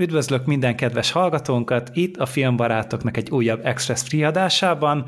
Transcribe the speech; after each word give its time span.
Üdvözlök 0.00 0.46
minden 0.46 0.76
kedves 0.76 1.10
hallgatónkat 1.10 1.90
itt 1.92 2.16
a 2.16 2.26
Filmbarátoknak 2.26 3.16
egy 3.16 3.30
újabb 3.30 3.66
Express 3.66 4.02
friadásában. 4.02 5.06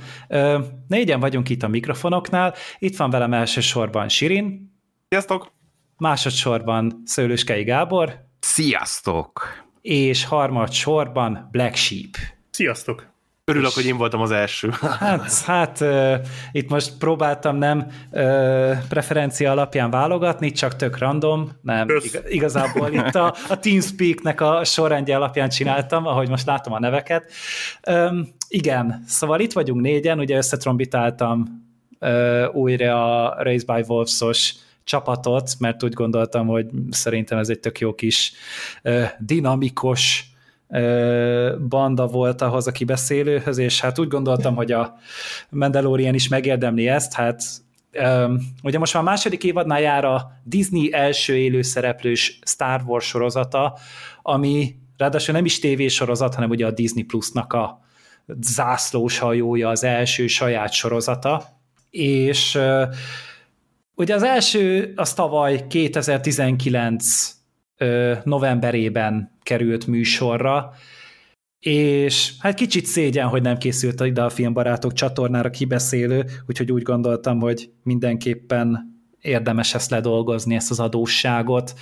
Négyen 0.89 1.21
vagyunk 1.21 1.49
itt 1.49 1.63
a 1.63 1.69
mikrofonoknál. 1.69 2.55
Itt 2.79 2.97
van 2.97 3.11
velem 3.11 3.33
elsősorban 3.33 4.09
Sirin. 4.09 4.75
Sziasztok! 5.09 5.53
Másodszorban 5.97 7.03
Szőlőskei 7.05 7.63
Gábor. 7.63 8.27
Sziasztok! 8.41 9.65
És 9.81 10.25
harmadsorban 10.25 11.49
Black 11.51 11.75
Sheep. 11.75 12.11
Sziasztok! 12.51 13.12
Örülök, 13.53 13.71
és... 13.71 13.75
hogy 13.75 13.87
én 13.87 13.97
voltam 13.97 14.21
az 14.21 14.31
első. 14.31 14.71
Hát, 14.99 15.43
hát 15.45 15.81
uh, 15.81 16.15
itt 16.53 16.69
most 16.69 16.93
próbáltam 16.99 17.57
nem 17.57 17.87
uh, 18.11 18.23
preferencia 18.89 19.51
alapján 19.51 19.91
válogatni, 19.91 20.51
csak 20.51 20.77
tök 20.77 20.99
random, 20.99 21.51
nem, 21.63 21.89
ig- 22.03 22.23
igazából 22.29 22.93
itt 22.93 23.15
a, 23.15 23.35
a 23.49 23.59
TeamSpeak-nek 23.59 24.41
a 24.41 24.65
sorrendje 24.65 25.17
alapján 25.17 25.49
csináltam, 25.49 26.07
ahogy 26.07 26.29
most 26.29 26.47
látom 26.47 26.73
a 26.73 26.79
neveket. 26.79 27.33
Um, 27.91 28.29
igen, 28.49 29.05
szóval 29.07 29.41
itt 29.41 29.53
vagyunk 29.53 29.81
négyen, 29.81 30.19
ugye 30.19 30.37
összetrombitáltam 30.37 31.65
uh, 32.01 32.55
újra 32.55 33.27
a 33.27 33.43
Race 33.43 33.75
by 33.75 33.85
Wolves-os 33.87 34.55
csapatot, 34.85 35.51
mert 35.59 35.83
úgy 35.83 35.93
gondoltam, 35.93 36.47
hogy 36.47 36.67
szerintem 36.91 37.39
ez 37.39 37.49
egy 37.49 37.61
tök 37.61 37.79
jó 37.79 37.95
kis 37.95 38.33
uh, 38.83 39.05
dinamikus 39.19 40.32
banda 41.69 42.07
volt 42.07 42.43
ahhoz 42.43 42.67
a 42.67 42.73
kibeszélőhöz, 42.73 43.59
és 43.59 43.81
hát 43.81 43.99
úgy 43.99 44.09
gondoltam, 44.09 44.55
hogy 44.55 44.73
a 44.73 44.95
Mandalorian 45.51 46.15
is 46.15 46.29
megérdemli 46.29 46.89
ezt, 46.89 47.13
hát 47.13 47.43
ugye 48.63 48.79
most 48.79 48.95
már 48.95 49.03
a 49.03 49.07
második 49.07 49.45
évadnál 49.45 49.81
jár 49.81 50.05
a 50.05 50.33
Disney 50.45 50.93
első 50.93 51.37
élőszereplős 51.37 52.39
Star 52.47 52.83
Wars 52.87 53.07
sorozata, 53.07 53.79
ami 54.23 54.77
ráadásul 54.97 55.35
nem 55.35 55.45
is 55.45 55.59
tévésorozat, 55.59 56.35
hanem 56.35 56.51
ugye 56.51 56.67
a 56.67 56.71
Disney 56.71 57.03
Plusnak 57.03 57.53
a 57.53 57.81
zászlós 58.41 59.19
hajója, 59.19 59.69
az 59.69 59.85
első 59.85 60.27
saját 60.27 60.73
sorozata, 60.73 61.45
és 61.91 62.59
ugye 63.95 64.15
az 64.15 64.23
első 64.23 64.93
az 64.97 65.15
tavaly 65.15 65.67
2019 65.67 67.31
novemberében 68.25 69.39
került 69.43 69.87
műsorra, 69.87 70.73
és 71.59 72.33
hát 72.39 72.55
kicsit 72.55 72.87
szégyen, 72.87 73.27
hogy 73.27 73.43
nem 73.43 73.59
készült 73.59 74.01
ide 74.01 74.23
a 74.23 74.31
Filmbarátok 74.31 74.93
csatornára 74.93 75.51
kibeszélő, 75.51 76.25
úgyhogy 76.47 76.73
úgy 76.73 76.83
gondoltam, 76.83 77.41
hogy 77.41 77.71
mindenképpen 77.83 78.91
érdemes 79.21 79.75
ezt 79.75 79.91
ledolgozni, 79.91 80.55
ezt 80.55 80.71
az 80.71 80.81
adósságot, 80.81 81.75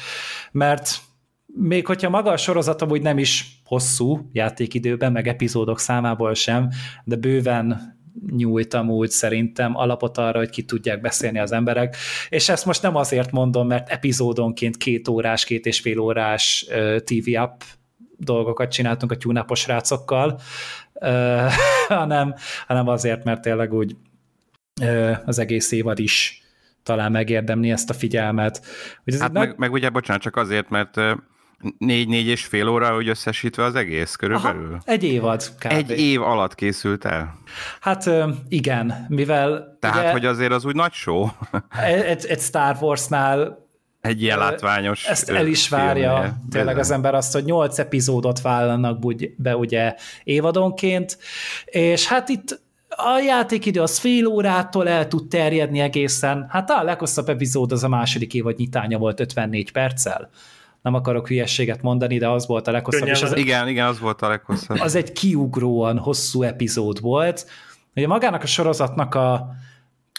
mert 0.52 1.00
még 1.46 1.86
hogyha 1.86 2.10
maga 2.10 2.30
a 2.30 2.36
sorozat 2.36 2.82
amúgy 2.82 3.02
nem 3.02 3.18
is 3.18 3.60
hosszú 3.64 4.28
játékidőben, 4.32 5.12
meg 5.12 5.28
epizódok 5.28 5.78
számából 5.78 6.34
sem, 6.34 6.68
de 7.04 7.16
bőven 7.16 7.98
nyújtam 8.30 8.90
úgy 8.90 9.10
szerintem 9.10 9.76
alapot 9.76 10.18
arra, 10.18 10.38
hogy 10.38 10.50
ki 10.50 10.64
tudják 10.64 11.00
beszélni 11.00 11.38
az 11.38 11.52
emberek, 11.52 11.96
és 12.28 12.48
ezt 12.48 12.66
most 12.66 12.82
nem 12.82 12.96
azért 12.96 13.30
mondom, 13.30 13.66
mert 13.66 13.88
epizódonként 13.88 14.76
két 14.76 15.08
órás, 15.08 15.44
két 15.44 15.66
és 15.66 15.80
fél 15.80 15.98
órás 15.98 16.66
TV 17.04 17.40
up 17.42 17.64
dolgokat 18.16 18.70
csináltunk 18.70 19.12
a 19.12 19.16
tyúnápos 19.16 19.66
rácokkal, 19.66 20.40
hanem, 21.88 22.34
hanem 22.66 22.88
azért, 22.88 23.24
mert 23.24 23.40
tényleg 23.40 23.72
úgy 23.72 23.96
az 25.24 25.38
egész 25.38 25.72
évad 25.72 25.98
is 25.98 26.42
talán 26.82 27.12
megérdemli 27.12 27.70
ezt 27.70 27.90
a 27.90 27.94
figyelmet. 27.94 28.60
Hogy 29.04 29.14
ez 29.14 29.20
hát 29.20 29.32
meg, 29.32 29.58
meg 29.58 29.72
ugye, 29.72 29.88
bocsánat, 29.88 30.22
csak 30.22 30.36
azért, 30.36 30.68
mert 30.68 31.00
négy-négy 31.78 32.26
és 32.26 32.44
fél 32.44 32.68
óra, 32.68 32.94
hogy 32.94 33.08
összesítve 33.08 33.64
az 33.64 33.74
egész 33.74 34.14
körülbelül? 34.14 34.66
Aha, 34.66 34.80
egy 34.84 35.04
évad 35.04 35.42
kb. 35.58 35.72
Egy 35.72 35.90
év 35.90 36.22
alatt 36.22 36.54
készült 36.54 37.04
el? 37.04 37.38
Hát 37.80 38.10
igen, 38.48 39.06
mivel... 39.08 39.76
Tehát, 39.80 39.98
ugye, 39.98 40.10
hogy 40.10 40.24
azért 40.24 40.52
az 40.52 40.64
úgy 40.64 40.74
nagy 40.74 40.92
show? 40.92 41.28
Egy, 41.84 42.26
egy 42.26 42.40
Star 42.40 42.76
Warsnál 42.80 43.68
egy 44.00 44.22
ilyen 44.22 44.38
látványos 44.38 45.06
Ezt 45.06 45.30
el 45.30 45.46
is 45.46 45.68
várja 45.68 46.12
filmje. 46.12 46.36
tényleg 46.50 46.78
az 46.78 46.90
ember 46.90 47.14
azt, 47.14 47.32
hogy 47.32 47.44
nyolc 47.44 47.78
epizódot 47.78 48.40
vállalnak 48.40 49.16
be 49.36 49.56
ugye 49.56 49.94
évadonként, 50.24 51.18
és 51.64 52.06
hát 52.06 52.28
itt 52.28 52.60
a 52.88 53.18
játékidő 53.26 53.80
az 53.80 53.98
fél 53.98 54.26
órától 54.26 54.88
el 54.88 55.08
tud 55.08 55.28
terjedni 55.28 55.78
egészen, 55.78 56.46
hát 56.48 56.70
a 56.70 56.82
leghosszabb 56.82 57.28
epizód 57.28 57.72
az 57.72 57.84
a 57.84 57.88
második 57.88 58.34
évad 58.34 58.56
nyitánya 58.56 58.98
volt 58.98 59.20
54 59.20 59.72
perccel 59.72 60.30
nem 60.82 60.94
akarok 60.94 61.28
hülyességet 61.28 61.82
mondani, 61.82 62.18
de 62.18 62.28
az 62.28 62.46
volt 62.46 62.68
a 62.68 62.70
leghosszabb. 62.70 63.08
és 63.08 63.22
az, 63.22 63.36
igen, 63.36 63.68
igen, 63.68 63.86
az 63.86 63.98
volt 63.98 64.22
a 64.22 64.28
leghosszabb. 64.28 64.78
Az 64.80 64.94
egy 64.94 65.12
kiugróan 65.12 65.98
hosszú 65.98 66.42
epizód 66.42 67.00
volt. 67.00 67.46
Ugye 67.94 68.06
magának 68.06 68.42
a 68.42 68.46
sorozatnak 68.46 69.14
a, 69.14 69.48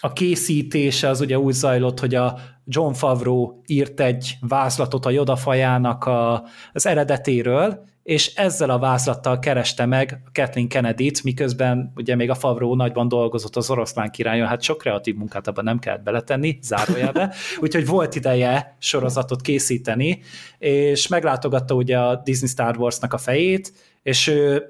a 0.00 0.12
készítése 0.12 1.08
az 1.08 1.20
ugye 1.20 1.38
úgy 1.38 1.54
zajlott, 1.54 2.00
hogy 2.00 2.14
a 2.14 2.38
John 2.64 2.92
Favreau 2.92 3.60
írt 3.66 4.00
egy 4.00 4.36
vázlatot 4.40 5.06
a 5.06 5.10
Yoda 5.10 5.36
fajának 5.36 6.04
a, 6.04 6.44
az 6.72 6.86
eredetéről, 6.86 7.84
és 8.02 8.34
ezzel 8.34 8.70
a 8.70 8.78
vázlattal 8.78 9.38
kereste 9.38 9.86
meg 9.86 10.22
Kathleen 10.32 10.68
Kennedy-t, 10.68 11.22
miközben 11.22 11.92
ugye 11.96 12.14
még 12.14 12.30
a 12.30 12.34
Favreau 12.34 12.74
nagyban 12.74 13.08
dolgozott 13.08 13.56
az 13.56 13.70
oroszlán 13.70 14.10
királyon, 14.10 14.46
hát 14.46 14.62
sok 14.62 14.78
kreatív 14.78 15.14
munkát 15.14 15.48
abban 15.48 15.64
nem 15.64 15.78
kellett 15.78 16.02
beletenni, 16.02 16.58
zárójelbe, 16.62 17.34
úgyhogy 17.60 17.86
volt 17.86 18.14
ideje 18.14 18.76
sorozatot 18.78 19.40
készíteni, 19.40 20.22
és 20.58 21.08
meglátogatta 21.08 21.74
ugye 21.74 21.98
a 21.98 22.16
Disney 22.24 22.48
Star 22.48 22.76
Wars-nak 22.76 23.12
a 23.12 23.18
fejét, 23.18 23.72
és 24.02 24.26
ő 24.26 24.66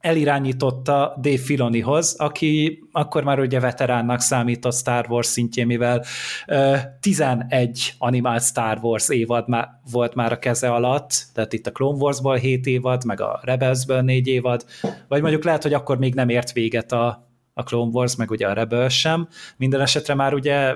elirányította 0.00 1.16
Dave 1.20 1.38
Filonihoz, 1.38 2.14
aki 2.18 2.82
akkor 2.92 3.24
már 3.24 3.40
ugye 3.40 3.60
veteránnak 3.60 4.20
számított 4.20 4.74
Star 4.74 5.06
Wars 5.08 5.26
szintjén, 5.26 5.66
mivel 5.66 6.04
uh, 6.46 6.78
11 7.00 7.94
animált 7.98 8.42
Star 8.42 8.78
Wars 8.82 9.08
évad 9.08 9.48
má, 9.48 9.80
volt 9.90 10.14
már 10.14 10.32
a 10.32 10.38
keze 10.38 10.68
alatt, 10.68 11.26
tehát 11.34 11.52
itt 11.52 11.66
a 11.66 11.72
Clone 11.72 11.98
Warsból 11.98 12.36
7 12.36 12.66
évad, 12.66 13.04
meg 13.04 13.20
a 13.20 13.40
Rebelsből 13.42 14.00
4 14.00 14.26
évad, 14.26 14.64
vagy 15.08 15.20
mondjuk 15.20 15.44
lehet, 15.44 15.62
hogy 15.62 15.74
akkor 15.74 15.98
még 15.98 16.14
nem 16.14 16.28
ért 16.28 16.52
véget 16.52 16.92
a, 16.92 17.28
a 17.54 17.62
Clone 17.62 17.90
Wars, 17.90 18.16
meg 18.16 18.30
ugye 18.30 18.46
a 18.46 18.52
Rebels 18.52 18.98
sem. 18.98 19.28
Minden 19.56 19.80
esetre 19.80 20.14
már 20.14 20.34
ugye 20.34 20.74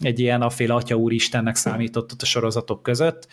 egy 0.00 0.20
ilyen 0.20 0.42
a 0.42 0.50
fél 0.50 0.72
atya 0.72 0.94
úristennek 0.94 1.56
számított 1.56 2.12
ott 2.12 2.22
a 2.22 2.26
sorozatok 2.26 2.82
között, 2.82 3.28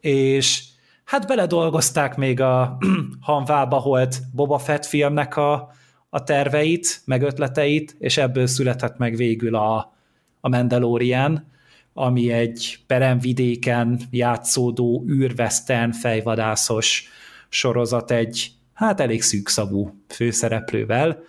és 0.00 0.62
hát 1.10 1.26
beledolgozták 1.26 2.16
még 2.16 2.40
a 2.40 2.78
Hanvába 3.20 3.76
holt 3.76 4.18
Boba 4.32 4.58
Fett 4.58 4.86
filmnek 4.86 5.36
a, 5.36 5.72
a 6.08 6.24
terveit, 6.24 7.00
meg 7.04 7.22
ötleteit, 7.22 7.96
és 7.98 8.16
ebből 8.16 8.46
született 8.46 8.98
meg 8.98 9.16
végül 9.16 9.54
a, 9.54 9.92
a 10.40 10.48
Mandalorian, 10.48 11.50
ami 11.92 12.32
egy 12.32 12.78
peremvidéken 12.86 14.00
játszódó 14.10 15.04
űrvesztern 15.08 15.90
fejvadászos 15.90 17.08
sorozat 17.48 18.10
egy 18.10 18.50
hát 18.72 19.00
elég 19.00 19.22
szűkszavú 19.22 19.94
főszereplővel, 20.08 21.22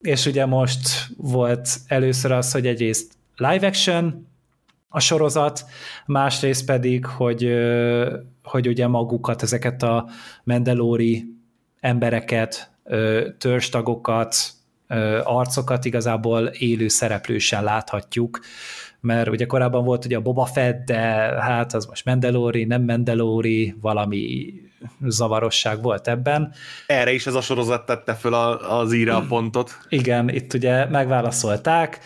és 0.00 0.26
ugye 0.26 0.46
most 0.46 1.06
volt 1.16 1.68
először 1.86 2.32
az, 2.32 2.52
hogy 2.52 2.66
egyrészt 2.66 3.12
live 3.36 3.66
action 3.66 4.26
a 4.94 5.00
sorozat, 5.00 5.64
másrészt 6.06 6.64
pedig, 6.64 7.06
hogy 7.06 7.52
hogy 8.42 8.68
ugye 8.68 8.86
magukat, 8.86 9.42
ezeket 9.42 9.82
a 9.82 10.06
mendelóri 10.44 11.24
embereket, 11.80 12.70
törstagokat, 13.38 14.36
arcokat 15.24 15.84
igazából 15.84 16.46
élő 16.46 16.88
szereplősen 16.88 17.64
láthatjuk, 17.64 18.40
mert 19.00 19.28
ugye 19.28 19.46
korábban 19.46 19.84
volt 19.84 20.04
ugye 20.04 20.16
a 20.16 20.20
Boba 20.20 20.44
Fett, 20.44 20.84
de 20.84 21.00
hát 21.40 21.74
az 21.74 21.86
most 21.86 22.04
Mendelori, 22.04 22.64
nem 22.64 22.82
Mendelori, 22.82 23.74
valami 23.80 24.52
zavarosság 25.04 25.82
volt 25.82 26.08
ebben. 26.08 26.52
Erre 26.86 27.12
is 27.12 27.26
ez 27.26 27.34
a 27.34 27.40
sorozat 27.40 27.86
tette 27.86 28.14
föl 28.14 28.34
az 28.34 28.92
íre 28.92 29.14
a 29.14 29.24
pontot. 29.28 29.78
Igen, 29.88 30.28
itt 30.28 30.54
ugye 30.54 30.86
megválaszolták, 30.86 31.98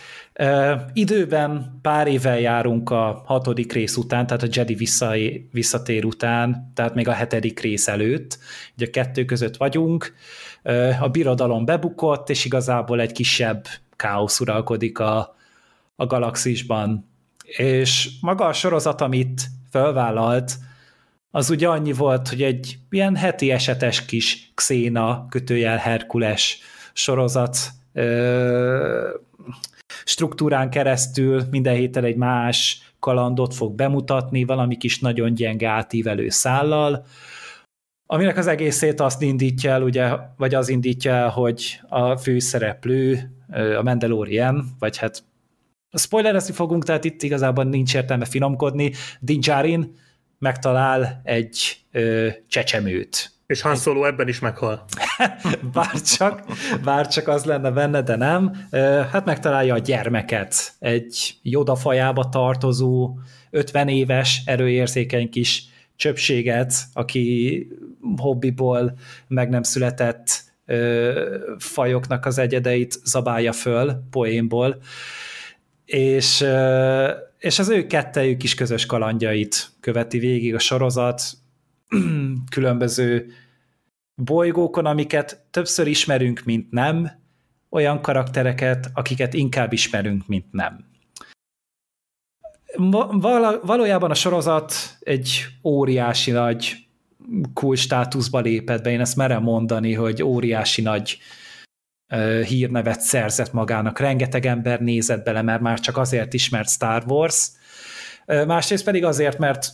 Időben 0.93 1.79
pár 1.81 2.07
évvel 2.07 2.39
járunk 2.39 2.89
a 2.89 3.23
hatodik 3.25 3.73
rész 3.73 3.95
után, 3.95 4.27
tehát 4.27 4.43
a 4.43 4.47
Jedi 4.51 4.73
vissza, 4.73 5.13
visszatér 5.51 6.05
után, 6.05 6.71
tehát 6.75 6.95
még 6.95 7.07
a 7.07 7.11
hetedik 7.11 7.59
rész 7.59 7.87
előtt, 7.87 8.39
ugye 8.75 8.85
a 8.85 8.89
kettő 8.89 9.25
között 9.25 9.57
vagyunk, 9.57 10.13
a 10.99 11.07
birodalom 11.07 11.65
bebukott, 11.65 12.29
és 12.29 12.45
igazából 12.45 13.01
egy 13.01 13.11
kisebb 13.11 13.65
káosz 13.95 14.39
uralkodik 14.39 14.99
a, 14.99 15.35
a 15.95 16.05
galaxisban. 16.05 17.09
És 17.43 18.09
maga 18.21 18.45
a 18.45 18.53
sorozat, 18.53 19.01
amit 19.01 19.41
felvállalt, 19.69 20.51
az 21.31 21.49
ugye 21.49 21.67
annyi 21.67 21.93
volt, 21.93 22.29
hogy 22.29 22.43
egy 22.43 22.77
ilyen 22.89 23.15
heti 23.15 23.51
esetes 23.51 24.05
kis 24.05 24.51
Xéna 24.55 25.25
kötőjel 25.29 25.77
Herkules 25.77 26.59
sorozat 26.93 27.57
struktúrán 30.03 30.69
keresztül 30.69 31.43
minden 31.51 31.75
héten 31.75 32.03
egy 32.03 32.15
más 32.15 32.81
kalandot 32.99 33.53
fog 33.53 33.75
bemutatni, 33.75 34.43
valami 34.43 34.77
kis 34.77 34.99
nagyon 34.99 35.33
gyenge 35.33 35.69
átívelő 35.69 36.29
szállal, 36.29 37.05
aminek 38.11 38.37
az 38.37 38.47
egészét 38.47 38.99
azt 38.99 39.21
indítja 39.21 39.71
el, 39.71 39.83
ugye, 39.83 40.11
vagy 40.37 40.55
az 40.55 40.69
indítja 40.69 41.13
el, 41.13 41.29
hogy 41.29 41.79
a 41.87 42.17
főszereplő, 42.17 43.31
a 43.77 43.81
Mandalorian, 43.81 44.75
vagy 44.79 44.97
hát 44.97 45.23
spoilerezni 45.97 46.53
fogunk, 46.53 46.83
tehát 46.83 47.03
itt 47.03 47.23
igazából 47.23 47.63
nincs 47.63 47.95
értelme 47.95 48.25
finomkodni, 48.25 48.91
Din 49.19 49.39
Djarin 49.39 49.95
megtalál 50.39 51.21
egy 51.23 51.77
ö, 51.91 52.27
csecsemőt. 52.47 53.31
És 53.49 53.61
Han 53.61 53.75
Solo 53.75 54.05
ebben 54.05 54.27
is 54.27 54.39
meghal. 54.39 54.85
bárcsak, 55.73 56.43
bárcsak 56.83 57.27
az 57.27 57.43
lenne 57.43 57.71
benne, 57.71 58.01
de 58.01 58.15
nem. 58.15 58.67
Hát 59.11 59.25
megtalálja 59.25 59.73
a 59.73 59.77
gyermeket, 59.77 60.73
egy 60.79 61.35
jodafajába 61.41 62.29
tartozó, 62.29 63.17
50 63.49 63.87
éves, 63.87 64.41
erőérzékeny 64.45 65.29
kis 65.29 65.63
csöpséget, 65.95 66.73
aki 66.93 67.67
hobbiból 68.17 68.97
meg 69.27 69.49
nem 69.49 69.63
született 69.63 70.43
fajoknak 71.57 72.25
az 72.25 72.37
egyedeit 72.37 72.99
zabálja 73.03 73.51
föl 73.51 74.03
poénból, 74.11 74.81
és, 75.85 76.45
és 77.37 77.59
az 77.59 77.69
ő 77.69 77.85
kettejük 77.85 78.43
is 78.43 78.55
közös 78.55 78.85
kalandjait 78.85 79.69
követi 79.79 80.19
végig 80.19 80.55
a 80.55 80.59
sorozat, 80.59 81.21
különböző 82.55 83.31
bolygókon, 84.15 84.85
amiket 84.85 85.45
többször 85.51 85.87
ismerünk, 85.87 86.41
mint 86.45 86.71
nem, 86.71 87.09
olyan 87.69 88.01
karaktereket, 88.01 88.89
akiket 88.93 89.33
inkább 89.33 89.73
ismerünk, 89.73 90.27
mint 90.27 90.51
nem. 90.51 90.87
Val- 92.75 93.63
valójában 93.63 94.11
a 94.11 94.13
sorozat 94.13 94.73
egy 94.99 95.45
óriási 95.63 96.31
nagy 96.31 96.87
cool 97.53 97.75
státuszba 97.75 98.39
lépett 98.39 98.83
be, 98.83 98.89
én 98.89 98.99
ezt 98.99 99.15
merem 99.15 99.43
mondani, 99.43 99.93
hogy 99.93 100.23
óriási 100.23 100.81
nagy 100.81 101.17
uh, 102.13 102.41
hírnevet 102.41 103.01
szerzett 103.01 103.53
magának, 103.53 103.99
rengeteg 103.99 104.45
ember 104.45 104.81
nézett 104.81 105.23
bele, 105.23 105.41
mert 105.41 105.61
már 105.61 105.79
csak 105.79 105.97
azért 105.97 106.33
ismert 106.33 106.69
Star 106.69 107.03
Wars, 107.07 107.51
másrészt 108.25 108.83
pedig 108.83 109.03
azért, 109.03 109.37
mert 109.37 109.71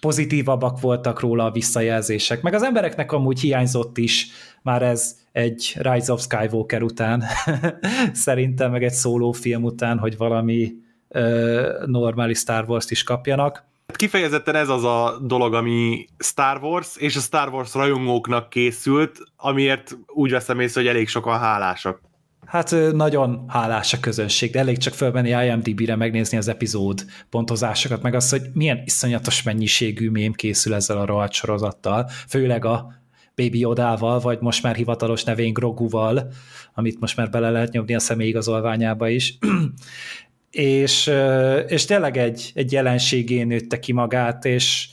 pozitívabbak 0.00 0.80
voltak 0.80 1.20
róla 1.20 1.44
a 1.44 1.50
visszajelzések, 1.50 2.42
meg 2.42 2.54
az 2.54 2.62
embereknek 2.62 3.12
amúgy 3.12 3.40
hiányzott 3.40 3.98
is 3.98 4.28
már 4.62 4.82
ez 4.82 5.16
egy 5.32 5.76
Rise 5.78 6.12
of 6.12 6.20
Skywalker 6.20 6.82
után, 6.82 7.24
szerintem 8.12 8.70
meg 8.70 8.84
egy 8.84 8.92
szólófilm 8.92 9.64
után, 9.64 9.98
hogy 9.98 10.16
valami 10.16 10.72
uh, 11.08 11.86
normális 11.86 12.38
Star 12.38 12.64
Wars-t 12.68 12.90
is 12.90 13.02
kapjanak. 13.02 13.64
Kifejezetten 13.86 14.54
ez 14.54 14.68
az 14.68 14.84
a 14.84 15.18
dolog, 15.22 15.54
ami 15.54 16.06
Star 16.18 16.62
Wars 16.62 16.96
és 16.96 17.16
a 17.16 17.20
Star 17.20 17.48
Wars 17.48 17.74
rajongóknak 17.74 18.48
készült, 18.48 19.18
amiért 19.36 19.96
úgy 20.06 20.30
veszem 20.30 20.60
észre, 20.60 20.80
hogy 20.80 20.90
elég 20.90 21.08
sokan 21.08 21.38
hálásak. 21.38 22.00
Hát 22.46 22.74
nagyon 22.92 23.44
hálás 23.48 23.92
a 23.92 24.00
közönség, 24.00 24.50
de 24.50 24.58
elég 24.58 24.78
csak 24.78 24.94
fölmenni 24.94 25.46
IMDb-re 25.46 25.96
megnézni 25.96 26.36
az 26.36 26.48
epizód 26.48 27.04
pontozásokat, 27.30 28.02
meg 28.02 28.14
azt, 28.14 28.30
hogy 28.30 28.42
milyen 28.52 28.82
iszonyatos 28.84 29.42
mennyiségű 29.42 30.10
mém 30.10 30.32
készül 30.32 30.74
ezzel 30.74 30.98
a 30.98 31.04
rohadt 31.04 31.32
sorozattal, 31.32 32.10
főleg 32.28 32.64
a 32.64 33.02
Baby 33.34 33.58
Yoda-val, 33.58 34.20
vagy 34.20 34.38
most 34.40 34.62
már 34.62 34.74
hivatalos 34.74 35.24
nevén 35.24 35.52
Groguval, 35.52 36.30
amit 36.74 37.00
most 37.00 37.16
már 37.16 37.30
bele 37.30 37.50
lehet 37.50 37.72
nyomni 37.72 37.94
a 37.94 37.98
személyigazolványába 37.98 39.08
is. 39.08 39.38
és, 40.50 41.10
és 41.66 41.84
tényleg 41.84 42.16
egy, 42.16 42.52
egy 42.54 42.72
jelenségén 42.72 43.46
nőtte 43.46 43.78
ki 43.78 43.92
magát, 43.92 44.44
és 44.44 44.88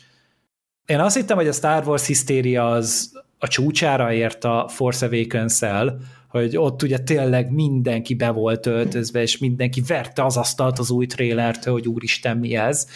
én 0.85 0.99
azt 0.99 1.15
hittem, 1.15 1.37
hogy 1.37 1.47
a 1.47 1.51
Star 1.51 1.87
Wars 1.87 2.05
hisztéria 2.05 2.71
az 2.71 3.11
a 3.37 3.47
csúcsára 3.47 4.13
ért 4.13 4.43
a 4.43 4.67
Force 4.67 5.05
Awakens-el, 5.05 5.97
hogy 6.31 6.57
ott 6.57 6.81
ugye 6.81 6.97
tényleg 6.97 7.51
mindenki 7.51 8.15
be 8.15 8.29
volt 8.29 8.65
öltözve, 8.65 9.21
és 9.21 9.37
mindenki 9.37 9.81
verte 9.87 10.25
az 10.25 10.37
asztalt 10.37 10.79
az 10.79 10.89
új 10.89 11.05
trélert, 11.05 11.63
hogy 11.63 11.87
úristen 11.87 12.37
mi 12.37 12.55
ez. 12.55 12.87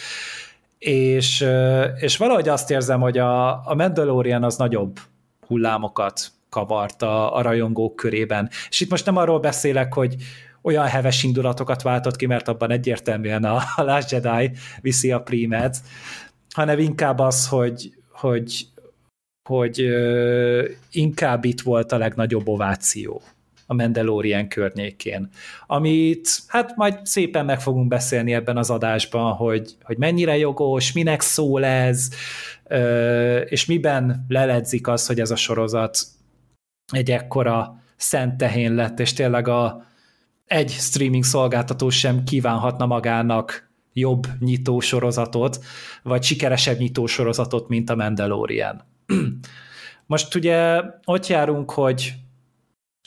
És, 0.78 1.46
és 1.96 2.16
valahogy 2.16 2.48
azt 2.48 2.70
érzem, 2.70 3.00
hogy 3.00 3.18
a, 3.18 3.48
a 3.68 3.74
Mandalorian 3.74 4.44
az 4.44 4.56
nagyobb 4.56 4.98
hullámokat 5.46 6.32
kavart 6.48 7.02
a, 7.02 7.36
a 7.36 7.42
rajongók 7.42 7.96
körében. 7.96 8.50
És 8.68 8.80
itt 8.80 8.90
most 8.90 9.06
nem 9.06 9.16
arról 9.16 9.40
beszélek, 9.40 9.94
hogy 9.94 10.16
olyan 10.62 10.86
heves 10.86 11.22
indulatokat 11.22 11.82
váltott 11.82 12.16
ki, 12.16 12.26
mert 12.26 12.48
abban 12.48 12.70
egyértelműen 12.70 13.44
a, 13.44 13.56
a 13.76 13.82
Last 13.82 14.10
Jedi 14.10 14.50
viszi 14.80 15.12
a 15.12 15.20
prímet, 15.20 15.76
hanem 16.54 16.78
inkább 16.78 17.18
az, 17.18 17.48
hogy, 17.48 17.92
hogy 18.12 18.66
hogy 19.46 19.80
ö, 19.80 20.68
inkább 20.90 21.44
itt 21.44 21.60
volt 21.60 21.92
a 21.92 21.98
legnagyobb 21.98 22.48
ováció 22.48 23.22
a 23.66 23.74
Mandalorian 23.74 24.48
környékén, 24.48 25.28
amit 25.66 26.28
hát 26.46 26.76
majd 26.76 27.06
szépen 27.06 27.44
meg 27.44 27.60
fogunk 27.60 27.88
beszélni 27.88 28.34
ebben 28.34 28.56
az 28.56 28.70
adásban, 28.70 29.32
hogy, 29.32 29.76
hogy 29.82 29.96
mennyire 29.96 30.36
jogos, 30.36 30.92
minek 30.92 31.20
szól 31.20 31.64
ez, 31.64 32.08
és 33.44 33.66
miben 33.66 34.24
leledzik 34.28 34.88
az, 34.88 35.06
hogy 35.06 35.20
ez 35.20 35.30
a 35.30 35.36
sorozat 35.36 35.98
egy 36.92 37.10
ekkora 37.10 37.82
szent 37.96 38.36
tehén 38.36 38.74
lett, 38.74 39.00
és 39.00 39.12
tényleg 39.12 39.48
a, 39.48 39.84
egy 40.46 40.70
streaming 40.70 41.24
szolgáltató 41.24 41.88
sem 41.88 42.24
kívánhatna 42.24 42.86
magának 42.86 43.70
jobb 43.92 44.26
nyitósorozatot, 44.38 45.64
vagy 46.02 46.22
sikeresebb 46.22 46.78
nyitósorozatot, 46.78 47.68
mint 47.68 47.90
a 47.90 47.96
Mandalorian. 47.96 48.95
Most 50.06 50.34
ugye 50.34 50.82
ott 51.04 51.26
járunk, 51.26 51.70
hogy 51.70 52.14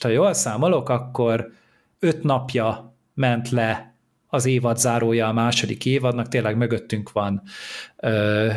ha 0.01 0.07
jól 0.07 0.33
számolok, 0.33 0.89
akkor 0.89 1.51
öt 1.99 2.23
napja 2.23 2.95
ment 3.13 3.49
le 3.49 3.95
az 4.27 4.45
évad 4.45 4.77
zárója 4.77 5.27
a 5.27 5.33
második 5.33 5.85
évadnak, 5.85 6.27
tényleg 6.27 6.57
mögöttünk 6.57 7.11
van 7.11 7.41
ö, 7.97 8.51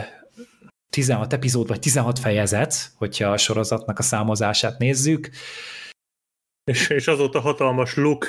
16 0.91 1.33
epizód, 1.33 1.69
vagy 1.69 1.79
16 1.79 2.19
fejezet, 2.19 2.93
hogyha 2.94 3.31
a 3.31 3.37
sorozatnak 3.37 3.99
a 3.99 4.03
számozását 4.03 4.79
nézzük. 4.79 5.31
És, 6.65 6.89
és 6.89 7.06
azóta 7.06 7.41
hatalmas 7.41 7.97
luk 7.97 8.27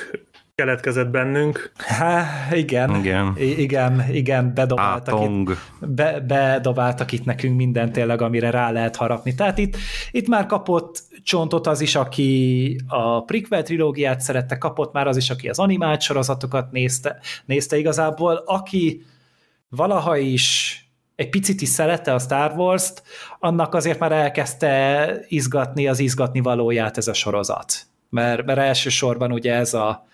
keletkezett 0.55 1.09
bennünk. 1.09 1.71
Há, 1.77 2.47
igen, 2.51 2.95
igen, 2.95 3.35
igen, 3.37 4.05
igen 4.11 4.53
bedobáltak, 4.53 5.21
itt, 5.21 5.57
be, 5.79 6.19
bedobáltak 6.19 7.11
itt 7.11 7.25
nekünk 7.25 7.55
mindent 7.55 7.91
tényleg, 7.91 8.21
amire 8.21 8.49
rá 8.49 8.71
lehet 8.71 8.95
harapni. 8.95 9.35
Tehát 9.35 9.57
itt, 9.57 9.77
itt 10.11 10.27
már 10.27 10.45
kapott 10.45 11.03
csontot 11.23 11.67
az 11.67 11.81
is, 11.81 11.95
aki 11.95 12.77
a 12.87 13.23
prequel 13.23 13.63
trilógiát 13.63 14.21
szerette, 14.21 14.57
kapott 14.57 14.93
már 14.93 15.07
az 15.07 15.17
is, 15.17 15.29
aki 15.29 15.49
az 15.49 15.59
animált 15.59 16.01
sorozatokat 16.01 16.71
nézte, 16.71 17.19
nézte 17.45 17.77
igazából, 17.77 18.43
aki 18.45 19.05
valaha 19.69 20.17
is 20.17 20.77
egy 21.15 21.29
picit 21.29 21.61
is 21.61 21.69
szerette 21.69 22.13
a 22.13 22.19
Star 22.19 22.53
Wars-t, 22.57 23.03
annak 23.39 23.73
azért 23.73 23.99
már 23.99 24.11
elkezdte 24.11 25.15
izgatni 25.27 25.87
az 25.87 25.99
izgatni 25.99 26.39
valóját 26.39 26.97
ez 26.97 27.07
a 27.07 27.13
sorozat. 27.13 27.73
Mert, 28.09 28.45
mert 28.45 28.59
elsősorban 28.59 29.31
ugye 29.31 29.53
ez 29.53 29.73
a, 29.73 30.07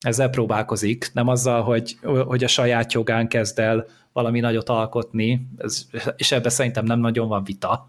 ezzel 0.00 0.30
próbálkozik, 0.30 1.10
nem 1.12 1.28
azzal, 1.28 1.62
hogy, 1.62 1.98
hogy 2.02 2.44
a 2.44 2.48
saját 2.48 2.92
jogán 2.92 3.28
kezd 3.28 3.58
el 3.58 3.86
valami 4.12 4.40
nagyot 4.40 4.68
alkotni, 4.68 5.48
ez, 5.56 5.86
és 6.16 6.32
ebben 6.32 6.50
szerintem 6.50 6.84
nem 6.84 7.00
nagyon 7.00 7.28
van 7.28 7.44
vita, 7.44 7.88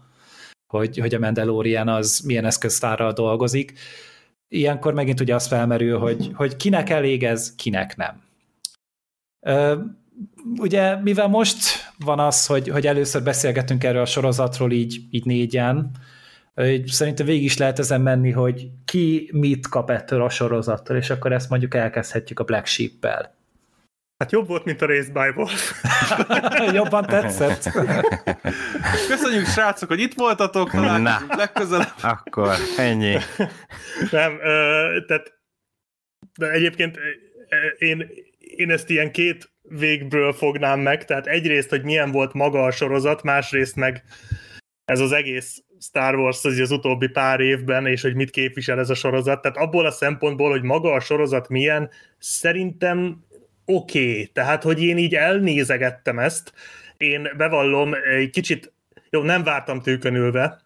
hogy, 0.66 0.98
hogy 0.98 1.14
a 1.14 1.18
Mandalorian 1.18 1.88
az 1.88 2.20
milyen 2.20 2.44
eszköztárral 2.44 3.12
dolgozik. 3.12 3.72
Ilyenkor 4.48 4.94
megint 4.94 5.20
ugye 5.20 5.34
az 5.34 5.46
felmerül, 5.46 5.98
hogy, 5.98 6.30
hogy 6.34 6.56
kinek 6.56 6.90
elég 6.90 7.24
ez, 7.24 7.54
kinek 7.54 7.96
nem. 7.96 8.22
Ö, 9.46 9.78
ugye, 10.58 10.96
mivel 10.96 11.28
most 11.28 11.58
van 11.98 12.18
az, 12.18 12.46
hogy, 12.46 12.68
hogy 12.68 12.86
először 12.86 13.22
beszélgetünk 13.22 13.84
erről 13.84 14.02
a 14.02 14.06
sorozatról 14.06 14.72
így, 14.72 15.00
így 15.10 15.24
négyen, 15.24 15.90
Szerintem 16.86 17.26
végig 17.26 17.44
is 17.44 17.56
lehet 17.56 17.78
ezen 17.78 18.00
menni, 18.00 18.30
hogy 18.30 18.70
ki 18.84 19.30
mit 19.32 19.68
kap 19.68 19.90
ettől 19.90 20.22
a 20.22 20.28
sorozattól, 20.28 20.96
és 20.96 21.10
akkor 21.10 21.32
ezt 21.32 21.50
mondjuk 21.50 21.74
elkezdhetjük 21.74 22.38
a 22.38 22.44
Black 22.44 22.66
Sheep-el. 22.66 23.40
Hát 24.18 24.32
jobb 24.32 24.46
volt, 24.46 24.64
mint 24.64 24.82
a 24.82 24.86
Race 24.86 25.12
by 25.12 25.28
Wolf. 25.36 25.72
Jobban 26.74 27.04
tetszett. 27.06 27.70
Köszönjük, 29.08 29.46
srácok, 29.46 29.88
hogy 29.88 30.00
itt 30.00 30.14
voltatok, 30.14 30.70
találkozunk 30.70 31.34
legközelebb. 31.34 31.94
Akkor 32.02 32.56
ennyi. 32.76 33.16
Nem, 34.10 34.38
ö, 34.42 34.98
tehát 35.06 35.40
de 36.38 36.50
egyébként 36.50 36.98
én, 37.78 38.10
én 38.38 38.70
ezt 38.70 38.90
ilyen 38.90 39.12
két 39.12 39.52
végből 39.62 40.32
fognám 40.32 40.80
meg, 40.80 41.04
tehát 41.04 41.26
egyrészt, 41.26 41.70
hogy 41.70 41.82
milyen 41.82 42.10
volt 42.10 42.32
maga 42.32 42.64
a 42.64 42.70
sorozat, 42.70 43.22
másrészt 43.22 43.76
meg 43.76 44.04
ez 44.84 45.00
az 45.00 45.12
egész 45.12 45.62
Star 45.82 46.16
Wars 46.16 46.44
az, 46.44 46.58
az 46.58 46.70
utóbbi 46.70 47.08
pár 47.08 47.40
évben, 47.40 47.86
és 47.86 48.02
hogy 48.02 48.14
mit 48.14 48.30
képvisel 48.30 48.78
ez 48.78 48.90
a 48.90 48.94
sorozat. 48.94 49.42
Tehát 49.42 49.56
abból 49.56 49.86
a 49.86 49.90
szempontból, 49.90 50.50
hogy 50.50 50.62
maga 50.62 50.92
a 50.92 51.00
sorozat 51.00 51.48
milyen, 51.48 51.90
szerintem 52.18 53.24
oké. 53.64 54.10
Okay. 54.10 54.26
Tehát, 54.26 54.62
hogy 54.62 54.82
én 54.82 54.98
így 54.98 55.14
elnézegettem 55.14 56.18
ezt, 56.18 56.52
én 56.96 57.28
bevallom, 57.36 57.94
egy 57.94 58.30
kicsit, 58.30 58.72
jó, 59.10 59.22
nem 59.22 59.42
vártam 59.42 59.80
tőkönülve, 59.80 60.60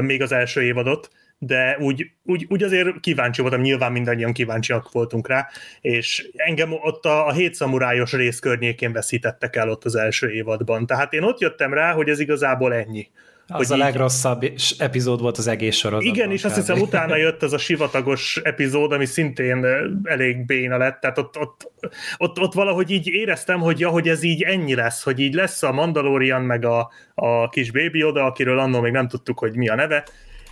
még 0.00 0.22
az 0.22 0.32
első 0.32 0.62
évadot, 0.62 1.10
de 1.38 1.76
úgy, 1.80 2.10
úgy, 2.24 2.46
úgy 2.48 2.62
azért 2.62 3.00
kíváncsi 3.00 3.40
voltam, 3.40 3.60
nyilván 3.60 3.92
mindannyian 3.92 4.32
kíváncsiak 4.32 4.92
voltunk 4.92 5.28
rá, 5.28 5.48
és 5.80 6.30
engem 6.34 6.72
ott 6.72 7.04
a, 7.04 7.26
a 7.26 7.32
hét 7.32 7.54
szamurájos 7.54 8.12
rész 8.12 8.38
környékén 8.38 8.92
veszítettek 8.92 9.56
el 9.56 9.70
ott 9.70 9.84
az 9.84 9.94
első 9.94 10.30
évadban. 10.30 10.86
Tehát 10.86 11.12
én 11.12 11.22
ott 11.22 11.40
jöttem 11.40 11.74
rá, 11.74 11.92
hogy 11.92 12.08
ez 12.08 12.18
igazából 12.18 12.74
ennyi. 12.74 13.10
Az 13.50 13.68
hogy 13.68 13.80
a 13.80 13.84
legrosszabb 13.84 14.44
epizód 14.78 15.20
volt 15.20 15.38
az 15.38 15.46
egész 15.46 15.76
sorozatban. 15.76 16.14
Igen, 16.14 16.30
és 16.30 16.44
azt 16.44 16.54
hiszem 16.54 16.80
utána 16.80 17.16
jött 17.16 17.42
ez 17.42 17.52
a 17.52 17.58
sivatagos 17.58 18.40
epizód, 18.42 18.92
ami 18.92 19.04
szintén 19.04 19.66
elég 20.02 20.46
béna 20.46 20.76
lett, 20.76 21.00
tehát 21.00 21.18
ott, 21.18 21.38
ott, 21.38 21.72
ott, 22.16 22.40
ott 22.40 22.52
valahogy 22.52 22.90
így 22.90 23.06
éreztem, 23.06 23.60
hogy 23.60 23.80
ja, 23.80 23.88
hogy 23.88 24.08
ez 24.08 24.22
így 24.22 24.42
ennyi 24.42 24.74
lesz, 24.74 25.02
hogy 25.02 25.20
így 25.20 25.34
lesz 25.34 25.62
a 25.62 25.72
Mandalorian 25.72 26.42
meg 26.42 26.64
a, 26.64 26.90
a 27.14 27.48
kis 27.48 27.70
Baby 27.70 28.04
oda, 28.04 28.24
akiről 28.24 28.58
annól 28.58 28.80
még 28.80 28.92
nem 28.92 29.08
tudtuk, 29.08 29.38
hogy 29.38 29.56
mi 29.56 29.68
a 29.68 29.74
neve, 29.74 30.04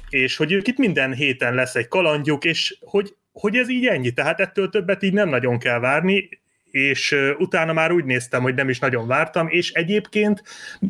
és 0.09 0.37
hogy 0.37 0.53
ők 0.53 0.69
itt 0.69 0.79
minden 0.79 1.15
héten 1.15 1.55
lesz 1.55 1.75
egy 1.75 1.89
kalandjuk, 1.89 2.45
és 2.45 2.79
hogy, 2.81 3.15
hogy 3.33 3.57
ez 3.57 3.69
így 3.69 3.87
ennyi, 3.87 4.11
tehát 4.11 4.41
ettől 4.41 4.69
többet 4.69 5.03
így 5.03 5.13
nem 5.13 5.29
nagyon 5.29 5.59
kell 5.59 5.79
várni, 5.79 6.29
és 6.77 7.17
utána 7.39 7.73
már 7.73 7.93
úgy 7.93 8.05
néztem, 8.05 8.43
hogy 8.43 8.55
nem 8.55 8.69
is 8.69 8.79
nagyon 8.79 9.07
vártam, 9.07 9.49
és 9.49 9.73
egyébként 9.73 10.43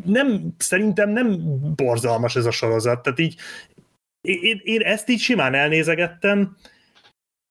nem, 0.05 0.55
szerintem 0.57 1.09
nem 1.09 1.37
borzalmas 1.75 2.35
ez 2.35 2.45
a 2.45 2.51
sorozat, 2.51 3.03
tehát 3.03 3.19
így 3.19 3.35
én, 4.21 4.61
én 4.63 4.81
ezt 4.81 5.09
így 5.09 5.19
simán 5.19 5.53
elnézegettem, 5.53 6.57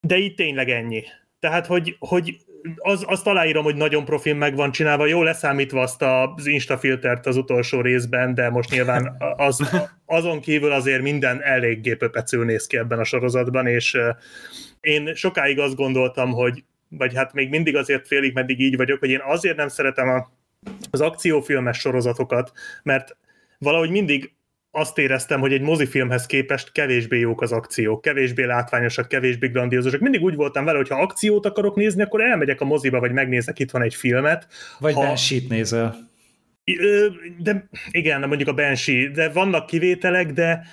de 0.06 0.16
így 0.16 0.34
tényleg 0.34 0.70
ennyi. 0.70 1.02
Tehát, 1.38 1.66
hogy, 1.66 1.96
hogy 1.98 2.36
az, 2.76 3.04
azt 3.06 3.26
aláírom, 3.26 3.64
hogy 3.64 3.76
nagyon 3.76 4.04
profil 4.04 4.34
meg 4.34 4.56
van 4.56 4.72
csinálva, 4.72 5.06
jó 5.06 5.22
leszámítva 5.22 5.80
azt 5.80 6.02
az 6.02 6.46
instafiltert 6.46 7.26
az 7.26 7.36
utolsó 7.36 7.80
részben, 7.80 8.34
de 8.34 8.50
most 8.50 8.70
nyilván 8.70 9.16
az, 9.48 9.86
azon 10.06 10.40
kívül 10.40 10.72
azért 10.72 11.02
minden 11.02 11.42
eléggé 11.42 11.94
pöpecül 11.94 12.44
néz 12.44 12.66
ki 12.66 12.76
ebben 12.76 12.98
a 12.98 13.04
sorozatban, 13.04 13.66
és 13.66 13.98
én 14.80 15.14
sokáig 15.14 15.58
azt 15.58 15.76
gondoltam, 15.76 16.32
hogy 16.32 16.64
vagy 16.88 17.14
hát 17.14 17.32
még 17.32 17.48
mindig 17.48 17.76
azért 17.76 18.06
félig 18.06 18.34
meddig 18.34 18.60
így 18.60 18.76
vagyok, 18.76 18.98
hogy 18.98 19.10
én 19.10 19.22
azért 19.24 19.56
nem 19.56 19.68
szeretem 19.68 20.08
a, 20.08 20.30
az 20.90 21.00
akciófilmes 21.00 21.78
sorozatokat, 21.78 22.52
mert 22.82 23.16
valahogy 23.58 23.90
mindig 23.90 24.34
azt 24.70 24.98
éreztem, 24.98 25.40
hogy 25.40 25.52
egy 25.52 25.60
mozifilmhez 25.60 26.26
képest 26.26 26.72
kevésbé 26.72 27.18
jók 27.18 27.42
az 27.42 27.52
akciók, 27.52 28.00
kevésbé 28.00 28.44
látványosak, 28.44 29.08
kevésbé 29.08 29.48
grandiózusak. 29.48 30.00
Mindig 30.00 30.22
úgy 30.22 30.34
voltam 30.34 30.64
vele, 30.64 30.76
hogy 30.76 30.88
ha 30.88 31.00
akciót 31.00 31.46
akarok 31.46 31.76
nézni, 31.76 32.02
akkor 32.02 32.20
elmegyek 32.20 32.60
a 32.60 32.64
moziba, 32.64 33.00
vagy 33.00 33.12
megnézek 33.12 33.58
itt 33.58 33.70
van 33.70 33.82
egy 33.82 33.94
filmet. 33.94 34.46
Vagy 34.78 34.94
ha... 34.94 35.00
Banshee-t 35.00 35.48
nézel. 35.48 35.96
De 37.38 37.68
igen, 37.90 38.28
mondjuk 38.28 38.48
a 38.48 38.54
Banshee, 38.54 39.10
de 39.10 39.28
vannak 39.28 39.66
kivételek, 39.66 40.32
de 40.32 40.66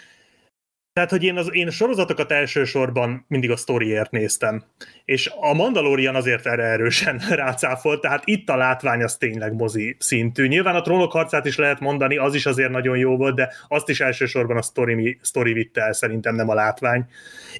tehát, 0.93 1.09
hogy 1.09 1.23
én, 1.23 1.37
az, 1.37 1.49
én 1.51 1.69
sorozatokat 1.69 2.31
elsősorban 2.31 3.25
mindig 3.27 3.51
a 3.51 3.55
sztoriért 3.55 4.11
néztem. 4.11 4.63
És 5.05 5.31
a 5.39 5.53
Mandalorian 5.53 6.15
azért 6.15 6.45
erre 6.45 6.63
erősen 6.63 7.21
rácáfolt, 7.29 8.01
tehát 8.01 8.21
itt 8.25 8.49
a 8.49 8.55
látvány 8.55 9.03
az 9.03 9.17
tényleg 9.17 9.53
mozi 9.53 9.95
szintű. 9.99 10.47
Nyilván 10.47 10.75
a 10.75 10.81
trónok 10.81 11.11
harcát 11.11 11.45
is 11.45 11.57
lehet 11.57 11.79
mondani, 11.79 12.17
az 12.17 12.35
is 12.35 12.45
azért 12.45 12.71
nagyon 12.71 12.97
jó 12.97 13.17
volt, 13.17 13.35
de 13.35 13.53
azt 13.67 13.89
is 13.89 14.01
elsősorban 14.01 14.57
a 14.57 14.61
story, 14.61 15.19
story 15.21 15.53
vitte 15.53 15.81
el, 15.81 15.93
szerintem 15.93 16.35
nem 16.35 16.49
a 16.49 16.53
látvány. 16.53 17.05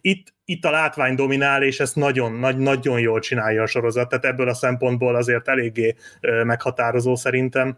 Itt, 0.02 0.34
itt 0.46 0.66
a 0.66 0.72
látvány 0.72 1.16
dominál, 1.16 1.64
és 1.64 1.80
ezt 1.80 1.96
nagyon, 1.96 2.32
nagy, 2.32 2.58
nagyon 2.58 3.00
jól 3.00 3.20
csinálja 3.20 3.62
a 3.62 3.68
sorozat, 3.68 4.10
tehát 4.10 4.26
ebből 4.26 4.50
a 4.50 4.54
szempontból 4.54 5.16
azért 5.16 5.48
eléggé 5.48 5.96
meghatározó 6.44 7.16
szerintem. 7.16 7.78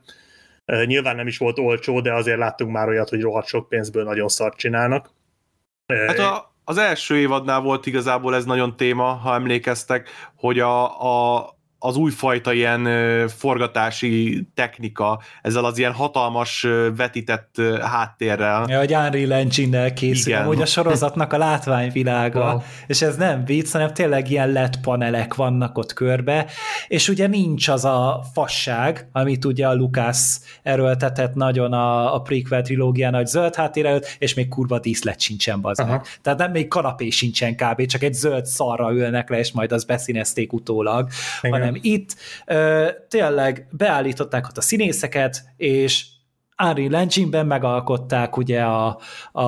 Nyilván 0.85 1.15
nem 1.15 1.27
is 1.27 1.37
volt 1.37 1.59
olcsó, 1.59 2.01
de 2.01 2.13
azért 2.13 2.37
láttunk 2.37 2.71
már 2.71 2.87
olyat, 2.87 3.09
hogy 3.09 3.21
rohadt 3.21 3.47
sok 3.47 3.69
pénzből 3.69 4.03
nagyon 4.03 4.27
szart 4.27 4.57
csinálnak. 4.57 5.13
Hát 5.87 6.19
a, 6.19 6.53
az 6.63 6.77
első 6.77 7.17
évadnál 7.17 7.59
volt 7.59 7.85
igazából 7.85 8.35
ez 8.35 8.45
nagyon 8.45 8.75
téma, 8.77 9.03
ha 9.03 9.33
emlékeztek, 9.33 10.09
hogy 10.35 10.59
a, 10.59 11.01
a, 11.35 11.54
az 11.85 11.95
újfajta 11.95 12.53
ilyen 12.53 12.87
forgatási 13.27 14.47
technika, 14.53 15.21
ezzel 15.41 15.65
az 15.65 15.77
ilyen 15.77 15.93
hatalmas 15.93 16.67
vetített 16.95 17.61
háttérrel. 17.81 18.65
Ja, 18.67 18.77
hogy 18.77 18.93
Unreal 18.93 19.33
Engine-nel 19.33 19.93
készül, 19.93 20.31
Igen. 20.31 20.45
amúgy 20.45 20.61
a 20.61 20.65
sorozatnak 20.65 21.33
a 21.33 21.37
látványvilága, 21.37 22.51
wow. 22.51 22.61
és 22.87 23.01
ez 23.01 23.15
nem 23.15 23.45
vicc, 23.45 23.71
hanem 23.71 23.93
tényleg 23.93 24.29
ilyen 24.29 24.51
LED 24.51 24.77
panelek 24.81 25.33
vannak 25.33 25.77
ott 25.77 25.93
körbe, 25.93 26.45
és 26.87 27.09
ugye 27.09 27.27
nincs 27.27 27.67
az 27.67 27.85
a 27.85 28.23
fasság, 28.33 29.07
amit 29.11 29.45
ugye 29.45 29.67
a 29.67 29.73
Lucas 29.73 30.39
erőltetett 30.63 31.33
nagyon 31.33 31.73
a, 31.73 32.15
a 32.15 32.21
prequel 32.21 32.61
trilógián, 32.61 33.13
hogy 33.13 33.27
zöld 33.27 33.55
háttér 33.55 33.85
előtt, 33.85 34.15
és 34.19 34.33
még 34.33 34.47
kurva 34.47 34.79
díszlet 34.79 35.19
sincsen 35.19 35.61
bazd 35.61 35.83
Tehát 36.21 36.39
nem 36.39 36.51
még 36.51 36.67
kanapé 36.67 37.09
sincsen 37.09 37.55
kb, 37.55 37.85
csak 37.85 38.03
egy 38.03 38.13
zöld 38.13 38.45
szarra 38.45 38.91
ülnek 38.91 39.29
le, 39.29 39.37
és 39.37 39.51
majd 39.51 39.71
az 39.71 39.83
beszínezték 39.83 40.53
utólag, 40.53 41.09
Igen. 41.41 41.59
hanem 41.59 41.74
itt 41.81 42.15
ö, 42.45 42.89
tényleg 43.07 43.67
beállították 43.71 44.47
ott 44.47 44.57
a 44.57 44.61
színészeket, 44.61 45.43
és 45.57 46.05
Unreal 46.63 46.95
Engine-ben 46.95 47.45
megalkották 47.45 48.37
ugye 48.37 48.61
a, 48.61 48.99
a, 49.31 49.43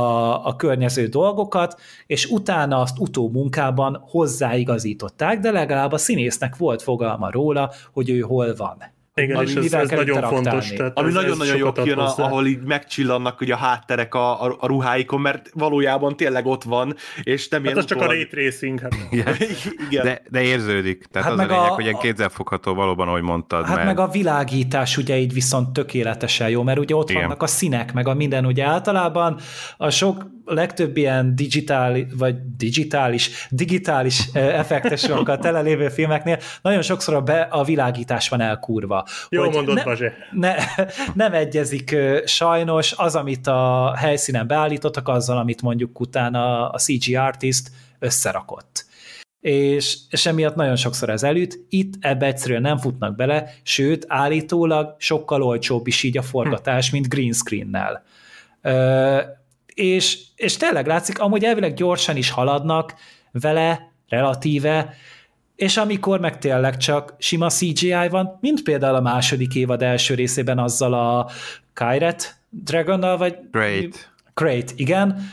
a 0.45 0.55
környező 0.55 1.07
dolgokat, 1.07 1.79
és 2.05 2.25
utána 2.25 2.79
azt 2.79 2.99
utómunkában 2.99 4.03
hozzáigazították, 4.09 5.39
de 5.39 5.51
legalább 5.51 5.91
a 5.91 5.97
színésznek 5.97 6.55
volt 6.55 6.81
fogalma 6.81 7.31
róla, 7.31 7.71
hogy 7.93 8.09
ő 8.09 8.19
hol 8.19 8.55
van. 8.55 8.95
Igen, 9.21 9.43
és 9.43 9.55
ez, 9.55 9.73
ez 9.73 9.89
nagyon 9.89 10.21
fontos. 10.21 10.69
Tehát 10.73 10.97
ami 10.97 11.11
nagyon-nagyon 11.11 11.57
jó 11.57 11.71
kijön, 11.71 11.97
ahol 11.97 12.47
így 12.47 12.59
megcsillannak 12.59 13.41
ugye 13.41 13.53
a 13.53 13.57
hátterek 13.57 14.15
a, 14.15 14.43
a, 14.43 14.55
a 14.59 14.67
ruháikon, 14.67 15.21
mert 15.21 15.49
valójában 15.53 16.15
tényleg 16.15 16.45
ott 16.45 16.63
van, 16.63 16.95
és 17.23 17.47
nem 17.47 17.59
hát 17.59 17.69
ilyen 17.69 17.83
az 17.83 17.89
csak 17.89 18.01
a 18.01 18.05
ray 18.05 18.27
tracing. 18.27 18.79
Hát. 18.79 18.95
Igen. 19.89 20.03
De, 20.03 20.21
de 20.29 20.41
érződik. 20.41 21.05
Tehát 21.11 21.27
hát 21.27 21.37
az 21.37 21.45
a 21.45 21.47
lényeg, 21.47 21.69
a, 21.69 21.73
hogy 21.73 21.83
ilyen 21.83 21.97
kézzelfogható 21.97 22.73
valóban, 22.73 23.07
ahogy 23.07 23.21
mondtad. 23.21 23.65
Hát 23.65 23.75
mert... 23.75 23.87
meg 23.87 23.99
a 23.99 24.07
világítás 24.07 24.97
ugye 24.97 25.17
így 25.17 25.33
viszont 25.33 25.69
tökéletesen 25.69 26.49
jó, 26.49 26.63
mert 26.63 26.79
ugye 26.79 26.95
ott 26.95 27.09
Igen. 27.09 27.21
vannak 27.21 27.43
a 27.43 27.47
színek, 27.47 27.93
meg 27.93 28.07
a 28.07 28.13
minden, 28.13 28.45
ugye 28.45 28.65
általában 28.65 29.39
a 29.77 29.89
sok 29.89 30.35
a 30.47 30.53
legtöbb 30.53 30.97
ilyen 30.97 31.35
digitál, 31.35 31.97
vagy 32.17 32.35
digitális, 32.57 33.47
digitális 33.49 34.29
effektesokkal 34.33 35.37
telelévő 35.37 35.89
filmeknél 35.89 36.39
nagyon 36.61 36.81
sokszor 36.81 37.13
a, 37.13 37.21
be, 37.21 37.41
a 37.41 37.63
világítás 37.63 38.29
van 38.29 38.41
elkurva. 38.41 39.05
Jó 39.29 39.43
hogy 39.43 39.53
mondod, 39.53 39.75
ne, 39.75 39.83
ne, 40.31 40.55
nem 41.13 41.33
egyezik 41.33 41.95
sajnos 42.25 42.93
az, 42.97 43.15
amit 43.15 43.47
a 43.47 43.93
helyszínen 43.97 44.47
beállítottak, 44.47 45.07
azzal, 45.07 45.37
amit 45.37 45.61
mondjuk 45.61 45.99
utána 45.99 46.69
a 46.69 46.77
CG 46.77 47.15
artist 47.15 47.71
összerakott. 47.99 48.85
És, 49.39 49.97
és 50.09 50.25
emiatt 50.25 50.55
nagyon 50.55 50.75
sokszor 50.75 51.09
ez 51.09 51.23
elüt, 51.23 51.65
itt 51.69 51.93
ebbe 51.99 52.25
egyszerűen 52.25 52.61
nem 52.61 52.77
futnak 52.77 53.15
bele, 53.15 53.49
sőt, 53.63 54.05
állítólag 54.07 54.95
sokkal 54.97 55.43
olcsóbb 55.43 55.87
is 55.87 56.03
így 56.03 56.17
a 56.17 56.21
forgatás, 56.21 56.89
mint 56.89 57.09
green 57.09 57.33
screen-nel 57.33 58.03
és, 59.77 60.19
és 60.35 60.57
tényleg 60.57 60.87
látszik, 60.87 61.19
amúgy 61.19 61.43
elvileg 61.43 61.73
gyorsan 61.73 62.15
is 62.15 62.29
haladnak 62.29 62.93
vele, 63.31 63.91
relatíve, 64.09 64.93
és 65.55 65.77
amikor 65.77 66.19
meg 66.19 66.37
tényleg 66.37 66.77
csak 66.77 67.15
sima 67.17 67.49
CGI 67.49 68.07
van, 68.09 68.37
mint 68.41 68.63
például 68.63 68.95
a 68.95 69.01
második 69.01 69.55
évad 69.55 69.81
első 69.81 70.13
részében 70.13 70.59
azzal 70.59 70.93
a 70.93 71.29
Kyret 71.73 72.35
Dragonnal, 72.49 73.17
vagy... 73.17 73.37
Great. 73.51 74.11
Great, 74.33 74.73
igen. 74.75 75.31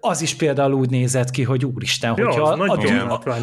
Az 0.00 0.22
is 0.22 0.34
például 0.34 0.72
úgy 0.72 0.90
nézett 0.90 1.30
ki, 1.30 1.42
hogy 1.42 1.64
úristen, 1.64 2.14
ja, 2.16 2.26
hogyha 2.26 2.42
a, 2.42 2.72
a, 2.72 2.76
dűn, 2.76 2.98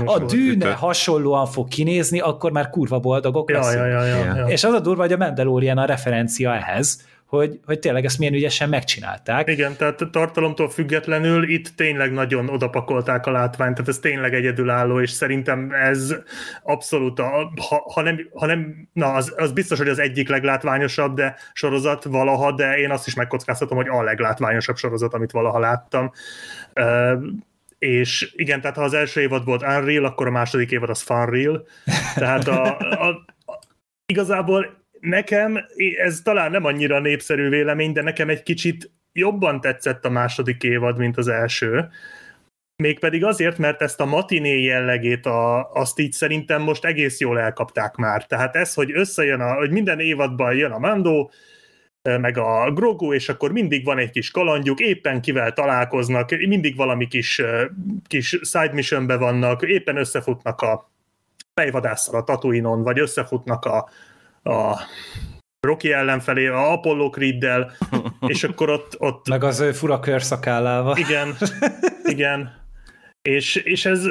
a 0.06 0.20
dűne 0.20 0.72
hasonlóan 0.74 1.46
fog 1.46 1.68
kinézni, 1.68 2.20
akkor 2.20 2.52
már 2.52 2.70
kurva 2.70 3.00
boldogok 3.00 3.50
ja, 3.50 3.58
leszünk. 3.58 3.86
Ja, 3.86 3.88
ja, 3.88 4.06
ja, 4.06 4.36
ja. 4.36 4.46
És 4.46 4.64
az 4.64 4.74
a 4.74 4.80
durva, 4.80 5.02
hogy 5.02 5.14
a 5.14 5.18
Mandalorian 5.18 5.78
a 5.78 5.86
referencia 5.86 6.56
ehhez, 6.56 7.06
hogy, 7.32 7.60
hogy 7.66 7.80
tényleg 7.80 8.06
ezt 8.06 8.18
milyen 8.18 8.34
ügyesen 8.34 8.70
megcsinálták. 8.70 9.50
Igen, 9.50 9.76
tehát 9.76 10.12
tartalomtól 10.12 10.70
függetlenül 10.70 11.50
itt 11.50 11.76
tényleg 11.76 12.12
nagyon 12.12 12.50
odapakolták 12.50 13.26
a 13.26 13.32
látványt, 13.32 13.74
tehát 13.74 13.90
ez 13.90 14.00
tényleg 14.00 14.34
egyedülálló, 14.34 15.02
és 15.02 15.10
szerintem 15.10 15.72
ez 15.72 16.16
abszolút, 16.64 17.20
a, 17.20 17.52
ha, 17.70 17.92
ha, 17.94 18.02
nem, 18.02 18.30
ha 18.34 18.46
nem, 18.46 18.90
na 18.94 19.14
az, 19.14 19.34
az 19.38 19.52
biztos, 19.52 19.78
hogy 19.78 19.88
az 19.88 20.00
egyik 20.00 20.30
leglátványosabb 20.30 21.16
de 21.16 21.36
sorozat 21.54 22.04
valaha, 22.04 22.52
de 22.52 22.78
én 22.78 22.92
azt 22.92 23.08
is 23.08 23.14
megkockáztatom, 23.14 23.78
hogy 23.78 23.88
a 23.88 24.04
leglátványosabb 24.04 24.78
sorozat, 24.78 25.14
amit 25.14 25.32
valaha 25.32 25.60
láttam. 25.60 26.12
Uh, 26.76 27.24
és 27.78 28.34
igen, 28.36 28.62
tehát 28.62 28.78
ha 28.78 28.84
az 28.84 28.94
első 28.94 29.22
évad 29.22 29.46
volt 29.46 29.62
Unreal, 29.62 30.06
akkor 30.06 30.28
a 30.28 30.32
második 30.32 30.72
évad 30.72 30.90
az 30.90 31.02
Funreal. 31.02 31.66
Tehát 32.16 32.48
a, 32.48 32.78
a, 32.78 33.08
a, 33.46 33.60
igazából 34.06 34.81
nekem, 35.02 35.66
ez 35.98 36.22
talán 36.22 36.52
nem 36.52 36.66
annyira 36.66 37.00
népszerű 37.00 37.50
vélemény, 37.50 37.92
de 37.92 38.02
nekem 38.02 38.30
egy 38.30 38.44
kicsit 38.44 38.92
jobban 39.14 39.62
tetszett 39.62 40.06
a 40.06 40.10
második 40.10 40.64
évad, 40.64 40.98
mint 40.98 41.18
az 41.18 41.28
első. 41.28 41.90
Mégpedig 42.76 43.24
azért, 43.24 43.58
mert 43.58 43.82
ezt 43.82 44.00
a 44.02 44.06
matiné 44.06 44.64
jellegét, 44.64 45.26
a, 45.26 45.72
azt 45.72 46.00
így 46.00 46.12
szerintem 46.12 46.62
most 46.62 46.86
egész 46.86 47.20
jól 47.20 47.40
elkapták 47.40 47.96
már. 47.96 48.26
Tehát 48.26 48.56
ez, 48.56 48.74
hogy 48.74 48.92
összejön, 48.92 49.40
a, 49.40 49.54
hogy 49.54 49.72
minden 49.72 50.00
évadban 50.00 50.56
jön 50.56 50.72
a 50.72 50.80
Mando, 50.80 51.30
meg 52.02 52.38
a 52.38 52.72
Grogu, 52.72 53.14
és 53.14 53.30
akkor 53.30 53.52
mindig 53.52 53.86
van 53.86 53.98
egy 53.98 54.10
kis 54.10 54.32
kalandjuk, 54.32 54.80
éppen 54.80 55.22
kivel 55.22 55.54
találkoznak, 55.54 56.30
mindig 56.30 56.76
valami 56.76 57.08
kis, 57.08 57.42
kis 58.08 58.40
side 58.42 58.74
missionbe 58.74 59.18
vannak, 59.18 59.62
éppen 59.62 59.98
összefutnak 59.98 60.62
a 60.62 60.92
fejvadásszal 61.54 62.20
a 62.20 62.24
Tatooine-on, 62.24 62.84
vagy 62.84 63.00
összefutnak 63.00 63.66
a, 63.66 63.90
a 64.44 64.80
Rocky 65.68 65.92
ellenfelé, 65.92 66.48
a 66.48 66.72
Apollo 66.72 67.10
Creed-del, 67.10 67.72
és 68.34 68.44
akkor 68.44 68.70
ott, 68.70 68.96
ott... 68.98 69.30
Meg 69.30 69.44
az 69.44 69.60
ő 69.60 69.72
fura 69.72 70.00
körszakállával. 70.00 70.98
Igen, 70.98 71.36
igen. 72.04 72.60
És, 73.22 73.56
és 73.56 73.86
ez, 73.86 74.06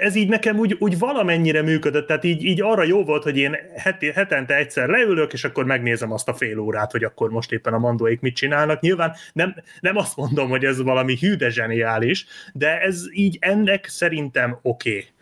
ez 0.00 0.14
így 0.14 0.28
nekem 0.28 0.58
úgy, 0.58 0.76
úgy 0.78 0.98
valamennyire 0.98 1.62
működött, 1.62 2.06
tehát 2.06 2.24
így, 2.24 2.44
így 2.44 2.62
arra 2.62 2.82
jó 2.82 3.04
volt, 3.04 3.22
hogy 3.22 3.36
én 3.38 3.56
heti, 3.76 4.12
hetente 4.12 4.56
egyszer 4.56 4.88
leülök, 4.88 5.32
és 5.32 5.44
akkor 5.44 5.64
megnézem 5.64 6.12
azt 6.12 6.28
a 6.28 6.34
fél 6.34 6.58
órát, 6.58 6.90
hogy 6.90 7.04
akkor 7.04 7.30
most 7.30 7.52
éppen 7.52 7.74
a 7.74 7.78
mandóik 7.78 8.20
mit 8.20 8.36
csinálnak. 8.36 8.80
Nyilván 8.80 9.14
nem, 9.32 9.54
nem 9.80 9.96
azt 9.96 10.16
mondom, 10.16 10.48
hogy 10.48 10.64
ez 10.64 10.82
valami 10.82 11.16
hű, 11.20 11.34
de 11.34 11.50
zseniális, 11.50 12.26
de 12.52 12.80
ez 12.80 13.02
így 13.12 13.36
ennek 13.40 13.86
szerintem 13.86 14.58
oké. 14.62 14.90
Okay. 14.90 15.14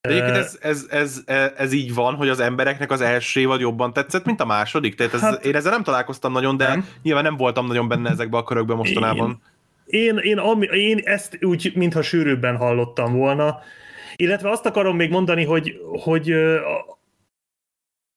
De 0.00 0.08
egyébként 0.08 0.36
ez, 0.36 0.58
ez, 0.60 0.86
ez, 0.90 1.22
ez, 1.56 1.72
így 1.72 1.94
van, 1.94 2.14
hogy 2.14 2.28
az 2.28 2.40
embereknek 2.40 2.90
az 2.90 3.00
első 3.00 3.40
évad 3.40 3.60
jobban 3.60 3.92
tetszett, 3.92 4.24
mint 4.24 4.40
a 4.40 4.46
második? 4.46 4.94
Tehát 4.94 5.14
ez, 5.14 5.20
hát, 5.20 5.44
én 5.44 5.54
ezzel 5.54 5.72
nem 5.72 5.82
találkoztam 5.82 6.32
nagyon, 6.32 6.56
de 6.56 6.68
nem. 6.68 6.88
nyilván 7.02 7.22
nem 7.22 7.36
voltam 7.36 7.66
nagyon 7.66 7.88
benne 7.88 8.10
ezekbe 8.10 8.36
a 8.36 8.42
körökbe 8.42 8.74
mostanában. 8.74 9.42
Én, 9.84 10.00
én, 10.00 10.16
én, 10.16 10.38
ami, 10.38 10.66
én 10.66 11.00
ezt 11.04 11.38
úgy, 11.44 11.72
mintha 11.74 12.02
sűrűbben 12.02 12.56
hallottam 12.56 13.12
volna, 13.16 13.58
illetve 14.16 14.50
azt 14.50 14.66
akarom 14.66 14.96
még 14.96 15.10
mondani, 15.10 15.44
hogy, 15.44 15.80
hogy 16.02 16.28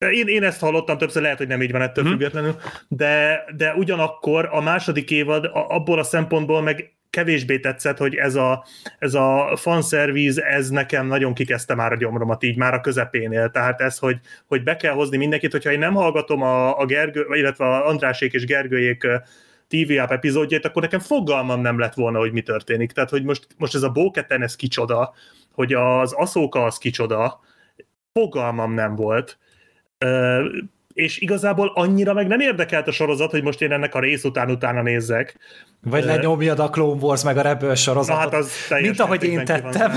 én, 0.09 0.27
én 0.27 0.43
ezt 0.43 0.59
hallottam 0.59 0.97
többször, 0.97 1.21
lehet, 1.21 1.37
hogy 1.37 1.47
nem 1.47 1.61
így 1.61 1.71
van 1.71 1.81
ettől 1.81 2.03
hmm. 2.03 2.13
függetlenül, 2.13 2.55
de, 2.87 3.43
de 3.55 3.73
ugyanakkor 3.73 4.49
a 4.51 4.61
második 4.61 5.11
évad 5.11 5.49
abból 5.53 5.99
a 5.99 6.03
szempontból 6.03 6.61
meg 6.61 6.93
kevésbé 7.11 7.59
tetszett, 7.59 7.97
hogy 7.97 8.15
ez 8.15 8.35
a, 8.35 8.65
ez 8.99 9.13
a 9.13 9.53
fanszerviz, 9.55 10.39
ez 10.39 10.69
nekem 10.69 11.07
nagyon 11.07 11.33
kikezdte 11.33 11.75
már 11.75 11.91
a 11.91 11.97
gyomromat 11.97 12.43
így, 12.43 12.57
már 12.57 12.73
a 12.73 12.81
közepénél. 12.81 13.49
Tehát 13.49 13.81
ez, 13.81 13.97
hogy, 13.97 14.19
hogy 14.47 14.63
be 14.63 14.75
kell 14.75 14.93
hozni 14.93 15.17
mindenkit, 15.17 15.51
hogyha 15.51 15.71
én 15.71 15.79
nem 15.79 15.93
hallgatom 15.93 16.41
a, 16.41 16.79
a 16.79 16.85
Gergő, 16.85 17.25
illetve 17.29 17.65
a 17.65 17.87
Andrásék 17.87 18.33
és 18.33 18.45
Gergőjék 18.45 19.07
TV 19.67 19.99
app 19.99 20.11
epizódjait, 20.11 20.65
akkor 20.65 20.81
nekem 20.81 20.99
fogalmam 20.99 21.61
nem 21.61 21.79
lett 21.79 21.93
volna, 21.93 22.19
hogy 22.19 22.31
mi 22.31 22.41
történik. 22.41 22.91
Tehát, 22.91 23.09
hogy 23.09 23.23
most, 23.23 23.47
most 23.57 23.75
ez 23.75 23.83
a 23.83 23.89
Bóketen, 23.89 24.41
ez 24.41 24.55
kicsoda, 24.55 25.13
hogy 25.51 25.73
az 25.73 26.13
Aszóka 26.13 26.63
az 26.63 26.77
kicsoda, 26.77 27.39
fogalmam 28.13 28.73
nem 28.73 28.95
volt 28.95 29.37
és 31.01 31.17
igazából 31.19 31.71
annyira 31.75 32.13
meg 32.13 32.27
nem 32.27 32.39
érdekelt 32.39 32.87
a 32.87 32.91
sorozat, 32.91 33.31
hogy 33.31 33.43
most 33.43 33.61
én 33.61 33.71
ennek 33.71 33.95
a 33.95 33.99
rész 33.99 34.23
után 34.23 34.51
utána 34.51 34.81
nézzek. 34.81 35.37
Vagy 35.83 36.03
lenyomjad 36.03 36.59
a 36.59 36.69
Clone 36.69 37.01
Wars 37.01 37.23
meg 37.23 37.37
a 37.37 37.41
Rebel 37.41 37.75
sorozatot, 37.75 38.31
Na, 38.31 38.37
hát 38.37 38.43
az 38.43 38.81
mint 38.81 38.99
ahogy 38.99 39.23
én 39.23 39.45
tettem. 39.45 39.91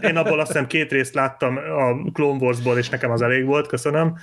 Én 0.00 0.16
abból 0.16 0.40
azt 0.40 0.50
hiszem 0.50 0.66
két 0.66 0.92
részt 0.92 1.14
láttam 1.14 1.56
a 1.56 2.10
Clone 2.12 2.38
Wars-ból, 2.38 2.78
és 2.78 2.88
nekem 2.88 3.10
az 3.10 3.22
elég 3.22 3.44
volt, 3.44 3.66
köszönöm. 3.66 4.16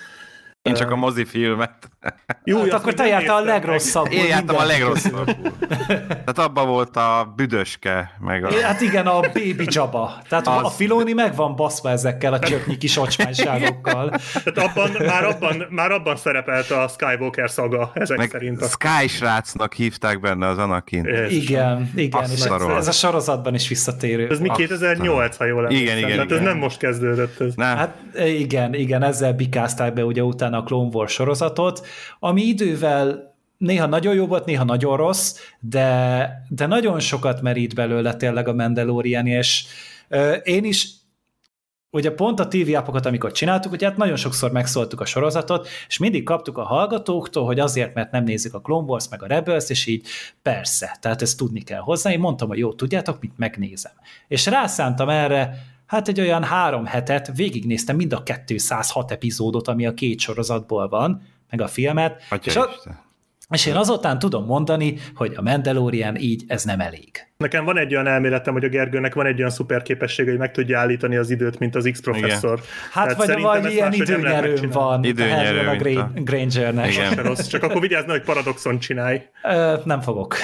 Én 0.64 0.74
csak 0.74 0.92
a 0.92 0.96
mozifilmet. 0.96 1.90
Jó, 2.44 2.60
hát 2.60 2.74
akkor 2.74 2.94
te 2.94 3.08
jártál 3.08 3.36
a 3.36 3.46
legrosszabb. 3.46 4.12
Én 4.12 4.26
jártam 4.26 4.56
a 4.56 4.66
legrosszabb. 4.66 5.36
Tehát 6.08 6.38
abban 6.38 6.68
volt 6.68 6.98
a 6.98 7.34
büdöske, 7.36 8.12
meg 8.20 8.44
a... 8.44 8.62
Hát 8.62 8.82
igen, 8.82 9.08
a 9.08 9.20
baby 9.20 9.66
Jabba. 9.66 10.22
Tehát 10.30 10.48
az... 10.48 10.64
a 10.64 10.70
Filoni 10.70 11.14
meg 11.14 11.36
van 11.36 11.56
baszva 11.56 11.90
ezekkel 11.90 12.34
a 12.34 12.40
csöpnyi 12.40 12.78
kis 12.78 12.98
ocsmányságokkal. 12.98 14.10
Tehát 14.44 14.70
abban, 14.70 14.92
már, 15.06 15.24
abban, 15.24 15.66
már 15.70 15.92
abban 15.92 16.16
szerepelt 16.16 16.72
a 16.72 16.88
Skywalker 16.88 17.50
szaga, 17.50 17.92
ezek 17.94 18.18
meg 18.18 18.30
szerint. 18.30 18.62
A... 18.62 18.66
Sky 18.66 19.08
srácnak 19.08 19.74
hívták 19.74 20.20
benne 20.20 20.48
az 20.48 20.58
Anakin. 20.58 21.06
Igen, 21.30 21.92
igen, 21.96 22.24
és 22.24 22.44
ez, 22.44 22.62
ez, 22.78 22.88
a 22.88 22.92
sorozatban 22.92 23.54
is 23.54 23.68
visszatérő. 23.68 24.28
Ez 24.30 24.40
mi 24.40 24.50
2008, 24.56 25.38
ha 25.38 25.46
jól 25.46 25.66
emlékszem. 25.66 25.86
Igen, 25.86 25.98
igen, 25.98 26.10
Tehát 26.10 26.26
igen. 26.26 26.40
ez 26.40 26.46
nem 26.46 26.58
most 26.58 26.78
kezdődött. 26.78 27.40
Ez. 27.40 27.56
Nem. 27.56 27.78
Hát 27.78 27.96
igen, 28.26 28.74
igen, 28.74 29.04
ezzel 29.04 29.34
bikázták 29.34 29.94
be 29.94 30.06
ugye 30.06 30.24
utána 30.24 30.53
a 30.54 30.64
Clone 30.64 30.90
Wars 30.94 31.14
sorozatot, 31.14 31.86
ami 32.20 32.42
idővel 32.42 33.36
néha 33.58 33.86
nagyon 33.86 34.16
jó 34.16 34.28
volt, 34.28 34.46
néha 34.46 34.64
nagyon 34.64 34.98
rossz, 34.98 35.38
de, 35.60 36.30
de 36.50 36.66
nagyon 36.66 37.00
sokat 37.00 37.42
merít 37.42 37.76
belőle 37.76 38.16
tényleg 38.16 38.48
a 38.48 38.54
Mandalorian, 38.54 39.28
és 39.28 39.66
euh, 40.10 40.38
én 40.44 40.64
is 40.64 40.88
ugye 41.94 42.12
pont 42.12 42.40
a 42.40 42.48
TV 42.48 42.76
apokat, 42.76 43.06
amikor 43.06 43.32
csináltuk, 43.32 43.72
ugye 43.72 43.88
hát 43.88 43.98
nagyon 43.98 44.16
sokszor 44.16 44.52
megszóltuk 44.52 45.02
a 45.02 45.06
sorozatot, 45.06 45.68
és 45.88 45.98
mindig 45.98 46.24
kaptuk 46.24 46.58
a 46.58 46.64
hallgatóktól, 46.64 47.46
hogy 47.46 47.60
azért, 47.60 47.94
mert 47.94 48.12
nem 48.12 48.24
nézik 48.24 48.54
a 48.54 48.62
Clone 48.62 48.88
Wars 48.88 49.10
meg 49.10 49.24
a 49.24 49.28
Rebels, 49.28 49.70
és 49.70 49.86
így 49.86 50.08
persze, 50.42 50.98
tehát 51.02 51.22
ezt 51.22 51.38
tudni 51.38 51.62
kell 51.62 51.80
hozzá. 51.80 52.12
Én 52.12 52.20
mondtam, 52.20 52.48
hogy 52.48 52.58
jó, 52.58 52.74
tudjátok, 52.74 53.22
mit 53.22 53.38
megnézem. 53.38 53.92
És 54.28 54.46
rászántam 54.46 55.10
erre 55.10 55.73
hát 55.86 56.08
egy 56.08 56.20
olyan 56.20 56.44
három 56.44 56.86
hetet 56.86 57.32
végignéztem 57.36 57.96
mind 57.96 58.14
a 58.14 58.24
206 58.46 59.12
epizódot, 59.12 59.68
ami 59.68 59.86
a 59.86 59.94
két 59.94 60.20
sorozatból 60.20 60.88
van, 60.88 61.22
meg 61.50 61.62
a 61.62 61.68
filmet. 61.68 62.22
Atya 62.30 62.50
és, 62.50 62.56
a, 62.56 62.70
és 63.54 63.66
én 63.66 63.76
azután 63.76 64.20
tudom 64.20 64.46
mondani, 64.46 64.98
hogy 65.16 65.34
a 65.36 65.42
Mandalorian 65.42 66.16
így 66.16 66.44
ez 66.48 66.64
nem 66.64 66.80
elég. 66.80 67.10
Nekem 67.38 67.66
van 67.66 67.78
egy 67.78 67.94
olyan 67.94 68.08
elméletem, 68.08 68.54
hogy 68.54 68.64
a 68.64 68.68
Gergőnek 68.68 69.14
van 69.14 69.26
egy 69.26 69.38
olyan 69.38 69.50
szuper 69.50 69.82
képessége, 69.82 70.30
hogy 70.30 70.40
meg 70.40 70.52
tudja 70.52 70.80
állítani 70.80 71.16
az 71.16 71.30
időt, 71.30 71.60
mint 71.60 71.76
az 71.76 71.90
X-professzor. 71.92 72.60
Hát 72.92 73.16
vagy, 73.16 73.42
vagy 73.42 73.72
ilyen 73.72 73.94
időnyerőm 73.94 74.70
van. 74.70 75.04
Időnyerő, 75.04 75.68
a 75.68 75.76
Gra- 75.76 75.98
a 75.98 76.12
Grangernek. 76.16 76.92
Igen. 76.92 77.14
Rossz, 77.14 77.48
csak 77.48 77.64
akkor 77.64 77.82
vigyázz, 77.82 78.06
hogy 78.06 78.22
paradoxon 78.22 78.80
csinálj. 78.80 79.22
Ö, 79.44 79.74
nem 79.84 80.02
fogok. 80.02 80.36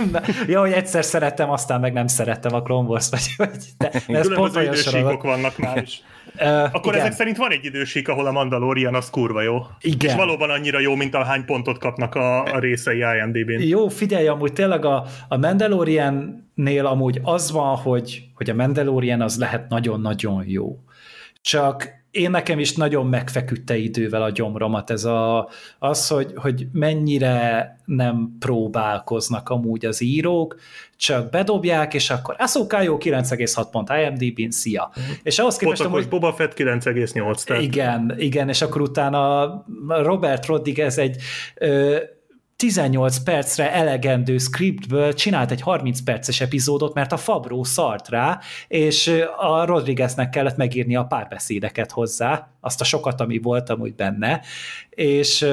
ja, 0.46 0.60
hogy 0.60 0.72
egyszer 0.72 1.04
szerettem, 1.04 1.50
aztán 1.50 1.80
meg 1.80 1.92
nem 1.92 2.06
szerettem 2.06 2.54
a 2.54 2.62
Clone 2.62 2.88
Wars, 2.88 3.08
vagy, 3.10 3.34
vagy 3.36 3.64
de, 3.78 3.90
de 4.06 4.18
ez 4.18 4.34
pont 4.34 4.56
idősíkok 4.56 5.22
vannak 5.22 5.58
már 5.58 5.82
is. 5.82 6.02
Uh, 6.40 6.64
Akkor 6.64 6.92
igen. 6.92 7.04
ezek 7.04 7.12
szerint 7.12 7.36
van 7.36 7.50
egy 7.50 7.64
idősík, 7.64 8.08
ahol 8.08 8.26
a 8.26 8.30
Mandalorian 8.32 8.94
az 8.94 9.10
kurva 9.10 9.42
jó. 9.42 9.66
Igen. 9.80 10.10
És 10.10 10.16
valóban 10.16 10.50
annyira 10.50 10.78
jó, 10.80 10.94
mint 10.94 11.14
a 11.14 11.24
hány 11.24 11.44
pontot 11.44 11.78
kapnak 11.78 12.14
a, 12.14 12.42
a 12.42 12.58
részei 12.58 12.98
IMDb-n. 12.98 13.60
Jó, 13.60 13.88
figyelj, 13.88 14.26
amúgy 14.26 14.52
tényleg 14.52 14.84
a, 14.84 15.04
a 15.28 15.36
Mandalorian-nél 15.36 16.86
amúgy 16.86 17.20
az 17.22 17.52
van, 17.52 17.76
hogy, 17.76 18.22
hogy 18.34 18.50
a 18.50 18.54
Mandalorian 18.54 19.20
az 19.20 19.38
lehet 19.38 19.68
nagyon-nagyon 19.68 20.44
jó. 20.46 20.78
Csak 21.40 21.97
én 22.18 22.30
nekem 22.30 22.58
is 22.58 22.74
nagyon 22.74 23.06
megfeküdte 23.06 23.76
idővel 23.76 24.22
a 24.22 24.30
gyomromat 24.30 24.90
ez 24.90 25.04
a, 25.04 25.48
az, 25.78 26.08
hogy, 26.08 26.32
hogy 26.36 26.66
mennyire 26.72 27.76
nem 27.84 28.36
próbálkoznak 28.38 29.48
amúgy 29.48 29.86
az 29.86 30.00
írók, 30.00 30.56
csak 30.96 31.30
bedobják, 31.30 31.94
és 31.94 32.10
akkor 32.10 32.34
Ahsoka 32.38 32.82
jó 32.82 32.98
9,6 32.98 33.66
pont 33.70 33.90
IMDb-n, 33.90 34.50
szia. 34.50 34.90
Mm. 35.00 35.12
És 35.22 35.38
ahhoz 35.38 35.56
képest, 35.56 35.82
hogy... 35.82 36.08
Boba 36.08 36.32
Fett 36.32 36.54
9,8. 36.54 37.44
Tehát... 37.44 37.62
Igen, 37.62 38.14
igen, 38.18 38.48
és 38.48 38.62
akkor 38.62 38.80
utána 38.80 39.64
Robert 39.88 40.46
Rodriguez 40.46 40.98
egy 40.98 41.16
ö, 41.54 41.96
18 42.58 43.18
percre 43.18 43.72
elegendő 43.72 44.38
scriptből 44.38 45.14
csinált 45.14 45.50
egy 45.50 45.60
30 45.60 46.00
perces 46.00 46.40
epizódot, 46.40 46.94
mert 46.94 47.12
a 47.12 47.16
Fabró 47.16 47.64
szart 47.64 48.08
rá, 48.08 48.40
és 48.68 49.20
a 49.36 49.64
Rodrigueznek 49.64 50.30
kellett 50.30 50.56
megírni 50.56 50.96
a 50.96 51.04
párbeszédeket 51.04 51.90
hozzá, 51.90 52.48
azt 52.60 52.80
a 52.80 52.84
sokat, 52.84 53.20
ami 53.20 53.38
volt 53.38 53.70
amúgy 53.70 53.94
benne, 53.94 54.40
és 54.90 55.46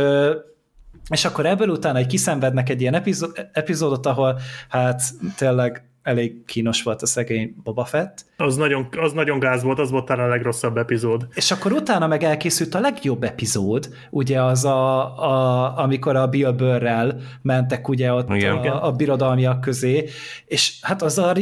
és 1.10 1.26
akkor 1.26 1.46
ebből 1.46 1.70
utána 1.70 1.98
egy 1.98 2.08
kiszenvednek 2.08 2.70
egy 2.70 2.82
ilyen 2.82 3.04
epizódot, 3.52 4.06
ahol 4.06 4.40
hát 4.70 5.02
tényleg 5.38 5.84
elég 6.06 6.46
kínos 6.46 6.84
volt 6.84 7.02
a 7.02 7.06
szegény 7.06 7.56
Boba 7.64 7.86
Fett. 7.86 8.26
Az 8.38 8.56
nagyon, 8.56 8.88
az 8.98 9.14
nagyon 9.14 9.40
gáz 9.40 9.64
volt, 9.64 9.80
az 9.80 9.92
volt 9.92 10.06
talán 10.06 10.26
a 10.26 10.30
legrosszabb 10.30 10.78
epizód. 10.78 11.28
És 11.34 11.52
akkor 11.52 11.72
utána 11.72 12.08
meg 12.08 12.24
elkészült 12.24 12.76
a 12.76 12.80
legjobb 12.80 13.24
epizód, 13.24 13.90
ugye 14.10 14.42
az 14.42 14.66
a, 14.66 15.00
a 15.24 15.78
amikor 15.78 16.16
a 16.16 16.28
Bill 16.28 16.52
Burrell 16.52 17.20
mentek 17.42 17.88
ugye 17.88 18.14
ott 18.14 18.30
Igen. 18.30 18.56
a, 18.56 18.88
a 18.88 18.92
birodalmiak 18.92 19.62
közé, 19.62 20.10
és 20.46 20.78
hát 20.82 21.02
az 21.02 21.18
a 21.18 21.34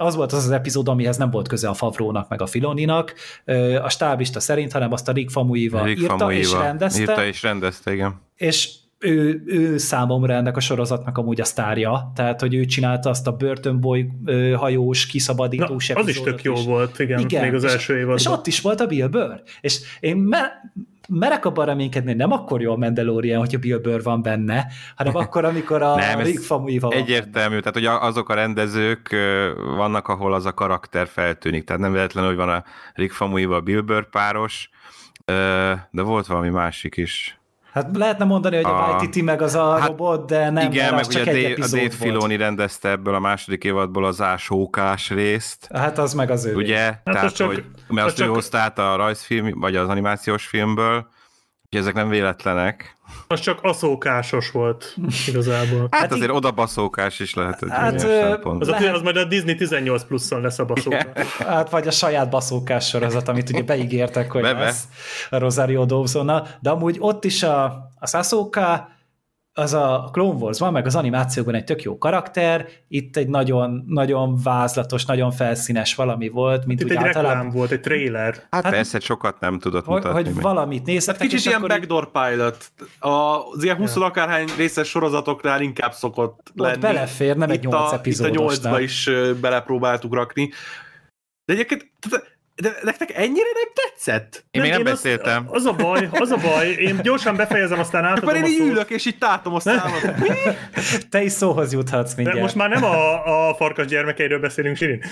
az 0.00 0.14
volt 0.14 0.32
az 0.32 0.44
az 0.44 0.50
epizód, 0.50 0.88
amihez 0.88 1.16
nem 1.16 1.30
volt 1.30 1.48
köze 1.48 1.68
a 1.68 1.74
Favrónak, 1.74 2.28
meg 2.28 2.42
a 2.42 2.46
Filoninak. 2.46 3.14
A 3.82 3.88
stábista 3.88 4.40
szerint, 4.40 4.72
hanem 4.72 4.92
azt 4.92 5.08
a 5.08 5.12
Rick 5.12 5.30
Famuyiva 5.30 5.84
Rick 5.84 6.00
írta 6.00 6.18
Famuyiva. 6.18 6.40
és 6.40 6.52
rendezte. 6.52 7.00
Írta 7.00 7.24
és 7.24 7.42
rendezte, 7.42 7.92
igen. 7.92 8.20
És 8.36 8.70
ő, 8.98 9.42
ő 9.46 9.76
számomra 9.78 10.32
ennek 10.32 10.56
a 10.56 10.60
sorozatnak 10.60 11.18
amúgy 11.18 11.40
a 11.40 11.44
sztárja, 11.44 12.12
tehát 12.14 12.40
hogy 12.40 12.54
ő 12.54 12.64
csinálta 12.64 13.10
azt 13.10 13.26
a 13.26 13.32
börtönboly 13.32 14.08
hajós, 14.56 15.06
kiszabadítós 15.06 15.88
Na, 15.88 16.00
Az 16.00 16.08
is 16.08 16.20
tök 16.20 16.42
jó 16.42 16.52
is. 16.52 16.64
volt, 16.64 16.98
igen, 16.98 17.18
igen, 17.18 17.44
még 17.44 17.54
az 17.54 17.64
és, 17.64 17.72
első 17.72 17.96
évadban. 17.96 18.16
És 18.16 18.26
ott 18.26 18.46
is 18.46 18.60
volt 18.60 18.80
a 18.80 18.86
Bill 18.86 19.06
Burr. 19.06 19.40
És 19.60 19.80
én 20.00 20.16
me- 20.16 20.52
merek 21.08 21.44
abban 21.44 21.66
reménykedni, 21.66 22.12
nem 22.12 22.32
akkor 22.32 22.60
jó 22.60 22.72
a 22.72 22.76
Mandalorian, 22.76 23.38
hogyha 23.38 23.58
Bill 23.58 23.78
Burr 23.78 24.02
van 24.02 24.22
benne, 24.22 24.66
hanem 24.96 25.16
akkor, 25.22 25.44
amikor 25.44 25.82
a 25.82 25.94
nem, 25.94 26.20
Rick 26.20 26.42
Famuyiva 26.42 26.88
van 26.88 26.96
Egyértelmű, 26.96 27.58
tehát 27.58 27.74
hogy 27.74 28.08
azok 28.08 28.28
a 28.28 28.34
rendezők 28.34 29.16
vannak, 29.76 30.08
ahol 30.08 30.34
az 30.34 30.46
a 30.46 30.54
karakter 30.54 31.06
feltűnik, 31.06 31.64
tehát 31.64 31.82
nem 31.82 31.92
véletlenül, 31.92 32.28
hogy 32.28 32.38
van 32.38 32.48
a 32.48 32.64
Rick 32.94 33.12
Famuyiva, 33.12 33.56
a 33.56 33.60
Bill 33.60 33.80
Burr 33.80 34.04
páros, 34.10 34.70
de 35.90 36.02
volt 36.02 36.26
valami 36.26 36.48
másik 36.48 36.96
is 36.96 37.37
Hát 37.72 37.96
lehetne 37.96 38.24
mondani, 38.24 38.56
hogy 38.56 38.64
a, 38.64 38.84
a 38.84 38.90
Waititi 38.90 39.22
meg 39.22 39.42
az 39.42 39.54
a 39.54 39.78
hát, 39.78 39.88
robot, 39.88 40.26
de 40.26 40.50
nem, 40.50 40.72
igen, 40.72 40.94
meg 40.94 41.04
ugye 41.04 41.18
csak 41.18 41.26
egy 41.26 41.60
a 41.60 41.66
Dave 41.66 41.80
volt. 41.80 41.94
Filoni 41.94 42.36
rendezte 42.36 42.88
ebből 42.88 43.14
a 43.14 43.18
második 43.18 43.64
évadból 43.64 44.04
az 44.04 44.20
ásókás 44.20 45.10
részt. 45.10 45.68
Hát 45.74 45.98
az 45.98 46.14
meg 46.14 46.30
az 46.30 46.44
ő. 46.44 46.54
Ugye? 46.54 46.80
Hát 46.80 47.02
Tehát, 47.04 47.24
az 47.24 47.32
csak, 47.32 47.46
hogy, 47.46 47.64
mert 47.88 48.06
az 48.06 48.06
azt 48.06 48.16
csak... 48.16 48.28
ő 48.28 48.30
hozta 48.30 48.58
át 48.58 48.78
a 48.78 48.96
rajzfilm, 48.96 49.60
vagy 49.60 49.76
az 49.76 49.88
animációs 49.88 50.46
filmből, 50.46 51.06
Úgyhogy 51.70 51.86
ezek 51.86 51.94
nem 51.94 52.08
véletlenek. 52.08 52.96
Az 53.30 53.40
csak 53.40 53.58
aszókásos 53.62 54.50
volt 54.50 54.96
igazából. 55.26 55.88
Hát, 55.90 56.00
hát 56.00 56.12
azért 56.12 56.30
oda 56.30 56.50
baszókás 56.50 57.20
is 57.20 57.34
lehet, 57.34 57.58
hogy 57.58 57.68
hát, 57.70 57.94
az, 57.94 58.68
a, 58.68 58.92
az 58.92 59.02
majd 59.02 59.16
a 59.16 59.24
Disney 59.24 59.54
18 59.54 60.04
pluszon 60.04 60.40
lesz 60.40 60.58
a 60.58 60.64
baszókás. 60.64 61.26
Hát 61.38 61.70
vagy 61.70 61.86
a 61.86 61.90
saját 61.90 62.30
baszókás 62.30 62.88
sorozat, 62.88 63.28
amit 63.28 63.50
ugye 63.50 63.62
beígértek, 63.62 64.30
hogy 64.30 64.42
Bebe. 64.42 64.60
lesz 64.60 64.84
a 65.30 65.38
Rosario 65.38 65.84
dawson 65.84 66.46
de 66.60 66.70
amúgy 66.70 66.96
ott 67.00 67.24
is 67.24 67.42
a, 67.42 67.64
a 67.98 68.06
Sasuka 68.06 68.88
az 69.58 69.74
a 69.74 70.08
Clone 70.12 70.38
Wars 70.38 70.58
van, 70.58 70.72
meg 70.72 70.86
az 70.86 70.94
animációkban 70.94 71.54
egy 71.54 71.64
tök 71.64 71.82
jó 71.82 71.98
karakter, 71.98 72.68
itt 72.88 73.16
egy 73.16 73.28
nagyon, 73.28 73.84
nagyon 73.86 74.42
vázlatos, 74.42 75.04
nagyon 75.04 75.30
felszínes 75.30 75.94
valami 75.94 76.28
volt, 76.28 76.66
mint 76.66 76.80
itt 76.80 76.86
úgy 76.86 76.92
egy 76.92 76.96
általában... 76.96 77.34
reklám 77.34 77.50
volt, 77.50 77.70
egy 77.70 77.80
trailer. 77.80 78.34
Hát, 78.50 78.62
hát 78.62 78.72
persze, 78.72 79.00
sokat 79.00 79.40
nem 79.40 79.58
tudott 79.58 79.84
hogy, 79.84 79.94
mutatni. 79.94 80.22
Hogy 80.22 80.34
meg. 80.34 80.42
valamit 80.42 80.86
nézzetek, 80.86 81.20
hát 81.20 81.28
kicsit 81.28 81.46
ilyen 81.46 81.58
akkor... 81.58 81.68
backdoor 81.68 82.10
pilot. 82.10 82.72
Az 82.98 83.64
ilyen 83.64 83.76
20 83.76 83.96
ja. 83.96 84.04
akárhány 84.04 84.48
részes 84.56 84.88
sorozatoknál 84.88 85.60
inkább 85.62 85.92
szokott 85.92 86.38
Ott 86.38 86.66
lenni. 86.66 86.78
belefér, 86.78 87.36
nem 87.36 87.50
itt 87.50 87.56
egy 87.56 87.64
8 87.64 87.92
epizódosnál. 87.92 88.52
Itt 88.52 88.64
a 88.64 88.68
8 88.68 88.82
is 88.82 89.10
belepróbáltuk 89.40 90.14
rakni. 90.14 90.50
De 91.44 91.52
egyébként 91.52 91.90
de 92.60 92.74
nektek 92.82 93.10
ennyire 93.14 93.48
nem 93.54 93.72
tetszett? 93.74 94.44
Én 94.50 94.60
nem, 94.60 94.62
még 94.62 94.70
nem 94.70 94.86
én 94.86 94.92
beszéltem. 94.92 95.46
Az, 95.48 95.54
az 95.54 95.66
a 95.66 95.72
baj, 95.72 96.08
az 96.12 96.30
a 96.30 96.36
baj. 96.36 96.68
Én 96.68 97.00
gyorsan 97.02 97.36
befejezem, 97.36 97.78
aztán 97.78 98.04
átadom 98.04 98.28
Akkor 98.28 98.40
én 98.40 98.44
így 98.44 98.60
ülök, 98.60 98.90
és 98.90 99.06
így 99.06 99.18
tátom 99.18 99.54
a 99.54 99.60
számot. 99.60 100.00
Te 101.10 101.22
is 101.22 101.32
szóhoz 101.32 101.72
juthatsz 101.72 102.14
mindjárt. 102.14 102.38
De 102.38 102.42
most 102.42 102.54
már 102.54 102.68
nem 102.68 102.84
a, 102.84 103.48
a 103.48 103.54
farkas 103.54 103.86
gyermekeiről 103.86 104.40
beszélünk, 104.40 104.76
Sirin. 104.76 105.02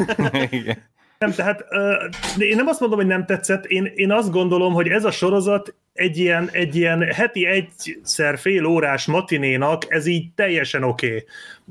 Igen. 0.50 0.78
Nem, 1.18 1.32
tehát 1.32 1.64
uh, 1.70 2.42
én 2.42 2.56
nem 2.56 2.66
azt 2.66 2.80
mondom, 2.80 2.98
hogy 2.98 3.08
nem 3.08 3.24
tetszett, 3.24 3.64
én, 3.64 3.92
én 3.94 4.12
azt 4.12 4.30
gondolom, 4.30 4.72
hogy 4.72 4.88
ez 4.88 5.04
a 5.04 5.10
sorozat 5.10 5.74
egy 5.92 6.18
ilyen, 6.18 6.48
egy 6.52 6.76
ilyen 6.76 7.02
heti 7.02 7.46
egyszer 7.46 8.38
fél 8.38 8.64
órás 8.64 9.06
matinénak, 9.06 9.82
ez 9.88 10.06
így 10.06 10.32
teljesen 10.34 10.82
oké. 10.82 11.24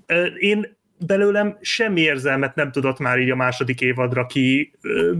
Okay. 0.07 0.25
Uh, 0.27 0.43
én 0.43 0.76
belőlem 1.05 1.57
semmi 1.61 2.01
érzelmet 2.01 2.55
nem 2.55 2.71
tudott 2.71 2.99
már 2.99 3.19
így 3.19 3.29
a 3.29 3.35
második 3.35 3.81
évadra 3.81 4.25
ki 4.25 4.73
ö, 4.81 5.13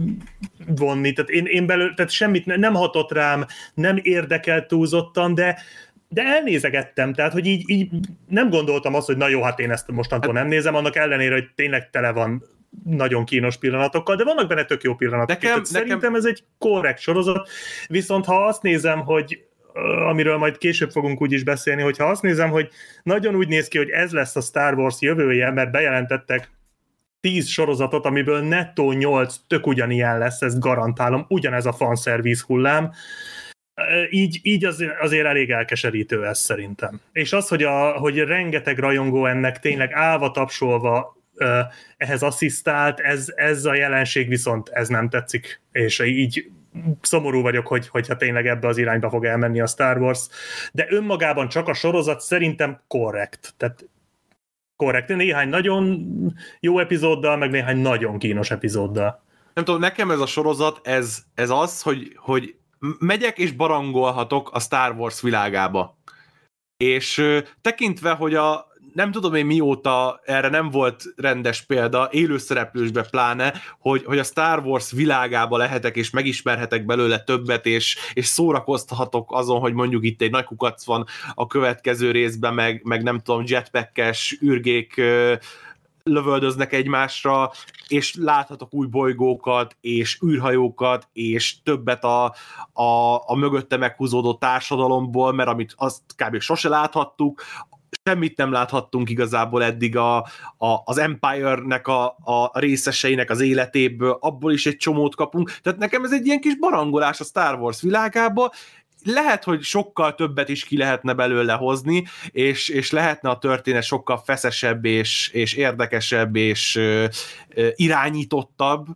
vonni, 0.66 1.12
tehát 1.12 1.30
én, 1.30 1.44
én 1.44 1.66
belőle, 1.66 1.94
tehát 1.94 2.10
semmit 2.10 2.46
ne, 2.46 2.56
nem 2.56 2.74
hatott 2.74 3.12
rám, 3.12 3.46
nem 3.74 3.98
érdekelt 4.02 4.66
túlzottan, 4.66 5.34
de 5.34 5.58
de 6.10 6.22
elnézegettem, 6.22 7.12
tehát 7.12 7.32
hogy 7.32 7.46
így, 7.46 7.70
így 7.70 7.90
nem 8.28 8.50
gondoltam 8.50 8.94
azt, 8.94 9.06
hogy 9.06 9.16
na 9.16 9.28
jó, 9.28 9.42
hát 9.42 9.58
én 9.58 9.70
ezt 9.70 9.90
mostantól 9.90 10.34
hát, 10.34 10.42
nem 10.42 10.50
nézem, 10.50 10.74
annak 10.74 10.96
ellenére, 10.96 11.34
hogy 11.34 11.48
tényleg 11.54 11.90
tele 11.90 12.12
van 12.12 12.44
nagyon 12.84 13.24
kínos 13.24 13.56
pillanatokkal, 13.56 14.16
de 14.16 14.24
vannak 14.24 14.48
benne 14.48 14.64
tök 14.64 14.82
jó 14.82 14.94
pillanatok. 14.94 15.28
Nekem, 15.28 15.50
nekem... 15.50 15.64
Szerintem 15.64 16.14
ez 16.14 16.24
egy 16.24 16.44
korrekt 16.58 17.00
sorozat, 17.00 17.48
viszont 17.88 18.24
ha 18.24 18.44
azt 18.44 18.62
nézem, 18.62 19.00
hogy 19.00 19.48
amiről 20.08 20.36
majd 20.36 20.58
később 20.58 20.90
fogunk 20.90 21.20
úgy 21.20 21.32
is 21.32 21.44
beszélni, 21.44 21.82
hogyha 21.82 22.04
azt 22.04 22.22
nézem, 22.22 22.50
hogy 22.50 22.68
nagyon 23.02 23.34
úgy 23.34 23.48
néz 23.48 23.68
ki, 23.68 23.78
hogy 23.78 23.90
ez 23.90 24.12
lesz 24.12 24.36
a 24.36 24.40
Star 24.40 24.74
Wars 24.74 24.96
jövője, 25.00 25.50
mert 25.50 25.70
bejelentettek 25.70 26.50
10 27.20 27.46
sorozatot, 27.46 28.04
amiből 28.04 28.40
nettó 28.40 28.92
8 28.92 29.36
tök 29.46 29.66
ugyanilyen 29.66 30.18
lesz, 30.18 30.42
ezt 30.42 30.60
garantálom, 30.60 31.24
ugyanez 31.28 31.66
a 31.66 31.72
fanszerviz 31.72 32.40
hullám, 32.40 32.92
így, 34.10 34.40
így 34.42 34.64
az, 34.64 34.84
azért 35.00 35.26
elég 35.26 35.50
elkeserítő 35.50 36.26
ez 36.26 36.38
szerintem. 36.38 37.00
És 37.12 37.32
az, 37.32 37.48
hogy, 37.48 37.62
a, 37.62 37.90
hogy 37.90 38.18
rengeteg 38.18 38.78
rajongó 38.78 39.26
ennek 39.26 39.58
tényleg 39.58 39.92
állva 39.92 40.30
tapsolva 40.30 41.16
ehhez 41.96 42.22
asszisztált, 42.22 43.00
ez, 43.00 43.32
ez 43.36 43.64
a 43.64 43.74
jelenség 43.74 44.28
viszont 44.28 44.68
ez 44.68 44.88
nem 44.88 45.08
tetszik, 45.08 45.60
és 45.72 45.98
így 45.98 46.50
szomorú 47.00 47.42
vagyok, 47.42 47.66
hogy, 47.66 47.88
hogyha 47.88 48.16
tényleg 48.16 48.46
ebbe 48.46 48.68
az 48.68 48.78
irányba 48.78 49.10
fog 49.10 49.24
elmenni 49.24 49.60
a 49.60 49.66
Star 49.66 49.98
Wars, 50.00 50.28
de 50.72 50.86
önmagában 50.88 51.48
csak 51.48 51.68
a 51.68 51.74
sorozat 51.74 52.20
szerintem 52.20 52.80
korrekt. 52.86 53.54
Tehát 53.56 53.88
korrekt. 54.76 55.08
Néhány 55.08 55.48
nagyon 55.48 56.06
jó 56.60 56.78
epizóddal, 56.78 57.36
meg 57.36 57.50
néhány 57.50 57.76
nagyon 57.76 58.18
kínos 58.18 58.50
epizóddal. 58.50 59.22
Nem 59.54 59.64
tudom, 59.64 59.80
nekem 59.80 60.10
ez 60.10 60.20
a 60.20 60.26
sorozat, 60.26 60.86
ez, 60.86 61.18
ez 61.34 61.50
az, 61.50 61.82
hogy, 61.82 62.12
hogy 62.16 62.56
megyek 62.98 63.38
és 63.38 63.52
barangolhatok 63.52 64.50
a 64.52 64.60
Star 64.60 64.94
Wars 64.96 65.20
világába. 65.20 65.98
És 66.76 67.24
tekintve, 67.60 68.10
hogy 68.10 68.34
a, 68.34 68.67
nem 68.98 69.12
tudom 69.12 69.34
én 69.34 69.46
mióta 69.46 70.20
erre 70.24 70.48
nem 70.48 70.70
volt 70.70 71.04
rendes 71.16 71.62
példa, 71.62 72.08
élőszereplősbe 72.10 73.02
pláne, 73.02 73.54
hogy, 73.78 74.04
hogy 74.04 74.18
a 74.18 74.22
Star 74.22 74.64
Wars 74.64 74.90
világába 74.92 75.56
lehetek, 75.56 75.96
és 75.96 76.10
megismerhetek 76.10 76.84
belőle 76.84 77.18
többet, 77.18 77.66
és, 77.66 77.96
és 78.12 78.26
szórakoztatok 78.26 79.32
azon, 79.32 79.60
hogy 79.60 79.72
mondjuk 79.72 80.04
itt 80.04 80.22
egy 80.22 80.30
nagy 80.30 80.44
kukac 80.44 80.84
van 80.84 81.06
a 81.34 81.46
következő 81.46 82.10
részben, 82.10 82.54
meg, 82.54 82.80
meg 82.84 83.02
nem 83.02 83.18
tudom, 83.18 83.42
jetpackes 83.46 84.38
űrgék 84.44 85.00
lövöldöznek 86.08 86.72
egymásra, 86.72 87.50
és 87.88 88.14
láthatok 88.20 88.74
új 88.74 88.86
bolygókat, 88.86 89.76
és 89.80 90.18
űrhajókat, 90.26 91.08
és 91.12 91.62
többet 91.62 92.04
a, 92.04 92.24
a, 92.72 93.14
a 93.26 93.34
mögötte 93.36 93.76
meghúzódó 93.76 94.34
társadalomból, 94.34 95.32
mert 95.32 95.48
amit 95.48 95.74
azt 95.76 96.02
kb. 96.16 96.40
sose 96.40 96.68
láthattuk, 96.68 97.42
semmit 98.04 98.36
nem 98.36 98.52
láthattunk 98.52 99.10
igazából 99.10 99.64
eddig 99.64 99.96
a, 99.96 100.16
a, 100.56 100.82
az 100.84 100.98
Empire-nek 100.98 101.86
a, 101.86 102.06
a 102.06 102.58
részeseinek 102.58 103.30
az 103.30 103.40
életéből, 103.40 104.16
abból 104.20 104.52
is 104.52 104.66
egy 104.66 104.76
csomót 104.76 105.14
kapunk, 105.14 105.50
tehát 105.62 105.78
nekem 105.78 106.04
ez 106.04 106.12
egy 106.12 106.26
ilyen 106.26 106.40
kis 106.40 106.58
barangolás 106.58 107.20
a 107.20 107.24
Star 107.24 107.58
Wars 107.58 107.82
világába, 107.82 108.52
lehet, 109.04 109.44
hogy 109.44 109.62
sokkal 109.62 110.14
többet 110.14 110.48
is 110.48 110.64
ki 110.64 110.76
lehetne 110.76 111.12
belőle 111.12 111.52
hozni, 111.52 112.04
és, 112.30 112.68
és 112.68 112.90
lehetne 112.90 113.30
a 113.30 113.38
történet 113.38 113.82
sokkal 113.82 114.22
feszesebb, 114.24 114.84
és, 114.84 115.30
és 115.32 115.54
érdekesebb, 115.54 116.36
és 116.36 116.76
ö, 116.76 117.06
ö, 117.48 117.68
irányítottabb, 117.74 118.86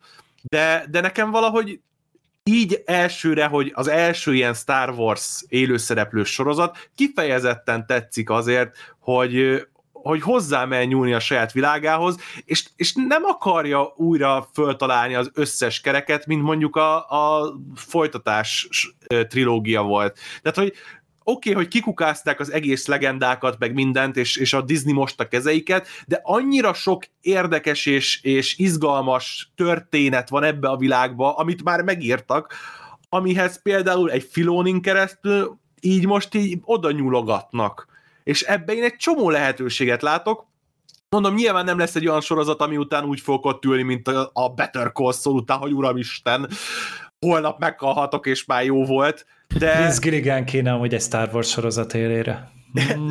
de, 0.42 0.84
de 0.90 1.00
nekem 1.00 1.30
valahogy 1.30 1.80
így 2.44 2.82
elsőre, 2.84 3.46
hogy 3.46 3.72
az 3.74 3.88
első 3.88 4.34
ilyen 4.34 4.54
Star 4.54 4.90
Wars 4.90 5.44
élőszereplős 5.48 6.28
sorozat 6.32 6.88
kifejezetten 6.94 7.86
tetszik 7.86 8.30
azért, 8.30 8.76
hogy, 8.98 9.66
hogy 9.92 10.20
hozzá 10.20 10.64
mell 10.64 10.84
nyúlni 10.84 11.12
a 11.12 11.20
saját 11.20 11.52
világához, 11.52 12.16
és, 12.44 12.64
és 12.76 12.92
nem 12.94 13.24
akarja 13.24 13.92
újra 13.96 14.48
föltalálni 14.52 15.14
az 15.14 15.30
összes 15.34 15.80
kereket, 15.80 16.26
mint 16.26 16.42
mondjuk 16.42 16.76
a, 16.76 16.96
a 16.96 17.54
folytatás 17.74 18.68
trilógia 19.28 19.82
volt. 19.82 20.18
Tehát, 20.42 20.58
hogy 20.58 20.72
oké, 21.24 21.50
okay, 21.50 21.62
hogy 21.62 21.72
kikukázták 21.72 22.40
az 22.40 22.52
egész 22.52 22.86
legendákat, 22.86 23.58
meg 23.58 23.74
mindent, 23.74 24.16
és, 24.16 24.36
és 24.36 24.52
a 24.52 24.62
Disney 24.62 24.92
most 24.92 25.20
a 25.20 25.28
kezeiket, 25.28 25.86
de 26.06 26.20
annyira 26.22 26.74
sok 26.74 27.04
érdekes 27.20 27.86
és, 27.86 28.22
és 28.22 28.58
izgalmas 28.58 29.52
történet 29.56 30.28
van 30.28 30.42
ebbe 30.42 30.68
a 30.68 30.76
világba, 30.76 31.34
amit 31.34 31.62
már 31.62 31.82
megírtak, 31.82 32.54
amihez 33.08 33.62
például 33.62 34.10
egy 34.10 34.28
Filónin 34.30 34.80
keresztül 34.80 35.58
így 35.80 36.06
most 36.06 36.34
így 36.34 36.58
oda 36.64 36.90
nyúlogatnak. 36.90 37.86
És 38.24 38.42
ebbe 38.42 38.72
én 38.72 38.82
egy 38.82 38.96
csomó 38.96 39.30
lehetőséget 39.30 40.02
látok, 40.02 40.50
Mondom, 41.08 41.34
nyilván 41.34 41.64
nem 41.64 41.78
lesz 41.78 41.94
egy 41.94 42.08
olyan 42.08 42.20
sorozat, 42.20 42.60
ami 42.60 42.76
után 42.76 43.04
úgy 43.04 43.20
fog 43.20 43.46
ott 43.46 43.64
ülni, 43.64 43.82
mint 43.82 44.08
a 44.32 44.48
Better 44.54 44.92
Call 44.92 45.12
Saul 45.12 45.36
után, 45.36 45.58
hogy 45.58 45.72
uramisten, 45.72 46.48
holnap 47.26 47.58
meghalhatok, 47.58 48.26
és 48.26 48.44
már 48.44 48.64
jó 48.64 48.84
volt, 48.84 49.26
de... 49.58 49.78
Vince 49.78 49.98
Gilligan 50.00 50.44
kéne 50.44 50.70
hogy 50.70 50.94
egy 50.94 51.00
Star 51.00 51.28
Wars 51.32 51.48
sorozat 51.48 51.94
élére. 51.94 52.50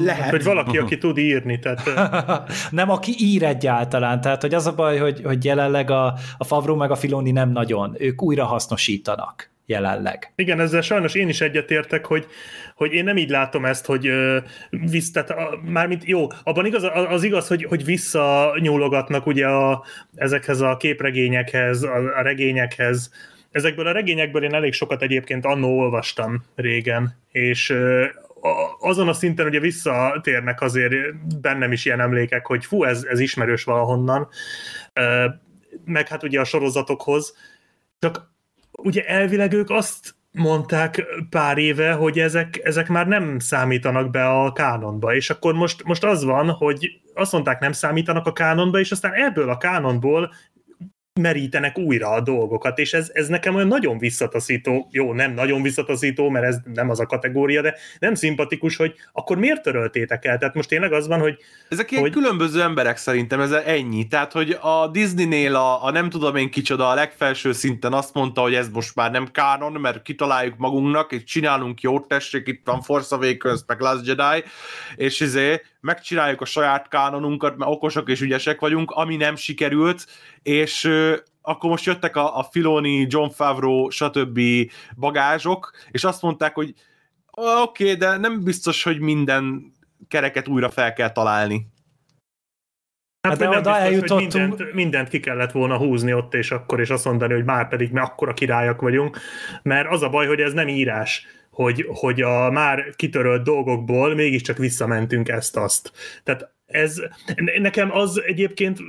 Lehet. 0.03 0.29
Hogy 0.29 0.43
valaki, 0.43 0.77
aki 0.77 0.97
tud 0.97 1.17
írni. 1.17 1.59
Tehát... 1.59 1.83
nem, 2.71 2.89
aki 2.89 3.13
ír 3.17 3.43
egyáltalán. 3.43 4.21
Tehát, 4.21 4.41
hogy 4.41 4.53
az 4.53 4.67
a 4.67 4.73
baj, 4.73 4.97
hogy, 4.97 5.21
hogy 5.23 5.45
jelenleg 5.45 5.89
a, 5.89 6.13
a 6.37 6.43
Favro 6.43 6.75
meg 6.75 6.91
a 6.91 6.95
Filoni 6.95 7.31
nem 7.31 7.51
nagyon. 7.51 7.95
Ők 7.99 8.21
újra 8.21 8.45
hasznosítanak 8.45 9.49
jelenleg. 9.65 10.31
Igen, 10.35 10.59
ezzel 10.59 10.81
sajnos 10.81 11.13
én 11.13 11.29
is 11.29 11.41
egyetértek, 11.41 12.05
hogy, 12.05 12.25
hogy 12.75 12.93
én 12.93 13.03
nem 13.03 13.17
így 13.17 13.29
látom 13.29 13.65
ezt, 13.65 13.85
hogy 13.85 14.07
uh, 14.07 14.37
visz, 14.69 15.11
tehát 15.11 15.29
a, 15.29 15.59
mármint 15.65 16.05
jó, 16.05 16.27
abban 16.43 16.65
igaz, 16.65 16.83
az 17.09 17.23
igaz, 17.23 17.47
hogy, 17.47 17.63
hogy 17.63 17.85
visszanyúlogatnak 17.85 19.25
ugye 19.25 19.47
a, 19.47 19.83
ezekhez 20.15 20.61
a 20.61 20.77
képregényekhez, 20.77 21.83
a, 21.83 22.17
a 22.17 22.21
regényekhez, 22.21 23.11
Ezekből 23.51 23.87
a 23.87 23.91
regényekből 23.91 24.43
én 24.43 24.53
elég 24.53 24.73
sokat 24.73 25.01
egyébként 25.01 25.45
annó 25.45 25.79
olvastam 25.79 26.43
régen, 26.55 27.17
és 27.31 27.73
azon 28.79 29.07
a 29.07 29.13
szinten 29.13 29.45
ugye 29.45 29.59
visszatérnek 29.59 30.61
azért 30.61 30.93
bennem 31.41 31.71
is 31.71 31.85
ilyen 31.85 31.99
emlékek, 31.99 32.45
hogy 32.45 32.65
fú, 32.65 32.83
ez, 32.83 33.03
ez 33.03 33.19
ismerős 33.19 33.63
valahonnan, 33.63 34.27
meg 35.85 36.07
hát 36.07 36.23
ugye 36.23 36.39
a 36.39 36.43
sorozatokhoz, 36.43 37.35
csak 37.99 38.31
ugye 38.71 39.05
elvileg 39.05 39.53
ők 39.53 39.69
azt 39.69 40.15
mondták 40.31 41.05
pár 41.29 41.57
éve, 41.57 41.91
hogy 41.91 42.19
ezek, 42.19 42.59
ezek 42.63 42.87
már 42.87 43.07
nem 43.07 43.39
számítanak 43.39 44.09
be 44.09 44.29
a 44.29 44.51
kánonba, 44.51 45.15
és 45.15 45.29
akkor 45.29 45.53
most, 45.53 45.83
most 45.83 46.03
az 46.03 46.23
van, 46.23 46.49
hogy 46.49 47.01
azt 47.13 47.31
mondták 47.31 47.59
nem 47.59 47.71
számítanak 47.71 48.25
a 48.25 48.33
kánonba, 48.33 48.79
és 48.79 48.91
aztán 48.91 49.13
ebből 49.13 49.49
a 49.49 49.57
kánonból 49.57 50.33
merítenek 51.19 51.77
újra 51.77 52.09
a 52.09 52.21
dolgokat, 52.21 52.77
és 52.79 52.93
ez, 52.93 53.09
ez 53.13 53.27
nekem 53.27 53.55
olyan 53.55 53.67
nagyon 53.67 53.97
visszataszító, 53.97 54.87
jó, 54.91 55.13
nem 55.13 55.33
nagyon 55.33 55.61
visszataszító, 55.61 56.29
mert 56.29 56.45
ez 56.45 56.57
nem 56.73 56.89
az 56.89 56.99
a 56.99 57.05
kategória, 57.05 57.61
de 57.61 57.75
nem 57.99 58.15
szimpatikus, 58.15 58.75
hogy 58.75 58.93
akkor 59.11 59.37
miért 59.37 59.61
töröltétek 59.61 60.25
el? 60.25 60.37
Tehát 60.37 60.55
most 60.55 60.69
tényleg 60.69 60.93
az 60.93 61.07
van, 61.07 61.19
hogy... 61.19 61.37
Ezek 61.69 61.91
ilyen 61.91 62.03
hogy... 62.03 62.11
különböző 62.11 62.61
emberek 62.61 62.97
szerintem, 62.97 63.39
ez 63.39 63.51
ennyi. 63.51 64.07
Tehát, 64.07 64.31
hogy 64.31 64.57
a 64.61 64.87
Disneynél 64.87 65.55
a, 65.55 65.85
a 65.85 65.91
nem 65.91 66.09
tudom 66.09 66.35
én 66.35 66.49
kicsoda 66.49 66.89
a 66.89 66.93
legfelső 66.93 67.51
szinten 67.51 67.93
azt 67.93 68.13
mondta, 68.13 68.41
hogy 68.41 68.53
ez 68.53 68.69
most 68.69 68.95
már 68.95 69.11
nem 69.11 69.27
kánon, 69.31 69.71
mert 69.71 70.01
kitaláljuk 70.01 70.57
magunknak, 70.57 71.11
és 71.11 71.23
csinálunk 71.23 71.81
jót, 71.81 72.07
tessék, 72.07 72.47
itt 72.47 72.61
van 72.65 72.81
Force 72.81 73.15
Awakens, 73.15 73.61
meg 73.67 73.79
Last 73.79 74.05
Jedi, 74.07 74.43
és 74.95 75.19
izé, 75.19 75.61
megcsináljuk 75.81 76.41
a 76.41 76.45
saját 76.45 76.87
kánonunkat, 76.87 77.57
mert 77.57 77.71
okosak 77.71 78.09
és 78.09 78.21
ügyesek 78.21 78.59
vagyunk, 78.59 78.91
ami 78.91 79.15
nem 79.15 79.35
sikerült, 79.35 80.05
és 80.43 80.89
akkor 81.41 81.69
most 81.69 81.85
jöttek 81.85 82.15
a, 82.15 82.37
a 82.37 82.43
Filoni, 82.43 83.05
John 83.09 83.29
Favreau, 83.29 83.89
stb. 83.89 84.39
bagázsok, 84.95 85.71
és 85.91 86.03
azt 86.03 86.21
mondták, 86.21 86.55
hogy 86.55 86.73
oké, 87.31 87.83
okay, 87.83 87.95
de 87.95 88.17
nem 88.17 88.43
biztos, 88.43 88.83
hogy 88.83 88.99
minden 88.99 89.73
kereket 90.07 90.47
újra 90.47 90.69
fel 90.69 90.93
kell 90.93 91.11
találni. 91.11 91.67
Hát, 93.27 93.39
hát 93.41 93.51
de 93.51 93.57
oda 93.57 93.77
eljutottunk. 93.77 94.33
Mindent, 94.33 94.73
mindent 94.73 95.09
ki 95.09 95.19
kellett 95.19 95.51
volna 95.51 95.77
húzni 95.77 96.13
ott 96.13 96.33
és 96.33 96.51
akkor, 96.51 96.79
és 96.79 96.89
azt 96.89 97.05
mondani, 97.05 97.33
hogy 97.33 97.43
már 97.43 97.67
pedig 97.67 97.91
mi 97.91 97.99
akkora 97.99 98.33
királyak 98.33 98.81
vagyunk, 98.81 99.17
mert 99.63 99.89
az 99.89 100.01
a 100.01 100.09
baj, 100.09 100.27
hogy 100.27 100.39
ez 100.39 100.53
nem 100.53 100.67
írás 100.67 101.27
hogy, 101.51 101.85
hogy 101.87 102.21
a 102.21 102.51
már 102.51 102.93
kitörölt 102.95 103.43
dolgokból 103.43 104.15
mégiscsak 104.15 104.57
visszamentünk 104.57 105.29
ezt-azt. 105.29 105.91
Tehát 106.23 106.53
ez, 106.65 107.01
nekem 107.59 107.91
az 107.91 108.21
egyébként 108.25 108.79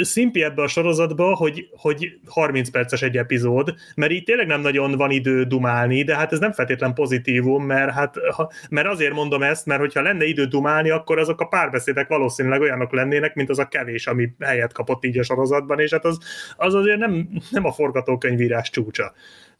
szimpi 0.00 0.42
ebbe 0.42 0.62
a 0.62 0.68
sorozatba, 0.68 1.34
hogy, 1.34 1.68
hogy 1.76 2.18
30 2.26 2.70
perces 2.70 3.02
egy 3.02 3.16
epizód, 3.16 3.74
mert 3.94 4.12
így 4.12 4.24
tényleg 4.24 4.46
nem 4.46 4.60
nagyon 4.60 4.92
van 4.92 5.10
idő 5.10 5.42
dumálni, 5.44 6.02
de 6.02 6.16
hát 6.16 6.32
ez 6.32 6.38
nem 6.38 6.52
feltétlen 6.52 6.94
pozitívum, 6.94 7.64
mert, 7.64 7.92
hát, 7.92 8.16
ha, 8.34 8.50
mert 8.70 8.86
azért 8.86 9.12
mondom 9.12 9.42
ezt, 9.42 9.66
mert 9.66 9.80
hogyha 9.80 10.02
lenne 10.02 10.24
idő 10.24 10.44
dumálni, 10.44 10.90
akkor 10.90 11.18
azok 11.18 11.40
a 11.40 11.46
párbeszédek 11.46 12.08
valószínűleg 12.08 12.60
olyanok 12.60 12.92
lennének, 12.92 13.34
mint 13.34 13.50
az 13.50 13.58
a 13.58 13.68
kevés, 13.68 14.06
ami 14.06 14.28
helyet 14.40 14.72
kapott 14.72 15.04
így 15.04 15.18
a 15.18 15.22
sorozatban, 15.22 15.80
és 15.80 15.90
hát 15.90 16.04
az, 16.04 16.18
az 16.56 16.74
azért 16.74 16.98
nem, 16.98 17.28
nem 17.50 17.64
a 17.64 17.72
forgatókönyvírás 17.72 18.70
csúcsa. 18.70 19.12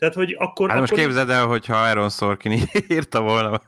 Tehát, 0.05 0.19
hogy 0.19 0.37
akkor... 0.39 0.71
Hát 0.71 0.79
most 0.79 0.93
akkor... 0.93 1.05
képzeld 1.05 1.31
el, 1.31 1.47
hogyha 1.47 1.77
Aaron 1.77 2.11
Sorkin 2.11 2.61
írta 2.89 3.21
volna. 3.21 3.61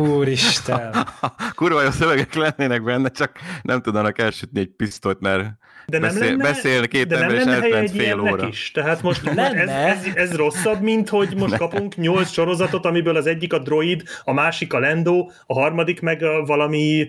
Úristen! 0.00 0.94
Kurva 1.54 1.82
jó 1.82 1.90
szövegek 1.90 2.34
lennének 2.34 2.82
benne, 2.82 3.08
csak 3.08 3.32
nem 3.62 3.82
tudnának 3.82 4.18
elsütni 4.18 4.60
egy 4.60 4.70
pisztolyt, 4.76 5.20
mert 5.20 5.44
de 5.86 5.98
nem 5.98 6.08
beszél, 6.08 6.28
lenne, 6.28 6.42
beszél 6.42 6.88
két 6.88 7.06
de 7.06 7.16
ember, 7.16 7.36
és 7.36 7.44
eltelt 7.44 7.90
fél 7.90 8.20
óra. 8.20 8.46
Is. 8.46 8.70
Tehát 8.70 9.02
most 9.02 9.22
lenne. 9.22 9.86
Ez, 9.86 10.04
ez, 10.04 10.14
ez, 10.14 10.36
rosszabb, 10.36 10.80
mint 10.80 11.08
hogy 11.08 11.36
most 11.36 11.52
ne. 11.52 11.58
kapunk 11.58 11.96
nyolc 11.96 12.30
sorozatot, 12.30 12.84
amiből 12.84 13.16
az 13.16 13.26
egyik 13.26 13.52
a 13.52 13.58
droid, 13.58 14.02
a 14.24 14.32
másik 14.32 14.72
a 14.72 14.78
Lendo, 14.78 15.28
a 15.46 15.54
harmadik 15.60 16.00
meg 16.00 16.22
a 16.22 16.44
valami 16.44 17.08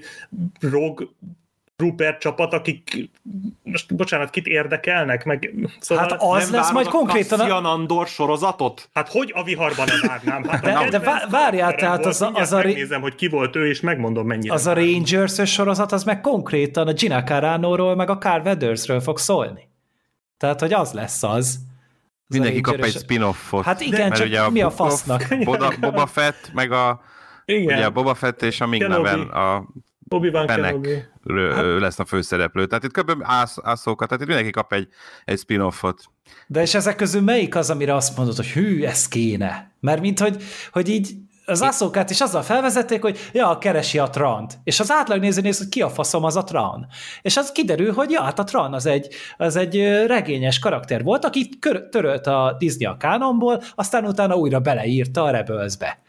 rog 0.60 1.14
Rupert 1.80 2.20
csapat, 2.20 2.54
akik 2.54 3.10
most 3.64 3.96
bocsánat, 3.96 4.30
kit 4.30 4.48
érdekelnek, 4.48 5.26
meg 5.26 5.54
szóval 5.80 6.04
Hát 6.04 6.22
az 6.22 6.52
lesz 6.52 6.72
majd 6.72 6.88
konkrétan 6.88 7.40
a... 7.40 7.72
Andor 7.72 8.08
sorozatot? 8.08 8.90
Hát 8.94 9.10
hogy 9.10 9.32
a 9.36 9.44
viharban 9.44 9.88
nem 9.88 10.00
várnám? 10.08 10.44
Hát 10.44 10.90
de, 10.90 11.00
de 11.00 11.28
várjál, 11.30 11.76
tehát 11.76 12.06
az, 12.06 12.22
a, 12.22 12.32
az 12.34 12.54
a... 12.54 12.56
Megnézem, 12.58 13.02
hogy 13.02 13.16
ki 13.16 13.28
volt 13.28 13.56
ő, 13.56 13.68
és 13.68 13.80
megmondom 13.80 14.28
mennyire. 14.28 14.54
Az 14.54 14.68
a 14.68 14.74
rangers 14.74 15.52
sorozat, 15.52 15.92
az 15.92 16.04
meg 16.04 16.22
konkrétan 16.22 16.88
a 16.88 16.94
Gina 16.94 17.24
Carano-ról, 17.24 17.96
meg 17.96 18.10
a 18.10 18.18
Carl 18.18 18.42
Weathersről 18.42 19.00
fog 19.00 19.18
szólni. 19.18 19.70
Tehát, 20.38 20.60
hogy 20.60 20.74
az 20.74 20.92
lesz 20.92 21.24
az. 21.24 21.60
Mindenki 22.28 22.62
kap 22.62 22.76
egy 22.76 22.98
spin-offot. 22.98 23.64
Hát 23.64 23.82
igen, 23.82 24.12
csak 24.12 24.34
a 24.34 24.50
mi 24.50 24.62
a 24.62 24.72
fasznak? 24.72 25.28
Boba, 25.44 25.74
Boba 25.80 26.06
Fett, 26.18 26.52
meg 26.54 26.72
a 26.72 27.02
igen. 27.46 27.78
Ugye 27.78 27.86
a 27.86 27.90
Boba 27.90 28.14
Fett 28.14 28.42
és 28.42 28.62
a 28.62 28.68
Ming 28.68 28.88
neven 28.88 29.20
a 29.20 29.68
Obi-Wan 30.10 30.48
Kenobi. 30.48 31.04
Hát- 31.54 31.80
lesz 31.80 32.00
a 32.00 32.06
főszereplő. 32.06 32.66
Tehát 32.66 32.84
itt 32.84 32.92
kb. 32.92 33.12
Ász, 33.22 33.58
ászókat, 33.62 34.08
tehát 34.08 34.24
itt 34.24 34.30
mindenki 34.30 34.52
kap 34.52 34.74
egy, 34.74 34.88
egy 35.26 35.40
spin-offot. 35.40 36.04
De 36.48 36.62
és 36.62 36.74
ezek 36.76 36.96
közül 36.96 37.22
melyik 37.22 37.56
az, 37.56 37.70
amire 37.70 37.96
azt 37.96 38.18
mondod, 38.18 38.36
hogy 38.36 38.48
hű, 38.48 38.84
ez 38.84 39.08
kéne? 39.08 39.72
Mert 39.80 40.02
mint 40.02 40.20
hogy, 40.20 40.44
hogy 40.72 40.90
így 40.90 41.16
az 41.50 41.64
ászókát 41.64 42.10
is 42.10 42.22
azzal 42.22 42.42
felvezették, 42.42 43.02
hogy 43.02 43.30
ja, 43.34 43.58
keresi 43.58 43.98
a 43.98 44.10
Trant. 44.10 44.60
És 44.64 44.80
az 44.80 44.92
átlag 44.92 45.20
néző 45.20 45.42
néz, 45.42 45.58
hogy 45.58 45.70
ki 45.70 45.82
a 45.82 45.90
faszom 45.90 46.24
az 46.24 46.36
a 46.36 46.44
Tran. 46.44 46.88
És 47.22 47.38
az 47.38 47.52
kiderül, 47.52 47.94
hogy 47.94 48.12
ja, 48.12 48.22
hát 48.22 48.40
a 48.40 48.44
Tran 48.44 48.74
az 48.74 48.86
egy, 48.86 49.14
az 49.38 49.56
egy 49.56 49.76
regényes 50.08 50.60
karakter 50.60 51.04
volt, 51.04 51.26
aki 51.26 51.50
törölt 51.92 52.28
a 52.28 52.56
Disney 52.58 52.86
a 52.86 52.98
kánonból, 52.98 53.62
aztán 53.76 54.06
utána 54.06 54.36
újra 54.36 54.60
beleírta 54.60 55.24
a 55.24 55.30
Rebelsbe 55.30 56.00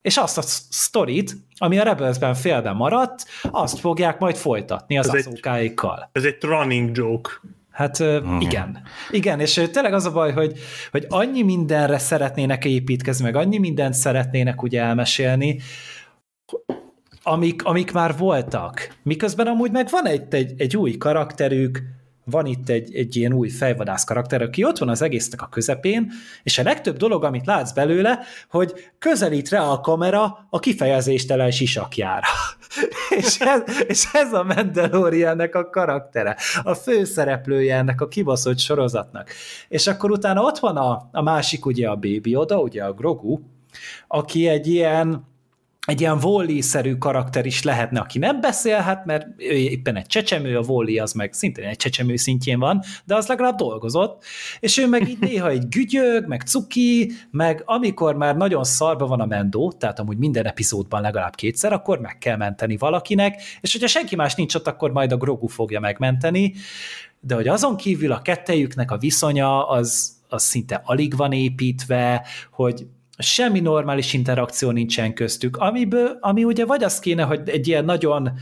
és 0.00 0.16
azt 0.16 0.38
a 0.38 0.42
sztorit, 0.70 1.36
ami 1.56 1.78
a 1.78 1.82
Rebelsben 1.82 2.34
félben 2.34 2.76
maradt, 2.76 3.24
azt 3.42 3.78
fogják 3.78 4.18
majd 4.18 4.36
folytatni 4.36 4.98
az 4.98 5.14
azókáikkal. 5.14 6.08
Ez 6.12 6.24
egy 6.24 6.36
running 6.40 6.96
joke. 6.96 7.30
Hát 7.70 7.98
uh, 7.98 8.24
igen. 8.40 8.82
Igen, 9.10 9.40
és 9.40 9.62
tényleg 9.72 9.92
az 9.92 10.06
a 10.06 10.12
baj, 10.12 10.32
hogy, 10.32 10.58
hogy 10.90 11.06
annyi 11.08 11.42
mindenre 11.42 11.98
szeretnének 11.98 12.64
építkezni, 12.64 13.24
meg 13.24 13.36
annyi 13.36 13.58
mindent 13.58 13.94
szeretnének 13.94 14.62
ugye 14.62 14.82
elmesélni, 14.82 15.60
amik, 17.22 17.64
amik 17.64 17.92
már 17.92 18.16
voltak. 18.16 18.96
Miközben 19.02 19.46
amúgy 19.46 19.70
meg 19.70 19.88
van 19.90 20.06
egy, 20.06 20.34
egy, 20.34 20.60
egy 20.60 20.76
új 20.76 20.96
karakterük, 20.96 21.82
van 22.30 22.46
itt 22.46 22.68
egy, 22.68 22.94
egy 22.94 23.16
ilyen 23.16 23.32
új 23.32 23.48
fejvadász 23.48 24.04
karakter, 24.04 24.42
aki 24.42 24.64
ott 24.64 24.78
van 24.78 24.88
az 24.88 25.02
egésznek 25.02 25.42
a 25.42 25.48
közepén, 25.48 26.10
és 26.42 26.58
a 26.58 26.62
legtöbb 26.62 26.96
dolog, 26.96 27.24
amit 27.24 27.46
látsz 27.46 27.72
belőle, 27.72 28.18
hogy 28.50 28.90
közelít 28.98 29.48
rá 29.48 29.62
a 29.62 29.80
kamera 29.80 30.46
a 30.50 30.58
kifejezéstelen 30.58 31.50
sisakjára. 31.50 32.26
és, 33.18 33.40
ez, 33.40 33.62
és 33.86 34.08
ez 34.12 34.32
a 34.32 34.42
Mandaloriannek 34.42 35.54
a 35.54 35.70
karaktere, 35.70 36.36
a 36.62 36.74
főszereplője 36.74 37.76
ennek 37.76 38.00
a 38.00 38.08
kibaszott 38.08 38.58
sorozatnak. 38.58 39.30
És 39.68 39.86
akkor 39.86 40.10
utána 40.10 40.42
ott 40.42 40.58
van 40.58 40.76
a, 40.76 41.08
a 41.12 41.22
másik, 41.22 41.66
ugye 41.66 41.88
a 41.88 41.94
Baby 41.94 42.36
Oda, 42.36 42.60
ugye 42.60 42.84
a 42.84 42.92
Grogu, 42.92 43.38
aki 44.08 44.48
egy 44.48 44.66
ilyen 44.66 45.26
egy 45.88 46.00
ilyen 46.00 46.18
Wally-szerű 46.22 46.96
karakter 46.96 47.46
is 47.46 47.62
lehetne, 47.62 48.00
aki 48.00 48.18
nem 48.18 48.40
beszélhet, 48.40 49.04
mert 49.04 49.26
ő 49.36 49.52
éppen 49.52 49.96
egy 49.96 50.06
csecsemő, 50.06 50.56
a 50.58 50.60
Wally 50.60 50.98
az 50.98 51.12
meg 51.12 51.32
szintén 51.32 51.64
egy 51.64 51.76
csecsemő 51.76 52.16
szintjén 52.16 52.58
van, 52.58 52.82
de 53.04 53.14
az 53.14 53.26
legalább 53.26 53.56
dolgozott, 53.56 54.24
és 54.60 54.78
ő 54.78 54.88
meg 54.88 55.08
így 55.08 55.18
néha 55.18 55.48
egy 55.48 55.68
gügyög, 55.68 56.26
meg 56.26 56.42
cuki, 56.42 57.12
meg 57.30 57.62
amikor 57.64 58.16
már 58.16 58.36
nagyon 58.36 58.64
szarba 58.64 59.06
van 59.06 59.20
a 59.20 59.26
mendó, 59.26 59.72
tehát 59.72 59.98
amúgy 59.98 60.16
minden 60.16 60.46
epizódban 60.46 61.00
legalább 61.00 61.34
kétszer, 61.34 61.72
akkor 61.72 62.00
meg 62.00 62.18
kell 62.18 62.36
menteni 62.36 62.76
valakinek, 62.76 63.42
és 63.60 63.72
hogyha 63.72 63.88
senki 63.88 64.16
más 64.16 64.34
nincs 64.34 64.54
ott, 64.54 64.66
akkor 64.66 64.92
majd 64.92 65.12
a 65.12 65.16
Grogu 65.16 65.46
fogja 65.46 65.80
megmenteni, 65.80 66.54
de 67.20 67.34
hogy 67.34 67.48
azon 67.48 67.76
kívül 67.76 68.12
a 68.12 68.22
kettejüknek 68.22 68.90
a 68.90 68.98
viszonya 68.98 69.68
az, 69.68 70.16
az 70.28 70.42
szinte 70.42 70.82
alig 70.84 71.16
van 71.16 71.32
építve, 71.32 72.26
hogy 72.50 72.86
semmi 73.18 73.60
normális 73.60 74.12
interakció 74.12 74.70
nincsen 74.70 75.14
köztük, 75.14 75.56
amiből, 75.56 76.16
ami 76.20 76.44
ugye 76.44 76.64
vagy 76.64 76.84
az 76.84 76.98
kéne, 76.98 77.22
hogy 77.22 77.48
egy 77.48 77.68
ilyen 77.68 77.84
nagyon 77.84 78.32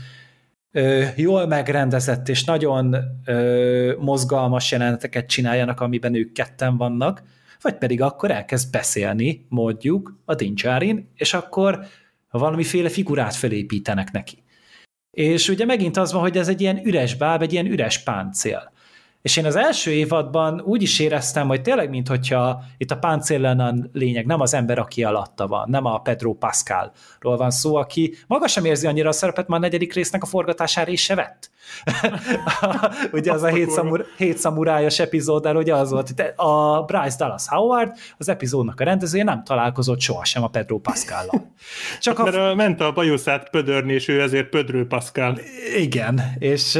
ö, 0.71 1.03
jól 1.15 1.47
megrendezett 1.47 2.29
és 2.29 2.43
nagyon 2.43 2.95
ö, 3.25 3.95
mozgalmas 3.99 4.71
jeleneteket 4.71 5.27
csináljanak, 5.27 5.79
amiben 5.81 6.15
ők 6.15 6.31
ketten 6.31 6.77
vannak, 6.77 7.23
vagy 7.61 7.77
pedig 7.77 8.01
akkor 8.01 8.31
elkezd 8.31 8.71
beszélni, 8.71 9.45
mondjuk, 9.49 10.19
a 10.25 10.35
Dinjarin, 10.35 11.11
és 11.15 11.33
akkor 11.33 11.85
valamiféle 12.31 12.89
figurát 12.89 13.35
felépítenek 13.35 14.11
neki. 14.11 14.43
És 15.11 15.49
ugye 15.49 15.65
megint 15.65 15.97
az 15.97 16.11
van, 16.11 16.21
hogy 16.21 16.37
ez 16.37 16.47
egy 16.47 16.61
ilyen 16.61 16.85
üres 16.85 17.15
báb, 17.15 17.41
egy 17.41 17.53
ilyen 17.53 17.65
üres 17.65 18.03
páncél. 18.03 18.71
És 19.27 19.37
én 19.37 19.45
az 19.45 19.55
első 19.55 19.91
évadban 19.91 20.61
úgy 20.61 20.81
is 20.81 20.99
éreztem, 20.99 21.47
hogy 21.47 21.61
tényleg, 21.61 21.89
mintha 21.89 22.63
itt 22.77 22.91
a 22.91 22.97
páncél 22.97 23.39
lenne 23.39 23.63
a 23.63 23.73
lényeg, 23.93 24.25
nem 24.25 24.41
az 24.41 24.53
ember, 24.53 24.79
aki 24.79 25.03
alatta 25.03 25.47
van, 25.47 25.69
nem 25.69 25.85
a 25.85 25.97
Pedro 25.97 26.33
Pascalról 26.33 27.37
van 27.37 27.51
szó, 27.51 27.75
aki 27.75 28.15
maga 28.27 28.47
sem 28.47 28.65
érzi 28.65 28.87
annyira 28.87 29.09
a 29.09 29.11
szerepet, 29.11 29.47
már 29.47 29.59
a 29.59 29.61
negyedik 29.61 29.93
résznek 29.93 30.23
a 30.23 30.25
forgatására 30.25 30.91
is 30.91 31.01
se 31.01 31.15
vett. 31.15 31.49
ugye 33.17 33.31
az 33.31 33.43
a 33.43 33.47
hét, 33.47 33.69
szamur, 33.69 34.05
hét 34.17 34.37
szamurájas 34.37 34.99
epizód, 34.99 35.55
ugye 35.55 35.75
az 35.75 35.91
volt, 35.91 36.33
a 36.35 36.81
Bryce 36.81 37.17
Dallas 37.17 37.47
Howard, 37.47 37.91
az 38.17 38.29
epizódnak 38.29 38.79
a 38.79 38.83
rendezője 38.83 39.23
nem 39.23 39.43
találkozott 39.43 39.99
sohasem 39.99 40.43
a 40.43 40.47
Pedro 40.47 40.77
Pascal-lal. 40.77 41.51
Csak 41.99 42.17
hát, 42.17 42.27
a... 42.27 42.31
Mert 42.31 42.55
ment 42.55 42.81
a 42.81 42.91
bajuszát 42.91 43.49
pödörni, 43.49 43.93
és 43.93 44.07
ő 44.07 44.21
ezért 44.21 44.49
Pödrő 44.49 44.87
Pascal. 44.87 45.39
Igen, 45.77 46.21
és, 46.39 46.79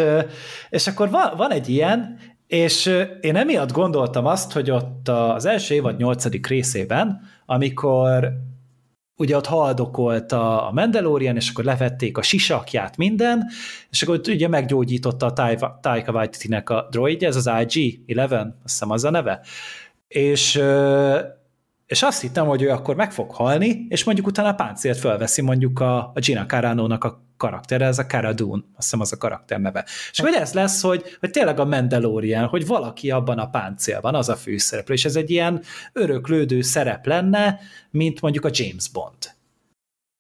és 0.70 0.88
akkor 0.88 1.10
van, 1.10 1.34
van 1.38 1.52
egy 1.52 1.70
ilyen, 1.70 2.20
és 2.48 3.06
én 3.22 3.36
emiatt 3.36 3.72
gondoltam 3.72 4.26
azt, 4.26 4.52
hogy 4.52 4.72
ott 4.72 5.08
az 5.08 5.46
első 5.46 5.74
évad 5.74 5.98
nyolcadik 5.98 6.48
részében 6.48 7.22
amikor 7.50 8.34
ugye 9.18 9.36
ott 9.36 9.46
haldokolt 9.46 10.32
a 10.32 10.72
Mandalorian, 10.74 11.36
és 11.36 11.50
akkor 11.50 11.64
levették 11.64 12.18
a 12.18 12.22
sisakját, 12.22 12.98
minden, 12.98 13.44
és 13.90 14.02
akkor 14.02 14.22
ugye 14.28 14.48
meggyógyította 14.48 15.26
a 15.26 15.34
Taika 15.82 16.12
Waititi-nek 16.12 16.70
a 16.70 16.88
droidja, 16.92 17.28
ez 17.28 17.36
az 17.36 17.50
IG-11, 17.50 18.32
azt 18.32 18.54
hiszem 18.64 18.92
az 18.92 19.04
a 19.04 19.10
neve, 19.10 19.42
és, 20.08 20.62
és 21.88 22.04
azt 22.04 22.22
hittem, 22.22 22.46
hogy 22.46 22.62
ő 22.62 22.70
akkor 22.70 22.96
meg 22.96 23.12
fog 23.12 23.32
halni, 23.32 23.86
és 23.90 24.04
mondjuk 24.04 24.28
utána 24.28 24.50
a 24.50 24.54
páncélt 24.54 24.98
felveszi 24.98 25.42
mondjuk 25.42 25.80
a, 25.80 25.98
a 25.98 26.20
Gina 26.20 26.46
Carano-nak 26.46 27.04
a 27.04 27.26
karaktere, 27.38 27.86
ez 27.86 28.00
a 28.00 28.06
Cara 28.06 28.34
Dune, 28.34 28.62
azt 28.62 28.84
hiszem 28.84 29.00
az 29.00 29.12
a 29.12 29.18
karakter 29.18 29.60
neve. 29.60 29.86
És 30.12 30.20
hogy 30.20 30.34
ez 30.34 30.54
lesz, 30.54 30.82
hogy, 30.82 31.18
hogy 31.20 31.30
tényleg 31.30 31.60
a 31.60 31.66
Mandalorian, 31.66 32.46
hogy 32.46 32.68
valaki 32.68 33.12
abban 33.12 33.40
a 33.40 33.50
páncélban, 33.50 34.16
az 34.16 34.30
a 34.30 34.36
főszereplő, 34.36 34.94
és 34.94 35.06
ez 35.06 35.16
egy 35.16 35.30
ilyen 35.30 35.62
öröklődő 35.94 36.62
szerep 36.62 37.06
lenne, 37.06 37.60
mint 37.90 38.22
mondjuk 38.22 38.46
a 38.46 38.50
James 38.52 38.90
Bond. 38.90 39.36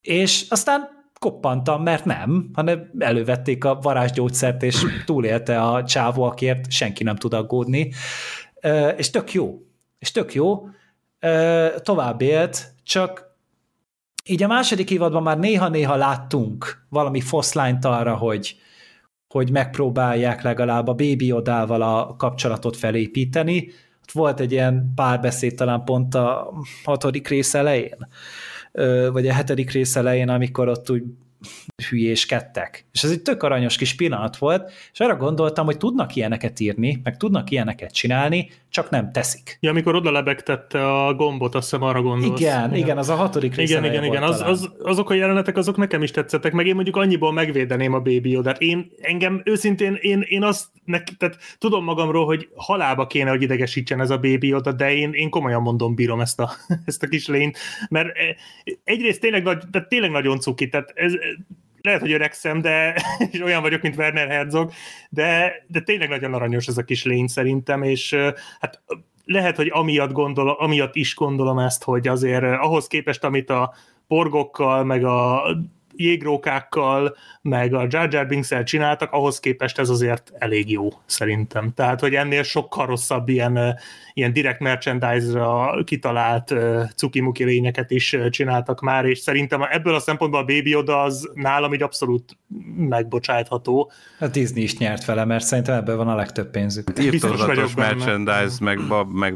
És 0.01 0.45
aztán 0.49 0.89
koppantam, 1.19 1.83
mert 1.83 2.05
nem, 2.05 2.49
hanem 2.53 2.91
elővették 2.99 3.63
a 3.63 3.75
varázsgyógyszert, 3.75 4.63
és 4.63 4.85
túlélte 5.05 5.61
a 5.61 5.83
csávó, 5.83 6.23
akiért 6.23 6.71
senki 6.71 7.03
nem 7.03 7.15
tud 7.15 7.33
aggódni. 7.33 7.93
És 8.97 9.09
tök 9.09 9.33
jó. 9.33 9.61
És 9.99 10.11
tök 10.11 10.33
jó. 10.33 10.67
Tovább 11.81 12.21
élt, 12.21 12.73
csak 12.83 13.35
így 14.25 14.43
a 14.43 14.47
második 14.47 14.91
évadban 14.91 15.23
már 15.23 15.39
néha-néha 15.39 15.95
láttunk 15.95 16.85
valami 16.89 17.21
foszlányt 17.21 17.85
arra, 17.85 18.15
hogy, 18.15 18.55
hogy 19.27 19.51
megpróbálják 19.51 20.41
legalább 20.41 20.87
a 20.87 20.93
Baby 20.93 21.31
Odával 21.31 21.81
a 21.81 22.15
kapcsolatot 22.15 22.77
felépíteni. 22.77 23.71
Volt 24.13 24.39
egy 24.39 24.51
ilyen 24.51 24.91
párbeszéd 24.95 25.55
talán 25.55 25.83
pont 25.83 26.15
a 26.15 26.53
hatodik 26.83 27.27
rész 27.27 27.53
elején, 27.53 28.07
vagy 29.11 29.27
a 29.27 29.33
hetedik 29.33 29.71
rész 29.71 29.95
elején, 29.95 30.29
amikor 30.29 30.67
ott 30.67 30.89
úgy 30.89 31.03
hülyéskedtek. 31.89 32.85
És 32.91 33.03
ez 33.03 33.11
egy 33.11 33.21
tök 33.21 33.43
aranyos 33.43 33.77
kis 33.77 33.95
pillanat 33.95 34.37
volt, 34.37 34.71
és 34.93 34.99
arra 34.99 35.15
gondoltam, 35.15 35.65
hogy 35.65 35.77
tudnak 35.77 36.15
ilyeneket 36.15 36.59
írni, 36.59 36.99
meg 37.03 37.17
tudnak 37.17 37.51
ilyeneket 37.51 37.93
csinálni, 37.93 38.49
csak 38.69 38.89
nem 38.89 39.11
teszik. 39.11 39.57
Ja, 39.59 39.69
amikor 39.69 39.95
oda 39.95 40.11
lebegtette 40.11 41.05
a 41.05 41.13
gombot, 41.13 41.55
azt 41.55 41.69
hiszem 41.69 41.87
arra 41.87 42.01
gondolsz. 42.01 42.39
Igen, 42.39 42.65
igen, 42.65 42.75
igen 42.75 42.97
az 42.97 43.09
a 43.09 43.15
hatodik 43.15 43.55
rész 43.55 43.69
Igen, 43.69 43.85
igen, 43.85 44.03
igen, 44.03 44.23
az, 44.23 44.41
az, 44.41 44.69
azok 44.83 45.09
a 45.09 45.13
jelenetek, 45.13 45.57
azok 45.57 45.77
nekem 45.77 46.03
is 46.03 46.11
tetszettek, 46.11 46.53
meg 46.53 46.67
én 46.67 46.75
mondjuk 46.75 46.95
annyiból 46.95 47.33
megvédeném 47.33 47.93
a 47.93 47.99
Baby 47.99 48.29
Yoda-t. 48.29 48.61
Én, 48.61 48.91
engem 49.01 49.41
őszintén, 49.45 49.97
én, 50.01 50.23
én 50.27 50.43
azt, 50.43 50.65
neki, 50.85 51.15
tehát 51.15 51.37
tudom 51.57 51.83
magamról, 51.83 52.25
hogy 52.25 52.49
halába 52.55 53.07
kéne, 53.07 53.29
hogy 53.29 53.41
idegesítsen 53.41 54.01
ez 54.01 54.09
a 54.09 54.17
Baby 54.17 54.47
Yoda, 54.47 54.71
de 54.71 54.93
én, 54.93 55.13
én 55.13 55.29
komolyan 55.29 55.61
mondom, 55.61 55.95
bírom 55.95 56.19
ezt 56.19 56.39
a, 56.39 56.51
ezt 56.85 57.03
a 57.03 57.07
kis 57.07 57.27
lényt, 57.27 57.57
mert 57.89 58.17
eh, 58.17 58.35
egyrészt 58.83 59.19
tényleg, 59.19 59.43
nagy, 59.43 59.63
tehát 59.71 59.87
tényleg 59.87 60.11
nagyon 60.11 60.39
cuki, 60.39 60.69
tehát 60.69 60.91
ez, 60.95 61.13
lehet, 61.81 62.01
hogy 62.01 62.11
öregszem, 62.11 62.61
de 62.61 63.03
és 63.31 63.39
olyan 63.41 63.61
vagyok, 63.61 63.81
mint 63.81 63.97
Werner 63.97 64.27
Herzog, 64.27 64.71
de, 65.09 65.53
de 65.67 65.79
tényleg 65.79 66.09
nagyon 66.09 66.33
aranyos 66.33 66.67
ez 66.67 66.77
a 66.77 66.83
kis 66.83 67.03
lény 67.03 67.27
szerintem, 67.27 67.83
és 67.83 68.15
hát 68.59 68.81
lehet, 69.25 69.55
hogy 69.55 69.69
amiatt, 69.73 70.11
gondol, 70.11 70.49
amiatt 70.49 70.95
is 70.95 71.15
gondolom 71.15 71.59
ezt, 71.59 71.83
hogy 71.83 72.07
azért 72.07 72.43
ahhoz 72.43 72.87
képest, 72.87 73.23
amit 73.23 73.49
a 73.49 73.73
porgokkal, 74.07 74.83
meg 74.83 75.03
a 75.03 75.43
jégrókákkal, 75.97 77.15
meg 77.41 77.73
a 77.73 77.85
Jar 77.89 78.13
Jar 78.13 78.27
binks 78.27 78.53
csináltak, 78.63 79.11
ahhoz 79.11 79.39
képest 79.39 79.79
ez 79.79 79.89
azért 79.89 80.31
elég 80.37 80.71
jó, 80.71 80.87
szerintem. 81.05 81.71
Tehát, 81.75 81.99
hogy 81.99 82.13
ennél 82.13 82.43
sokkal 82.43 82.85
rosszabb 82.85 83.29
ilyen, 83.29 83.79
ilyen 84.13 84.33
direct 84.33 84.59
merchandise-ra 84.59 85.83
kitalált 85.83 86.53
cukimuki 86.95 87.43
lényeket 87.43 87.91
is 87.91 88.17
csináltak 88.29 88.81
már, 88.81 89.05
és 89.05 89.19
szerintem 89.19 89.61
ebből 89.71 89.95
a 89.95 89.99
szempontból 89.99 90.39
a 90.39 90.45
Baby 90.45 90.69
Yoda 90.69 91.01
az 91.01 91.29
nálam 91.33 91.73
így 91.73 91.83
abszolút 91.83 92.37
megbocsátható. 92.77 93.91
A 94.19 94.27
Disney 94.27 94.63
is 94.63 94.77
nyert 94.77 95.05
vele, 95.05 95.25
mert 95.25 95.45
szerintem 95.45 95.75
ebből 95.75 95.95
van 95.97 96.07
a 96.07 96.15
legtöbb 96.15 96.49
pénzük. 96.49 96.91
Írtózatos 96.99 97.75
merchandise, 97.75 98.57
meg, 98.59 98.87
bab, 98.87 99.13
meg 99.13 99.35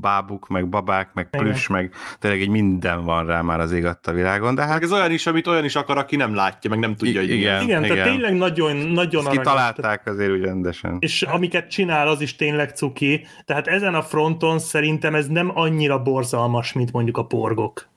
bábuk, 0.00 0.48
meg 0.48 0.68
babák, 0.68 1.10
meg 1.14 1.30
plüss, 1.30 1.66
meg 1.66 1.92
tényleg 2.18 2.40
egy 2.40 2.48
minden 2.48 3.04
van 3.04 3.26
rá 3.26 3.40
már 3.40 3.60
az 3.60 3.72
ég 3.72 3.84
a 3.84 4.12
világon, 4.12 4.54
de 4.54 4.62
hát... 4.62 4.82
ez 4.82 4.92
olyan 4.92 5.12
is, 5.12 5.26
amit 5.26 5.46
olyan 5.46 5.64
is 5.64 5.76
akar, 5.76 5.98
aki 6.00 6.16
nem 6.16 6.34
látja, 6.34 6.70
meg 6.70 6.78
nem 6.78 6.96
tudja, 6.96 7.20
hogy 7.20 7.30
igen, 7.30 7.62
igen, 7.62 7.82
igen, 7.82 7.96
tehát 7.96 8.12
tényleg 8.12 8.34
nagyon, 8.36 8.76
nagyon 8.76 9.24
aranyos. 9.24 9.44
Kitalálták 9.44 10.06
azért 10.06 10.30
úgy 10.30 10.40
rendesen. 10.40 10.96
És 10.98 11.22
amiket 11.22 11.70
csinál, 11.70 12.08
az 12.08 12.20
is 12.20 12.36
tényleg 12.36 12.70
cuki. 12.70 13.26
Tehát 13.44 13.66
ezen 13.66 13.94
a 13.94 14.02
fronton 14.02 14.58
szerintem 14.58 15.14
ez 15.14 15.26
nem 15.26 15.50
annyira 15.54 16.02
borzalmas, 16.02 16.72
mint 16.72 16.92
mondjuk 16.92 17.16
a 17.16 17.24
porgok. 17.24 17.88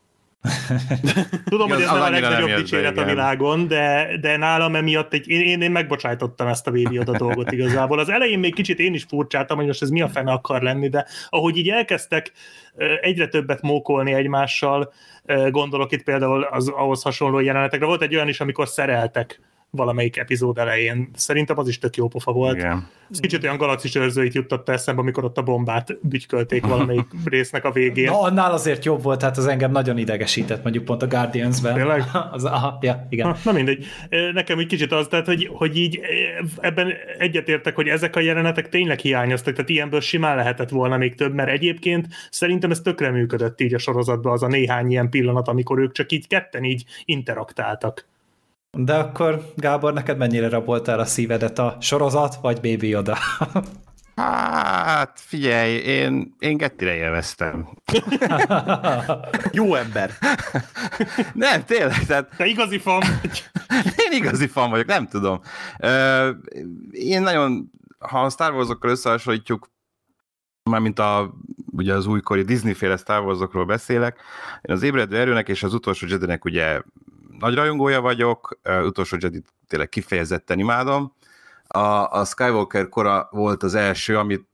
Tudom, 1.49 1.69
hogy 1.69 1.82
ez 1.82 1.91
nem 1.91 2.01
a 2.01 2.10
legnagyobb 2.10 2.56
dicséret 2.56 2.97
a 2.97 3.03
világon, 3.03 3.67
de, 3.67 4.10
de 4.21 4.38
nálam 4.38 4.75
emiatt 4.75 5.13
egy, 5.13 5.27
én, 5.27 5.62
én 5.62 5.71
megbocsájtottam 5.71 6.47
ezt 6.47 6.67
a 6.67 6.71
Baby 6.71 6.97
a 6.97 7.03
dolgot 7.03 7.51
igazából. 7.51 7.99
Az 7.99 8.10
elején 8.10 8.39
még 8.39 8.53
kicsit 8.53 8.79
én 8.79 8.93
is 8.93 9.03
furcsáltam, 9.03 9.58
hogy 9.58 9.65
most 9.65 9.82
ez 9.82 9.89
mi 9.89 10.01
a 10.01 10.10
fene 10.10 10.32
akar 10.32 10.62
lenni, 10.62 10.89
de 10.89 11.06
ahogy 11.29 11.58
így 11.58 11.69
elkezdtek 11.69 12.32
egyre 13.01 13.27
többet 13.27 13.62
mókolni 13.62 14.13
egymással, 14.13 14.93
gondolok 15.49 15.91
itt 15.91 16.03
például 16.03 16.43
az 16.43 16.67
ahhoz 16.67 17.01
hasonló 17.01 17.39
jelenetekre. 17.39 17.86
Volt 17.86 18.01
egy 18.01 18.15
olyan 18.15 18.27
is, 18.27 18.39
amikor 18.39 18.67
szereltek 18.67 19.39
valamelyik 19.76 20.18
epizód 20.18 20.58
elején. 20.58 21.10
Szerintem 21.16 21.58
az 21.58 21.68
is 21.68 21.80
tök 21.80 21.96
jó 21.96 22.08
pofa 22.08 22.32
volt. 22.32 22.56
Igen. 22.56 22.88
Ez 23.12 23.20
kicsit 23.20 23.44
olyan 23.44 23.58
galaxis 23.58 23.96
őrzőit 23.96 24.34
juttatta 24.34 24.72
eszembe, 24.72 25.02
amikor 25.02 25.24
ott 25.24 25.38
a 25.38 25.42
bombát 25.42 25.98
bütykölték 26.02 26.66
valamelyik 26.66 27.06
résznek 27.26 27.66
a 27.66 27.72
végén. 27.72 28.06
Na, 28.06 28.22
annál 28.22 28.52
azért 28.52 28.86
jobb 28.86 29.04
volt, 29.04 29.22
hát 29.22 29.38
az 29.38 29.48
engem 29.48 29.72
nagyon 29.72 29.98
idegesített, 29.98 30.64
mondjuk 30.64 30.86
pont 30.86 31.02
a 31.02 31.08
Guardians-ben. 31.08 31.74
Tényleg? 31.74 32.04
Az, 32.32 32.44
aha, 32.44 32.78
ja, 32.82 33.08
igen. 33.10 33.26
Ha, 33.26 33.38
na 33.44 33.52
mindegy. 33.52 33.86
Nekem 34.34 34.60
egy 34.60 34.68
kicsit 34.68 34.92
az, 34.92 35.08
tehát, 35.08 35.26
hogy, 35.26 35.50
hogy 35.54 35.78
így 35.78 36.00
ebben 36.60 36.94
egyetértek, 37.18 37.76
hogy 37.76 37.88
ezek 37.88 38.16
a 38.16 38.20
jelenetek 38.20 38.70
tényleg 38.70 39.00
hiányoztak, 39.00 39.54
tehát 39.54 39.70
ilyenből 39.70 40.02
simán 40.02 40.36
lehetett 40.36 40.70
volna 40.70 40.98
még 40.98 41.16
több, 41.16 41.34
mert 41.34 41.50
egyébként 41.50 42.08
szerintem 42.30 42.72
ez 42.72 42.80
tökre 42.80 43.12
működött 43.12 43.62
így 43.62 43.74
a 43.74 43.78
sorozatban 43.78 44.34
az 44.34 44.44
a 44.44 44.48
néhány 44.48 44.92
ilyen 44.92 45.10
pillanat, 45.10 45.48
amikor 45.48 45.80
ők 45.80 45.92
csak 45.92 46.12
így 46.12 46.28
ketten 46.28 46.64
így 46.64 46.84
interaktáltak. 47.06 48.12
De 48.78 48.94
akkor, 48.94 49.52
Gábor, 49.56 49.94
neked 49.94 50.18
mennyire 50.18 50.50
raboltál 50.50 51.00
a 51.00 51.06
szívedet 51.06 51.60
a 51.60 51.78
sorozat, 51.82 52.36
vagy 52.42 52.62
Baby 52.62 52.88
Yoda? 52.88 53.18
Hát, 54.16 55.20
figyelj, 55.20 55.72
én, 55.74 56.36
én 56.40 56.58
Gettire 56.58 56.96
élveztem. 56.96 57.68
Jó 59.52 59.76
ember. 59.76 60.12
Nem, 61.34 61.64
tényleg. 61.66 62.06
Tehát... 62.06 62.36
Te 62.38 62.46
igazi 62.46 62.78
fan 62.78 63.02
Én 63.98 64.12
igazi 64.12 64.48
fan 64.48 64.70
vagyok, 64.70 64.86
nem 64.86 65.08
tudom. 65.08 65.42
Én 66.92 67.22
nagyon, 67.22 67.72
ha 68.00 68.24
a 68.24 68.30
Star 68.30 68.54
Wars-okkal 68.54 68.92
összehasonlítjuk, 68.92 69.72
mármint 70.70 71.00
a, 71.00 71.34
ugye 71.72 71.94
az 71.94 72.06
újkori 72.06 72.42
Disney-féle 72.42 72.98
Star 72.98 73.24
Wars-okról 73.24 73.66
beszélek, 73.66 74.20
én 74.62 74.76
az 74.76 74.84
ébredő 74.84 75.18
erőnek 75.18 75.50
és 75.50 75.64
az 75.64 75.74
utolsó 75.74 76.08
jedi 76.10 76.40
ugye 76.44 76.82
nagy 77.39 77.56
rajongója 77.56 78.02
vagyok, 78.02 78.60
utolsó 78.84 79.17
Jedi 79.19 79.41
tényleg 79.67 79.89
kifejezetten 79.89 80.60
imádom. 80.60 81.13
A, 81.67 81.80
a 82.12 82.26
Skywalker 82.26 82.89
kora 82.89 83.28
volt 83.32 83.63
az 83.63 83.76
első, 83.76 84.17
amit 84.17 84.48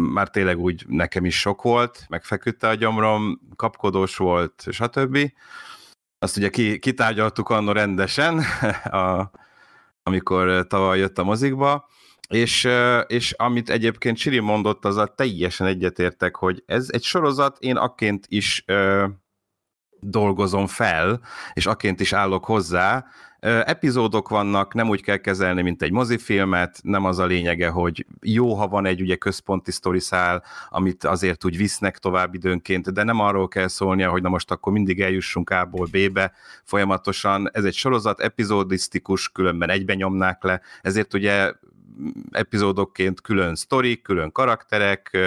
már 0.00 0.30
tényleg 0.30 0.58
úgy 0.58 0.84
nekem 0.88 1.24
is 1.24 1.40
sok 1.40 1.62
volt, 1.62 2.04
megfeküdte 2.08 2.68
a 2.68 2.74
gyomrom, 2.74 3.40
kapkodós 3.56 4.16
volt, 4.16 4.66
stb. 4.70 5.32
Azt 6.18 6.36
ugye 6.36 6.48
ki, 6.48 6.78
kitárgyaltuk 6.78 7.48
anno 7.48 7.72
rendesen, 7.72 8.38
a, 8.84 9.30
amikor 10.02 10.66
tavaly 10.66 10.98
jött 10.98 11.18
a 11.18 11.24
mozikba, 11.24 11.88
és, 12.28 12.68
és 13.06 13.32
amit 13.32 13.70
egyébként 13.70 14.16
Csiri 14.16 14.38
mondott, 14.38 14.84
az 14.84 14.96
a 14.96 15.06
teljesen 15.06 15.66
egyetértek, 15.66 16.36
hogy 16.36 16.62
ez 16.66 16.88
egy 16.92 17.02
sorozat, 17.02 17.56
én 17.60 17.76
akként 17.76 18.26
is 18.28 18.64
dolgozom 20.00 20.66
fel, 20.66 21.20
és 21.52 21.66
aként 21.66 22.00
is 22.00 22.12
állok 22.12 22.44
hozzá. 22.44 23.06
Epizódok 23.64 24.28
vannak, 24.28 24.74
nem 24.74 24.88
úgy 24.88 25.02
kell 25.02 25.16
kezelni, 25.16 25.62
mint 25.62 25.82
egy 25.82 25.92
mozifilmet, 25.92 26.80
nem 26.82 27.04
az 27.04 27.18
a 27.18 27.24
lényege, 27.26 27.68
hogy 27.68 28.06
jó, 28.20 28.54
ha 28.54 28.68
van 28.68 28.86
egy 28.86 29.00
ugye 29.00 29.16
központi 29.16 29.70
szál, 29.96 30.44
amit 30.68 31.04
azért 31.04 31.44
úgy 31.44 31.56
visznek 31.56 31.98
tovább 31.98 32.34
időnként, 32.34 32.92
de 32.92 33.02
nem 33.02 33.20
arról 33.20 33.48
kell 33.48 33.68
szólnia, 33.68 34.10
hogy 34.10 34.22
na 34.22 34.28
most 34.28 34.50
akkor 34.50 34.72
mindig 34.72 35.00
eljussunk 35.00 35.50
A-ból 35.50 35.88
B-be 35.90 36.32
folyamatosan. 36.64 37.50
Ez 37.52 37.64
egy 37.64 37.74
sorozat, 37.74 38.20
epizódisztikus, 38.20 39.28
különben 39.28 39.70
egyben 39.70 39.96
nyomnák 39.96 40.42
le, 40.42 40.60
ezért 40.82 41.14
ugye 41.14 41.52
epizódokként 42.30 43.20
külön 43.20 43.54
sztorik, 43.54 44.02
külön 44.02 44.32
karakterek 44.32 45.18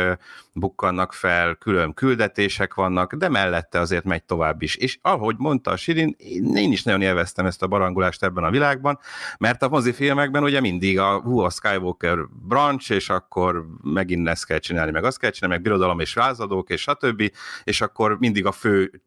bukkannak 0.54 1.14
fel, 1.14 1.56
külön 1.56 1.93
küldetések 1.93 2.74
vannak, 2.74 3.14
de 3.14 3.30
mellette 3.30 3.80
azért 3.80 4.04
megy 4.04 4.24
tovább 4.24 4.62
is. 4.62 4.76
És 4.76 4.99
ahogy 5.01 5.36
mondta 5.38 5.72
a 5.72 5.76
Sirin, 5.76 6.16
én 6.56 6.72
is 6.72 6.84
nagyon 6.84 7.01
élveztem 7.01 7.45
ezt 7.45 7.64
a 7.64 7.68
barangulást 7.68 8.24
ebben 8.24 8.43
a 8.43 8.49
világban, 8.49 8.99
mert 9.38 9.62
a 9.64 9.70
mozifilmekben 9.70 10.43
ugye 10.43 10.60
mindig 10.60 10.99
a, 10.99 11.20
hú, 11.20 11.39
a 11.39 11.49
Skywalker 11.49 12.18
branch, 12.30 12.91
és 12.91 13.10
akkor 13.10 13.66
megint 13.84 14.28
ezt 14.28 14.45
kell 14.45 14.60
csinálni, 14.60 14.91
meg 14.91 15.04
azt 15.04 15.20
kell 15.20 15.30
csinálni, 15.30 15.56
meg 15.56 15.64
birodalom 15.64 15.99
és 15.99 16.16
rázadók, 16.16 16.70
és 16.70 16.82
stb. 16.82 17.32
És 17.64 17.82
akkor 17.82 18.18
mindig 18.20 18.45
a 18.45 18.51
fő 18.51 19.01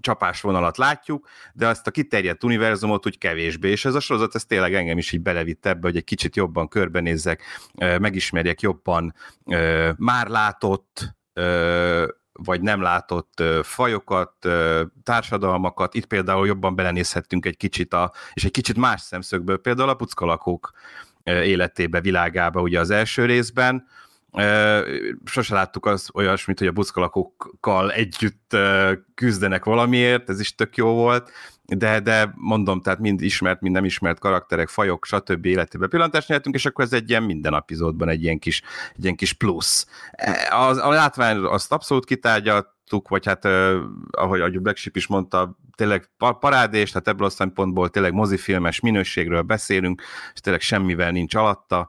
csapásvonalat 0.00 0.76
látjuk, 0.76 1.28
de 1.52 1.66
azt 1.66 1.86
a 1.86 1.90
kiterjedt 1.90 2.44
univerzumot 2.44 3.06
úgy 3.06 3.18
kevésbé, 3.18 3.70
és 3.70 3.84
ez 3.84 3.94
a 3.94 4.00
sorozat 4.00 4.34
ez 4.34 4.44
tényleg 4.44 4.74
engem 4.74 4.98
is 4.98 5.12
így 5.12 5.20
belevitt 5.20 5.66
ebbe, 5.66 5.86
hogy 5.86 5.96
egy 5.96 6.04
kicsit 6.04 6.36
jobban 6.36 6.68
körbenézzek, 6.68 7.42
megismerjek 7.76 8.60
jobban 8.60 9.14
már 9.96 10.26
látott 10.50 11.14
vagy 12.32 12.60
nem 12.60 12.82
látott 12.82 13.42
fajokat, 13.62 14.48
társadalmakat. 15.02 15.94
Itt 15.94 16.06
például 16.06 16.46
jobban 16.46 16.74
belenézhettünk 16.74 17.46
egy 17.46 17.56
kicsit, 17.56 17.94
a, 17.94 18.12
és 18.32 18.44
egy 18.44 18.50
kicsit 18.50 18.76
más 18.76 19.00
szemszögből, 19.00 19.58
például 19.58 19.88
a 19.88 19.94
puckalakók 19.94 20.70
életébe, 21.24 22.00
világába 22.00 22.60
ugye 22.60 22.80
az 22.80 22.90
első 22.90 23.24
részben, 23.24 23.86
sose 25.24 25.54
láttuk 25.54 25.86
az 25.86 26.08
olyasmit, 26.14 26.58
hogy 26.58 26.68
a 26.68 26.72
buszkalakókkal 26.72 27.92
együtt 27.92 28.56
küzdenek 29.14 29.64
valamiért, 29.64 30.28
ez 30.28 30.40
is 30.40 30.54
tök 30.54 30.76
jó 30.76 30.94
volt, 30.94 31.30
de, 31.76 32.00
de 32.00 32.32
mondom, 32.34 32.80
tehát 32.80 32.98
mind 32.98 33.22
ismert, 33.22 33.60
mind 33.60 33.74
nem 33.74 33.84
ismert 33.84 34.18
karakterek, 34.18 34.68
fajok, 34.68 35.04
stb. 35.04 35.46
életében 35.46 35.88
pillantást 35.88 36.28
nyertünk, 36.28 36.54
és 36.54 36.66
akkor 36.66 36.84
ez 36.84 36.92
egy 36.92 37.10
ilyen 37.10 37.22
minden 37.22 37.54
epizódban 37.54 38.08
egy 38.08 38.22
ilyen 38.22 38.38
kis, 38.38 38.62
egy 38.96 39.02
ilyen 39.02 39.16
kis 39.16 39.32
plusz. 39.32 39.86
E, 40.10 40.56
az, 40.56 40.76
a 40.78 40.88
látvány 40.88 41.36
azt 41.36 41.72
abszolút 41.72 42.04
kitárgyaltuk, 42.04 43.08
vagy 43.08 43.26
hát 43.26 43.44
ahogy 44.10 44.40
a 44.40 44.60
Black 44.60 44.90
is 44.92 45.06
mondta, 45.06 45.58
tényleg 45.76 46.10
parádés, 46.40 46.90
tehát 46.90 47.08
ebből 47.08 47.26
a 47.26 47.30
szempontból 47.30 47.88
tényleg 47.88 48.12
mozifilmes 48.12 48.80
minőségről 48.80 49.42
beszélünk, 49.42 50.02
és 50.34 50.40
tényleg 50.40 50.62
semmivel 50.62 51.10
nincs 51.10 51.34
alatta 51.34 51.88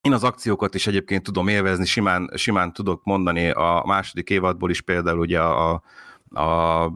én 0.00 0.12
az 0.12 0.24
akciókat 0.24 0.74
is 0.74 0.86
egyébként 0.86 1.22
tudom 1.22 1.48
élvezni, 1.48 1.84
simán, 1.84 2.30
simán 2.34 2.72
tudok 2.72 3.04
mondani 3.04 3.50
a 3.50 3.82
második 3.86 4.30
évadból 4.30 4.70
is 4.70 4.80
például 4.80 5.18
ugye 5.18 5.40
a, 5.40 5.82
a 6.30 6.86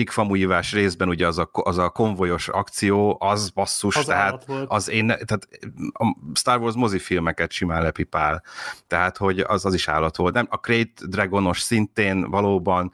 Tikfamújívás 0.00 0.72
részben 0.72 1.08
ugye 1.08 1.26
az 1.26 1.38
a, 1.38 1.50
az 1.52 1.78
a 1.78 1.88
konvojos 1.88 2.48
akció, 2.48 3.16
az 3.20 3.50
basszus, 3.50 3.96
az 3.96 4.04
tehát 4.04 4.46
az 4.66 4.88
én, 4.88 5.06
tehát 5.06 5.48
a 5.92 6.16
Star 6.34 6.60
Wars 6.60 6.74
mozifilmeket 6.74 7.50
simán 7.50 7.82
lepipál, 7.82 8.42
tehát 8.86 9.16
hogy 9.16 9.40
az, 9.40 9.64
az 9.64 9.74
is 9.74 9.88
állat 9.88 10.16
volt. 10.16 10.34
Nem, 10.34 10.46
a 10.50 10.56
Crate 10.56 11.06
Dragonos 11.06 11.60
szintén 11.60 12.30
valóban, 12.30 12.92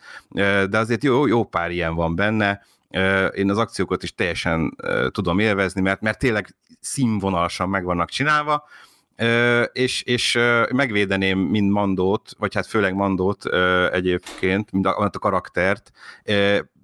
de 0.68 0.78
azért 0.78 1.04
jó, 1.04 1.26
jó 1.26 1.44
pár 1.44 1.70
ilyen 1.70 1.94
van 1.94 2.14
benne, 2.14 2.62
én 3.34 3.50
az 3.50 3.58
akciókat 3.58 4.02
is 4.02 4.14
teljesen 4.14 4.76
tudom 5.10 5.38
élvezni, 5.38 5.80
mert, 5.80 6.00
mert 6.00 6.18
tényleg 6.18 6.56
színvonalasan 6.80 7.68
meg 7.68 7.84
vannak 7.84 8.10
csinálva, 8.10 8.64
és, 9.72 10.02
és 10.02 10.38
megvédeném 10.72 11.38
mind 11.38 11.70
Mandót, 11.70 12.30
vagy 12.38 12.54
hát 12.54 12.66
főleg 12.66 12.94
Mandót 12.94 13.44
egyébként, 13.92 14.72
mind 14.72 14.86
a, 14.86 14.98
a 14.98 15.18
karaktert. 15.18 15.90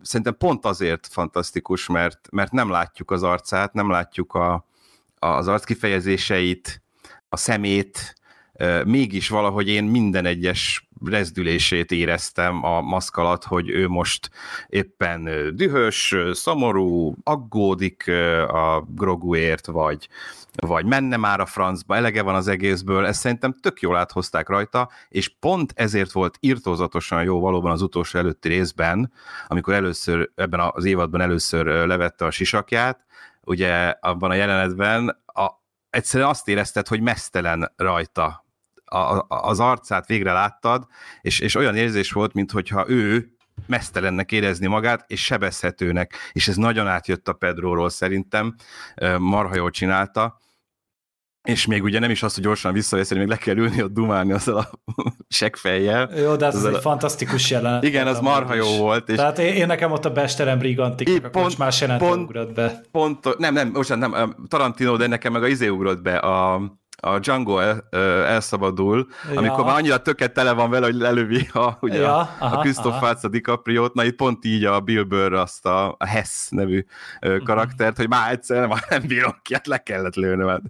Szerintem 0.03 0.37
pont 0.39 0.65
azért 0.65 1.07
fantasztikus, 1.07 1.87
mert, 1.87 2.29
mert 2.31 2.53
nem 2.53 2.71
látjuk 2.71 3.11
az 3.11 3.23
arcát, 3.23 3.73
nem 3.73 3.91
látjuk 3.91 4.35
a, 4.35 4.67
az 5.19 5.49
arc 5.49 5.65
kifejezéseit, 5.65 6.83
a 7.29 7.37
szemét, 7.37 8.15
mégis 8.85 9.29
valahogy 9.29 9.69
én 9.69 9.85
minden 9.85 10.27
egyes 10.27 10.89
rezdülését 11.05 11.91
éreztem 11.91 12.65
a 12.65 12.81
maszk 12.81 13.17
alatt, 13.17 13.45
hogy 13.45 13.71
ő 13.71 13.89
most 13.89 14.31
éppen 14.67 15.29
dühös, 15.57 16.15
szomorú, 16.33 17.15
aggódik 17.23 18.09
a 18.49 18.85
Groguért, 18.89 19.67
vagy, 19.67 20.09
vagy 20.67 20.85
menne 20.85 21.17
már 21.17 21.41
a 21.41 21.47
francba, 21.47 21.97
elege 21.97 22.23
van 22.23 22.35
az 22.35 22.49
egészből, 22.49 23.07
ezt 23.07 23.21
szerintem 23.21 23.55
tök 23.61 23.81
jól 23.81 23.97
áthozták 23.97 24.49
rajta, 24.49 24.91
és 25.09 25.35
pont 25.41 25.73
ezért 25.75 26.13
volt 26.13 26.37
irtózatosan 26.41 27.23
jó 27.23 27.41
valóban 27.41 27.71
az 27.71 27.83
utolsó 27.83 28.19
előtti 28.19 28.49
részben, 28.49 29.13
amikor 29.47 29.75
először, 29.75 30.31
ebben 30.35 30.61
az 30.73 30.85
évadban 30.85 31.21
először 31.21 31.67
levette 31.67 32.25
a 32.25 32.31
sisakját, 32.31 33.05
ugye 33.45 33.95
abban 34.01 34.31
a 34.31 34.35
jelenetben 34.35 35.23
a, 35.27 35.51
egyszerűen 35.91 36.29
azt 36.29 36.49
érezted, 36.49 36.89
hogy 36.89 37.01
mesztelen 37.01 37.73
rajta 37.77 38.42
a, 38.93 39.25
az 39.29 39.61
arcát 39.61 40.07
végre 40.07 40.33
láttad, 40.33 40.87
és, 41.21 41.41
és 41.41 41.55
olyan 41.55 41.77
érzés 41.77 42.13
volt, 42.13 42.33
mintha 42.33 42.85
ő 42.89 43.37
mesztelennek 43.67 44.33
érezni 44.33 44.67
magát, 44.67 45.05
és 45.07 45.25
sebezhetőnek, 45.25 46.15
és 46.33 46.49
ez 46.49 46.57
nagyon 46.57 46.87
átjött 46.87 47.29
a 47.29 47.33
Pedróról 47.33 47.91
szerintem, 47.91 48.55
marha 49.19 49.55
jól 49.55 49.71
csinálta, 49.71 50.41
és 51.43 51.67
még 51.67 51.83
ugye 51.83 51.99
nem 51.99 52.11
is 52.11 52.23
azt, 52.23 52.35
hogy 52.35 52.45
gyorsan 52.45 52.73
visszaveszélni, 52.73 53.23
még 53.25 53.33
le 53.33 53.39
kell 53.39 53.57
ülni 53.57 53.83
ott 53.83 53.93
dumálni 53.93 54.33
azzal 54.33 54.57
a 54.57 54.71
seggfejjel. 55.29 56.11
Jó, 56.19 56.37
de 56.37 56.47
ez, 56.47 56.55
ez 56.55 56.65
egy 56.65 56.75
a... 56.75 56.81
fantasztikus 56.81 57.51
jelenet. 57.51 57.83
Igen, 57.83 58.07
az 58.07 58.21
marha 58.21 58.55
jó 58.55 58.77
volt. 58.77 59.09
És... 59.09 59.17
Tehát 59.17 59.39
én, 59.39 59.55
én 59.55 59.67
nekem 59.67 59.93
ott 59.93 60.05
a 60.05 60.13
Besterem 60.13 60.59
Brigantik, 60.59 61.21
pont, 61.21 61.59
más 61.59 61.81
jelent 61.81 62.01
pont, 62.01 62.23
ugrott 62.23 62.53
be. 62.53 62.81
Pont, 62.91 63.39
nem, 63.39 63.55
nem, 63.55 63.69
most 63.69 63.97
nem, 63.97 64.37
Tarantino, 64.49 64.97
de 64.97 65.07
nekem 65.07 65.33
meg 65.33 65.43
a 65.43 65.47
izé 65.47 65.69
ugrott 65.69 66.03
be, 66.03 66.17
a, 66.17 66.63
a 67.05 67.19
Django 67.19 67.59
el, 67.59 67.89
elszabadul, 68.27 69.09
ja. 69.33 69.39
amikor 69.39 69.65
már 69.65 69.77
annyira 69.77 70.03
töket 70.03 70.33
tele 70.33 70.53
van 70.53 70.71
vele, 70.71 70.87
hogy 70.87 70.95
lelövi 70.95 71.49
a, 71.53 71.77
ugye 71.81 71.99
ja, 71.99 72.17
a, 72.17 72.31
aha, 72.39 72.57
a 72.57 72.61
Christoph 72.61 73.03
Waltz 73.03 73.25
a 73.25 73.29
DiCaprio-t, 73.29 73.95
na 73.95 74.05
itt 74.05 74.17
pont 74.17 74.45
így 74.45 74.65
a 74.65 74.81
Bill 74.81 75.03
Burr 75.03 75.33
azt 75.33 75.67
a, 75.67 75.95
a 75.99 76.07
Hess 76.07 76.49
nevű 76.49 76.85
uh-huh. 77.21 77.43
karaktert, 77.43 77.97
hogy 77.97 78.09
már 78.09 78.33
egyszer 78.33 78.69
nem, 78.69 78.79
nem 78.89 79.03
bírom 79.07 79.35
ki, 79.43 79.55
hát 79.55 79.67
le 79.67 79.79
kellett 79.79 80.15
lőni, 80.15 80.45
mert 80.45 80.63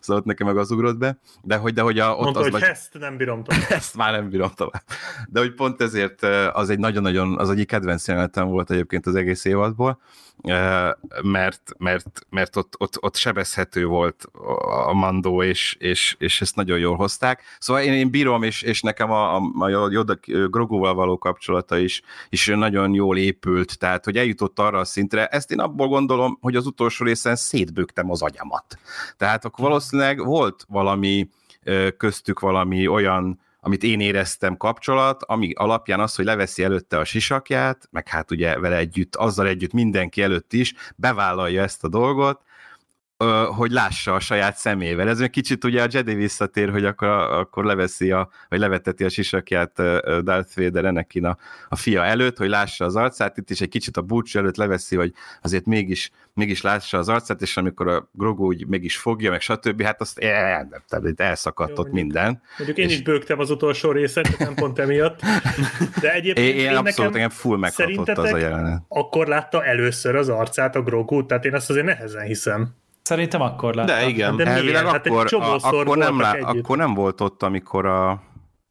szóval 0.00 0.22
ott 0.22 0.28
nekem 0.28 0.46
meg 0.46 0.56
az 0.56 0.70
ugrott 0.70 0.98
be, 0.98 1.18
de 1.42 1.56
hogy, 1.56 1.72
de 1.72 1.82
hogy 1.82 1.98
a, 1.98 2.10
ott 2.10 2.20
Mondta, 2.20 2.38
az 2.38 2.44
hogy 2.44 2.52
nagy... 2.52 2.62
Hess-t 2.62 2.98
nem 2.98 3.16
bírom 3.16 3.44
tovább. 3.44 3.70
Ezt 3.80 3.96
már 3.96 4.12
nem 4.12 4.28
bírom 4.28 4.50
tovább. 4.54 4.84
De 5.28 5.40
hogy 5.40 5.54
pont 5.54 5.82
ezért 5.82 6.22
az 6.52 6.70
egy 6.70 6.78
nagyon-nagyon, 6.78 7.38
az 7.38 7.50
egyik 7.50 7.66
kedvenc 7.66 8.08
jelenetem 8.08 8.46
volt 8.46 8.70
egyébként 8.70 9.06
az 9.06 9.14
egész 9.14 9.44
évadból, 9.44 10.00
mert, 11.22 11.72
mert, 11.78 12.26
mert 12.30 12.56
ott, 12.56 12.74
ott, 12.78 13.02
ott 13.02 13.16
sebezhető 13.16 13.86
volt 13.86 14.24
a 14.86 14.92
Mandó, 14.92 15.42
és, 15.42 15.76
és, 15.78 16.16
és 16.18 16.40
ezt 16.40 16.56
nagyon 16.56 16.78
jól 16.78 16.96
hozták. 16.96 17.42
Szóval 17.58 17.82
én, 17.82 17.92
én 17.92 18.10
bírom, 18.10 18.42
és, 18.42 18.62
és 18.62 18.80
nekem 18.80 19.10
a, 19.10 19.36
a, 19.36 19.42
a 19.58 19.68
Yoda 19.68 20.18
Groguval 20.24 20.94
való 20.94 21.18
kapcsolata 21.18 21.78
is, 21.78 22.02
is 22.28 22.46
nagyon 22.46 22.94
jól 22.94 23.18
épült, 23.18 23.78
tehát 23.78 24.04
hogy 24.04 24.16
eljutott 24.16 24.58
arra 24.58 24.78
a 24.78 24.84
szintre, 24.84 25.26
ezt 25.26 25.50
én 25.50 25.60
abból 25.60 25.88
gondolom, 25.88 26.38
hogy 26.40 26.56
az 26.56 26.66
utolsó 26.66 27.04
részen 27.04 27.36
szétbőgtem 27.36 28.10
az 28.10 28.22
agyamat. 28.22 28.78
Tehát 29.16 29.44
akkor 29.44 29.64
valószínűleg 29.64 30.24
volt 30.24 30.64
valami 30.68 31.28
köztük 31.96 32.40
valami 32.40 32.86
olyan 32.86 33.40
amit 33.64 33.82
én 33.82 34.00
éreztem 34.00 34.56
kapcsolat, 34.56 35.22
ami 35.22 35.52
alapján 35.52 36.00
az, 36.00 36.14
hogy 36.14 36.24
leveszi 36.24 36.62
előtte 36.62 36.98
a 36.98 37.04
sisakját, 37.04 37.88
meg 37.90 38.08
hát 38.08 38.30
ugye 38.30 38.58
vele 38.58 38.76
együtt, 38.76 39.16
azzal 39.16 39.46
együtt 39.46 39.72
mindenki 39.72 40.22
előtt 40.22 40.52
is, 40.52 40.74
bevállalja 40.96 41.62
ezt 41.62 41.84
a 41.84 41.88
dolgot, 41.88 42.40
hogy 43.56 43.70
lássa 43.70 44.14
a 44.14 44.20
saját 44.20 44.56
szemével. 44.56 45.08
Ez 45.08 45.20
egy 45.20 45.30
kicsit 45.30 45.64
ugye 45.64 45.82
a 45.82 45.86
Jedi 45.90 46.14
visszatér, 46.14 46.70
hogy 46.70 46.84
akkor, 46.84 47.08
akkor 47.08 47.64
leveszi 47.64 48.10
a, 48.10 48.28
vagy 48.48 48.58
leveteti 48.58 49.04
a 49.04 49.08
sisakját 49.08 49.72
Darth 50.22 50.56
Vader 50.56 50.84
Anakin 50.84 51.24
a, 51.24 51.36
a 51.68 51.76
fia 51.76 52.04
előtt, 52.04 52.36
hogy 52.36 52.48
lássa 52.48 52.84
az 52.84 52.96
arcát, 52.96 53.36
itt 53.36 53.50
is 53.50 53.60
egy 53.60 53.68
kicsit 53.68 53.96
a 53.96 54.02
búcsú 54.02 54.38
előtt 54.38 54.56
leveszi, 54.56 54.96
hogy 54.96 55.12
azért 55.42 55.66
mégis, 55.66 56.10
mégis 56.34 56.62
lássa 56.62 56.98
az 56.98 57.08
arcát, 57.08 57.42
és 57.42 57.56
amikor 57.56 57.88
a 57.88 58.08
Grogu 58.12 58.46
úgy 58.46 58.66
mégis 58.66 58.96
fogja, 58.96 59.30
meg 59.30 59.40
stb., 59.40 59.82
hát 59.82 60.00
azt 60.00 60.18
el, 60.18 60.82
nem, 60.90 61.14
elszakadt 61.16 61.78
ott 61.78 61.92
minden. 61.92 62.42
Mondjuk 62.58 62.78
én 62.78 62.88
és... 62.88 62.94
is 62.94 63.02
bőgtem 63.02 63.38
az 63.38 63.50
utolsó 63.50 63.92
részet, 63.92 64.38
nem 64.38 64.54
pont 64.54 64.78
emiatt. 64.78 65.20
De 66.00 66.12
egyébként 66.12 66.48
én, 66.48 66.56
én, 66.56 66.70
én 66.70 66.76
abszolút 66.76 67.14
engem 67.14 67.30
full 67.30 67.58
meghatott 67.58 68.08
az 68.08 68.32
a 68.32 68.36
jelenet. 68.36 68.82
akkor 68.88 69.26
látta 69.26 69.64
először 69.64 70.14
az 70.14 70.28
arcát 70.28 70.76
a 70.76 70.82
Grogu, 70.82 71.26
tehát 71.26 71.44
én 71.44 71.54
azt 71.54 71.70
azért 71.70 71.86
nehezen 71.86 72.24
hiszem. 72.24 72.80
Szerintem 73.02 73.40
akkor 73.40 73.74
láttam. 73.74 73.96
De 73.96 74.06
igen. 74.06 74.36
De 74.36 74.44
Elvileg 74.44 74.86
hát 74.86 75.06
akkor, 75.06 75.26
a, 75.30 75.56
akkor, 75.60 75.96
nem 75.96 76.20
lá, 76.20 76.32
akkor 76.40 76.76
nem 76.76 76.94
volt 76.94 77.20
ott, 77.20 77.42
amikor 77.42 77.86
a 77.86 78.22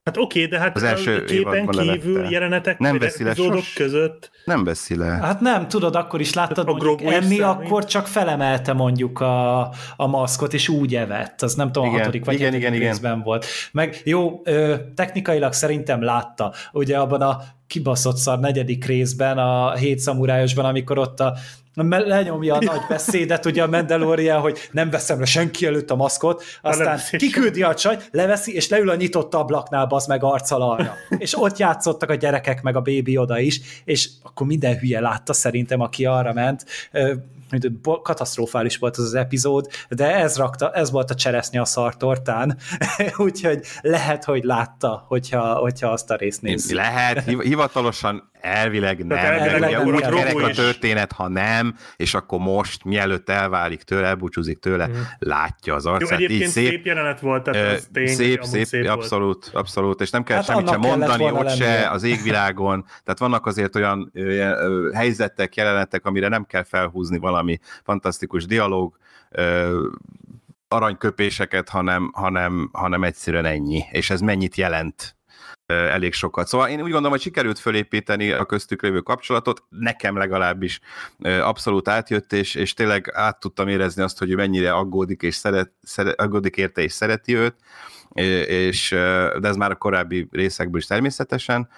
Hát 0.03 0.17
oké, 0.17 0.45
de 0.45 0.59
hát 0.59 0.75
az 0.75 0.83
első 0.83 1.23
képen 1.23 1.67
kívül 1.67 2.13
levette. 2.13 2.29
jelenetek 2.29 2.79
nem 2.79 2.97
veszi 2.97 3.23
le 3.23 3.33
sos... 3.33 3.73
között. 3.73 4.31
Nem 4.45 4.63
veszi 4.63 4.95
le. 4.95 5.05
Hát 5.05 5.39
nem, 5.39 5.67
tudod, 5.67 5.95
akkor 5.95 6.19
is 6.19 6.33
láttad, 6.33 6.69
hogy 6.69 6.83
mondjuk 6.83 7.13
Emmi 7.13 7.39
akkor 7.39 7.85
csak 7.85 8.07
felemelte 8.07 8.73
mondjuk 8.73 9.19
a, 9.19 9.59
a 9.95 10.07
maszkot, 10.07 10.53
és 10.53 10.69
úgy 10.69 10.95
evett. 10.95 11.41
Az 11.41 11.53
nem 11.53 11.71
tudom, 11.71 11.87
igen, 11.87 11.99
a 11.99 12.03
hatodik 12.03 12.25
vagy 12.25 12.35
igen, 12.35 12.53
igen, 12.53 12.71
részben 12.71 13.21
volt. 13.21 13.45
Meg 13.71 14.01
jó, 14.03 14.41
ö, 14.43 14.75
technikailag 14.95 15.53
szerintem 15.53 16.03
látta. 16.03 16.53
Ugye 16.71 16.97
abban 16.97 17.21
a 17.21 17.37
kibaszott 17.67 18.17
szar 18.17 18.39
negyedik 18.39 18.85
részben, 18.85 19.37
a 19.37 19.73
hét 19.73 19.99
szamurájosban, 19.99 20.65
amikor 20.65 20.97
ott 20.97 21.19
a 21.19 21.33
lenyomja 21.73 22.55
a 22.55 22.63
nagy 22.63 22.81
beszédet, 22.89 23.45
ugye 23.45 23.63
a 23.63 23.67
Mandalorian, 23.67 24.39
hogy 24.39 24.69
nem 24.71 24.89
veszem 24.89 25.19
le 25.19 25.25
senki 25.25 25.65
előtt 25.65 25.91
a 25.91 25.95
maszkot, 25.95 26.43
aztán 26.61 26.99
kiküldi 27.11 27.63
a 27.63 27.73
csaj, 27.73 27.97
leveszi, 28.11 28.53
és 28.53 28.69
leül 28.69 28.89
a 28.89 28.95
nyitott 28.95 29.33
ablaknál, 29.33 29.87
az 29.89 30.05
meg 30.05 30.23
arccal 30.23 30.61
arra. 30.61 30.95
És 31.17 31.41
ott 31.41 31.57
játszottak 31.57 32.09
a 32.09 32.15
gyerekek, 32.15 32.61
meg 32.61 32.75
a 32.75 32.81
bébi 32.81 33.17
oda 33.17 33.39
is, 33.39 33.61
és 33.85 34.09
akkor 34.23 34.47
minden 34.47 34.77
hülye 34.77 34.99
látta 34.99 35.33
szerintem, 35.33 35.79
aki 35.79 36.05
arra 36.05 36.33
ment 36.33 36.65
katasztrofális 38.01 38.77
volt 38.77 38.97
az 38.97 39.03
az 39.03 39.13
epizód, 39.13 39.67
de 39.89 40.15
ez, 40.15 40.37
rakta, 40.37 40.71
ez 40.73 40.91
volt 40.91 41.09
a 41.09 41.15
cseresznye 41.15 41.61
a 41.61 41.65
szartortán, 41.65 42.57
úgyhogy 43.17 43.65
lehet, 43.81 44.23
hogy 44.23 44.43
látta, 44.43 45.05
hogyha, 45.07 45.53
hogyha 45.55 45.87
azt 45.87 46.11
a 46.11 46.15
részt 46.15 46.41
nézzük. 46.41 46.77
Lehet, 46.77 47.23
hivatalosan 47.23 48.30
elvileg 48.41 49.05
nem, 49.05 49.17
elvileg 49.17 49.69
ugye 49.69 49.81
úgy 49.83 50.01
kerek 50.01 50.35
a 50.35 50.49
történet, 50.49 51.11
ha 51.11 51.27
nem, 51.27 51.75
és 51.95 52.13
akkor 52.13 52.39
most, 52.39 52.83
mielőtt 52.83 53.29
elválik 53.29 53.83
tőle, 53.83 54.07
elbúcsúzik 54.07 54.59
tőle, 54.59 54.87
mm. 54.87 54.91
látja 55.19 55.75
az 55.75 55.85
arcát. 55.85 56.09
Jó, 56.09 56.15
egyébként 56.15 56.41
így 56.41 56.47
szép, 56.47 56.69
szép 56.69 56.85
jelenet 56.85 57.19
volt, 57.19 57.43
tehát 57.43 57.71
ez 57.71 57.87
tény, 57.93 58.07
szép, 58.07 58.43
szép, 58.43 58.65
szép 58.65 58.87
abszolút, 58.87 59.43
volt. 59.43 59.55
abszolút, 59.55 60.01
és 60.01 60.09
nem 60.09 60.23
kell 60.23 60.35
hát 60.35 60.45
semmit 60.45 60.69
sem 60.69 60.79
mondani 60.79 61.23
ott 61.23 61.43
lennie. 61.43 61.55
se 61.55 61.89
az 61.89 62.03
égvilágon, 62.03 62.85
tehát 63.03 63.19
vannak 63.19 63.45
azért 63.45 63.75
olyan 63.75 64.11
helyzetek, 64.93 65.55
jelenetek, 65.55 66.05
amire 66.05 66.27
nem 66.27 66.45
kell 66.45 66.63
felhúzni 66.63 67.17
valami 67.17 67.59
fantasztikus 67.83 68.45
dialóg, 68.45 68.97
aranyköpéseket, 70.67 71.69
hanem, 71.69 72.11
hanem, 72.13 72.69
hanem 72.73 73.03
egyszerűen 73.03 73.45
ennyi. 73.45 73.83
És 73.91 74.09
ez 74.09 74.21
mennyit 74.21 74.55
jelent 74.55 75.15
elég 75.71 76.13
sokat. 76.13 76.47
Szóval 76.47 76.69
én 76.69 76.77
úgy 76.77 76.81
gondolom, 76.81 77.11
hogy 77.11 77.21
sikerült 77.21 77.59
fölépíteni 77.59 78.31
a 78.31 78.45
köztük 78.45 78.81
lévő 78.81 78.99
kapcsolatot, 78.99 79.63
nekem 79.69 80.17
legalábbis 80.17 80.79
abszolút 81.19 81.87
átjött, 81.87 82.33
és, 82.33 82.55
és 82.55 82.73
tényleg 82.73 83.11
át 83.13 83.39
tudtam 83.39 83.67
érezni 83.67 84.01
azt, 84.01 84.17
hogy 84.17 84.35
mennyire 84.35 84.73
aggódik, 84.73 85.21
és 85.21 85.35
szeret, 85.35 85.71
szeret, 85.81 86.19
aggódik 86.19 86.57
érte, 86.57 86.81
és 86.81 86.91
szereti 86.91 87.35
őt, 87.35 87.55
és, 88.47 88.89
de 89.39 89.47
ez 89.47 89.55
már 89.55 89.71
a 89.71 89.75
korábbi 89.75 90.27
részekből 90.31 90.79
is 90.79 90.85
természetesen. 90.85 91.69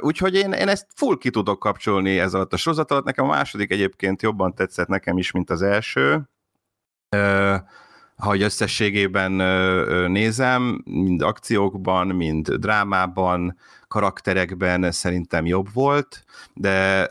Úgyhogy 0.00 0.34
én, 0.34 0.52
én 0.52 0.68
ezt 0.68 0.86
full 0.94 1.16
ki 1.18 1.30
tudok 1.30 1.58
kapcsolni 1.58 2.18
ez 2.18 2.34
alatt 2.34 2.52
a 2.52 2.56
sorozat 2.56 2.90
alatt. 2.90 3.04
Nekem 3.04 3.24
a 3.24 3.28
második 3.28 3.72
egyébként 3.72 4.22
jobban 4.22 4.54
tetszett 4.54 4.88
nekem 4.88 5.18
is, 5.18 5.30
mint 5.30 5.50
az 5.50 5.62
első 5.62 6.28
ha 8.20 8.38
összességében 8.38 9.32
nézem, 10.10 10.82
mind 10.84 11.22
akciókban, 11.22 12.06
mind 12.06 12.52
drámában, 12.52 13.56
karakterekben 13.88 14.92
szerintem 14.92 15.46
jobb 15.46 15.72
volt, 15.72 16.24
de 16.54 17.06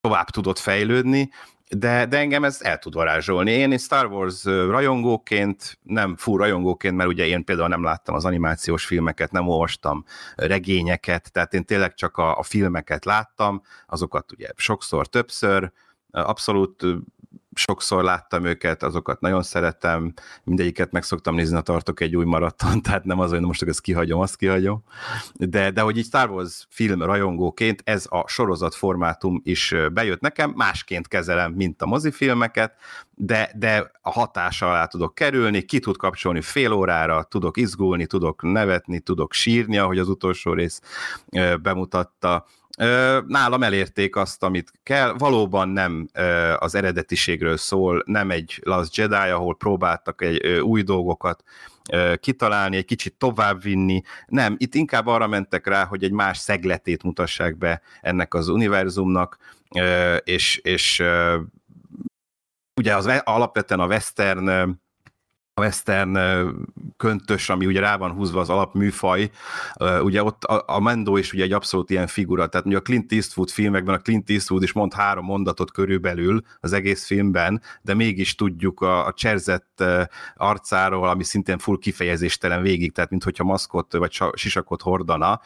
tovább 0.00 0.30
tudott 0.30 0.58
fejlődni, 0.58 1.30
de, 1.68 2.06
de 2.06 2.18
engem 2.18 2.44
ez 2.44 2.62
el 2.62 2.78
tud 2.78 2.94
varázsolni. 2.94 3.50
Én 3.50 3.72
egy 3.72 3.80
Star 3.80 4.06
Wars 4.06 4.44
rajongóként, 4.44 5.78
nem 5.82 6.16
fú 6.16 6.36
rajongóként, 6.36 6.96
mert 6.96 7.08
ugye 7.08 7.26
én 7.26 7.44
például 7.44 7.68
nem 7.68 7.82
láttam 7.82 8.14
az 8.14 8.24
animációs 8.24 8.84
filmeket, 8.84 9.32
nem 9.32 9.48
olvastam 9.48 10.04
regényeket, 10.36 11.32
tehát 11.32 11.54
én 11.54 11.64
tényleg 11.64 11.94
csak 11.94 12.16
a, 12.16 12.38
a 12.38 12.42
filmeket 12.42 13.04
láttam, 13.04 13.62
azokat 13.86 14.32
ugye 14.32 14.48
sokszor, 14.56 15.06
többször, 15.06 15.72
abszolút 16.10 16.84
sokszor 17.58 18.04
láttam 18.04 18.44
őket, 18.44 18.82
azokat 18.82 19.20
nagyon 19.20 19.42
szeretem, 19.42 20.12
mindegyiket 20.44 20.92
meg 20.92 21.02
szoktam 21.02 21.34
nézni, 21.34 21.54
ha 21.54 21.62
tartok 21.62 22.00
egy 22.00 22.16
új 22.16 22.24
maraton, 22.24 22.80
tehát 22.82 23.04
nem 23.04 23.18
az, 23.20 23.30
hogy 23.30 23.40
most 23.40 23.62
ezt 23.62 23.80
kihagyom, 23.80 24.20
azt 24.20 24.36
kihagyom, 24.36 24.82
de, 25.32 25.70
de 25.70 25.80
hogy 25.80 25.96
így 25.96 26.04
Star 26.04 26.30
Wars 26.30 26.66
film 26.70 27.02
rajongóként 27.02 27.82
ez 27.84 28.06
a 28.08 28.24
sorozat 28.28 28.74
formátum 28.74 29.40
is 29.44 29.74
bejött 29.92 30.20
nekem, 30.20 30.52
másként 30.56 31.08
kezelem, 31.08 31.52
mint 31.52 31.82
a 31.82 31.86
mozifilmeket, 31.86 32.74
de, 33.14 33.50
de 33.54 33.90
a 34.02 34.10
hatása 34.10 34.68
alá 34.68 34.86
tudok 34.86 35.14
kerülni, 35.14 35.62
ki 35.62 35.78
tud 35.78 35.96
kapcsolni 35.96 36.40
fél 36.40 36.72
órára, 36.72 37.22
tudok 37.22 37.56
izgulni, 37.56 38.06
tudok 38.06 38.42
nevetni, 38.42 39.00
tudok 39.00 39.32
sírni, 39.32 39.78
ahogy 39.78 39.98
az 39.98 40.08
utolsó 40.08 40.52
rész 40.52 40.80
bemutatta, 41.62 42.46
nálam 43.26 43.62
elérték 43.62 44.16
azt, 44.16 44.42
amit 44.42 44.72
kell. 44.82 45.12
Valóban 45.18 45.68
nem 45.68 46.08
az 46.56 46.74
eredetiségről 46.74 47.56
szól, 47.56 48.02
nem 48.06 48.30
egy 48.30 48.60
Last 48.62 48.96
Jedi, 48.96 49.14
ahol 49.14 49.56
próbáltak 49.56 50.22
egy 50.22 50.46
új 50.46 50.82
dolgokat 50.82 51.42
kitalálni, 52.20 52.76
egy 52.76 52.84
kicsit 52.84 53.14
továbbvinni. 53.14 54.02
Nem, 54.26 54.54
itt 54.58 54.74
inkább 54.74 55.06
arra 55.06 55.26
mentek 55.26 55.66
rá, 55.66 55.84
hogy 55.84 56.04
egy 56.04 56.12
más 56.12 56.38
szegletét 56.38 57.02
mutassák 57.02 57.56
be 57.58 57.82
ennek 58.00 58.34
az 58.34 58.48
univerzumnak, 58.48 59.38
és, 60.24 60.56
és 60.56 61.02
ugye 62.80 62.96
az 62.96 63.20
alapvetően 63.24 63.80
a 63.80 63.86
western 63.86 64.78
a 65.58 65.62
western 65.62 66.18
köntös, 66.96 67.48
ami 67.48 67.66
ugye 67.66 67.80
rá 67.80 67.96
van 67.96 68.10
húzva 68.10 68.40
az 68.40 68.48
alapműfaj, 68.48 69.30
ugye 70.00 70.22
ott 70.22 70.44
a, 70.44 70.80
Mendo 70.80 71.16
is 71.16 71.32
ugye 71.32 71.42
egy 71.42 71.52
abszolút 71.52 71.90
ilyen 71.90 72.06
figura, 72.06 72.46
tehát 72.46 72.66
ugye 72.66 72.76
a 72.76 72.82
Clint 72.82 73.12
Eastwood 73.12 73.50
filmekben 73.50 73.94
a 73.94 73.98
Clint 73.98 74.30
Eastwood 74.30 74.62
is 74.62 74.72
mond 74.72 74.94
három 74.94 75.24
mondatot 75.24 75.72
körülbelül 75.72 76.42
az 76.60 76.72
egész 76.72 77.06
filmben, 77.06 77.62
de 77.82 77.94
mégis 77.94 78.34
tudjuk 78.34 78.80
a, 78.80 79.06
a 79.06 79.12
cserzett 79.12 79.84
arcáról, 80.34 81.08
ami 81.08 81.24
szintén 81.24 81.58
full 81.58 81.78
kifejezéstelen 81.78 82.62
végig, 82.62 82.92
tehát 82.92 83.10
mintha 83.10 83.44
maszkot 83.44 83.92
vagy 83.92 84.20
sisakot 84.34 84.82
hordana, 84.82 85.40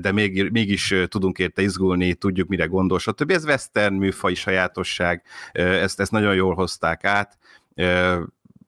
de 0.00 0.12
még, 0.12 0.50
mégis 0.50 0.94
tudunk 1.08 1.38
érte 1.38 1.62
izgulni, 1.62 2.14
tudjuk 2.14 2.48
mire 2.48 2.64
gondol, 2.64 2.98
stb. 2.98 3.30
Ez 3.30 3.44
western 3.44 3.94
műfaj 3.94 4.34
sajátosság, 4.34 5.22
ezt, 5.52 6.00
ezt 6.00 6.10
nagyon 6.10 6.34
jól 6.34 6.54
hozták 6.54 7.04
át, 7.04 7.38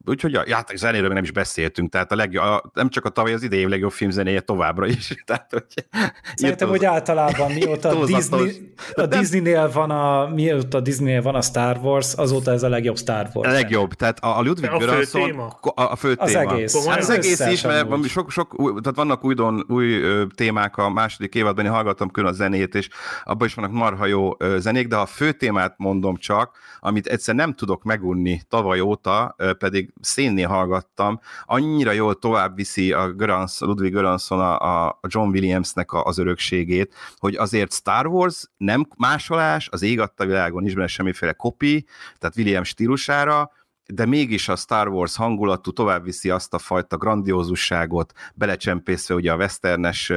úgyhogy 0.09 0.35
a 0.35 0.45
játék 0.47 0.77
zenéről 0.77 1.13
nem 1.13 1.23
is 1.23 1.31
beszéltünk, 1.31 1.91
tehát 1.91 2.13
a 2.13 2.17
legjobb, 2.17 2.45
a, 2.45 2.71
nem 2.75 2.89
csak 2.89 3.05
a 3.05 3.09
tavaly, 3.09 3.33
az 3.33 3.43
idei 3.43 3.69
legjobb 3.69 3.91
filmzenéje 3.91 4.41
továbbra 4.41 4.87
is. 4.87 5.15
Tehát, 5.27 5.51
hogy 5.51 5.87
Szerintem, 6.35 6.69
hogy 6.69 6.85
általában 6.85 7.53
mióta 7.53 7.89
a, 8.01 8.05
Disney, 8.05 8.73
a 8.95 9.07
Disneynél 9.07 9.71
van 9.71 9.91
a, 9.91 10.29
mióta 10.29 10.79
a 10.79 10.81
Disneynél 10.81 11.23
van 11.23 11.35
a 11.35 11.43
Star 11.43 11.79
Wars, 11.83 12.15
azóta 12.15 12.51
ez 12.51 12.63
a 12.63 12.69
legjobb 12.69 12.97
Star 12.97 13.29
Wars. 13.35 13.49
A 13.49 13.53
legjobb, 13.53 13.95
tehát 13.95 14.19
a, 14.19 14.39
a 14.39 14.43
Ludwig 14.43 14.71
a 14.71 14.79
Göransson, 14.79 15.23
fő 15.23 15.29
téma? 15.29 15.47
A, 15.47 15.83
a 15.83 15.97
fő 15.97 16.15
az 16.19 16.31
téma. 16.31 16.53
Egész. 16.53 16.87
Hát 16.87 16.99
az 16.99 17.11
egész 17.11 17.47
is, 17.47 17.63
mert 17.63 18.09
sok, 18.09 18.31
sok, 18.31 18.57
tehát 18.57 18.97
vannak 18.97 19.25
új, 19.25 19.35
új 19.69 20.03
ö, 20.03 20.25
témák 20.35 20.77
a 20.77 20.91
második 20.91 21.35
évadban, 21.35 21.65
én 21.65 21.71
hallgattam 21.71 22.11
külön 22.11 22.31
a 22.31 22.35
zenét, 22.35 22.75
és 22.75 22.89
abban 23.25 23.47
is 23.47 23.55
vannak 23.55 23.73
marha 23.73 24.07
jó 24.07 24.31
ö, 24.39 24.57
zenék, 24.59 24.89
de 24.89 24.97
a 24.97 25.07
fő 25.07 25.33
témát 25.33 25.75
mondom 25.77 26.17
csak, 26.17 26.57
amit 26.81 27.07
egyszer 27.07 27.35
nem 27.35 27.53
tudok 27.53 27.83
megunni 27.83 28.41
tavaly 28.49 28.81
óta, 28.81 29.35
ö, 29.39 29.53
pedig 29.53 29.93
szénnél 30.01 30.49
hallgattam, 30.49 31.21
annyira 31.45 31.93
jól 31.93 32.19
tovább 32.19 32.57
viszi 32.57 32.93
a 32.93 33.13
Görans, 33.13 33.59
Ludwig 33.61 33.93
Göransson 33.93 34.41
a, 34.41 34.87
a 34.87 34.99
John 35.09 35.29
Williamsnek 35.29 35.93
a, 35.93 36.05
az 36.05 36.19
örökségét, 36.19 36.95
hogy 37.17 37.35
azért 37.35 37.73
Star 37.73 38.07
Wars 38.07 38.45
nem 38.57 38.87
másolás, 38.97 39.69
az 39.69 39.83
ég 39.83 40.01
adta 40.01 40.27
világon 40.27 40.65
is 40.65 40.75
benne 40.75 40.87
semmiféle 40.87 41.33
kopi, 41.33 41.87
tehát 42.19 42.37
William 42.37 42.65
stílusára, 42.65 43.51
de 43.87 44.07
mégis 44.07 44.49
a 44.49 44.57
Star 44.57 44.89
Wars 44.89 45.17
hangulatú 45.17 45.71
tovább 45.71 46.05
viszi 46.05 46.31
azt 46.31 46.55
a 46.55 46.59
fajta 46.59 46.97
grandiózusságot, 46.97 48.13
belecsempészve 48.35 49.15
ugye 49.15 49.33
a 49.33 49.37
westernes 49.37 50.13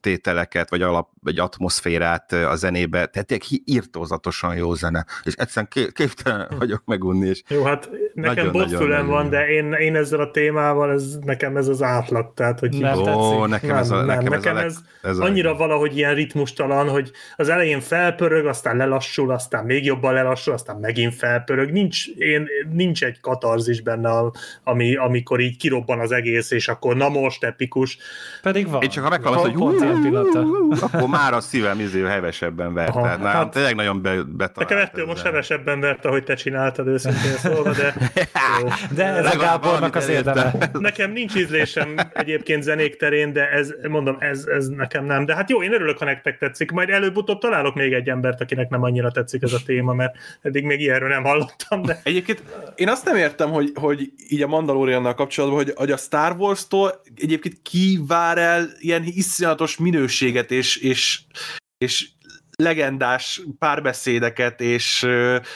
tételeket, 0.00 0.70
vagy, 0.70 0.82
alap, 0.82 1.08
vagy 1.22 1.38
atmoszférát 1.38 2.32
a 2.32 2.56
zenébe, 2.56 3.06
tehát 3.06 3.44
írtózatosan 3.64 4.56
jó 4.56 4.74
zene, 4.74 5.06
és 5.22 5.34
egyszerűen 5.34 5.92
képtelen 5.92 6.48
vagyok 6.58 6.82
megunni. 6.84 7.28
És 7.28 7.42
jó, 7.48 7.62
hát 7.62 7.90
nekem 8.14 8.52
botfülem 8.52 9.06
van, 9.06 9.30
de 9.30 9.48
én, 9.48 9.72
én 9.72 9.96
ezzel 9.96 10.20
a 10.20 10.30
témával, 10.30 10.92
ez, 10.92 11.18
nekem 11.24 11.56
ez 11.56 11.68
az 11.68 11.82
átlag, 11.82 12.32
tehát 12.34 12.58
hogy 12.58 12.78
nem 12.78 12.98
Ó, 12.98 13.46
nekem 13.46 13.68
nem, 13.68 13.78
ez, 13.78 13.90
a, 13.90 14.02
nekem, 14.02 14.22
nem, 14.22 14.32
nekem 14.32 14.56
ez, 14.56 14.62
a 14.62 14.66
ez, 14.66 15.10
ez 15.10 15.18
annyira 15.18 15.50
a... 15.50 15.56
valahogy 15.56 15.96
ilyen 15.96 16.14
ritmustalan, 16.14 16.88
hogy 16.88 17.10
az 17.36 17.48
elején 17.48 17.80
felpörög, 17.80 18.46
aztán 18.46 18.76
lelassul, 18.76 19.30
aztán 19.30 19.64
még 19.64 19.84
jobban 19.84 20.14
lelassul, 20.14 20.52
aztán 20.52 20.76
megint 20.76 21.14
felpörög, 21.14 21.70
nincs, 21.70 22.06
én, 22.08 22.48
nincs 22.72 23.04
egy 23.04 23.20
katarzis 23.20 23.80
benne, 23.80 24.30
ami, 24.64 24.96
amikor 24.96 25.40
így 25.40 25.56
kirobban 25.56 26.00
az 26.00 26.12
egész, 26.12 26.50
és 26.50 26.68
akkor 26.68 26.96
na 26.96 27.08
most 27.08 27.44
epikus. 27.44 27.98
Pedig 28.42 28.68
van. 28.68 28.79
Én 28.80 28.88
csak 28.88 29.04
ha 29.04 29.10
meghallasz, 29.10 29.40
hogy 29.40 29.54
hú, 29.54 29.74
akkor 30.80 31.08
már 31.08 31.34
a 31.34 31.40
szívem 31.40 31.80
izé 31.80 32.00
hevesebben 32.00 32.74
vert. 32.74 32.94
Aha, 32.94 33.02
Tehát 33.02 33.20
hát, 33.20 33.50
tényleg 33.50 33.74
nagyon 33.74 34.02
be, 34.02 34.10
betalált. 34.22 34.56
Nekem 34.56 34.78
ettől 34.78 35.06
most 35.06 35.22
hevesebben 35.22 35.80
vert, 35.80 36.04
ahogy 36.04 36.24
te 36.24 36.34
csináltad 36.34 36.86
őszintén 36.86 37.32
szólva, 37.32 37.72
de. 37.72 37.94
De 38.94 39.04
ez 39.04 39.34
a 39.34 39.38
Gábornak 39.38 39.96
az 39.96 40.08
érdeme. 40.08 40.54
Nekem 40.72 41.12
nincs 41.12 41.34
ízlésem 41.34 41.94
egyébként 42.12 42.62
zenék 42.62 42.96
terén, 42.96 43.32
de 43.32 43.50
ez, 43.50 43.74
mondom, 43.88 44.16
ez, 44.18 44.44
ez 44.46 44.68
nekem 44.68 45.04
nem. 45.04 45.24
De 45.24 45.34
hát 45.34 45.50
jó, 45.50 45.62
én 45.62 45.72
örülök, 45.72 45.98
ha 45.98 46.04
nektek 46.04 46.38
tetszik. 46.38 46.70
Majd 46.70 46.90
előbb-utóbb 46.90 47.38
találok 47.38 47.74
még 47.74 47.92
egy 47.92 48.08
embert, 48.08 48.40
akinek 48.40 48.68
nem 48.68 48.82
annyira 48.82 49.10
tetszik 49.10 49.42
ez 49.42 49.52
a 49.52 49.58
téma, 49.66 49.92
mert 49.92 50.14
eddig 50.42 50.64
még 50.64 50.80
ilyenről 50.80 51.08
nem 51.08 51.24
hallottam. 51.24 51.82
De... 51.82 52.00
Egyébként 52.02 52.42
én 52.74 52.88
azt 52.88 53.04
nem 53.04 53.16
értem, 53.16 53.50
hogy, 53.50 53.72
hogy 53.74 54.12
így 54.28 54.42
a 54.42 54.46
Mandaloriannal 54.46 55.14
kapcsolatban, 55.14 55.58
hogy, 55.58 55.72
hogy 55.76 55.90
a 55.90 55.96
Star 55.96 56.36
Wars-tól 56.38 57.02
egyébként 57.16 57.58
ki 57.62 58.00
vár 58.06 58.38
el 58.38 58.69
ilyen 58.78 59.02
iszonyatos 59.04 59.76
minőséget 59.76 60.50
és, 60.50 60.76
és, 60.76 61.20
és 61.78 62.08
legendás 62.56 63.42
párbeszédeket, 63.58 64.60
és... 64.60 65.06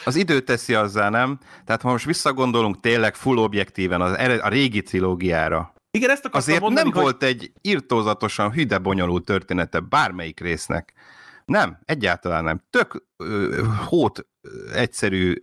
Az 0.05 0.15
idő 0.15 0.39
teszi 0.39 0.73
azzá, 0.73 1.09
nem? 1.09 1.39
Tehát 1.65 1.81
ha 1.81 1.91
most 1.91 2.05
visszagondolunk 2.05 2.79
tényleg 2.79 3.15
full 3.15 3.37
objektíven 3.37 4.01
az, 4.01 4.11
a 4.41 4.47
régi 4.47 4.81
trilógiára, 4.81 5.73
igen, 5.95 6.09
ezt 6.09 6.29
Azért 6.31 6.59
mondani, 6.59 6.89
nem 6.89 6.93
hogy... 6.95 7.03
volt 7.03 7.23
egy 7.23 7.51
irtózatosan 7.61 8.51
hüde 8.51 8.77
bonyolult 8.77 9.25
története 9.25 9.79
bármelyik 9.79 10.39
résznek. 10.39 10.93
Nem, 11.45 11.79
egyáltalán 11.85 12.43
nem. 12.43 12.63
Tök 12.69 13.05
ö, 13.17 13.61
hót 13.85 14.27
egyszerű, 14.73 15.35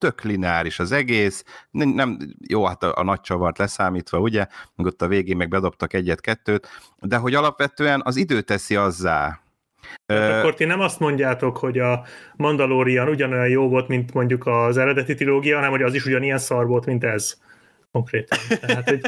tök 0.00 0.22
lineáris 0.22 0.78
az 0.78 0.92
egész, 0.92 1.44
nem, 1.70 1.88
nem 1.88 2.18
jó, 2.48 2.66
hát 2.66 2.82
a, 2.82 2.92
a 2.96 3.02
nagy 3.02 3.20
csavart 3.20 3.58
leszámítva, 3.58 4.18
ugye, 4.18 4.46
meg 4.76 4.86
ott 4.86 5.02
a 5.02 5.08
végén 5.08 5.36
meg 5.36 5.48
bedobtak 5.48 5.92
egyet-kettőt, 5.92 6.68
de 6.98 7.16
hogy 7.16 7.34
alapvetően 7.34 8.00
az 8.04 8.16
idő 8.16 8.40
teszi 8.40 8.76
azzá, 8.76 9.40
tehát 10.06 10.38
akkor 10.38 10.54
ti 10.54 10.64
nem 10.64 10.80
azt 10.80 11.00
mondjátok, 11.00 11.56
hogy 11.56 11.78
a 11.78 12.04
Mandalorian 12.36 13.08
ugyanolyan 13.08 13.48
jó 13.48 13.68
volt, 13.68 13.88
mint 13.88 14.14
mondjuk 14.14 14.46
az 14.46 14.76
eredeti 14.76 15.14
trilógia, 15.14 15.56
hanem 15.56 15.70
hogy 15.70 15.82
az 15.82 15.94
is 15.94 16.04
ugyanilyen 16.04 16.38
szar 16.38 16.66
volt, 16.66 16.86
mint 16.86 17.04
ez 17.04 17.38
konkrétan. 17.92 18.38
Tehát, 18.60 18.88
hogy 18.88 19.00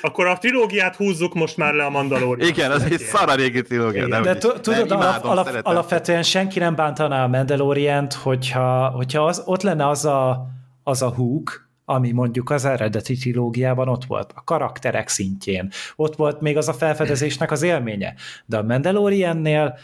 akkor 0.00 0.26
a 0.26 0.38
trilógiát 0.38 0.96
húzzuk 0.96 1.34
most 1.34 1.56
már 1.56 1.74
le 1.74 1.84
a 1.84 1.90
Mandalorian. 1.90 2.48
Igen, 2.48 2.70
az 2.70 2.82
egy 2.82 2.98
szar 2.98 3.28
a 3.28 3.34
régi 3.34 3.62
trilógia. 3.62 4.06
Nem, 4.06 4.22
De 4.22 4.36
tudod, 4.36 4.90
alap, 4.90 5.24
alap, 5.24 5.60
alapvetően 5.62 6.22
senki 6.22 6.58
nem 6.58 6.74
bántaná 6.74 7.24
a 7.24 7.28
Mandalorient, 7.28 8.12
hogyha, 8.12 8.88
hogyha 8.88 9.26
az, 9.26 9.42
ott 9.44 9.62
lenne 9.62 9.88
az 9.88 10.04
a, 10.04 10.46
az 10.82 11.02
a 11.02 11.08
hook, 11.08 11.68
ami 11.84 12.10
mondjuk 12.10 12.50
az 12.50 12.64
eredeti 12.64 13.16
trilógiában 13.16 13.88
ott 13.88 14.04
volt, 14.04 14.32
a 14.34 14.44
karakterek 14.44 15.08
szintjén. 15.08 15.70
Ott 15.96 16.16
volt 16.16 16.40
még 16.40 16.56
az 16.56 16.68
a 16.68 16.72
felfedezésnek 16.72 17.50
az 17.50 17.62
élménye. 17.62 18.14
De 18.46 18.56
a 18.56 18.62
Mandaloriannél 18.62 19.78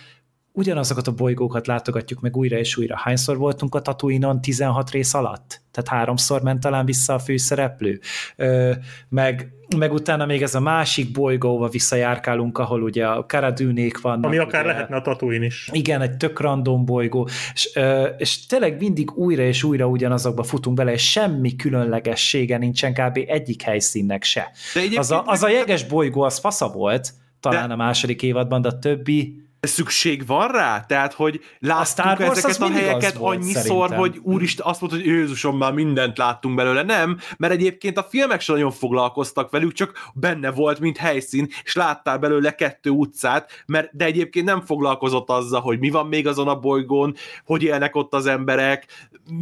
ugyanazokat 0.57 1.07
a 1.07 1.13
bolygókat 1.13 1.67
látogatjuk 1.67 2.21
meg 2.21 2.37
újra 2.37 2.59
és 2.59 2.77
újra. 2.77 2.97
Hányszor 2.99 3.37
voltunk 3.37 3.75
a 3.75 3.81
Tatooine-on 3.81 4.41
16 4.41 4.91
rész 4.91 5.15
alatt? 5.15 5.61
Tehát 5.71 5.91
háromszor 5.91 6.43
ment 6.43 6.61
talán 6.61 6.85
vissza 6.85 7.15
a 7.15 7.19
főszereplő. 7.19 8.01
Ö, 8.37 8.73
meg, 9.09 9.53
meg 9.77 9.93
utána 9.93 10.27
még 10.27 10.43
ez 10.43 10.55
a 10.55 10.61
másik 10.61 11.13
bolygóba 11.13 11.69
visszajárkálunk, 11.69 12.59
ahol 12.59 12.83
ugye 12.83 13.07
a 13.07 13.27
karadűnék 13.27 14.01
vannak. 14.01 14.25
Ami 14.25 14.39
akár 14.39 14.65
ugye, 14.65 14.73
lehetne 14.73 14.97
a 14.97 15.03
Tatooine 15.03 15.45
is. 15.45 15.69
Igen, 15.73 16.01
egy 16.01 16.17
tök 16.17 16.41
random 16.41 16.85
bolygó, 16.85 17.29
és, 17.55 17.71
ö, 17.75 18.05
és 18.05 18.47
tényleg 18.47 18.81
mindig 18.81 19.17
újra 19.17 19.43
és 19.43 19.63
újra 19.63 19.87
ugyanazokba 19.87 20.43
futunk 20.43 20.77
bele, 20.77 20.93
és 20.93 21.11
semmi 21.11 21.57
különlegessége 21.57 22.59
nincsen 22.59 22.93
kb. 22.93 23.19
egyik 23.27 23.63
helyszínnek 23.63 24.23
se. 24.23 24.51
De 24.75 24.99
az, 24.99 25.11
a, 25.11 25.23
az 25.27 25.43
a 25.43 25.49
jeges 25.49 25.85
bolygó, 25.85 26.23
az 26.23 26.39
fasza 26.39 26.69
volt, 26.69 27.13
talán 27.41 27.69
de... 27.69 27.75
a 27.75 27.77
második 27.77 28.23
évadban, 28.23 28.63
de 28.63 28.69
a 28.69 28.79
többi 28.79 29.46
szükség 29.61 30.27
van 30.27 30.49
rá? 30.49 30.81
Tehát, 30.81 31.13
hogy 31.13 31.41
láttuk 31.59 32.21
ezeket 32.21 32.61
a 32.61 32.71
helyeket 32.71 33.17
annyiszor, 33.17 33.63
szerintem. 33.63 33.99
hogy 33.99 34.21
úristen, 34.23 34.67
azt 34.67 34.81
mondta, 34.81 34.99
hogy 34.99 35.09
Jézusom, 35.09 35.57
már 35.57 35.73
mindent 35.73 36.19
láttunk 36.19 36.55
belőle. 36.55 36.83
Nem, 36.83 37.19
mert 37.37 37.53
egyébként 37.53 37.99
a 37.99 38.03
filmek 38.03 38.41
sem 38.41 38.55
nagyon 38.55 38.71
foglalkoztak 38.71 39.51
velük, 39.51 39.73
csak 39.73 40.11
benne 40.15 40.51
volt, 40.51 40.81
mint 40.81 40.97
helyszín, 40.97 41.49
és 41.65 41.75
láttál 41.75 42.19
belőle 42.19 42.55
kettő 42.55 42.91
utcát, 42.91 43.65
mert, 43.67 43.97
de 43.97 44.05
egyébként 44.05 44.47
nem 44.47 44.61
foglalkozott 44.61 45.31
azzal, 45.31 45.61
hogy 45.61 45.79
mi 45.79 45.91
van 45.91 46.07
még 46.07 46.27
azon 46.27 46.49
a 46.49 46.59
bolygón, 46.59 47.15
hogy 47.45 47.63
élnek 47.63 47.97
ott 47.97 48.15
az 48.15 48.27
emberek, 48.27 48.87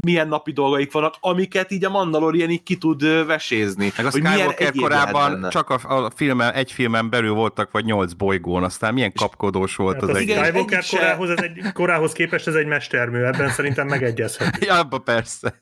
milyen 0.01 0.29
napi 0.29 0.53
dolgaik 0.53 0.93
vannak, 0.93 1.15
amiket 1.21 1.71
így 1.71 1.85
a 1.85 1.91
Mandalorian 1.91 2.51
így 2.51 2.63
ki 2.63 2.77
tud 2.77 3.27
vesézni. 3.27 3.93
Meg 3.97 4.07
a 4.07 4.11
hogy 4.11 4.27
Skywalker 4.27 4.73
korábban 4.73 5.47
csak 5.51 5.71
a, 5.71 6.05
a 6.05 6.11
filmen, 6.15 6.53
egy 6.53 6.73
filmen 6.73 7.11
belül 7.11 7.33
voltak, 7.33 7.71
vagy 7.71 7.85
nyolc 7.85 8.13
bolygón, 8.13 8.65
aztán 8.65 8.95
milyen 8.95 9.13
kapkodós 9.13 9.77
volt 9.77 10.03
az 10.03 10.14
az 10.15 10.21
igen, 10.21 10.45
Skywalker 10.45 10.83
se... 10.83 10.97
korához, 10.97 11.31
ez 11.31 11.43
egy, 11.43 11.73
korához 11.73 12.13
képest 12.13 12.47
ez 12.47 12.55
egy 12.55 12.67
mestermű, 12.67 13.23
ebben 13.23 13.51
szerintem 13.51 13.87
megegyezhet. 13.87 14.65
ja, 14.65 14.79
abba 14.79 14.99
persze. 14.99 15.61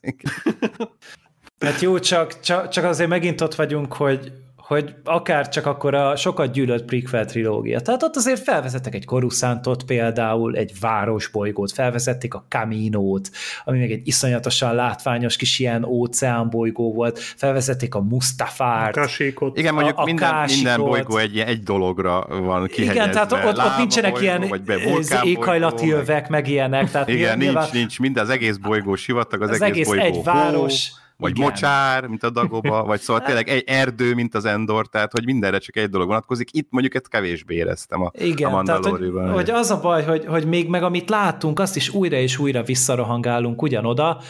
Hát 1.60 1.80
jó, 1.80 1.98
csak, 1.98 2.40
csak, 2.40 2.68
csak 2.68 2.84
azért 2.84 3.08
megint 3.08 3.40
ott 3.40 3.54
vagyunk, 3.54 3.92
hogy, 3.92 4.32
hogy 4.66 4.94
akár 5.04 5.48
csak 5.48 5.66
akkor 5.66 5.94
a 5.94 6.16
sokat 6.16 6.52
gyűlölt 6.52 6.84
prequel 6.84 7.24
trilógia. 7.24 7.80
Tehát 7.80 8.02
ott 8.02 8.16
azért 8.16 8.42
felvezettek 8.42 8.94
egy 8.94 9.04
Koruszántot 9.04 9.82
például, 9.82 10.56
egy 10.56 10.72
városbolygót, 10.80 11.72
felvezették 11.72 12.34
a 12.34 12.46
Kaminót, 12.48 13.30
ami 13.64 13.78
még 13.78 13.90
egy 13.90 14.06
iszonyatosan 14.06 14.74
látványos 14.74 15.36
kis 15.36 15.58
ilyen 15.58 15.84
óceánbolygó 15.84 16.92
volt, 16.92 17.18
felvezették 17.18 17.94
a 17.94 18.00
Mustafárt. 18.00 18.96
A 18.96 19.08
Igen, 19.54 19.74
mondjuk 19.74 19.98
a, 19.98 20.02
a 20.02 20.04
minden, 20.04 20.44
minden 20.46 20.80
bolygó 20.80 21.16
egy, 21.16 21.38
egy 21.38 21.62
dologra 21.62 22.26
van 22.28 22.66
kihegyezve. 22.66 23.02
Igen, 23.02 23.10
tehát 23.10 23.32
ott, 23.32 23.58
ott 23.58 23.76
nincsenek 23.76 24.12
bolygó, 24.12 24.26
ilyen 24.26 25.24
éghajlati 25.24 25.90
övek, 25.90 26.28
meg 26.28 26.48
ilyenek. 26.48 26.90
Tehát 26.90 27.08
Igen, 27.08 27.38
nincs, 27.38 27.72
nincs, 27.72 27.98
mind 27.98 28.16
az 28.16 28.28
egész 28.28 28.56
bolygó 28.56 28.94
sivatag, 28.94 29.42
az, 29.42 29.50
az 29.50 29.60
egész, 29.60 29.74
egész 29.74 29.86
bolygó 29.86 30.18
egy 30.18 30.24
város, 30.24 30.90
hó 30.90 31.01
vagy 31.22 31.30
Igen. 31.30 31.50
mocsár, 31.50 32.06
mint 32.06 32.22
a 32.22 32.30
Dagoba, 32.30 32.84
vagy 32.84 33.00
szóval 33.00 33.22
tényleg 33.26 33.48
egy 33.48 33.64
erdő, 33.66 34.14
mint 34.14 34.34
az 34.34 34.44
Endor, 34.44 34.88
tehát 34.88 35.12
hogy 35.12 35.24
mindenre 35.24 35.58
csak 35.58 35.76
egy 35.76 35.88
dolog 35.88 36.06
vonatkozik. 36.06 36.48
Itt 36.52 36.68
mondjuk 36.70 36.94
ezt 36.94 37.08
kevésbé 37.08 37.54
éreztem 37.54 38.02
a, 38.02 38.10
Igen, 38.14 38.52
a 38.52 38.62
tehát, 38.62 38.84
hogy, 38.84 39.12
hogy 39.32 39.50
az 39.50 39.70
a 39.70 39.80
baj, 39.80 40.04
hogy, 40.04 40.26
hogy 40.26 40.46
még 40.46 40.68
meg 40.68 40.82
amit 40.82 41.10
látunk, 41.10 41.60
azt 41.60 41.76
is 41.76 41.88
újra 41.88 42.16
és 42.16 42.38
újra 42.38 42.62
visszarohangálunk 42.62 43.62
ugyanoda, 43.62 44.20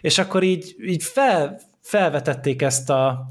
és 0.00 0.18
akkor 0.18 0.42
így, 0.42 0.74
így 0.86 1.02
fel, 1.02 1.60
felvetették 1.80 2.62
ezt 2.62 2.90
a 2.90 3.26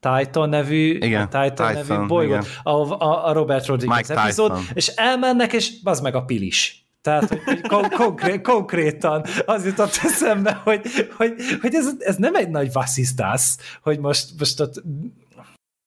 Titan 0.00 0.48
nevű, 0.48 0.98
igen, 0.98 1.28
Titan, 1.28 1.50
Titan 1.50 1.72
nevű 1.72 2.06
bolygót, 2.06 2.46
a, 2.62 3.26
a, 3.28 3.32
Robert 3.32 3.66
Rodriguez 3.66 4.10
epizód, 4.10 4.58
és 4.72 4.86
elmennek, 4.86 5.52
és 5.52 5.72
az 5.82 6.00
meg 6.00 6.14
a 6.14 6.24
pilis 6.24 6.85
tehát, 7.06 7.28
hogy, 7.28 7.42
hogy 7.44 7.60
kon- 7.60 7.94
konkrét, 7.94 8.40
konkrétan 8.40 9.24
az 9.44 9.64
jutott 9.64 10.00
eszembe, 10.02 10.60
hogy, 10.64 10.80
hogy, 11.16 11.34
hogy 11.60 11.74
ez, 11.74 11.88
ez 11.98 12.16
nem 12.16 12.34
egy 12.34 12.48
nagy 12.48 12.72
vasszisztász, 12.72 13.58
hogy 13.82 13.98
most, 13.98 14.30
most 14.38 14.60
ott 14.60 14.82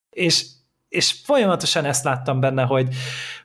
és, 0.09 0.45
és 0.89 1.15
folyamatosan 1.23 1.85
ezt 1.85 2.03
láttam 2.03 2.39
benne, 2.39 2.63
hogy, 2.63 2.95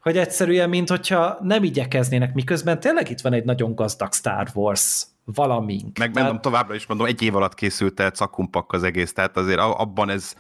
hogy 0.03 0.17
egyszerűen, 0.17 0.69
mint 0.69 0.89
hogyha 0.89 1.39
nem 1.41 1.65
igyekeznének, 1.65 2.35
miközben 2.35 2.81
tényleg 2.81 3.11
itt 3.11 3.21
van 3.21 3.33
egy 3.33 3.45
nagyon 3.45 3.75
gazdag 3.75 4.13
Star 4.13 4.49
Wars 4.55 5.07
valamink. 5.25 5.99
Meg 5.99 6.11
tehát... 6.11 6.41
továbbra 6.41 6.75
is 6.75 6.87
mondom, 6.87 7.07
egy 7.07 7.23
év 7.23 7.37
alatt 7.37 7.55
készült 7.55 8.01
el 8.01 8.11
cakumpak 8.11 8.73
az 8.73 8.83
egész, 8.83 9.13
tehát 9.13 9.37
azért 9.37 9.59
abban 9.59 10.11
ez 10.11 10.35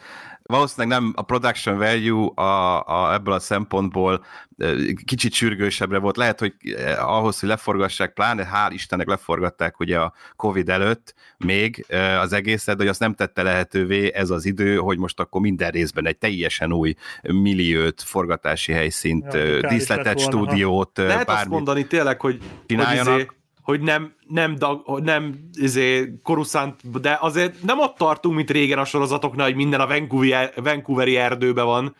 valószínűleg 0.46 1.00
nem 1.00 1.12
a 1.16 1.22
production 1.22 1.78
value 1.78 2.30
a, 2.34 2.82
a, 2.86 3.12
ebből 3.12 3.34
a 3.34 3.38
szempontból 3.38 4.24
kicsit 5.04 5.32
sürgősebbre 5.32 5.98
volt. 5.98 6.16
Lehet, 6.16 6.38
hogy 6.38 6.54
ahhoz, 6.98 7.40
hogy 7.40 7.48
leforgassák, 7.48 8.12
pláne 8.12 8.48
hál' 8.52 8.70
Istennek 8.72 9.08
leforgatták 9.08 9.80
ugye 9.80 9.98
a 9.98 10.12
Covid 10.36 10.68
előtt 10.68 11.14
még 11.36 11.86
az 12.20 12.32
egészet, 12.32 12.76
hogy 12.76 12.88
azt 12.88 13.00
nem 13.00 13.14
tette 13.14 13.42
lehetővé 13.42 14.12
ez 14.14 14.30
az 14.30 14.44
idő, 14.44 14.76
hogy 14.76 14.98
most 14.98 15.20
akkor 15.20 15.40
minden 15.40 15.70
részben 15.70 16.06
egy 16.06 16.18
teljesen 16.18 16.72
új 16.72 16.94
milliót, 17.22 18.02
forgatási 18.02 18.72
helyszínt, 18.72 19.34
ja, 19.34 19.68
díszletet, 19.68 20.18
stúdiót, 20.18 20.96
Lehet 20.96 21.28
azt 21.28 21.48
mondani 21.48 21.86
tényleg, 21.86 22.20
hogy 22.20 22.40
csináljanak. 22.66 23.12
Hogy 23.12 23.20
izé 23.22 23.43
hogy 23.64 23.80
nem, 23.80 24.14
nem, 24.28 24.54
dag, 24.54 25.00
nem 25.02 25.48
izé, 25.52 26.18
koruszánt, 26.22 27.00
de 27.00 27.18
azért 27.20 27.62
nem 27.62 27.80
ott 27.80 27.96
tartunk, 27.96 28.36
mint 28.36 28.50
régen 28.50 28.78
a 28.78 28.84
sorozatoknál, 28.84 29.46
hogy 29.46 29.54
minden 29.54 29.80
a 29.80 29.86
Vancouveri, 29.86 30.50
Vancouveri 30.56 31.16
erdőben 31.16 31.64
van, 31.64 31.96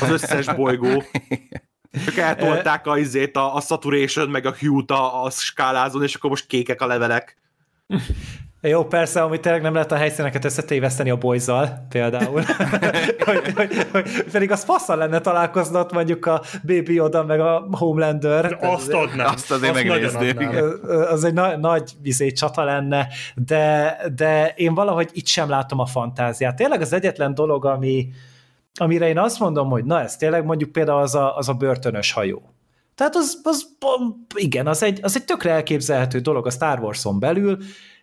az 0.00 0.10
összes 0.10 0.54
bolygó. 0.54 1.02
Csak 2.04 2.16
eltolták 2.16 2.86
a, 2.86 2.98
izét, 2.98 3.36
a, 3.36 3.54
a 3.54 3.60
saturation, 3.60 4.30
meg 4.30 4.46
a 4.46 4.54
hue-t 4.58 4.90
a, 4.90 5.24
a 5.24 5.30
skálázon, 5.30 6.02
és 6.02 6.14
akkor 6.14 6.30
most 6.30 6.46
kékek 6.46 6.80
a 6.80 6.86
levelek. 6.86 7.36
Jó, 8.64 8.84
persze, 8.84 9.22
amit 9.22 9.40
tényleg 9.40 9.62
nem 9.62 9.72
lehet 9.72 9.92
a 9.92 9.96
helyszíneket 9.96 10.44
összetéveszteni 10.44 11.10
a 11.10 11.16
boyzal, 11.16 11.86
például. 11.88 12.42
hogy, 13.26 13.52
hogy, 13.54 13.86
hogy, 13.92 14.24
pedig 14.32 14.50
az 14.50 14.64
faszal 14.64 14.96
lenne 14.96 15.20
találkoznod 15.20 15.92
mondjuk 15.92 16.26
a 16.26 16.42
Baby 16.66 17.00
Oda 17.00 17.24
meg 17.24 17.40
a 17.40 17.68
Homelander. 17.70 18.48
De 18.48 18.68
azt 18.68 18.92
adnám. 18.92 19.26
Azt 19.26 19.50
azért 19.50 19.74
megnézném. 19.74 20.38
Az 21.10 21.24
egy 21.24 21.32
na- 21.32 21.56
nagy 21.56 21.92
vizé 22.02 22.30
csata 22.30 22.64
lenne, 22.64 23.08
de, 23.34 23.96
de 24.16 24.52
én 24.56 24.74
valahogy 24.74 25.10
itt 25.12 25.26
sem 25.26 25.48
látom 25.48 25.78
a 25.78 25.86
fantáziát. 25.86 26.56
Tényleg 26.56 26.80
az 26.80 26.92
egyetlen 26.92 27.34
dolog, 27.34 27.64
ami, 27.64 28.08
amire 28.74 29.08
én 29.08 29.18
azt 29.18 29.38
mondom, 29.38 29.68
hogy 29.68 29.84
na 29.84 30.00
ez 30.00 30.16
tényleg 30.16 30.44
mondjuk 30.44 30.72
például 30.72 31.00
az 31.00 31.14
a, 31.14 31.36
az 31.36 31.48
a 31.48 31.52
börtönös 31.54 32.12
hajó. 32.12 32.52
Tehát 32.94 33.16
az, 33.16 33.40
az 33.42 33.66
igen, 34.34 34.66
az 34.66 34.82
egy, 34.82 34.98
az 35.02 35.16
egy 35.16 35.24
tökre 35.24 35.50
elképzelhető 35.50 36.18
dolog 36.18 36.46
a 36.46 36.50
Star 36.50 36.78
Wars-on 36.78 37.18
belül, 37.18 37.58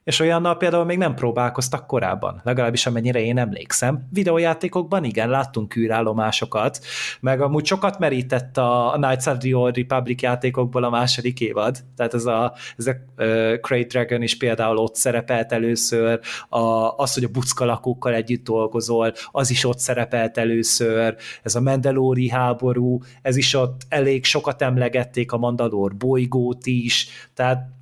és 0.09 0.19
olyannal 0.19 0.57
például 0.57 0.85
még 0.85 0.97
nem 0.97 1.13
próbálkoztak 1.13 1.87
korábban, 1.87 2.41
legalábbis 2.43 2.85
amennyire 2.85 3.21
én 3.21 3.37
emlékszem. 3.37 4.07
Videójátékokban 4.11 5.03
igen, 5.03 5.29
láttunk 5.29 5.75
űrállomásokat, 5.75 6.79
meg 7.19 7.41
amúgy 7.41 7.65
sokat 7.65 7.99
merített 7.99 8.57
a 8.57 8.93
Knights 8.95 9.25
of 9.25 9.37
the 9.37 9.57
Old 9.57 9.75
Republic 9.75 10.21
játékokból 10.21 10.83
a 10.83 10.89
második 10.89 11.39
évad, 11.39 11.77
tehát 11.95 12.13
ez 12.13 12.25
a, 12.25 12.53
ez 12.77 12.87
a 12.87 12.91
uh, 12.91 13.53
Great 13.61 13.87
Dragon 13.87 14.21
is 14.21 14.37
például 14.37 14.77
ott 14.77 14.95
szerepelt 14.95 15.51
először, 15.51 16.19
a, 16.49 16.59
az, 16.97 17.13
hogy 17.13 17.23
a 17.23 17.31
buckalakókkal 17.31 18.13
együtt 18.13 18.43
dolgozol, 18.43 19.13
az 19.31 19.49
is 19.49 19.65
ott 19.65 19.79
szerepelt 19.79 20.37
először, 20.37 21.15
ez 21.43 21.55
a 21.55 21.61
Mandalori 21.61 22.29
háború, 22.29 22.99
ez 23.21 23.35
is 23.35 23.53
ott 23.53 23.81
elég 23.89 24.25
sokat 24.25 24.61
emlegették 24.61 25.31
a 25.31 25.37
Mandalor 25.37 25.95
bolygót 25.95 26.65
is, 26.65 27.07
tehát 27.33 27.77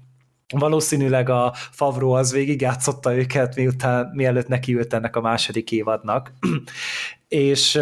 valószínűleg 0.54 1.30
a 1.30 1.54
Favro 1.72 2.10
az 2.10 2.32
végigjátszotta 2.32 3.16
őket, 3.16 3.56
miután, 3.56 4.12
mielőtt 4.14 4.48
nekiült 4.48 4.93
ennek 4.93 5.16
a 5.16 5.22
második 5.22 5.72
évadnak. 5.72 6.34
és, 7.28 7.80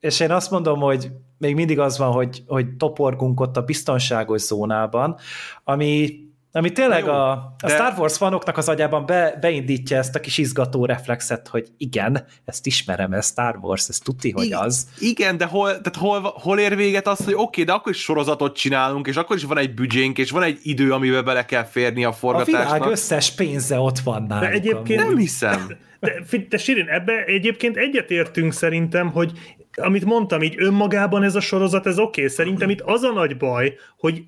és 0.00 0.20
én 0.20 0.30
azt 0.30 0.50
mondom, 0.50 0.80
hogy 0.80 1.10
még 1.38 1.54
mindig 1.54 1.78
az 1.78 1.98
van, 1.98 2.12
hogy, 2.12 2.42
hogy 2.46 2.76
toporgunk 2.76 3.40
ott 3.40 3.56
a 3.56 3.62
biztonságos 3.62 4.40
zónában, 4.40 5.16
ami 5.64 6.18
ami 6.52 6.72
tényleg 6.72 7.04
jó, 7.04 7.12
a, 7.12 7.30
a 7.30 7.66
de... 7.66 7.74
Star 7.74 7.94
Wars 7.98 8.16
fanoknak 8.16 8.56
az 8.56 8.68
agyában 8.68 9.06
be, 9.06 9.38
beindítja 9.40 9.96
ezt 9.96 10.14
a 10.14 10.20
kis 10.20 10.38
izgató 10.38 10.84
reflexet, 10.84 11.48
hogy 11.48 11.68
igen, 11.78 12.24
ezt 12.44 12.66
ismerem, 12.66 13.12
ez 13.12 13.26
Star 13.26 13.58
Wars, 13.60 13.88
ez 13.88 13.98
tuti, 13.98 14.30
hogy 14.30 14.52
az. 14.52 14.86
Igen, 14.98 15.36
de 15.36 15.44
hol, 15.44 15.66
tehát 15.68 15.96
hol, 15.96 16.20
hol 16.20 16.58
ér 16.58 16.76
véget 16.76 17.06
az, 17.06 17.24
hogy 17.24 17.34
oké, 17.34 17.42
okay, 17.42 17.64
de 17.64 17.72
akkor 17.72 17.92
is 17.92 17.98
sorozatot 17.98 18.56
csinálunk, 18.56 19.06
és 19.06 19.16
akkor 19.16 19.36
is 19.36 19.44
van 19.44 19.58
egy 19.58 19.74
büdzsénk, 19.74 20.18
és 20.18 20.30
van 20.30 20.42
egy 20.42 20.58
idő, 20.62 20.92
amivel 20.92 21.22
bele 21.22 21.44
kell 21.44 21.64
férni 21.64 22.04
a 22.04 22.12
forgatásnak. 22.12 22.70
A 22.70 22.74
világ 22.74 22.90
összes 22.90 23.34
pénze 23.34 23.78
ott 23.78 23.98
van 23.98 24.22
nálunk. 24.22 24.50
De 24.50 24.56
egyébként 24.56 25.04
nem 25.04 25.16
hiszem. 25.16 25.76
De, 26.00 26.12
de 26.48 26.58
Sirin, 26.58 26.86
ebbe 26.88 27.24
egyébként 27.24 27.76
egyetértünk 27.76 28.52
szerintem, 28.52 29.10
hogy 29.10 29.32
amit 29.80 30.04
mondtam, 30.04 30.42
így 30.42 30.54
önmagában 30.58 31.22
ez 31.22 31.34
a 31.34 31.40
sorozat, 31.40 31.86
ez 31.86 31.98
oké. 31.98 32.22
Okay. 32.22 32.34
Szerintem 32.34 32.70
itt 32.70 32.80
az 32.80 33.02
a 33.02 33.12
nagy 33.12 33.36
baj, 33.36 33.74
hogy, 33.98 34.22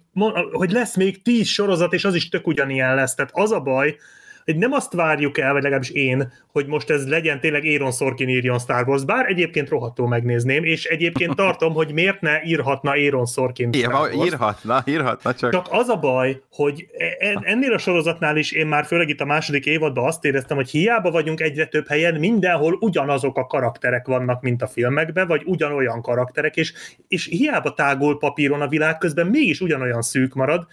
hogy 0.53 0.71
lesz 0.71 0.97
még 0.97 1.23
tíz 1.23 1.47
sorozat, 1.47 1.93
és 1.93 2.05
az 2.05 2.15
is 2.15 2.29
tök 2.29 2.47
ugyanilyen 2.47 2.95
lesz. 2.95 3.15
Tehát 3.15 3.31
az 3.35 3.53
a 3.53 3.61
baj, 3.61 3.97
hogy 4.45 4.57
nem 4.57 4.73
azt 4.73 4.93
várjuk 4.93 5.39
el, 5.39 5.53
vagy 5.53 5.63
legalábbis 5.63 5.91
én, 5.91 6.33
hogy 6.53 6.67
most 6.67 6.91
ez 6.91 7.09
legyen 7.09 7.41
tényleg 7.41 7.65
Aaron 7.65 7.93
Sorkin 7.93 8.29
írjon 8.29 8.59
Star 8.59 8.89
Wars, 8.89 9.05
bár 9.05 9.27
egyébként 9.27 9.69
rohadtul 9.69 10.09
megnézném, 10.09 10.65
és 10.65 10.85
egyébként 10.85 11.35
tartom, 11.35 11.73
hogy 11.73 11.93
miért 11.93 12.21
ne 12.21 12.43
írhatna 12.43 12.91
Aaron 12.91 13.27
Sorkin 13.27 13.73
Star 13.73 13.93
Wars. 13.93 14.27
Írhatna, 14.27 14.83
írhatna 14.87 15.35
csak. 15.35 15.53
Csak 15.53 15.67
az 15.71 15.89
a 15.89 15.97
baj, 15.97 16.43
hogy 16.51 16.89
e, 17.19 17.41
ennél 17.43 17.73
a 17.73 17.79
sorozatnál 17.79 18.37
is 18.37 18.53
én 18.53 18.67
már 18.67 18.85
főleg 18.85 19.09
itt 19.09 19.21
a 19.21 19.25
második 19.25 19.67
évadban 19.67 20.07
azt 20.07 20.25
éreztem, 20.25 20.57
hogy 20.57 20.71
hiába 20.71 21.11
vagyunk 21.11 21.41
egyre 21.41 21.67
több 21.67 21.89
helyen, 21.89 22.15
mindenhol 22.15 22.77
ugyanazok 22.81 23.37
a 23.37 23.47
karakterek 23.47 24.07
vannak, 24.07 24.43
mint 24.43 24.63
a 24.63 24.67
filmekben, 24.67 25.27
vagy 25.27 25.43
ugyanolyan 25.45 26.03
karakterek, 26.03 26.57
és, 26.57 26.73
és 27.09 27.27
hiába 27.27 27.75
tágul 27.75 28.19
papíron 28.19 28.61
a 28.61 28.69
világ, 28.69 28.99
közben 28.99 29.27
mégis 29.27 29.61
ugyanolyan 29.61 30.03
szűk 30.03 30.35
marad, 30.35 30.67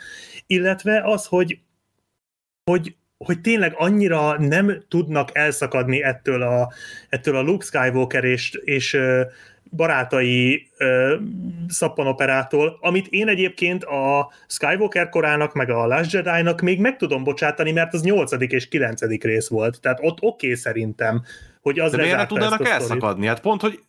illetve 0.47 1.01
az, 1.05 1.25
hogy 1.25 1.59
hogy 2.71 2.95
hogy 3.25 3.41
tényleg 3.41 3.73
annyira 3.75 4.39
nem 4.39 4.83
tudnak 4.87 5.29
elszakadni 5.37 6.03
ettől 6.03 6.41
a, 6.41 6.71
ettől 7.09 7.35
a 7.35 7.41
Luke 7.41 7.65
Skywalker 7.65 8.23
és, 8.23 8.51
és 8.63 8.97
barátai 9.71 10.69
ö, 10.77 11.15
szappanoperától, 11.67 12.77
amit 12.81 13.07
én 13.07 13.27
egyébként 13.27 13.83
a 13.83 14.31
Skywalker 14.47 15.09
korának, 15.09 15.53
meg 15.53 15.69
a 15.69 15.87
Last 15.87 16.11
Jedi-nak 16.11 16.61
még 16.61 16.79
meg 16.79 16.97
tudom 16.97 17.23
bocsátani, 17.23 17.71
mert 17.71 17.93
az 17.93 18.01
8. 18.01 18.31
és 18.39 18.67
9. 18.67 19.01
rész 19.21 19.47
volt. 19.47 19.81
Tehát 19.81 19.99
ott 20.01 20.17
oké 20.21 20.45
okay, 20.45 20.55
szerintem, 20.55 21.23
hogy 21.61 21.79
az 21.79 21.91
De 21.91 22.01
miért 22.01 22.27
tudnának 22.27 22.67
elszakadni? 22.67 23.27
Hát 23.27 23.41
pont, 23.41 23.61
hogy 23.61 23.79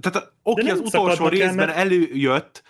tehát 0.00 0.32
oké, 0.42 0.60
okay, 0.62 0.72
az 0.72 0.80
utolsó 0.80 1.28
részben 1.28 1.58
el, 1.58 1.66
mert... 1.66 1.78
előjött 1.78 2.62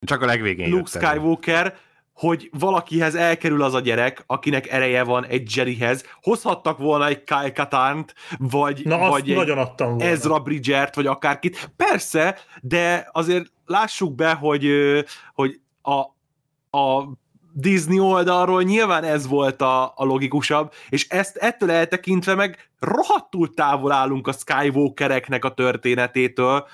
csak 0.00 0.22
a 0.22 0.26
legvégén 0.26 0.70
Luke 0.70 0.98
Skywalker, 0.98 1.76
hogy 2.18 2.50
valakihez 2.58 3.14
elkerül 3.14 3.62
az 3.62 3.74
a 3.74 3.80
gyerek, 3.80 4.22
akinek 4.26 4.70
ereje 4.70 5.04
van 5.04 5.26
egy 5.26 5.56
Jedihez. 5.56 6.04
Hozhattak 6.22 6.78
volna 6.78 7.06
egy 7.06 7.24
Kyle 7.24 7.52
Katarnt, 7.52 8.14
vagy, 8.38 8.80
Na, 8.84 9.08
vagy 9.08 9.30
egy 9.30 9.36
nagyon 9.36 9.58
adtam 9.58 9.88
volna. 9.88 10.04
Ezra 10.04 10.38
Bridgert, 10.38 10.94
vagy 10.94 11.06
akárkit. 11.06 11.70
Persze, 11.76 12.38
de 12.62 13.08
azért 13.12 13.52
lássuk 13.66 14.14
be, 14.14 14.32
hogy, 14.32 14.68
hogy 15.34 15.60
a, 15.82 15.98
a 16.78 17.08
Disney 17.52 17.98
oldalról 17.98 18.62
nyilván 18.62 19.04
ez 19.04 19.26
volt 19.26 19.62
a, 19.62 19.92
a 19.96 20.04
logikusabb, 20.04 20.72
és 20.88 21.08
ezt 21.08 21.36
ettől 21.36 21.70
eltekintve 21.70 22.34
meg 22.34 22.70
rohadtul 22.78 23.54
távol 23.54 23.92
állunk 23.92 24.26
a 24.26 24.32
Skywalkereknek 24.32 25.44
a 25.44 25.54
történetétől, 25.54 26.66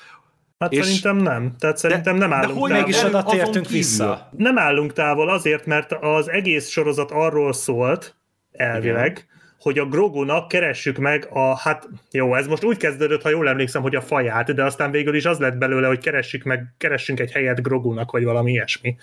Hát 0.65 0.73
és 0.73 0.85
szerintem 0.85 1.17
nem. 1.17 1.55
Tehát 1.59 1.77
szerintem 1.77 2.19
de, 2.19 2.27
nem 2.27 2.33
állunk 2.33 2.55
de 2.55 2.61
hogy 2.61 2.71
távol. 2.71 2.87
mégis 2.87 3.05
oda 3.05 3.23
tértünk 3.23 3.69
vissza? 3.69 4.29
Nem 4.37 4.59
állunk 4.59 4.93
távol 4.93 5.29
azért, 5.29 5.67
mert 5.67 5.93
az 5.93 6.29
egész 6.31 6.69
sorozat 6.69 7.11
arról 7.11 7.53
szólt, 7.53 8.17
elvileg, 8.53 9.11
Igen 9.11 9.33
hogy 9.65 9.79
a 9.79 9.87
Grogunak 9.87 10.49
keressük 10.49 10.97
meg 10.97 11.29
a, 11.31 11.59
hát 11.59 11.89
jó, 12.11 12.35
ez 12.35 12.47
most 12.47 12.65
úgy 12.65 12.77
kezdődött, 12.77 13.23
ha 13.23 13.29
jól 13.29 13.49
emlékszem, 13.49 13.83
hogy 13.83 13.95
a 13.95 14.01
faját, 14.01 14.55
de 14.55 14.65
aztán 14.65 14.91
végül 14.91 15.15
is 15.15 15.25
az 15.25 15.39
lett 15.39 15.57
belőle, 15.57 15.87
hogy 15.87 15.99
keressük 15.99 16.43
meg, 16.43 16.75
keressünk 16.79 17.21
egy 17.21 17.33
helyet 17.33 17.63
Grogunak, 17.63 18.11
vagy 18.11 18.25
valami 18.25 18.51
ilyesmi. 18.51 18.97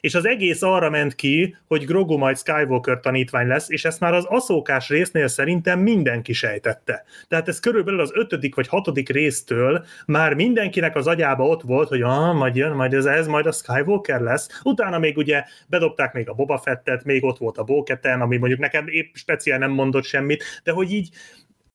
És 0.00 0.14
az 0.14 0.26
egész 0.26 0.62
arra 0.62 0.90
ment 0.90 1.14
ki, 1.14 1.56
hogy 1.66 1.84
Grogu 1.84 2.16
majd 2.16 2.38
Skywalker 2.38 3.00
tanítvány 3.00 3.46
lesz, 3.46 3.70
és 3.70 3.84
ezt 3.84 4.00
már 4.00 4.14
az 4.14 4.24
aszókás 4.24 4.88
résznél 4.88 5.28
szerintem 5.28 5.78
mindenki 5.78 6.32
sejtette. 6.32 7.04
Tehát 7.28 7.48
ez 7.48 7.60
körülbelül 7.60 8.00
az 8.00 8.10
ötödik 8.14 8.54
vagy 8.54 8.68
hatodik 8.68 9.08
résztől 9.08 9.84
már 10.06 10.34
mindenkinek 10.34 10.96
az 10.96 11.06
agyába 11.06 11.44
ott 11.44 11.62
volt, 11.62 11.88
hogy 11.88 12.02
ah, 12.02 12.34
majd 12.34 12.56
jön, 12.56 12.72
majd 12.72 12.94
ez, 12.94 13.04
ez 13.04 13.26
majd 13.26 13.46
a 13.46 13.52
Skywalker 13.52 14.20
lesz. 14.20 14.60
Utána 14.62 14.98
még 14.98 15.16
ugye 15.16 15.44
bedobták 15.66 16.12
még 16.12 16.28
a 16.28 16.34
Boba 16.34 16.58
Fettet, 16.58 17.04
még 17.04 17.24
ott 17.24 17.38
volt 17.38 17.58
a 17.58 17.64
Bóketen, 17.64 18.20
ami 18.20 18.36
mondjuk 18.36 18.60
nekem 18.60 18.86
épp 18.88 19.14
speciál 19.14 19.58
nem 19.58 19.70
mondott 19.70 20.00
mondott 20.02 20.38
semmit, 20.38 20.44
de 20.64 20.72
hogy 20.72 20.92
így 20.92 21.10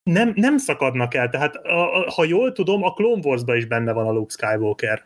nem, 0.03 0.33
nem 0.35 0.57
szakadnak 0.57 1.13
el. 1.13 1.29
Tehát 1.29 1.55
a, 1.55 1.99
a, 1.99 2.11
ha 2.11 2.23
jól 2.23 2.51
tudom, 2.51 2.83
a 2.83 2.93
Clone 2.93 3.21
Wars-ban 3.23 3.55
is 3.55 3.65
benne 3.65 3.91
van 3.91 4.07
a 4.07 4.11
Luke 4.11 4.33
Skywalker. 4.33 5.05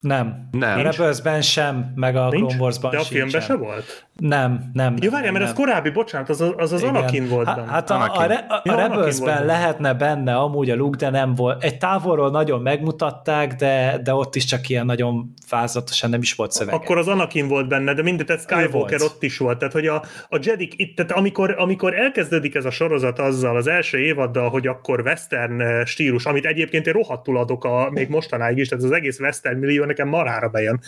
Nem. 0.00 0.48
Nem. 0.50 0.78
A 0.78 0.82
Rebels-ben 0.82 1.42
sem, 1.42 1.92
meg 1.94 2.16
a 2.16 2.28
Nincs? 2.28 2.46
Clone 2.46 2.62
Wars-ban 2.62 2.90
De 2.90 2.98
a 2.98 3.02
filmben 3.02 3.40
se 3.40 3.56
volt? 3.56 4.06
Nem, 4.22 4.70
nem. 4.72 4.94
Jó, 5.00 5.10
várjál, 5.10 5.32
mert 5.32 5.44
az 5.44 5.52
korábbi, 5.52 5.90
bocsánat, 5.90 6.28
az 6.28 6.40
az, 6.56 6.72
az 6.72 6.82
Anakin 6.82 7.28
volt 7.28 7.44
benne. 7.44 7.70
Hát 7.70 7.90
a, 7.90 7.94
a, 7.94 8.20
a, 8.20 8.32
a, 8.48 8.70
a 8.70 8.74
Rebelsben 8.74 9.46
lehetne 9.46 9.94
benne 9.94 10.36
amúgy 10.36 10.70
a 10.70 10.74
Luke, 10.74 10.96
de 10.96 11.10
nem 11.10 11.34
volt. 11.34 11.64
Egy 11.64 11.78
távolról 11.78 12.30
nagyon 12.30 12.60
megmutatták, 12.60 13.54
de, 13.54 14.00
de 14.02 14.14
ott 14.14 14.34
is 14.34 14.44
csak 14.44 14.68
ilyen 14.68 14.86
nagyon 14.86 15.34
fázatosan 15.46 16.10
nem 16.10 16.20
is 16.20 16.34
volt 16.34 16.52
szövege. 16.52 16.76
Akkor 16.76 16.98
az 16.98 17.08
Anakin 17.08 17.48
volt 17.48 17.68
benne, 17.68 17.94
de 17.94 18.02
mindegy, 18.02 18.26
tehát 18.26 18.42
Skywalker 18.42 19.02
ott 19.02 19.22
is 19.22 19.38
volt. 19.38 19.58
Tehát, 19.58 19.72
hogy 19.72 19.86
a, 19.86 20.02
a 20.28 20.38
Jedik 20.42 20.74
itt, 20.76 20.96
tehát 20.96 21.12
amikor, 21.12 21.54
amikor 21.58 21.94
elkezdődik 21.94 22.54
ez 22.54 22.64
a 22.64 22.70
sorozat 22.70 23.18
azzal, 23.18 23.56
az 23.56 23.66
első 23.66 23.98
évaddal, 23.98 24.48
hogy 24.48 24.66
akkor 24.66 25.00
western 25.00 25.60
eh, 25.60 25.84
stílus, 25.84 26.24
amit 26.24 26.46
egyébként 26.46 26.86
én 26.86 26.92
rohadtul 26.92 27.38
adok 27.38 27.64
a, 27.64 27.90
még 27.90 28.08
mostanáig 28.08 28.58
is, 28.58 28.68
tehát 28.68 28.84
az 28.84 28.90
egész 28.90 29.20
western 29.20 29.58
millió 29.58 29.84
nekem 29.84 30.08
marára 30.08 30.48
bejön, 30.48 30.80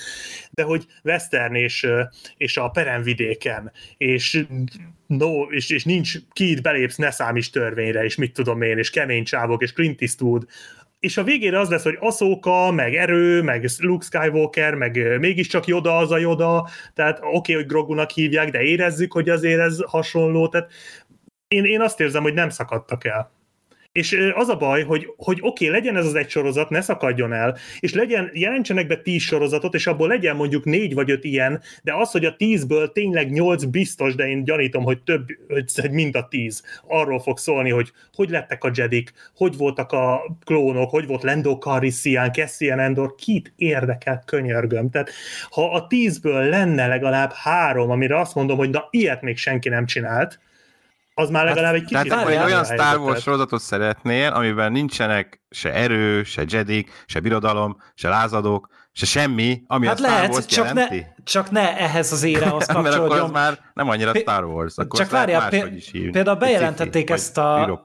de 0.50 0.62
hogy 0.62 0.86
western 1.04 1.54
és, 1.54 1.84
eh, 1.84 2.06
és 2.36 2.56
a 2.56 2.68
perenvidék 2.68 3.22
vidéken, 3.24 3.72
és 3.96 4.46
no, 5.06 5.42
és, 5.42 5.70
és 5.70 5.84
nincs, 5.84 6.18
ki 6.32 6.50
itt 6.50 6.62
belépsz, 6.62 6.96
ne 6.96 7.10
számíts 7.10 7.50
törvényre, 7.50 8.04
és 8.04 8.16
mit 8.16 8.32
tudom 8.32 8.62
én, 8.62 8.78
és 8.78 8.90
kemény 8.90 9.24
csávok, 9.24 9.62
és 9.62 9.72
Clint 9.72 10.02
Eastwood, 10.02 10.46
és 10.98 11.16
a 11.16 11.24
végére 11.24 11.58
az 11.58 11.68
lesz, 11.68 11.82
hogy 11.82 11.96
Aszóka, 12.00 12.70
meg 12.70 12.94
erő, 12.94 13.42
meg 13.42 13.70
Luke 13.78 14.04
Skywalker, 14.04 14.74
meg 14.74 15.18
mégiscsak 15.18 15.66
Yoda 15.66 15.96
az 15.96 16.10
a 16.10 16.18
Yoda, 16.18 16.68
tehát 16.94 17.18
oké, 17.18 17.28
okay, 17.28 17.54
hogy 17.54 17.66
Grogunak 17.66 18.10
hívják, 18.10 18.50
de 18.50 18.62
érezzük, 18.62 19.12
hogy 19.12 19.28
azért 19.28 19.60
ez 19.60 19.82
hasonló, 19.86 20.48
tehát 20.48 20.72
én, 21.48 21.64
én 21.64 21.80
azt 21.80 22.00
érzem, 22.00 22.22
hogy 22.22 22.34
nem 22.34 22.48
szakadtak 22.48 23.04
el. 23.04 23.32
És 23.94 24.18
az 24.34 24.48
a 24.48 24.56
baj, 24.56 24.82
hogy, 24.82 25.12
hogy 25.16 25.38
oké, 25.40 25.66
okay, 25.66 25.80
legyen 25.80 25.96
ez 25.96 26.06
az 26.06 26.14
egy 26.14 26.28
sorozat, 26.28 26.70
ne 26.70 26.80
szakadjon 26.80 27.32
el, 27.32 27.56
és 27.80 27.94
legyen, 27.94 28.30
jelentsenek 28.32 28.86
be 28.86 28.96
tíz 28.96 29.22
sorozatot, 29.22 29.74
és 29.74 29.86
abból 29.86 30.08
legyen 30.08 30.36
mondjuk 30.36 30.64
négy 30.64 30.94
vagy 30.94 31.10
öt 31.10 31.24
ilyen, 31.24 31.62
de 31.82 31.94
az, 31.94 32.10
hogy 32.10 32.24
a 32.24 32.36
tízből 32.36 32.92
tényleg 32.92 33.30
nyolc 33.30 33.64
biztos, 33.64 34.14
de 34.14 34.28
én 34.28 34.44
gyanítom, 34.44 34.84
hogy 34.84 35.02
több, 35.02 35.26
hogy 35.48 35.90
mind 35.90 36.16
a 36.16 36.28
tíz 36.28 36.62
arról 36.86 37.20
fog 37.20 37.38
szólni, 37.38 37.70
hogy 37.70 37.92
hogy 38.12 38.30
lettek 38.30 38.64
a 38.64 38.70
Jedik, 38.74 39.12
hogy 39.36 39.56
voltak 39.56 39.92
a 39.92 40.36
klónok, 40.44 40.90
hogy 40.90 41.06
volt 41.06 41.22
Lando 41.22 41.58
Calrissian, 41.58 42.32
Cassian 42.32 42.78
Endor, 42.78 43.14
kit 43.14 43.52
érdekel, 43.56 44.22
könyörgöm. 44.26 44.90
Tehát 44.90 45.10
ha 45.50 45.72
a 45.72 45.86
tízből 45.86 46.48
lenne 46.48 46.86
legalább 46.86 47.32
három, 47.32 47.90
amire 47.90 48.18
azt 48.18 48.34
mondom, 48.34 48.56
hogy 48.56 48.70
na 48.70 48.88
ilyet 48.90 49.22
még 49.22 49.36
senki 49.36 49.68
nem 49.68 49.86
csinált, 49.86 50.38
Az 51.14 51.30
már 51.30 51.44
legalább 51.44 51.74
egy 51.74 51.84
kicsit... 51.84 52.08
Tehát 52.08 52.28
egy 52.28 52.42
olyan 52.44 52.64
Star 52.64 52.98
Wars 52.98 53.22
sorozatot 53.22 53.60
szeretnél, 53.60 54.32
amiben 54.32 54.72
nincsenek 54.72 55.42
se 55.50 55.72
erő, 55.72 56.22
se 56.22 56.44
jedik, 56.48 56.90
se 57.06 57.20
birodalom, 57.20 57.76
se 57.94 58.08
lázadók, 58.08 58.68
se 58.92 59.06
semmi, 59.06 59.62
ami 59.66 59.86
hát 59.86 59.94
a 59.94 59.98
Star 59.98 60.10
lehet, 60.10 60.30
Wars 60.30 60.46
csak 60.46 60.66
jelenti. 60.66 60.96
ne, 60.96 61.24
csak 61.24 61.50
ne 61.50 61.76
ehhez 61.78 62.12
az 62.12 62.22
érához 62.22 62.66
kapcsolódjon. 62.72 62.92
Mert 62.92 63.12
akkor 63.12 63.20
az 63.20 63.30
már 63.30 63.58
nem 63.74 63.88
annyira 63.88 64.14
Star 64.14 64.44
Wars. 64.44 64.76
Akkor 64.76 65.00
csak 65.00 65.10
várjál, 65.10 65.50
például 65.90 66.36
bejelentették 66.36 67.10
ezt 67.10 67.38
a, 67.38 67.82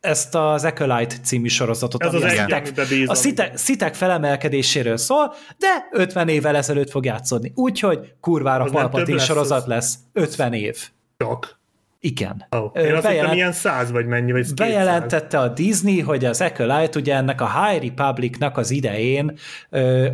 ezt 0.00 0.34
az 0.34 0.64
Acolyte 0.64 1.14
című 1.22 1.48
sorozatot, 1.48 2.02
Ez 2.02 2.14
ami 2.14 2.24
az 2.24 2.32
a 2.32 2.36
szitek, 2.36 2.72
a 3.06 3.14
szitek, 3.14 3.56
szitek 3.56 3.94
felemelkedéséről 3.94 4.96
szól, 4.96 5.34
de 5.58 5.88
50 5.92 6.28
évvel 6.28 6.56
ezelőtt 6.56 6.90
fog 6.90 7.04
játszódni. 7.04 7.52
Úgyhogy 7.54 8.14
kurvára 8.20 8.64
Palpatine 8.64 9.18
sorozat 9.18 9.66
lesz. 9.66 9.98
50 10.12 10.52
év. 10.52 10.88
Csak. 11.16 11.59
Igen. 12.02 12.46
Oh, 12.50 12.82
én 12.82 12.94
azt 12.94 13.02
Bejelent... 13.02 13.34
ilyen 13.34 13.52
száz 13.52 13.90
vagy 13.90 14.06
mennyi, 14.06 14.32
vagy 14.32 14.54
Bejelentette 14.54 15.38
a 15.38 15.48
Disney, 15.48 16.00
hogy 16.00 16.24
az 16.24 16.40
Acolyte 16.40 16.98
ugye 16.98 17.14
ennek 17.14 17.40
a 17.40 17.64
High 17.64 17.84
Republicnak 17.86 18.56
az 18.56 18.70
idején 18.70 19.38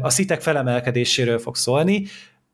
a 0.00 0.10
szitek 0.10 0.40
felemelkedéséről 0.40 1.38
fog 1.38 1.56
szólni, 1.56 2.04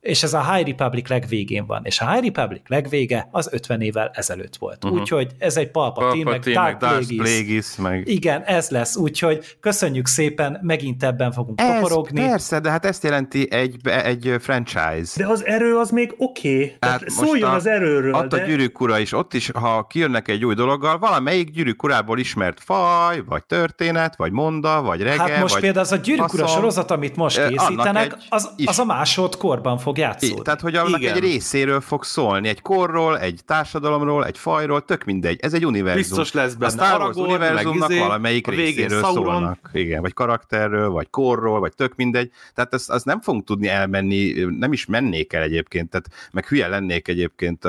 és 0.03 0.23
ez 0.23 0.35
a 0.35 0.53
High 0.53 0.67
Republic 0.67 1.09
legvégén 1.09 1.67
van, 1.67 1.83
és 1.85 2.01
a 2.01 2.11
High 2.11 2.25
Republic 2.25 2.63
legvége 2.67 3.29
az 3.31 3.49
50 3.53 3.81
évvel 3.81 4.11
ezelőtt 4.15 4.57
volt. 4.57 4.85
Uh-huh. 4.85 5.01
Úgyhogy 5.01 5.31
ez 5.39 5.57
egy 5.57 5.71
Palpatine, 5.71 6.25
Palpatine 6.25 6.61
meg 6.61 6.77
Dark 6.77 6.79
Plagueis. 6.79 7.17
Plagueis 7.17 7.77
meg... 7.77 8.09
Igen, 8.09 8.43
ez 8.43 8.69
lesz, 8.69 8.97
úgyhogy 8.97 9.57
köszönjük 9.61 10.07
szépen, 10.07 10.59
megint 10.63 11.05
ebben 11.05 11.33
fogunk 11.33 11.61
ez, 11.61 11.81
toporogni. 11.81 12.21
Persze, 12.21 12.61
de 12.61 12.71
hát 12.71 12.85
ezt 12.85 13.03
jelenti 13.03 13.53
egy, 13.53 13.77
egy 13.89 14.35
franchise. 14.41 15.13
De 15.17 15.27
az 15.27 15.45
erő 15.45 15.77
az 15.77 15.91
még 15.91 16.15
oké, 16.19 16.55
okay. 16.55 16.77
tehát 16.79 17.09
szóljon 17.11 17.51
a, 17.51 17.55
az 17.55 17.67
erőről. 17.67 18.15
Ott 18.15 18.29
de... 18.29 18.43
a 18.43 18.47
gyűrűk 18.47 18.81
ura 18.81 18.99
is, 18.99 19.13
ott 19.13 19.35
is, 19.35 19.51
ha 19.51 19.87
kijönnek 19.87 20.29
egy 20.29 20.45
új 20.45 20.55
dologgal, 20.55 20.99
valamelyik 20.99 21.51
gyűrűk 21.51 21.83
urából 21.83 22.19
ismert 22.19 22.61
faj, 22.65 23.23
vagy 23.27 23.45
történet, 23.45 24.17
vagy 24.17 24.33
monda, 24.33 24.83
vagy 24.83 25.03
reggel, 25.03 25.29
Hát 25.29 25.41
most 25.41 25.53
vagy 25.53 25.63
például 25.63 25.85
az 25.85 25.93
a 25.93 25.97
gyűrűk 25.97 26.33
ura 26.33 26.47
sorozat, 26.47 26.91
amit 26.91 27.17
most 27.17 27.49
készítenek, 27.49 28.17
az, 28.29 28.51
az 28.65 28.79
a 28.79 28.85
másodkorban 28.85 29.79
fog 29.79 29.92
játszódni. 29.99 30.41
I, 30.41 30.43
tehát, 30.43 30.61
hogy 30.61 30.75
annak 30.75 31.01
Igen. 31.01 31.15
egy 31.15 31.21
részéről 31.21 31.81
fog 31.81 32.05
szólni, 32.05 32.49
egy 32.49 32.63
korról, 32.63 33.19
egy 33.19 33.41
társadalomról, 33.47 34.27
egy 34.27 34.39
fajról, 34.39 34.85
tök 34.85 35.05
mindegy. 35.05 35.39
Ez 35.43 35.55
egy 35.55 35.67
univerzum. 35.67 36.03
Biztos 36.03 36.33
lesz 36.33 36.55
benne. 36.55 36.83
A 36.83 36.87
Star 36.87 37.01
Wars 37.01 37.17
univerzumnak 37.17 37.91
izé, 37.91 37.99
valamelyik 37.99 38.47
részéről 38.47 39.03
Sauron. 39.03 39.25
szólnak. 39.25 39.71
Igen, 39.73 40.01
vagy 40.01 40.13
karakterről, 40.13 40.91
vagy 40.91 41.11
korról, 41.11 41.61
vagy 41.61 41.75
tök 41.75 41.95
mindegy. 41.97 42.31
Tehát 42.55 42.75
ezt, 42.75 42.91
azt 42.91 43.05
nem 43.05 43.21
fogunk 43.21 43.45
tudni 43.45 43.69
elmenni, 43.69 44.33
nem 44.59 44.73
is 44.73 44.87
mennék 44.87 45.33
el 45.33 45.43
egyébként, 45.43 45.91
tehát 45.91 46.09
meg 46.33 46.47
hülye 46.47 46.69
lennék 46.69 47.09
egyébként, 47.09 47.65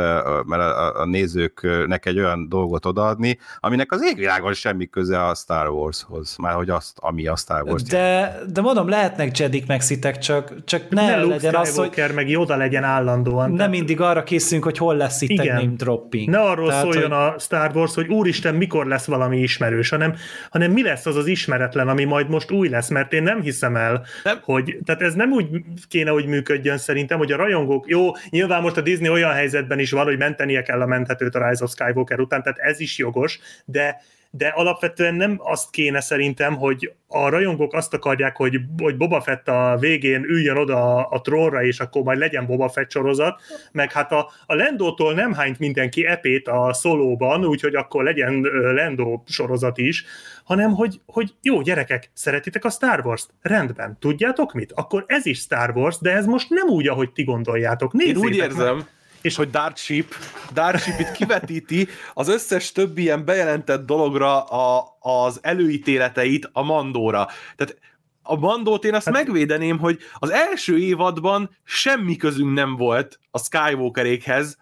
mert 0.46 0.62
a, 0.62 1.02
a 1.02 1.06
nézőknek 1.06 2.06
egy 2.06 2.20
olyan 2.20 2.50
dolgot 2.50 2.86
odaadni, 2.86 3.40
aminek 3.60 3.92
az 3.92 4.04
égvilágon 4.04 4.54
semmi 4.54 4.90
köze 4.90 5.26
a 5.26 5.36
Star 5.36 5.70
Warshoz, 5.70 6.36
már 6.38 6.54
hogy 6.54 6.70
azt, 6.70 6.98
ami 7.00 7.28
a 7.28 7.36
Star 7.36 7.64
Wars. 7.64 7.84
De, 7.84 8.40
de 8.54 8.62
mondom, 8.62 8.90
lehetnek 8.90 9.38
Jedik 9.38 9.68
meg 9.68 9.82
szitek, 9.82 10.18
csak, 10.18 10.64
csak 10.66 10.90
ne, 10.90 11.06
ne 11.06 11.24
legyen 11.24 11.56
az, 11.56 11.76
hogy... 11.76 11.90
meg 12.14 12.30
Yoda 12.30 12.56
legyen 12.56 12.84
állandóan. 12.84 13.48
Nem 13.48 13.58
tehát... 13.58 13.72
mindig 13.72 14.02
arra 14.02 14.24
készülünk, 14.24 14.64
hogy 14.64 14.78
hol 14.78 14.96
lesz 14.96 15.22
itt 15.22 15.30
Igen. 15.30 15.46
egy 15.46 15.64
name 15.64 15.76
dropping. 15.76 16.30
Ne 16.30 16.40
arról 16.40 16.68
tehát, 16.68 16.84
szóljon 16.84 17.12
hogy... 17.12 17.34
a 17.36 17.40
Star 17.40 17.72
Wars, 17.76 17.94
hogy 17.94 18.08
úristen, 18.08 18.56
mikor 18.56 18.86
lesz 18.86 19.06
valami 19.06 19.38
ismerős, 19.38 19.90
hanem, 19.90 20.16
hanem 20.50 20.72
mi 20.72 20.84
lesz 20.84 21.06
az 21.06 21.16
az 21.16 21.28
ismeretlen, 21.28 21.88
ami 21.88 22.04
majd 22.04 22.30
most 22.30 22.52
új 22.52 22.70
lesz, 22.70 22.90
mert 22.90 23.14
én 23.14 23.24
nem 23.24 23.42
hiszem 23.42 23.76
el, 23.76 24.06
nem. 24.24 24.38
hogy, 24.42 24.78
tehát 24.86 25.02
ez 25.02 25.14
nem 25.14 25.32
úgy 25.32 25.48
kéne, 25.88 26.10
hogy 26.10 26.26
működjön 26.26 26.78
szerintem, 26.78 27.18
hogy 27.18 27.32
a 27.32 27.38
rajongók, 27.38 27.88
jó, 27.88 28.12
nyilván 28.30 28.62
most 28.62 28.78
a 28.78 28.82
Disney 28.82 29.10
olyan 29.10 29.32
helyzetben 29.32 29.80
is 29.80 29.92
van, 29.92 30.06
hogy 30.06 30.18
mentenie 30.18 30.62
kell 30.62 30.82
a 30.82 30.86
menthetőt 30.86 31.36
a 31.36 31.50
Rise 31.50 31.64
of 31.64 31.72
Skywalker 31.72 32.20
után, 32.20 32.44
tehát 32.44 32.60
ez 32.60 32.80
is 32.80 32.98
jogos, 32.98 33.40
de 33.66 34.02
de 34.36 34.48
alapvetően 34.48 35.16
nem 35.16 35.40
azt 35.44 35.70
kéne 35.70 36.02
szerintem, 36.02 36.56
hogy 36.56 36.94
a 37.08 37.30
rajongók 37.30 37.74
azt 37.74 37.94
akarják, 37.94 38.36
hogy, 38.36 38.60
hogy 38.78 38.98
Boba 38.98 39.22
Fett 39.22 39.48
a 39.48 39.78
végén 39.80 40.24
üljön 40.24 40.58
oda 40.58 40.98
a, 40.98 41.08
a 41.12 41.22
trónra, 41.22 41.64
és 41.64 41.80
akkor 41.80 42.04
majd 42.04 42.18
legyen 42.18 42.46
Boba 42.46 42.70
Fett 42.70 42.92
sorozat, 42.92 43.42
meg 43.72 43.92
hát 43.92 44.12
a, 44.12 44.30
a 44.46 44.56
Lendótól 44.56 45.14
nem 45.14 45.34
hányt 45.34 45.60
mindenki 45.60 46.06
epét 46.06 46.48
a 46.48 46.74
szolóban, 46.74 47.46
úgyhogy 47.46 47.76
akkor 47.76 48.04
legyen 48.04 48.42
Lendó 48.74 49.24
sorozat 49.28 49.78
is, 49.78 50.06
hanem 50.44 50.72
hogy, 50.72 51.02
hogy 51.06 51.34
jó 51.42 51.62
gyerekek, 51.62 52.10
szeretitek 52.14 52.66
a 52.66 52.70
Star 52.70 53.06
Wars-t? 53.06 53.30
Rendben. 53.42 53.98
Tudjátok 54.00 54.54
mit? 54.54 54.72
Akkor 54.72 55.04
ez 55.08 55.26
is 55.26 55.40
Star 55.40 55.70
Wars, 55.76 55.98
de 56.00 56.12
ez 56.12 56.26
most 56.26 56.50
nem 56.50 56.68
úgy, 56.68 56.88
ahogy 56.88 57.12
ti 57.12 57.24
gondoljátok. 57.24 57.94
Nézzétek 57.94 58.18
Én 58.18 58.24
úgy 58.24 58.36
érzem, 58.36 58.76
meg 58.76 58.86
és 59.24 59.36
hogy 59.36 59.50
Dark 59.50 59.78
Ship, 59.78 60.16
Dark 60.54 60.80
Ship 60.80 61.00
itt 61.00 61.12
kivetíti 61.12 61.88
az 62.14 62.28
összes 62.28 62.72
többi 62.72 63.02
ilyen 63.02 63.26
bejelentett 63.26 63.86
dologra 63.86 64.44
a, 64.44 64.98
az 65.00 65.40
előítéleteit 65.42 66.50
a 66.52 66.64
Mandóra. 66.64 67.28
Tehát 67.56 67.78
a 68.22 68.36
Mandót 68.36 68.84
én 68.84 68.94
azt 68.94 69.06
hát... 69.06 69.14
megvédeném, 69.14 69.80
hogy 69.80 70.00
az 70.14 70.30
első 70.30 70.78
évadban 70.78 71.58
semmi 71.64 72.16
közünk 72.16 72.54
nem 72.54 72.76
volt 72.76 73.20
a 73.32 73.40
Skywalkerékhez, 73.40 74.58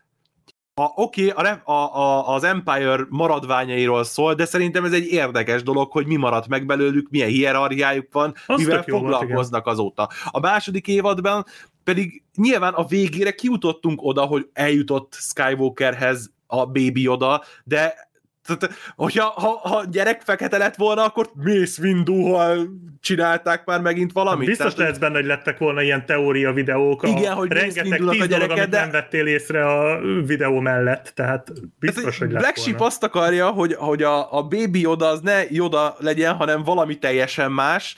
oké, 0.76 1.32
okay, 1.32 1.46
a, 1.46 1.72
a, 1.72 1.96
a, 1.96 2.34
az 2.34 2.44
Empire 2.44 3.06
maradványairól 3.10 4.04
szól, 4.04 4.34
de 4.34 4.46
szerintem 4.46 4.86
ez 4.86 4.94
egy 4.94 5.06
érdekes 5.06 5.64
dolog, 5.64 5.92
hogy 5.92 6.06
mi 6.06 6.16
maradt 6.16 6.48
meg 6.48 6.66
belőlük, 6.66 7.10
milyen 7.10 7.30
hierarchiájuk 7.30 8.08
van, 8.12 8.34
Azt 8.46 8.60
mivel 8.60 8.84
foglalkoznak 8.84 9.64
volt, 9.64 9.78
azóta. 9.78 10.10
A 10.26 10.40
második 10.40 10.88
évadban 10.88 11.46
pedig 11.84 12.24
nyilván 12.36 12.74
a 12.74 12.86
végére 12.86 13.32
kijutottunk 13.32 14.02
oda, 14.04 14.22
hogy 14.22 14.50
eljutott 14.54 15.14
Skywalkerhez 15.20 16.32
a 16.48 16.66
Baby 16.66 17.08
oda, 17.08 17.44
de 17.64 18.10
tehát, 18.46 18.76
hogyha 18.96 19.26
ha, 19.26 19.60
ha 19.64 19.84
gyerek 19.92 20.22
fekete 20.22 20.58
lett 20.58 20.76
volna, 20.76 21.04
akkor 21.04 21.32
Mace 21.34 21.82
Windu-hal 21.82 22.68
csinálták 23.02 23.66
már 23.66 23.82
megint 23.82 24.12
valamit. 24.12 24.48
Biztos 24.48 24.66
tehát, 24.66 24.80
lehetsz 24.80 24.98
benne, 24.98 25.16
hogy 25.16 25.26
lettek 25.26 25.58
volna 25.58 25.82
ilyen 25.82 26.06
teória 26.06 26.54
videók. 26.54 27.08
Igen, 27.08 27.32
a, 27.32 27.36
hogy 27.36 27.52
rengeteg 27.52 28.00
tíz 28.10 28.22
a 28.22 28.28
dolog, 28.28 28.50
amit 28.50 28.70
de... 28.70 28.80
nem 28.80 28.92
vettél 28.92 29.28
észre 29.28 29.66
a 29.66 30.00
videó 30.26 30.60
mellett, 30.60 31.12
tehát 31.16 31.52
biztos, 31.80 32.04
tehát, 32.04 32.18
hogy 32.18 32.32
lett 32.32 32.42
Black 32.42 32.58
Sheep 32.58 32.82
azt 32.82 33.04
akarja, 33.04 33.50
hogy, 33.50 33.74
hogy 33.74 34.04
a, 34.04 34.38
a 34.38 34.44
Baby 34.44 34.80
Yoda 34.80 35.08
az 35.08 35.20
ne 35.20 35.44
Yoda 35.50 35.96
legyen, 36.00 36.34
hanem 36.34 36.64
valami 36.64 36.98
teljesen 36.98 37.52
más, 37.52 37.96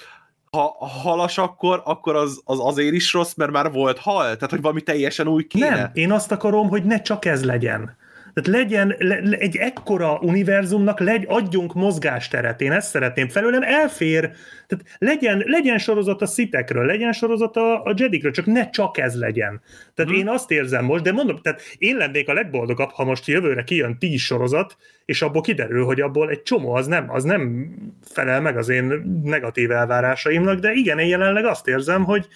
ha 0.54 0.76
halas 1.04 1.38
akkor, 1.38 1.82
akkor 1.86 2.16
az, 2.16 2.42
az 2.46 2.60
azért 2.60 2.94
is 2.94 3.14
rossz, 3.14 3.34
mert 3.34 3.52
már 3.52 3.72
volt 3.72 3.98
hal? 3.98 4.24
Tehát, 4.24 4.50
hogy 4.50 4.62
valami 4.62 4.82
teljesen 4.82 5.28
új 5.28 5.48
kéne? 5.48 5.70
Nem, 5.70 5.90
én 5.94 6.12
azt 6.12 6.32
akarom, 6.32 6.70
hogy 6.70 6.84
ne 6.84 7.02
csak 7.02 7.26
ez 7.26 7.44
legyen. 7.44 7.98
Tehát 8.34 8.62
legyen 8.62 8.96
le, 8.98 9.16
egy 9.38 9.56
ekkora 9.56 10.20
univerzumnak, 10.22 11.00
legy, 11.00 11.26
adjunk 11.28 11.74
mozgásteret, 11.74 12.62
én 12.62 12.72
ezt 12.72 12.90
szeretném 12.90 13.30
felőlem, 13.30 13.64
elfér, 13.64 14.22
tehát 14.68 14.98
legyen, 14.98 15.44
legyen 15.46 15.78
sorozat 15.78 16.22
a 16.22 16.26
szitekről, 16.26 16.86
legyen 16.86 17.12
sorozat 17.12 17.56
a, 17.56 17.84
a 17.84 17.94
Jedikről, 17.96 18.32
csak 18.32 18.46
ne 18.46 18.70
csak 18.70 18.98
ez 18.98 19.16
legyen. 19.16 19.62
Tehát 19.94 20.12
hmm. 20.12 20.20
én 20.20 20.30
azt 20.30 20.52
érzem 20.52 20.86
most, 20.86 21.04
de 21.04 21.12
mondom, 21.12 21.38
tehát 21.38 21.62
én 21.78 21.98
lennék 21.98 22.30
a 22.30 22.34
legboldogabb, 22.34 22.90
ha 22.90 23.04
most 23.04 23.28
jövőre 23.28 23.64
kijön 23.64 23.98
tíz 24.00 24.22
sorozat, 24.22 24.78
és 25.06 25.22
abból 25.22 25.42
kiderül, 25.42 25.86
hogy 25.86 26.02
abból 26.02 26.30
egy 26.30 26.42
csomó 26.42 26.74
az 26.74 26.88
nem, 26.88 27.10
az 27.10 27.24
nem 27.24 27.74
felel 28.02 28.42
meg 28.42 28.58
az 28.58 28.70
én 28.70 28.84
negatív 29.24 29.72
elvárásaimnak, 29.72 30.60
de 30.60 30.72
igen, 30.72 31.00
én 31.00 31.08
jelenleg 31.08 31.46
azt 31.46 31.68
érzem, 31.68 32.04
hogy, 32.04 32.28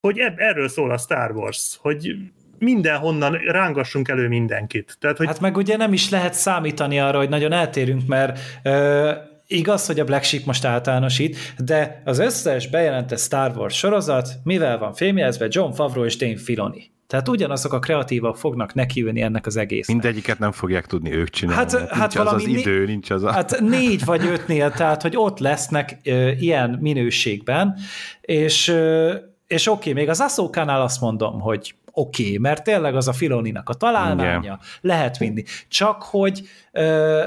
hogy 0.00 0.18
erről 0.36 0.68
szól 0.68 0.90
a 0.90 0.98
Star 0.98 1.30
Wars, 1.30 1.76
hogy 1.80 2.16
mindenhonnan 2.58 3.32
rángassunk 3.32 4.08
elő 4.08 4.28
mindenkit. 4.28 4.96
Tehát, 5.00 5.16
hogy... 5.16 5.26
Hát 5.26 5.40
meg 5.40 5.56
ugye 5.56 5.76
nem 5.76 5.92
is 5.92 6.10
lehet 6.10 6.34
számítani 6.34 7.00
arra, 7.00 7.18
hogy 7.18 7.28
nagyon 7.28 7.52
eltérünk, 7.52 8.06
mert 8.06 8.38
ö, 8.62 9.10
igaz, 9.46 9.86
hogy 9.86 10.00
a 10.00 10.04
Black 10.04 10.24
Sheep 10.24 10.44
most 10.44 10.64
általánosít, 10.64 11.54
de 11.58 12.02
az 12.04 12.18
összes 12.18 12.68
bejelentett 12.68 13.18
Star 13.18 13.56
Wars 13.56 13.76
sorozat, 13.76 14.28
mivel 14.44 14.78
van 14.78 14.92
fémjelzve 14.92 15.46
John 15.50 15.72
Favreau 15.72 16.04
és 16.04 16.16
Dave 16.16 16.38
Filoni. 16.38 16.92
Tehát 17.06 17.28
ugyanazok 17.28 17.72
a 17.72 17.78
kreatívak 17.78 18.36
fognak 18.36 18.74
nekiülni 18.74 19.20
ennek 19.20 19.46
az 19.46 19.56
egész. 19.56 19.88
Mindegyiket 19.88 20.38
nem 20.38 20.52
fogják 20.52 20.86
tudni 20.86 21.12
ők 21.12 21.30
csinálni. 21.30 21.60
Hát, 21.60 21.72
hát, 21.72 21.90
hát 21.90 22.14
nincs 22.14 22.26
az 22.26 22.32
az 22.32 22.46
idő, 22.46 22.84
nincs 22.84 23.10
az 23.10 23.22
a... 23.22 23.32
Hát 23.32 23.60
négy 23.60 24.04
vagy 24.04 24.26
ötnél, 24.26 24.70
tehát 24.70 25.02
hogy 25.02 25.16
ott 25.16 25.38
lesznek 25.38 25.98
ö, 26.04 26.30
ilyen 26.30 26.78
minőségben, 26.80 27.76
és, 28.20 28.68
ö, 28.68 29.14
és 29.46 29.66
oké, 29.66 29.90
okay, 29.90 30.02
még 30.02 30.10
az 30.10 30.20
Aszókánál 30.20 30.82
azt 30.82 31.00
mondom, 31.00 31.40
hogy 31.40 31.74
oké, 31.94 32.22
okay, 32.24 32.38
mert 32.38 32.64
tényleg 32.64 32.96
az 32.96 33.08
a 33.08 33.12
Filoninak 33.12 33.68
a 33.68 33.74
találmánya, 33.74 34.38
Igen. 34.38 34.58
lehet 34.80 35.18
vinni. 35.18 35.44
Csak 35.68 36.02
hogy, 36.02 36.42
ö, 36.72 37.24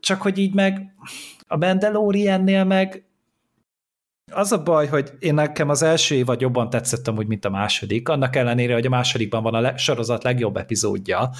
csak 0.00 0.22
hogy 0.22 0.38
így 0.38 0.54
meg 0.54 0.94
a 1.46 1.56
Mandaloriannél 1.56 2.64
meg 2.64 3.04
az 4.32 4.52
a 4.52 4.62
baj, 4.62 4.86
hogy 4.86 5.12
én 5.18 5.34
nekem 5.34 5.68
az 5.68 5.82
első 5.82 6.14
évad 6.14 6.40
jobban 6.40 6.70
tetszett 6.70 7.08
amúgy, 7.08 7.26
mint 7.26 7.44
a 7.44 7.50
második, 7.50 8.08
annak 8.08 8.36
ellenére, 8.36 8.74
hogy 8.74 8.86
a 8.86 8.90
másodikban 8.90 9.42
van 9.42 9.54
a 9.54 9.60
le- 9.60 9.76
sorozat 9.76 10.24
legjobb 10.24 10.56
epizódja, 10.56 11.30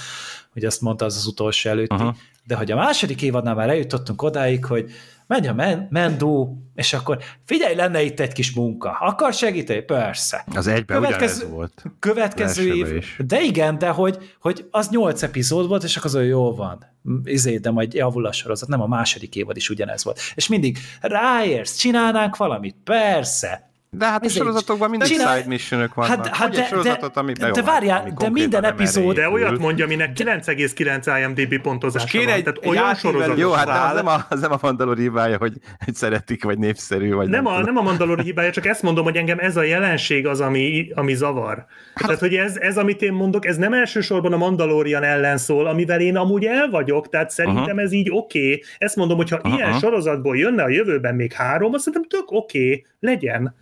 hogy 0.52 0.64
azt 0.64 0.80
mondta 0.80 1.04
az 1.04 1.16
az 1.16 1.26
utolsó 1.26 1.70
előtti, 1.70 1.94
uh-huh. 1.94 2.14
de 2.44 2.54
hogy 2.54 2.70
a 2.70 2.76
második 2.76 3.22
évadnál 3.22 3.54
már 3.54 3.68
eljutottunk 3.68 4.22
odáig, 4.22 4.64
hogy 4.64 4.90
megy 5.30 5.46
a 5.46 5.54
men, 5.54 5.86
Mendó, 5.90 6.62
és 6.74 6.92
akkor 6.92 7.18
figyelj, 7.44 7.74
lenne 7.74 8.02
itt 8.02 8.20
egy 8.20 8.32
kis 8.32 8.52
munka. 8.52 8.90
Akar 9.00 9.32
segíteni? 9.32 9.80
Persze. 9.80 10.44
Az 10.54 10.66
egyben 10.66 11.02
Következő, 11.02 11.48
volt. 11.48 11.82
Következő 11.98 12.74
év. 12.74 12.96
Is. 12.96 13.16
De 13.26 13.40
igen, 13.40 13.78
de 13.78 13.88
hogy, 13.88 14.34
hogy 14.40 14.68
az 14.70 14.88
nyolc 14.90 15.22
epizód 15.22 15.68
volt, 15.68 15.82
és 15.82 15.96
akkor 15.96 16.14
az 16.14 16.26
jó 16.26 16.54
van. 16.54 16.86
Izé, 17.24 17.56
de 17.56 17.70
majd 17.70 17.94
javul 17.94 18.26
a 18.26 18.32
sorozat. 18.32 18.68
Nem, 18.68 18.80
a 18.80 18.86
második 18.86 19.36
évad 19.36 19.56
is 19.56 19.70
ugyanez 19.70 20.04
volt. 20.04 20.20
És 20.34 20.48
mindig 20.48 20.78
ráérsz, 21.00 21.76
csinálnánk 21.76 22.36
valamit? 22.36 22.76
Persze 22.84 23.69
de 23.92 24.06
hát 24.06 24.24
a 24.24 24.28
sorozatokban 24.28 24.90
mindig 24.90 25.08
csinál... 25.08 25.36
side 25.36 25.48
missionök 25.48 25.94
vannak. 25.94 26.26
Hát, 26.26 26.36
hát 26.36 26.54
de, 26.54 26.64
sorozatot, 26.64 27.16
ami 27.16 27.32
de, 27.32 27.50
de 27.50 27.62
várjál, 27.62 28.12
de 28.18 28.30
minden 28.30 28.64
epizód... 28.64 29.14
De 29.14 29.28
olyat 29.28 29.58
mondja, 29.58 29.84
aminek 29.84 30.10
9,9 30.16 31.20
IMDb 31.20 31.60
pontozása 31.62 32.18
van. 32.18 32.28
Egy, 32.28 32.42
tehát 32.42 32.66
olyan 32.66 32.94
sorozat. 32.94 33.38
Jó, 33.38 33.50
hát 33.50 33.68
az 33.68 33.94
nem 33.94 34.06
a, 34.06 34.26
az 34.28 34.40
nem 34.40 34.52
a 34.52 34.58
Mandalor 34.62 34.96
hibája, 34.96 35.36
hogy, 35.38 35.52
hogy 35.84 35.94
szeretik, 35.94 36.44
vagy 36.44 36.58
népszerű, 36.58 37.12
vagy 37.12 37.28
nem, 37.28 37.42
nem 37.42 37.52
a, 37.52 37.60
nem 37.60 37.76
a 37.76 37.82
Mandalor 37.82 38.20
hibája, 38.20 38.50
csak 38.50 38.66
ezt 38.66 38.82
mondom, 38.82 39.04
hogy 39.04 39.16
engem 39.16 39.38
ez 39.38 39.56
a 39.56 39.62
jelenség 39.62 40.26
az, 40.26 40.40
ami, 40.40 40.90
ami 40.94 41.14
zavar. 41.14 41.56
Hát, 41.56 41.66
tehát, 41.94 42.20
hogy 42.20 42.34
ez, 42.34 42.56
ez, 42.56 42.76
amit 42.76 43.02
én 43.02 43.12
mondok, 43.12 43.46
ez 43.46 43.56
nem 43.56 43.72
elsősorban 43.72 44.32
a 44.32 44.36
Mandalorian 44.36 45.02
ellen 45.02 45.36
szól, 45.36 45.66
amivel 45.66 46.00
én 46.00 46.16
amúgy 46.16 46.44
el 46.44 46.70
vagyok, 46.70 47.08
tehát 47.08 47.30
szerintem 47.30 47.62
uh-huh. 47.62 47.82
ez 47.82 47.92
így 47.92 48.08
oké. 48.10 48.38
Okay. 48.38 48.62
Ezt 48.78 48.96
mondom, 48.96 49.16
hogyha 49.16 49.36
uh-huh. 49.36 49.54
ilyen 49.54 49.78
sorozatból 49.78 50.36
jönne 50.36 50.62
a 50.62 50.68
jövőben 50.68 51.14
még 51.14 51.32
három, 51.32 51.74
azt 51.74 51.84
szerintem 51.84 52.10
tök 52.18 52.30
oké, 52.30 52.58
okay, 52.58 52.84
legyen. 53.00 53.54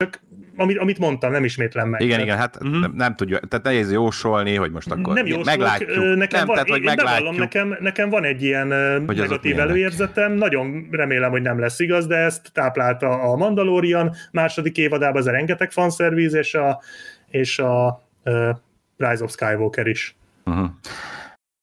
Csak 0.00 0.20
amit, 0.56 0.78
amit 0.78 0.98
mondtam, 0.98 1.32
nem 1.32 1.44
ismétlem 1.44 1.88
meg. 1.88 2.00
Igen, 2.00 2.10
tehát, 2.10 2.26
igen, 2.26 2.38
hát 2.38 2.56
uh-huh. 2.56 2.80
nem, 2.80 2.92
nem 2.94 3.14
tudja, 3.14 3.38
tehát 3.38 3.64
nehéz 3.64 3.92
jósolni, 3.92 4.54
hogy 4.54 4.70
most 4.70 4.90
akkor 4.90 5.14
nem 5.14 5.26
jósolok, 5.26 5.46
meglátjuk. 5.46 5.88
Nekem 6.16 6.38
nem, 6.38 6.46
van, 6.46 6.54
tehát, 6.54 6.68
hogy 6.68 6.78
én 6.78 6.84
meglátjuk. 6.84 7.36
nekem, 7.36 7.76
nekem 7.80 8.10
van 8.10 8.24
egy 8.24 8.42
ilyen 8.42 8.72
hogy 9.06 9.16
negatív 9.16 9.58
előérzetem, 9.58 10.32
nagyon 10.32 10.88
remélem, 10.90 11.30
hogy 11.30 11.42
nem 11.42 11.58
lesz 11.58 11.80
igaz, 11.80 12.06
de 12.06 12.16
ezt 12.16 12.52
táplálta 12.52 13.08
a 13.08 13.36
Mandalorian 13.36 14.14
második 14.32 14.76
évadában, 14.76 15.20
ez 15.20 15.26
a 15.26 15.30
rengeteg 15.30 15.70
fanszervíz, 15.70 16.34
és 16.34 16.54
a, 16.54 16.80
és 17.28 17.58
a 17.58 18.02
uh, 18.24 18.48
Rise 18.96 19.24
of 19.24 19.30
Skywalker 19.30 19.86
is. 19.86 20.16
Uh-huh. 20.44 20.68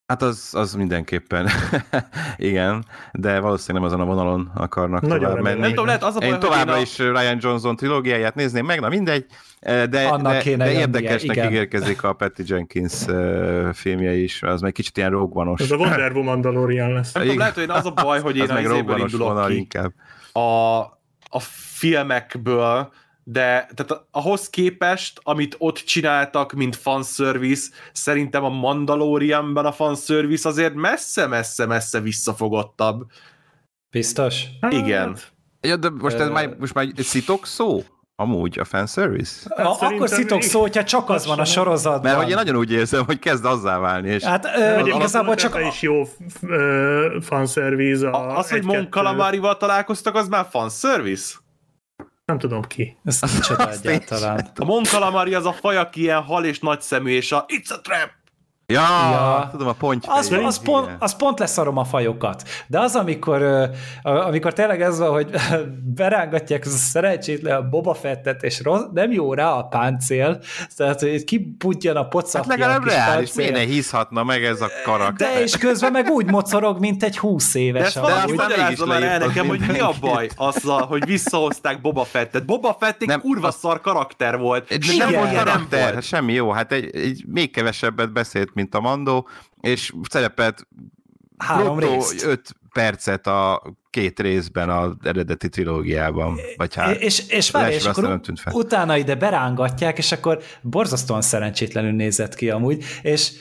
Hát 0.08 0.22
az, 0.22 0.50
az 0.52 0.74
mindenképpen, 0.74 1.50
igen, 2.38 2.86
de 3.12 3.40
valószínűleg 3.40 3.90
nem 3.90 3.94
azon 3.94 4.08
a 4.08 4.14
vonalon 4.14 4.52
akarnak 4.56 5.02
Nagyon 5.02 5.20
tovább 5.20 5.44
menni. 5.44 5.60
Nem 5.60 5.70
tudom, 5.70 5.86
lehet 5.86 6.04
az 6.04 6.16
a 6.16 6.20
baj, 6.20 6.28
én 6.28 6.40
továbbra 6.40 6.74
a... 6.74 6.80
is 6.80 6.98
Ryan 6.98 7.38
Johnson 7.42 7.76
trilógiáját 7.76 8.36
nézném 8.36 8.66
meg, 8.66 8.80
na 8.80 8.90
mindegy, 8.90 9.26
de, 9.60 9.88
de, 9.88 10.18
de 10.58 10.72
érdekesnek 10.72 11.46
ígérkezik 11.46 12.04
a 12.04 12.14
Patty 12.14 12.42
Jenkins 12.46 13.06
filmje 13.74 14.14
is, 14.14 14.44
az 14.44 14.62
meg 14.62 14.72
kicsit 14.72 14.98
ilyen 14.98 15.10
rogue 15.10 15.54
Ez 15.58 15.72
a 15.72 15.76
Wonder 15.76 16.12
Woman 16.12 16.24
Mandalorian 16.24 16.94
lesz. 16.94 17.14
Nem 17.14 17.24
tudom, 17.24 17.38
lehet, 17.38 17.56
hogy 17.56 17.70
az 17.70 17.86
a 17.86 17.92
baj, 17.92 18.20
hogy 18.20 18.36
én 18.38 18.42
az 18.44 18.50
az 18.50 18.56
meg 18.56 18.98
indulok 18.98 19.48
ki. 19.48 19.56
Inkább. 19.56 19.94
A, 20.32 20.78
a 21.30 21.40
filmekből, 21.40 22.92
de 23.30 23.70
tehát 23.76 24.06
ahhoz 24.12 24.50
képest, 24.50 25.20
amit 25.24 25.56
ott 25.58 25.78
csináltak, 25.78 26.54
mint 26.54 26.76
fanservice, 26.76 27.70
szerintem 27.92 28.44
a 28.44 28.50
Mandalorianban 28.50 29.66
a 29.66 29.72
fanservice 29.72 30.50
azért 30.50 30.74
messze-messze-messze 30.74 32.00
visszafogottabb. 32.00 33.06
Biztos? 33.90 34.44
Igen. 34.70 35.18
Ja, 35.62 35.76
de 35.76 35.90
most 35.90 36.16
ez 36.16 36.30
már, 36.30 36.56
most 36.60 36.74
már 36.74 36.88
szitok 36.98 37.46
szó? 37.46 37.84
Amúgy 38.16 38.60
a 38.60 38.66
fanservice? 38.66 39.54
Hát 39.56 39.66
a, 39.66 39.78
akkor 39.82 40.10
szitok 40.10 40.42
szó, 40.42 40.62
hogyha 40.62 40.84
csak 40.84 41.10
az 41.10 41.26
van 41.26 41.40
a 41.40 41.46
sorozatban. 41.46 42.02
Mert 42.02 42.18
hogy 42.18 42.30
én 42.30 42.36
nagyon 42.36 42.56
úgy 42.56 42.72
érzem, 42.72 43.06
hogy 43.06 43.20
kezd 43.20 43.46
azzá 43.46 43.80
válni. 43.80 44.10
És 44.10 44.24
hát 44.24 44.46
ö, 44.46 44.86
igazából 44.86 45.36
csak... 45.36 45.60
is 45.68 45.82
jó 45.82 46.04
fanservice. 47.22 48.10
Az, 48.10 48.50
hogy 48.50 48.64
Mon 48.64 48.90
Calamari-val 48.90 49.58
találkoztak, 49.58 50.16
az 50.16 50.28
már 50.28 50.48
fanservice? 50.50 51.36
Nem 52.28 52.40
tudom 52.40 52.62
ki. 52.62 52.98
Ezt 53.04 53.22
nem 53.22 53.40
csoda 53.42 53.72
egyáltalán. 53.72 54.52
A 54.56 54.66
Mon 54.66 54.84
Calamari 54.84 55.34
az 55.34 55.46
a 55.46 55.54
faj, 55.54 55.78
aki 55.78 56.02
ilyen 56.02 56.22
hal 56.22 56.46
és 56.46 56.60
nagyszemű, 56.60 57.12
és 57.12 57.32
a 57.32 57.46
It's 57.48 57.70
a 57.70 57.82
trap! 57.82 58.10
Ja, 58.74 58.82
ja, 59.12 59.48
tudom, 59.52 59.68
a 59.68 59.74
ponty 59.74 60.06
az, 60.08 60.32
az, 60.44 60.60
pont, 60.60 60.90
az 61.00 61.16
pont 61.16 61.40
leszarom 61.40 61.78
a 61.78 61.84
fajokat. 61.84 62.44
De 62.68 62.80
az, 62.80 62.96
amikor, 62.96 63.70
amikor 64.02 64.54
tényleg 64.54 64.82
ez 64.82 65.00
van, 65.00 65.10
hogy 65.10 65.30
berángatják 65.96 66.66
az 66.66 66.74
a 66.74 66.78
szerencsétlen 66.78 67.58
a 67.58 67.70
Boba 67.70 67.94
Fettet, 67.94 68.44
és 68.44 68.62
rossz, 68.62 68.84
nem 68.94 69.12
jó 69.12 69.34
rá 69.34 69.52
a 69.52 69.64
páncél, 69.64 70.40
tehát 70.76 71.00
hogy 71.00 71.24
kiputjan 71.24 71.96
a 71.96 72.08
pocapja. 72.08 72.40
Hát 72.40 72.60
legalább 72.60 72.86
reális, 72.86 73.34
miért 73.34 73.54
ne 73.54 73.60
hízhatna 73.60 74.24
meg 74.24 74.44
ez 74.44 74.62
a 74.62 74.70
karakter? 74.84 75.34
De 75.34 75.42
és 75.42 75.58
közben 75.58 75.92
meg 75.92 76.10
úgy 76.10 76.26
mocorog, 76.26 76.80
mint 76.80 77.04
egy 77.04 77.18
húsz 77.18 77.56
éves. 77.56 77.94
De 77.94 78.02
ezt 78.02 78.30
valaki 78.30 78.84
már 78.86 79.04
el 79.04 79.20
nekem, 79.20 79.48
hogy 79.48 79.62
mi 79.68 79.80
a 79.80 79.92
baj 80.00 80.30
azzal, 80.36 80.86
hogy 80.86 81.06
visszahozták 81.06 81.82
Boba 81.82 82.04
Fettet. 82.04 82.46
Boba 82.46 82.76
Fett 82.80 83.02
egy 83.02 83.08
nem, 83.08 83.22
kurva 83.22 83.52
szar 83.52 83.82
karakter 83.82 84.38
volt. 84.38 84.78
Nem 84.98 85.12
volt 85.12 85.34
karakter, 85.34 86.04
semmi 86.04 86.34
jó, 86.34 86.52
hát 86.52 86.72
egy, 86.72 86.96
egy 86.96 87.24
még 87.28 87.52
kevesebbet 87.52 88.12
beszélt 88.12 88.56
mint 88.58 88.76
a 88.76 88.80
Mandó, 88.80 89.28
és 89.62 89.94
szerepelt 90.10 90.68
három 91.38 91.80
részt. 91.80 92.24
öt 92.26 92.56
percet 92.74 93.28
a 93.28 93.62
két 93.90 94.20
részben 94.20 94.70
az 94.70 94.92
eredeti 95.04 95.50
trilógiában. 95.50 96.36
Vagy 96.58 96.76
hát, 96.76 96.96
és, 96.96 97.30
és, 97.30 97.52
várj, 97.52 97.74
és 97.74 97.86
akkor 97.86 98.20
tűnt 98.20 98.40
fel. 98.40 98.54
utána 98.54 98.98
ide 98.98 99.16
berángatják, 99.16 99.98
és 99.98 100.12
akkor 100.12 100.42
borzasztóan 100.62 101.22
szerencsétlenül 101.22 101.92
nézett 101.92 102.36
ki 102.36 102.50
amúgy, 102.50 102.84
és 103.02 103.32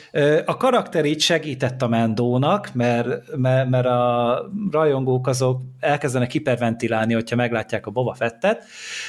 a 0.45 0.57
karakter 0.57 1.05
így 1.05 1.21
segített 1.21 1.83
a 1.83 1.89
Mendónak, 1.89 2.75
mert, 2.75 3.37
mert, 3.37 3.69
mert 3.69 3.87
a 3.87 4.51
rajongók 4.71 5.27
azok 5.27 5.61
elkezdenek 5.81 6.31
hiperventilálni, 6.31 7.15
hogyha 7.15 7.37
meglátják 7.37 7.87
a 7.87 7.91
Boba 7.91 8.15
Fettet, 8.15 8.65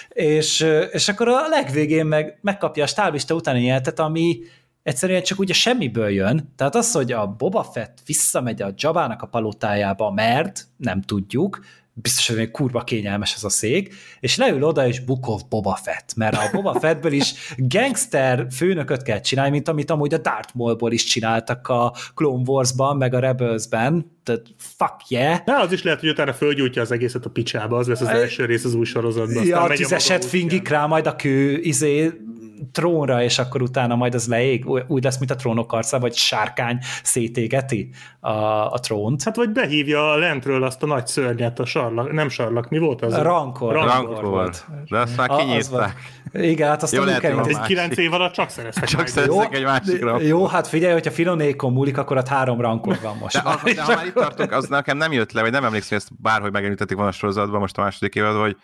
és, 0.10 0.66
és 0.92 1.08
akkor 1.08 1.28
a 1.28 1.48
legvégén 1.50 2.06
meg 2.06 2.38
megkapja 2.42 2.84
a 2.84 2.88
stábista 2.88 3.34
utáni 3.34 3.64
jelentet, 3.64 4.00
ami 4.00 4.40
egyszerűen 4.88 5.22
csak 5.22 5.40
ugye 5.40 5.54
semmiből 5.54 6.10
jön. 6.10 6.54
Tehát 6.56 6.76
az, 6.76 6.92
hogy 6.92 7.12
a 7.12 7.28
Boba 7.38 7.64
Fett 7.64 7.98
visszamegy 8.06 8.62
a 8.62 8.74
Jabának 8.78 9.22
a 9.22 9.28
palotájába, 9.28 10.12
mert 10.12 10.68
nem 10.78 11.02
tudjuk, 11.02 11.60
biztos, 11.94 12.28
hogy 12.28 12.52
kurva 12.52 12.84
kényelmes 12.84 13.34
ez 13.34 13.44
a 13.44 13.50
szék, 13.50 13.94
és 14.20 14.38
leül 14.38 14.64
oda, 14.64 14.88
és 14.88 15.00
Bukov 15.00 15.42
Boba 15.50 15.80
Fett, 15.84 16.14
mert 16.16 16.36
a 16.36 16.50
Boba 16.52 16.80
Fettből 16.80 17.12
is 17.12 17.34
gangster 17.58 18.48
főnököt 18.52 19.02
kell 19.02 19.20
csinálni, 19.20 19.52
mint 19.52 19.68
amit 19.68 19.92
amúgy 19.92 20.14
a 20.14 20.18
Darth 20.18 20.56
Maulból 20.56 20.92
is 20.92 21.04
csináltak 21.04 21.68
a 21.68 21.94
Clone 22.16 22.44
Wars-ban, 22.46 22.98
meg 22.98 23.14
a 23.14 23.20
Rebels-ben, 23.20 24.12
tehát 24.24 24.42
fuck 24.58 25.10
yeah. 25.10 25.44
De 25.46 25.54
az 25.54 25.72
is 25.72 25.84
lehet, 25.84 26.00
hogy 26.00 26.10
utána 26.10 26.34
fölgyújtja 26.34 26.82
az 26.82 26.92
egészet 26.92 27.26
a 27.26 27.30
picsába, 27.30 27.78
az 27.78 27.88
lesz 27.88 28.02
az 28.02 28.08
első 28.08 28.46
rész 28.46 28.64
az 28.64 28.74
új 28.74 28.86
sorozatban. 28.86 29.46
Ja, 29.46 29.62
a 29.62 29.74
tüzeset 29.74 30.26
fingik 30.26 30.68
rá 30.68 30.86
majd 30.86 31.08
a 31.08 31.16
kő 31.16 31.58
izé 31.58 32.12
trónra, 32.72 33.24
és 33.24 33.40
akkor 33.40 33.62
utána 33.62 33.96
majd 33.96 34.14
az 34.14 34.28
leég, 34.28 34.66
úgy 34.88 35.04
lesz, 35.04 35.18
mint 35.18 35.32
a 35.32 35.36
trónok 35.36 35.74
arca, 35.74 36.00
vagy 36.00 36.14
sárkány 36.14 36.78
szétégeti 37.04 37.90
a, 38.20 38.32
a 38.72 38.80
trónt. 38.80 39.24
Hát 39.24 39.36
vagy 39.36 39.50
behívja 39.50 40.16
lentről 40.16 40.64
azt 40.64 40.84
a 40.84 40.86
nagy 40.86 41.08
szörnyet, 41.08 41.60
a 41.60 41.66
sarlak, 41.66 42.12
nem 42.12 42.30
sarlak, 42.30 42.70
mi 42.70 42.78
volt 42.78 43.02
az? 43.02 43.14
A 43.14 43.22
rankor. 43.22 43.74
Rankor, 43.74 43.94
rankor 43.94 44.24
volt. 44.24 44.66
De 44.90 44.98
azt 44.98 45.18
már 45.18 45.30
kinyitták. 45.30 46.16
Igen, 46.34 46.70
hát 46.70 46.84
azt 46.84 46.94
jó, 46.94 47.04
lehet, 47.04 47.22
kell. 47.22 47.40
Egy 47.40 47.60
kilenc 47.60 47.98
év 47.98 48.14
alatt 48.14 48.34
csak 48.34 48.50
szereztek 48.50 48.84
Csak 48.84 49.08
szereztek 49.08 49.56
egy 49.56 49.64
másik 49.64 50.02
rankor. 50.02 50.22
Jó, 50.22 50.46
hát 50.46 50.68
figyelj, 50.68 50.94
hogyha 50.94 51.12
Filonékon 51.12 51.74
múlik, 51.74 51.98
akkor 51.98 52.18
ott 52.18 52.28
három 52.28 52.62
rankor 52.62 53.00
van 53.02 53.18
most. 53.18 53.44
De, 53.44 53.60
de, 53.64 53.74
de 53.74 53.82
ha 53.82 53.96
már 53.96 54.06
itt 54.06 54.14
tartunk, 54.14 54.52
az 54.52 54.68
nekem 54.68 54.98
nem 54.98 55.12
jött 55.12 55.32
le, 55.32 55.42
vagy 55.42 55.52
nem 55.52 55.64
emlékszem, 55.64 55.98
hogy 55.98 56.08
ezt 56.08 56.22
bárhogy 56.22 56.52
megemlítették 56.52 56.96
volna 56.96 57.12
a 57.12 57.16
sorozatban, 57.16 57.60
most 57.60 57.78
a 57.78 57.82
második 57.82 58.16
évadban, 58.16 58.42
hogy 58.42 58.58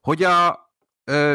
hogy 0.00 0.22
a 0.22 0.67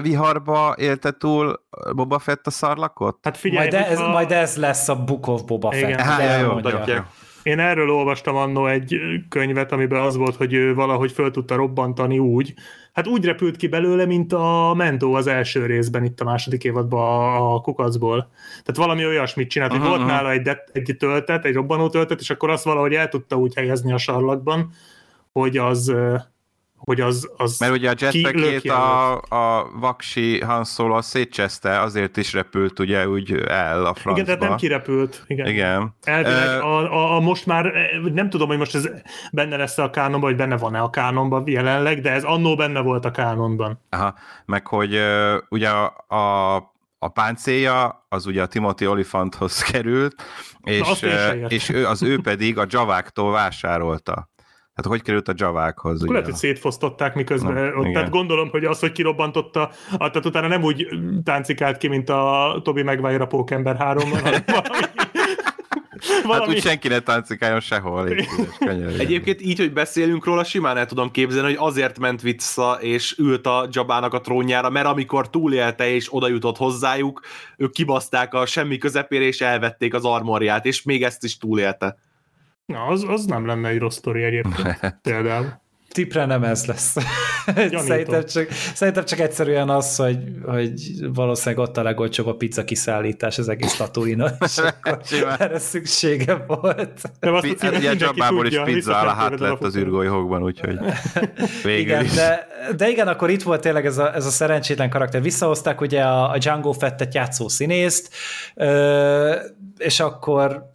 viharba 0.02 0.76
élte 0.78 1.12
túl 1.12 1.60
Boba 1.96 2.20
Fett 2.20 2.48
a 2.48 2.50
szarlakot? 2.50 3.18
Hát 3.22 3.38
figyelj, 3.38 3.70
majd, 3.70 3.86
ez, 3.86 4.00
a... 4.00 4.10
majd 4.10 4.32
ez 4.32 4.58
lesz 4.58 4.90
a 4.90 5.04
Book 5.04 5.28
of 5.28 5.42
Boba 5.42 5.72
Fett. 5.72 5.82
Igen, 5.82 6.00
Há, 6.00 6.40
jó, 6.40 6.60
jó, 6.60 6.96
Én 7.44 7.60
erről 7.60 7.90
olvastam 7.90 8.36
annó 8.36 8.68
egy 8.68 9.00
könyvet, 9.30 9.72
amiben 9.72 10.02
az 10.02 10.18
volt, 10.18 10.36
hogy 10.36 10.54
ő 10.54 10.74
valahogy 10.74 11.12
föl 11.12 11.32
tudta 11.32 11.56
robbantani 11.56 12.20
úgy, 12.20 12.54
hát 12.94 13.08
úgy 13.08 13.26
repült 13.26 13.56
ki 13.56 13.68
belőle, 13.68 14.06
mint 14.06 14.34
a 14.34 14.74
Mentó 14.78 15.14
az 15.14 15.28
első 15.28 15.66
részben, 15.66 16.04
itt 16.04 16.20
a 16.20 16.24
második 16.24 16.64
évadban 16.64 17.36
a 17.36 17.62
kukacból. 17.62 18.30
Tehát 18.50 18.76
valami 18.76 19.06
olyasmit 19.06 19.50
csinált, 19.50 19.72
hogy 19.72 19.80
uh-huh. 19.80 19.96
volt 19.96 20.08
nála 20.08 20.32
egy, 20.32 20.42
de, 20.42 20.64
egy 20.72 20.96
töltet, 21.00 21.46
egy 21.46 21.54
robbanó 21.54 21.90
töltet, 21.90 22.20
és 22.20 22.30
akkor 22.30 22.50
azt 22.50 22.64
valahogy 22.64 22.94
el 22.94 23.10
tudta 23.10 23.36
úgy 23.36 23.54
helyezni 23.56 23.94
a 23.94 23.98
sarlakban, 23.98 24.70
hogy 25.32 25.58
az 25.58 25.94
hogy 26.84 27.02
az, 27.02 27.30
az 27.38 27.60
Mert 27.60 27.74
ugye 27.74 27.90
a 27.90 27.94
jetpackét 27.98 28.70
a, 28.70 29.16
a 29.16 29.70
vaksi 29.80 30.40
Han 30.40 30.64
Solo 30.64 31.02
szétcseszte, 31.02 31.80
azért 31.80 32.18
is 32.18 32.34
repült 32.34 32.80
ugye 32.80 33.08
úgy 33.08 33.34
el 33.48 33.86
a 33.86 33.94
francba. 33.94 34.12
Igen, 34.12 34.26
tehát 34.26 34.40
nem 34.40 34.56
kirepült. 34.56 35.24
Igen. 35.28 35.48
Igen. 35.48 35.96
Elvileg 36.04 36.60
uh, 36.60 36.66
a, 36.66 36.94
a, 36.94 37.16
a, 37.16 37.20
most 37.20 37.46
már 37.46 37.72
nem 38.14 38.30
tudom, 38.30 38.48
hogy 38.48 38.58
most 38.58 38.76
ez 38.76 38.90
benne 39.32 39.58
lesz 39.58 39.78
a 39.78 39.90
kánonban, 39.90 40.22
vagy 40.22 40.36
benne 40.36 40.58
van-e 40.58 40.82
a 40.82 40.90
kánonban 40.90 41.44
jelenleg, 41.48 42.02
de 42.02 42.12
ez 42.12 42.24
annó 42.24 42.56
benne 42.56 42.80
volt 42.80 43.06
a 43.06 43.12
kánonban. 43.12 43.80
Aha, 43.90 44.14
meg 44.46 44.68
hogy 44.68 44.96
uh, 44.96 45.36
ugye 45.50 45.70
a, 45.70 46.06
a, 46.08 46.56
a 47.00 47.08
páncélja 47.08 48.06
az 48.10 48.26
ugye 48.26 48.42
a 48.42 48.46
Timothy 48.46 48.88
Olyphanthoz 48.88 49.62
került, 49.62 50.16
és, 50.64 51.06
és 51.48 51.70
ő, 51.70 51.88
az 51.88 52.04
ő 52.04 52.22
pedig 52.22 52.58
a 52.58 52.66
Javáktól 52.70 53.32
vásárolta 53.32 54.32
Hát 54.76 54.86
hogy 54.86 55.02
került 55.02 55.28
a 55.28 55.34
javákhoz? 55.36 56.02
Akkor 56.02 56.14
lehet, 56.14 56.30
hogy 56.30 56.38
szétfosztották 56.38 57.16
miközben 57.16 57.54
Na, 57.54 57.68
ott. 57.68 57.82
igen. 57.82 57.94
Tehát 57.94 58.10
gondolom, 58.10 58.50
hogy 58.50 58.66
az, 58.66 58.80
hogy 58.80 58.92
kirobbantotta, 58.92 59.72
tehát 59.98 60.26
utána 60.26 60.48
nem 60.48 60.64
úgy 60.64 60.88
táncikált 61.24 61.78
ki, 61.78 61.88
mint 61.88 62.10
a 62.10 62.60
Tobi 62.64 62.84
Maguire 62.84 63.24
a 63.24 63.26
Pókember 63.26 63.78
3 63.78 64.10
hanem 64.12 64.44
valami, 66.24 66.46
Hát 66.46 66.48
úgy 66.48 66.62
senki 66.62 66.88
ne 66.88 67.00
táncikáljon 67.00 67.60
sehol. 67.60 68.10
könyörgöm. 68.60 69.00
Egyébként 69.00 69.42
így, 69.42 69.58
hogy 69.60 69.74
beszélünk 69.74 70.26
róla, 70.26 70.44
simán 70.44 70.78
el 70.78 70.86
tudom 70.86 71.12
képzelni, 71.12 71.48
hogy 71.56 71.68
azért 71.70 72.00
ment 72.00 72.22
vissza, 72.22 72.78
és 72.82 73.18
ült 73.18 73.48
a 73.48 73.68
Jabának 73.72 74.14
a 74.14 74.22
trónjára, 74.22 74.70
mert 74.70 74.86
amikor 74.86 75.30
túlélte 75.30 75.90
és 75.90 76.14
oda 76.14 76.28
jutott 76.28 76.58
hozzájuk, 76.58 77.22
ők 77.58 77.72
kibaszták 77.72 78.34
a 78.34 78.46
semmi 78.46 78.78
közepére, 78.78 79.24
és 79.24 79.42
elvették 79.42 79.94
az 79.94 80.06
armorját, 80.06 80.66
és 80.66 80.84
még 80.84 81.04
ezt 81.04 81.24
is 81.24 81.38
túlélte. 81.38 81.98
Na, 82.66 82.86
az, 82.86 83.06
az 83.08 83.26
nem 83.26 83.46
lenne 83.46 83.68
egy 83.70 83.80
rossz 83.80 83.96
sztori 83.96 84.24
egyébként. 84.24 84.80
Például. 85.02 85.62
Tipre 85.92 86.26
nem 86.26 86.44
ez 86.44 86.66
lesz. 86.66 86.96
szerintem, 87.86 88.26
csak, 88.26 88.52
szerintem 88.52 89.06
csak 89.06 89.20
egyszerűen 89.20 89.70
az, 89.70 89.96
hogy, 89.96 90.18
hogy 90.46 90.72
valószínűleg 91.14 91.66
ott 91.68 91.78
a 91.78 91.84
legolcsóbb 91.84 92.28
a 92.28 92.36
pizza 92.36 92.64
kiszállítás 92.64 93.38
az 93.38 93.50
egész 93.50 93.76
tatooine 93.76 94.36
és 94.46 94.58
akkor 94.58 95.00
Simán. 95.06 95.36
erre 95.40 95.60
szüksége 95.60 96.36
volt. 96.48 97.02
De 97.20 97.30
azt 97.32 97.44
a 97.44 97.48
Pi- 97.48 97.56
címet 97.56 97.82
Ilyen 97.82 97.98
Jabából 98.00 98.46
is 98.48 98.60
pizza 98.64 98.96
áll 98.96 99.16
hát 99.16 99.30
lett 99.30 99.40
az 99.40 99.42
alapokon. 99.42 99.82
űrgolyhókban, 99.82 100.44
úgyhogy 100.44 100.80
végül 101.64 101.80
Igen, 101.82 102.04
is. 102.04 102.12
de, 102.14 102.48
de 102.76 102.90
igen, 102.90 103.08
akkor 103.08 103.30
itt 103.30 103.44
volt 103.44 103.62
tényleg 103.62 103.86
ez 103.86 103.98
a, 103.98 104.16
ez 104.16 104.26
a 104.26 104.30
szerencsétlen 104.30 104.90
karakter. 104.90 105.22
Visszahozták 105.22 105.82
ugye 105.82 106.02
a, 106.02 106.32
a 106.32 106.38
Django 106.38 106.72
Fettet 106.72 107.14
játszó 107.14 107.48
színészt, 107.48 108.14
ö, 108.56 109.36
és 109.78 110.00
akkor 110.00 110.72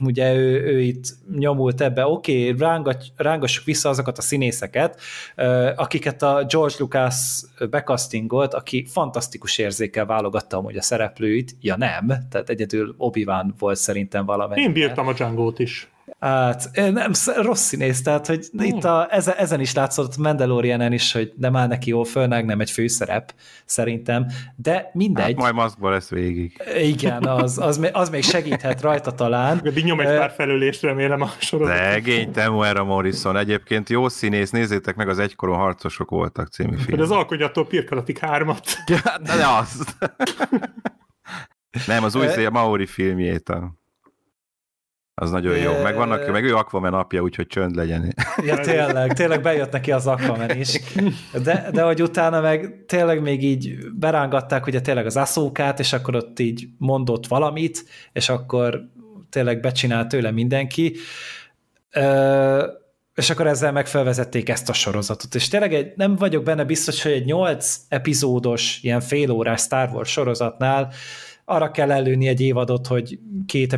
ugye 0.00 0.34
ő, 0.34 0.62
ő 0.64 0.80
itt 0.80 1.04
nyomult 1.38 1.80
ebbe, 1.80 2.06
oké, 2.06 2.48
okay, 2.48 2.66
rángat, 2.66 3.04
rángassuk 3.16 3.64
vissza 3.64 3.88
azokat 3.88 4.18
a 4.18 4.22
színészeket, 4.22 5.00
akiket 5.76 6.22
a 6.22 6.44
George 6.48 6.74
Lucas 6.78 7.42
bekasztingolt, 7.70 8.54
aki 8.54 8.86
fantasztikus 8.88 9.58
érzékkel 9.58 10.06
válogatta 10.06 10.56
amúgy 10.56 10.76
a 10.76 10.82
szereplőit, 10.82 11.56
ja 11.60 11.76
nem, 11.76 12.06
tehát 12.30 12.50
egyedül 12.50 12.94
obi 12.96 13.26
volt 13.58 13.76
szerintem 13.76 14.24
valamelyik. 14.24 14.64
Én 14.64 14.72
bírtam 14.72 15.06
a 15.06 15.12
Django-t 15.12 15.58
is. 15.58 15.91
Hát 16.22 16.70
nem, 16.92 17.12
sz- 17.12 17.36
rossz 17.36 17.60
színész, 17.62 18.02
tehát 18.02 18.26
hogy 18.26 18.46
itt 18.52 18.84
a, 18.84 19.06
ezen, 19.10 19.34
ezen 19.36 19.60
is 19.60 19.74
látszott 19.74 20.16
Mandalorianen 20.16 20.92
is, 20.92 21.12
hogy 21.12 21.32
nem 21.36 21.56
áll 21.56 21.66
neki 21.66 21.90
jól 21.90 22.04
fölnek, 22.04 22.44
nem 22.44 22.60
egy 22.60 22.70
főszerep, 22.70 23.34
szerintem, 23.64 24.26
de 24.56 24.90
mindegy. 24.92 25.24
Hát 25.24 25.36
majd 25.36 25.54
maszkba 25.54 25.90
lesz 25.90 26.08
végig. 26.08 26.62
Igen, 26.82 27.24
az, 27.24 27.58
az, 27.58 27.78
még- 27.78 27.90
az 27.94 28.10
még 28.10 28.22
segíthet 28.22 28.80
rajta 28.80 29.12
talán. 29.12 29.60
Eddig 29.64 29.84
nyom 29.84 30.00
egy 30.00 30.06
pár 30.18 30.30
felülést, 30.30 30.82
remélem 30.82 31.20
a 31.22 31.30
sorozat. 31.38 31.76
Szegény 31.76 32.30
Temuera 32.32 32.84
Morrison. 32.84 33.36
Egyébként 33.36 33.88
jó 33.88 34.08
színész, 34.08 34.50
nézzétek 34.50 34.94
meg, 34.96 35.08
az 35.08 35.18
Egykoron 35.18 35.56
harcosok 35.56 36.10
voltak 36.10 36.48
című 36.48 36.74
Hogy 36.76 36.82
film. 36.84 37.00
az 37.00 37.10
alkonyattól 37.10 37.66
pirkalatik 37.66 38.18
hármat. 38.18 38.66
Ja, 38.86 39.18
de 39.22 39.36
de 39.36 39.46
az. 39.46 39.96
Nem, 41.86 42.04
az 42.04 42.14
új 42.14 42.26
szél 42.26 42.50
Maori 42.50 42.86
filmjét. 42.86 43.48
A... 43.48 43.80
Az 45.22 45.30
nagyon 45.30 45.56
jó. 45.56 45.82
Meg 45.82 45.94
vannak, 45.94 46.32
meg 46.32 46.44
ő 46.44 46.54
Aquaman 46.54 46.94
apja, 46.94 47.20
úgyhogy 47.22 47.46
csönd 47.46 47.74
legyen. 47.74 48.14
Ja, 48.46 48.60
tényleg, 48.60 49.12
tényleg 49.12 49.42
bejött 49.42 49.72
neki 49.72 49.92
az 49.92 50.06
Aquaman 50.06 50.50
is. 50.50 50.80
De, 51.42 51.68
de 51.72 51.82
hogy 51.82 52.02
utána 52.02 52.40
meg 52.40 52.84
tényleg 52.86 53.22
még 53.22 53.44
így 53.44 53.76
berángatták 53.94 54.66
ugye 54.66 54.80
tényleg 54.80 55.06
az 55.06 55.16
aszókát, 55.16 55.78
és 55.78 55.92
akkor 55.92 56.16
ott 56.16 56.38
így 56.38 56.68
mondott 56.78 57.26
valamit, 57.26 57.84
és 58.12 58.28
akkor 58.28 58.88
tényleg 59.30 59.60
becsinált 59.60 60.08
tőle 60.08 60.30
mindenki. 60.30 60.96
És 63.14 63.30
akkor 63.30 63.46
ezzel 63.46 63.72
meg 63.72 63.86
felvezették 63.86 64.48
ezt 64.48 64.68
a 64.68 64.72
sorozatot. 64.72 65.34
És 65.34 65.48
tényleg 65.48 65.74
egy, 65.74 65.92
nem 65.96 66.16
vagyok 66.16 66.42
benne 66.42 66.64
biztos, 66.64 67.02
hogy 67.02 67.12
egy 67.12 67.24
nyolc 67.24 67.76
epizódos, 67.88 68.78
ilyen 68.82 69.00
félórás 69.00 69.60
Star 69.60 69.88
Wars 69.92 70.10
sorozatnál 70.10 70.92
arra 71.44 71.70
kell 71.70 71.92
előni 71.92 72.28
egy 72.28 72.40
évadot, 72.40 72.86
hogy 72.86 73.18
két 73.46 73.72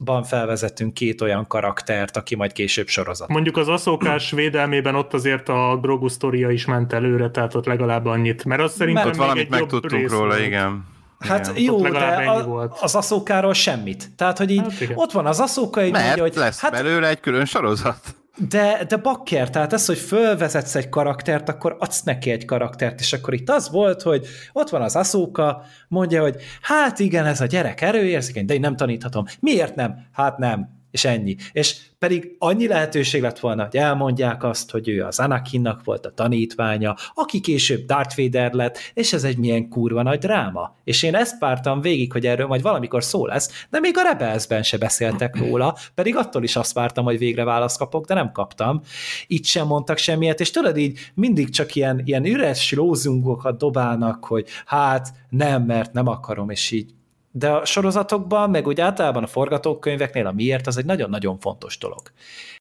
epizódban 0.00 0.22
felvezetünk 0.22 0.94
két 0.94 1.20
olyan 1.20 1.46
karaktert, 1.46 2.16
aki 2.16 2.34
majd 2.36 2.52
később 2.52 2.88
sorozat. 2.88 3.28
Mondjuk 3.28 3.56
az 3.56 3.68
aszókás 3.68 4.30
védelmében 4.40 4.94
ott 4.94 5.14
azért 5.14 5.48
a 5.48 5.78
Grogu 5.80 6.08
sztoria 6.08 6.50
is 6.50 6.64
ment 6.64 6.92
előre, 6.92 7.30
tehát 7.30 7.54
ott 7.54 7.66
legalább 7.66 8.06
annyit. 8.06 8.44
Mert 8.44 8.62
az 8.62 8.72
szerintem 8.74 9.06
Ott 9.08 9.16
valamit 9.16 9.42
egy 9.42 9.50
megtudtunk 9.50 10.10
róla, 10.10 10.26
volt. 10.26 10.46
igen. 10.46 10.84
Hát 11.18 11.46
Igen. 11.56 11.62
jó, 11.62 11.88
de 11.88 11.98
a, 11.98 12.44
volt. 12.44 12.78
az 12.80 12.94
aszókáról 12.94 13.54
semmit. 13.54 14.10
Tehát, 14.16 14.38
hogy 14.38 14.50
így 14.50 14.60
Hát 14.60 14.80
igen. 14.80 14.96
ott 14.96 15.12
van 15.12 15.26
az 15.26 15.40
aszóka, 15.40 15.84
így 15.84 15.92
Mert 15.92 16.04
mondja, 16.04 16.22
hogy 16.22 16.34
lesz 16.34 16.60
hát 16.60 16.72
belőle 16.72 17.08
egy 17.08 17.20
külön 17.20 17.44
sorozat. 17.44 18.14
De, 18.38 18.84
de 18.88 18.96
bakker, 18.96 19.50
tehát 19.50 19.72
ez, 19.72 19.86
hogy 19.86 19.98
fölvezetsz 19.98 20.74
egy 20.74 20.88
karaktert, 20.88 21.48
akkor 21.48 21.76
adsz 21.78 22.02
neki 22.02 22.30
egy 22.30 22.44
karaktert, 22.44 23.00
és 23.00 23.12
akkor 23.12 23.34
itt 23.34 23.50
az 23.50 23.70
volt, 23.70 24.02
hogy 24.02 24.26
ott 24.52 24.68
van 24.68 24.82
az 24.82 24.96
aszóka, 24.96 25.62
mondja, 25.88 26.22
hogy 26.22 26.36
hát 26.60 26.98
igen, 26.98 27.26
ez 27.26 27.40
a 27.40 27.46
gyerek 27.46 27.80
erőérzékeny, 27.80 28.44
de 28.44 28.54
én 28.54 28.60
nem 28.60 28.76
taníthatom. 28.76 29.24
Miért 29.40 29.74
nem? 29.74 30.06
Hát 30.12 30.38
nem. 30.38 30.73
És 30.94 31.04
ennyi. 31.04 31.36
És 31.52 31.76
pedig 31.98 32.36
annyi 32.38 32.66
lehetőség 32.66 33.22
lett 33.22 33.38
volna, 33.38 33.62
hogy 33.64 33.76
elmondják 33.76 34.44
azt, 34.44 34.70
hogy 34.70 34.88
ő 34.88 35.04
az 35.04 35.18
Anakinnak 35.18 35.84
volt 35.84 36.06
a 36.06 36.10
tanítványa, 36.10 36.96
aki 37.14 37.40
később 37.40 37.84
Darth 37.84 38.16
Vader 38.16 38.52
lett, 38.52 38.78
és 38.92 39.12
ez 39.12 39.24
egy 39.24 39.36
milyen 39.36 39.68
kurva 39.68 40.02
nagy 40.02 40.18
dráma. 40.18 40.76
És 40.84 41.02
én 41.02 41.14
ezt 41.14 41.38
pártam 41.38 41.80
végig, 41.80 42.12
hogy 42.12 42.26
erről 42.26 42.46
majd 42.46 42.62
valamikor 42.62 43.04
szó 43.04 43.26
lesz, 43.26 43.66
de 43.70 43.80
még 43.80 43.96
a 43.96 44.02
Rebelsben 44.02 44.62
se 44.62 44.78
beszéltek 44.78 45.36
róla, 45.36 45.76
pedig 45.94 46.16
attól 46.16 46.42
is 46.42 46.56
azt 46.56 46.72
vártam, 46.72 47.04
hogy 47.04 47.18
végre 47.18 47.44
választ 47.44 47.78
kapok, 47.78 48.06
de 48.06 48.14
nem 48.14 48.32
kaptam. 48.32 48.80
Itt 49.26 49.44
sem 49.44 49.66
mondtak 49.66 49.98
semmiet, 49.98 50.40
és 50.40 50.50
tudod 50.50 50.76
így 50.76 50.98
mindig 51.14 51.50
csak 51.50 51.74
ilyen, 51.74 52.02
ilyen 52.04 52.24
üres 52.24 52.72
lózungokat 52.72 53.58
dobálnak, 53.58 54.24
hogy 54.24 54.46
hát 54.66 55.12
nem, 55.28 55.62
mert 55.62 55.92
nem 55.92 56.06
akarom, 56.06 56.50
és 56.50 56.70
így 56.70 56.94
de 57.36 57.50
a 57.50 57.64
sorozatokban, 57.64 58.50
meg 58.50 58.66
úgy 58.66 58.80
általában 58.80 59.22
a 59.22 59.26
forgatókönyveknél 59.26 60.26
a 60.26 60.32
miért, 60.32 60.66
az 60.66 60.76
egy 60.76 60.84
nagyon-nagyon 60.84 61.38
fontos 61.38 61.78
dolog. 61.78 62.02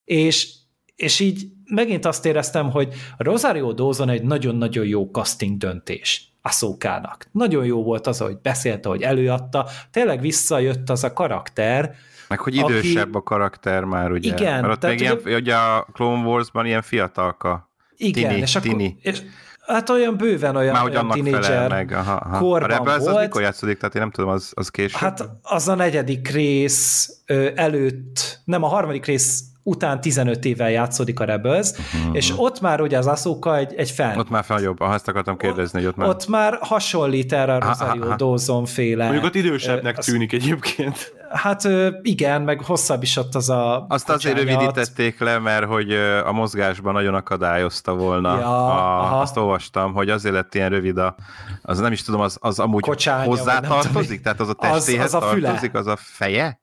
És, 0.05 0.49
és 0.95 1.19
így 1.19 1.47
megint 1.65 2.05
azt 2.05 2.25
éreztem, 2.25 2.71
hogy 2.71 2.93
Rosario 3.17 3.71
Dawson 3.73 4.09
egy 4.09 4.23
nagyon-nagyon 4.23 4.85
jó 4.85 5.09
casting 5.11 5.57
döntés 5.57 6.27
Ahsokának. 6.41 7.27
Nagyon 7.31 7.65
jó 7.65 7.83
volt 7.83 8.07
az, 8.07 8.17
hogy 8.17 8.37
beszélte, 8.41 8.89
hogy 8.89 9.01
előadta, 9.01 9.67
tényleg 9.91 10.21
visszajött 10.21 10.89
az 10.89 11.03
a 11.03 11.13
karakter, 11.13 11.95
Meg 12.27 12.39
hogy 12.39 12.57
Aki- 12.57 12.71
idősebb 12.73 13.15
a 13.15 13.21
karakter 13.23 13.83
már, 13.83 14.11
ugye. 14.11 14.33
Igen, 14.33 14.61
Mert 14.61 14.73
ott 14.73 14.83
még 14.89 14.99
ugye- 14.99 15.19
ilyen, 15.25 15.41
ugye 15.41 15.55
a 15.55 15.87
Clone 15.93 16.27
Wars-ban 16.27 16.65
ilyen 16.65 16.81
fiatalka. 16.81 17.71
igen, 17.95 18.29
Tini, 18.29 18.41
és 18.41 18.55
akkor, 18.55 18.69
tini. 18.69 18.97
és, 19.01 19.21
hát 19.65 19.89
olyan 19.89 20.17
bőven 20.17 20.55
olyan, 20.55 20.73
Már 20.73 20.81
hogy 20.81 20.91
olyan 20.91 21.09
tínédzser 21.09 21.69
meg. 21.69 21.91
Aha, 21.91 22.13
aha. 22.13 22.35
A 22.35 22.39
korban 22.39 22.69
Rebels 22.69 22.97
az 22.97 23.09
volt. 23.09 23.21
mikor 23.21 23.41
játszódik? 23.41 23.77
Tehát 23.77 23.95
én 23.95 24.01
nem 24.01 24.11
tudom, 24.11 24.29
az, 24.29 24.51
az 24.53 24.69
később? 24.69 24.99
Hát 24.99 25.29
az 25.41 25.67
a 25.67 25.75
negyedik 25.75 26.27
rész 26.27 27.11
előtt, 27.55 28.41
nem 28.43 28.63
a 28.63 28.67
harmadik 28.67 29.05
rész 29.05 29.43
után 29.63 30.01
15 30.01 30.45
évvel 30.45 30.71
játszódik 30.71 31.19
a 31.19 31.23
Rebels, 31.23 31.69
uh-huh. 31.71 32.15
és 32.15 32.33
ott 32.35 32.61
már 32.61 32.81
ugye 32.81 32.97
az 32.97 33.07
Ahsoka 33.07 33.57
egy, 33.57 33.73
egy. 33.73 33.93
Mhm. 33.97 34.17
Ott 34.17 34.29
már 34.29 34.45
nagyobb, 34.47 34.79
ha 34.79 34.93
ezt 34.93 35.07
akartam 35.07 35.37
kérdezni, 35.37 35.79
hogy 35.79 35.87
ott 35.87 35.95
már... 35.95 36.07
Ott 36.07 36.27
már 36.27 36.57
hasonlít 36.61 37.33
erre 37.33 37.53
a 37.53 37.57
Aha, 37.57 37.67
Rosario 37.67 38.03
aha. 38.05 38.15
Dawson 38.15 38.65
féle. 38.65 39.03
Mondjuk 39.03 39.25
ott 39.25 39.35
idősebbnek 39.35 39.97
az- 39.97 40.05
tűnik 40.05 40.33
egyébként. 40.33 41.13
Hát 41.31 41.67
igen, 42.01 42.41
meg 42.41 42.61
hosszabb 42.63 43.01
is 43.03 43.17
ott 43.17 43.35
az 43.35 43.49
a 43.49 43.85
Azt 43.89 44.09
azért 44.09 44.35
kocsánya, 44.35 44.57
rövidítették 44.59 45.19
le, 45.19 45.39
mert 45.39 45.65
hogy 45.65 45.93
a 46.25 46.31
mozgásban 46.31 46.93
nagyon 46.93 47.13
akadályozta 47.13 47.95
volna. 47.95 48.39
Ja, 48.39 48.65
a, 48.65 48.99
aha. 49.03 49.19
azt 49.19 49.37
olvastam, 49.37 49.93
hogy 49.93 50.09
azért 50.09 50.33
lett 50.33 50.55
ilyen 50.55 50.69
rövid 50.69 50.97
a... 50.97 51.15
Az 51.61 51.79
nem 51.79 51.91
is 51.91 52.03
tudom, 52.03 52.21
az, 52.21 52.37
az 52.39 52.59
amúgy 52.59 52.81
Kocsánya, 52.81 53.25
hozzátartozik? 53.25 54.21
Tehát 54.21 54.39
az 54.39 54.49
a 54.49 54.53
Az- 54.57 54.71
testéhez 54.71 55.13
az 55.13 55.23
a 55.23 55.25
füle. 55.27 55.47
tartozik? 55.47 55.73
Az 55.73 55.87
a 55.87 55.95
feje? 55.99 56.61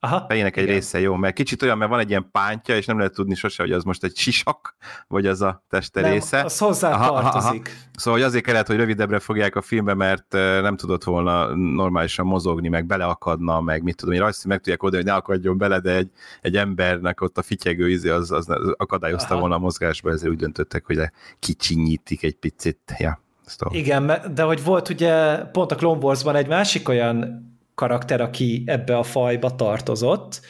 Aha, 0.00 0.24
fejének 0.28 0.56
egy 0.56 0.62
igen. 0.62 0.74
része 0.74 1.00
jó, 1.00 1.14
mert 1.14 1.34
kicsit 1.34 1.62
olyan, 1.62 1.78
mert 1.78 1.90
van 1.90 2.00
egy 2.00 2.08
ilyen 2.08 2.28
pántja, 2.32 2.76
és 2.76 2.86
nem 2.86 2.98
lehet 2.98 3.12
tudni 3.14 3.34
sose, 3.34 3.62
hogy 3.62 3.72
az 3.72 3.84
most 3.84 4.04
egy 4.04 4.16
sisak, 4.16 4.76
vagy 5.08 5.26
az 5.26 5.42
a 5.42 5.64
teste 5.68 6.00
Nem, 6.00 6.12
része. 6.12 6.42
az 6.42 6.58
hozzá 6.58 6.92
Aha, 6.92 7.04
aha, 7.04 7.16
aha. 7.16 7.30
tartozik. 7.30 7.88
Szóval 7.94 8.20
hogy 8.20 8.28
azért 8.28 8.44
kellett, 8.44 8.66
hogy 8.66 8.76
rövidebbre 8.76 9.18
fogják 9.18 9.56
a 9.56 9.62
filmbe, 9.62 9.94
mert 9.94 10.32
nem 10.62 10.76
tudott 10.76 11.04
volna 11.04 11.54
normálisan 11.54 12.26
mozogni, 12.26 12.68
meg 12.68 12.86
beleakadna, 12.86 13.60
meg 13.60 13.82
mit 13.82 13.96
tudom, 13.96 14.14
én 14.14 14.20
rajzszín 14.20 14.48
meg 14.48 14.58
tudják 14.60 14.82
oldani, 14.82 15.02
hogy 15.02 15.12
ne 15.12 15.18
akadjon 15.18 15.58
bele, 15.58 15.80
de 15.80 15.94
egy, 15.94 16.10
egy 16.40 16.56
embernek 16.56 17.20
ott 17.20 17.38
a 17.38 17.42
fityegő 17.42 17.90
izé 17.90 18.08
az, 18.08 18.30
az 18.30 18.46
akadályozta 18.76 19.30
Aha. 19.30 19.40
volna 19.40 19.54
a 19.54 19.58
mozgásba, 19.58 20.10
ezért 20.10 20.32
úgy 20.32 20.38
döntöttek, 20.38 20.86
hogy 20.86 20.96
le 20.96 21.12
kicsinyítik 21.38 22.22
egy 22.22 22.36
picit. 22.36 22.94
Ja, 22.98 23.20
a... 23.58 23.68
Igen, 23.70 24.12
de 24.34 24.42
hogy 24.42 24.64
volt 24.64 24.88
ugye 24.88 25.36
pont 25.36 25.72
a 25.72 25.74
Clone 25.74 26.00
Wars-ban 26.00 26.34
egy 26.34 26.48
másik 26.48 26.88
olyan 26.88 27.44
karakter, 27.76 28.20
aki 28.20 28.62
ebbe 28.66 28.96
a 28.96 29.02
fajba 29.02 29.54
tartozott. 29.54 30.40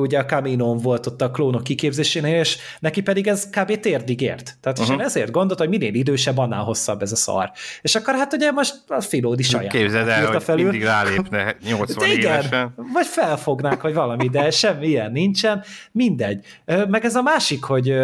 Ugye 0.00 0.18
a 0.18 0.24
Kaminon 0.24 0.78
volt 0.78 1.06
ott 1.06 1.22
a 1.22 1.30
klónok 1.30 1.64
kiképzésénél, 1.64 2.38
és 2.38 2.58
neki 2.80 3.02
pedig 3.02 3.26
ez 3.26 3.50
kb. 3.50 3.80
térdig 3.80 4.20
ért. 4.20 4.56
Tehát 4.60 4.78
uh-huh. 4.78 4.94
és 4.94 5.00
én 5.00 5.06
ezért 5.06 5.30
gondoltam, 5.30 5.68
hogy 5.68 5.78
minél 5.78 5.94
idősebb, 5.94 6.38
annál 6.38 6.62
hosszabb 6.62 7.02
ez 7.02 7.12
a 7.12 7.16
szar. 7.16 7.50
És 7.82 7.94
akkor 7.94 8.14
hát 8.14 8.32
ugye 8.32 8.50
most 8.50 8.74
a 8.86 9.00
Filódi 9.00 9.42
saját. 9.42 9.72
Képzeld 9.72 10.08
el, 10.08 10.26
hogy 10.26 10.42
felül. 10.42 10.62
mindig 10.62 10.82
rálépne 10.82 11.56
80 11.64 11.98
de 11.98 12.12
igen, 12.12 12.32
évesen. 12.32 12.74
Vagy 12.92 13.06
felfognák, 13.06 13.80
vagy 13.80 13.94
valami, 13.94 14.28
de 14.28 14.50
semmi 14.50 14.86
ilyen 14.86 15.12
nincsen. 15.12 15.64
Mindegy. 15.92 16.44
Meg 16.64 17.04
ez 17.04 17.14
a 17.14 17.22
másik, 17.22 17.62
hogy, 17.62 17.94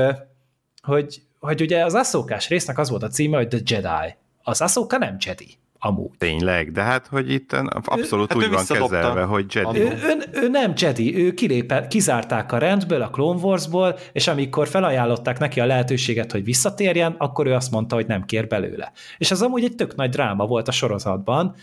hogy, 0.83 1.23
hogy 1.39 1.61
ugye 1.61 1.85
az 1.85 1.95
asszókás 1.95 2.49
résznek 2.49 2.79
az 2.79 2.91
volt 2.91 3.03
a 3.03 3.09
címe, 3.09 3.37
hogy 3.37 3.49
The 3.49 3.61
Jedi. 3.65 4.15
Az 4.43 4.61
asszóka 4.61 4.99
nem 4.99 5.17
Jedi 5.21 5.59
amúgy. 5.85 6.11
Tényleg, 6.19 6.73
de 6.73 6.83
hát, 6.83 7.07
hogy 7.07 7.33
itt 7.33 7.53
abszolút 7.85 8.35
ő, 8.35 8.39
hát 8.41 8.45
úgy 8.45 8.55
van 8.55 8.65
kezelve, 8.67 9.23
hogy 9.23 9.55
Jedi. 9.55 9.81
Ő, 9.81 9.85
ő, 9.85 10.25
ő 10.33 10.49
nem 10.49 10.73
Jedi, 10.77 11.17
ő 11.17 11.35
kilépe, 11.35 11.87
kizárták 11.87 12.53
a 12.53 12.59
rendből, 12.59 13.03
a 13.03 13.11
Clone 13.11 13.41
Warsból, 13.41 13.99
és 14.13 14.27
amikor 14.27 14.69
felajánlották 14.69 15.39
neki 15.39 15.61
a 15.61 15.67
lehetőséget, 15.67 16.33
hogy 16.33 16.45
visszatérjen, 16.45 17.15
akkor 17.19 17.47
ő 17.47 17.53
azt 17.53 17.71
mondta, 17.71 17.95
hogy 17.95 18.07
nem 18.07 18.25
kér 18.25 18.47
belőle. 18.47 18.93
És 19.19 19.31
az 19.31 19.43
amúgy 19.43 19.65
egy 19.65 19.75
tök 19.75 19.95
nagy 19.95 20.11
dráma 20.11 20.47
volt 20.47 20.69
a 20.69 20.73
sorozatban, 20.73 21.55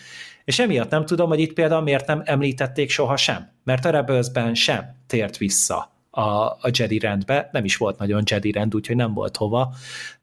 és 0.43 0.60
emiatt 0.60 0.89
nem 0.89 1.06
tudom, 1.06 1.30
hogy 1.30 1.39
itt 1.39 1.53
például 1.53 1.81
miért 1.81 2.07
nem 2.07 2.22
említették 2.26 2.89
soha 2.89 3.18
sem, 3.18 3.49
mert 3.64 3.85
a 3.85 3.89
Rebelsben 3.89 4.53
sem 4.53 4.95
tért 5.07 5.38
vissza 5.38 5.91
a, 6.12 6.22
a 6.46 6.70
Jedi 6.72 7.00
rendbe, 7.00 7.50
nem 7.52 7.64
is 7.64 7.78
volt 7.78 7.98
nagyon 7.98 8.24
Jedi 8.26 8.52
rend, 8.52 8.76
úgyhogy 8.76 8.96
nem 8.96 9.14
volt 9.14 9.38
hova. 9.38 9.74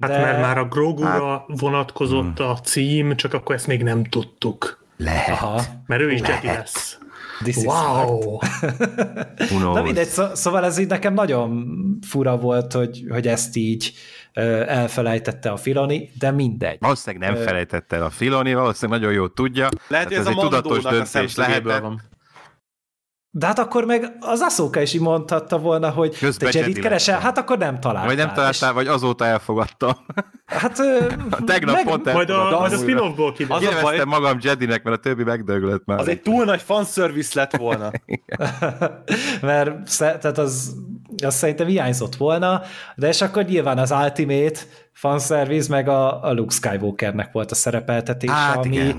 Hát 0.01 0.11
de... 0.11 0.17
Hát 0.17 0.25
mert 0.25 0.41
már 0.41 0.59
a 0.59 0.65
Grogura 0.65 1.29
hát... 1.29 1.61
vonatkozott 1.61 2.39
hmm. 2.39 2.49
a 2.49 2.61
cím, 2.61 3.17
csak 3.17 3.35
akkor 3.35 3.55
ezt 3.55 3.67
még 3.67 3.83
nem 3.83 4.05
tudtuk. 4.05 4.85
Lehet. 4.97 5.29
Aha. 5.29 5.63
Mert 5.87 6.03
ő 6.03 6.11
is 6.11 6.21
Lehet. 6.21 6.43
Jedi 6.43 6.57
lesz. 6.57 6.99
This 7.43 7.57
wow! 7.57 8.39
Na 9.75 9.83
mindegy, 9.83 10.07
szó, 10.07 10.25
szóval 10.35 10.65
ez 10.65 10.79
így 10.79 10.89
nekem 10.89 11.15
nagyon 11.15 11.67
fura 12.07 12.37
volt, 12.37 12.73
hogy, 12.73 13.05
hogy 13.09 13.29
ezt 13.29 13.57
így 13.57 13.93
elfelejtette 14.67 15.51
a 15.51 15.57
Filoni, 15.57 16.11
de 16.19 16.31
mindegy. 16.31 16.77
Valószínűleg 16.81 17.33
nem 17.33 17.43
felejtette 17.45 17.97
el 17.97 18.03
a 18.03 18.11
Filoni, 18.11 18.55
valószínűleg 18.55 19.01
nagyon 19.01 19.17
jól 19.17 19.33
tudja. 19.33 19.69
Lehet, 19.89 20.07
hogy 20.07 20.17
ez, 20.17 20.27
ez 20.27 20.27
a 20.27 20.31
egy 20.31 20.45
tudatos 20.45 20.83
döntés 20.83 21.37
lehet. 21.37 21.63
Van. 21.63 22.03
De 23.39 23.47
hát 23.47 23.59
akkor 23.59 23.85
meg 23.85 24.17
az 24.21 24.41
Aszóka 24.41 24.81
is 24.81 24.93
így 24.93 25.01
mondhatta 25.01 25.59
volna, 25.59 25.91
hogy 25.91 26.19
Közben 26.19 26.51
te 26.51 26.59
Jedit 26.59 26.79
keresel, 26.79 27.21
hát 27.21 27.39
akkor 27.39 27.59
nem 27.59 27.81
találtál. 27.81 28.07
Vagy 28.07 28.17
nem 28.17 28.33
találtál, 28.33 28.69
és... 28.69 28.75
vagy 28.75 28.87
azóta 28.87 29.25
elfogadta. 29.25 29.97
Hát 30.49 30.77
tegnap 31.47 31.75
meg... 31.75 31.85
pont 31.85 32.13
Majd 32.13 32.31
a, 32.31 32.63
a 32.63 32.69
spin-offból 32.69 33.33
kiderül. 33.33 33.69
Az 33.69 33.75
a 33.75 33.81
baj... 33.81 34.05
magam 34.05 34.39
Jedinek, 34.41 34.83
mert 34.83 34.97
a 34.97 35.01
többi 35.01 35.23
megdöglött 35.25 35.85
már. 35.85 35.99
Az 35.99 36.09
egy 36.09 36.23
túl 36.23 36.45
nagy 36.45 36.61
fanservice 36.61 37.33
lett 37.35 37.57
volna. 37.57 37.91
mert 39.41 39.99
tehát 39.99 40.39
az, 40.39 40.75
az 41.25 41.35
szerintem 41.35 41.67
hiányzott 41.67 42.17
volna, 42.17 42.63
de 42.97 43.09
és 43.09 43.23
akkor 43.23 43.45
nyilván 43.45 43.79
az 43.79 43.91
Ultimate 43.91 44.61
fanservice, 44.93 45.69
meg 45.71 45.89
a, 45.89 46.25
a 46.25 46.33
Luke 46.33 46.55
Skywalkernek 46.55 47.33
volt 47.33 47.51
a 47.51 47.55
szerepeltetése, 47.55 48.33
hát, 48.33 48.57
ami, 48.57 48.95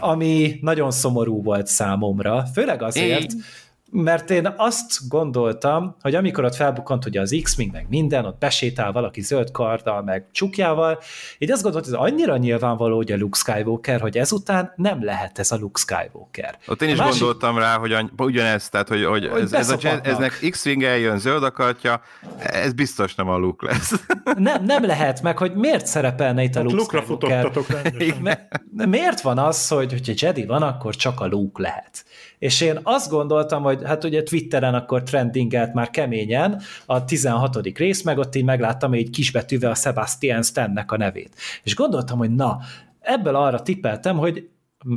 ami 0.00 0.58
nagyon 0.60 0.90
szomorú 0.90 1.42
volt 1.42 1.66
számomra, 1.66 2.44
főleg 2.54 2.82
azért, 2.82 3.32
Én 3.32 3.42
mert 3.90 4.30
én 4.30 4.54
azt 4.56 5.08
gondoltam, 5.08 5.96
hogy 6.00 6.14
amikor 6.14 6.44
ott 6.44 6.54
felbukkant 6.54 7.06
ugye 7.06 7.20
az 7.20 7.40
X-Wing, 7.42 7.72
meg 7.72 7.86
minden, 7.88 8.24
ott 8.24 8.38
besétál 8.38 8.92
valaki 8.92 9.20
zöld 9.20 9.50
karddal, 9.50 10.02
meg 10.02 10.26
csukjával, 10.32 10.98
így 11.38 11.50
azt 11.50 11.62
gondoltam, 11.62 11.92
hogy 11.92 12.00
ez 12.00 12.12
annyira 12.12 12.36
nyilvánvaló, 12.36 12.96
hogy 12.96 13.12
a 13.12 13.16
Luke 13.16 13.38
Skywalker, 13.38 14.00
hogy 14.00 14.18
ezután 14.18 14.72
nem 14.76 15.04
lehet 15.04 15.38
ez 15.38 15.52
a 15.52 15.56
Luke 15.56 15.80
Skywalker. 15.80 16.58
Ott 16.66 16.82
én 16.82 16.88
is 16.88 16.98
másik... 16.98 17.20
gondoltam 17.20 17.58
rá, 17.58 17.76
hogy 17.76 17.96
ugyanezt, 18.18 18.70
tehát 18.70 18.88
hogy, 18.88 19.04
hogy, 19.04 19.26
hogy 19.26 19.40
ez, 19.40 19.52
ez 19.52 19.70
a, 19.70 19.78
eznek 20.02 20.46
X-Wing 20.50 20.82
eljön 20.82 21.18
zöld 21.18 21.42
akartja, 21.42 22.00
ez 22.38 22.72
biztos 22.72 23.14
nem 23.14 23.28
a 23.28 23.36
Luke 23.36 23.66
lesz. 23.66 23.92
Nem, 24.38 24.64
nem 24.64 24.84
lehet 24.84 25.22
meg, 25.22 25.38
hogy 25.38 25.54
miért 25.54 25.86
szerepelne 25.86 26.42
itt 26.42 26.56
a 26.56 26.62
Luke 26.62 26.76
Luke-ra 26.76 27.02
Skywalker. 27.02 28.48
Miért 28.88 29.20
van 29.20 29.38
az, 29.38 29.68
hogy 29.68 29.92
hogyha 29.92 30.12
Jedi 30.16 30.44
van, 30.44 30.62
akkor 30.62 30.96
csak 30.96 31.20
a 31.20 31.26
Luke 31.26 31.62
lehet? 31.62 32.04
És 32.38 32.60
én 32.60 32.80
azt 32.82 33.10
gondoltam, 33.10 33.62
hogy 33.62 33.80
hát 33.84 34.04
ugye 34.04 34.22
Twitteren 34.22 34.74
akkor 34.74 35.02
trendingelt 35.02 35.74
már 35.74 35.90
keményen 35.90 36.60
a 36.86 37.04
16. 37.04 37.58
rész, 37.76 38.02
meg 38.02 38.18
ott 38.18 38.34
így 38.34 38.44
megláttam 38.44 38.92
egy 38.92 39.10
kisbetűvel 39.10 39.70
a 39.70 39.74
Sebastian 39.74 40.42
Stannek 40.42 40.92
a 40.92 40.96
nevét. 40.96 41.34
És 41.62 41.74
gondoltam, 41.74 42.18
hogy 42.18 42.34
na, 42.34 42.58
ebből 43.00 43.36
arra 43.36 43.62
tippeltem, 43.62 44.16
hogy 44.16 44.48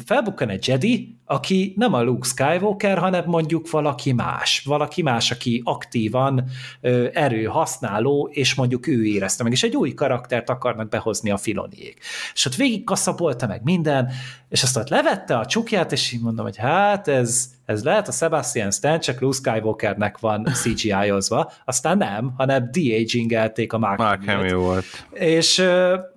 felbukkan 0.06 0.50
egy 0.50 0.68
Jedi, 0.68 1.18
aki 1.26 1.74
nem 1.78 1.94
a 1.94 2.02
Luke 2.02 2.28
Skywalker, 2.28 2.98
hanem 2.98 3.24
mondjuk 3.26 3.70
valaki 3.70 4.12
más. 4.12 4.62
Valaki 4.66 5.02
más, 5.02 5.32
aki 5.32 5.62
aktívan 5.66 6.44
ö, 6.82 7.08
erő 7.14 7.44
használó, 7.44 8.30
és 8.32 8.56
mondjuk 8.56 8.88
ő 8.88 9.06
érezte 9.06 9.44
meg, 9.44 9.52
és 9.52 9.64
egy 9.64 9.76
új 9.76 9.94
karaktert 9.94 10.50
akarnak 10.50 10.90
behozni 10.90 11.30
a 11.30 11.38
filoniék. 11.38 12.00
És 12.34 12.46
ott 12.46 12.56
végig 12.56 12.84
kaszabolta 12.84 13.48
meg 13.48 13.64
minden, 13.64 14.12
és 14.50 14.64
azt 14.64 14.78
ott 14.78 14.90
levette 14.90 15.38
a 15.38 15.46
csukját, 15.46 15.92
és 15.92 16.12
így 16.12 16.22
mondom, 16.22 16.46
hogy 16.46 16.58
hát 16.58 17.08
ez, 17.08 17.50
ez 17.72 17.84
lehet 17.84 18.08
a 18.08 18.12
Sebastian 18.12 18.72
Stan, 18.72 19.00
csak 19.00 19.20
Luke 19.20 19.36
Skywalkernek 19.36 20.20
van 20.20 20.46
CGI-ozva, 20.54 21.52
aztán 21.66 21.98
nem, 21.98 22.34
hanem 22.38 22.70
de-agingelték 22.72 23.74
a 23.74 23.78
Mark, 23.78 23.98
Mark 23.98 24.26
Hamill 24.26 24.56
volt. 24.56 24.86
És 25.12 25.66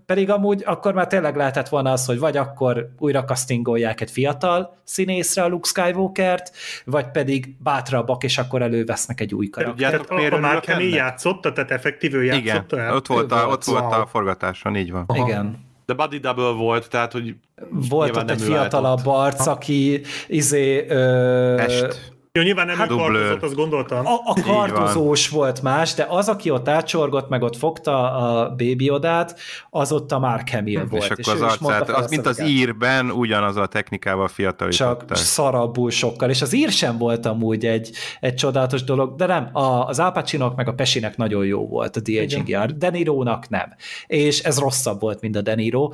pedig 0.06 0.30
amúgy 0.30 0.62
akkor 0.66 0.94
már 0.94 1.06
tényleg 1.06 1.36
lehetett 1.36 1.68
volna 1.68 1.92
az, 1.92 2.06
hogy 2.06 2.18
vagy 2.18 2.36
akkor 2.36 2.88
újra 2.98 3.24
castingolják 3.24 4.00
egy 4.00 4.10
fiatal 4.10 4.76
színészre 4.84 5.42
a 5.42 5.48
Luke 5.48 5.68
Skywalker-t, 5.68 6.52
vagy 6.84 7.10
pedig 7.10 7.56
bátrabbak, 7.62 8.24
és 8.24 8.38
akkor 8.38 8.62
elővesznek 8.62 9.20
egy 9.20 9.34
új 9.34 9.48
karaktert. 9.48 10.06
Tehát 10.06 10.32
a, 10.32 10.36
a 10.36 10.40
Mark 10.40 10.64
Hamill 10.64 10.94
játszotta, 10.94 11.52
tehát 11.52 11.70
effektív 11.70 12.14
ő 12.14 12.24
játszotta 12.24 12.76
Igen, 12.76 12.88
el? 12.88 12.94
ott 12.94 13.06
volt, 13.06 13.32
a, 13.32 13.46
ott 13.46 13.64
volt 13.64 13.92
a 13.92 14.06
forgatáson, 14.10 14.76
így 14.76 14.92
van. 14.92 15.04
Aha. 15.06 15.28
Igen. 15.28 15.63
De 15.86 15.94
body 15.94 16.18
double 16.18 16.50
volt, 16.50 16.88
tehát 16.88 17.12
hogy 17.12 17.34
volt 17.70 18.16
ott 18.16 18.30
egy 18.30 18.40
fiatalabb 18.42 19.06
arc, 19.06 19.46
aki 19.46 20.00
izé... 20.28 20.86
Ö, 20.88 21.58
Est. 21.58 22.13
Jó, 22.38 22.42
nyilván 22.42 22.66
nem 22.66 22.76
hát, 22.76 22.88
kardozott, 22.88 23.42
azt 23.42 23.54
gondoltam. 23.54 24.06
A, 24.06 24.20
a 24.24 24.40
kardozós 24.42 25.28
volt 25.28 25.62
más, 25.62 25.94
de 25.94 26.06
az, 26.08 26.28
aki 26.28 26.50
ott 26.50 26.68
átsorgott, 26.68 27.28
meg 27.28 27.42
ott 27.42 27.56
fogta 27.56 28.12
a 28.12 28.48
baby 28.48 28.90
odát, 28.90 29.38
az 29.70 29.92
ott 29.92 30.12
a 30.12 30.18
Mark 30.18 30.50
Hamill 30.50 30.82
hm, 30.82 30.88
volt. 30.88 31.02
És, 31.02 31.10
és 31.16 31.26
akkor 31.26 31.42
az 31.42 31.56
arcát, 31.60 31.88
az, 31.88 32.10
mint 32.10 32.26
az 32.26 32.42
írben, 32.42 33.10
ugyanaz 33.10 33.56
a 33.56 33.66
technikával 33.66 34.28
fiatalították. 34.28 35.06
Csak 35.08 35.16
szarabbul 35.16 35.90
sokkal, 35.90 36.30
és 36.30 36.42
az 36.42 36.54
ír 36.54 36.70
sem 36.70 36.98
volt 36.98 37.26
amúgy 37.26 37.66
egy, 37.66 37.90
egy 38.20 38.34
csodálatos 38.34 38.84
dolog, 38.84 39.14
de 39.16 39.26
nem, 39.26 39.48
a, 39.52 39.86
az 39.86 39.98
Alpacinok 39.98 40.56
meg 40.56 40.68
a 40.68 40.72
Pesinek 40.72 41.16
nagyon 41.16 41.44
jó 41.44 41.68
volt 41.68 41.96
a 41.96 42.00
DHGR, 42.00 42.76
Denirónak 42.76 43.48
nem. 43.48 43.74
És 44.06 44.40
ez 44.40 44.58
rosszabb 44.58 45.00
volt, 45.00 45.20
mint 45.20 45.36
a 45.36 45.40
Deniro, 45.40 45.90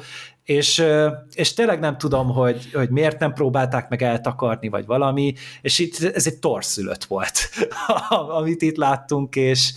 és, 0.51 0.85
és 1.35 1.53
tényleg 1.53 1.81
nem 1.81 1.99
tudom, 1.99 2.29
hogy, 2.29 2.71
hogy 2.73 2.91
miért 2.91 3.19
nem 3.19 3.33
próbálták 3.33 3.89
meg 3.89 4.03
eltakarni, 4.03 4.69
vagy 4.69 4.87
valami, 4.87 5.35
és 5.63 5.79
itt 5.79 6.03
ez 6.15 6.27
egy 6.27 6.39
torszülött 6.39 7.05
volt, 7.05 7.51
amit 8.39 8.63
itt 8.63 8.77
láttunk, 8.77 9.37
és, 9.37 9.73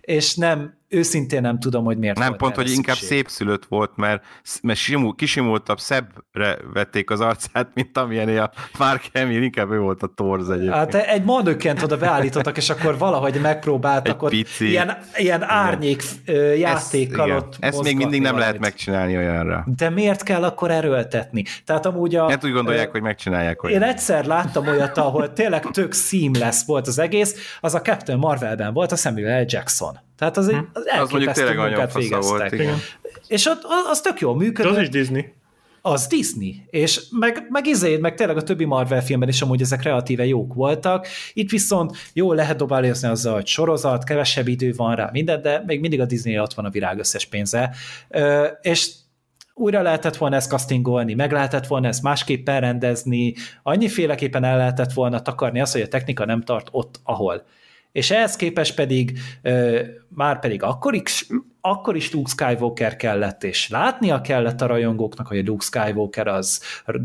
és 0.00 0.34
nem, 0.34 0.74
őszintén 0.88 1.40
nem 1.40 1.58
tudom, 1.58 1.84
hogy 1.84 1.98
miért 1.98 2.18
Nem, 2.18 2.36
pont, 2.36 2.54
hogy 2.54 2.70
inkább 2.70 2.96
szép 2.96 3.28
szülött 3.28 3.64
volt, 3.64 3.90
mert, 3.96 4.24
mert 4.62 4.78
simul, 4.78 5.14
kisimultabb, 5.14 5.78
szebbre 5.78 6.58
vették 6.72 7.10
az 7.10 7.20
arcát, 7.20 7.68
mint 7.74 7.98
amilyen 7.98 8.38
a 8.38 8.50
Mark 8.78 9.02
Hamill, 9.12 9.42
inkább 9.42 9.70
ő 9.70 9.78
volt 9.78 10.02
a 10.02 10.06
torz 10.14 10.48
egyébként. 10.48 10.74
Hát 10.74 10.94
egy 10.94 11.24
manökkent 11.24 11.82
oda 11.82 11.96
beállítottak, 11.96 12.56
és 12.56 12.70
akkor 12.70 12.98
valahogy 12.98 13.40
megpróbáltak 13.40 14.16
egy 14.16 14.24
ott 14.24 14.30
pici. 14.30 14.68
ilyen, 14.68 14.98
ilyen 15.16 15.42
árnyék 15.42 16.02
igen. 16.26 16.56
játékkal 16.56 17.30
Ezt, 17.30 17.44
ott 17.44 17.56
Ezt 17.60 17.82
még 17.82 17.96
mindig 17.96 18.20
nem 18.20 18.32
valamit. 18.32 18.38
lehet 18.38 18.58
megcsinálni 18.58 19.16
olyanra. 19.16 19.66
De 19.76 19.90
miért 19.90 20.22
kell 20.22 20.44
akkor 20.44 20.70
erőltetni? 20.70 21.44
Tehát 21.64 21.86
amúgy 21.86 22.14
a... 22.14 22.30
Hát 22.30 22.44
úgy 22.44 22.52
gondolják, 22.52 22.88
ö, 22.88 22.90
hogy 22.90 23.02
megcsinálják. 23.02 23.60
Hogy 23.60 23.70
én 23.70 23.82
egyszer 23.82 24.24
láttam 24.24 24.66
olyat, 24.66 24.98
ahol 24.98 25.32
tényleg 25.32 25.70
tök 25.70 25.94
seamless 25.94 26.64
volt 26.66 26.86
az 26.86 26.98
egész, 26.98 27.56
az 27.60 27.74
a 27.74 27.80
Captain 27.80 28.18
Marvelben 28.18 28.72
volt, 28.72 28.92
a 28.92 28.96
Samuel 28.96 29.42
L. 29.42 29.44
Jackson. 29.48 30.04
Tehát 30.18 30.36
az, 30.36 30.50
hm. 30.50 30.56
az 30.72 30.88
elképesztő 30.88 31.46
az 31.46 31.56
munkát 31.56 31.94
végeztek. 31.94 32.22
Volt, 32.22 32.52
igen. 32.52 32.76
És 33.26 33.46
ott 33.46 33.62
az 33.90 34.00
tök 34.00 34.20
jól 34.20 34.36
működött. 34.36 34.72
De 34.72 34.78
az 34.78 34.84
is 34.84 34.88
Disney. 34.88 35.34
Az 35.82 36.06
Disney, 36.06 36.66
és 36.70 37.00
meg, 37.10 37.46
meg 37.48 37.66
izé, 37.66 37.96
meg 37.96 38.14
tényleg 38.14 38.36
a 38.36 38.42
többi 38.42 38.64
Marvel 38.64 39.02
filmben 39.02 39.28
is 39.28 39.42
amúgy 39.42 39.60
ezek 39.60 39.82
relatíve 39.82 40.26
jók 40.26 40.54
voltak. 40.54 41.06
Itt 41.32 41.50
viszont 41.50 41.96
jól 42.12 42.34
lehet 42.34 42.56
dobálózni 42.56 43.08
azzal, 43.08 43.34
hogy 43.34 43.46
sorozat, 43.46 44.04
kevesebb 44.04 44.48
idő 44.48 44.72
van 44.76 44.94
rá, 44.94 45.08
minden, 45.12 45.42
de 45.42 45.62
még 45.66 45.80
mindig 45.80 46.00
a 46.00 46.04
Disney 46.04 46.38
ott 46.38 46.54
van 46.54 46.64
a 46.64 46.70
virág 46.70 46.98
összes 46.98 47.26
pénze. 47.26 47.74
Ö, 48.08 48.46
és 48.60 48.90
újra 49.54 49.82
lehetett 49.82 50.16
volna 50.16 50.36
ezt 50.36 50.50
castingolni, 50.50 51.14
meg 51.14 51.32
lehetett 51.32 51.66
volna 51.66 51.88
ezt 51.88 52.02
másképpen 52.02 52.60
rendezni, 52.60 53.34
annyiféleképpen 53.62 54.44
el 54.44 54.56
lehetett 54.56 54.92
volna 54.92 55.22
takarni 55.22 55.60
azt, 55.60 55.72
hogy 55.72 55.82
a 55.82 55.88
technika 55.88 56.24
nem 56.24 56.42
tart 56.42 56.68
ott, 56.70 57.00
ahol 57.02 57.46
és 57.96 58.10
ehhez 58.10 58.36
képest 58.36 58.74
pedig 58.74 59.18
már 60.08 60.38
pedig 60.38 60.62
akkor 60.62 60.94
is, 60.94 61.26
akkor 61.60 61.96
is 61.96 62.12
Luke 62.12 62.30
Skywalker 62.30 62.96
kellett, 62.96 63.44
és 63.44 63.68
látnia 63.68 64.20
kellett 64.20 64.60
a 64.60 64.66
rajongóknak, 64.66 65.26
hogy 65.26 65.38
a 65.38 65.42
Luke 65.46 65.64
Skywalker 65.64 66.26
az 66.26 66.60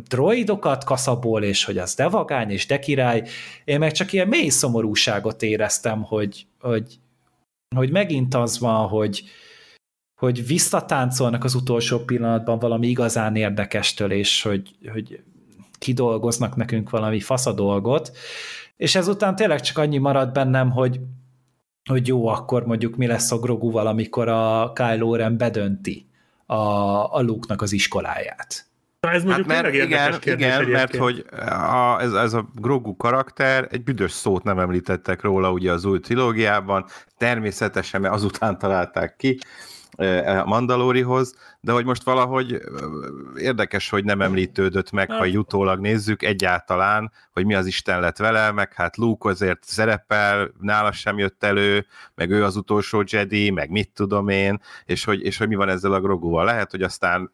droidokat 0.07 0.83
kaszabol, 0.83 1.43
és 1.43 1.63
hogy 1.63 1.77
az 1.77 1.93
devagány 1.93 2.49
és 2.49 2.65
de. 2.65 3.23
Én 3.65 3.79
meg 3.79 3.91
csak 3.91 4.13
ilyen 4.13 4.27
mély 4.27 4.49
szomorúságot 4.49 5.41
éreztem, 5.41 6.01
hogy, 6.01 6.45
hogy, 6.59 6.99
hogy 7.75 7.91
megint 7.91 8.35
az 8.35 8.59
van, 8.59 8.87
hogy, 8.87 9.23
hogy 10.19 10.47
visszatáncolnak 10.47 11.43
az 11.43 11.55
utolsó 11.55 11.99
pillanatban 11.99 12.59
valami 12.59 12.87
igazán 12.87 13.35
érdekestől, 13.35 14.11
és 14.11 14.41
hogy, 14.41 14.75
hogy 14.91 15.23
kidolgoznak 15.79 16.55
nekünk 16.55 16.89
valami 16.89 17.19
faszadolgot, 17.19 18.11
és 18.81 18.95
ezután 18.95 19.35
tényleg 19.35 19.61
csak 19.61 19.77
annyi 19.77 19.97
marad 19.97 20.31
bennem, 20.31 20.71
hogy 20.71 20.99
hogy 21.89 22.07
jó, 22.07 22.27
akkor 22.27 22.65
mondjuk 22.65 22.95
mi 22.95 23.07
lesz 23.07 23.31
a 23.31 23.39
Groguval, 23.39 23.87
amikor 23.87 24.27
a 24.27 24.71
Kylo 24.73 25.15
Ren 25.15 25.37
bedönti 25.37 26.09
a, 26.45 26.55
a 27.15 27.21
Luke-nak 27.21 27.61
az 27.61 27.71
iskoláját. 27.71 28.65
Na 28.99 29.11
ez 29.11 29.23
mondjuk 29.23 29.51
Hát 29.51 29.61
mert 29.61 29.73
igen, 29.73 29.87
kérdés 30.19 30.33
igen 30.35 30.49
mert 30.49 30.61
egyébként. 30.61 31.03
hogy 31.03 31.25
a, 31.47 32.01
ez, 32.01 32.13
ez 32.13 32.33
a 32.33 32.49
Grogu 32.55 32.95
karakter, 32.95 33.67
egy 33.71 33.83
büdös 33.83 34.11
szót 34.11 34.43
nem 34.43 34.59
említettek 34.59 35.21
róla 35.21 35.51
ugye 35.51 35.71
az 35.71 35.85
új 35.85 35.99
trilógiában, 35.99 36.85
természetesen, 37.17 38.01
mert 38.01 38.13
azután 38.13 38.57
találták 38.57 39.15
ki 39.15 39.37
eh, 39.95 40.41
a 40.41 40.45
Mandalorihoz, 40.45 41.35
de 41.63 41.71
hogy 41.71 41.85
most 41.85 42.03
valahogy 42.03 42.61
érdekes, 43.35 43.89
hogy 43.89 44.03
nem 44.03 44.21
említődött 44.21 44.91
meg, 44.91 45.11
ha 45.11 45.25
így 45.25 45.37
utólag 45.37 45.79
nézzük 45.79 46.23
egyáltalán, 46.23 47.11
hogy 47.31 47.45
mi 47.45 47.55
az 47.55 47.65
Isten 47.65 47.99
lett 47.99 48.17
vele, 48.17 48.51
meg 48.51 48.73
hát 48.73 48.97
Luke 48.97 49.29
azért 49.29 49.63
szerepel, 49.63 50.51
nála 50.59 50.91
sem 50.91 51.17
jött 51.17 51.43
elő, 51.43 51.85
meg 52.15 52.31
ő 52.31 52.43
az 52.43 52.55
utolsó 52.55 53.03
Jedi, 53.05 53.49
meg 53.49 53.69
mit 53.69 53.91
tudom 53.93 54.29
én, 54.29 54.61
és 54.85 55.03
hogy, 55.03 55.21
és 55.25 55.37
hogy 55.37 55.47
mi 55.47 55.55
van 55.55 55.69
ezzel 55.69 55.93
a 55.93 56.01
Groguval. 56.01 56.45
Lehet, 56.45 56.71
hogy 56.71 56.81
aztán 56.81 57.31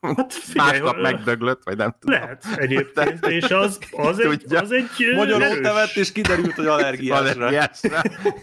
Hát 0.00 0.32
figyelj, 0.52 0.80
másnap 0.80 1.00
megdöglött, 1.00 1.60
vagy 1.64 1.76
nem 1.76 1.94
tudom. 2.00 2.20
Lehet 2.20 2.44
egyébként, 2.56 3.26
és 3.26 3.50
az, 3.50 3.78
az, 3.90 4.20
egy, 4.20 4.28
Tudja. 4.28 4.60
az 4.60 4.72
egy 4.72 5.14
Magyarul 5.16 5.60
nevett, 5.60 5.94
és 5.94 6.12
kiderült, 6.12 6.54
hogy 6.54 6.66
allergiásra. 6.76 7.44
Allergiásra. 7.44 8.02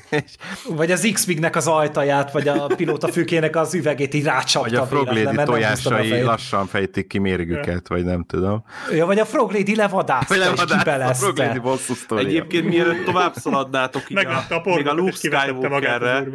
És, 0.09 0.35
Vagy 0.67 0.91
az 0.91 1.09
X-Wing-nek 1.13 1.55
az 1.55 1.67
ajtaját, 1.67 2.31
vagy 2.31 2.47
a 2.47 2.67
pilóta 2.67 3.07
fülkének 3.07 3.55
az 3.55 3.73
üvegét 3.73 4.13
így 4.13 4.23
vagy 4.23 4.33
rácsapta 4.33 4.81
a 4.81 4.85
Frog 4.85 5.03
véletlen, 5.03 5.20
Lady 5.23 5.43
tojásai 5.43 6.21
lassan 6.21 6.67
fejtik 6.67 7.07
ki 7.07 7.17
mérgüket, 7.17 7.87
vagy 7.87 8.03
nem 8.03 8.23
tudom. 8.23 8.63
Ja, 8.91 9.05
vagy 9.05 9.19
a 9.19 9.25
Frog 9.25 9.51
Lady 9.51 9.75
levadászta, 9.75 10.35
Vagy 10.35 10.43
nem 10.43 10.53
és 10.53 10.59
a 10.59 10.65
Frog 10.67 10.77
kibelezte. 10.77 11.45
Lady 11.45 11.59
bosszú 11.59 11.93
sztoria. 11.93 12.27
Egyébként 12.27 12.65
mielőtt 12.65 13.05
tovább 13.05 13.33
szaladnátok 13.33 14.09
így 14.09 14.25
a, 14.25 14.45
a 14.49 14.61
még 14.75 14.87
a 14.87 14.93
Luke 14.93 15.15
Skywalkerre, 15.15 16.27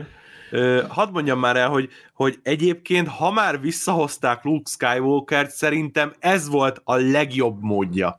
hadd 0.89 1.11
mondjam 1.11 1.39
már 1.39 1.57
el, 1.57 1.69
hogy, 1.69 1.89
hogy 2.13 2.39
egyébként, 2.43 3.09
ha 3.09 3.31
már 3.33 3.61
visszahozták 3.61 4.45
Luke 4.45 4.71
Skywalkert, 4.71 5.51
szerintem 5.51 6.13
ez 6.19 6.49
volt 6.49 6.81
a 6.85 6.95
legjobb 6.95 7.63
módja. 7.63 8.17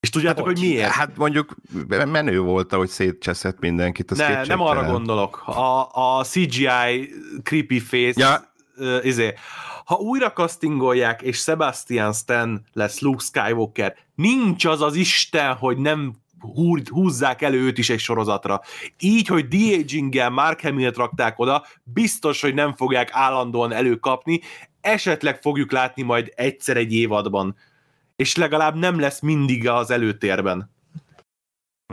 És 0.00 0.10
tudjátok, 0.10 0.44
hogy, 0.44 0.58
Hogy? 0.58 0.68
miért? 0.68 0.90
Hát 0.90 1.16
mondjuk 1.16 1.54
menő 1.88 2.40
volt, 2.40 2.72
ahogy 2.72 2.88
szétcseszett 2.88 3.58
mindenkit. 3.60 4.10
Az 4.10 4.18
ne, 4.18 4.44
nem 4.44 4.60
arra 4.60 4.90
gondolok. 4.90 5.42
A, 5.46 5.88
a 6.18 6.24
CGI 6.24 7.14
creepy 7.42 7.78
face, 7.78 8.12
Ja. 8.20 8.47
Ö, 8.78 8.98
izé, 9.02 9.34
ha 9.84 9.94
újra 9.94 10.32
castingolják, 10.32 11.22
és 11.22 11.38
Sebastian 11.38 12.12
Stan 12.12 12.66
lesz 12.72 13.00
Luke 13.00 13.24
Skywalker, 13.24 13.96
nincs 14.14 14.64
az 14.64 14.80
az 14.80 14.94
Isten, 14.94 15.54
hogy 15.54 15.78
nem 15.78 16.14
húzzák 16.90 17.42
elő 17.42 17.60
őt 17.60 17.78
is 17.78 17.90
egy 17.90 17.98
sorozatra. 17.98 18.60
Így, 19.00 19.26
hogy 19.26 19.48
de-aging-gel 19.48 20.30
Mark 20.30 20.60
Hamill-t 20.60 20.96
rakták 20.96 21.38
oda, 21.38 21.64
biztos, 21.82 22.40
hogy 22.40 22.54
nem 22.54 22.74
fogják 22.74 23.08
állandóan 23.12 23.72
előkapni, 23.72 24.40
esetleg 24.80 25.40
fogjuk 25.40 25.72
látni 25.72 26.02
majd 26.02 26.32
egyszer 26.36 26.76
egy 26.76 26.92
évadban. 26.92 27.56
És 28.16 28.36
legalább 28.36 28.74
nem 28.74 29.00
lesz 29.00 29.20
mindig 29.20 29.68
az 29.68 29.90
előtérben. 29.90 30.70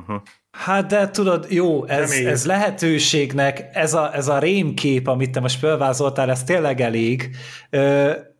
Uh-huh. 0.01 0.21
Hát 0.55 0.87
de 0.87 1.09
tudod, 1.09 1.45
jó, 1.49 1.85
ez, 1.85 2.09
Reméljük. 2.09 2.31
ez 2.31 2.45
lehetőségnek, 2.45 3.69
ez 3.73 3.93
a, 3.93 4.15
ez 4.15 4.27
a 4.27 4.39
rémkép, 4.39 5.07
amit 5.07 5.31
te 5.31 5.39
most 5.39 5.59
felvázoltál, 5.59 6.29
ez 6.29 6.43
tényleg 6.43 6.81
elég, 6.81 7.29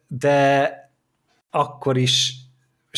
de 0.07 0.73
akkor 1.49 1.97
is 1.97 2.33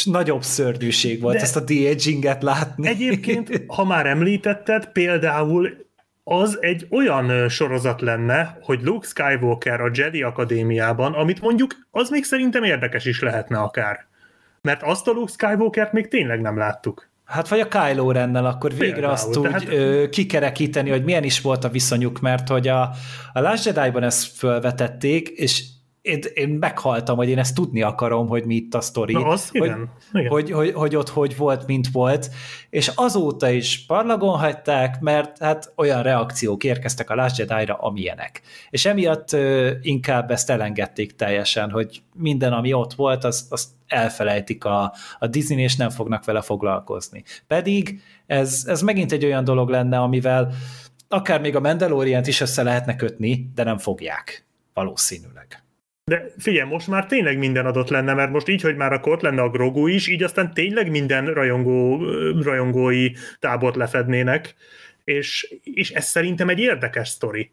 nagyobb 0.04 0.44
szörnyűség 0.44 1.22
volt 1.22 1.36
De- 1.36 1.42
ezt 1.42 1.56
a 1.56 1.60
de-aginget 1.60 2.44
látni. 2.44 2.88
Egyébként, 2.88 3.64
ha 3.76 3.86
már 3.86 4.06
említetted, 4.06 4.92
például 4.92 5.86
az 6.24 6.58
egy 6.62 6.88
olyan 6.92 7.50
sorozat 7.50 8.02
lenne, 8.02 8.58
hogy 8.62 8.80
Luke 8.82 9.08
Skywalker 9.08 9.82
a 9.82 9.90
Jedi 9.94 10.22
Akadémiában, 10.22 11.14
amit 11.14 11.42
mondjuk 11.42 11.76
az 11.92 12.10
még 12.10 12.24
szerintem 12.24 12.64
érdekes 12.64 13.06
is 13.06 13.22
lehetne 13.22 13.58
akár. 13.58 14.06
Mert 14.62 14.84
azt 14.84 15.08
a 15.08 15.12
Luke 15.12 15.32
Skywalkert 15.32 15.92
még 15.92 16.08
tényleg 16.08 16.42
nem 16.42 16.58
láttuk. 16.58 17.10
Hát 17.28 17.48
vagy 17.48 17.60
a 17.60 17.68
Kylo 17.68 18.12
Rennel 18.12 18.46
akkor 18.46 18.70
végre 18.72 18.86
Például, 18.94 19.14
azt 19.14 19.38
úgy 19.38 19.42
tehát- 19.50 19.68
ö, 19.68 20.10
kikerekíteni, 20.10 20.90
hogy 20.90 21.04
milyen 21.04 21.24
is 21.24 21.42
volt 21.42 21.64
a 21.64 21.70
viszonyuk, 21.70 22.20
mert 22.20 22.48
hogy 22.48 22.68
a, 22.68 22.82
a 23.34 23.40
Last 23.40 23.66
Jedi-ban 23.66 24.04
ezt 24.04 24.38
felvetették, 24.38 25.28
és 25.30 25.64
én, 26.08 26.20
én 26.34 26.50
meghaltam, 26.50 27.18
hogy 27.18 27.30
én 27.30 27.38
ezt 27.38 27.56
tudni 27.56 27.82
akarom, 27.82 28.28
hogy 28.28 28.46
mi 28.46 28.56
itt 28.56 28.74
a 28.74 28.82
sztori. 28.82 29.14
Na, 29.14 29.26
az 29.26 29.50
hogy, 29.50 29.66
igen. 29.66 29.90
igen. 30.14 30.30
hogy, 30.30 30.52
hogy, 30.52 30.72
hogy 30.74 30.96
ott 30.96 31.10
hogy 31.10 31.38
volt, 31.38 31.68
mint 31.68 31.88
volt, 31.92 32.30
és 32.70 32.92
azóta 32.96 33.50
is 33.50 33.86
parlagon 33.86 34.38
hagyták, 34.38 35.00
mert 35.00 35.38
hát 35.38 35.74
olyan 35.76 36.04
reakciók 36.04 36.64
érkeztek 36.64 37.10
a 37.10 37.16
Last 37.16 37.38
Jedi-ra, 37.38 37.76
amilyenek. 37.76 38.42
És 38.70 38.86
emiatt 38.86 39.34
ö, 39.34 39.72
inkább 39.82 40.32
ezt 40.32 40.50
elengedték 40.50 41.16
teljesen, 41.16 41.72
hogy 41.72 42.02
minden, 42.14 42.54
ami 42.54 42.74
ott 42.74 42.94
volt, 42.94 43.24
azt, 43.24 43.52
azt 43.52 43.70
elfelejtik 43.88 44.66
a, 44.66 44.94
a 45.20 45.28
Disney, 45.28 45.64
és 45.64 45.76
nem 45.76 45.90
fognak 45.90 46.26
vele 46.26 46.42
foglalkozni. 46.42 47.24
Pedig 47.48 48.02
ez, 48.26 48.64
ez 48.68 48.82
megint 48.82 49.12
egy 49.12 49.26
olyan 49.26 49.44
dolog 49.44 49.70
lenne, 49.70 50.00
amivel 50.00 50.52
akár 51.08 51.42
még 51.42 51.56
a 51.56 51.60
Mandalorian-t 51.60 52.28
is 52.28 52.42
össze 52.42 52.64
lehetne 52.64 52.96
kötni, 52.96 53.52
de 53.56 53.64
nem 53.64 53.78
fogják. 53.78 54.46
Valószínűleg. 54.74 55.67
De 56.10 56.26
figyelj, 56.38 56.70
most 56.70 56.88
már 56.88 57.06
tényleg 57.06 57.38
minden 57.38 57.66
adott 57.66 57.90
lenne, 57.90 58.14
mert 58.14 58.32
most 58.32 58.48
így, 58.48 58.62
hogy 58.62 58.76
már 58.76 58.94
akkor 58.94 59.12
ott 59.12 59.22
lenne 59.22 59.42
a 59.42 59.50
Grogu 59.50 59.88
is, 59.88 60.08
így 60.08 60.24
aztán 60.24 60.54
tényleg 60.54 60.90
minden 60.90 61.34
rajongó, 61.34 62.04
rajongói 62.42 63.12
tábort 63.40 63.76
lefednének, 63.76 64.56
és, 65.04 65.56
és 65.64 65.90
ez 65.90 66.06
szerintem 66.06 66.50
egy 66.50 66.60
érdekes 66.60 67.08
sztori. 67.08 67.52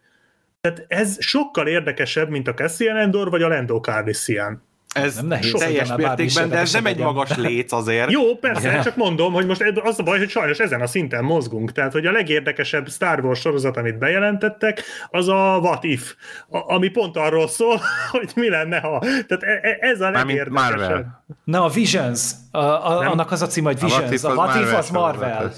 Tehát 0.60 0.84
ez 0.88 1.16
sokkal 1.20 1.66
érdekesebb, 1.66 2.28
mint 2.28 2.48
a 2.48 2.54
Cassian 2.54 2.96
Endor 2.96 3.30
vagy 3.30 3.42
a 3.42 3.48
Lando 3.48 3.80
Calrissian. 3.80 4.63
Ez 4.94 5.14
Nem 5.14 5.26
nehéz, 5.26 5.52
teljes 5.52 5.94
mértékben, 5.96 6.48
de 6.48 6.58
ez 6.58 6.72
nem 6.72 6.86
egy 6.86 6.98
magas 6.98 7.36
léc 7.46 7.72
azért. 7.72 8.10
Jó, 8.10 8.36
persze, 8.36 8.68
Igen. 8.68 8.82
csak 8.82 8.96
mondom, 8.96 9.32
hogy 9.32 9.46
most 9.46 9.62
az 9.82 9.98
a 9.98 10.02
baj, 10.02 10.18
hogy 10.18 10.28
sajnos 10.28 10.58
ezen 10.58 10.80
a 10.80 10.86
szinten 10.86 11.24
mozgunk. 11.24 11.72
Tehát, 11.72 11.92
hogy 11.92 12.06
a 12.06 12.10
legérdekesebb 12.12 12.88
Star 12.88 13.24
Wars 13.24 13.40
sorozat, 13.40 13.76
amit 13.76 13.98
bejelentettek, 13.98 14.82
az 15.10 15.28
a 15.28 15.58
What 15.62 15.84
If, 15.84 16.14
a, 16.48 16.74
ami 16.74 16.88
pont 16.88 17.16
arról 17.16 17.48
szól, 17.48 17.80
hogy 18.10 18.30
mi 18.34 18.48
lenne, 18.48 18.78
ha. 18.78 18.98
Tehát 18.98 19.42
e- 19.42 19.60
e- 19.62 19.76
ez 19.80 20.00
a 20.00 20.10
legérdekesebb. 20.10 20.52
Marvel. 20.52 21.24
Na, 21.44 21.64
a 21.64 21.68
Visions, 21.68 22.30
a, 22.50 22.58
a, 22.58 22.98
Nem? 23.00 23.10
annak 23.10 23.30
az 23.30 23.42
a 23.42 23.46
cím, 23.46 23.64
hogy 23.64 23.76
A 23.80 23.84
What 23.84 23.90
Visions. 23.92 24.14
If 24.14 24.24
A 24.24 24.28
az 24.30 24.36
What 24.36 24.48
If 24.48 24.60
Marvel 24.60 24.78
az 24.78 24.90
Marvel. 24.90 25.52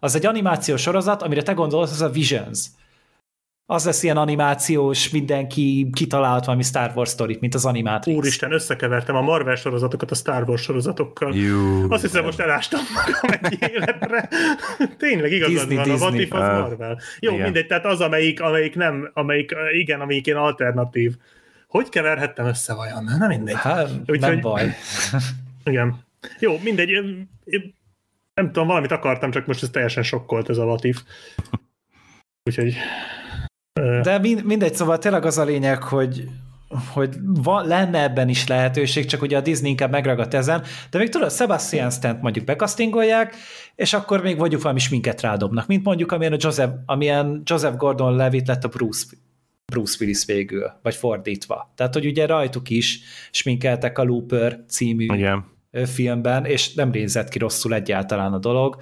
Az 0.00 0.14
egy 0.14 0.26
animációs 0.26 0.80
sorozat, 0.80 1.22
amire 1.22 1.42
te 1.42 1.52
gondolsz, 1.52 1.90
az 1.90 2.00
a 2.00 2.08
Visions. 2.10 2.58
Az 3.66 3.84
lesz 3.84 4.02
ilyen 4.02 4.16
animációs, 4.16 5.10
mindenki 5.10 5.90
kitalált 5.92 6.44
valami 6.44 6.62
Star 6.62 6.92
Wars 6.94 7.08
sztorit, 7.08 7.40
mint 7.40 7.54
az 7.54 7.64
Animatrix. 7.66 8.16
Úristen, 8.18 8.52
összekevertem 8.52 9.16
a 9.16 9.20
Marvel 9.20 9.54
sorozatokat 9.54 10.10
a 10.10 10.14
Star 10.14 10.48
Wars 10.48 10.62
sorozatokkal. 10.62 11.34
Jú. 11.34 11.92
Azt 11.92 12.02
hiszem, 12.02 12.24
most 12.24 12.38
elástam 12.40 12.80
magam 12.94 13.38
egy 13.42 13.70
életre. 13.72 14.28
Tényleg 14.98 15.32
igazad 15.32 15.68
Disney, 15.68 15.76
van, 15.76 15.88
a 15.90 15.92
What 15.92 16.10
Disney. 16.10 16.20
If 16.22 16.32
az 16.32 16.40
Ah. 16.40 16.60
Marvel. 16.60 17.00
Jó, 17.20 17.32
Igen. 17.32 17.44
mindegy, 17.44 17.66
tehát 17.66 17.84
az, 17.84 18.00
amelyik, 18.00 18.40
amelyik 18.40 18.74
nem, 18.74 19.10
amelyik, 19.14 19.54
igen, 19.72 20.00
amelyik 20.00 20.26
ilyen 20.26 20.38
alternatív. 20.38 21.14
Hogy 21.66 21.88
keverhettem 21.88 22.46
össze 22.46 22.74
vajon? 22.74 23.04
Na 23.18 23.26
mindegy. 23.26 23.54
Hát, 23.54 23.90
Úgyhogy- 24.00 24.20
nem 24.20 24.40
baj. 24.40 24.70
Igen. 25.64 26.04
Jó, 26.38 26.58
mindegy. 26.62 26.88
én- 26.90 27.30
én 27.44 27.74
Nem 28.34 28.46
tudom, 28.46 28.66
valamit 28.66 28.90
akartam, 28.92 29.30
csak 29.30 29.46
most 29.46 29.62
ez 29.62 29.70
teljesen 29.70 30.02
sokkolt 30.02 30.48
ez 30.48 30.58
a 30.58 30.64
What 30.64 30.84
If. 30.84 31.02
Úgyhogy... 32.44 32.74
De 34.02 34.18
mind, 34.18 34.44
mindegy, 34.44 34.74
szóval 34.74 34.98
tényleg 34.98 35.24
az 35.24 35.38
a 35.38 35.44
lényeg, 35.44 35.82
hogy 35.82 36.28
hogy 36.92 37.16
van, 37.22 37.66
lenne 37.66 38.02
ebben 38.02 38.28
is 38.28 38.46
lehetőség, 38.46 39.04
csak 39.04 39.22
ugye 39.22 39.36
a 39.36 39.40
Disney 39.40 39.70
inkább 39.70 39.90
megragadt 39.90 40.34
ezen, 40.34 40.62
de 40.90 40.98
még 40.98 41.08
tudod, 41.08 41.32
Sebastian 41.32 41.90
Stant 41.90 42.22
mondjuk 42.22 42.44
bekasztingolják, 42.44 43.34
és 43.74 43.92
akkor 43.92 44.22
még 44.22 44.36
mondjuk 44.36 44.62
valami 44.62 44.80
sminket 44.80 45.20
rádobnak, 45.20 45.66
mint 45.66 45.84
mondjuk 45.84 46.12
amilyen, 46.12 46.32
a 46.32 46.36
Joseph, 46.38 46.72
amilyen 46.86 47.42
Joseph 47.44 47.76
Gordon-Levitt 47.76 48.46
lett 48.46 48.64
a 48.64 48.68
Bruce, 48.68 49.06
Bruce 49.72 49.96
Willis 50.00 50.24
végül, 50.24 50.72
vagy 50.82 50.94
fordítva. 50.94 51.72
Tehát, 51.76 51.94
hogy 51.94 52.06
ugye 52.06 52.26
rajtuk 52.26 52.70
is 52.70 53.00
sminkeltek 53.30 53.98
a 53.98 54.02
Looper 54.02 54.64
című 54.68 55.04
Igen. 55.04 55.44
Filmben, 55.84 56.44
és 56.44 56.74
nem 56.74 56.90
nézett 56.90 57.28
ki 57.28 57.38
rosszul 57.38 57.74
egyáltalán 57.74 58.32
a 58.32 58.38
dolog. 58.38 58.76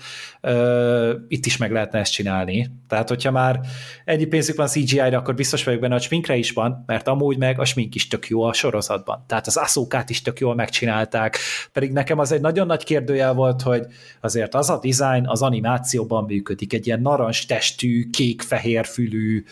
Itt 1.29 1.47
is 1.47 1.57
meg 1.57 1.73
lehetne 1.73 1.99
ezt 1.99 2.13
csinálni. 2.13 2.71
Tehát, 2.89 3.09
hogyha 3.09 3.31
már 3.31 3.61
ennyi 4.05 4.25
pénzük 4.25 4.57
van 4.57 4.67
CGI-ra, 4.67 5.19
akkor 5.19 5.35
biztos 5.35 5.65
vagyok 5.65 5.81
benne, 5.81 5.93
hogy 5.93 6.03
sminkre 6.03 6.37
is 6.37 6.51
van, 6.51 6.85
mert 6.87 7.09
amúgy 7.09 7.37
meg 7.37 7.61
a 7.61 7.65
smink 7.65 7.95
is 7.95 8.09
tök 8.09 8.29
jó 8.29 8.43
a 8.43 8.53
sorozatban. 8.53 9.25
Tehát 9.27 9.47
az 9.47 9.57
aszókát 9.57 10.11
is 10.11 10.23
tök 10.23 10.41
jól 10.41 10.55
megcsinálták, 10.55 11.39
pedig 11.73 11.93
nekem 11.93 12.19
az 12.19 12.33
egy 12.33 12.41
nagyon 12.41 12.67
nagy 12.67 12.85
kérdőjel 12.85 13.35
volt, 13.35 13.63
hogy 13.63 13.87
azért 14.21 14.55
az 14.55 14.71
a 14.71 14.81
design 14.83 15.27
az 15.27 15.43
animációban 15.43 16.25
működik, 16.25 16.73
egy 16.73 16.87
ilyen 16.87 17.01
narancs 17.01 17.47
testű, 17.47 18.11
kék-fehér 18.11 18.87
fülű 18.87 19.45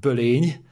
bölény, 0.00 0.70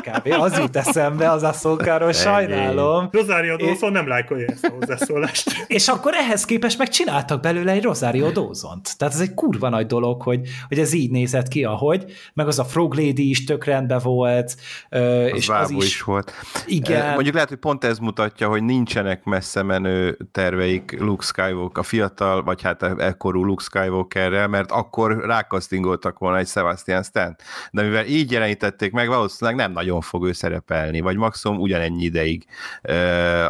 kb. 0.00 0.32
Az 0.40 0.58
jut 0.58 0.76
eszembe 0.76 1.30
az 1.30 1.42
asszókáról, 1.42 2.12
sajnálom. 2.12 3.08
Rosario 3.12 3.56
Dawson 3.56 3.92
nem 3.92 4.08
lájkolja 4.08 4.46
ezt 4.46 4.64
a 4.64 4.72
hozzászólást. 4.78 5.50
És 5.66 5.88
akkor 5.88 6.14
ehhez 6.14 6.44
képest 6.44 6.78
megcsináltak 6.78 7.40
belőle 7.40 7.72
egy 7.72 7.82
Rosario 7.82 8.30
Dawson-t. 8.30 8.98
Tehát 8.98 9.14
ez 9.14 9.20
egy 9.20 9.34
kurva 9.34 9.68
nagy 9.68 9.86
dolog, 9.86 10.22
hogy, 10.22 10.40
hogy 10.68 10.78
ez 10.78 10.92
így 10.92 11.10
nézett 11.10 11.48
ki, 11.48 11.64
ahogy, 11.64 12.04
meg 12.34 12.46
az 12.46 12.58
a 12.58 12.64
Frog 12.64 12.94
Lady 12.94 13.28
is 13.30 13.44
tök 13.44 13.64
rendben 13.64 14.00
volt, 14.02 14.56
az 14.88 15.00
és 15.34 15.48
az 15.48 15.70
is, 15.70 15.84
is 15.84 16.02
volt. 16.02 16.32
Igen. 16.66 17.12
Mondjuk 17.12 17.34
lehet, 17.34 17.48
hogy 17.48 17.58
pont 17.58 17.84
ez 17.84 17.98
mutatja, 17.98 18.48
hogy 18.48 18.62
nincsenek 18.62 19.24
messze 19.24 19.62
menő 19.62 20.18
terveik 20.32 20.96
Luke 20.98 21.24
Skywalker, 21.24 21.78
a 21.80 21.82
fiatal, 21.82 22.42
vagy 22.42 22.62
hát 22.62 22.82
ekkorú 22.82 23.44
Luke 23.44 23.64
Skywalkerrel, 23.64 24.48
mert 24.48 24.70
akkor 24.70 25.24
rákasztingoltak 25.24 26.18
volna 26.18 26.38
egy 26.38 26.48
Sebastian 26.48 27.02
Stan. 27.02 27.36
De 27.70 27.82
mivel 27.82 28.06
így 28.06 28.30
jelenítették 28.30 28.92
meg, 28.92 29.08
valószínűleg 29.08 29.49
nem 29.54 29.72
nagyon 29.72 30.00
fog 30.00 30.26
ő 30.26 30.32
szerepelni, 30.32 31.00
vagy 31.00 31.16
maximum 31.16 31.58
ugyanennyi 31.58 32.04
ideig 32.04 32.44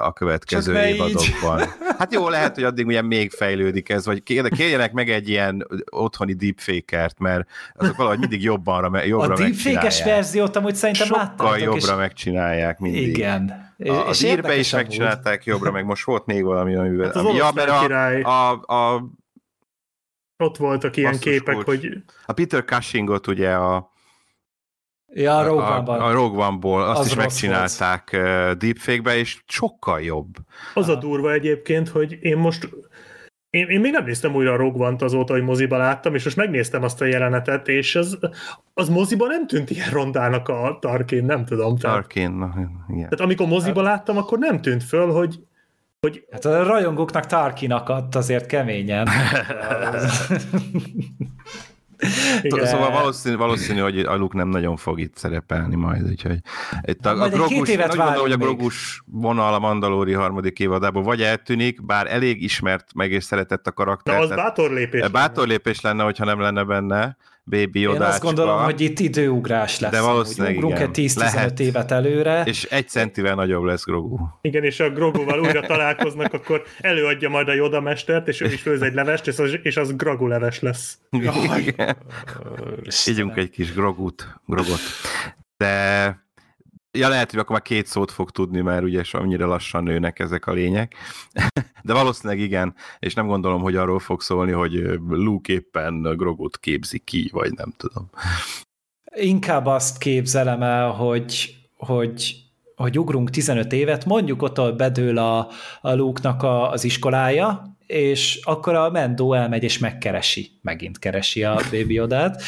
a 0.00 0.12
következő 0.12 0.82
évadokban. 0.82 1.62
Hát 1.98 2.12
jó, 2.12 2.28
lehet, 2.28 2.54
hogy 2.54 2.64
addig 2.64 2.86
ugye 2.86 3.02
még 3.02 3.30
fejlődik 3.30 3.88
ez, 3.88 4.06
vagy 4.06 4.22
kérjenek 4.22 4.92
meg 4.92 5.10
egy 5.10 5.28
ilyen 5.28 5.66
otthoni 5.90 6.32
deepfake-ert, 6.32 7.18
mert 7.18 7.48
azok 7.74 7.96
valahogy 7.96 8.18
mindig 8.18 8.42
jobbanra, 8.42 9.04
jobbra 9.04 9.34
A 9.34 9.36
deepfake-es 9.36 10.04
verziót 10.04 10.56
amúgy 10.56 10.74
szerintem 10.74 11.06
Sokkal 11.06 11.22
láttátok. 11.24 11.58
jobbra 11.58 11.92
és... 11.92 11.98
megcsinálják 11.98 12.78
mindig. 12.78 13.08
Igen. 13.08 13.68
A, 13.78 14.08
és 14.10 14.22
írbe 14.22 14.56
is 14.56 14.72
megcsinálták 14.72 15.44
jobbra, 15.44 15.70
meg 15.70 15.84
most 15.84 16.04
volt 16.04 16.26
még 16.26 16.44
valami, 16.44 16.74
amivel... 16.74 17.06
Hát 17.06 17.16
az 17.16 17.36
ja, 17.36 17.50
mert 17.54 17.70
a, 18.24 18.50
a, 18.50 18.50
a, 18.74 19.04
ott 20.36 20.56
voltak 20.56 20.96
ilyen 20.96 21.18
képek, 21.18 21.54
kulcs. 21.54 21.66
hogy... 21.66 22.02
A 22.26 22.32
Peter 22.32 22.64
Cushingot 22.64 23.26
ugye 23.26 23.52
a 23.52 23.89
Ja, 25.12 25.36
a 25.36 25.42
Rogue 25.42 25.64
One-ban. 25.64 26.00
A, 26.00 26.06
a 26.06 26.12
Rogue 26.12 26.46
One-ból, 26.46 26.82
azt 26.82 27.00
az 27.00 27.06
is 27.06 27.14
megcsinálták 27.14 28.10
volt. 28.10 28.58
deepfake-be, 28.58 29.16
és 29.16 29.42
sokkal 29.46 30.00
jobb. 30.00 30.34
Az 30.74 30.88
a 30.88 30.94
durva 30.94 31.32
egyébként, 31.32 31.88
hogy 31.88 32.18
én 32.20 32.36
most 32.36 32.68
én, 33.50 33.68
én 33.68 33.80
még 33.80 33.92
nem 33.92 34.04
néztem 34.04 34.34
újra 34.34 34.52
a 34.52 34.56
Rogue 34.56 34.86
One-t 34.86 35.02
azóta, 35.02 35.32
hogy 35.32 35.42
moziba 35.42 35.76
láttam, 35.76 36.14
és 36.14 36.24
most 36.24 36.36
megnéztem 36.36 36.82
azt 36.82 37.00
a 37.00 37.04
jelenetet, 37.04 37.68
és 37.68 37.96
az, 37.96 38.18
az 38.74 38.88
moziba 38.88 39.26
nem 39.26 39.46
tűnt 39.46 39.70
ilyen 39.70 39.90
rondának 39.90 40.48
a 40.48 40.78
Tarkin, 40.80 41.24
nem 41.24 41.44
tudom. 41.44 41.76
Tarkin, 41.76 42.30
na, 42.30 42.52
igen. 42.88 43.02
Tehát 43.02 43.20
amikor 43.20 43.46
moziba 43.46 43.82
láttam, 43.82 44.16
akkor 44.16 44.38
nem 44.38 44.60
tűnt 44.60 44.84
föl, 44.84 45.12
hogy 45.12 45.40
hogy... 46.00 46.24
Hát 46.30 46.44
a 46.44 46.62
rajongóknak 46.62 47.26
Tarkin 47.26 47.72
akadt 47.72 48.14
azért 48.14 48.46
keményen. 48.46 49.08
Igen. 52.42 52.66
Szóval 52.66 52.90
valószínű, 52.90 53.36
valószínű, 53.36 53.80
hogy 53.80 53.98
a 53.98 54.16
Luke 54.16 54.36
nem 54.36 54.48
nagyon 54.48 54.76
fog 54.76 55.00
itt 55.00 55.16
szerepelni 55.16 55.76
majd, 55.76 56.08
úgyhogy 56.10 56.38
itt 56.82 57.06
a, 57.06 57.14
majd 57.14 57.32
a 57.32 57.36
Grogus, 57.36 57.68
évet 57.68 57.88
nagyon 57.88 58.04
gondolom, 58.04 58.30
hogy 58.30 58.32
a 58.32 58.44
Grogus 58.44 59.02
vonal 59.06 59.54
a 59.54 59.58
Mandalori 59.58 60.12
harmadik 60.12 60.58
évadából 60.58 61.02
vagy 61.02 61.22
eltűnik, 61.22 61.84
bár 61.84 62.06
elég 62.12 62.42
ismert 62.42 62.94
meg 62.94 63.12
és 63.12 63.24
szeretett 63.24 63.66
a 63.66 63.72
karakter. 63.72 64.14
De 64.14 64.22
az 64.22 64.28
bátor 64.28 64.70
lépés. 64.70 65.08
Bátor 65.08 65.46
lépés 65.46 65.80
lenne, 65.80 66.02
hogyha 66.02 66.24
nem 66.24 66.40
lenne 66.40 66.64
benne, 66.64 67.16
Baby 67.50 67.80
Én 67.80 68.02
azt 68.02 68.22
gondolom, 68.22 68.62
hogy 68.62 68.80
itt 68.80 68.98
időugrás 68.98 69.78
lesz. 69.78 69.90
De 69.90 70.00
valószínűleg 70.00 70.56
ugrunk 70.56 70.74
igen. 70.74 70.90
10-15 70.94 71.58
évet 71.58 71.90
előre. 71.90 72.42
És 72.44 72.64
egy 72.64 72.88
centivel 72.88 73.34
nagyobb 73.34 73.62
lesz 73.62 73.84
Grogu. 73.84 74.16
Igen, 74.40 74.64
és 74.64 74.80
a 74.80 74.90
Groguval 74.90 75.40
újra 75.40 75.60
találkoznak, 75.60 76.32
akkor 76.32 76.62
előadja 76.80 77.28
majd 77.28 77.48
a 77.48 77.52
Yoda 77.52 77.80
mestert, 77.80 78.28
és 78.28 78.40
ő 78.40 78.46
is 78.46 78.60
főz 78.60 78.82
egy 78.82 78.94
levest, 78.94 79.26
és 79.26 79.38
az, 79.38 79.58
és 79.62 79.76
az 79.76 79.96
Grogu 79.96 80.26
leves 80.26 80.60
lesz. 80.60 80.98
Igen. 81.10 81.96
Ígyunk 83.06 83.36
egy 83.36 83.50
kis 83.50 83.72
Grogut, 83.72 84.40
Grogot. 84.46 84.80
De 85.56 86.16
Ja, 86.98 87.08
lehet, 87.08 87.30
hogy 87.30 87.38
akkor 87.38 87.52
már 87.52 87.62
két 87.62 87.86
szót 87.86 88.10
fog 88.10 88.30
tudni, 88.30 88.60
mert 88.60 88.82
ugye 88.82 89.02
annyira 89.10 89.46
lassan 89.46 89.82
nőnek 89.82 90.18
ezek 90.18 90.46
a 90.46 90.52
lények. 90.52 90.94
De 91.82 91.92
valószínűleg 91.92 92.42
igen, 92.42 92.74
és 92.98 93.14
nem 93.14 93.26
gondolom, 93.26 93.62
hogy 93.62 93.76
arról 93.76 93.98
fog 93.98 94.20
szólni, 94.20 94.52
hogy 94.52 94.72
Luke 95.08 95.52
éppen 95.52 96.02
Grogot 96.02 96.58
képzi 96.58 96.98
ki, 96.98 97.28
vagy 97.32 97.52
nem 97.52 97.72
tudom. 97.76 98.10
Inkább 99.14 99.66
azt 99.66 99.98
képzelem 99.98 100.62
el, 100.62 100.90
hogy, 100.90 101.56
hogy 101.76 102.44
hogy 102.80 102.98
ugrunk 102.98 103.30
15 103.30 103.72
évet, 103.72 104.04
mondjuk 104.04 104.42
ott 104.42 104.76
bedől 104.76 105.18
a, 105.18 105.48
a 105.80 105.92
Luke-nak 105.92 106.42
a, 106.42 106.70
az 106.70 106.84
iskolája, 106.84 107.76
és 107.90 108.40
akkor 108.42 108.74
a 108.74 108.90
Mendo 108.90 109.32
elmegy 109.32 109.62
és 109.62 109.78
megkeresi, 109.78 110.50
megint 110.62 110.98
keresi 110.98 111.44
a 111.44 111.54
Baby 111.70 111.94
Yodát. 111.94 112.42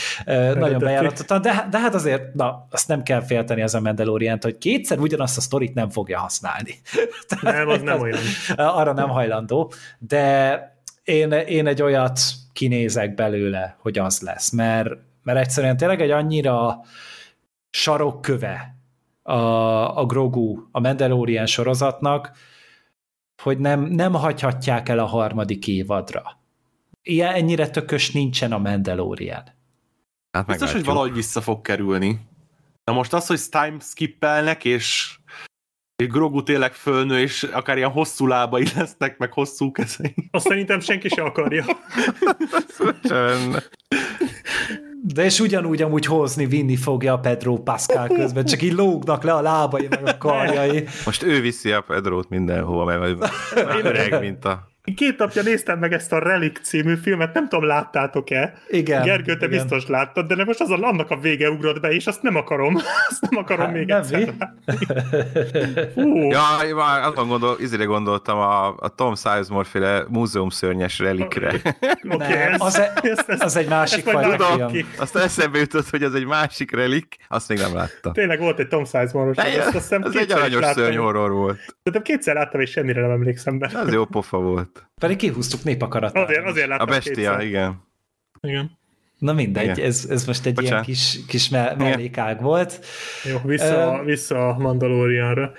Nagyon 0.54 0.78
bejáratottan, 0.78 1.42
de, 1.42 1.66
de 1.70 1.78
hát 1.78 1.94
azért, 1.94 2.34
na, 2.34 2.66
azt 2.70 2.88
nem 2.88 3.02
kell 3.02 3.20
félteni 3.20 3.62
az 3.62 3.74
a 3.74 3.80
Mandalorian-t, 3.80 4.42
hogy 4.42 4.58
kétszer 4.58 4.98
ugyanazt 4.98 5.36
a 5.36 5.40
sztorit 5.40 5.74
nem 5.74 5.90
fogja 5.90 6.18
használni. 6.18 6.74
nem, 7.42 7.68
az 7.68 7.80
nem 7.80 8.00
olyan. 8.00 8.18
Arra 8.56 8.92
nem 8.92 9.08
hajlandó, 9.08 9.72
de 9.98 10.60
én, 11.04 11.32
én 11.32 11.66
egy 11.66 11.82
olyat 11.82 12.20
kinézek 12.52 13.14
belőle, 13.14 13.76
hogy 13.78 13.98
az 13.98 14.20
lesz, 14.20 14.50
mert, 14.50 14.90
mert 15.22 15.38
egyszerűen 15.38 15.76
tényleg 15.76 16.00
egy 16.00 16.10
annyira 16.10 16.80
sarokköve 17.70 18.76
a, 19.22 19.32
a 19.98 20.06
Grogu, 20.06 20.56
a 20.70 20.80
Mandalorian 20.80 21.46
sorozatnak, 21.46 22.30
hogy 23.42 23.58
nem, 23.58 23.80
nem 23.80 24.12
hagyhatják 24.12 24.88
el 24.88 24.98
a 24.98 25.06
harmadik 25.06 25.66
évadra. 25.66 26.40
Ilyen 27.02 27.34
ennyire 27.34 27.70
tökös 27.70 28.10
nincsen 28.10 28.52
a 28.52 28.58
Mandalorian. 28.58 29.42
Hát 30.30 30.46
Biztos, 30.46 30.72
hogy 30.72 30.84
valahogy 30.84 31.12
vissza 31.12 31.40
fog 31.40 31.60
kerülni. 31.60 32.20
Na 32.84 32.92
most 32.92 33.12
az, 33.12 33.26
hogy 33.26 33.40
time 33.50 33.76
skippelnek, 33.80 34.64
és, 34.64 35.16
és 35.96 36.06
Grogu 36.06 36.42
tényleg 36.42 36.72
fölnő, 36.72 37.20
és 37.20 37.42
akár 37.42 37.76
ilyen 37.76 37.90
hosszú 37.90 38.26
lábai 38.26 38.66
lesznek, 38.76 39.18
meg 39.18 39.32
hosszú 39.32 39.72
kezei. 39.72 40.14
Azt 40.30 40.46
szerintem 40.46 40.80
senki 40.80 41.08
se 41.08 41.22
akarja. 41.22 41.64
De 45.04 45.24
és 45.24 45.40
ugyanúgy 45.40 45.82
amúgy 45.82 46.06
hozni, 46.06 46.46
vinni 46.46 46.76
fogja 46.76 47.12
a 47.12 47.18
Pedro 47.18 47.56
Pascal 47.56 48.08
közben, 48.08 48.44
csak 48.44 48.62
így 48.62 48.72
lógnak 48.72 49.22
le 49.22 49.32
a 49.32 49.40
lábai, 49.40 49.86
meg 49.90 50.06
a 50.06 50.18
karjai. 50.18 50.84
Most 51.04 51.22
ő 51.22 51.40
viszi 51.40 51.72
a 51.72 51.80
Pedrót 51.80 52.28
mindenhova, 52.28 52.84
mert 52.84 53.02
öreg, 53.84 54.20
mint 54.20 54.44
a 54.44 54.71
két 54.94 55.18
napja 55.18 55.42
néztem 55.42 55.78
meg 55.78 55.92
ezt 55.92 56.12
a 56.12 56.18
Relic 56.18 56.60
című 56.60 56.94
filmet, 56.94 57.34
nem 57.34 57.48
tudom, 57.48 57.66
láttátok-e? 57.66 58.54
Igen. 58.68 59.02
Gergő, 59.02 59.36
te 59.36 59.46
igen. 59.46 59.50
biztos 59.50 59.86
láttad, 59.86 60.26
de 60.26 60.44
most 60.44 60.60
az 60.60 60.70
a, 60.70 60.78
annak 60.80 61.10
a 61.10 61.16
vége 61.16 61.50
ugrott 61.50 61.80
be, 61.80 61.92
és 61.92 62.06
azt 62.06 62.22
nem 62.22 62.36
akarom. 62.36 62.76
Azt 63.08 63.30
nem 63.30 63.40
akarom 63.40 63.64
hát, 63.64 63.74
még 63.74 63.86
nem 63.86 63.98
egyszer 63.98 64.34
uh. 65.94 66.30
Ja, 66.30 66.66
én 66.66 66.74
már 66.74 67.02
azon 67.02 67.28
gondol, 67.28 67.56
izére 67.60 67.84
gondoltam 67.84 68.38
a, 68.38 68.66
a 68.66 68.88
Tom 68.88 69.14
Sizemore 69.14 69.64
féle 69.64 70.04
múzeum 70.08 70.48
szörnyes 70.48 70.98
relikre. 70.98 71.54
okay, 72.08 72.32
ez, 72.52 72.60
az, 72.60 72.78
e, 72.78 72.92
ez, 73.02 73.18
ez, 73.26 73.40
az 73.40 73.56
egy 73.56 73.68
másik 73.68 74.04
fajta 74.04 74.44
film. 74.44 74.66
Ki. 74.66 74.84
Azt 74.98 75.16
eszembe 75.16 75.58
jutott, 75.58 75.88
hogy 75.88 76.02
az 76.02 76.14
egy 76.14 76.26
másik 76.26 76.70
relik, 76.70 77.16
azt 77.28 77.48
még 77.48 77.58
nem 77.58 77.74
láttam. 77.74 78.12
Tényleg 78.12 78.40
volt 78.40 78.58
egy 78.58 78.68
Tom 78.68 78.84
Sizemore-os. 78.84 79.36
Ez, 79.36 79.92
ez 79.92 80.16
egy 80.16 80.32
aranyos 80.32 80.64
szörny 80.64 80.96
horror 80.96 81.30
volt. 81.30 81.58
De 81.82 82.00
kétszer 82.02 82.34
láttam, 82.34 82.60
és 82.60 82.70
semmire 82.70 83.00
nem 83.00 83.10
emlékszem 83.10 83.58
be. 83.58 83.70
Ez 83.74 83.92
jó 83.92 84.04
pofa 84.04 84.38
volt 84.38 84.71
volt. 84.74 84.90
Pedig 85.00 85.16
kihúztuk 85.16 85.62
népakaratát. 85.64 86.24
Azért, 86.28 86.46
azért 86.46 86.66
láttam 86.68 86.88
A 86.88 86.90
bestia, 86.90 87.14
kétszer. 87.14 87.40
igen. 87.40 87.82
Igen. 88.40 88.78
Na 89.18 89.32
mindegy, 89.32 89.80
ez, 89.80 90.06
ez 90.10 90.26
most 90.26 90.46
egy 90.46 90.54
Bocsánat. 90.54 90.86
ilyen 90.86 90.98
kis, 90.98 91.18
kis 91.26 91.48
me- 91.48 91.76
mellékág 91.76 92.40
volt. 92.40 92.84
Jó, 93.24 93.38
vissza, 93.44 93.90
um, 93.90 94.04
vissza 94.04 94.48
a 94.48 94.58
Mandalorianra. 94.58 95.52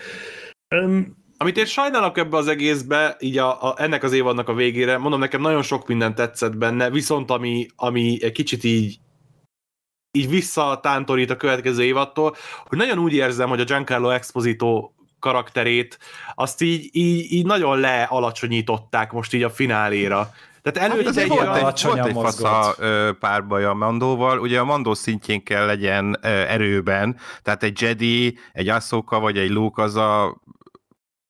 Um, 0.76 1.22
amit 1.38 1.58
én 1.58 1.66
sajnálok 1.66 2.18
ebbe 2.18 2.38
az 2.38 2.48
egészbe, 2.48 3.16
így 3.20 3.38
a, 3.38 3.64
a, 3.70 3.76
ennek 3.78 4.04
az 4.04 4.14
évadnak 4.14 4.50
a 4.50 4.54
végére, 4.54 4.98
mondom, 4.98 5.20
nekem 5.20 5.42
nagyon 5.42 5.62
sok 5.62 5.88
minden 5.88 6.16
tetszett 6.16 6.58
benne, 6.58 6.90
viszont 6.90 7.32
ami, 7.32 7.68
ami 7.76 8.18
egy 8.24 8.32
kicsit 8.32 8.64
így 8.64 9.00
így 10.18 10.30
visszatántorít 10.30 11.30
a 11.30 11.36
következő 11.36 11.84
évattól, 11.84 12.36
hogy 12.66 12.78
nagyon 12.78 13.00
úgy 13.00 13.14
érzem, 13.14 13.50
hogy 13.50 13.60
a 13.60 13.64
Giancarlo 13.64 14.10
Exposito 14.10 14.92
karakterét, 15.24 15.98
azt 16.36 16.62
így, 16.62 16.90
így, 16.92 17.32
így 17.32 17.46
nagyon 17.46 17.80
lealacsonyították 17.80 19.12
most 19.12 19.34
így 19.34 19.44
a 19.44 19.50
fináléra. 19.50 20.34
Tehát 20.62 20.92
előtte 20.92 21.22
egy, 21.22 21.28
volt 21.28 21.56
egy, 21.56 21.84
volt 21.84 22.06
egy 22.06 22.14
fasza 22.14 22.76
párbaj 23.20 23.66
a 23.66 23.74
Mandóval, 23.74 24.40
ugye 24.40 24.60
a 24.60 24.66
Mandó 24.66 24.94
szintjén 24.94 25.44
kell 25.44 25.66
legyen 25.66 26.18
erőben, 26.22 27.18
tehát 27.42 27.64
egy 27.64 27.82
Jedi, 27.82 28.38
egy 28.52 28.70
Ahsoka 28.70 29.20
vagy 29.20 29.38
egy 29.38 29.50
Luke 29.50 29.82
az 29.82 29.96
a 29.96 30.42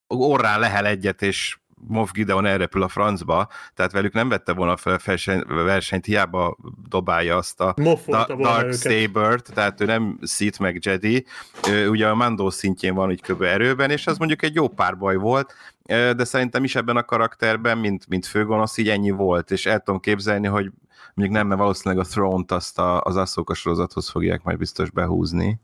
orrán 0.07 0.59
lehel 0.59 0.85
egyet, 0.85 1.21
és 1.21 1.57
Moff 1.87 2.11
Gideon 2.11 2.45
elrepül 2.45 2.83
a 2.83 2.87
francba, 2.87 3.47
tehát 3.73 3.91
velük 3.91 4.13
nem 4.13 4.29
vette 4.29 4.53
volna 4.53 4.77
fel 4.77 4.99
a 5.47 5.53
versenyt, 5.53 6.05
hiába 6.05 6.57
dobálja 6.89 7.37
azt 7.37 7.61
a 7.61 7.73
da- 8.07 8.35
Dark 8.37 8.73
Saber-t, 8.73 9.53
tehát 9.53 9.81
ő 9.81 9.85
nem 9.85 10.19
Sith 10.21 10.59
meg 10.59 10.85
Jedi, 10.85 11.25
ő, 11.69 11.89
ugye 11.89 12.07
a 12.07 12.15
Mando 12.15 12.49
szintjén 12.49 12.93
van 12.93 13.09
úgy 13.09 13.21
kb. 13.21 13.41
erőben, 13.41 13.89
és 13.89 14.07
az 14.07 14.17
mondjuk 14.17 14.43
egy 14.43 14.55
jó 14.55 14.67
párbaj 14.67 15.15
volt, 15.15 15.53
de 15.87 16.23
szerintem 16.23 16.63
is 16.63 16.75
ebben 16.75 16.97
a 16.97 17.03
karakterben, 17.03 17.77
mint, 17.77 18.07
mint 18.07 18.25
főgonosz, 18.25 18.77
így 18.77 18.89
ennyi 18.89 19.11
volt, 19.11 19.51
és 19.51 19.65
el 19.65 19.79
tudom 19.79 19.99
képzelni, 19.99 20.47
hogy 20.47 20.71
mondjuk 21.13 21.37
nem, 21.37 21.47
mert 21.47 21.59
valószínűleg 21.59 22.05
a 22.05 22.07
Throne-t 22.07 22.51
azt 22.51 22.79
a, 22.79 23.01
az 23.01 23.15
Ahsoka 23.15 23.53
sorozathoz 23.53 24.09
fogják 24.09 24.43
majd 24.43 24.57
biztos 24.57 24.89
behúzni 24.89 25.59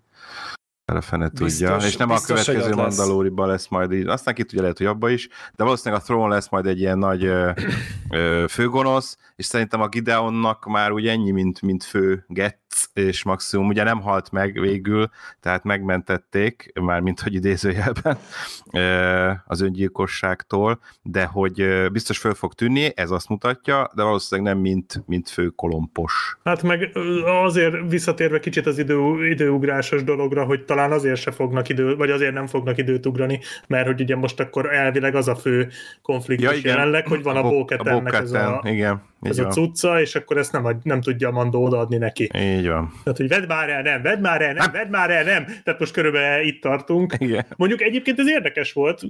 a 0.95 1.01
fene 1.01 1.29
tudja, 1.29 1.73
biztos, 1.73 1.85
és 1.91 1.97
nem 1.97 2.07
biztos, 2.07 2.39
a 2.39 2.43
következő 2.43 2.75
Mandalóriban 2.75 3.47
lesz. 3.47 3.55
lesz 3.55 3.67
majd 3.67 3.91
így, 3.91 4.07
aztán 4.07 4.33
ki 4.33 4.43
tudja, 4.43 4.61
lehet, 4.61 4.77
hogy 4.77 4.87
abba 4.87 5.09
is, 5.09 5.27
de 5.55 5.63
valószínűleg 5.63 6.01
a 6.01 6.05
Throne 6.05 6.33
lesz 6.33 6.49
majd 6.49 6.65
egy 6.65 6.79
ilyen 6.79 6.97
nagy 6.97 7.23
ö, 7.23 7.51
ö, 8.09 8.45
főgonosz, 8.49 9.17
és 9.35 9.45
szerintem 9.45 9.81
a 9.81 9.87
Gideonnak 9.87 10.65
már 10.65 10.91
úgy 10.91 11.07
ennyi, 11.07 11.31
mint, 11.31 11.61
mint 11.61 11.83
fő 11.83 12.25
Getz, 12.27 12.68
és 12.93 13.23
maximum 13.23 13.67
ugye 13.67 13.83
nem 13.83 14.01
halt 14.01 14.31
meg 14.31 14.59
végül, 14.59 15.09
tehát 15.39 15.63
megmentették, 15.63 16.71
már 16.81 16.99
mint 16.99 17.19
hogy 17.19 17.33
idézőjelben 17.33 18.17
az 19.45 19.61
öngyilkosságtól, 19.61 20.79
de 21.01 21.25
hogy 21.25 21.87
biztos 21.91 22.17
föl 22.17 22.33
fog 22.33 22.53
tűnni, 22.53 22.91
ez 22.95 23.11
azt 23.11 23.29
mutatja, 23.29 23.89
de 23.95 24.03
valószínűleg 24.03 24.53
nem 24.53 24.61
mint, 24.61 25.03
mint 25.05 25.29
fő 25.29 25.47
kolompos. 25.47 26.37
Hát 26.43 26.63
meg 26.63 26.91
azért 27.25 27.75
visszatérve 27.89 28.39
kicsit 28.39 28.65
az 28.65 28.77
idő, 28.77 29.27
időugrásos 29.29 30.03
dologra, 30.03 30.43
hogy 30.43 30.65
talán 30.65 30.91
azért 30.91 31.19
se 31.19 31.31
fognak 31.31 31.69
idő, 31.69 31.95
vagy 31.95 32.11
azért 32.11 32.33
nem 32.33 32.47
fognak 32.47 32.77
időt 32.77 33.05
ugrani, 33.05 33.39
mert 33.67 33.85
hogy 33.85 34.01
ugye 34.01 34.15
most 34.15 34.39
akkor 34.39 34.73
elvileg 34.73 35.15
az 35.15 35.27
a 35.27 35.35
fő 35.35 35.69
konfliktus 36.01 36.51
ja, 36.51 36.57
igen. 36.57 36.75
jelenleg, 36.75 37.07
hogy 37.07 37.23
van 37.23 37.35
a, 37.35 37.45
a 37.45 37.49
Bóketennek 37.49 38.13
ez 38.13 38.31
a, 38.31 38.61
igen, 38.65 39.01
ez 39.21 39.37
a 39.37 39.47
cucca, 39.47 40.01
és 40.01 40.15
akkor 40.15 40.37
ezt 40.37 40.51
nem, 40.51 40.79
nem 40.83 41.01
tudja 41.01 41.27
a 41.27 41.31
Mandó 41.31 41.63
odaadni 41.63 41.97
neki. 41.97 42.29
Így 42.37 42.67
van. 42.67 42.93
Tehát, 43.03 43.17
hogy 43.17 43.27
vedd 43.27 43.47
már 43.47 43.69
el, 43.69 43.81
nem, 43.81 44.01
vedd 44.01 44.19
már 44.19 44.41
el, 44.41 44.53
nem, 44.53 44.71
vedd 44.71 44.89
már 44.89 45.09
el, 45.09 45.23
nem. 45.23 45.45
Tehát 45.63 45.79
most 45.79 45.93
körülbelül 45.93 46.45
itt 46.45 46.61
tartunk. 46.61 47.13
Igen. 47.17 47.45
Mondjuk 47.55 47.81
egyébként 47.81 48.19
ez 48.19 48.27
érdekes 48.27 48.73
volt, 48.73 49.01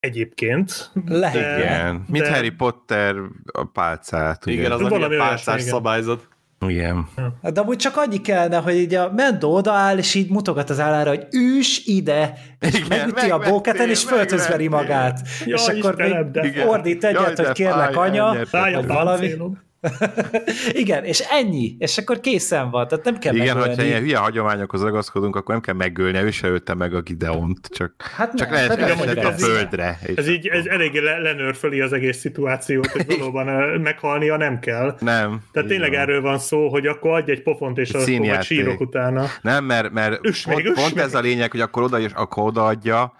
egyébként. 0.00 0.90
Lehet. 1.06 1.58
Igen, 1.58 2.04
mint 2.08 2.24
de... 2.24 2.32
Harry 2.32 2.50
Potter 2.50 3.14
a 3.52 3.64
pálcát. 3.64 4.46
Ugye? 4.46 4.56
Igen, 4.56 4.72
az 4.72 4.80
valami 4.80 5.14
a 5.14 5.18
pálcás 5.18 5.62
szabályzat. 5.62 6.28
Igen. 6.66 7.08
Hát 7.42 7.52
de 7.52 7.60
amúgy 7.60 7.76
csak 7.76 7.96
annyi 7.96 8.20
kellene, 8.20 8.56
hogy 8.56 8.74
így 8.74 8.94
a 8.94 9.12
Mendo 9.16 9.48
odaáll, 9.48 9.98
és 9.98 10.14
így 10.14 10.30
mutogat 10.30 10.70
az 10.70 10.80
állára, 10.80 11.08
hogy 11.08 11.26
üs 11.30 11.86
ide, 11.86 12.32
és 12.60 12.74
Igen, 12.74 12.86
megüti 12.88 13.30
a 13.30 13.38
bóketen, 13.38 13.88
és 13.88 14.04
föltözveri 14.04 14.68
magát. 14.68 15.28
Ja, 15.44 15.54
és 15.54 15.66
akkor 15.66 15.94
még 16.32 16.64
ordít 16.66 17.04
egyet, 17.04 17.38
hogy 17.38 17.52
kérlek 17.52 17.96
anya, 17.96 18.36
vagy 18.50 18.86
valami. 18.86 19.34
Igen, 20.82 21.04
és 21.04 21.20
ennyi, 21.30 21.76
és 21.78 21.98
akkor 21.98 22.20
készen 22.20 22.70
van, 22.70 22.88
tehát 22.88 23.04
nem 23.04 23.18
kell 23.18 23.34
Igen, 23.34 23.46
megölni. 23.46 23.68
hogyha 23.68 23.84
ilyen 23.84 24.00
hülye 24.00 24.16
hagyományokhoz 24.16 24.82
ragaszkodunk, 24.82 25.36
akkor 25.36 25.54
nem 25.54 25.60
kell 25.60 25.74
megölni, 25.74 26.18
ő 26.18 26.30
se 26.30 26.48
ölte 26.48 26.74
meg 26.74 26.94
a 26.94 27.00
Gideont, 27.00 27.66
csak, 27.66 27.94
hát 28.16 28.34
csak 28.34 28.50
nem, 28.50 28.66
lehet 28.68 29.14
nem 29.14 29.26
a 29.26 29.32
földre. 29.32 29.98
Ez 30.16 30.28
így 30.28 30.46
ez 30.46 30.66
eléggé 30.66 30.98
le, 30.98 31.18
lenőrföli 31.18 31.80
az 31.80 31.92
egész 31.92 32.18
szituációt, 32.18 32.86
hogy 32.86 33.06
valóban 33.06 33.46
meghalnia 33.80 34.36
nem 34.36 34.58
kell. 34.58 34.96
Nem. 35.00 35.40
Tehát 35.52 35.68
tényleg 35.68 35.90
van. 35.90 36.00
erről 36.00 36.20
van 36.20 36.38
szó, 36.38 36.68
hogy 36.68 36.86
akkor 36.86 37.10
adj 37.10 37.30
egy 37.30 37.42
pofont, 37.42 37.78
és 37.78 37.90
akkor 37.90 38.18
majd 38.18 38.42
sírok 38.42 38.80
utána. 38.80 39.26
Nem, 39.42 39.64
mert, 39.64 39.92
mert 39.92 40.26
üs 40.26 40.42
pont, 40.42 40.62
még, 40.62 40.72
pont 40.72 40.98
ez 40.98 41.14
a 41.14 41.20
lényeg, 41.20 41.50
hogy 41.50 41.60
akkor 41.60 41.82
oda, 41.82 42.00
és 42.00 42.12
akkor 42.12 42.44
odaadja, 42.44 43.12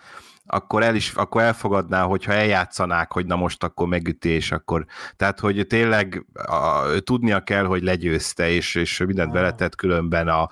akkor, 0.50 0.82
el 0.82 0.94
is, 0.94 1.12
akkor 1.14 1.42
elfogadná, 1.42 2.02
hogyha 2.02 2.32
eljátszanák, 2.32 3.12
hogy 3.12 3.26
na 3.26 3.36
most 3.36 3.64
akkor 3.64 3.88
megütés, 3.88 4.52
akkor, 4.52 4.84
tehát, 5.16 5.40
hogy 5.40 5.66
tényleg 5.66 6.24
a, 6.32 6.82
tudnia 7.04 7.40
kell, 7.40 7.64
hogy 7.64 7.82
legyőzte, 7.82 8.50
és, 8.50 8.74
és 8.74 9.02
mindent 9.06 9.32
beletett 9.32 9.74
különben 9.74 10.28
a, 10.28 10.42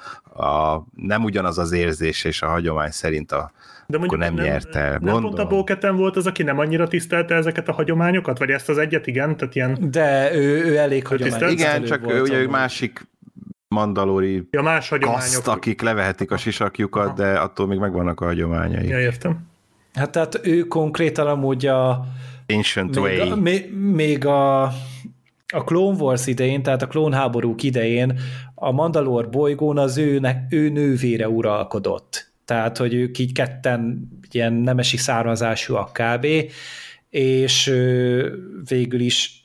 a, 0.44 0.85
nem 0.94 1.24
ugyanaz 1.24 1.59
az 1.59 1.73
érzés, 1.73 2.24
és 2.24 2.43
a 2.43 2.48
hagyomány 2.48 2.90
szerint 2.90 3.32
a, 3.32 3.52
de 3.86 3.98
mondjuk 3.98 4.20
akkor 4.20 4.35
nem, 4.35 4.35
nem 4.35 4.44
nyert 4.44 4.74
el. 4.74 4.98
Nem 5.01 5.20
pont 5.20 5.39
a 5.39 5.47
Bóketen 5.47 5.97
volt 5.97 6.16
az, 6.16 6.27
aki 6.27 6.43
nem 6.43 6.59
annyira 6.59 6.89
tisztelte 6.89 7.35
ezeket 7.35 7.68
a 7.68 7.73
hagyományokat? 7.73 8.39
Vagy 8.39 8.51
ezt 8.51 8.68
az 8.68 8.78
egyet, 8.78 9.06
igen? 9.06 9.36
Tehát 9.36 9.55
ilyen... 9.55 9.77
De 9.90 10.35
ő, 10.35 10.64
ő 10.64 10.77
elég 10.77 11.06
hagyományos. 11.06 11.52
Igen, 11.52 11.85
csak 11.85 12.12
ő, 12.12 12.20
ugye 12.20 12.39
ő 12.39 12.48
másik 12.48 13.06
mandalóri 13.68 14.48
ja, 14.51 14.62
más 14.62 14.89
hagyományok. 14.89 15.23
Kaszt, 15.23 15.48
akik 15.48 15.82
levehetik 15.82 16.31
a 16.31 16.36
sisakjukat, 16.36 17.06
Aha. 17.06 17.14
de 17.14 17.39
attól 17.39 17.66
még 17.66 17.78
megvannak 17.78 18.20
a 18.20 18.24
hagyományai. 18.24 18.89
Ja, 18.89 18.98
értem. 18.98 19.55
Hát 19.97 20.10
tehát 20.10 20.40
ő 20.43 20.62
konkrétan 20.62 21.27
amúgy 21.27 21.66
a... 21.66 22.06
Ancient 22.47 22.94
még 22.94 23.05
Way. 23.05 23.31
A, 23.31 23.36
még, 23.36 23.74
még 23.74 24.27
a, 24.27 24.62
a 25.52 25.64
Clone 25.64 26.02
Wars 26.02 26.27
idején, 26.27 26.62
tehát 26.62 26.82
a 26.82 26.86
klónháborúk 26.86 27.62
idején 27.62 28.18
a 28.55 28.70
Mandalor 28.70 29.31
bolygón 29.31 29.78
az 29.78 29.98
őnek, 29.98 30.47
ő 30.51 30.68
nővére 30.68 31.28
uralkodott. 31.28 32.32
Tehát, 32.44 32.77
hogy 32.77 32.94
ők 32.94 33.18
így 33.18 33.32
ketten 33.32 34.09
ilyen 34.31 34.52
nemesi 34.52 34.97
származásúak 34.97 35.93
kb. 35.93 36.27
És 37.10 37.64
végül 38.68 39.01
is 39.01 39.44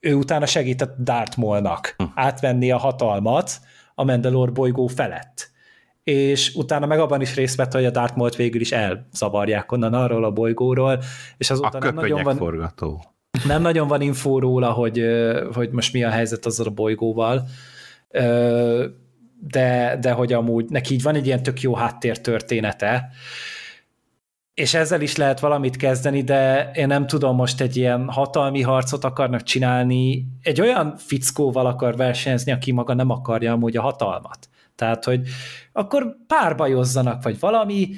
ő 0.00 0.14
utána 0.14 0.46
segített 0.46 0.96
Darth 0.98 1.38
Maul-nak 1.38 1.94
hm. 1.96 2.04
átvenni 2.14 2.70
a 2.70 2.78
hatalmat 2.78 3.60
a 3.94 4.04
Mandalor 4.04 4.52
bolygó 4.52 4.86
felett 4.86 5.52
és 6.04 6.54
utána 6.54 6.86
meg 6.86 6.98
abban 6.98 7.20
is 7.20 7.34
részt 7.34 7.56
vett, 7.56 7.72
hogy 7.72 7.84
a 7.84 7.90
Darth 7.90 8.16
Maul-t 8.16 8.36
végül 8.36 8.60
is 8.60 8.72
elzavarják 8.72 9.72
onnan 9.72 9.94
arról 9.94 10.24
a 10.24 10.30
bolygóról, 10.30 11.02
és 11.36 11.50
azóta 11.50 11.78
a 11.78 11.84
nem 11.84 11.94
nagyon 11.94 12.22
van... 12.22 12.36
forgató. 12.36 13.04
Nem 13.46 13.62
nagyon 13.62 13.88
van 13.88 14.00
infó 14.00 14.38
róla, 14.38 14.70
hogy, 14.70 15.04
hogy 15.52 15.70
most 15.70 15.92
mi 15.92 16.04
a 16.04 16.10
helyzet 16.10 16.46
azzal 16.46 16.66
a 16.66 16.70
bolygóval, 16.70 17.46
de, 19.40 19.98
de 20.00 20.12
hogy 20.12 20.32
amúgy 20.32 20.64
neki 20.68 20.94
így 20.94 21.02
van 21.02 21.14
egy 21.14 21.26
ilyen 21.26 21.42
tök 21.42 21.60
jó 21.60 21.74
háttértörténete, 21.74 23.10
és 24.54 24.74
ezzel 24.74 25.00
is 25.00 25.16
lehet 25.16 25.40
valamit 25.40 25.76
kezdeni, 25.76 26.22
de 26.22 26.70
én 26.74 26.86
nem 26.86 27.06
tudom, 27.06 27.36
most 27.36 27.60
egy 27.60 27.76
ilyen 27.76 28.08
hatalmi 28.08 28.62
harcot 28.62 29.04
akarnak 29.04 29.42
csinálni, 29.42 30.26
egy 30.42 30.60
olyan 30.60 30.96
fickóval 30.96 31.66
akar 31.66 31.96
versenyezni, 31.96 32.52
aki 32.52 32.72
maga 32.72 32.94
nem 32.94 33.10
akarja 33.10 33.52
amúgy 33.52 33.76
a 33.76 33.82
hatalmat. 33.82 34.48
Tehát, 34.74 35.04
hogy 35.04 35.28
akkor 35.72 36.16
párbajozzanak, 36.26 37.22
vagy 37.22 37.38
valami, 37.40 37.88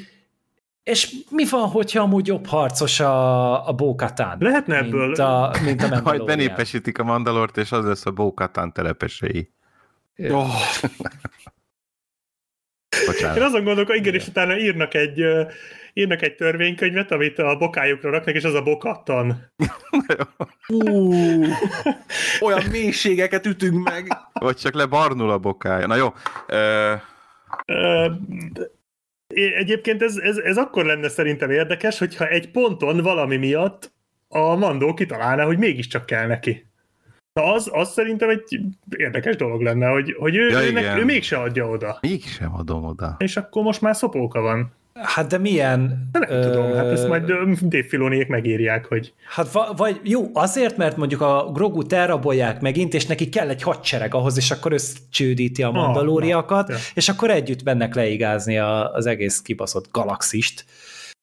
és 0.83 1.15
mi 1.31 1.45
van, 1.45 1.69
hogyha 1.69 2.03
amúgy 2.03 2.27
jobb 2.27 2.47
harcos 2.47 3.01
a, 3.01 3.69
a 3.69 3.73
Bókatán? 3.73 4.37
Lehetne 4.41 4.77
ebből. 4.77 5.07
Mint 5.07 5.19
a, 5.19 5.55
mint 5.65 5.83
a 5.83 6.01
Majd 6.05 6.25
benépesítik 6.25 6.99
a 6.99 7.05
Mandalort, 7.05 7.57
és 7.57 7.73
az 7.73 7.85
lesz 7.85 8.07
a 8.07 8.11
Bókatán 8.11 8.73
telepesei. 8.73 9.51
Oh. 10.19 10.49
Bocsánat. 13.07 13.37
Én 13.37 13.43
azon 13.43 13.65
gondolok, 13.65 13.97
igen, 13.97 14.15
és 14.15 14.27
utána 14.27 14.59
írnak 14.59 14.95
egy, 14.95 15.23
írnak 15.99 16.23
egy 16.23 16.35
törvénykönyvet, 16.35 17.11
amit 17.11 17.39
a 17.39 17.57
bokájukra 17.57 18.11
raknak, 18.11 18.35
és 18.35 18.45
az 18.45 18.55
a 18.55 18.63
bokattan. 18.63 19.51
uh, 20.69 21.49
olyan 22.41 22.63
mélységeket 22.71 23.47
ütünk 23.47 23.91
meg. 23.91 24.09
Vagy 24.33 24.57
csak 24.57 24.75
lebarnul 24.75 25.31
a 25.31 25.39
bokája. 25.39 25.87
Na 25.87 25.97
jó. 25.97 26.07
Uh... 26.49 27.01
Uh, 27.67 28.13
egyébként 29.35 30.03
ez, 30.03 30.17
ez, 30.17 30.37
ez 30.37 30.57
akkor 30.57 30.85
lenne 30.85 31.09
szerintem 31.09 31.51
érdekes, 31.51 31.99
hogyha 31.99 32.29
egy 32.29 32.51
ponton 32.51 33.03
valami 33.03 33.37
miatt 33.37 33.93
a 34.29 34.55
mandó 34.55 34.95
kitalálná, 34.95 35.45
hogy 35.45 35.59
mégiscsak 35.59 36.07
kell 36.07 36.27
neki. 36.27 36.67
Na 37.33 37.53
az, 37.53 37.71
az 37.73 37.93
szerintem 37.93 38.29
egy 38.29 38.61
érdekes 38.97 39.37
dolog 39.37 39.63
lenne, 39.63 39.89
hogy, 39.89 40.15
hogy 40.19 40.37
ő, 40.37 40.49
ja, 40.49 40.67
őnek, 40.67 40.99
ő 40.99 41.05
mégse 41.05 41.37
adja 41.37 41.69
oda. 41.69 41.99
Mégsem 42.01 42.55
adom 42.55 42.85
oda. 42.85 43.17
És 43.19 43.37
akkor 43.37 43.63
most 43.63 43.81
már 43.81 43.97
szopóka 43.97 44.41
van. 44.41 44.73
Hát 45.03 45.27
de 45.27 45.39
milyen... 45.39 46.09
De 46.13 46.19
nem 46.19 46.31
ö... 46.31 46.41
tudom, 46.41 46.73
hát 46.73 46.87
ezt 46.87 47.09
majd 47.09 47.25
Dave 47.63 47.85
Filoniék 47.89 48.29
megírják, 48.29 48.85
hogy... 48.85 49.13
Hát 49.29 49.49
vagy 49.77 50.01
jó, 50.03 50.31
azért, 50.33 50.77
mert 50.77 50.97
mondjuk 50.97 51.21
a 51.21 51.51
Grogu 51.53 51.83
elrabolják 51.89 52.61
megint, 52.61 52.95
és 52.95 53.07
neki 53.07 53.29
kell 53.29 53.49
egy 53.49 53.63
hadsereg 53.63 54.15
ahhoz, 54.15 54.37
és 54.37 54.51
akkor 54.51 54.73
összcsődíti 54.73 55.63
a 55.63 55.71
mandalóriakat, 55.71 56.69
ah, 56.69 56.75
ja. 56.75 56.83
és 56.95 57.09
akkor 57.09 57.31
együtt 57.31 57.63
mennek 57.63 57.95
leigázni 57.95 58.59
a, 58.59 58.93
az 58.93 59.07
egész 59.07 59.41
kibaszott 59.41 59.89
galaxist. 59.91 60.65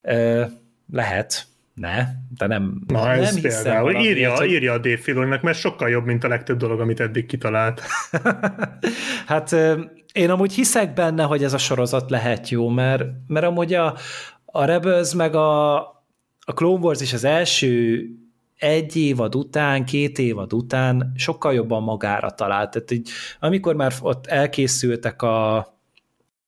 Ö, 0.02 0.44
lehet, 0.92 1.48
ne, 1.74 2.06
de 2.38 2.48
nem, 2.48 2.82
Na, 2.88 3.04
nem 3.04 3.20
ez 3.20 3.36
hiszem 3.36 3.64
például. 3.64 3.84
Valami, 3.84 4.04
írja, 4.08 4.36
hogy... 4.36 4.50
írja 4.52 4.74
a 4.74 4.78
Dave 4.78 4.98
Filoninak, 4.98 5.42
mert 5.42 5.58
sokkal 5.58 5.90
jobb, 5.90 6.06
mint 6.06 6.24
a 6.24 6.28
legtöbb 6.28 6.58
dolog, 6.58 6.80
amit 6.80 7.00
eddig 7.00 7.26
kitalált. 7.26 7.82
hát 9.26 9.56
én 10.14 10.30
amúgy 10.30 10.54
hiszek 10.54 10.94
benne, 10.94 11.24
hogy 11.24 11.44
ez 11.44 11.54
a 11.54 11.58
sorozat 11.58 12.10
lehet 12.10 12.50
jó, 12.50 12.70
mert, 12.70 13.04
mert 13.28 13.46
amúgy 13.46 13.74
a, 13.74 13.98
a 14.46 14.66
Rebels 14.66 15.14
meg 15.14 15.36
a, 15.36 15.76
a 16.40 16.54
Clone 16.54 16.80
Wars 16.80 17.02
is 17.02 17.14
az 17.14 17.24
első 17.24 18.06
egy 18.58 18.96
évad 18.96 19.36
után, 19.36 19.86
két 19.86 20.20
évad 20.20 20.54
után 20.54 21.12
sokkal 21.16 21.54
jobban 21.54 21.84
magára 21.84 22.32
talált. 22.32 22.72
Tehát 22.72 22.92
így, 22.92 23.10
amikor 23.40 23.76
már 23.76 23.94
ott 24.02 24.28
elkészültek 24.28 25.22
a, 25.22 25.56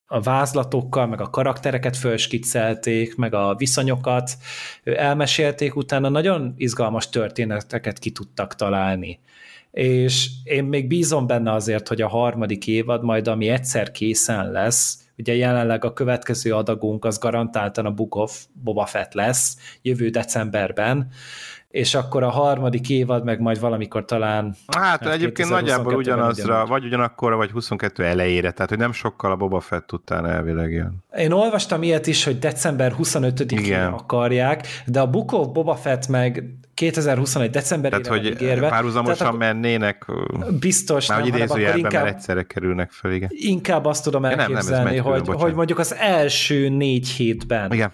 a 0.06 0.22
vázlatokkal, 0.22 1.08
meg 1.08 1.22
a 1.22 1.30
karaktereket 1.30 1.98
fölskiccelték, 1.98 3.16
meg 3.16 3.34
a 3.34 3.56
viszonyokat 3.56 4.38
elmesélték, 4.84 5.76
utána 5.76 6.10
nagyon 6.10 6.54
izgalmas 6.58 7.10
történeteket 7.10 8.00
ki 8.00 8.12
tudtak 8.12 8.56
találni. 8.56 9.20
És 9.76 10.30
én 10.44 10.64
még 10.64 10.88
bízom 10.88 11.28
benne 11.28 11.52
azért, 11.52 11.88
hogy 11.88 12.02
a 12.02 12.08
harmadik 12.08 12.68
évad 12.68 13.04
majd, 13.04 13.28
ami 13.28 13.50
egyszer 13.50 13.92
készen 13.92 14.52
lesz, 14.52 15.00
ugye 15.18 15.36
jelenleg 15.36 15.86
a 15.86 15.94
következő 15.94 16.54
adagunk 16.54 17.06
az 17.06 17.18
garantáltan 17.18 17.86
a 17.86 17.92
Book 17.92 18.16
of 18.16 18.46
Boba 18.64 18.86
Fett 18.86 19.14
lesz 19.14 19.58
jövő 19.82 20.10
decemberben, 20.10 21.08
és 21.70 21.96
akkor 21.96 22.24
a 22.24 22.30
harmadik 22.30 22.90
évad 22.90 23.24
meg 23.24 23.40
majd 23.40 23.60
valamikor 23.60 24.06
talán... 24.06 24.56
Hát, 24.68 25.04
hát 25.04 25.14
egyébként 25.14 25.50
nagyjából 25.50 25.96
ugyanazra, 25.96 26.66
vagy 26.66 26.86
ugyanakkor, 26.86 27.36
vagy 27.36 27.52
22 27.52 28.04
elejére, 28.04 28.52
tehát 28.52 28.70
hogy 28.70 28.80
nem 28.80 28.92
sokkal 28.92 29.32
a 29.32 29.36
Boba 29.36 29.60
Fett 29.60 29.94
után 29.94 30.26
elvileg 30.26 30.72
jön. 30.72 31.04
Én 31.18 31.32
olvastam 31.32 31.84
ilyet 31.84 32.08
is, 32.08 32.24
hogy 32.24 32.40
december 32.40 32.94
25-én 32.98 33.80
akarják, 33.80 34.68
de 34.86 35.00
a 35.00 35.10
Book 35.10 35.32
of 35.32 35.48
Boba 35.48 35.76
Fett 35.76 36.08
meg 36.08 36.44
2021 36.76 37.50
decemberére 37.50 38.02
Tehát, 38.02 38.20
hogy 38.20 38.32
ígérve. 38.32 38.70
párhuzamosan 38.70 39.18
Tehát 39.18 39.38
mennének. 39.38 40.06
Biztos 40.60 41.08
már, 41.08 41.22
nem, 41.22 41.30
hogy 41.30 41.40
idézőjelben, 41.40 41.78
inkább, 41.78 42.04
mert 42.04 42.16
egyszerre 42.16 42.44
kerülnek 42.44 42.92
fel, 42.92 43.12
igen. 43.12 43.30
Inkább 43.32 43.86
azt 43.86 44.04
tudom 44.04 44.26
elképzelni, 44.26 44.96
nem, 44.96 45.04
nem, 45.04 45.04
hogy, 45.04 45.42
hogy 45.42 45.54
mondjuk 45.54 45.80
az 45.80 45.94
első 45.94 46.70
négy 46.70 47.08
hétben 47.08 47.72
igen 47.72 47.92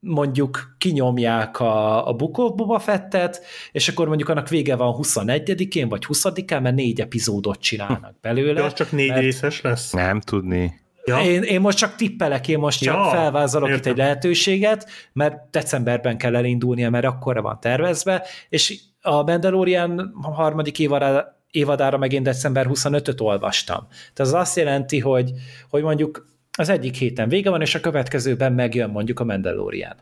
mondjuk 0.00 0.74
kinyomják 0.78 1.60
a, 1.60 2.08
a 2.08 2.12
Book 2.12 2.38
of 2.38 2.54
Boba 2.54 2.78
Fettet, 2.78 3.44
és 3.72 3.88
akkor 3.88 4.06
mondjuk 4.08 4.28
annak 4.28 4.48
vége 4.48 4.76
van 4.76 4.94
21-én, 4.98 5.88
vagy 5.88 6.04
20-án, 6.08 6.62
mert 6.62 6.74
négy 6.74 7.00
epizódot 7.00 7.60
csinálnak 7.60 8.20
belőle. 8.20 8.52
De 8.52 8.62
az 8.62 8.72
csak 8.72 8.92
négy 8.92 9.08
mert... 9.08 9.20
részes 9.20 9.60
lesz? 9.60 9.90
Nem 9.90 10.20
tudni. 10.20 10.79
Ja. 11.04 11.20
Én, 11.20 11.42
én 11.42 11.60
most 11.60 11.78
csak 11.78 11.94
tippelek, 11.96 12.48
én 12.48 12.58
most 12.58 12.82
csak 12.82 12.94
ja, 12.94 13.10
felvázolok 13.10 13.68
értem. 13.68 13.80
itt 13.80 13.86
egy 13.86 13.96
lehetőséget, 13.96 14.88
mert 15.12 15.50
decemberben 15.50 16.16
kell 16.16 16.36
elindulnia, 16.36 16.90
mert 16.90 17.04
akkorra 17.04 17.42
van 17.42 17.60
tervezve, 17.60 18.26
és 18.48 18.80
a 19.02 19.22
Mandalorian 19.22 20.14
harmadik 20.22 20.78
évadára, 20.78 21.42
évadára 21.50 21.98
meg 21.98 22.12
én 22.12 22.22
december 22.22 22.66
25-öt 22.68 23.20
olvastam. 23.20 23.86
Tehát 23.88 24.32
az 24.32 24.32
azt 24.32 24.56
jelenti, 24.56 24.98
hogy, 24.98 25.30
hogy 25.70 25.82
mondjuk 25.82 26.28
az 26.58 26.68
egyik 26.68 26.94
héten 26.94 27.28
vége 27.28 27.50
van, 27.50 27.60
és 27.60 27.74
a 27.74 27.80
következőben 27.80 28.52
megjön 28.52 28.90
mondjuk 28.90 29.20
a 29.20 29.24
Mandalorian. 29.24 29.96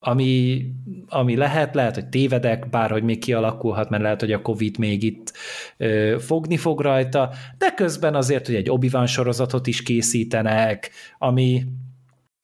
Ami, 0.00 0.62
ami 1.08 1.36
lehet, 1.36 1.74
lehet, 1.74 1.94
hogy 1.94 2.08
tévedek, 2.08 2.68
bárhogy 2.68 3.02
még 3.02 3.18
kialakulhat, 3.18 3.90
mert 3.90 4.02
lehet, 4.02 4.20
hogy 4.20 4.32
a 4.32 4.42
Covid 4.42 4.78
még 4.78 5.02
itt 5.02 5.32
ö, 5.76 6.16
fogni 6.20 6.56
fog 6.56 6.80
rajta, 6.80 7.30
de 7.58 7.70
közben 7.70 8.14
azért, 8.14 8.46
hogy 8.46 8.54
egy 8.54 8.70
obi 8.70 8.90
sorozatot 9.06 9.66
is 9.66 9.82
készítenek, 9.82 10.90
ami 11.18 11.64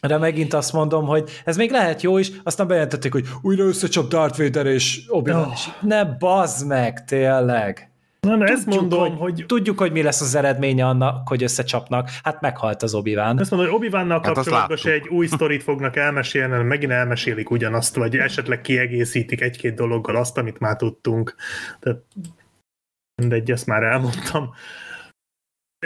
de 0.07 0.19
megint 0.19 0.55
azt 0.55 0.73
mondom, 0.73 1.07
hogy 1.07 1.31
ez 1.45 1.57
még 1.57 1.71
lehet 1.71 2.03
jó 2.03 2.19
is, 2.19 2.31
aztán 2.43 2.67
bejelentették, 2.67 3.13
hogy 3.13 3.27
újra 3.43 3.65
összecsap 3.65 4.09
Darth 4.09 4.39
Vader 4.39 4.67
és 4.67 5.05
obi 5.09 5.31
oh. 5.31 5.53
ne 5.81 6.05
bazd 6.05 6.67
meg, 6.67 7.05
tényleg. 7.05 7.94
Na, 8.25 8.37
na 8.37 8.45
ezt 8.45 8.67
mondom, 8.67 9.17
hogy, 9.17 9.19
hogy... 9.19 9.45
Tudjuk, 9.47 9.79
hogy 9.79 9.93
mi 9.93 10.03
lesz 10.03 10.21
az 10.21 10.35
eredménye 10.35 10.87
annak, 10.87 11.29
hogy 11.29 11.43
összecsapnak. 11.43 12.11
Hát 12.23 12.41
meghalt 12.41 12.83
az 12.83 12.95
obi 12.95 13.15
-Wan. 13.15 13.41
Ezt 13.41 13.51
mondom, 13.51 13.71
hogy 13.71 13.79
obi 13.79 13.97
hát 13.97 14.23
kapcsolatban 14.23 14.77
se 14.77 14.91
egy 14.91 15.09
új 15.09 15.27
sztorit 15.27 15.63
fognak 15.63 15.97
elmesélni, 15.97 16.51
hanem 16.53 16.67
megint 16.67 16.93
elmesélik 16.93 17.51
ugyanazt, 17.51 17.97
vagy 17.97 18.17
esetleg 18.17 18.61
kiegészítik 18.61 19.41
egy-két 19.41 19.75
dologgal 19.75 20.17
azt, 20.17 20.39
amit 20.39 20.59
már 20.59 20.77
tudtunk. 20.77 21.35
Tehát 21.81 22.03
mindegy, 23.23 23.51
ezt 23.51 23.67
már 23.67 23.83
elmondtam. 23.83 24.51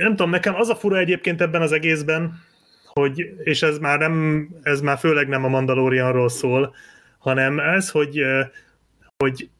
Nem 0.01 0.10
tudom, 0.10 0.31
nekem 0.31 0.55
az 0.55 0.69
a 0.69 0.77
fura 0.77 0.98
egyébként 0.98 1.40
ebben 1.40 1.62
az 1.62 1.73
egészben, 1.73 2.40
hogy, 2.85 3.35
és 3.43 3.62
ez 3.62 3.78
már 3.78 3.98
nem, 3.98 4.48
ez 4.62 4.81
már 4.81 4.98
főleg 4.98 5.28
nem 5.28 5.44
a 5.44 5.48
Mandalorianról 5.48 6.28
szól, 6.28 6.74
hanem 7.19 7.60
ez, 7.60 7.90
hogy, 7.90 8.23
hogy 9.16 9.51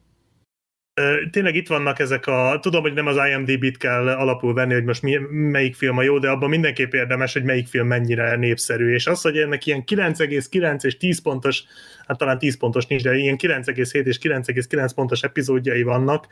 tényleg 1.31 1.55
itt 1.55 1.67
vannak 1.67 1.99
ezek 1.99 2.27
a, 2.27 2.57
tudom, 2.61 2.81
hogy 2.81 2.93
nem 2.93 3.07
az 3.07 3.15
IMDb-t 3.29 3.77
kell 3.77 4.07
alapul 4.07 4.53
venni, 4.53 4.73
hogy 4.73 4.83
most 4.83 5.01
mi, 5.01 5.17
melyik 5.29 5.75
film 5.75 5.97
a 5.97 6.01
jó, 6.01 6.19
de 6.19 6.29
abban 6.29 6.49
mindenképp 6.49 6.93
érdemes, 6.93 7.33
hogy 7.33 7.43
melyik 7.43 7.67
film 7.67 7.87
mennyire 7.87 8.35
népszerű, 8.35 8.93
és 8.93 9.07
az, 9.07 9.21
hogy 9.21 9.37
ennek 9.37 9.65
ilyen 9.65 9.83
9,9 9.85 10.83
és 10.83 10.97
10 10.97 11.21
pontos, 11.21 11.63
hát 12.07 12.17
talán 12.17 12.37
10 12.37 12.57
pontos 12.57 12.85
nincs, 12.85 13.03
de 13.03 13.15
ilyen 13.15 13.37
9,7 13.41 14.05
és 14.05 14.17
9,9 14.21 14.89
pontos 14.95 15.21
epizódjai 15.21 15.83
vannak. 15.83 16.27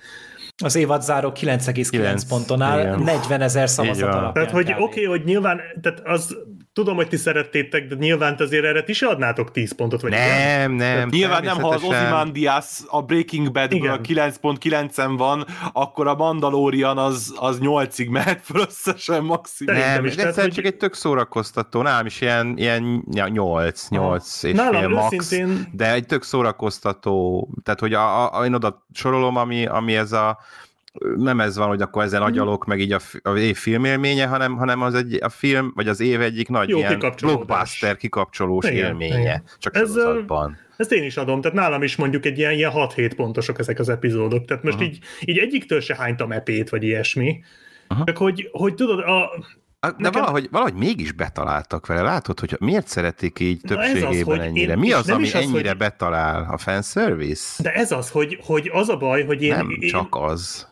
Az 0.64 0.76
évad 0.76 1.02
záró 1.02 1.32
9,9 1.36 2.22
ponton 2.30 2.62
áll, 2.62 2.96
40 2.96 3.42
ezer 3.42 3.70
szavazat 3.70 4.14
alapján. 4.14 4.34
Tehát, 4.34 4.52
hogy 4.52 4.72
oké, 4.72 4.82
okay, 4.82 5.04
hogy 5.04 5.24
nyilván, 5.24 5.62
tehát 5.82 6.02
az 6.04 6.38
tudom, 6.78 6.96
hogy 6.96 7.08
ti 7.08 7.18
szerettétek, 7.18 7.88
de 7.88 7.96
nyilván 7.96 8.36
azért 8.40 8.66
erre 8.66 8.84
ti 8.84 8.94
se 8.94 9.08
adnátok 9.08 9.52
10 9.52 9.76
pontot, 9.76 10.02
vagy 10.02 10.12
Nem, 10.12 10.72
nem. 10.72 10.78
Tehát 10.78 11.10
nyilván 11.10 11.44
nem, 11.44 11.62
ha 11.62 11.68
az 11.70 11.84
Ozymandias 11.84 12.66
a 12.88 13.02
Breaking 13.02 13.52
Badből 13.52 14.00
9.9-en 14.04 15.14
van, 15.18 15.46
akkor 15.74 16.08
a 16.08 16.16
Mandalorian 16.16 16.98
az, 16.98 17.34
az 17.40 17.58
8-ig 17.62 18.10
mehet 18.10 18.42
föl 18.44 18.62
összesen 18.62 19.24
maximum. 19.24 19.76
Nem, 19.76 20.06
is, 20.06 20.16
de 20.16 20.34
hogy... 20.36 20.52
csak 20.52 20.66
egy 20.66 20.78
tök 20.78 20.94
szórakoztató, 20.94 21.82
nálam 21.82 22.06
is 22.06 22.22
ilyen, 22.22 22.54
ilyen 22.58 23.04
8, 23.12 23.90
8 23.90 24.44
és 24.44 24.54
Nálam 24.54 24.82
fél 24.82 24.90
max, 24.90 25.14
őszintén... 25.14 25.68
de 25.74 25.94
egy 25.94 26.06
tök 26.06 26.24
szórakoztató, 26.24 27.48
tehát 27.64 27.80
hogy 27.80 27.94
a, 27.94 28.24
a, 28.24 28.40
a, 28.40 28.46
én 28.46 28.54
oda 28.54 28.86
sorolom, 28.94 29.36
ami, 29.36 29.66
ami 29.66 29.96
ez 29.96 30.12
a 30.12 30.40
nem 31.18 31.40
ez 31.40 31.58
van, 31.58 31.68
hogy 31.68 31.82
akkor 31.82 32.04
ezen 32.04 32.22
mhm. 32.22 32.30
agyalok, 32.30 32.66
meg 32.66 32.80
így 32.80 32.92
a, 32.92 33.00
a 33.22 33.36
év 33.36 33.58
filmélménye, 33.58 34.26
hanem, 34.26 34.56
hanem 34.56 34.82
az 34.82 34.94
egy, 34.94 35.24
a 35.24 35.30
film, 35.30 35.72
vagy 35.76 35.88
az 35.88 36.00
év 36.00 36.22
egyik 36.22 36.50
nagy 36.50 36.70
Jó, 36.70 36.78
ilyen 36.78 37.00
blockbuster 37.22 37.98
kikapcsolós 37.98 38.66
igen, 38.66 38.86
élménye. 38.86 39.20
Igen. 39.20 39.44
Csak 39.58 39.76
ez, 39.76 39.94
sorozatban. 39.94 40.58
Ezt 40.78 40.92
én 40.92 41.04
is 41.04 41.18
adom, 41.18 41.42
tehát 41.42 41.58
nálam 41.58 41.84
is 41.84 41.96
mondjuk 41.96 42.26
egy 42.26 42.38
ilyen, 42.38 42.52
ilyen 42.52 42.72
6-7 42.76 43.12
pontosok 43.16 43.60
ezek 43.60 43.80
az 43.80 43.90
epizódok, 43.90 44.46
tehát 44.46 44.64
most 44.64 44.82
így, 44.82 45.00
így 45.26 45.38
egyiktől 45.38 45.80
se 45.80 45.96
hánytam 45.96 46.32
epét, 46.32 46.70
vagy 46.70 46.84
ilyesmi. 46.84 47.44
Aha. 47.88 48.04
Csak 48.04 48.18
hogy, 48.18 48.50
hogy 48.52 48.76
tudod, 48.76 49.00
a, 49.00 49.30
de 49.80 49.94
Nekem... 49.98 50.22
valahogy, 50.22 50.48
valahogy 50.52 50.74
mégis 50.74 51.12
betaláltak 51.12 51.86
vele. 51.86 52.02
Látod, 52.02 52.40
hogy 52.40 52.56
miért 52.60 52.88
szeretik 52.88 53.40
így 53.40 53.62
többségében 53.62 54.40
az, 54.40 54.46
ennyire? 54.46 54.76
Mi 54.76 54.92
az, 54.92 55.10
ami 55.10 55.34
ennyire 55.34 55.72
az, 55.72 55.78
betalál? 55.78 56.48
A 56.52 56.58
fanservice? 56.58 57.64
De 57.64 57.74
ez 57.74 57.92
az, 57.92 58.10
hogy, 58.10 58.40
hogy 58.46 58.70
az 58.74 58.90
a 58.90 58.98
baj, 58.98 59.26
hogy 59.26 59.42
én... 59.42 59.56
Nem 59.56 59.70
én, 59.70 59.90
csak 59.90 60.16
az. 60.16 60.68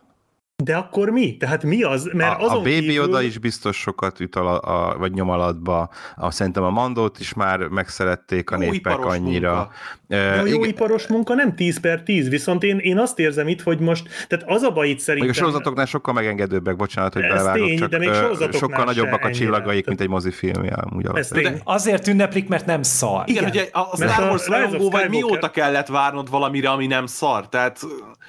De 0.64 0.76
akkor 0.76 1.10
mi? 1.10 1.38
Tehát 1.38 1.64
mi 1.64 1.84
az? 1.84 2.10
Mert 2.14 2.40
a, 2.40 2.44
azon 2.44 2.57
a 2.57 2.61
Baby 2.61 2.80
kívül... 2.80 3.03
oda 3.03 3.22
is 3.22 3.38
biztos 3.38 3.77
sokat 3.77 4.19
üt 4.19 4.36
a, 4.36 4.61
a, 4.61 4.98
vagy 4.98 5.14
nyom 5.14 5.30
alatba. 5.30 5.90
A, 6.15 6.32
szerintem 6.32 6.64
a 6.64 6.69
Mandót 6.69 7.19
is 7.19 7.34
már 7.34 7.60
megszerették 7.60 8.52
a 8.52 8.64
jó 8.64 8.72
népek 8.72 9.06
annyira. 9.06 9.53
Munka. 9.53 9.72
De 10.07 10.32
a 10.32 10.45
jó 10.45 10.56
igen. 10.56 10.69
iparos 10.69 11.07
munka 11.07 11.34
nem 11.34 11.56
10 11.56 11.80
per 11.80 12.02
10, 12.03 12.30
viszont 12.30 12.64
én, 12.64 12.77
én 12.77 12.98
azt 12.98 13.19
érzem 13.19 13.48
itt, 13.48 13.61
hogy 13.61 13.80
most, 13.80 14.27
tehát 14.27 14.45
az 14.48 14.61
a 14.61 14.72
baj 14.72 14.90
itt 14.90 14.99
szerintem... 14.99 15.30
Még 15.30 15.40
a 15.40 15.40
sorozatoknál 15.40 15.86
sokkal 15.86 16.14
megengedőbbek, 16.14 16.76
bocsánat, 16.76 17.14
hogy 17.14 17.22
belevágok, 17.22 17.68
tény, 17.68 17.77
csak 17.77 17.90
de 17.90 17.98
még 17.98 18.10
sokkal 18.52 18.84
nagyobbak 18.84 19.23
a 19.23 19.32
csillagaik, 19.32 19.88
mint 19.88 20.02
egy 20.02 20.10
mozifilm. 20.10 20.65
De 21.32 21.61
azért 21.64 22.07
ünneplik, 22.07 22.48
mert 22.48 22.65
nem 22.65 22.84
szar. 22.84 23.23
Igen, 23.26 23.48
igen. 23.48 23.49
ugye 23.49 23.69
a 23.72 23.95
Star 23.95 24.30
Wars 24.30 24.48
rajongó 24.48 24.90
vagy 24.90 25.10
mióta 25.10 25.52
kellett 25.52 25.88
várnod 25.88 26.30
valamire, 26.30 26.69
ami 26.69 26.88
nem 26.88 27.06
szar? 27.06 27.49
Tehát... 27.49 27.80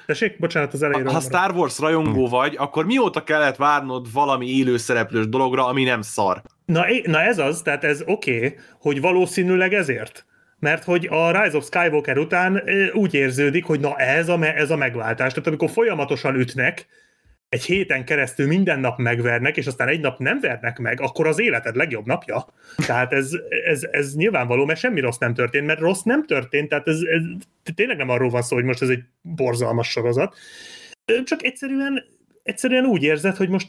Tessék, 0.07 0.39
bocsánat, 0.39 0.73
az 0.73 0.83
elejéről. 0.83 1.11
Ha 1.11 1.19
Star 1.19 1.51
Wars 1.51 1.79
rajongó 1.79 2.27
vagy, 2.27 2.55
akkor 2.57 2.85
mióta 2.85 3.23
kellett 3.23 3.55
várnod 3.55 4.13
valami 4.13 4.57
élőszereplős 4.57 5.29
dologra, 5.29 5.67
ami 5.67 5.83
nem 5.83 6.01
szar? 6.01 6.41
Na, 6.65 6.85
na 7.03 7.21
ez 7.21 7.37
az, 7.37 7.61
tehát 7.61 7.83
ez 7.83 8.01
oké, 8.05 8.35
okay, 8.35 8.55
hogy 8.79 9.01
valószínűleg 9.01 9.73
ezért. 9.73 10.25
Mert 10.59 10.83
hogy 10.83 11.07
a 11.11 11.41
Rise 11.41 11.57
of 11.57 11.65
Skywalker 11.65 12.17
után 12.17 12.63
úgy 12.93 13.13
érződik, 13.13 13.65
hogy 13.65 13.79
na 13.79 13.95
ez 13.95 14.29
a, 14.29 14.45
ez 14.55 14.71
a 14.71 14.75
megváltás. 14.75 15.31
Tehát 15.31 15.47
amikor 15.47 15.69
folyamatosan 15.69 16.35
ütnek, 16.35 16.87
egy 17.49 17.63
héten 17.63 18.05
keresztül 18.05 18.47
minden 18.47 18.79
nap 18.79 18.97
megvernek, 18.97 19.57
és 19.57 19.67
aztán 19.67 19.87
egy 19.87 19.99
nap 19.99 20.19
nem 20.19 20.39
vernek 20.39 20.77
meg, 20.77 21.01
akkor 21.01 21.27
az 21.27 21.39
életed 21.39 21.75
legjobb 21.75 22.05
napja. 22.05 22.45
Tehát 22.85 23.13
ez, 23.13 23.31
ez, 23.65 23.87
ez 23.91 24.15
nyilvánvaló, 24.15 24.65
mert 24.65 24.79
semmi 24.79 24.99
rossz 24.99 25.17
nem 25.17 25.33
történt, 25.33 25.65
mert 25.65 25.79
rossz 25.79 26.01
nem 26.01 26.25
történt, 26.25 26.69
tehát 26.69 26.87
ez, 26.87 26.99
ez 27.01 27.21
tényleg 27.75 27.97
nem 27.97 28.09
arról 28.09 28.29
van 28.29 28.41
szó, 28.41 28.55
hogy 28.55 28.65
most 28.65 28.81
ez 28.81 28.89
egy 28.89 29.03
borzalmas 29.21 29.89
sorozat. 29.89 30.35
Csak 31.23 31.43
egyszerűen, 31.43 32.03
egyszerűen 32.43 32.85
úgy 32.85 33.03
érzed, 33.03 33.35
hogy 33.35 33.49
most 33.49 33.67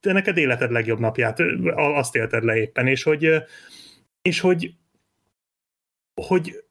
te 0.00 0.12
neked 0.12 0.36
életed 0.36 0.70
legjobb 0.70 0.98
napját, 0.98 1.42
azt 1.74 2.16
élted 2.16 2.44
le 2.44 2.56
éppen, 2.56 2.86
és 2.86 3.02
hogy, 3.02 3.30
és 4.22 4.40
hogy 4.40 4.74
hogy 6.26 6.64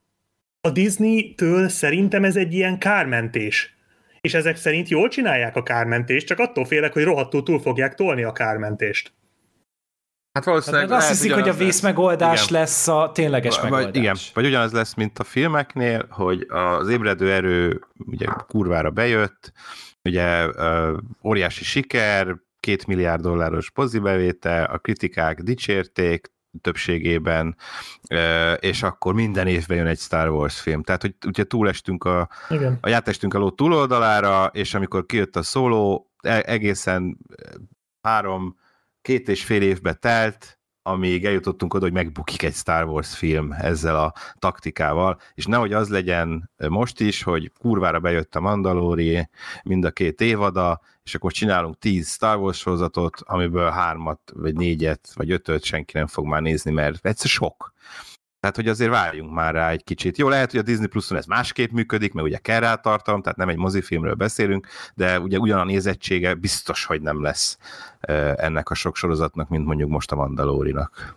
a 0.62 0.70
Disney-től 0.70 1.70
szerintem 1.70 2.24
ez 2.24 2.36
egy 2.36 2.54
ilyen 2.54 2.78
kármentés. 2.78 3.77
És 4.22 4.34
ezek 4.34 4.56
szerint 4.56 4.90
jól 4.90 5.08
csinálják 5.08 5.56
a 5.56 5.64
kármentést, 5.64 6.28
csak 6.28 6.40
attól 6.40 6.66
félek, 6.66 6.94
hogy 6.94 7.04
rohadtul 7.04 7.44
túl 7.44 7.60
fogják 7.60 7.96
tolni 7.96 8.24
a 8.24 8.32
kármentést. 8.32 9.16
Hát 10.38 10.46
valószínűleg 10.46 10.90
hát 10.90 10.98
azt 10.98 11.08
hiszik, 11.08 11.34
hogy 11.34 11.50
a 11.50 11.54
vészmegoldás 11.54 12.48
igen. 12.48 12.60
lesz 12.60 12.88
a 12.88 13.12
tényleges 13.14 13.60
vagy, 13.60 13.70
megoldás. 13.70 14.02
Igen, 14.02 14.16
vagy 14.34 14.46
ugyanaz 14.46 14.72
lesz, 14.72 14.94
mint 14.94 15.20
a 15.20 15.24
filmeknél, 15.24 16.08
hogy 16.10 16.46
az 16.50 16.90
ébredő 16.90 17.32
erő 17.32 17.82
ugye 18.06 18.26
kurvára 18.48 18.90
bejött, 18.90 19.52
ugye 20.04 20.46
óriási 21.24 21.64
siker, 21.64 22.36
két 22.60 22.88
milliárd 22.88 23.22
dolláros 23.22 23.72
bevétel, 24.02 24.66
a 24.66 24.78
kritikák 24.78 25.42
dicsérték, 25.42 26.32
többségében, 26.62 27.56
és 28.60 28.84
akkor 28.84 29.14
minden 29.14 29.48
évben 29.48 29.78
jön 29.78 29.88
egy 29.88 30.00
Star 30.00 30.30
Wars 30.30 30.60
film. 30.60 30.84
Tehát, 30.84 31.02
hogy 31.02 31.16
ugye 31.28 31.44
túlestünk 31.44 32.04
a, 32.04 32.30
Igen. 32.50 32.78
a 32.82 32.90
játestünk 32.90 33.34
a 33.34 33.38
ló 33.38 33.50
túloldalára, 33.50 34.46
és 34.54 34.74
amikor 34.74 35.06
kijött 35.06 35.36
a 35.36 35.44
szóló, 35.44 36.12
e, 36.22 36.44
egészen 36.46 37.18
három, 38.02 38.58
két 39.02 39.30
és 39.30 39.44
fél 39.44 39.62
évbe 39.62 39.94
telt, 39.94 40.58
amíg 40.82 41.26
eljutottunk 41.26 41.74
oda, 41.74 41.84
hogy 41.84 41.94
megbukik 41.94 42.44
egy 42.44 42.54
Star 42.54 42.86
Wars 42.86 43.16
film 43.16 43.52
ezzel 43.52 43.96
a 43.96 44.14
taktikával, 44.40 45.20
és 45.34 45.46
nehogy 45.46 45.74
az 45.74 45.90
legyen 45.90 46.52
most 46.70 47.00
is, 47.00 47.24
hogy 47.24 47.52
kurvára 47.60 48.00
bejött 48.00 48.36
a 48.36 48.40
Mandalori, 48.40 49.30
mind 49.64 49.86
a 49.86 49.92
két 49.92 50.22
évada, 50.22 50.82
és 51.08 51.16
akkor 51.16 51.32
csinálunk 51.32 51.80
tíz 51.80 52.12
Star 52.12 52.38
Wars 52.38 52.58
sorozatot, 52.58 53.22
amiből 53.26 53.70
hármat, 53.70 54.20
vagy 54.34 54.56
négyet, 54.56 55.10
vagy 55.14 55.32
ötöt 55.32 55.64
senki 55.64 55.98
nem 55.98 56.08
fog 56.08 56.26
már 56.26 56.42
nézni, 56.42 56.72
mert 56.72 57.06
egyszer 57.06 57.30
sok. 57.30 57.74
Tehát, 58.40 58.56
hogy 58.56 58.68
azért 58.68 58.90
várjunk 58.90 59.34
már 59.34 59.54
rá 59.54 59.70
egy 59.70 59.84
kicsit. 59.84 60.18
Jó, 60.18 60.30
lehet, 60.30 60.52
hogy 60.52 60.60
a 60.60 60.64
Disney 60.64 60.88
Plus-on 60.88 61.18
ez 61.18 61.26
másképp 61.26 61.72
működik, 61.72 62.14
mert 62.14 62.28
ugye 62.28 62.38
kell 62.38 62.60
rá 62.60 62.76
tartalom, 62.76 63.22
tehát 63.22 63.38
nem 63.38 63.50
egy 63.50 63.58
mozifilmről 63.58 64.14
beszélünk, 64.14 64.68
de 64.96 65.20
ugye 65.20 65.38
ugyan 65.38 65.60
a 65.60 65.64
nézettsége 65.64 66.34
biztos, 66.34 66.86
hogy 66.86 67.02
nem 67.02 67.22
lesz 67.22 67.58
ennek 68.36 68.70
a 68.70 68.74
sok 68.74 68.96
sorozatnak, 68.96 69.50
mint 69.50 69.66
mondjuk 69.66 69.90
most 69.90 70.12
a 70.12 70.16
Mandalórinak. 70.16 71.16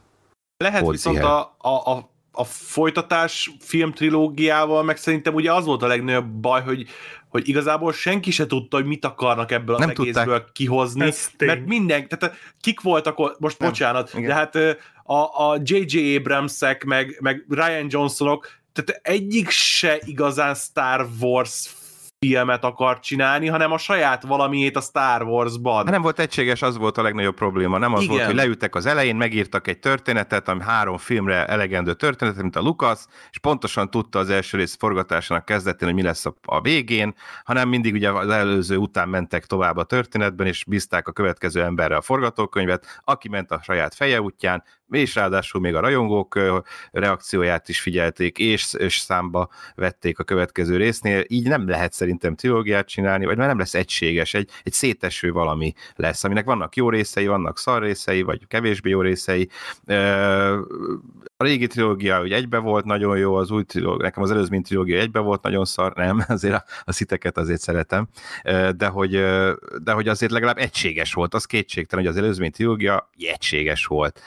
Lehet 0.57 0.81
Volt 0.81 0.95
viszont 0.95 1.19
a, 1.19 1.57
a, 1.59 1.69
a, 1.69 2.11
a 2.33 2.45
folytatás 2.45 3.51
filmtrilógiával, 3.61 4.83
meg 4.83 4.97
szerintem 4.97 5.35
ugye 5.35 5.53
az 5.53 5.65
volt 5.65 5.83
a 5.83 5.87
legnagyobb 5.87 6.27
baj, 6.27 6.63
hogy, 6.63 6.87
hogy 7.31 7.49
igazából 7.49 7.93
senki 7.93 8.31
se 8.31 8.47
tudta, 8.47 8.77
hogy 8.77 8.87
mit 8.87 9.05
akarnak 9.05 9.51
ebből 9.51 9.75
az 9.75 9.81
nem 9.81 9.89
egészből 9.91 10.25
tudták. 10.25 10.53
kihozni, 10.53 11.13
mert 11.39 11.67
minden, 11.67 12.09
tehát 12.09 12.37
kik 12.61 12.81
voltak, 12.81 13.39
most 13.39 13.59
nem. 13.59 13.69
bocsánat, 13.69 14.11
Igen. 14.15 14.29
de 14.29 14.35
hát 14.35 14.57
a, 15.05 15.51
a 15.51 15.59
J.J. 15.63 16.17
Abramsek, 16.17 16.85
meg, 16.85 17.19
meg 17.21 17.45
Ryan 17.49 17.87
Johnsonok, 17.89 18.59
tehát 18.73 19.01
egyik 19.05 19.51
se 19.51 19.99
igazán 20.05 20.55
Star 20.55 21.09
Wars 21.21 21.71
filmet 22.27 22.65
akar 22.65 23.01
csinálni, 23.01 23.49
hanem 23.49 23.73
a 23.73 23.79
saját 23.79 24.23
valamiét 24.23 24.77
a 24.77 24.81
Star 24.81 25.23
Wars-ban. 25.23 25.85
Nem 25.85 26.03
volt 26.03 26.19
egységes, 26.19 26.63
az 26.63 26.77
volt 26.77 26.99
a 26.99 27.03
legnagyobb 27.03 27.35
probléma. 27.35 27.79
Nem 27.79 27.95
az 27.95 28.03
Igen. 28.03 28.15
volt, 28.15 28.27
hogy 28.27 28.35
leültek 28.35 28.75
az 28.75 28.87
elején, 28.87 29.17
megírtak 29.17 29.69
egy 29.69 29.79
történetet, 29.79 30.49
ami 30.49 30.63
három 30.63 30.97
filmre 30.97 31.47
elegendő 31.47 31.95
történet, 31.95 32.37
mint 32.37 32.57
a 32.57 32.61
Lucas, 32.61 32.99
és 33.31 33.39
pontosan 33.39 33.91
tudta 33.91 34.19
az 34.19 34.31
első 34.31 34.57
rész 34.57 34.77
forgatásának 34.77 35.45
kezdetén, 35.45 35.89
hogy 35.89 35.97
mi 35.97 36.03
lesz 36.03 36.27
a, 36.27 36.35
a 36.45 36.61
végén, 36.61 37.15
hanem 37.45 37.69
mindig 37.69 37.95
ugye 37.95 38.11
az 38.11 38.29
előző 38.29 38.77
után 38.77 39.09
mentek 39.09 39.47
tovább 39.47 39.77
a 39.77 39.85
történetben, 39.85 40.47
és 40.47 40.65
bízták 40.65 41.09
a 41.09 41.13
következő 41.13 41.63
emberre 41.63 41.97
a 41.97 42.01
forgatókönyvet, 42.01 43.01
aki 43.05 43.29
ment 43.29 43.51
a 43.51 43.61
saját 43.63 43.95
feje 43.95 44.21
útján, 44.21 44.63
és 44.91 45.15
ráadásul 45.15 45.61
még 45.61 45.75
a 45.75 45.81
rajongók 45.81 46.39
reakcióját 46.91 47.69
is 47.69 47.81
figyelték, 47.81 48.39
és, 48.39 48.75
és 48.79 48.99
számba 48.99 49.49
vették 49.75 50.19
a 50.19 50.25
következő 50.25 50.77
résznél, 50.77 51.25
így 51.27 51.49
nem 51.49 51.69
lehet 51.69 51.93
szerintem 51.93 52.35
trilógiát 52.35 52.89
csinálni, 52.89 53.25
vagy 53.25 53.37
nem 53.37 53.59
lesz 53.59 53.75
egységes, 53.75 54.35
egy, 54.35 54.51
egy 54.63 54.73
széteső 54.73 55.33
valami 55.33 55.73
lesz, 55.97 56.25
aminek 56.25 56.45
vannak 56.45 56.77
jó 56.77 56.91
részei, 56.91 57.27
vannak 57.27 57.59
szar 57.59 57.83
részei, 57.83 58.23
vagy 58.23 58.47
kevésbé 58.47 58.91
jó 58.91 59.01
részei. 59.01 59.49
A 61.41 61.45
régi 61.45 61.67
trilógia 61.67 62.19
hogy 62.19 62.33
egybe 62.33 62.59
volt 62.59 62.85
nagyon 62.85 63.19
jó, 63.19 63.35
az 63.35 63.51
új 63.51 63.63
trilógia, 63.63 64.05
nekem 64.05 64.23
az 64.23 64.31
előzmény 64.31 64.63
trilógia 64.63 65.01
egybe 65.01 65.19
volt 65.19 65.43
nagyon 65.43 65.65
szar, 65.65 65.93
nem, 65.95 66.25
azért 66.29 66.55
a, 66.55 66.65
a 66.85 66.93
sziteket 66.93 67.39
azért 67.39 67.61
szeretem, 67.61 68.09
de 68.77 68.87
hogy, 68.87 69.11
de 69.83 69.93
hogy 69.93 70.09
azért 70.09 70.33
legalább 70.33 70.59
egységes 70.59 71.13
volt, 71.13 71.35
az 71.35 71.45
kétségtelen, 71.45 72.05
hogy 72.05 72.15
az 72.15 72.21
előzmény 72.23 72.51
trilógia 72.51 73.11
egységes 73.19 73.87
volt 73.87 74.21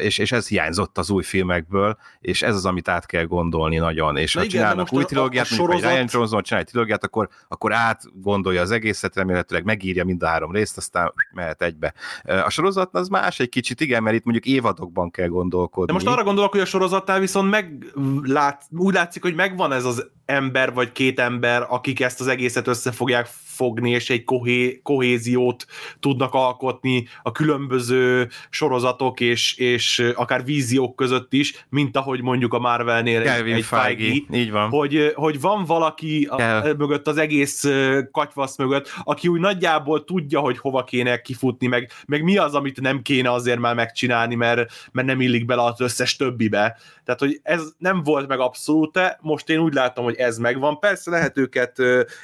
és, 0.00 0.18
és 0.18 0.32
ez 0.32 0.48
hiányzott 0.48 0.98
az 0.98 1.10
új 1.10 1.22
filmekből, 1.22 1.96
és 2.20 2.42
ez 2.42 2.54
az, 2.54 2.66
amit 2.66 2.88
át 2.88 3.06
kell 3.06 3.24
gondolni 3.24 3.76
nagyon, 3.76 4.16
és 4.16 4.34
Na 4.34 4.40
ha 4.40 4.46
igen, 4.46 4.60
csinálnak 4.60 4.92
új 4.92 5.04
trilógiát, 5.04 5.46
a, 5.50 5.52
a 5.52 5.54
sorozat... 5.54 5.90
Ryan 5.90 6.06
Johnson 6.10 6.42
csinál 6.42 6.62
egy 6.62 6.68
trilógiát, 6.68 7.04
akkor, 7.04 7.28
akkor 7.48 7.72
átgondolja 7.72 8.60
az 8.60 8.70
egészet, 8.70 9.14
remélhetőleg 9.14 9.64
megírja 9.64 10.04
mind 10.04 10.22
a 10.22 10.26
három 10.26 10.52
részt, 10.52 10.76
aztán 10.76 11.12
mehet 11.32 11.62
egybe. 11.62 11.94
A 12.22 12.50
sorozat 12.50 12.94
az 12.94 13.08
más 13.08 13.40
egy 13.40 13.48
kicsit, 13.48 13.80
igen, 13.80 14.02
mert 14.02 14.16
itt 14.16 14.24
mondjuk 14.24 14.46
évadokban 14.46 15.10
kell 15.10 15.28
gondolkodni. 15.28 15.86
De 15.86 15.92
most 15.92 16.11
arra 16.12 16.24
gondolok, 16.24 16.50
hogy 16.50 16.60
a 16.60 16.64
sorozatnál 16.64 17.20
viszont 17.20 17.50
meg 17.50 17.92
lát, 18.22 18.62
úgy 18.70 18.94
látszik, 18.94 19.22
hogy 19.22 19.34
megvan 19.34 19.72
ez 19.72 19.84
az 19.84 20.10
ember 20.24 20.72
vagy 20.72 20.92
két 20.92 21.20
ember, 21.20 21.66
akik 21.68 22.00
ezt 22.00 22.20
az 22.20 22.26
egészet 22.26 22.66
össze 22.66 22.92
fogják 22.92 23.28
fogni, 23.44 23.90
és 23.90 24.10
egy 24.10 24.24
kohé, 24.24 24.80
kohéziót 24.82 25.66
tudnak 26.00 26.34
alkotni 26.34 27.08
a 27.22 27.32
különböző 27.32 28.28
sorozatok 28.50 29.20
és, 29.20 29.54
és 29.56 30.12
akár 30.14 30.44
víziók 30.44 30.96
között 30.96 31.32
is, 31.32 31.66
mint 31.68 31.96
ahogy 31.96 32.22
mondjuk 32.22 32.54
a 32.54 32.58
Marvelnél 32.58 33.22
Kelvin 33.22 33.54
egy 33.54 33.64
Feige, 33.64 34.04
Feige, 34.04 34.38
így 34.38 34.50
van. 34.50 34.68
Hogy, 34.68 35.12
hogy 35.14 35.40
van 35.40 35.64
valaki 35.64 36.28
a, 36.30 36.62
mögött, 36.78 37.06
az 37.06 37.16
egész 37.16 37.68
katyvasz 38.10 38.56
mögött, 38.56 38.92
aki 39.04 39.28
úgy 39.28 39.40
nagyjából 39.40 40.04
tudja, 40.04 40.40
hogy 40.40 40.58
hova 40.58 40.84
kéne 40.84 41.20
kifutni, 41.20 41.66
meg, 41.66 41.90
meg 42.06 42.22
mi 42.22 42.36
az, 42.36 42.54
amit 42.54 42.80
nem 42.80 43.02
kéne 43.02 43.32
azért 43.32 43.58
már 43.58 43.74
megcsinálni, 43.74 44.34
mert, 44.34 44.72
mert 44.92 45.06
nem 45.06 45.20
illik 45.20 45.44
bele 45.44 45.62
az 45.62 45.80
összes 45.80 46.01
többibe. 46.16 46.78
Tehát, 47.04 47.20
hogy 47.20 47.40
ez 47.42 47.62
nem 47.78 48.02
volt 48.02 48.28
meg 48.28 48.38
abszolút, 48.38 48.98
most 49.20 49.48
én 49.48 49.58
úgy 49.58 49.74
látom, 49.74 50.04
hogy 50.04 50.16
ez 50.16 50.38
megvan. 50.38 50.78
Persze 50.78 51.10
lehet 51.10 51.38
őket 51.38 51.76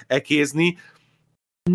ekézni, 0.07 0.77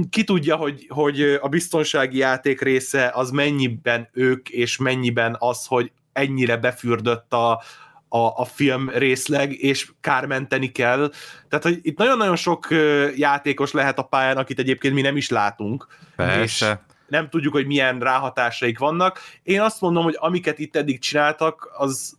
ki 0.10 0.24
tudja, 0.24 0.56
hogy, 0.56 0.86
hogy 0.90 1.22
a 1.42 1.48
biztonsági 1.48 2.18
játék 2.18 2.62
része 2.62 3.12
az 3.14 3.30
mennyiben 3.30 4.10
ők, 4.12 4.50
és 4.50 4.78
mennyiben 4.78 5.36
az, 5.40 5.66
hogy 5.66 5.92
ennyire 6.14 6.58
befürdött 6.58 7.34
a, 7.34 7.52
a, 8.08 8.18
a 8.18 8.46
film 8.46 8.90
részleg, 8.90 9.54
és 9.54 9.92
kármenteni 10.02 10.72
kell. 10.72 11.12
Tehát, 11.50 11.64
hogy 11.66 11.80
itt 11.82 11.98
nagyon-nagyon 11.98 12.36
sok 12.36 12.68
játékos 13.16 13.72
lehet 13.72 13.98
a 13.98 14.04
pályán, 14.04 14.38
akit 14.38 14.60
egyébként 14.60 14.94
mi 14.94 15.02
nem 15.02 15.18
is 15.18 15.30
látunk. 15.30 15.88
Persze. 16.16 16.44
És 16.44 16.93
nem 17.14 17.30
tudjuk, 17.30 17.54
hogy 17.54 17.66
milyen 17.66 18.00
ráhatásaik 18.00 18.80
vannak. 18.80 19.20
Én 19.44 19.62
azt 19.62 19.82
mondom, 19.82 20.04
hogy 20.04 20.16
amiket 20.18 20.60
itt 20.60 20.76
eddig 20.76 21.00
csináltak, 21.00 21.72
az, 21.78 22.18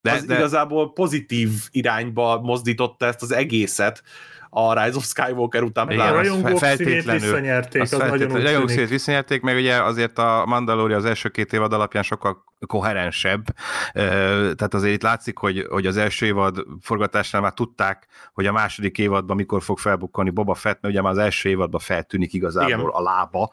de, 0.00 0.12
az 0.12 0.24
de... 0.24 0.36
igazából 0.36 0.92
pozitív 0.92 1.50
irányba 1.70 2.40
mozdította 2.40 3.06
ezt 3.06 3.22
az 3.22 3.32
egészet 3.32 4.02
a 4.50 4.84
Rise 4.84 4.96
of 4.96 5.04
Skywalker 5.04 5.62
után. 5.62 5.90
Igen, 5.90 6.06
a 6.06 6.12
rajongók 6.12 6.58
feltétlenül, 6.58 7.20
visszanyerték, 7.20 7.82
az, 7.82 7.92
az 7.92 7.98
nagyon 7.98 8.32
úgy 8.32 8.42
Rajongók 8.42 8.88
visszanyerték, 8.88 9.42
meg 9.42 9.56
ugye 9.56 9.82
azért 9.82 10.18
a 10.18 10.44
Mandalorian 10.46 10.98
az 10.98 11.04
első 11.04 11.28
két 11.28 11.52
évad 11.52 11.72
alapján 11.72 12.02
sokkal 12.02 12.44
koherensebb. 12.66 13.44
Tehát 13.92 14.74
azért 14.74 14.94
itt 14.94 15.02
látszik, 15.02 15.38
hogy, 15.38 15.66
hogy 15.70 15.86
az 15.86 15.96
első 15.96 16.26
évad 16.26 16.64
forgatásnál 16.80 17.42
már 17.42 17.52
tudták, 17.52 18.06
hogy 18.32 18.46
a 18.46 18.52
második 18.52 18.98
évadban 18.98 19.36
mikor 19.36 19.62
fog 19.62 19.78
felbukkanni 19.78 20.30
Boba 20.30 20.54
Fett, 20.54 20.78
mert 20.82 20.94
ugye 20.94 21.02
már 21.02 21.12
az 21.12 21.18
első 21.18 21.48
évadban 21.48 21.80
feltűnik 21.80 22.32
igazából 22.32 22.70
igen. 22.70 22.84
a 22.84 23.02
lába. 23.02 23.52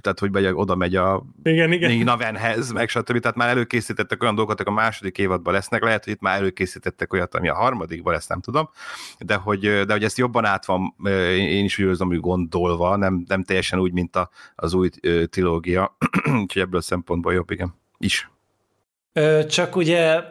Tehát, 0.00 0.18
hogy 0.18 0.32
megy, 0.32 0.46
oda 0.52 0.74
megy 0.74 0.96
a 0.96 1.22
igen, 1.42 1.72
igen. 1.72 2.04
Navenhez, 2.04 2.72
meg 2.72 2.88
stb. 2.88 3.18
Tehát 3.18 3.36
már 3.36 3.48
előkészítettek 3.48 4.22
olyan 4.22 4.34
dolgokat, 4.34 4.66
a 4.66 4.70
második 4.70 5.18
évadban 5.18 5.52
lesznek. 5.52 5.82
Lehet, 5.82 6.04
hogy 6.04 6.12
itt 6.12 6.20
már 6.20 6.38
előkészítettek 6.38 7.12
olyat, 7.12 7.34
ami 7.34 7.48
a 7.48 7.54
harmadikban 7.54 8.12
lesz, 8.12 8.26
nem 8.26 8.40
tudom. 8.40 8.70
De 9.18 9.34
hogy, 9.34 9.60
de 9.60 9.92
hogy 9.92 10.04
ezt 10.04 10.18
jobban 10.18 10.44
át 10.44 10.64
van, 10.64 10.94
én 11.36 11.64
is 11.64 11.78
úgy 11.78 11.98
hogy 11.98 12.20
gondolva, 12.20 12.96
nem, 12.96 13.24
nem 13.28 13.44
teljesen 13.44 13.78
úgy, 13.78 13.92
mint 13.92 14.16
a, 14.16 14.30
az 14.54 14.74
új 14.74 14.88
trilógia. 15.30 15.96
Úgyhogy 16.42 16.62
ebből 16.62 16.80
szempont 16.80 16.82
szempontból 16.82 17.32
jobb, 17.32 17.50
igen. 17.50 17.74
Is. 17.98 18.30
Csak 19.48 19.76
ugye 19.76 20.22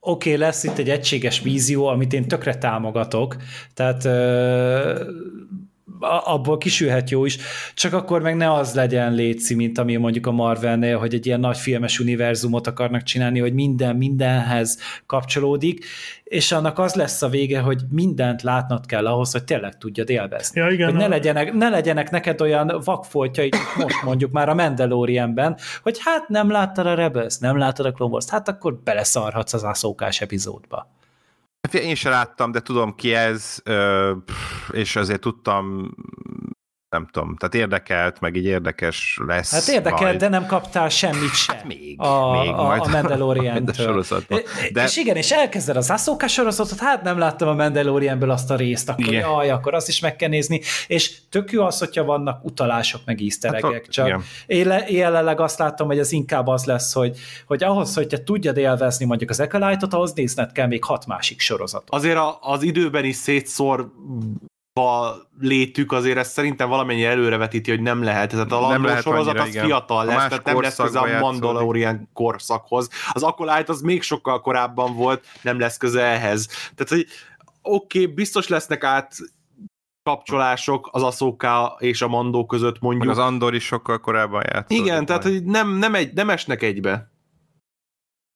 oké, 0.00 0.32
okay, 0.34 0.36
lesz 0.36 0.64
itt 0.64 0.78
egy 0.78 0.90
egységes 0.90 1.40
vízió, 1.40 1.86
amit 1.86 2.12
én 2.12 2.28
tökre 2.28 2.58
támogatok, 2.58 3.36
tehát 3.74 4.04
ö, 4.04 5.10
abból 6.24 6.58
kisülhet 6.58 7.10
jó 7.10 7.24
is, 7.24 7.38
csak 7.74 7.92
akkor 7.92 8.22
meg 8.22 8.36
ne 8.36 8.52
az 8.52 8.74
legyen 8.74 9.12
léci, 9.12 9.54
mint 9.54 9.78
ami 9.78 9.96
mondjuk 9.96 10.26
a 10.26 10.30
Marvelnél, 10.30 10.98
hogy 10.98 11.14
egy 11.14 11.26
ilyen 11.26 11.40
nagy 11.40 11.58
filmes 11.58 11.98
univerzumot 11.98 12.66
akarnak 12.66 13.02
csinálni, 13.02 13.38
hogy 13.38 13.54
minden 13.54 13.96
mindenhez 13.96 14.78
kapcsolódik, 15.06 15.84
és 16.24 16.52
annak 16.52 16.78
az 16.78 16.94
lesz 16.94 17.22
a 17.22 17.28
vége, 17.28 17.60
hogy 17.60 17.82
mindent 17.90 18.42
látnod 18.42 18.86
kell 18.86 19.06
ahhoz, 19.06 19.32
hogy 19.32 19.44
tényleg 19.44 19.78
tudjad 19.78 20.10
élvezni. 20.10 20.60
Ja, 20.60 20.68
igen, 20.70 20.90
hogy 20.90 20.98
ne, 20.98 21.06
legyenek, 21.06 21.52
ne 21.52 21.68
legyenek 21.68 22.10
neked 22.10 22.40
olyan 22.40 22.80
vakfoltjai, 22.84 23.50
most 23.76 24.02
mondjuk 24.04 24.30
már 24.30 24.48
a 24.48 24.54
Mandalorianben, 24.54 25.56
hogy 25.82 25.98
hát 26.04 26.28
nem 26.28 26.50
láttad 26.50 26.86
a 26.86 26.94
Rebels, 26.94 27.38
nem 27.38 27.58
láttad 27.58 27.86
a 27.86 27.92
Clone 27.92 28.12
Wars, 28.12 28.28
hát 28.28 28.48
akkor 28.48 28.80
beleszarhatsz 28.84 29.52
az 29.52 29.64
ászókás 29.64 30.20
epizódba. 30.20 30.98
Hát 31.60 31.74
én 31.74 31.94
sem 31.94 32.12
láttam, 32.12 32.52
de 32.52 32.60
tudom 32.60 32.94
ki 32.94 33.14
ez, 33.14 33.62
és 34.70 34.96
azért 34.96 35.20
tudtam 35.20 35.94
nem 36.90 37.06
tudom, 37.10 37.36
tehát 37.36 37.54
érdekelt, 37.54 38.20
meg 38.20 38.36
így 38.36 38.44
érdekes 38.44 39.18
lesz. 39.26 39.52
Hát 39.52 39.68
érdekelt, 39.76 40.00
majd. 40.00 40.16
de 40.16 40.28
nem 40.28 40.46
kaptál 40.46 40.88
semmit 40.88 41.34
sem. 41.34 41.56
Hát 41.56 41.64
még, 41.64 42.00
a, 42.00 42.40
még 42.40 42.50
a, 42.50 42.62
majd 42.68 42.82
a 42.84 42.88
Mandalorian-től. 42.88 43.74
sorozatban. 43.74 44.40
De... 44.72 44.84
És 44.84 44.96
igen, 44.96 45.16
és 45.16 45.30
elkezded 45.30 45.76
az 45.76 45.90
Ahsoka 45.90 46.28
sorozatot, 46.28 46.78
hát 46.78 47.02
nem 47.02 47.18
láttam 47.18 47.48
a 47.48 47.54
Mandalorianből 47.54 48.30
azt 48.30 48.50
a 48.50 48.56
részt, 48.56 48.88
akkor 48.88 49.06
Igen. 49.06 49.20
jaj, 49.20 49.50
akkor 49.50 49.74
azt 49.74 49.88
is 49.88 50.00
meg 50.00 50.16
kell 50.16 50.28
nézni, 50.28 50.60
és 50.86 51.28
tök 51.28 51.52
jó 51.52 51.64
az, 51.64 51.78
hogyha 51.78 52.04
vannak 52.04 52.44
utalások, 52.44 53.00
meg 53.04 53.20
easter 53.20 53.62
Hát, 53.62 53.86
csak 53.88 54.06
igen. 54.06 54.22
én, 54.46 54.66
le, 54.66 54.86
én 54.86 54.96
jelenleg 54.96 55.40
azt 55.40 55.58
látom, 55.58 55.86
hogy 55.86 55.98
az 55.98 56.12
inkább 56.12 56.46
az 56.46 56.64
lesz, 56.64 56.92
hogy, 56.92 57.18
hogy 57.46 57.62
ahhoz, 57.64 57.94
hogy 57.94 58.06
te 58.06 58.22
tudjad 58.22 58.56
élvezni 58.56 59.04
mondjuk 59.04 59.30
az 59.30 59.40
Acolyte-ot, 59.40 59.94
ahhoz 59.94 60.12
nézned 60.12 60.52
kell 60.52 60.66
még 60.66 60.84
hat 60.84 61.06
másik 61.06 61.40
sorozatot. 61.40 61.90
Azért 61.90 62.16
a, 62.16 62.38
az 62.40 62.62
időben 62.62 63.04
is 63.04 63.16
szétszorva 64.80 65.28
létük 65.40 65.92
azért 65.92 66.18
ezt 66.18 66.32
szerintem 66.32 66.68
valamennyi 66.68 67.04
előrevetíti, 67.04 67.70
hogy 67.70 67.80
nem 67.80 68.02
lehet. 68.02 68.30
Tehát 68.30 68.52
a 68.52 68.78
lehet 68.78 69.02
sorozat 69.02 69.28
annyira, 69.28 69.42
az 69.42 69.48
igen. 69.48 69.64
fiatal 69.64 70.04
lesz, 70.04 70.28
tehát 70.28 70.44
nem 70.44 70.60
lesz 70.60 70.76
köze 70.76 70.98
a. 70.98 71.20
Mandalorian 71.20 72.08
korszakhoz. 72.12 72.88
Az 73.12 73.22
Acolyte 73.22 73.72
az 73.72 73.80
még 73.80 74.02
sokkal 74.02 74.40
korábban 74.40 74.94
volt, 74.94 75.24
nem 75.42 75.58
lesz 75.58 75.76
köze 75.76 76.02
ehhez. 76.02 76.46
Tehát, 76.46 76.88
hogy 76.88 77.06
oké, 77.62 78.02
okay, 78.02 78.14
biztos 78.14 78.48
lesznek 78.48 78.84
át 78.84 79.16
kapcsolások 80.02 80.88
az 80.92 81.02
Ahsoka 81.02 81.76
és 81.78 82.02
a 82.02 82.08
Mandó 82.08 82.46
között 82.46 82.72
Meg 82.72 82.82
mondjuk. 82.82 83.10
az 83.10 83.18
Andor 83.18 83.54
is 83.54 83.64
sokkal 83.64 83.98
korábban 83.98 84.42
játszott. 84.52 84.78
Igen, 84.78 85.06
tehát 85.06 85.22
hogy 85.22 85.44
nem, 85.44 85.76
nem, 85.76 85.94
egy, 85.94 86.12
nem 86.12 86.30
esnek 86.30 86.62
egybe. 86.62 87.10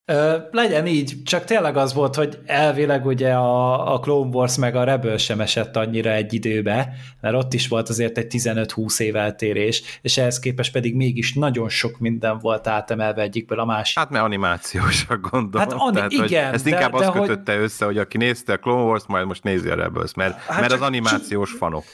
Ö, 0.07 0.37
legyen 0.51 0.87
így, 0.87 1.15
csak 1.25 1.45
tényleg 1.45 1.77
az 1.77 1.95
volt, 1.95 2.15
hogy 2.15 2.39
elvileg 2.47 3.07
ugye 3.07 3.33
a, 3.33 3.93
a 3.95 3.99
Clone 4.01 4.29
Wars 4.37 4.57
meg 4.57 4.77
a 4.77 4.85
Rebel 4.85 5.17
sem 5.17 5.41
esett 5.41 5.77
annyira 5.77 6.11
egy 6.11 6.35
időbe, 6.35 6.93
mert 7.21 7.35
ott 7.35 7.55
is 7.55 7.69
volt 7.69 7.89
azért 7.89 8.19
egy 8.19 8.27
15-20 8.31 9.01
év 9.01 9.17
eltérés, 9.17 9.83
és 10.03 10.19
ehhez 10.19 10.39
képest 10.39 10.73
pedig 10.73 10.95
mégis 10.95 11.35
nagyon 11.35 11.69
sok 11.69 11.99
minden 11.99 12.39
volt 12.39 12.67
átemelve 12.67 13.23
egyikből 13.23 13.61
a 13.61 13.65
másik. 13.65 13.99
Hát 13.99 14.11
mert 14.11 14.25
animációsak 14.25 15.31
gondolom. 15.31 15.69
Hát 15.69 15.79
ani- 15.81 16.01
hogy 16.01 16.13
igen, 16.29 16.53
Ezt 16.55 16.65
de- 16.65 16.71
inkább 16.71 16.91
de 16.93 16.97
azt 17.07 17.09
hogy- 17.17 17.29
kötötte 17.29 17.57
össze, 17.59 17.85
hogy 17.85 17.99
aki 17.99 18.17
nézte 18.17 18.53
a 18.53 18.57
Clone 18.59 18.83
Wars, 18.83 19.03
majd 19.07 19.27
most 19.27 19.43
nézi 19.43 19.69
a 19.69 19.75
Rebels, 19.75 20.15
mert, 20.15 20.39
Hát 20.39 20.59
mert 20.61 20.71
csak- 20.73 20.81
az 20.81 20.87
animációs 20.87 21.51
fanok. 21.53 21.85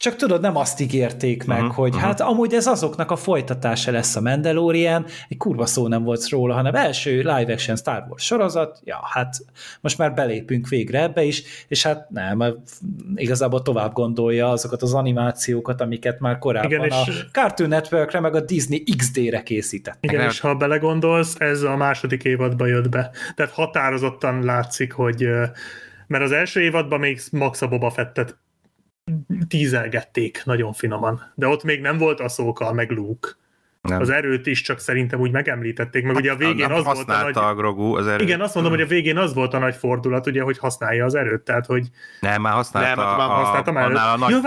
Csak 0.00 0.16
tudod, 0.16 0.40
nem 0.40 0.56
azt 0.56 0.80
ígérték 0.80 1.44
meg, 1.44 1.60
uh-huh, 1.60 1.74
hogy 1.74 1.88
uh-huh. 1.88 2.04
hát 2.04 2.20
amúgy 2.20 2.54
ez 2.54 2.66
azoknak 2.66 3.10
a 3.10 3.16
folytatása 3.16 3.90
lesz 3.90 4.16
a 4.16 4.20
Mandalorian, 4.20 5.06
egy 5.28 5.36
kurva 5.36 5.66
szó 5.66 5.88
nem 5.88 6.02
volt 6.02 6.28
róla, 6.28 6.54
hanem 6.54 6.74
első 6.74 7.16
live 7.16 7.52
action 7.52 7.76
Star 7.76 8.04
Wars 8.08 8.24
sorozat, 8.24 8.80
ja, 8.84 8.98
hát 9.02 9.36
most 9.80 9.98
már 9.98 10.14
belépünk 10.14 10.68
végre 10.68 11.02
ebbe 11.02 11.22
is, 11.22 11.42
és 11.68 11.82
hát 11.82 12.10
nem, 12.10 12.36
mert 12.36 12.56
igazából 13.14 13.62
tovább 13.62 13.92
gondolja 13.92 14.50
azokat 14.50 14.82
az 14.82 14.94
animációkat, 14.94 15.80
amiket 15.80 16.20
már 16.20 16.38
korábban 16.38 16.70
Igen, 16.70 16.90
a 16.90 17.02
és- 17.06 17.26
Cartoon 17.32 17.68
Networkre, 17.68 18.20
meg 18.20 18.34
a 18.34 18.40
Disney 18.40 18.84
XD-re 18.96 19.42
készített. 19.42 19.98
Igen, 20.00 20.28
és 20.28 20.40
ha 20.40 20.54
belegondolsz, 20.54 21.34
ez 21.38 21.62
a 21.62 21.76
második 21.76 22.24
évadba 22.24 22.66
jött 22.66 22.88
be. 22.88 23.10
Tehát 23.34 23.52
határozottan 23.52 24.44
látszik, 24.44 24.92
hogy 24.92 25.28
mert 26.06 26.24
az 26.24 26.32
első 26.32 26.60
évadban 26.60 26.98
még 26.98 27.20
Max 27.30 27.62
a 27.62 27.68
Boba 27.68 27.90
Fettet 27.90 28.36
tízelgették 29.48 30.42
nagyon 30.44 30.72
finoman. 30.72 31.32
De 31.34 31.46
ott 31.46 31.64
még 31.64 31.80
nem 31.80 31.98
volt 31.98 32.20
a 32.20 32.28
szóka, 32.28 32.72
meg 32.72 32.90
Luke. 32.90 33.28
Nem. 33.80 34.00
Az 34.00 34.10
erőt 34.10 34.46
is 34.46 34.62
csak 34.62 34.78
szerintem 34.78 35.20
úgy 35.20 35.30
megemlítették, 35.30 36.04
meg 36.04 36.16
ugye 36.16 36.32
a 36.32 36.36
végén 36.36 36.66
nem 36.68 36.72
az 36.72 36.84
volt 36.84 37.08
a 37.08 37.22
nagy... 37.22 37.36
a 37.36 37.54
Grogu 37.54 37.96
az 37.96 38.06
erőt. 38.06 38.20
Igen, 38.20 38.40
azt 38.40 38.54
mondom, 38.54 38.72
hogy 38.72 38.82
a 38.82 38.86
végén 38.86 39.16
az 39.16 39.34
volt 39.34 39.54
a 39.54 39.58
nagy 39.58 39.74
fordulat, 39.74 40.26
ugye, 40.26 40.42
hogy 40.42 40.58
használja 40.58 41.04
az 41.04 41.14
erőt, 41.14 41.42
tehát 41.42 41.66
hogy 41.66 41.86
Nem, 42.20 42.40
már 42.42 42.52
használta, 42.52 42.88
Nem, 42.88 43.06
hát 43.06 43.16
már 43.16 43.28
a, 43.28 43.32
használtam 43.32 43.76
előtt. 43.76 43.96
annál 43.96 44.14
a 44.14 44.18
nagy 44.18 44.30
Ja, 44.30 44.40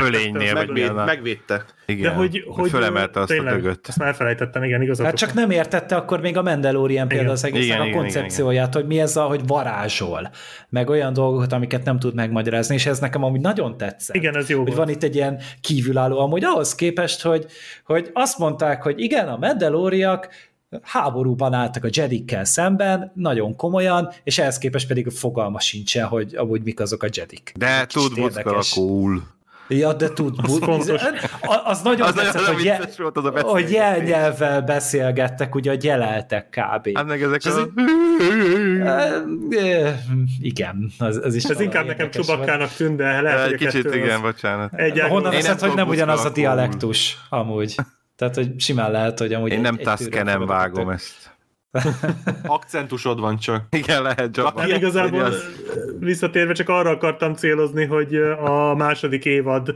bölénynél, 0.00 0.54
vagy 0.54 0.66
Megvéd, 0.66 0.88
a... 0.88 1.04
megvédte. 1.04 1.64
Igen, 1.86 2.10
de 2.10 2.16
hogy, 2.16 2.44
hogy 2.46 2.70
fölemelte 2.70 3.20
azt 3.20 3.28
tényleg, 3.28 3.52
a 3.52 3.56
dögöt. 3.56 3.88
Ezt 3.88 3.98
már 3.98 4.08
elfelejtettem, 4.08 4.62
igen, 4.62 4.82
igazatok. 4.82 5.06
Hát 5.06 5.16
csak 5.16 5.32
nem 5.32 5.50
értette 5.50 5.96
akkor 5.96 6.20
még 6.20 6.36
a 6.36 6.42
Mandalorian 6.42 7.08
például 7.08 7.28
Igen. 7.28 7.36
az 7.36 7.44
egésznek 7.44 7.66
Igen, 7.66 7.80
a 7.80 7.84
igen, 7.84 7.98
koncepcióját, 7.98 8.74
hogy 8.74 8.86
mi 8.86 9.00
ez 9.00 9.16
a, 9.16 9.22
hogy 9.22 9.46
varázsol, 9.46 10.30
meg 10.68 10.90
olyan 10.90 11.12
dolgokat, 11.12 11.52
amiket 11.52 11.84
nem 11.84 11.98
tud 11.98 12.14
megmagyarázni, 12.14 12.74
és 12.74 12.86
ez 12.86 12.98
nekem 12.98 13.24
amúgy 13.24 13.40
nagyon 13.40 13.76
tetszett. 13.76 14.16
Igen, 14.16 14.36
ez 14.36 14.48
jó 14.48 14.62
hogy 14.62 14.74
van 14.74 14.88
itt 14.88 15.02
egy 15.02 15.14
ilyen 15.14 15.40
kívülálló, 15.60 16.18
amúgy 16.18 16.44
ahhoz 16.44 16.74
képest, 16.74 17.22
hogy, 17.22 17.46
hogy 17.84 18.10
azt 18.12 18.38
mondták, 18.72 18.82
hogy 18.82 19.00
igen, 19.00 19.28
a 19.28 19.36
Mandaloriak 19.36 20.28
háborúban 20.82 21.52
álltak 21.52 21.84
a 21.84 21.88
Jedikkel 21.90 22.44
szemben, 22.44 23.12
nagyon 23.14 23.56
komolyan, 23.56 24.12
és 24.24 24.38
ehhez 24.38 24.58
képest 24.58 24.86
pedig 24.86 25.08
fogalma 25.08 25.60
sincsen, 25.60 26.06
hogy 26.06 26.36
amúgy 26.36 26.62
mik 26.62 26.80
azok 26.80 27.02
a 27.02 27.08
Jedik. 27.12 27.52
De 27.56 27.86
tud 27.86 28.42
cool. 28.74 29.30
Ja, 29.68 29.92
de 29.92 30.08
tud. 30.08 30.34
Az 30.42 30.58
fontos. 30.58 31.02
Az, 31.40 31.60
az 31.64 31.82
nagyon 31.82 32.06
Az 32.06 32.14
tetszett, 32.14 32.34
nagyon 32.34 32.54
hogy, 32.54 32.64
je, 32.64 32.88
volt 32.96 33.16
az 33.16 33.24
a 33.24 33.40
hogy 33.42 33.70
jelnyelvvel 33.70 34.62
beszélgettek, 34.62 35.54
ugye, 35.54 35.70
hogy 35.70 35.84
jeleltek 35.84 36.48
kb. 36.48 36.96
Hát 36.96 37.06
meg 37.06 37.22
ezek 37.22 37.44
ez 37.44 37.56
a... 37.56 37.68
Eh, 39.50 39.94
igen, 40.40 40.90
az, 40.98 41.20
az 41.24 41.34
is 41.34 41.44
Ez 41.44 41.60
inkább 41.60 41.86
nekem. 41.86 42.10
Csubakkának 42.10 42.72
tűnt, 42.72 42.96
de 42.96 43.20
lehet, 43.20 43.44
hogy 43.44 43.52
a 43.52 43.56
Kicsit 43.56 43.94
igen, 43.94 44.14
az 44.14 44.20
bocsánat. 44.20 44.70
Honnan 45.08 45.32
Én 45.32 45.38
veszed, 45.38 45.60
nem 45.60 45.68
hogy 45.68 45.78
nem 45.78 45.88
ugyanaz 45.88 46.24
a 46.24 46.30
dialektus, 46.30 47.18
amúgy. 47.28 47.74
Tehát, 48.22 48.36
hogy 48.36 48.60
simán 48.60 48.90
lehet, 48.90 49.18
hogy 49.18 49.32
amúgy 49.32 49.50
Én 49.50 49.56
egy- 49.56 49.62
nem 49.62 49.96
fogadott 49.96 50.48
vágom 50.48 50.84
tök. 50.84 50.94
ezt. 50.94 51.30
Akcentusod 52.46 53.20
van 53.20 53.38
csak. 53.38 53.64
Igen, 53.70 54.02
lehet 54.02 54.36
Jabba. 54.36 54.60
Nem 54.60 54.76
igazából 54.76 55.20
az- 55.20 55.44
visszatérve 55.98 56.52
csak 56.52 56.68
arra 56.68 56.90
akartam 56.90 57.34
célozni, 57.34 57.84
hogy 57.84 58.14
a 58.44 58.74
második 58.74 59.24
évad 59.24 59.74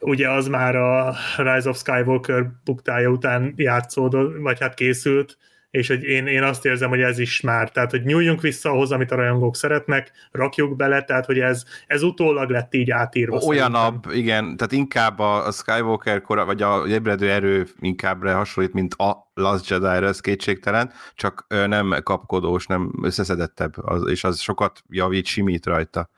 ugye 0.00 0.30
az 0.30 0.46
már 0.46 0.76
a 0.76 1.14
Rise 1.36 1.68
of 1.68 1.76
Skywalker 1.78 2.46
buktája 2.64 3.08
után 3.08 3.52
játszódott, 3.56 4.36
vagy 4.40 4.60
hát 4.60 4.74
készült, 4.74 5.36
és 5.74 5.88
hogy 5.88 6.02
én, 6.02 6.26
én 6.26 6.42
azt 6.42 6.64
érzem, 6.64 6.88
hogy 6.88 7.00
ez 7.00 7.18
is 7.18 7.40
már, 7.40 7.70
tehát 7.70 7.90
hogy 7.90 8.04
nyúljunk 8.04 8.40
vissza 8.40 8.70
ahhoz, 8.70 8.90
amit 8.90 9.10
a 9.10 9.14
rajongók 9.14 9.56
szeretnek, 9.56 10.12
rakjuk 10.30 10.76
bele, 10.76 11.02
tehát 11.02 11.26
hogy 11.26 11.38
ez, 11.38 11.64
ez 11.86 12.02
utólag 12.02 12.50
lett 12.50 12.74
így 12.74 12.90
átírva. 12.90 13.38
Olyanabb, 13.38 14.06
igen, 14.12 14.56
tehát 14.56 14.72
inkább 14.72 15.18
a, 15.18 15.46
a 15.46 15.50
Skywalker 15.50 16.20
kora, 16.20 16.44
vagy 16.44 16.62
a 16.62 16.86
ébredő 16.86 17.30
erő 17.30 17.66
inkább 17.80 18.26
hasonlít, 18.26 18.72
mint 18.72 18.94
a 18.94 19.30
Last 19.34 19.70
Jedi-ra, 19.70 20.06
ez 20.06 20.20
kétségtelen, 20.20 20.92
csak 21.14 21.46
nem 21.48 21.94
kapkodós, 22.02 22.66
nem 22.66 22.92
összeszedettebb, 23.02 23.76
az, 23.76 24.10
és 24.10 24.24
az 24.24 24.40
sokat 24.40 24.82
javít, 24.88 25.26
simít 25.26 25.66
rajta. 25.66 26.10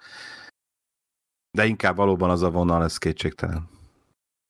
De 1.51 1.67
inkább 1.67 1.97
valóban 1.97 2.31
az 2.31 2.43
a 2.43 2.51
vonal, 2.51 2.85
ez 2.85 2.99
kétségtelen. 2.99 3.76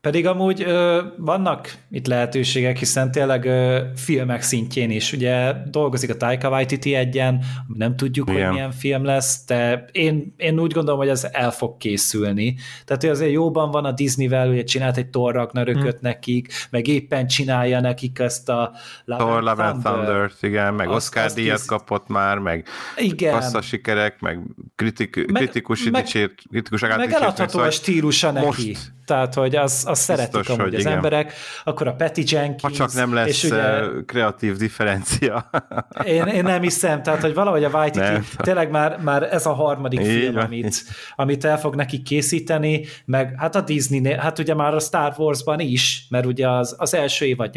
Pedig 0.00 0.26
amúgy 0.26 0.62
ö, 0.62 1.02
vannak 1.16 1.74
itt 1.90 2.06
lehetőségek, 2.06 2.76
hiszen 2.78 3.10
tényleg 3.10 3.44
ö, 3.44 3.80
filmek 3.96 4.42
szintjén 4.42 4.90
is. 4.90 5.12
Ugye 5.12 5.52
dolgozik 5.70 6.10
a 6.10 6.16
Taika 6.16 6.48
Waititi 6.48 6.94
egyen, 6.94 7.44
nem 7.66 7.96
tudjuk, 7.96 8.30
Igen. 8.30 8.44
hogy 8.44 8.52
milyen 8.52 8.70
film 8.70 9.04
lesz, 9.04 9.44
de 9.46 9.84
én, 9.92 10.34
én 10.36 10.58
úgy 10.60 10.72
gondolom, 10.72 10.98
hogy 10.98 11.08
ez 11.08 11.26
el 11.32 11.50
fog 11.50 11.76
készülni. 11.76 12.56
Tehát 12.84 13.02
hogy 13.02 13.10
azért 13.10 13.30
jóban 13.32 13.70
van 13.70 13.84
a 13.84 13.92
Disneyvel, 13.92 14.48
ugye 14.48 14.62
csinált 14.64 14.96
egy 14.96 15.08
Thor 15.08 15.34
Ragnarököt 15.34 15.82
hmm. 15.90 15.98
nekik, 16.00 16.52
meg 16.70 16.86
éppen 16.86 17.26
csinálja 17.26 17.80
nekik 17.80 18.18
ezt 18.18 18.48
a 18.48 18.72
Love 19.04 19.22
Thor, 19.24 19.36
and 19.36 19.44
Love 19.44 19.64
and 19.64 19.82
Thunder, 19.82 20.30
igen, 20.40 20.74
meg 20.74 20.86
Azt- 20.88 20.96
Oscar 20.96 21.24
azt 21.24 21.34
díjat 21.34 21.56
kész- 21.56 21.66
kapott 21.66 22.08
már, 22.08 22.38
meg 22.38 22.66
Igen. 22.96 23.32
kassza 23.32 23.60
sikerek, 23.60 24.20
meg 24.20 24.40
kritik, 24.76 25.16
Meg- 25.32 25.42
kritikus 25.42 25.88
meg- 25.90 26.02
dicsért, 26.02 26.32
kritikus 26.50 26.80
Meg 26.80 27.12
eladható 27.12 27.58
a 27.58 27.70
stílusa 27.70 28.30
neki. 28.30 28.46
most- 28.46 28.94
Tehát, 29.06 29.34
hogy 29.34 29.56
az, 29.56 29.84
az 29.88 29.98
szeretik 29.98 30.32
Biztos, 30.32 30.58
amúgy 30.58 30.74
az 30.74 30.80
igen. 30.80 30.92
emberek. 30.92 31.32
Akkor 31.64 31.88
a 31.88 31.94
Patty 31.94 32.22
Jenkins. 32.24 32.62
Ha 32.62 32.70
csak 32.70 32.92
nem 32.92 33.14
lesz 33.14 33.28
és 33.28 33.44
ugye, 33.44 33.86
ugye... 33.86 34.04
kreatív 34.06 34.56
differencia. 34.56 35.50
én, 36.04 36.24
én 36.24 36.42
nem 36.42 36.62
hiszem, 36.62 37.02
tehát, 37.02 37.20
hogy 37.20 37.34
valahogy 37.34 37.64
a 37.64 37.68
Waititi, 37.68 37.98
Nem. 37.98 38.26
tényleg 38.36 38.70
már, 38.70 38.98
már 39.00 39.22
ez 39.22 39.46
a 39.46 39.52
harmadik 39.52 40.00
Így 40.00 40.06
film, 40.06 40.34
van. 40.34 40.44
amit, 40.44 40.84
amit 41.16 41.44
el 41.44 41.58
fog 41.58 41.74
neki 41.74 42.02
készíteni, 42.02 42.84
meg 43.04 43.34
hát 43.36 43.54
a 43.54 43.60
disney 43.60 44.12
hát 44.12 44.38
ugye 44.38 44.54
már 44.54 44.74
a 44.74 44.80
Star 44.80 45.14
Warsban 45.16 45.60
is, 45.60 46.06
mert 46.10 46.26
ugye 46.26 46.48
az, 46.48 46.74
az 46.78 46.94
első 46.94 47.26
évad 47.26 47.54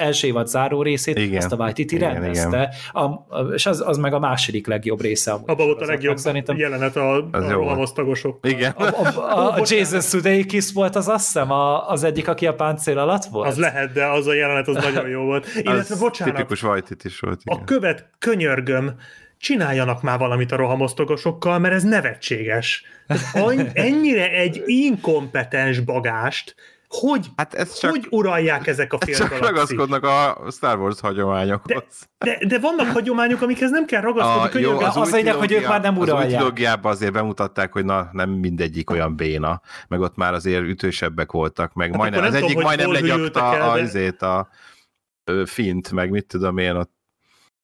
első 0.00 0.26
évad 0.26 0.46
záró 0.48 0.82
részét, 0.82 1.18
Igen. 1.18 1.36
azt 1.36 1.52
a 1.52 1.56
Waititi 1.56 1.94
Igen, 1.94 2.12
rendezte, 2.12 2.74
A, 2.92 3.00
a, 3.04 3.48
és 3.54 3.66
az, 3.66 3.82
az 3.86 3.96
meg 3.96 4.12
a 4.14 4.18
második 4.18 4.66
legjobb 4.66 5.00
része. 5.00 5.32
amúgy 5.32 5.50
Abban 5.50 5.66
volt 5.66 5.80
a 5.80 5.84
legjobb 5.84 6.16
Szerintem 6.16 6.56
jelenet 6.56 6.96
a, 6.96 7.28
Az 7.30 7.44
a 7.44 7.50
jó 7.50 7.58
rohamos 7.62 7.92
tagosok. 7.92 8.38
Igen. 8.46 8.70
a, 8.70 8.84
a, 9.18 9.54
a 9.54 9.62
Jason 9.70 10.00
Sudeikis 10.00 10.72
volt 10.72 10.96
az 10.96 11.08
azt 11.08 11.24
hiszem 11.24 11.50
a, 11.50 11.88
az 11.88 12.04
egyik, 12.04 12.28
aki 12.28 12.46
a 12.46 12.54
páncél 12.54 12.98
alatt 12.98 13.24
volt? 13.24 13.48
Az 13.48 13.58
lehet, 13.58 13.92
de 13.92 14.06
az 14.06 14.26
a 14.26 14.34
jelenet 14.34 14.68
az 14.68 14.74
nagyon 14.74 15.08
jó 15.08 15.22
volt. 15.22 15.46
Illetve, 15.62 15.94
Az 15.94 16.00
bocsánat, 16.00 16.34
Tipikus 16.34 16.60
Vajtit 16.60 17.04
is 17.04 17.18
volt, 17.20 17.40
igen. 17.44 17.58
a 17.58 17.64
követ 17.64 18.10
könyörgöm, 18.18 18.94
csináljanak 19.38 20.02
már 20.02 20.18
valamit 20.18 20.52
a 20.52 20.56
rohamosztogosokkal, 20.56 21.58
mert 21.58 21.74
ez 21.74 21.82
nevetséges. 21.82 22.84
Anny- 23.32 23.70
ennyire 23.72 24.30
egy 24.30 24.62
inkompetens 24.66 25.80
bagást 25.80 26.54
hogy, 26.92 27.26
Hát 27.36 27.54
ez 27.54 27.78
csak, 27.78 27.90
hogy 27.90 28.06
uralják 28.10 28.66
ezek 28.66 28.92
a 28.92 28.98
csak 28.98 29.08
félgalaxis? 29.08 29.48
ragaszkodnak 29.48 30.04
a 30.04 30.50
Star 30.50 30.78
Wars 30.78 31.00
hagyományokhoz. 31.00 31.84
De, 32.18 32.38
de 32.46 32.58
vannak 32.58 32.86
hagyományok, 32.86 33.42
amikhez 33.42 33.70
nem 33.70 33.84
kell 33.84 34.00
ragaszkodni. 34.00 34.64
A, 34.64 34.70
jó, 34.70 34.78
az, 34.78 34.96
Az 34.96 35.12
lényeg, 35.12 35.34
hogy 35.34 35.52
ők 35.52 35.68
már 35.68 35.80
nem 35.80 35.94
Az 35.94 36.00
új 36.00 36.04
uralják. 36.08 36.30
trilógiában 36.34 36.92
azért 36.92 37.12
bemutatták, 37.12 37.72
hogy 37.72 37.84
na, 37.84 38.08
nem 38.12 38.30
mindegyik 38.30 38.90
olyan 38.90 39.16
béna, 39.16 39.60
meg 39.88 40.00
ott 40.00 40.16
már 40.16 40.34
azért 40.34 40.62
ütősebbek 40.64 41.32
voltak, 41.32 41.72
meg 41.72 41.88
Hát 41.88 41.96
majdnem, 41.98 42.24
az 42.24 42.34
egyik 42.34 42.48
tudom, 42.48 42.54
hogy 42.64 42.76
majdnem 42.76 42.92
legyakta 43.02 43.54
el, 43.54 43.70
a, 43.70 43.74
de- 43.74 43.82
azért 43.82 44.22
a, 44.22 44.48
ö, 45.24 45.42
fint, 45.46 45.90
meg 45.92 46.10
mit 46.10 46.26
tudom 46.26 46.58
én, 46.58 46.74
ott 46.76 46.92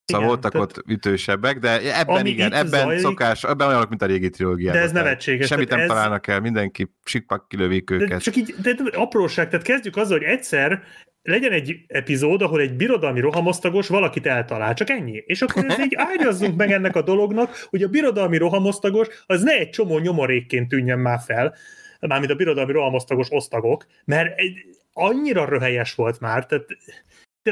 Szóval 0.07 0.25
Igen, 0.25 0.27
voltak 0.27 0.53
tehát- 0.53 0.77
ott 0.77 0.83
ütősebbek, 0.89 1.59
de 1.59 1.99
ebben 1.99 2.17
Ami 2.17 2.29
igen, 2.31 2.53
ebben 2.53 2.67
zajlik- 2.81 3.01
szokás, 3.03 3.45
ebben 3.45 3.69
olyanok, 3.69 3.89
mint 3.89 4.03
a 4.03 4.07
régi 4.07 4.31
trilógiában. 4.31 4.79
De 4.81 4.87
ez 4.87 4.93
nevetséges, 4.93 5.47
Semmit 5.47 5.69
nem 5.69 5.79
ez- 5.81 5.89
találnak 5.89 6.27
el, 6.27 6.41
mindenki 6.41 6.93
sikpak 7.05 7.49
kilövik 7.49 7.89
De 7.89 7.95
őket. 7.95 8.23
csak 8.23 8.37
így, 8.37 8.55
de, 8.63 8.73
de 8.73 8.83
apróság, 8.99 9.49
tehát 9.49 9.67
kezdjük 9.67 9.97
azzal, 9.97 10.19
hogy 10.19 10.27
egyszer 10.27 10.83
legyen 11.23 11.53
egy 11.53 11.77
epizód, 11.87 12.43
ahol 12.43 12.61
egy 12.61 12.73
birodalmi 12.75 13.21
rohamosztagos 13.21 13.89
valakit 13.89 14.27
eltalál, 14.27 14.75
csak 14.75 14.91
ennyi. 14.91 15.23
És 15.27 15.43
akkor 15.43 15.65
ez 15.69 15.79
így 15.79 15.95
ágyazzunk 15.97 16.57
meg 16.57 16.71
ennek 16.73 16.97
a 16.97 17.03
dolognak, 17.03 17.67
hogy 17.71 17.83
a 17.83 17.89
birodalmi 17.89 18.37
rohamosztagos 18.37 19.07
az 19.27 19.43
ne 19.43 19.53
egy 19.53 19.71
csomó 19.71 19.99
nyomorékként 19.99 20.69
tűnjön 20.69 20.99
már 20.99 21.21
fel, 21.27 21.55
mármint 22.01 22.31
a 22.33 22.35
birodalmi 22.35 22.73
rohamosztagos 22.73 23.27
osztagok, 23.31 23.87
mert 24.05 24.39
egy, 24.39 24.55
annyira 24.93 25.45
röhelyes 25.49 25.95
volt 25.95 26.21
már, 26.21 26.47
tehát 26.47 26.65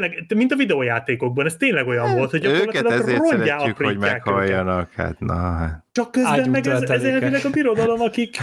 tényleg, 0.00 0.24
mint 0.34 0.52
a 0.52 0.56
videójátékokban, 0.56 1.46
ez 1.46 1.56
tényleg 1.56 1.86
olyan 1.86 2.14
volt, 2.16 2.30
hogy 2.30 2.44
Őket 2.44 2.86
ezért 2.86 3.24
szeretjük, 3.24 3.76
hogy 3.76 3.86
aprítják 3.86 3.96
őket. 3.96 4.00
meghalljanak. 4.00 4.92
Hát, 4.92 5.20
na, 5.20 5.34
hát. 5.34 5.84
Csak 5.94 6.10
közben 6.10 6.32
Ágyunk 6.32 6.50
meg 6.50 6.66
ez, 6.66 6.82
ez 6.82 7.02
elvileg 7.02 7.44
a 7.44 7.50
birodalom, 7.50 8.00
akik... 8.00 8.36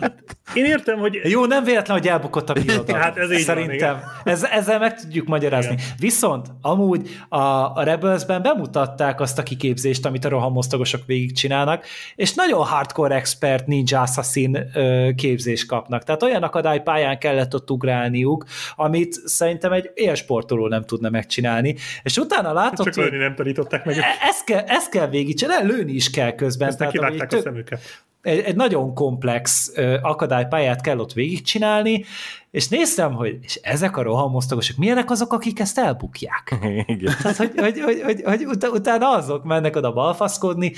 Hát, 0.00 0.36
én 0.54 0.64
értem, 0.64 0.98
hogy 0.98 1.20
Jó, 1.24 1.44
nem 1.44 1.64
véletlen, 1.64 1.98
hogy 1.98 2.08
elbukott 2.08 2.50
a 2.50 2.52
birodalom. 2.66 3.00
Hát 3.00 3.16
ez 3.16 3.30
így 3.30 3.46
van, 3.46 3.56
Szerintem. 3.56 4.00
ez, 4.24 4.44
ezzel 4.44 4.78
meg 4.78 5.00
tudjuk 5.00 5.26
magyarázni. 5.26 5.72
Igen. 5.72 5.84
Viszont 5.98 6.46
amúgy 6.60 7.08
a, 7.28 7.38
a 7.38 7.82
Rebelsben 7.82 8.42
bemutatták 8.42 9.20
azt 9.20 9.38
a 9.38 9.42
kiképzést, 9.42 10.06
amit 10.06 10.24
a 10.24 10.28
rohamosztagosok 10.28 11.00
végigcsinálnak, 11.06 11.84
és 12.14 12.34
nagyon 12.34 12.64
hardcore 12.64 13.14
expert 13.14 13.66
ninja 13.66 14.00
assassin 14.00 14.72
képzést 15.16 15.66
kapnak. 15.66 16.04
Tehát 16.04 16.22
olyan 16.22 16.42
akadálypályán 16.42 17.18
kellett 17.18 17.54
ott 17.54 17.70
ugrálniuk, 17.70 18.44
amit 18.76 19.12
szerintem 19.24 19.72
egy 19.72 19.90
élsportoló 19.94 20.68
nem 20.68 20.84
tudna 20.84 21.10
megcsinálni. 21.10 21.76
És 22.02 22.16
utána 22.16 22.52
látod, 22.52 22.84
csak 22.86 23.04
hogy 23.04 23.12
nem 23.12 23.34
tanították 23.34 23.84
meg. 23.84 23.96
e- 23.96 24.28
ezt 24.28 24.44
kell, 24.44 24.64
ezt 24.66 24.90
kell 24.90 25.08
végigcsinálni, 25.08 25.72
lőni 25.72 25.92
is 25.92 26.10
kell 26.10 26.34
közben. 26.34 26.74
Aztán 26.80 26.90
Tehát, 26.92 27.10
kivágták 27.12 27.38
a 27.38 27.42
szemüket. 27.42 27.80
egy, 28.22 28.38
egy 28.38 28.56
nagyon 28.56 28.94
komplex 28.94 29.72
ö, 29.74 29.96
akadálypályát 30.02 30.80
kell 30.80 30.98
ott 30.98 31.12
végigcsinálni, 31.12 32.04
és 32.50 32.68
néztem, 32.68 33.12
hogy 33.14 33.38
és 33.42 33.54
ezek 33.54 33.96
a 33.96 34.02
rohamosztagosok 34.02 34.76
milyenek 34.76 35.10
azok, 35.10 35.32
akik 35.32 35.60
ezt 35.60 35.78
elbukják. 35.78 36.54
Igen. 36.86 37.14
Tehát, 37.22 37.36
hogy, 37.36 37.52
hogy, 37.56 37.80
hogy, 37.80 38.02
hogy, 38.02 38.22
hogy 38.24 38.44
ut- 38.44 38.68
utána 38.68 39.08
azok 39.08 39.44
mennek 39.44 39.76
oda 39.76 39.92
balfaszkodni, 39.92 40.72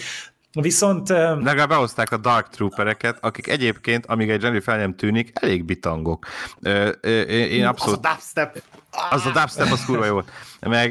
viszont 0.53 1.09
Legalább 1.09 1.69
behozták 1.69 2.13
a 2.13 2.17
Dark 2.17 2.49
Troopereket, 2.49 3.19
akik 3.21 3.49
egyébként, 3.49 4.07
amíg 4.07 4.31
egy 4.31 4.43
Jenny 4.43 4.61
fel 4.61 4.79
nem 4.79 4.97
tűnik, 4.97 5.31
elég 5.35 5.65
bitangok. 5.65 6.27
Ö, 6.61 6.93
ö, 7.01 7.21
én 7.21 7.67
abszolút... 7.67 7.99
Az 7.99 8.05
a 8.05 8.11
dubstep. 8.11 8.63
Az 9.11 9.27
a 9.27 9.31
dubstep, 9.31 9.71
az 9.73 9.85
kurva 9.85 10.05
jó 10.05 10.13
volt. 10.13 10.31
Meg, 10.61 10.91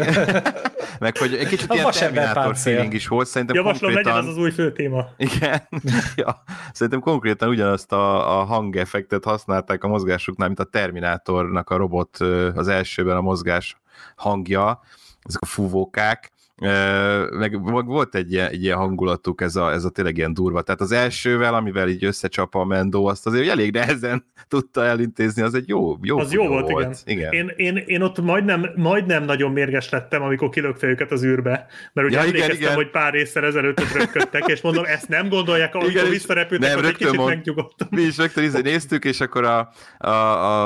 meg 1.00 1.18
hogy 1.18 1.36
egy 1.36 1.48
kicsit 1.48 1.72
A 1.72 1.74
ilyen 1.74 2.34
páncél. 2.34 2.74
feeling 2.74 2.94
is 2.94 3.08
volt, 3.08 3.28
szerintem 3.28 3.56
Javaslom, 3.56 3.94
legyen 3.94 4.04
konkrétan... 4.04 4.30
az 4.30 4.38
az 4.38 4.44
új 4.44 4.52
főtéma. 4.52 5.06
Igen, 5.18 5.68
ja. 6.16 6.44
Szerintem 6.74 7.00
konkrétan 7.02 7.50
ugyanazt 7.50 7.92
a, 7.92 8.40
a 8.40 8.44
hangeffektet 8.44 9.24
használták 9.24 9.84
a 9.84 9.88
mozgásuknál, 9.88 10.48
mint 10.48 10.60
a 10.60 10.64
Terminátornak 10.64 11.70
a 11.70 11.78
robot 11.78 12.18
az 12.56 12.68
elsőben 12.68 13.18
a 13.18 13.22
mozgás 13.22 13.78
hangja, 14.16 14.82
ezek 15.24 15.42
a 15.42 15.46
fúvókák, 15.46 16.32
meg 16.60 17.86
volt 17.86 18.16
egy 18.16 18.32
ilyen, 18.32 18.50
egy 18.50 18.64
ilyen 18.64 18.78
hangulatuk, 18.78 19.42
ez 19.42 19.56
a, 19.56 19.72
ez 19.72 19.84
a 19.84 19.90
tényleg 19.90 20.18
ilyen 20.18 20.34
durva. 20.34 20.62
Tehát 20.62 20.82
az 20.82 20.92
elsővel, 20.92 21.54
amivel 21.54 21.90
így 21.90 22.04
összecsap 22.04 22.56
a 22.56 22.66
Mendo, 22.66 23.04
azt 23.04 23.28
azért 23.28 23.50
elég 23.50 23.74
nehezen 23.74 24.26
tudta 24.48 24.86
elintézni, 24.86 25.42
az 25.42 25.54
egy 25.54 25.68
jó, 25.68 25.98
jó, 26.02 26.18
Az 26.20 26.34
jó 26.34 26.46
fura 26.46 26.62
volt, 26.62 27.02
igen. 27.06 27.34
igen. 27.34 27.34
Én, 27.34 27.76
én, 27.76 27.84
én 27.86 28.02
ott 28.02 28.22
majdnem, 28.22 28.70
majdnem 28.76 29.24
nagyon 29.24 29.52
mérges 29.52 29.90
lettem, 29.90 30.22
amikor 30.22 30.50
kilökte 30.50 30.88
őket 30.88 31.12
az 31.12 31.24
űrbe. 31.24 31.66
Mert 31.94 32.08
ugye 32.08 32.18
Ja, 32.18 32.24
ja, 32.24 32.30
igen, 32.30 32.42
emlékeztem, 32.42 32.66
igen. 32.66 32.76
hogy 32.76 32.92
pár 32.92 33.14
részszer 33.14 33.44
ezelőtt 33.44 33.94
röpködtek, 33.94 34.48
és 34.48 34.62
mondom, 34.62 34.86
ezt 34.86 35.08
nem 35.08 35.30
gondolják, 35.30 35.76
amikor 35.76 35.92
Igen, 35.92 36.10
visszarepültek, 36.10 36.70
nem, 36.70 36.78
ott 36.80 36.86
egy 36.86 36.96
kicsit 36.96 37.16
mond- 37.16 37.30
megnyugodtam. 37.30 37.88
Mi 37.92 38.02
is 38.02 38.18
rögtön 38.18 38.44
izé 38.44 38.62
néztük, 38.62 39.06
és 39.06 39.22
akkor 39.22 39.44
a, 39.44 39.70
a, 39.98 40.10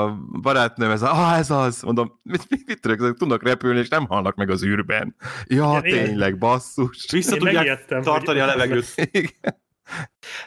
a 0.02 0.18
barátnőm 0.42 0.90
ez, 0.90 1.02
a, 1.02 1.10
ah, 1.12 1.38
ez 1.38 1.50
az, 1.50 1.82
mondom, 1.82 2.20
mit, 2.22 2.46
mit, 2.48 2.66
mit 2.66 2.80
tudnak, 2.80 3.16
tudnak 3.16 3.42
repülni, 3.42 3.78
és 3.78 3.88
nem 3.88 4.06
halnak 4.06 4.34
meg 4.34 4.50
az 4.50 4.64
űrben. 4.64 5.16
Ja, 5.46 5.81
Igen, 5.86 6.04
tényleg, 6.04 6.38
basszus. 6.38 7.06
Vissza 7.10 7.34
Én 7.34 7.38
tudják 7.40 7.84
tartani 7.86 8.38
hogy- 8.38 8.38
a 8.38 8.46
levegőt. 8.46 8.86
Igen. 9.10 9.60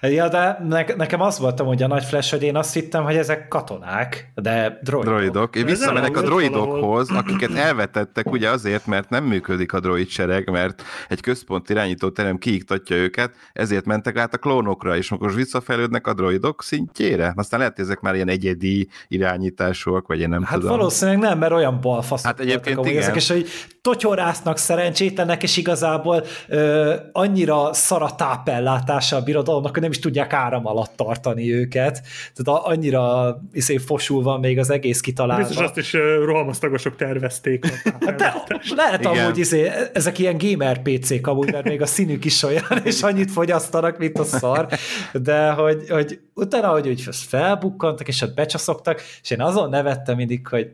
ja, 0.02 0.28
de 0.30 0.58
ne, 0.68 0.84
nekem 0.96 1.22
az 1.22 1.40
voltam, 1.40 1.68
hogy 1.68 1.84
a 1.84 1.88
nagy 1.88 2.04
flash, 2.04 2.32
hogy 2.32 2.44
én 2.44 2.56
azt 2.56 2.74
hittem, 2.74 3.04
hogy 3.04 3.16
ezek 3.16 3.48
katonák, 3.48 4.32
de 4.36 4.80
droidok. 4.84 5.14
Droidok. 5.14 5.56
Én 5.56 5.66
visszamenek 5.66 6.18
a 6.18 6.22
droidokhoz, 6.22 7.10
akiket 7.10 7.54
elvetettek 7.56 8.32
ugye 8.32 8.50
azért, 8.50 8.86
mert 8.86 9.10
nem 9.10 9.24
működik 9.24 9.74
a 9.74 9.80
droid 9.80 10.08
sereg, 10.10 10.50
mert 10.50 10.84
egy 11.10 11.22
központ 11.22 11.70
irányító 11.70 12.10
terem 12.10 12.38
kiiktatja 12.38 12.96
őket, 12.96 13.34
ezért 13.54 13.86
mentek 13.86 14.18
át 14.18 14.34
a 14.34 14.38
klónokra, 14.38 14.98
és 14.98 15.10
most 15.10 15.36
visszafejlődnek 15.36 16.08
a 16.08 16.14
droidok 16.14 16.64
szintjére. 16.64 17.34
Aztán 17.36 17.60
lehet, 17.60 17.76
hogy 17.76 17.86
ezek 17.86 18.00
már 18.00 18.16
ilyen 18.16 18.30
egyedi 18.30 18.88
irányításúak, 19.08 20.08
vagy 20.08 20.20
én 20.20 20.30
nem 20.30 20.44
Hát 20.44 20.60
tudom. 20.60 20.78
valószínűleg 20.78 21.20
nem, 21.20 21.38
mert 21.38 21.52
olyan 21.52 21.82
balfaszok 21.82 22.26
Hát 22.26 22.40
egyébként 22.40 22.76
voltak, 22.76 22.94
igen. 22.94 23.04
ezek, 23.04 23.16
és 23.16 23.30
hogy 23.30 23.48
totyorásznak 23.86 24.58
szerencsétlenek, 24.58 25.44
és 25.44 25.58
igazából 25.58 26.24
ö, 26.48 26.94
annyira 27.12 27.74
szar 27.74 28.02
a 28.02 28.16
tápellátása 28.16 29.16
a 29.16 29.22
birodalomnak, 29.22 29.72
hogy 29.72 29.82
nem 29.82 29.92
is 29.92 30.00
tudják 30.00 30.34
áram 30.34 30.68
alatt 30.68 30.92
tartani 30.96 31.54
őket. 31.54 32.02
Tehát 32.36 32.64
annyira 32.64 33.36
iszé 33.52 33.78
fosul 33.78 34.24
van 34.24 34.40
még 34.40 34.60
az 34.60 34.70
egész 34.70 35.02
kitalálva. 35.02 35.48
Biztos 35.48 35.66
azt 35.66 35.78
is 35.78 35.94
rohamosztagosok 36.26 36.96
tervezték. 36.96 37.66
Hát 38.06 38.16
de 38.16 38.44
lehet 38.76 39.00
Igen. 39.00 39.18
amúgy, 39.18 39.38
izé, 39.38 39.72
ezek 39.94 40.20
ilyen 40.20 40.38
gamer 40.38 40.82
PC-k 40.82 41.28
amúgy, 41.28 41.52
mert 41.52 41.66
még 41.68 41.82
a 41.82 41.86
színük 41.86 42.26
is 42.26 42.44
olyan, 42.44 42.82
és 42.84 43.02
annyit 43.02 43.32
fogyasztanak, 43.32 43.98
mint 43.98 44.20
a 44.20 44.24
szar, 44.24 44.68
de 45.14 45.50
hogy, 45.50 45.90
hogy 45.90 46.20
utána, 46.34 46.68
hogy 46.68 46.88
úgy 46.88 47.04
felbukkantak, 47.12 48.08
és 48.08 48.22
ott 48.22 48.36
becsaszoktak, 48.36 49.02
és 49.22 49.30
én 49.30 49.42
azon 49.42 49.70
nevettem 49.70 50.16
mindig, 50.16 50.48
hogy 50.48 50.72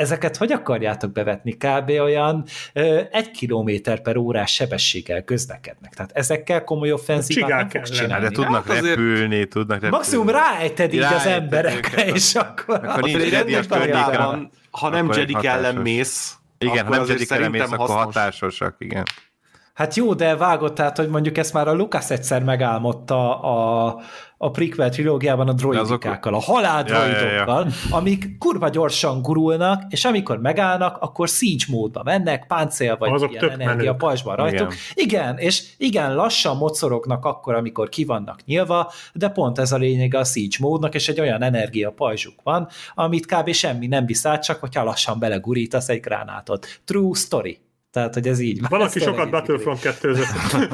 ezeket 0.00 0.36
hogy 0.36 0.52
akarjátok 0.52 1.12
bevetni? 1.12 1.52
Kb. 1.52 1.88
olyan 1.88 2.44
ö, 2.72 3.00
egy 3.10 3.30
kilométer 3.30 4.00
per 4.02 4.16
órás 4.16 4.52
sebességgel 4.54 5.22
közlekednek. 5.22 5.94
Tehát 5.94 6.10
ezekkel 6.14 6.64
komoly 6.64 6.92
offenzívát 6.92 7.48
nem 7.50 7.68
fogsz 7.68 7.90
ellen. 7.90 8.02
csinálni. 8.02 8.24
De 8.24 8.30
tudnak 8.30 8.66
Hát 8.66 8.78
azért- 8.78 8.96
repülni, 8.96 9.44
tudnak 9.46 9.74
repülni. 9.80 9.96
Maximum 9.96 10.28
ráejted 10.28 10.92
így 10.92 11.00
az 11.00 11.26
emberekre, 11.26 12.02
őket, 12.02 12.16
és 12.16 12.34
akkor... 12.34 12.80
akkor 12.84 13.02
nincs 13.02 13.22
Egy 13.22 13.66
környéken. 13.68 14.50
ha 14.70 14.88
nem 14.88 15.10
Jedik 15.12 15.44
ellen 15.44 15.74
mész, 15.76 16.34
Igen, 16.58 16.72
akkor 16.72 16.84
ha 16.84 16.90
nem 16.92 17.00
azért 17.00 17.18
Jedik 17.18 17.32
elemész, 17.32 17.60
szerintem 17.60 17.80
akkor 17.80 18.04
hatásosak, 18.04 18.74
igen. 18.78 19.04
Hát 19.74 19.94
jó, 19.94 20.14
de 20.14 20.36
vágott, 20.36 20.74
tehát, 20.74 20.96
hogy 20.96 21.08
mondjuk 21.08 21.38
ezt 21.38 21.52
már 21.52 21.68
a 21.68 21.72
Lucas 21.72 22.10
egyszer 22.10 22.42
megálmodta 22.42 23.40
a, 23.40 24.00
a 24.42 24.50
prequel 24.50 24.90
trilógiában 24.90 25.48
a 25.48 25.52
droidikákkal, 25.52 26.34
a 26.34 26.40
halál 26.40 26.84
Ja, 26.86 26.94
ja, 26.94 27.06
ja. 27.06 27.18
droidokkal, 27.18 27.66
amik 27.90 28.38
kurva 28.38 28.68
gyorsan 28.68 29.22
gurulnak, 29.22 29.82
és 29.88 30.04
amikor 30.04 30.40
megállnak, 30.40 30.96
akkor 31.00 31.28
siege 31.28 31.64
módba 31.68 32.02
mennek, 32.02 32.46
páncél 32.46 32.96
vagy 32.96 33.12
Azok 33.12 33.32
ilyen 33.32 33.60
energia 33.60 33.94
pajzsban 33.94 34.36
rajtuk. 34.36 34.72
Igen. 34.94 35.08
igen, 35.08 35.38
és 35.38 35.64
igen, 35.76 36.14
lassan 36.14 36.56
mocorognak 36.56 37.24
akkor, 37.24 37.54
amikor 37.54 37.88
ki 37.88 38.04
vannak 38.04 38.44
nyilva, 38.44 38.92
de 39.12 39.28
pont 39.28 39.58
ez 39.58 39.72
a 39.72 39.76
lényeg 39.76 40.14
a 40.14 40.24
siege 40.24 40.56
módnak, 40.60 40.94
és 40.94 41.08
egy 41.08 41.20
olyan 41.20 41.42
energia 41.42 41.90
pajzsuk 41.90 42.34
van, 42.42 42.68
amit 42.94 43.26
kb. 43.26 43.52
semmi 43.52 43.86
nem 43.86 44.06
visz 44.06 44.26
át, 44.26 44.42
csak 44.42 44.60
hogyha 44.60 44.84
lassan 44.84 45.18
belegurítasz 45.18 45.88
egy 45.88 46.00
gránátot. 46.00 46.66
True 46.84 47.14
story. 47.14 47.58
Tehát, 47.92 48.14
hogy 48.14 48.28
ez 48.28 48.38
így 48.40 48.60
van. 48.60 48.68
Valaki 48.70 48.98
sokat. 48.98 49.30
Battlefront 49.30 49.80
2 49.80 50.14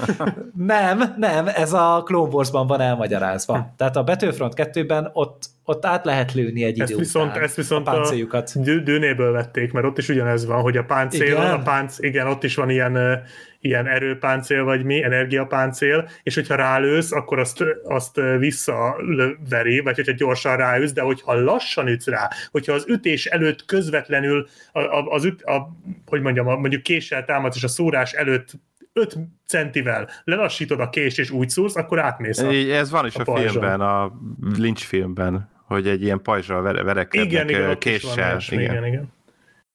Nem, 0.54 1.14
nem, 1.16 1.48
ez 1.54 1.72
a 1.72 2.02
Clone 2.04 2.32
Wars-ban 2.32 2.66
van 2.66 2.80
elmagyarázva. 2.80 3.74
Tehát 3.76 3.96
a 3.96 4.04
Battlefront 4.04 4.52
2-ben 4.56 5.10
ott, 5.12 5.44
ott 5.64 5.86
át 5.86 6.04
lehet 6.04 6.34
lőni 6.34 6.64
egy 6.64 6.80
Ezt 6.80 6.90
idő 6.90 7.00
viszont, 7.00 7.30
után 7.30 7.42
ezt 7.42 7.56
viszont 7.56 7.86
a 7.86 7.90
a, 7.90 7.94
páncéljukat. 7.94 8.62
Dű- 8.62 8.82
Dűnéből 8.82 9.32
vették, 9.32 9.72
mert 9.72 9.86
ott 9.86 9.98
is 9.98 10.08
ugyanez 10.08 10.46
van, 10.46 10.60
hogy 10.60 10.76
a 10.76 10.84
páncél, 10.84 11.22
Igen? 11.22 11.50
a 11.52 11.62
pánc, 11.62 11.98
igen, 11.98 12.26
ott 12.26 12.44
is 12.44 12.54
van 12.54 12.70
ilyen, 12.70 13.22
ilyen 13.66 13.86
erőpáncél, 13.86 14.64
vagy 14.64 14.84
mi, 14.84 15.02
energiapáncél, 15.02 16.08
és 16.22 16.34
hogyha 16.34 16.54
rálősz, 16.54 17.12
akkor 17.12 17.38
azt, 17.38 17.64
azt 17.84 18.20
visszaveri, 18.38 19.80
vagy 19.80 19.96
hogyha 19.96 20.12
gyorsan 20.12 20.56
ráüsz, 20.56 20.92
de 20.92 21.00
hogyha 21.02 21.34
lassan 21.44 21.88
ütsz 21.88 22.06
rá, 22.06 22.28
hogyha 22.50 22.72
az 22.72 22.84
ütés 22.88 23.26
előtt 23.26 23.64
közvetlenül 23.64 24.46
a, 24.72 24.80
a, 24.80 25.06
az 25.06 25.24
üt, 25.24 25.42
a, 25.42 25.68
hogy 26.06 26.20
mondjam, 26.20 26.46
a, 26.46 26.56
mondjuk 26.56 26.82
késsel 26.82 27.24
támadsz, 27.24 27.56
és 27.56 27.64
a 27.64 27.68
szórás 27.68 28.12
előtt 28.12 28.50
5 28.92 29.18
centivel 29.46 30.08
lelassítod 30.24 30.80
a 30.80 30.90
kést, 30.90 31.18
és 31.18 31.30
úgy 31.30 31.48
szúrsz, 31.48 31.76
akkor 31.76 31.98
átmész 32.00 32.38
a, 32.38 32.52
Így, 32.52 32.70
ez 32.70 32.90
van 32.90 33.06
is 33.06 33.14
a 33.14 33.20
a, 33.20 33.24
pajzson. 33.24 33.48
filmben, 33.50 33.80
a 33.80 34.12
Lynch 34.56 34.84
filmben. 34.84 35.50
hogy 35.66 35.86
egy 35.88 36.02
ilyen 36.02 36.22
pajzsal 36.22 36.62
vere, 36.62 36.82
verekednek 36.82 37.30
Igen, 37.30 37.48
igen, 37.48 37.60
is 37.60 37.66
van 37.66 37.78
késsel. 37.78 38.30
ilyesmi, 38.30 38.62
igen, 38.62 38.86
igen. 38.86 39.14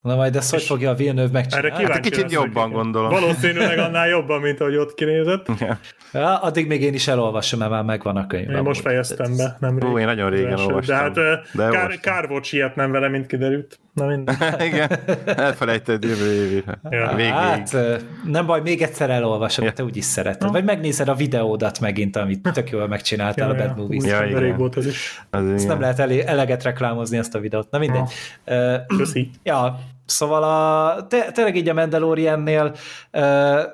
Na 0.02 0.14
majd 0.16 0.36
ezt 0.36 0.50
hogy 0.50 0.62
fogja 0.62 0.90
a 0.90 0.94
Villeneuve 0.94 1.28
Erre 1.28 1.32
megcsinálni? 1.38 1.68
kíváncsi 1.70 1.92
Hát 1.92 2.00
kicsit 2.02 2.22
leszek, 2.22 2.38
jobban 2.38 2.68
igen. 2.68 2.82
gondolom. 2.82 3.10
Valószínűleg 3.10 3.78
annál 3.78 4.08
jobban, 4.08 4.40
mint 4.40 4.60
ahogy 4.60 4.76
ott 4.76 4.94
kinézett. 4.94 5.48
Igen. 5.48 5.78
Ja, 6.12 6.38
addig 6.38 6.66
még 6.66 6.82
én 6.82 6.94
is 6.94 7.08
elolvasom, 7.08 7.58
mert 7.58 7.70
már 7.70 7.82
megvan 7.84 8.16
a 8.16 8.26
könyv. 8.26 8.50
Én 8.50 8.62
most 8.62 8.80
fejeztem 8.80 9.36
be, 9.36 9.56
nem 9.60 9.78
Ú, 9.82 9.98
én 9.98 10.04
nagyon 10.04 10.30
régen 10.30 10.58
olvastam. 10.58 10.96
De 10.96 11.02
hát 11.02 11.14
De 11.14 11.42
kár, 11.54 11.66
olvastam. 11.82 12.00
kár 12.00 12.28
volt 12.28 12.44
sietnem 12.44 12.90
vele, 12.90 13.08
mint 13.08 13.26
kiderült. 13.26 13.78
Na 13.92 14.06
minden. 14.06 14.36
Igen, 14.60 14.90
elfelejted 15.24 16.04
jövő 16.04 16.32
évére. 16.32 16.78
Ja. 16.90 17.08
Végéig. 17.14 17.32
Hát, 17.32 17.76
nem 18.24 18.46
baj, 18.46 18.60
még 18.60 18.82
egyszer 18.82 19.10
elolvasom, 19.10 19.64
Ja. 19.64 19.72
te 19.72 19.82
úgyis 19.84 20.04
szereted. 20.04 20.50
Vagy 20.50 20.64
megnézed 20.64 21.08
a 21.08 21.14
videódat 21.14 21.80
megint, 21.80 22.16
amit 22.16 22.48
tök 22.52 22.70
jól 22.70 22.88
megcsináltál 22.88 23.50
a 23.50 23.54
Bad 23.54 23.76
Movies. 23.76 24.04
Ja, 24.04 24.20
Ja, 24.20 24.26
igen. 24.26 24.40
rég 24.40 24.56
volt 24.56 24.76
ez 24.76 24.86
is. 24.86 25.24
Az 25.30 25.40
Ezt 25.46 25.54
igen. 25.54 25.66
nem 25.66 25.80
lehet 25.80 25.98
elé, 25.98 26.22
eleget 26.26 26.62
reklámozni 26.62 27.18
ezt 27.18 27.34
a 27.34 27.38
videót. 27.38 27.70
Na 27.70 27.78
mindegy. 27.78 28.12
Ö, 28.44 28.76
Köszi. 28.96 29.30
Ja, 29.42 29.78
szóval 30.06 30.42
a, 30.42 31.06
te, 31.06 31.30
tényleg 31.32 31.56
így 31.56 31.68
a 31.68 31.74
Mandaloriannél 31.74 32.74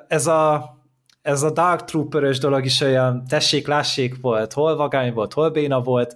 ez 0.07 0.27
a 0.27 0.77
ez 1.21 1.43
a 1.43 1.51
Dark 1.51 1.83
Trooper-ös 1.83 2.37
dolog 2.39 2.65
is 2.65 2.81
olyan 2.81 3.23
tessék, 3.27 3.67
lássék 3.67 4.15
volt, 4.21 4.53
hol 4.53 4.75
vagány 4.75 5.13
volt, 5.13 5.33
hol 5.33 5.49
béna 5.49 5.81
volt, 5.81 6.15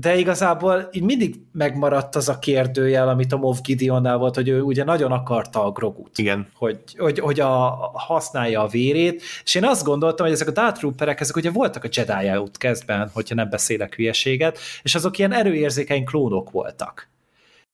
de 0.00 0.16
igazából 0.16 0.88
így 0.92 1.02
mindig 1.02 1.34
megmaradt 1.52 2.16
az 2.16 2.28
a 2.28 2.38
kérdőjel, 2.38 3.08
amit 3.08 3.32
a 3.32 3.36
Moff 3.36 3.58
Gideonnál 3.60 4.16
volt, 4.16 4.34
hogy 4.34 4.48
ő 4.48 4.60
ugye 4.60 4.84
nagyon 4.84 5.12
akarta 5.12 5.64
a 5.64 5.70
Grogut 5.70 6.18
Igen. 6.18 6.48
hogy, 6.54 6.78
hogy, 6.98 7.18
hogy 7.18 7.40
a, 7.40 7.50
használja 7.94 8.62
a 8.62 8.68
vérét, 8.68 9.22
és 9.44 9.54
én 9.54 9.64
azt 9.64 9.84
gondoltam, 9.84 10.26
hogy 10.26 10.34
ezek 10.34 10.48
a 10.48 10.50
Dark 10.50 10.76
Trooperek, 10.76 11.20
ezek 11.20 11.36
ugye 11.36 11.50
voltak 11.50 11.84
a 11.84 11.88
Jedi 11.92 12.36
út 12.36 12.56
kezdben, 12.56 13.10
hogyha 13.12 13.34
nem 13.34 13.48
beszélek 13.48 13.94
hülyeséget, 13.94 14.58
és 14.82 14.94
azok 14.94 15.18
ilyen 15.18 15.32
erőérzékeny 15.32 16.04
klónok 16.04 16.50
voltak. 16.50 17.08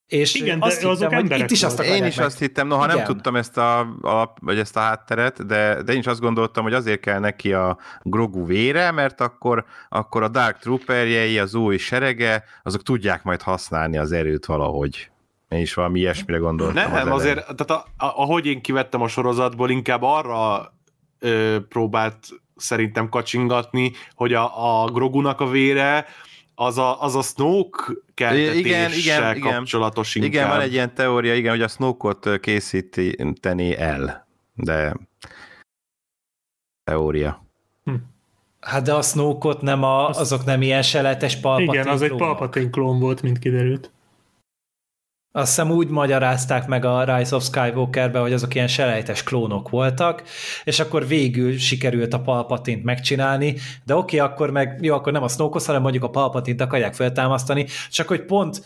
És 0.07 0.35
Igen, 0.35 0.59
de 0.59 0.67
azt 0.67 0.75
hittem, 0.77 0.91
azok 0.91 1.13
emberek 1.13 1.39
itt 1.39 1.51
is 1.51 1.63
azt 1.63 1.81
Én 1.81 2.05
is 2.05 2.17
meg. 2.17 2.27
azt 2.27 2.39
hittem, 2.39 2.67
noha 2.67 2.87
nem 2.87 3.05
tudtam 3.05 3.37
ezt 3.37 3.57
a, 3.57 3.97
alap, 4.01 4.39
vagy 4.41 4.59
ezt 4.59 4.77
a 4.77 4.81
hátteret, 4.81 5.47
de, 5.47 5.83
de 5.83 5.93
én 5.93 5.99
is 5.99 6.07
azt 6.07 6.21
gondoltam, 6.21 6.63
hogy 6.63 6.73
azért 6.73 7.01
kell 7.01 7.19
neki 7.19 7.53
a 7.53 7.79
Grogu 8.03 8.47
vére, 8.47 8.91
mert 8.91 9.21
akkor, 9.21 9.65
akkor 9.89 10.23
a 10.23 10.29
Dark 10.29 10.59
Trooperjei, 10.59 11.39
az 11.39 11.55
új 11.55 11.77
serege, 11.77 12.45
azok 12.63 12.83
tudják 12.83 13.23
majd 13.23 13.43
használni 13.43 13.99
az 13.99 14.13
erőt 14.13 14.47
valahogy. 14.47 15.11
Én 15.49 15.61
is 15.61 15.75
valami 15.75 15.99
ilyesmire 15.99 16.39
gondoltam. 16.39 16.75
Nem, 16.75 16.93
az 16.93 16.99
elején. 16.99 17.13
azért, 17.13 17.37
tehát 17.37 17.71
a, 17.71 18.05
a, 18.07 18.23
ahogy 18.23 18.47
én 18.47 18.61
kivettem 18.61 19.01
a 19.01 19.09
sorozatból, 19.09 19.71
inkább 19.71 20.03
arra 20.03 20.73
ö, 21.19 21.57
próbált 21.69 22.19
szerintem 22.57 23.09
kacsingatni, 23.09 23.93
hogy 24.15 24.33
a, 24.33 24.83
a 24.83 24.87
Grogunak 24.87 25.41
a 25.41 25.49
vére 25.49 26.07
az 26.55 26.79
a, 26.79 27.03
az 27.03 27.15
a 27.15 27.23
Snoke 27.23 27.93
Igen, 28.15 28.55
igen, 28.55 28.93
igen. 28.93 29.41
kapcsolatos 29.41 30.15
inkább. 30.15 30.33
Igen, 30.33 30.49
van 30.49 30.61
egy 30.61 30.73
ilyen 30.73 30.95
teória, 30.95 31.35
igen, 31.35 31.51
hogy 31.51 31.63
a 31.63 31.69
Snoke-ot 31.69 32.41
készíteni 32.41 33.77
el, 33.77 34.27
de 34.55 34.97
teória. 36.85 37.47
Hát 38.61 38.83
de 38.83 38.95
a 38.95 39.03
Snoke-ot 39.03 39.61
nem 39.61 39.83
a, 39.83 40.09
azok 40.09 40.45
nem 40.45 40.63
ilyen 40.63 40.83
seletes 40.83 41.37
palpatin 41.37 41.81
Igen, 41.81 41.89
az 41.89 42.03
egy 42.03 42.09
klónok. 42.09 42.27
Palpatine 42.27 42.71
klón 42.71 42.99
volt, 42.99 43.23
mint 43.23 43.39
kiderült. 43.39 43.94
Azt 45.37 45.49
hiszem 45.49 45.71
úgy 45.71 45.89
magyarázták 45.89 46.67
meg 46.67 46.85
a 46.85 47.17
Rise 47.17 47.37
of 47.37 47.45
Skywalkerbe, 47.45 48.19
hogy 48.19 48.33
azok 48.33 48.55
ilyen 48.55 48.67
selejtes 48.67 49.23
klónok 49.23 49.69
voltak, 49.69 50.23
és 50.65 50.81
akkor 50.81 51.07
végül 51.07 51.59
sikerült 51.59 52.15
a 52.15 52.21
Palpatint 52.21 52.85
megcsinálni, 52.85 53.57
de 53.85 53.95
oké, 53.95 54.19
akkor 54.19 54.51
meg, 54.51 54.79
jó, 54.81 54.95
akkor 54.95 55.13
nem 55.13 55.23
a 55.23 55.29
snoke 55.29 55.61
hanem 55.67 55.83
mondjuk 55.83 56.05
a 56.05 56.11
Palpatint 56.11 56.61
akarják 56.61 56.95
feltámasztani, 56.95 57.67
csak 57.91 58.09
hogy 58.09 58.25
pont 58.25 58.63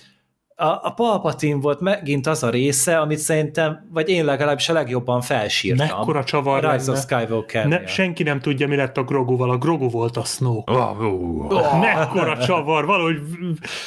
a, 0.61 0.81
a 0.83 0.93
Palpatine 0.97 1.61
volt 1.61 1.81
megint 1.81 2.27
az 2.27 2.43
a 2.43 2.51
része, 2.51 2.99
amit 2.99 3.19
szerintem, 3.19 3.87
vagy 3.93 4.09
én 4.09 4.25
legalábbis 4.25 4.69
a 4.69 4.73
legjobban 4.73 5.21
felsírtam. 5.21 5.87
Mekkora 5.87 6.25
csavar 6.25 6.65
a 6.65 6.73
Rise 6.73 6.91
of 6.91 7.01
skywalker 7.01 7.67
Ne, 7.67 7.87
senki 7.87 8.23
nem 8.23 8.41
tudja, 8.41 8.69
mi 8.69 8.77
lett 8.77 8.97
a 8.97 9.03
Groguval. 9.03 9.51
A 9.51 9.57
Grogu 9.59 9.91
volt 9.91 10.17
a 10.17 10.25
Snoke. 10.25 10.73
Oh, 10.73 11.01
oh, 11.01 11.13
oh. 11.13 11.53
Oh. 11.53 11.81
Mekkora 11.81 12.39
csavar, 12.39 12.87
valahogy, 12.87 13.21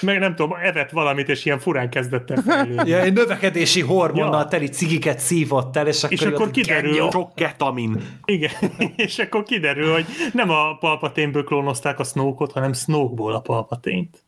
meg 0.01 0.19
nem 0.19 0.35
tudom, 0.35 0.57
evett 0.63 0.89
valamit, 0.89 1.29
és 1.29 1.45
ilyen 1.45 1.59
furán 1.59 1.89
kezdett 1.89 2.29
el. 2.31 2.65
Ja, 2.85 2.99
egy 2.99 3.13
növekedési 3.13 3.81
hormonnal 3.81 4.41
Ja. 4.41 4.47
teli 4.47 4.67
cigiket 4.67 5.19
szívott 5.19 5.75
el, 5.77 5.87
és 5.87 6.03
akkor, 6.03 6.17
És 6.17 6.21
akkor 6.25 6.51
kiderül, 6.51 6.91
Genyó. 6.91 7.09
Sok 7.09 7.35
ketamin. 7.35 8.01
Igen, 8.25 8.51
és 8.95 9.19
akkor 9.19 9.43
kiderül, 9.43 9.91
hogy 9.93 10.05
nem 10.33 10.49
a 10.49 10.77
Palpatine-ből 10.79 11.43
klónozták 11.43 11.99
a 11.99 12.03
Snoke-ot, 12.03 12.51
hanem 12.51 12.73
Snoke-ból 12.73 13.33
a 13.33 13.39
Palpatine-t. 13.39 14.23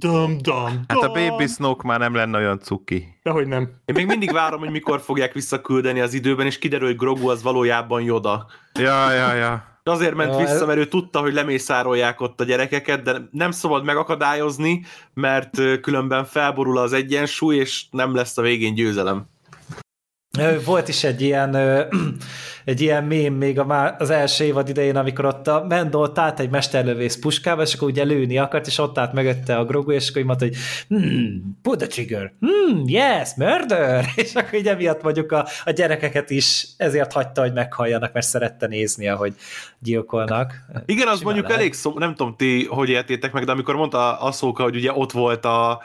Dum, 0.00 0.38
dum, 0.38 0.84
Hát 0.88 0.98
a 0.98 1.06
dum. 1.06 1.12
Baby 1.12 1.46
Snoke 1.46 1.86
már 1.86 1.98
nem 1.98 2.14
lenne 2.14 2.38
olyan 2.38 2.58
cuki. 2.58 3.18
Dehogy 3.22 3.46
nem. 3.46 3.62
Én 3.84 3.94
még 3.94 4.06
mindig 4.06 4.32
várom, 4.32 4.60
hogy 4.60 4.70
mikor 4.70 5.00
fogják 5.00 5.32
visszaküldeni 5.32 6.00
az 6.00 6.14
időben, 6.14 6.46
és 6.46 6.58
kiderül, 6.58 6.86
hogy 6.86 6.96
Grogu 6.96 7.28
az 7.28 7.42
valójában 7.42 8.02
Yoda. 8.02 8.46
Ja, 8.78 9.12
ja, 9.12 9.34
ja. 9.34 9.70
De 9.82 9.90
azért 9.90 10.14
ment 10.14 10.32
Ja, 10.32 10.38
vissza, 10.38 10.66
mert 10.66 10.78
ő 10.78 10.86
tudta, 10.86 11.20
hogy 11.20 11.32
lemészárolják 11.32 12.20
ott 12.20 12.40
a 12.40 12.44
gyerekeket, 12.44 13.02
de 13.02 13.28
nem 13.30 13.50
szabad 13.50 13.84
megakadályozni, 13.84 14.84
mert 15.14 15.80
különben 15.80 16.24
felborul 16.24 16.78
az 16.78 16.92
egyensúly, 16.92 17.56
és 17.56 17.84
nem 17.90 18.14
lesz 18.14 18.38
a 18.38 18.42
végén 18.42 18.74
győzelem. 18.74 19.26
Volt 20.64 20.88
is 20.88 21.04
egy 21.04 21.20
ilyen, 21.20 21.56
egy 22.64 22.80
ilyen 22.80 23.04
mém 23.04 23.34
még 23.34 23.58
a 23.58 23.96
az 23.98 24.10
első 24.10 24.44
évad 24.44 24.68
idején, 24.68 24.96
amikor 24.96 25.24
ott 25.24 25.48
a 25.48 25.64
Mendo 25.68 26.02
ott 26.02 26.18
állt 26.18 26.40
egy 26.40 26.50
mesterlövész 26.50 27.16
puskával, 27.16 27.64
és 27.64 27.74
akkor 27.74 27.88
ugye 27.88 28.04
lőni 28.04 28.38
akart, 28.38 28.66
és 28.66 28.78
ott 28.78 28.98
állt 28.98 29.12
mögötte 29.12 29.56
a 29.56 29.64
Grogu, 29.64 29.90
és 29.90 30.08
akkor 30.08 30.20
így 30.20 30.26
mondta, 30.26 30.44
hogy 30.44 30.56
hmm, 30.88 31.58
pull 31.62 31.76
the 31.76 31.86
trigger, 31.86 32.32
hmm, 32.40 32.82
yes, 32.86 33.34
murder, 33.36 34.04
és 34.16 34.34
akkor 34.34 34.54
így 34.54 34.68
emiatt 34.68 35.02
mondjuk 35.02 35.32
a, 35.32 35.46
a 35.64 35.70
gyerekeket 35.70 36.30
is 36.30 36.66
ezért 36.76 37.12
hagyta, 37.12 37.40
hogy 37.40 37.52
meghalljanak, 37.52 38.12
mert 38.12 38.26
szerette 38.26 38.66
nézni, 38.66 39.08
ahogy 39.08 39.34
gyilkolnak. 39.78 40.54
Igen, 40.86 41.08
az 41.08 41.18
Simán 41.18 41.24
mondjuk 41.24 41.46
lehet. 41.46 41.60
elég 41.60 41.72
szó, 41.72 41.98
nem 41.98 42.14
tudom 42.14 42.36
ti, 42.36 42.64
hogy 42.64 42.88
értétek 42.88 43.32
meg, 43.32 43.44
de 43.44 43.52
amikor 43.52 43.74
mondta 43.74 44.20
Aszóka, 44.20 44.62
hogy 44.62 44.76
ugye 44.76 44.92
ott 44.92 45.12
volt 45.12 45.44
a 45.44 45.82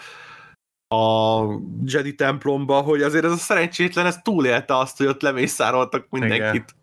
a 0.87 1.41
Jedi 1.85 2.15
templomba, 2.15 2.81
hogy 2.81 3.01
azért 3.01 3.25
ez 3.25 3.31
a 3.31 3.35
szerencsétlen, 3.35 4.05
ez 4.05 4.17
túlélte 4.23 4.77
azt, 4.77 4.97
hogy 4.97 5.07
ott 5.07 5.21
lemészároltak 5.21 6.05
mindenkit. 6.09 6.75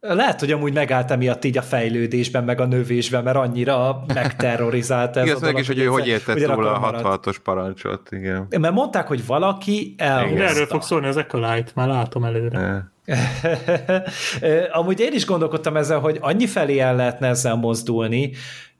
Lehet, 0.00 0.40
hogy 0.40 0.52
amúgy 0.52 0.72
megállt 0.72 1.10
emiatt 1.10 1.44
így 1.44 1.58
a 1.58 1.62
fejlődésben, 1.62 2.44
meg 2.44 2.60
a 2.60 2.66
növésben, 2.66 3.22
mert 3.24 3.36
annyira 3.36 4.04
megterrorizálta 4.14 5.20
ez 5.20 5.26
Igen, 5.26 5.36
a 5.36 5.40
meg 5.40 5.48
dolog, 5.50 5.60
is, 5.60 5.66
hogy 5.66 5.78
ő 5.78 5.86
hogy 5.86 6.06
értett 6.06 6.36
túl 6.38 6.66
a 6.66 6.78
maradt. 6.78 7.26
66-os 7.26 7.36
parancsot, 7.42 8.08
igen. 8.10 8.46
Mert 8.58 8.74
mondták, 8.74 9.06
hogy 9.06 9.26
valaki 9.26 9.94
De 9.96 10.04
elhozta. 10.04 10.44
erről 10.44 10.66
fog 10.66 10.82
szólni 10.82 11.06
az 11.06 11.16
Acolyte, 11.16 11.70
már 11.74 11.88
látom 11.88 12.24
előre. 12.24 12.90
Ö, 14.40 14.62
Amúgy 14.78 15.00
én 15.00 15.12
is 15.12 15.26
gondolkodtam 15.26 15.76
ezzel, 15.76 15.98
hogy 15.98 16.18
annyi 16.20 16.46
felé 16.46 16.78
el 16.78 16.96
lehetne 16.96 17.28
ezzel 17.28 17.54
mozdulni, 17.54 18.32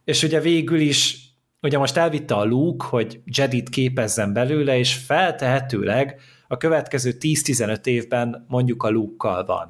és 0.04 0.22
ugye 0.22 0.40
végül 0.40 0.80
is, 0.80 1.21
ugye 1.62 1.78
most 1.78 1.97
elvitte 1.97 2.34
a 2.34 2.44
Luke, 2.44 2.86
hogy 2.86 3.20
Jedit 3.24 3.68
képezzen 3.68 4.32
belőle, 4.32 4.78
és 4.78 4.94
feltehetőleg 4.94 6.20
a 6.48 6.56
következő 6.56 7.12
10-15 7.20 7.86
évben 7.86 8.44
mondjuk 8.48 8.82
a 8.82 8.90
Luke-kal 8.90 9.44
van. 9.44 9.68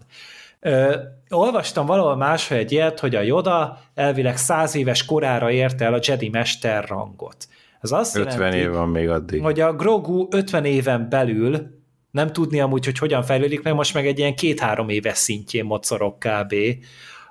Ö, 0.60 0.96
olvastam 1.28 1.86
valahol 1.86 2.16
máshol 2.16 2.58
egy 2.58 2.72
ilyet, 2.72 3.00
hogy 3.00 3.14
a 3.14 3.20
Yoda 3.20 3.78
elvileg 3.94 4.36
100 4.36 4.74
éves 4.74 5.04
korára 5.04 5.50
érte 5.50 5.84
el 5.84 5.94
a 5.94 6.00
Jedi 6.02 6.28
mester 6.28 6.84
rangot. 6.88 7.48
Ez 7.80 7.92
azt 7.92 8.16
50 8.16 8.36
jelenti, 8.36 8.58
év 8.58 8.70
van 8.70 8.88
még 8.88 9.08
addig. 9.08 9.42
hogy 9.42 9.60
a 9.60 9.72
Grogu 9.72 10.26
50 10.30 10.64
éven 10.64 11.08
belül 11.08 11.80
nem 12.10 12.32
tudni 12.32 12.60
amúgy, 12.60 12.84
hogy 12.84 12.98
hogyan 12.98 13.22
fejlődik, 13.22 13.62
meg 13.62 13.74
most 13.74 13.94
meg 13.94 14.06
egy 14.06 14.18
ilyen 14.18 14.34
két-három 14.34 14.88
éves 14.88 15.18
szintjén 15.18 15.64
mocorog 15.64 16.14
kb. 16.18 16.54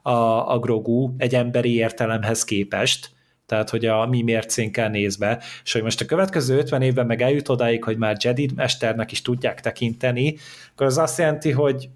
A, 0.01 0.11
a 0.53 0.59
Grogu 0.59 1.13
egy 1.17 1.35
emberi 1.35 1.75
értelemhez 1.75 2.43
képest, 2.43 3.09
tehát 3.51 3.69
hogy 3.69 3.85
a 3.85 4.05
mi 4.05 4.21
mércénkkel 4.21 4.89
nézve, 4.89 5.43
és 5.63 5.71
hogy 5.73 5.83
most 5.83 6.01
a 6.01 6.05
következő 6.05 6.57
50 6.57 6.81
évben 6.81 7.05
meg 7.05 7.21
eljut 7.21 7.49
odáig, 7.49 7.83
hogy 7.83 7.97
már 7.97 8.17
Jedi 8.19 8.49
mesternek 8.55 9.11
is 9.11 9.21
tudják 9.21 9.61
tekinteni, 9.61 10.37
akkor 10.71 10.85
az 10.85 10.97
azt 10.97 11.17
jelenti, 11.17 11.51
hogy, 11.51 11.89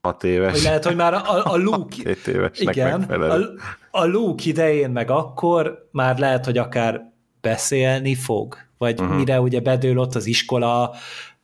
6 0.00 0.24
éves. 0.24 0.52
hogy 0.52 0.62
lehet, 0.62 0.84
hogy 0.84 0.96
már 0.96 1.14
a, 1.14 1.52
a 1.52 1.56
Luke, 1.56 1.96
7 2.04 2.26
évesnek 2.26 2.74
igen, 2.74 2.98
megfelelő. 2.98 3.44
a, 3.90 4.00
a 4.00 4.04
Luke 4.04 4.42
idején 4.46 4.90
meg 4.90 5.10
akkor 5.10 5.88
már 5.92 6.18
lehet, 6.18 6.44
hogy 6.44 6.58
akár 6.58 7.12
beszélni 7.40 8.14
fog, 8.14 8.56
vagy 8.78 9.00
uh-huh. 9.00 9.16
mire 9.16 9.40
ugye 9.40 9.60
bedől 9.60 9.98
ott 9.98 10.14
az 10.14 10.26
iskola, 10.26 10.94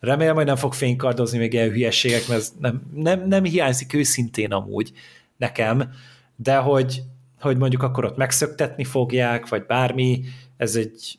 remélem, 0.01 0.35
hogy 0.35 0.47
nem 0.47 0.57
fog 0.57 0.75
fénykardozni 0.75 1.39
még 1.39 1.53
ilyen 1.53 1.71
hülyeségek, 1.71 2.29
mert 2.29 2.41
ez 2.41 2.53
nem, 2.59 2.83
nem, 2.95 3.27
nem 3.29 3.45
hiányzik 3.45 3.95
őszintén 3.95 4.53
amúgy 4.53 4.93
nekem, 5.37 5.91
de 6.37 6.57
hogy, 6.57 7.03
hogy 7.41 7.57
mondjuk 7.57 7.83
akkor 7.83 8.05
ott 8.05 8.17
megszöktetni 8.17 8.85
fogják, 8.85 9.49
vagy 9.49 9.67
bármi, 9.67 10.25
ez 10.57 10.77
egy, 10.77 11.19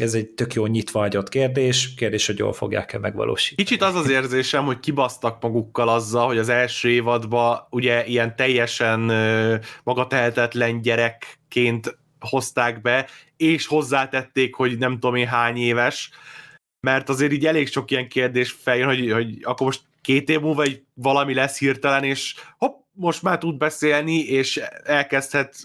ez 0.00 0.14
egy 0.14 0.28
tök 0.28 0.54
jó 0.54 0.66
nyitva 0.66 0.98
hagyott 0.98 1.28
kérdés, 1.28 1.94
kérdés, 1.94 2.26
hogy 2.26 2.38
jól 2.38 2.52
fogják-e 2.52 2.98
megvalósítani. 2.98 3.68
Kicsit 3.68 3.82
az 3.82 3.94
az 3.94 4.10
érzésem, 4.10 4.64
hogy 4.64 4.80
kibasztak 4.80 5.42
magukkal 5.42 5.88
azzal, 5.88 6.26
hogy 6.26 6.38
az 6.38 6.48
első 6.48 6.88
évadban 6.88 7.66
ugye 7.70 8.06
ilyen 8.06 8.36
teljesen 8.36 9.00
magatehetetlen 9.82 10.80
gyerekként 10.80 11.98
hozták 12.20 12.80
be, 12.80 13.08
és 13.36 13.66
hozzátették, 13.66 14.54
hogy 14.54 14.78
nem 14.78 14.92
tudom 14.92 15.14
én 15.14 15.26
hány 15.26 15.56
éves, 15.56 16.10
mert 16.86 17.08
azért 17.08 17.32
így 17.32 17.46
elég 17.46 17.68
sok 17.68 17.90
ilyen 17.90 18.08
kérdés 18.08 18.50
feljön, 18.50 18.86
hogy, 18.86 19.12
hogy 19.12 19.38
akkor 19.42 19.66
most 19.66 19.82
két 20.00 20.28
év 20.28 20.40
múlva 20.40 20.66
így 20.66 20.82
valami 20.94 21.34
lesz 21.34 21.58
hirtelen, 21.58 22.04
és 22.04 22.34
hopp, 22.58 22.81
most 22.92 23.22
már 23.22 23.38
tud 23.38 23.56
beszélni, 23.56 24.18
és 24.18 24.56
elkezdhet 24.84 25.56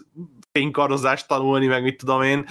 fénykarozást 0.51 1.27
tanulni, 1.27 1.67
meg 1.67 1.83
mit 1.83 1.97
tudom 1.97 2.21
én. 2.21 2.45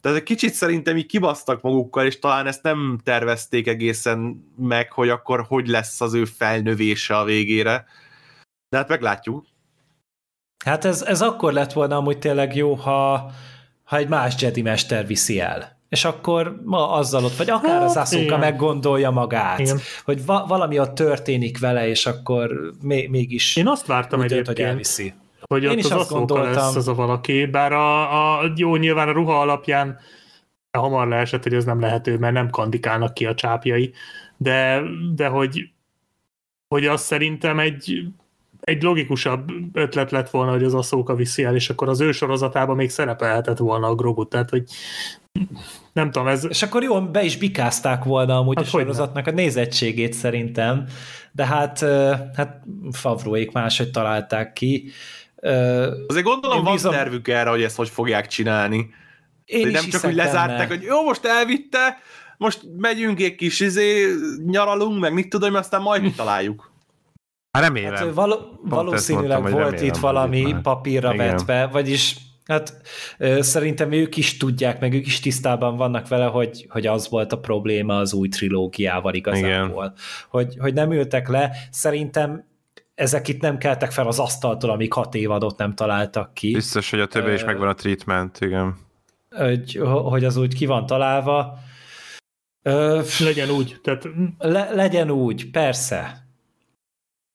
Tehát 0.00 0.18
egy 0.18 0.24
kicsit 0.24 0.52
szerintem 0.52 0.96
így 0.96 1.06
kibasztak 1.06 1.60
magukkal, 1.60 2.06
és 2.06 2.18
talán 2.18 2.46
ezt 2.46 2.62
nem 2.62 2.98
tervezték 3.04 3.66
egészen 3.66 4.44
meg, 4.56 4.92
hogy 4.92 5.08
akkor 5.08 5.44
hogy 5.48 5.66
lesz 5.66 6.00
az 6.00 6.14
ő 6.14 6.24
felnövése 6.24 7.16
a 7.16 7.24
végére. 7.24 7.84
De 8.68 8.76
hát 8.76 8.88
meglátjuk. 8.88 9.46
Hát 10.64 10.84
ez, 10.84 11.02
ez 11.02 11.22
akkor 11.22 11.52
lett 11.52 11.72
volna 11.72 11.96
amúgy 11.96 12.18
tényleg 12.18 12.56
jó, 12.56 12.74
ha, 12.74 13.30
ha 13.84 13.96
egy 13.96 14.08
más 14.08 14.42
Jedi 14.42 14.62
mester 14.62 15.06
viszi 15.06 15.40
el. 15.40 15.73
És 15.94 16.04
akkor 16.04 16.60
ma 16.64 16.90
azzal 16.90 17.24
ott, 17.24 17.36
vagy 17.36 17.50
akár 17.50 17.80
hát, 17.80 17.82
az 17.82 17.96
Asuka 17.96 18.38
meggondolja 18.38 19.10
magát, 19.10 19.58
igen. 19.58 19.78
hogy 20.04 20.24
va- 20.26 20.48
valami 20.48 20.78
ott 20.78 20.94
történik 20.94 21.58
vele, 21.58 21.88
és 21.88 22.06
akkor 22.06 22.72
még, 22.82 23.10
mégis 23.10 23.56
Én 23.56 23.68
azt 23.68 23.86
vártam 23.86 24.18
úgy 24.18 24.24
egyébként, 24.24 24.56
hogy 24.56 24.66
elviszi. 24.66 25.14
hogy 25.40 25.62
Én 25.62 25.68
ott 25.70 25.76
is 25.76 25.84
az 25.84 25.92
azt 25.92 26.10
gondoltam. 26.10 26.52
lesz 26.52 26.74
az 26.74 26.88
a 26.88 26.94
valaki, 26.94 27.46
bár 27.46 27.72
a, 27.72 28.38
a, 28.38 28.52
jó, 28.56 28.76
nyilván 28.76 29.08
a 29.08 29.12
ruha 29.12 29.40
alapján 29.40 29.98
hamar 30.70 31.08
leesett, 31.08 31.42
hogy 31.42 31.54
ez 31.54 31.64
nem 31.64 31.80
lehető, 31.80 32.18
mert 32.18 32.34
nem 32.34 32.50
kandikálnak 32.50 33.14
ki 33.14 33.26
a 33.26 33.34
csápjai, 33.34 33.92
de, 34.36 34.82
de 35.14 35.26
hogy, 35.26 35.68
hogy 36.68 36.86
az 36.86 37.00
szerintem 37.00 37.58
egy 37.58 38.06
egy 38.64 38.82
logikusabb 38.82 39.50
ötlet 39.72 40.10
lett 40.10 40.30
volna, 40.30 40.50
hogy 40.52 40.64
az 40.64 40.74
Ahsoka 40.74 41.14
viszi 41.14 41.44
el, 41.44 41.54
és 41.54 41.70
akkor 41.70 41.88
az 41.88 42.00
ő 42.00 42.12
sorozatában 42.12 42.76
még 42.76 42.90
szerepelhetett 42.90 43.58
volna 43.58 43.86
a 43.86 43.94
Grogu, 43.94 44.28
tehát 44.28 44.50
hogy 44.50 44.64
nem 45.92 46.10
tudom, 46.10 46.28
ez... 46.28 46.44
És 46.48 46.62
akkor 46.62 46.82
jó, 46.82 47.02
be 47.02 47.22
is 47.22 47.36
bikázták 47.36 48.04
volna 48.04 48.36
amúgy 48.38 48.56
Hát 48.56 48.66
a 48.66 48.70
hogyne. 48.70 48.86
sorozatnak 48.86 49.26
a 49.26 49.30
nézettségét 49.30 50.12
szerintem, 50.12 50.86
de 51.32 51.46
hát, 51.46 51.78
hát 52.36 52.62
Favróék 52.92 53.52
máshogy 53.52 53.90
találták 53.90 54.52
ki. 54.52 54.90
Azért 56.06 56.24
gondolom 56.24 56.56
Én 56.58 56.64
van 56.64 56.72
bízom- 56.72 56.94
tervük 56.94 57.28
erre, 57.28 57.50
hogy 57.50 57.62
ezt 57.62 57.76
hogy 57.76 57.88
fogják 57.88 58.26
csinálni. 58.26 58.90
Én 59.44 59.68
nem 59.68 59.84
csak 59.84 60.04
úgy 60.04 60.14
lezárták, 60.14 60.68
benne. 60.68 60.80
hogy 60.80 60.82
jó, 60.82 61.02
most 61.04 61.24
elvitte, 61.24 61.98
most 62.38 62.60
megyünk 62.76 63.20
egy 63.20 63.34
kis 63.34 63.60
izé, 63.60 64.06
nyaralunk, 64.46 65.00
meg 65.00 65.12
mit 65.12 65.28
tudom, 65.28 65.54
aztán 65.54 65.82
majd 65.82 66.02
mi 66.02 66.10
találjuk. 66.12 66.72
Hát 67.50 67.62
remélem. 67.62 67.94
Hát 67.94 68.14
val- 68.14 68.58
valószínűleg 68.62 69.40
mondtam, 69.40 69.52
volt 69.60 69.70
remélem, 69.74 69.94
itt 69.94 70.00
valami 70.00 70.54
papírra 70.62 71.14
Igen. 71.14 71.26
vetve, 71.26 71.66
vagyis 71.66 72.16
hát 72.44 72.80
szerintem 73.38 73.92
ők 73.92 74.16
is 74.16 74.36
tudják, 74.36 74.80
meg 74.80 74.94
ők 74.94 75.06
is 75.06 75.20
tisztában 75.20 75.76
vannak 75.76 76.08
vele, 76.08 76.24
hogy, 76.24 76.66
hogy 76.68 76.86
az 76.86 77.08
volt 77.08 77.32
a 77.32 77.38
probléma 77.38 77.98
az 77.98 78.12
új 78.12 78.28
trilógiával 78.28 79.14
igazából. 79.14 79.94
Hogy, 80.28 80.56
hogy 80.58 80.74
nem 80.74 80.92
ültek 80.92 81.28
le, 81.28 81.50
szerintem 81.70 82.44
ezek 82.94 83.28
itt 83.28 83.40
nem 83.40 83.58
keltek 83.58 83.92
fel 83.92 84.06
az 84.06 84.18
asztaltól, 84.18 84.70
amíg 84.70 84.92
hat 84.92 85.14
évadot 85.14 85.58
nem 85.58 85.74
találtak 85.74 86.34
ki, 86.34 86.52
Biztos, 86.52 86.90
hogy 86.90 87.00
a 87.00 87.06
többi 87.06 87.32
is 87.32 87.44
megvan 87.44 87.68
a 87.68 87.74
treatment, 87.74 88.40
igen. 88.40 88.76
hogy, 89.30 89.80
hogy 89.82 90.24
az 90.24 90.36
úgy 90.36 90.54
ki 90.54 90.66
van 90.66 90.86
találva. 90.86 91.58
Ö, 92.62 93.00
Legyen 93.20 93.50
úgy, 93.50 93.76
tehát 93.82 94.08
Le, 94.38 94.70
legyen 94.74 95.10
úgy, 95.10 95.50
persze. 95.50 96.23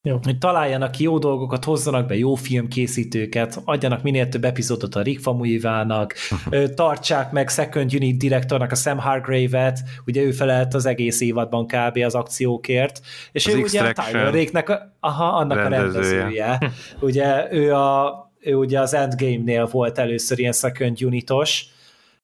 Jó. 0.01 0.19
Hogy 0.23 0.37
találjanak 0.37 0.91
ki 0.91 1.03
jó 1.03 1.17
dolgokat, 1.17 1.63
hozzanak 1.63 2.07
be 2.07 2.17
jó 2.17 2.35
filmkészítőket, 2.35 3.61
adjanak 3.65 4.01
minél 4.03 4.29
több 4.29 4.43
epizódot 4.43 4.95
a 4.95 5.01
Rick 5.01 5.21
Famuyivának, 5.21 6.13
tartsák 6.75 7.31
meg 7.31 7.49
Second 7.49 7.93
Unit 7.93 8.17
direktornak 8.17 8.71
a 8.71 8.75
Sam 8.75 8.97
Hargrave-et, 8.97 9.79
ugye 10.05 10.21
ő 10.21 10.31
felelt 10.31 10.73
az 10.73 10.85
egész 10.85 11.21
évadban 11.21 11.67
kb. 11.67 11.97
az 11.97 12.15
akciókért, 12.15 13.01
és 13.31 13.45
Az 13.45 13.53
ő 13.53 13.61
ugye 13.61 13.81
a 13.81 13.93
Tyler 13.93 14.33
Rake-nek 14.33 14.69
a, 14.69 14.95
aha, 14.99 15.25
annak 15.25 15.57
rendezője. 15.57 15.77
a 15.77 15.81
rendezője. 15.81 16.71
ugye 17.09 17.47
ő, 17.51 17.73
a, 17.73 18.31
ő 18.39 18.55
ugye 18.55 18.79
az 18.79 18.93
Endgame-nél 18.93 19.65
volt 19.65 19.97
először 19.97 20.39
ilyen 20.39 20.53
Second 20.53 21.03
Unitos, 21.03 21.65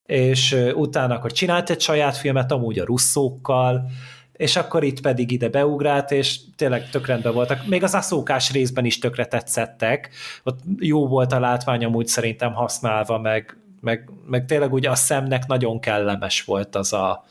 és 0.06 0.56
utána 0.74 1.16
akkor 1.16 1.32
csinált 1.32 1.70
egy 1.70 1.82
saját 1.82 2.18
filmet, 2.18 2.52
amúgy 2.52 2.80
a 2.80 2.86
russzókkal, 2.86 3.90
és 4.38 4.56
akkor 4.56 4.84
itt 4.84 5.02
pedig 5.02 5.32
ide 5.32 5.50
beugrált, 5.50 6.12
és 6.12 6.40
tényleg 6.56 6.90
tök 6.90 7.08
rendben 7.08 7.34
voltak. 7.34 7.68
Még 7.68 7.84
az 7.84 7.94
aszókás 7.94 8.52
részben 8.52 8.86
is 8.86 9.00
tökre 9.00 9.26
tetszettek, 9.26 10.10
ott 10.44 10.60
jó 10.80 11.08
volt 11.08 11.32
a 11.32 11.40
látvány 11.40 11.86
amúgy 11.86 12.08
szerintem 12.08 12.54
használva, 12.54 13.20
meg, 13.20 13.58
meg, 13.82 14.10
meg 14.28 14.46
tényleg 14.46 14.74
ugye 14.74 14.90
a 14.90 14.96
szemnek 14.96 15.48
nagyon 15.48 15.80
kellemes 15.80 16.44
volt 16.44 16.76
az 16.76 16.94
a, 16.94 17.26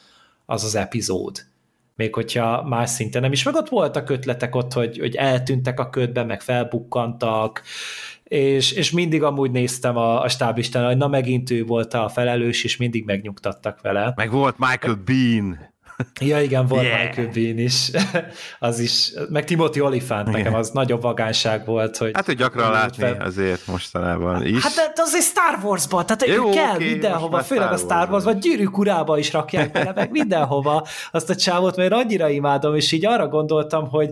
az, 0.46 0.64
az 0.64 0.74
epizód. 0.74 1.44
Még 1.96 2.14
hogyha 2.14 2.62
más 2.62 2.90
szinten 2.90 3.22
nem 3.22 3.32
is. 3.32 3.42
Meg 3.42 3.54
ott 3.54 3.68
voltak 3.68 4.10
ötletek 4.10 4.54
ott, 4.54 4.72
hogy, 4.72 4.98
hogy 4.98 5.14
eltűntek 5.14 5.80
a 5.80 5.90
ködben, 5.90 6.26
meg 6.26 6.40
felbukkantak, 6.40 7.62
és, 8.24 8.72
és 8.72 8.90
mindig 8.90 9.22
amúgy 9.22 9.50
néztem 9.50 9.96
a, 9.96 10.22
a 10.22 10.28
stáblistán, 10.28 10.86
hogy 10.86 10.96
na 10.96 11.08
megint 11.08 11.50
ő 11.50 11.64
volt 11.64 11.94
a 11.94 12.08
felelős, 12.08 12.64
és 12.64 12.76
mindig 12.76 13.04
megnyugtattak 13.04 13.80
vele. 13.80 14.12
Meg 14.16 14.30
volt 14.30 14.58
Michael 14.58 15.00
Bean. 15.04 15.73
Ja, 16.20 16.42
igen, 16.42 16.66
volt 16.66 16.82
Yeah. 16.82 16.98
yeah. 16.98 17.08
Michael 17.08 17.28
Bean 17.32 17.58
is. 17.58 17.90
az 18.68 18.78
is, 18.78 19.12
meg 19.28 19.44
Timothy 19.44 19.80
Olyphant 19.80 20.26
nekem 20.26 20.40
Igen. 20.40 20.54
az 20.54 20.70
nagyobb 20.70 21.02
vagánság 21.02 21.64
volt, 21.64 21.96
hogy... 21.96 22.10
Hát, 22.14 22.26
hogy 22.26 22.36
gyakran 22.36 22.70
látni 22.70 23.02
fel- 23.02 23.22
azért 23.22 23.66
mostanában 23.66 24.46
is. 24.46 24.62
Hát 24.62 24.74
de 24.74 25.02
azért 25.02 25.24
Star 25.24 25.58
Wars-ban, 25.62 26.06
tehát 26.06 26.26
Jó, 26.26 26.50
kell 26.50 26.74
oké, 26.74 26.90
mindenhova, 26.90 27.42
főleg 27.42 27.72
a 27.72 27.76
Star. 27.76 28.08
Wars-ban, 28.10 28.38
gyűrűk 28.38 28.78
urába 28.78 29.18
is 29.18 29.32
rakják 29.32 29.72
bele, 29.72 29.92
meg 29.94 30.10
mindenhova 30.10 30.86
azt 31.10 31.30
a 31.30 31.36
csávot, 31.36 31.76
mert 31.76 31.92
annyira 31.92 32.28
imádom, 32.28 32.74
és 32.74 32.92
így 32.92 33.06
arra 33.06 33.28
gondoltam, 33.28 33.88
hogy 33.88 34.10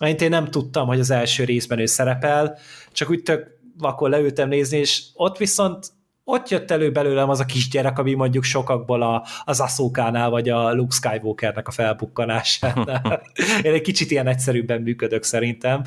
én 0.00 0.28
nem 0.28 0.46
tudtam, 0.46 0.86
hogy 0.86 1.00
az 1.00 1.10
első 1.10 1.44
részben 1.44 1.78
ő 1.78 1.86
szerepel, 1.86 2.58
csak 2.92 3.10
úgy 3.10 3.22
tök 3.22 3.46
vakon 3.78 4.10
leültem 4.10 4.48
nézni, 4.48 4.78
és 4.78 5.02
ott 5.14 5.36
viszont 5.36 5.86
ott 6.24 6.48
jött 6.48 6.70
elő 6.70 6.90
belőlem 6.90 7.28
az 7.28 7.40
a 7.40 7.44
kisgyerek, 7.44 7.98
ami 7.98 8.14
mondjuk 8.14 8.44
sokakból 8.44 9.02
a, 9.02 9.26
az 9.44 9.60
Aszókánál, 9.60 10.30
vagy 10.30 10.48
a 10.48 10.72
Luke 10.72 10.94
Skywalkernek 10.94 11.68
a 11.68 11.70
felbukkanásánál. 11.70 13.22
Én 13.62 13.72
egy 13.72 13.80
kicsit 13.80 14.10
ilyen 14.10 14.26
egyszerűbben 14.26 14.80
működök 14.80 15.22
szerintem. 15.22 15.84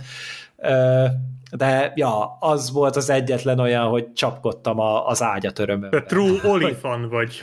De 1.52 1.94
ja, 1.96 2.38
az 2.40 2.72
volt 2.72 2.96
az 2.96 3.10
egyetlen 3.10 3.60
olyan, 3.60 3.88
hogy 3.88 4.14
csapkodtam 4.14 4.80
a, 4.80 5.08
az 5.08 5.22
ágyat 5.22 5.60
örömömben. 5.60 6.04
true 6.08 6.50
olifan 6.50 7.10
vagy. 7.10 7.42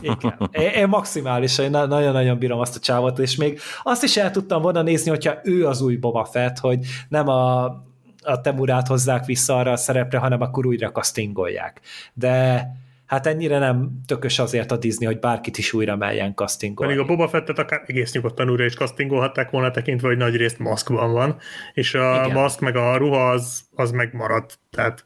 Igen. 0.00 0.50
Én, 0.50 0.68
én 0.68 0.88
maximálisan, 0.88 1.70
nagyon-nagyon 1.70 2.38
bírom 2.38 2.60
azt 2.60 2.76
a 2.76 2.80
csávot, 2.80 3.18
és 3.18 3.36
még 3.36 3.60
azt 3.82 4.02
is 4.02 4.16
el 4.16 4.30
tudtam 4.30 4.62
volna 4.62 4.82
nézni, 4.82 5.10
hogyha 5.10 5.38
ő 5.42 5.66
az 5.66 5.80
új 5.80 5.96
Boba 5.96 6.24
Fett, 6.24 6.58
hogy 6.58 6.78
nem 7.08 7.28
a, 7.28 7.76
a 8.22 8.40
Temurát 8.40 8.86
hozzák 8.86 9.24
vissza 9.24 9.56
arra 9.56 9.72
a 9.72 9.76
szerepre, 9.76 10.18
hanem 10.18 10.40
akkor 10.40 10.66
újra 10.66 10.90
castingolják. 10.90 11.80
De 12.12 12.66
hát 13.06 13.26
ennyire 13.26 13.58
nem 13.58 14.02
tökös 14.06 14.38
azért 14.38 14.70
a 14.70 14.76
Disney, 14.76 15.06
hogy 15.06 15.18
bárkit 15.18 15.58
is 15.58 15.72
újra 15.72 15.96
melyen 15.96 16.34
castingolni. 16.34 16.92
Pedig 16.92 17.08
a 17.08 17.14
Boba 17.14 17.28
Fettet 17.28 17.58
akár 17.58 17.82
egész 17.86 18.12
nyugodtan 18.12 18.50
újra 18.50 18.64
is 18.64 18.74
castingolhatták 18.74 19.50
volna, 19.50 19.70
tekintve, 19.70 20.08
hogy 20.08 20.16
nagy 20.16 20.36
részt 20.36 20.58
maszkban 20.58 21.12
van, 21.12 21.38
és 21.74 21.94
a 21.94 22.22
Igen. 22.24 22.30
Maszk 22.30 22.60
meg 22.60 22.76
a 22.76 22.96
ruha 22.96 23.30
az, 23.30 23.62
az 23.74 23.90
megmaradt, 23.90 24.58
tehát 24.70 25.04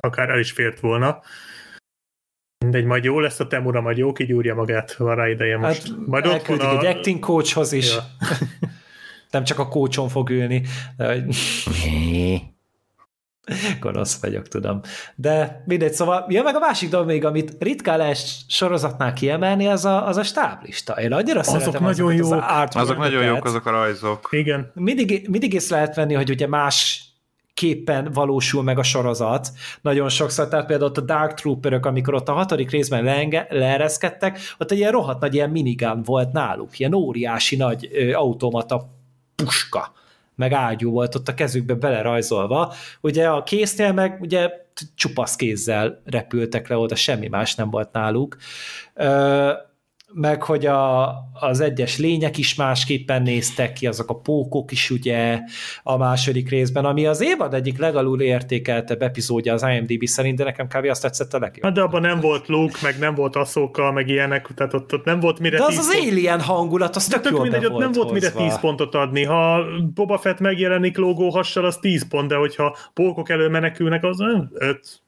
akár 0.00 0.28
el 0.28 0.38
is 0.38 0.52
fért 0.52 0.80
volna. 0.80 1.20
Mindegy, 2.58 2.84
majd 2.84 3.04
jó 3.04 3.20
lesz 3.20 3.40
a 3.40 3.46
Temura, 3.46 3.80
majd 3.80 3.96
jó 3.96 4.12
kigyúrja 4.12 4.54
magát, 4.54 4.96
van 4.96 5.14
rá 5.14 5.28
ideje 5.28 5.58
most. 5.58 5.88
Hát 5.88 5.96
majd 6.06 6.26
ott 6.26 6.46
van 6.46 6.60
a... 6.60 6.78
egy 6.78 6.96
acting 6.96 7.18
coachhoz 7.18 7.72
is. 7.72 7.94
Ja. 7.94 8.02
nem 9.32 9.44
csak 9.44 9.58
a 9.58 9.68
coachon 9.68 10.08
fog 10.08 10.30
ülni. 10.30 10.62
Gonosz 13.80 14.20
vagyok, 14.20 14.48
tudom. 14.48 14.80
De 15.14 15.62
mindegy, 15.66 15.92
szóval 15.92 16.26
ja, 16.28 16.42
meg 16.42 16.54
a 16.54 16.58
másik 16.58 16.88
dolog 16.88 17.06
még, 17.06 17.24
amit 17.24 17.56
ritkán 17.58 17.98
lehet 17.98 18.18
sorozatnál 18.48 19.12
kiemelni, 19.12 19.66
az 19.66 19.84
a, 19.84 20.06
az 20.06 20.16
a 20.16 20.22
stáblista. 20.22 20.92
Én 20.92 21.12
annyira 21.12 21.40
Azok 21.40 21.60
szeretem 21.60 21.82
nagyon 21.82 22.12
azokat 22.12 22.30
jók. 22.30 22.68
az. 22.68 22.76
Azok 22.76 22.98
nagyon 22.98 23.24
jók, 23.24 23.44
azok 23.44 23.66
a 23.66 23.70
rajzok. 23.70 24.28
Igen. 24.30 24.70
Mindig, 24.74 25.28
mindig 25.28 25.52
észre 25.52 25.76
lehet 25.76 25.94
venni, 25.94 26.14
hogy 26.14 26.30
ugye 26.30 26.46
más 26.46 27.06
képpen 27.54 28.10
valósul 28.12 28.62
meg 28.62 28.78
a 28.78 28.82
sorozat. 28.82 29.48
Nagyon 29.80 30.08
sokszor, 30.08 30.48
tehát 30.48 30.66
például 30.66 30.90
ott 30.90 30.98
a 30.98 31.00
Dark 31.00 31.34
Trooperök, 31.34 31.86
amikor 31.86 32.14
ott 32.14 32.28
a 32.28 32.32
hatodik 32.32 32.70
részben 32.70 33.04
leenge, 33.04 33.46
leereszkedtek, 33.50 34.38
ott 34.58 34.70
egy 34.70 34.78
ilyen 34.78 34.92
rohadt 34.92 35.20
nagy 35.20 35.34
ilyen 35.34 35.50
minigun 35.50 36.02
volt 36.02 36.32
náluk, 36.32 36.78
ilyen 36.78 36.94
óriási 36.94 37.56
nagy 37.56 37.88
ö, 37.92 38.12
automata 38.12 39.00
puska 39.36 39.92
meg 40.34 40.52
ágyú 40.52 40.90
volt 40.90 41.14
ott 41.14 41.28
a 41.28 41.34
kezükbe 41.34 41.74
belerajzolva. 41.74 42.74
Ugye 43.00 43.28
a 43.28 43.42
késznél 43.42 43.92
meg 43.92 44.20
ugye 44.20 44.50
csupasz 44.94 45.36
kézzel 45.36 46.02
repültek 46.04 46.68
le 46.68 46.76
oda, 46.76 46.94
semmi 46.94 47.28
más 47.28 47.54
nem 47.54 47.70
volt 47.70 47.92
náluk. 47.92 48.36
Ö, 48.94 49.52
meg 50.14 50.42
hogy 50.42 50.66
a, 50.66 51.08
az 51.32 51.60
egyes 51.60 51.98
lények 51.98 52.38
is 52.38 52.54
másképpen 52.54 53.22
néztek 53.22 53.72
ki, 53.72 53.86
azok 53.86 54.10
a 54.10 54.14
pókok 54.14 54.72
is 54.72 54.90
ugye 54.90 55.38
a 55.82 55.96
második 55.96 56.48
részben, 56.48 56.84
ami 56.84 57.06
az 57.06 57.20
évad 57.20 57.54
egyik 57.54 57.78
legalul 57.78 58.20
értékeltebb 58.20 59.02
epizódja 59.02 59.52
az 59.52 59.62
IMDb 59.62 60.06
szerint, 60.06 60.36
de 60.36 60.44
nekem 60.44 60.66
kb. 60.66 60.84
azt 60.84 61.02
tetszett 61.02 61.34
a 61.34 61.38
legjobb. 61.38 61.64
Hát 61.64 61.72
de 61.72 61.80
abban 61.80 62.00
nem 62.00 62.20
volt 62.20 62.48
Luke, 62.48 62.78
meg 62.82 62.98
nem 62.98 63.14
volt 63.14 63.36
Asoka, 63.36 63.92
meg 63.92 64.08
ilyenek, 64.08 64.48
tehát 64.54 64.74
ott, 64.74 64.94
ott 64.94 65.04
nem 65.04 65.20
volt 65.20 65.38
mire 65.38 65.56
De 65.56 65.64
az 65.64 65.78
az 65.78 65.94
pont... 65.94 66.10
Alien 66.10 66.40
hangulat, 66.40 66.96
az 66.96 67.06
tök, 67.06 67.20
tök 67.20 67.32
jól 67.32 67.42
mindegy, 67.42 67.64
ott 67.64 67.78
nem 67.78 67.92
volt 67.92 68.12
mire 68.12 68.30
10 68.30 68.60
pontot 68.60 68.94
adni. 68.94 69.24
Ha 69.24 69.64
Boba 69.94 70.18
Fett 70.18 70.40
megjelenik 70.40 70.96
logóhassal, 70.96 71.64
az 71.64 71.76
10 71.76 72.08
pont, 72.08 72.28
de 72.28 72.34
hogyha 72.34 72.76
pókok 72.94 73.28
elő 73.28 73.48
menekülnek, 73.48 74.04
az 74.04 74.18
5 74.52 75.02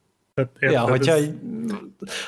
ja, 0.60 0.80
hogyha 0.80 1.12
ez... 1.12 1.28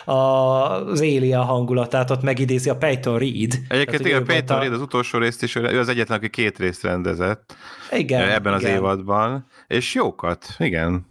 az 0.05 1.01
Alien 1.01 1.43
hangulatát 1.43 2.11
ott 2.11 2.23
megidézi 2.23 2.71
a 2.71 2.77
Peyton 2.77 3.19
Reed. 3.19 3.59
Egyébként 3.69 4.07
igen, 4.07 4.25
Peyton 4.25 4.57
a... 4.57 4.61
Reed 4.61 4.73
az 4.73 4.81
utolsó 4.81 5.19
részt 5.19 5.43
is, 5.43 5.55
ő 5.55 5.79
az 5.79 5.89
egyetlen, 5.89 6.19
aki 6.19 6.31
két 6.31 6.59
részt 6.59 6.83
rendezett 6.83 7.57
igen, 7.91 8.29
ebben 8.29 8.53
az 8.53 8.63
igen. 8.63 8.75
évadban, 8.75 9.47
és 9.67 9.95
jókat, 9.95 10.47
igen. 10.59 11.07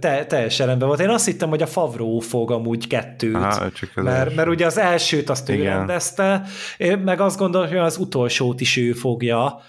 Te, 0.00 0.26
teljesen 0.26 0.66
rendben 0.66 0.88
volt. 0.88 1.00
Én 1.00 1.08
azt 1.08 1.26
hittem, 1.26 1.48
hogy 1.48 1.62
a 1.62 1.66
Favró 1.66 2.18
fog 2.18 2.50
amúgy 2.50 2.86
kettőt, 2.86 3.34
Aha, 3.34 3.70
csak 3.70 3.90
az 3.94 4.04
mert, 4.04 4.34
mert 4.34 4.48
ugye 4.48 4.66
az 4.66 4.78
elsőt 4.78 5.30
azt 5.30 5.48
Igen. 5.48 5.60
ő 5.60 5.64
rendezte, 5.64 6.42
én 6.76 6.98
meg 6.98 7.20
azt 7.20 7.38
gondolom, 7.38 7.68
hogy 7.68 7.76
az 7.76 7.96
utolsót 7.96 8.60
is 8.60 8.76
ő 8.76 8.92
fogja, 8.92 9.60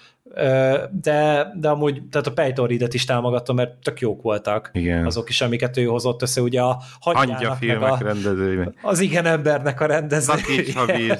de, 0.90 1.52
de 1.54 1.68
amúgy, 1.68 2.02
tehát 2.10 2.26
a 2.26 2.32
Pejtoridet 2.32 2.94
is 2.94 3.04
támogattam, 3.04 3.56
mert 3.56 3.74
tök 3.82 4.00
jók 4.00 4.22
voltak 4.22 4.70
igen. 4.72 5.06
azok 5.06 5.28
is, 5.28 5.40
amiket 5.40 5.76
ő 5.76 5.84
hozott 5.84 6.22
össze, 6.22 6.40
ugye 6.40 6.60
a 6.60 6.82
hangyának, 7.00 7.60
meg 7.60 7.82
a, 7.82 7.98
rendezője. 8.00 8.72
az 8.82 9.00
igen 9.00 9.26
embernek 9.26 9.80
a 9.80 9.86
rendezője. 9.86 11.18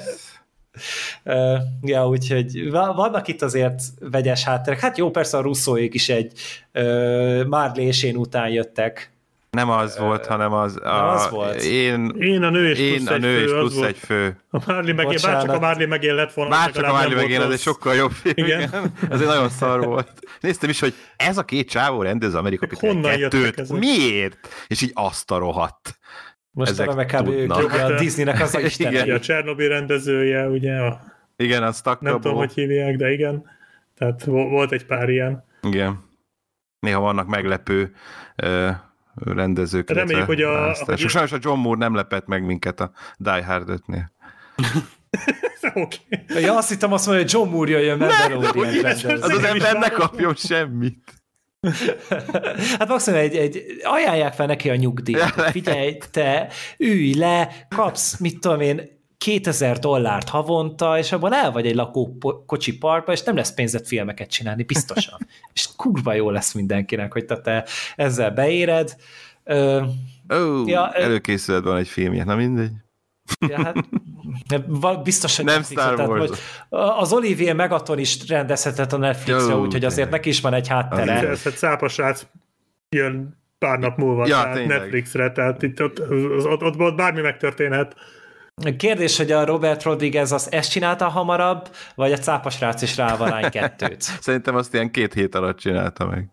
Uh, 1.25 1.59
ja, 1.81 2.07
úgyhogy 2.07 2.71
vannak 2.71 3.27
itt 3.27 3.41
azért 3.41 3.81
vegyes 3.99 4.43
hátterek. 4.43 4.79
Hát 4.79 4.97
jó, 4.97 5.11
persze 5.11 5.37
a 5.37 5.41
russzóék 5.41 5.93
is 5.93 6.09
egy 6.09 6.33
uh, 6.73 8.15
után 8.15 8.49
jöttek 8.49 9.12
nem 9.53 9.69
az 9.69 9.97
volt, 9.97 10.25
hanem 10.25 10.53
az... 10.53 10.79
A, 10.83 10.95
nem 10.95 11.07
az 11.07 11.29
volt. 11.29 11.63
Én, 11.63 12.13
én 12.19 12.43
a 12.43 12.49
nő 12.49 12.69
és 12.69 12.79
én 12.79 12.95
plusz 12.95 13.09
a 13.09 13.17
nő 13.17 13.43
és 13.43 13.51
plusz 13.51 13.81
egy 13.81 13.97
fő. 13.97 14.37
A 14.49 14.59
Marley 14.65 14.95
megél, 14.95 15.19
bárcsak 15.21 15.49
a 15.55 15.59
Marley 15.59 15.87
megél 15.87 16.15
lett 16.15 16.33
volna. 16.33 16.49
Bárcsak 16.49 16.83
a 16.83 16.91
Marley 16.91 17.15
megél, 17.15 17.41
ez 17.41 17.51
egy 17.51 17.59
sokkal 17.59 17.95
jobb 17.95 18.11
film. 18.11 18.33
Igen. 18.37 18.61
igen. 18.61 18.93
Ez 19.09 19.21
egy 19.21 19.27
nagyon 19.27 19.49
szar 19.49 19.85
volt. 19.85 20.11
Néztem 20.39 20.69
is, 20.69 20.79
hogy 20.79 20.93
ez 21.15 21.37
a 21.37 21.43
két 21.43 21.69
csávó 21.69 22.01
rendez 22.01 22.35
Amerika 22.35 22.67
Honnan 22.79 23.17
kettőt. 23.17 23.59
Ezek? 23.59 23.77
Miért? 23.77 24.65
És 24.67 24.81
így 24.81 24.91
azt 24.93 25.31
a 25.31 25.37
rohadt. 25.37 25.97
Most 26.51 26.71
Ezek 26.71 26.89
a 26.89 27.05
kb. 27.05 27.27
Ők, 27.27 27.51
a 27.73 27.95
Disneynek 27.97 28.41
az 28.41 28.55
a 28.55 28.59
igen. 28.77 29.09
a 29.09 29.19
Csernobyl 29.19 29.67
rendezője, 29.67 30.47
ugye? 30.47 30.75
A, 30.75 31.01
igen, 31.35 31.63
az 31.63 31.81
Nem 31.99 32.21
tudom, 32.21 32.35
hogy 32.35 32.53
hívják, 32.53 32.95
de 32.95 33.11
igen. 33.11 33.45
Tehát 33.97 34.23
volt 34.25 34.71
egy 34.71 34.85
pár 34.85 35.09
ilyen. 35.09 35.45
Igen. 35.61 36.11
Néha 36.79 36.99
vannak 36.99 37.27
meglepő 37.27 37.95
uh, 38.43 38.69
rendezők. 39.15 39.89
Reméljük, 39.89 40.25
hogy 40.25 40.41
a... 40.41 40.75
Hogy... 40.85 40.99
Sajnos 40.99 41.31
a 41.31 41.37
John 41.41 41.59
Moore 41.59 41.79
nem 41.79 41.95
lepett 41.95 42.25
meg 42.25 42.45
minket 42.45 42.79
a 42.79 42.91
Die 43.17 43.45
Hard 43.45 43.69
5-nél. 43.87 44.03
okay. 45.73 46.41
Ja, 46.41 46.57
azt 46.57 46.69
hittem 46.69 46.93
azt 46.93 47.05
mondja, 47.05 47.23
hogy 47.23 47.33
John 47.33 47.49
Moore 47.49 47.71
jöjjön 47.71 47.97
Mandalorian 47.97 48.85
Az 48.85 49.03
az 49.21 49.43
ember 49.43 49.77
ne 49.77 49.89
kapjon 49.89 50.35
semmit. 50.35 51.23
hát 52.79 52.87
maximum 52.87 53.19
egy, 53.19 53.35
egy, 53.35 53.63
ajánlják 53.83 54.33
fel 54.33 54.45
neki 54.45 54.69
a 54.69 54.75
nyugdíjat. 54.75 55.41
Figyelj, 55.51 55.97
te 56.11 56.47
ülj 56.77 57.13
le, 57.13 57.67
kapsz, 57.69 58.19
mit 58.19 58.39
tudom 58.39 58.59
én, 58.59 58.92
2000 59.23 59.79
dollárt 59.79 60.29
havonta, 60.29 60.97
és 60.97 61.11
abban 61.11 61.33
el 61.33 61.51
vagy 61.51 61.65
egy 61.65 61.75
lakókocsi 61.75 62.77
parkba, 62.77 63.11
és 63.11 63.23
nem 63.23 63.35
lesz 63.35 63.53
pénzed 63.53 63.85
filmeket 63.85 64.29
csinálni, 64.29 64.63
biztosan. 64.63 65.19
és 65.53 65.67
kurva 65.77 66.13
jó 66.13 66.29
lesz 66.29 66.53
mindenkinek, 66.53 67.13
hogy 67.13 67.25
te, 67.25 67.65
ezzel 67.95 68.31
beéred. 68.31 68.95
Ö, 69.43 69.81
oh, 70.27 70.67
ja, 70.67 70.91
előkészüled 70.91 71.63
van 71.63 71.77
egy 71.77 71.87
filmje, 71.87 72.23
na 72.23 72.35
mindegy. 72.35 72.71
Ja, 73.47 73.63
hát, 73.63 75.03
biztos, 75.03 75.35
hogy 75.35 75.45
nem 75.45 75.63
Star 75.63 76.09
Wars. 76.09 76.29
Hogy 76.29 76.39
az 76.69 77.13
Olivier 77.13 77.55
Megaton 77.55 77.99
is 77.99 78.27
rendezhetett 78.27 78.93
a 78.93 78.97
Netflixre, 78.97 79.55
úgyhogy 79.55 79.85
azért 79.85 80.09
neki 80.09 80.29
is 80.29 80.41
van 80.41 80.53
egy 80.53 80.67
háttere. 80.67 81.27
Ez 81.27 81.45
egy 81.45 81.55
szápasrác 81.55 82.25
jön 82.89 83.41
pár 83.57 83.79
nap 83.79 83.97
múlva 83.97 84.27
ja, 84.27 84.41
tehát 84.41 84.65
Netflixre, 84.65 85.31
tehát 85.31 85.61
itt 85.61 85.81
ott, 85.81 85.99
ott, 86.09 86.61
ott, 86.61 86.79
ott 86.79 86.95
bármi 86.95 87.21
megtörténhet. 87.21 87.95
Kérdés, 88.77 89.17
hogy 89.17 89.31
a 89.31 89.45
Robert 89.45 89.83
Rodriguez 89.83 90.31
az 90.31 90.51
ezt 90.51 90.71
csinálta 90.71 91.07
hamarabb, 91.07 91.69
vagy 91.95 92.11
a 92.11 92.17
cápasrác 92.17 92.81
és 92.81 92.97
rávarány 92.97 93.49
kettőt? 93.49 94.01
Szerintem 94.21 94.55
azt 94.55 94.73
ilyen 94.73 94.91
két 94.91 95.13
hét 95.13 95.35
alatt 95.35 95.57
csinálta 95.57 96.05
meg. 96.05 96.27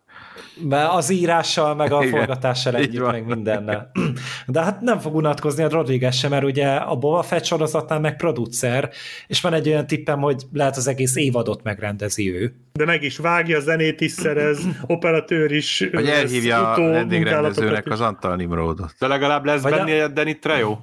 Mert 0.69 0.93
az 0.93 1.11
írással, 1.11 1.75
meg 1.75 1.93
a 1.93 2.03
Igen, 2.03 2.19
forgatással 2.19 2.75
együtt, 2.75 3.11
meg 3.11 3.27
mindennel. 3.27 3.91
De 4.47 4.63
hát 4.63 4.81
nem 4.81 4.99
fog 4.99 5.15
unatkozni 5.15 5.63
a 5.63 5.69
Rodriguez 5.69 6.15
sem, 6.15 6.31
mert 6.31 6.45
ugye 6.45 6.69
a 6.75 6.97
Boba 6.97 7.23
Fett 7.23 7.45
sorozatnál 7.45 8.01
meg 8.01 8.17
producer, 8.17 8.91
és 9.27 9.41
van 9.41 9.53
egy 9.53 9.69
olyan 9.69 9.87
tippem, 9.87 10.21
hogy 10.21 10.43
lehet 10.53 10.77
az 10.77 10.87
egész 10.87 11.17
évadot 11.17 11.63
megrendezi 11.63 12.35
ő. 12.35 12.55
De 12.73 12.85
meg 12.85 13.03
is 13.03 13.17
vágja, 13.17 13.61
zenét 13.61 14.01
is 14.01 14.13
szerez, 14.13 14.61
operatőr 14.87 15.53
is. 15.53 15.89
Vagy 15.93 16.09
elhívja 16.09 16.73
a 16.73 16.91
vendégrendezőnek 16.91 17.87
az 17.87 18.01
Antal 18.01 18.37
Nimrodot. 18.37 18.95
De 18.99 19.07
legalább 19.07 19.45
lesz 19.45 19.63
Vagy 19.63 19.73
benne 19.73 20.05
a... 20.05 20.09
Danny 20.09 20.39
Trejo? 20.41 20.79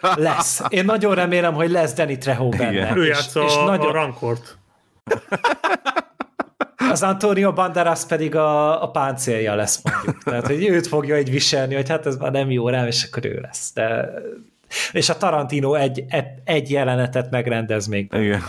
Lesz. 0.00 0.62
Én 0.68 0.84
nagyon 0.84 1.14
remélem, 1.14 1.54
hogy 1.54 1.70
lesz 1.70 1.94
Danny 1.94 2.18
Trejo 2.18 2.48
benne. 2.48 2.72
Igen. 2.72 2.96
Ő 2.96 3.06
és, 3.06 3.18
és 3.34 3.56
a, 3.56 3.64
nagyon... 3.64 3.88
a 3.88 3.92
rankort. 3.92 4.58
Az 6.90 7.02
Antonio 7.02 7.52
Banderas 7.52 8.04
pedig 8.04 8.36
a, 8.36 8.82
a 8.82 8.90
páncélja 8.90 9.54
lesz 9.54 9.82
mondjuk. 9.82 10.22
Tehát, 10.22 10.46
hogy 10.46 10.68
őt 10.68 10.86
fogja 10.86 11.14
egy 11.14 11.30
viselni, 11.30 11.74
hogy 11.74 11.88
hát 11.88 12.06
ez 12.06 12.16
már 12.16 12.32
nem 12.32 12.50
jó 12.50 12.68
rám, 12.68 12.86
és 12.86 13.04
akkor 13.04 13.24
ő 13.24 13.38
lesz. 13.40 13.72
De 13.74 14.12
és 14.92 15.08
a 15.08 15.16
Tarantino 15.16 15.74
egy, 15.74 16.04
egy 16.44 16.70
jelenetet 16.70 17.30
megrendez 17.30 17.86
még. 17.86 18.10
Igen. 18.12 18.42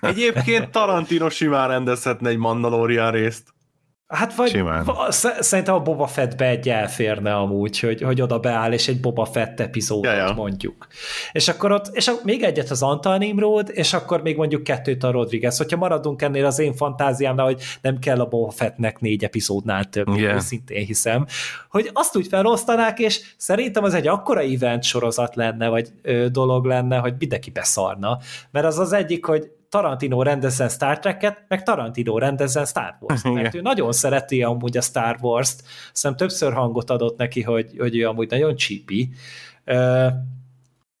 Egyébként 0.00 0.70
Tarantino 0.70 1.30
simán 1.30 1.68
rendezhetne 1.68 2.28
egy 2.28 2.36
Mandalorian 2.36 3.10
részt. 3.10 3.54
Hát 4.14 4.34
vagy 4.34 4.48
Simán. 4.48 4.86
szerintem 5.40 5.74
a 5.74 5.80
Boba 5.80 6.06
Fettbe 6.06 6.48
egy 6.48 6.68
elférne 6.68 7.34
amúgy, 7.34 7.78
hogy, 7.78 8.02
hogy 8.02 8.20
oda 8.20 8.38
beáll, 8.38 8.72
és 8.72 8.88
egy 8.88 9.00
Boba 9.00 9.24
Fett 9.24 9.60
epizódot 9.60 10.12
ja, 10.12 10.16
ja. 10.16 10.32
mondjuk. 10.32 10.86
És 11.32 11.48
akkor 11.48 11.72
ott, 11.72 11.88
és 11.92 12.10
még 12.22 12.42
egyet 12.42 12.70
az 12.70 12.82
Antal 12.82 13.18
Nimrod, 13.18 13.70
és 13.72 13.92
akkor 13.92 14.22
még 14.22 14.36
mondjuk 14.36 14.62
kettőt 14.62 15.04
a 15.04 15.10
Rodriguez. 15.10 15.56
Hogyha 15.56 15.76
maradunk 15.76 16.22
ennél 16.22 16.44
az 16.44 16.58
én 16.58 16.74
fantáziámnál, 16.74 17.44
hogy 17.44 17.62
nem 17.80 17.98
kell 17.98 18.20
a 18.20 18.26
Boba 18.26 18.50
Fettnek 18.50 19.00
négy 19.00 19.24
epizódnál 19.24 19.84
több, 19.84 20.08
yeah. 20.16 20.38
szintén 20.38 20.84
hiszem, 20.84 21.26
hogy 21.68 21.90
azt 21.92 22.16
úgy 22.16 22.26
felosztanák, 22.26 22.98
és 22.98 23.20
szerintem 23.36 23.84
az 23.84 23.94
egy 23.94 24.06
akkora 24.06 24.40
event 24.40 24.82
sorozat 24.82 25.34
lenne, 25.34 25.68
vagy 25.68 25.88
ö, 26.02 26.28
dolog 26.28 26.64
lenne, 26.64 26.96
hogy 26.96 27.14
mindenki 27.18 27.50
beszarna. 27.50 28.18
Mert 28.50 28.66
az 28.66 28.78
az 28.78 28.92
egyik, 28.92 29.24
hogy 29.24 29.50
Tarantino 29.74 30.22
rendezzen 30.22 30.68
Star 30.68 30.98
Trek-et, 30.98 31.44
meg 31.48 31.62
Tarantino 31.62 32.18
rendezzen 32.18 32.64
Star 32.64 32.96
Wars-t, 33.00 33.32
mert 33.32 33.54
ő 33.54 33.60
nagyon 33.60 33.92
szereti 33.92 34.42
amúgy 34.42 34.76
a 34.76 34.80
Star 34.80 35.16
Wars-t, 35.20 35.64
hiszem 35.92 36.16
többször 36.16 36.52
hangot 36.52 36.90
adott 36.90 37.18
neki, 37.18 37.42
hogy, 37.42 37.74
hogy 37.78 37.96
ő 37.98 38.08
amúgy 38.08 38.30
nagyon 38.30 38.56
csípi, 38.56 39.10
uh, 39.66 40.12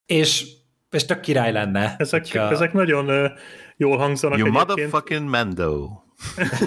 és, 0.06 0.46
és 0.90 1.04
tök 1.04 1.20
király 1.20 1.52
lenne. 1.52 1.94
Ezek, 1.98 2.20
hogyha... 2.20 2.50
ezek 2.50 2.72
nagyon 2.72 3.08
uh, 3.08 3.30
jól 3.76 3.96
hangzanak 3.96 4.38
You 4.38 4.46
egyébként. 4.46 4.68
motherfucking 4.68 5.28
Mando. 5.28 6.03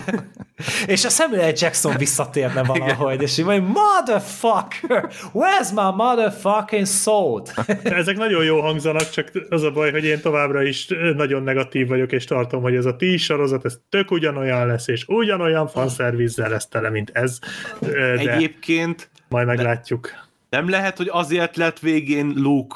és 0.93 1.05
a 1.05 1.09
Samuel 1.09 1.51
Jackson 1.55 1.97
visszatérne 1.97 2.63
valahogy, 2.63 3.21
és 3.21 3.37
így 3.37 3.45
mondja, 3.45 3.67
motherfucker, 3.67 5.09
where's 5.33 5.73
my 5.75 5.95
motherfucking 5.95 6.85
sword? 6.85 7.53
Ezek 7.83 8.17
nagyon 8.17 8.43
jó 8.43 8.61
hangzanak, 8.61 9.09
csak 9.09 9.31
az 9.49 9.63
a 9.63 9.71
baj, 9.71 9.91
hogy 9.91 10.05
én 10.05 10.21
továbbra 10.21 10.63
is 10.63 10.87
nagyon 11.15 11.43
negatív 11.43 11.87
vagyok, 11.87 12.11
és 12.11 12.25
tartom, 12.25 12.61
hogy 12.61 12.75
ez 12.75 12.85
a 12.85 12.95
ti 12.95 13.17
sorozat, 13.17 13.65
ez 13.65 13.79
tök 13.89 14.11
ugyanolyan 14.11 14.67
lesz, 14.67 14.87
és 14.87 15.05
ugyanolyan 15.07 15.67
fanszervizzel 15.67 16.49
lesz 16.49 16.67
tele, 16.67 16.89
mint 16.89 17.09
ez. 17.13 17.39
De 17.79 18.17
Egyébként 18.17 19.09
majd 19.29 19.47
meglátjuk. 19.47 20.09
Nem 20.49 20.69
lehet, 20.69 20.97
hogy 20.97 21.09
azért 21.11 21.55
lett 21.55 21.79
végén 21.79 22.33
Luke, 22.35 22.75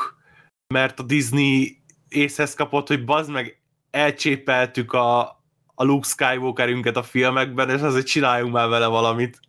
mert 0.73 0.99
a 0.99 1.03
Disney 1.03 1.77
észhez 2.09 2.53
kapott, 2.53 2.87
hogy 2.87 3.05
bazd 3.05 3.31
meg, 3.31 3.59
elcsépeltük 3.91 4.93
a, 4.93 5.40
a 5.81 5.83
Luke 5.83 6.07
Skywalkerünket 6.07 6.97
a 6.97 7.03
filmekben, 7.03 7.69
és 7.69 7.81
azért 7.81 8.05
csináljunk 8.05 8.53
már 8.53 8.69
vele 8.69 8.87
valamit. 8.87 9.39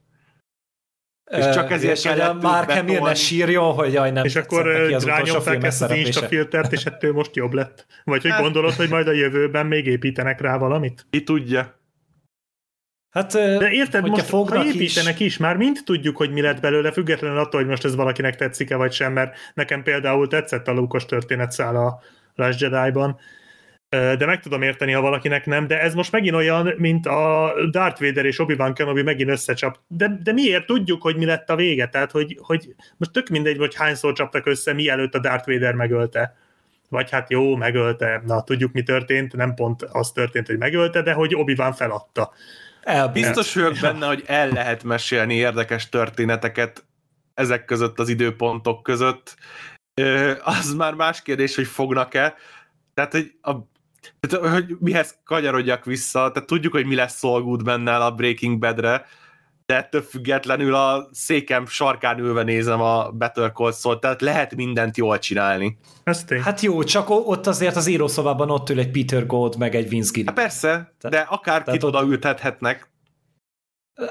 És 1.31 1.55
csak 1.55 1.71
ezért 1.71 1.97
és 1.97 2.03
kellett 2.03 2.43
Mark 2.43 2.71
Hamill 2.71 3.01
ne 3.01 3.15
sírjon, 3.15 3.75
hogy 3.75 3.93
jaj, 3.93 4.11
nem 4.11 4.25
És 4.25 4.37
akkor 4.37 4.67
rányomták 5.05 5.63
ezt 5.63 5.83
az 5.83 5.91
Insta 5.91 6.27
filtert, 6.27 6.73
és 6.73 6.85
ettől 6.85 7.13
most 7.13 7.37
jobb 7.37 7.53
lett? 7.53 7.87
Vagy 8.05 8.23
hogy 8.23 8.33
gondolod, 8.41 8.73
hogy 8.73 8.89
majd 8.89 9.09
a 9.09 9.13
jövőben 9.13 9.67
még 9.67 9.87
építenek 9.87 10.41
rá 10.41 10.57
valamit? 10.57 11.07
Ki 11.11 11.23
tudja. 11.23 11.81
Hát, 13.11 13.33
De 13.33 13.71
érted, 13.71 14.09
most 14.09 14.31
ha 14.31 14.65
építenek 14.65 15.21
is. 15.21 15.27
is, 15.27 15.37
már 15.37 15.57
mind 15.57 15.79
tudjuk, 15.85 16.17
hogy 16.17 16.31
mi 16.31 16.41
lett 16.41 16.61
belőle, 16.61 16.93
függetlenül 16.93 17.39
attól, 17.39 17.61
hogy 17.61 17.69
most 17.69 17.85
ez 17.85 17.95
valakinek 17.95 18.37
tetszik-e 18.37 18.77
vagy 18.77 18.93
sem, 18.93 19.13
mert 19.13 19.37
nekem 19.55 19.83
például 19.83 20.29
tetszett 20.29 20.69
a 20.69 20.73
Lukos 20.73 21.07
történetszál 21.07 21.77
a, 21.77 22.01
Last 22.35 22.61
Jedi-ban, 22.61 23.19
de 23.93 24.27
meg 24.27 24.41
tudom 24.41 24.63
érteni, 24.63 24.93
ha 24.93 25.01
valakinek 25.01 25.47
nem, 25.47 25.67
de 25.67 25.81
ez 25.81 25.95
most 25.95 26.13
megint 26.13 26.35
olyan, 26.35 26.75
mint 26.77 27.07
a 27.07 27.55
Darth 27.71 28.01
Vader 28.01 28.25
és 28.25 28.39
Obi-Wan 28.39 28.75
Kenobi 28.75 29.03
megint 29.03 29.31
összecsap. 29.31 29.79
De, 29.87 30.19
de 30.23 30.33
miért 30.33 30.67
tudjuk, 30.67 31.03
hogy 31.03 31.17
mi 31.17 31.25
lett 31.25 31.51
a 31.51 31.57
vége? 31.57 31.89
Tehát, 31.89 32.11
hogy, 32.11 32.39
hogy 32.43 32.75
most 32.97 33.13
tök 33.13 33.29
mindegy, 33.29 33.57
hogy 33.57 33.75
hányszor 33.75 34.13
csaptak 34.13 34.47
össze, 34.47 34.73
mielőtt 34.73 35.15
a 35.15 35.19
Darth 35.19 35.47
Vader 35.47 35.75
megölte. 35.75 36.37
Vagy 36.89 37.11
hát 37.11 37.31
jó, 37.31 37.57
megölte. 37.57 38.23
Na, 38.27 38.43
tudjuk, 38.43 38.73
mi 38.73 38.83
történt. 38.83 39.37
Nem 39.37 39.55
pont 39.55 39.83
az 39.83 40.13
történt, 40.13 40.47
hogy 40.47 40.59
megölte, 40.59 41.03
de 41.03 41.13
hogy 41.13 41.35
Obi-Wan 41.35 41.73
feladta. 41.73 42.33
El, 42.83 43.09
biztos 43.09 43.55
vagyok 43.55 43.77
benne, 43.81 44.07
hogy 44.07 44.23
el 44.27 44.49
lehet 44.49 44.85
mesélni 44.85 45.35
érdekes 45.35 45.89
történeteket 45.89 46.85
ezek 47.35 47.65
között 47.65 47.99
az 47.99 48.09
időpontok 48.09 48.83
között. 48.83 49.37
Az 50.43 50.75
már 50.75 50.95
más 50.95 51.23
kérdés, 51.23 51.55
hogy 51.55 51.67
fognak-e. 51.67 52.35
Tehát, 52.95 53.13
hogy 53.13 53.33
a 53.43 53.53
tehát, 54.21 54.47
hogy 54.47 54.77
mihez 54.81 55.19
kanyarodjak 55.25 55.85
vissza, 55.85 56.31
tehát 56.33 56.49
tudjuk, 56.49 56.73
hogy 56.73 56.87
mi 56.87 56.95
lesz 56.95 57.17
szolgút 57.17 57.65
benne 57.65 57.97
a 57.97 58.11
Breaking 58.11 58.59
Badre, 58.59 59.07
de 59.67 59.77
ettől 59.77 60.03
függetlenül 60.03 60.75
a 60.75 61.09
székem 61.13 61.67
sarkán 61.67 62.19
ülve 62.19 62.43
nézem 62.43 62.81
a 62.81 63.11
Better 63.11 63.53
Call 63.53 63.73
Saul, 63.73 63.99
tehát 63.99 64.21
lehet 64.21 64.55
mindent 64.55 64.97
jól 64.97 65.19
csinálni. 65.19 65.79
Ez 66.05 66.25
Hát 66.43 66.61
jó, 66.61 66.83
csak 66.83 67.11
ott 67.11 67.47
azért 67.47 67.77
az 67.77 67.87
írószobában 67.87 68.51
ott 68.51 68.71
ül 68.71 68.79
egy 68.79 68.91
Peter 68.91 69.27
Gold, 69.27 69.59
meg 69.59 69.75
egy 69.75 69.89
Vince 69.89 70.11
Gilligan. 70.13 70.35
Hát 70.35 70.45
persze, 70.45 70.95
de 71.09 71.19
akárkit 71.19 71.83
oda 71.83 72.03
ültethetnek. 72.03 72.91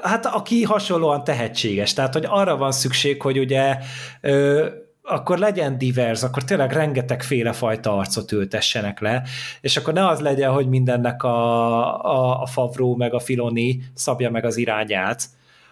Hát 0.02 0.26
aki 0.26 0.62
hasonlóan 0.62 1.24
tehetséges, 1.24 1.92
tehát 1.92 2.12
hogy 2.12 2.24
arra 2.28 2.56
van 2.56 2.72
szükség, 2.72 3.22
hogy 3.22 3.38
ugye 3.38 3.76
ö, 4.20 4.66
akkor 5.02 5.38
legyen 5.38 5.78
divers, 5.78 6.22
akkor 6.22 6.44
tényleg 6.44 6.72
rengeteg 6.72 7.22
fajta 7.52 7.96
arcot 7.96 8.32
ültessenek 8.32 9.00
le, 9.00 9.22
és 9.60 9.76
akkor 9.76 9.92
ne 9.92 10.06
az 10.06 10.20
legyen, 10.20 10.50
hogy 10.52 10.68
mindennek 10.68 11.22
a, 11.22 12.04
a, 12.04 12.42
a 12.42 12.46
Favró 12.46 12.96
meg 12.96 13.14
a 13.14 13.18
Filoni 13.18 13.82
szabja 13.94 14.30
meg 14.30 14.44
az 14.44 14.56
irányát, 14.56 15.28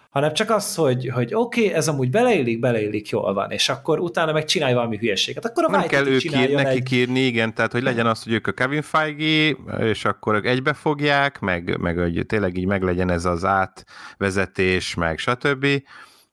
hanem 0.09 0.33
csak 0.33 0.49
az, 0.49 0.75
hogy, 0.75 1.09
hogy 1.13 1.33
oké, 1.33 1.61
okay, 1.61 1.73
ez 1.73 1.87
amúgy 1.87 2.09
beleillik, 2.09 2.59
beleillik, 2.59 3.09
jól 3.09 3.33
van, 3.33 3.51
és 3.51 3.69
akkor 3.69 3.99
utána 3.99 4.31
meg 4.31 4.45
csinálj 4.45 4.73
valami 4.73 4.97
hülyeséget. 4.97 5.45
Akkor 5.45 5.63
a 5.63 5.69
Nem 5.69 5.87
kell 5.87 6.07
ők 6.07 6.23
ír, 6.23 6.51
nekik 6.51 6.91
egy... 6.91 6.93
írni, 6.93 7.19
igen, 7.19 7.53
tehát 7.53 7.71
hogy 7.71 7.83
legyen 7.83 8.05
az, 8.07 8.23
hogy 8.23 8.33
ők 8.33 8.47
a 8.47 8.51
Kevin 8.51 8.81
Feige, 8.81 9.55
és 9.79 10.05
akkor 10.05 10.35
ők 10.35 10.45
egybefogják, 10.45 11.39
meg, 11.39 11.77
meg 11.79 11.97
hogy 11.97 12.25
tényleg 12.25 12.57
így 12.57 12.65
meglegyen 12.65 13.09
ez 13.09 13.25
az 13.25 13.45
átvezetés, 13.45 14.95
meg 14.95 15.17
stb 15.17 15.65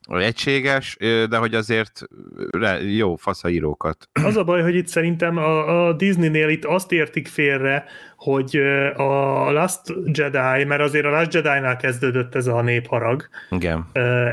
egységes, 0.08 0.96
de 1.28 1.36
hogy 1.36 1.54
azért 1.54 2.02
jó 2.96 3.16
faszaírókat. 3.16 4.08
Az 4.12 4.36
a 4.36 4.44
baj, 4.44 4.62
hogy 4.62 4.74
itt 4.74 4.86
szerintem 4.86 5.36
a, 5.36 5.86
a 5.86 5.92
Disney-nél 5.92 6.48
itt 6.48 6.64
azt 6.64 6.92
értik 6.92 7.28
félre, 7.28 7.84
hogy 8.16 8.56
a 8.96 9.50
Last 9.50 9.80
Jedi, 10.04 10.64
mert 10.64 10.80
azért 10.80 11.04
a 11.04 11.10
Last 11.10 11.34
Jedi-nál 11.34 11.76
kezdődött 11.76 12.34
ez 12.34 12.46
a 12.46 12.62
népharag. 12.62 13.28
Igen. 13.50 13.86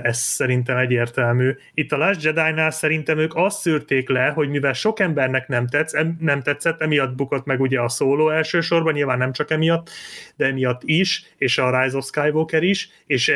Ez 0.03 0.18
szerintem 0.18 0.77
egyértelmű. 0.77 1.56
Itt 1.73 1.91
a 1.91 1.97
Last 1.97 2.23
Jedi-nál 2.23 2.72
szerintem 2.72 3.18
ők 3.18 3.35
azt 3.35 3.60
szűrték 3.60 4.10
le, 4.10 4.27
hogy 4.27 4.49
mivel 4.49 4.73
sok 4.73 4.99
embernek 4.99 5.47
nem, 5.47 5.68
tetsz, 5.68 5.93
nem 6.19 6.41
tetszett, 6.41 6.81
emiatt 6.81 7.15
bukott 7.15 7.45
meg 7.45 7.61
ugye 7.61 7.80
a 7.80 7.89
szóló 7.89 8.30
elsősorban, 8.30 8.93
nyilván 8.93 9.18
nem 9.18 9.31
csak 9.31 9.52
emiatt, 9.52 9.89
de 10.35 10.45
emiatt 10.45 10.81
is, 10.84 11.23
és 11.38 11.57
a 11.57 11.81
Rise 11.81 11.97
of 11.97 12.06
Skywalker 12.06 12.64
is, 12.64 12.89
és 13.06 13.31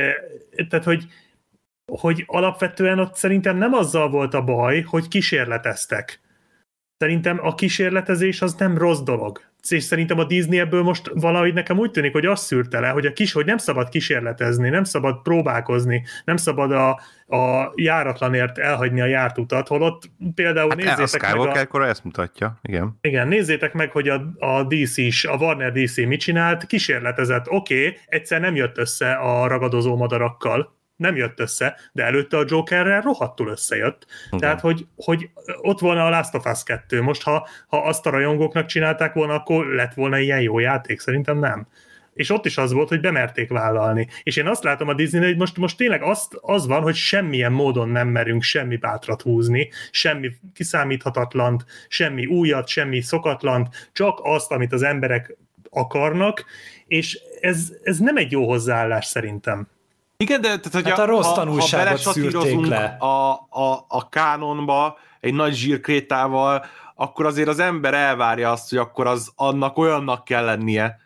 tehát, 0.70 0.86
hogy 0.86 1.04
hogy 1.90 2.24
alapvetően 2.28 3.00
ott 3.00 3.16
szerintem 3.16 3.58
nem 3.58 3.74
azzal 3.74 4.10
volt 4.10 4.34
a 4.34 4.44
baj, 4.44 4.82
hogy 4.82 5.08
kísérleteztek. 5.08 6.20
Szerintem 6.98 7.40
a 7.42 7.56
kísérletezés 7.56 8.42
az 8.42 8.54
nem 8.54 8.78
rossz 8.78 9.00
dolog. 9.00 9.42
És 9.70 9.84
szerintem 9.84 10.20
a 10.20 10.24
Disney 10.24 10.60
ebből 10.60 10.84
most 10.84 11.12
valahogy 11.14 11.54
nekem 11.54 11.78
úgy 11.78 11.92
tűnik, 11.92 12.12
hogy 12.12 12.26
azt 12.26 12.44
szűrte 12.44 12.80
le, 12.80 12.90
hogy, 12.90 13.06
a 13.06 13.14
kis, 13.14 13.32
hogy 13.32 13.46
nem 13.46 13.58
szabad 13.58 13.90
kísérletezni, 13.90 14.70
nem 14.70 14.84
szabad 14.84 15.22
próbálkozni, 15.22 16.04
nem 16.26 16.38
szabad 16.38 16.72
a, 16.72 16.90
a 17.38 17.72
járatlanért 17.76 18.58
elhagyni 18.58 19.02
a 19.02 19.06
járt 19.06 19.38
utat, 19.38 19.68
holott 19.68 20.12
például 20.36 20.70
hát 20.70 20.78
nézzétek 20.78 21.36
a 21.36 21.44
meg 21.44 21.68
a... 21.72 21.88
ezt 21.88 22.04
mutatja, 22.04 22.60
igen. 22.62 22.98
Igen, 23.02 23.28
nézzétek 23.28 23.74
meg, 23.74 23.92
hogy 23.92 24.08
a, 24.08 24.34
a 24.40 24.64
DC 24.64 24.98
is, 24.98 25.26
a 25.26 25.36
Warner 25.36 25.72
DC 25.72 25.98
mit 25.98 26.20
csinált, 26.20 26.66
kísérletezett, 26.66 27.50
oké, 27.50 27.88
okay, 27.88 28.00
egyszer 28.06 28.40
nem 28.40 28.56
jött 28.56 28.78
össze 28.78 29.12
a 29.12 29.48
ragadozó 29.48 29.96
madarakkal, 29.96 30.79
nem 31.00 31.16
jött 31.16 31.40
össze, 31.40 31.76
de 31.92 32.04
előtte 32.04 32.38
a 32.38 32.46
Jokerrel 32.48 33.02
rohadtul 33.02 33.48
összejött. 33.48 34.06
Okay. 34.28 34.40
Tehát, 34.40 34.60
hogy, 34.60 34.86
hogy 34.96 35.30
ott 35.62 35.80
volna 35.80 36.06
a 36.06 36.10
Last 36.10 36.36
of 36.36 36.46
Us 36.46 36.64
2. 36.64 37.02
Most, 37.02 37.24
ha, 37.24 37.48
ha 37.68 37.78
azt 37.78 38.06
a 38.06 38.10
rajongóknak 38.10 38.66
csinálták 38.66 39.14
volna, 39.14 39.34
akkor 39.34 39.66
lett 39.66 39.94
volna 39.94 40.18
ilyen 40.18 40.42
jó 40.42 40.60
játék. 40.60 41.00
Szerintem 41.00 41.40
nem. 41.40 41.68
És 42.14 42.30
ott 42.30 42.46
is 42.46 42.58
az 42.58 42.72
volt, 42.72 42.90
hogy 42.90 43.00
bemerték 43.00 43.50
vállalni. 43.50 44.08
És 44.24 44.36
én 44.36 44.48
azt 44.48 44.64
látom 44.64 44.88
a 44.88 44.94
disney 44.94 45.26
hogy 45.26 45.38
most, 45.38 45.58
most 45.58 45.78
tényleg 45.78 46.02
azt, 46.02 46.38
az 46.42 46.68
van, 46.68 46.82
hogy 46.82 46.96
semmilyen 46.96 47.52
módon 47.52 47.90
nem 47.90 48.08
merünk 48.08 48.42
semmi 48.42 48.78
bátrat 48.78 49.22
húzni, 49.22 49.70
semmi 49.92 50.32
kiszámíthatatlant, 50.54 51.66
semmi 51.88 52.26
újat, 52.26 52.68
semmi 52.68 53.02
szokatlant, 53.02 53.90
csak 53.94 54.20
azt, 54.24 54.52
amit 54.52 54.74
az 54.74 54.84
emberek 54.84 55.38
akarnak, 55.70 56.46
és 56.88 57.20
ez, 57.42 57.74
ez 57.84 57.98
nem 57.98 58.18
egy 58.18 58.32
jó 58.32 58.48
hozzáállás 58.48 59.06
szerintem. 59.06 59.68
Igen, 60.24 60.42
de 60.42 60.48
tehát, 60.48 60.74
hogy 60.74 60.90
hát 60.90 61.00
a, 61.00 61.02
a 61.02 61.06
rossz 61.06 61.34
tanulságot 61.34 62.04
ha, 62.04 62.14
ha 62.56 62.68
le. 62.68 62.86
A, 63.00 63.32
a, 63.50 63.86
a 63.88 64.10
kánonba 64.10 64.98
egy 65.20 65.34
nagy 65.34 65.54
zsírkrétával, 65.54 66.66
akkor 66.96 67.26
azért 67.26 67.48
az 67.48 67.60
ember 67.60 67.94
elvárja 67.94 68.52
azt, 68.52 68.70
hogy 68.70 68.78
akkor 68.78 69.08
az 69.08 69.32
annak 69.36 69.78
olyannak 69.78 70.24
kell 70.24 70.46
lennie. 70.46 71.00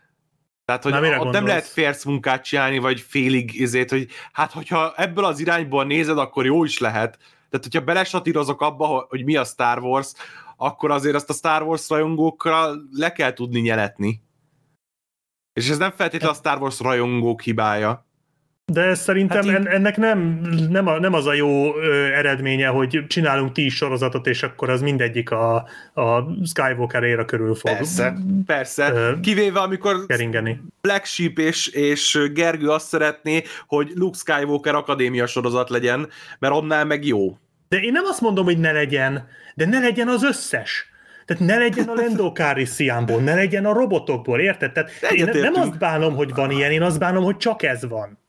Tehát, 0.65 0.83
hogy 0.83 0.91
Na, 0.91 1.19
ott 1.19 1.31
nem 1.31 1.45
lehet 1.45 1.65
férsz 1.65 2.03
munkát 2.03 2.43
csinálni, 2.43 2.77
vagy 2.77 2.99
félig 2.99 3.59
izét, 3.59 3.89
hogy 3.89 4.07
hát, 4.31 4.51
hogyha 4.51 4.93
ebből 4.95 5.25
az 5.25 5.39
irányból 5.39 5.85
nézed, 5.85 6.17
akkor 6.17 6.45
jó 6.45 6.63
is 6.63 6.79
lehet. 6.79 7.17
Tehát, 7.49 7.65
hogyha 7.71 7.81
belesatírozok 7.81 8.61
abba, 8.61 9.05
hogy 9.09 9.23
mi 9.23 9.35
a 9.35 9.43
Star 9.43 9.79
Wars, 9.79 10.11
akkor 10.57 10.91
azért 10.91 11.15
azt 11.15 11.29
a 11.29 11.33
Star 11.33 11.61
Wars 11.61 11.89
rajongókra 11.89 12.71
le 12.91 13.11
kell 13.11 13.33
tudni 13.33 13.59
nyeletni. 13.59 14.23
És 15.53 15.69
ez 15.69 15.77
nem 15.77 15.91
feltétlenül 15.91 16.35
a 16.35 16.39
Star 16.39 16.61
Wars 16.61 16.79
rajongók 16.79 17.41
hibája. 17.41 18.07
De 18.65 18.93
szerintem 18.93 19.47
hát 19.47 19.65
ennek 19.65 19.97
nem, 19.97 20.41
nem, 20.69 20.87
a, 20.87 20.99
nem 20.99 21.13
az 21.13 21.25
a 21.25 21.33
jó 21.33 21.77
ö, 21.77 22.05
eredménye, 22.05 22.67
hogy 22.67 23.05
csinálunk 23.07 23.51
tíz 23.51 23.73
sorozatot, 23.73 24.27
és 24.27 24.43
akkor 24.43 24.69
az 24.69 24.81
mindegyik 24.81 25.31
a, 25.31 25.55
a 25.93 26.25
Skywalker 26.45 27.03
éra 27.03 27.25
körül 27.25 27.55
fog. 27.55 27.71
Persze, 27.71 28.13
persze. 28.45 28.91
Ö, 28.93 29.19
Kivéve 29.19 29.59
amikor 29.59 30.05
keringeni. 30.05 30.61
Black 30.81 31.05
Sheep 31.05 31.37
és, 31.37 31.67
és 31.67 32.19
Gergő 32.33 32.69
azt 32.69 32.87
szeretné, 32.87 33.43
hogy 33.67 33.91
Luke 33.95 34.17
Skywalker 34.17 34.75
akadémia 34.75 35.25
sorozat 35.25 35.69
legyen, 35.69 36.09
mert 36.39 36.53
annál 36.53 36.85
meg 36.85 37.05
jó. 37.05 37.37
De 37.67 37.77
én 37.77 37.91
nem 37.91 38.05
azt 38.05 38.21
mondom, 38.21 38.45
hogy 38.45 38.59
ne 38.59 38.71
legyen, 38.71 39.27
de 39.55 39.65
ne 39.65 39.79
legyen 39.79 40.07
az 40.07 40.23
összes. 40.23 40.91
Tehát 41.25 41.43
ne 41.43 41.57
legyen 41.57 41.87
a 41.87 41.93
Lando 41.93 42.31
Calrissianból, 42.31 43.21
ne 43.21 43.35
legyen 43.35 43.65
a 43.65 43.73
robotokból, 43.73 44.39
érted? 44.39 44.71
Tehát 44.71 45.11
én 45.11 45.29
nem 45.33 45.53
azt 45.53 45.77
bánom, 45.77 46.15
hogy 46.15 46.33
van 46.33 46.51
ilyen, 46.51 46.71
én 46.71 46.81
azt 46.81 46.99
bánom, 46.99 47.23
hogy 47.23 47.37
csak 47.37 47.63
ez 47.63 47.87
van. 47.87 48.21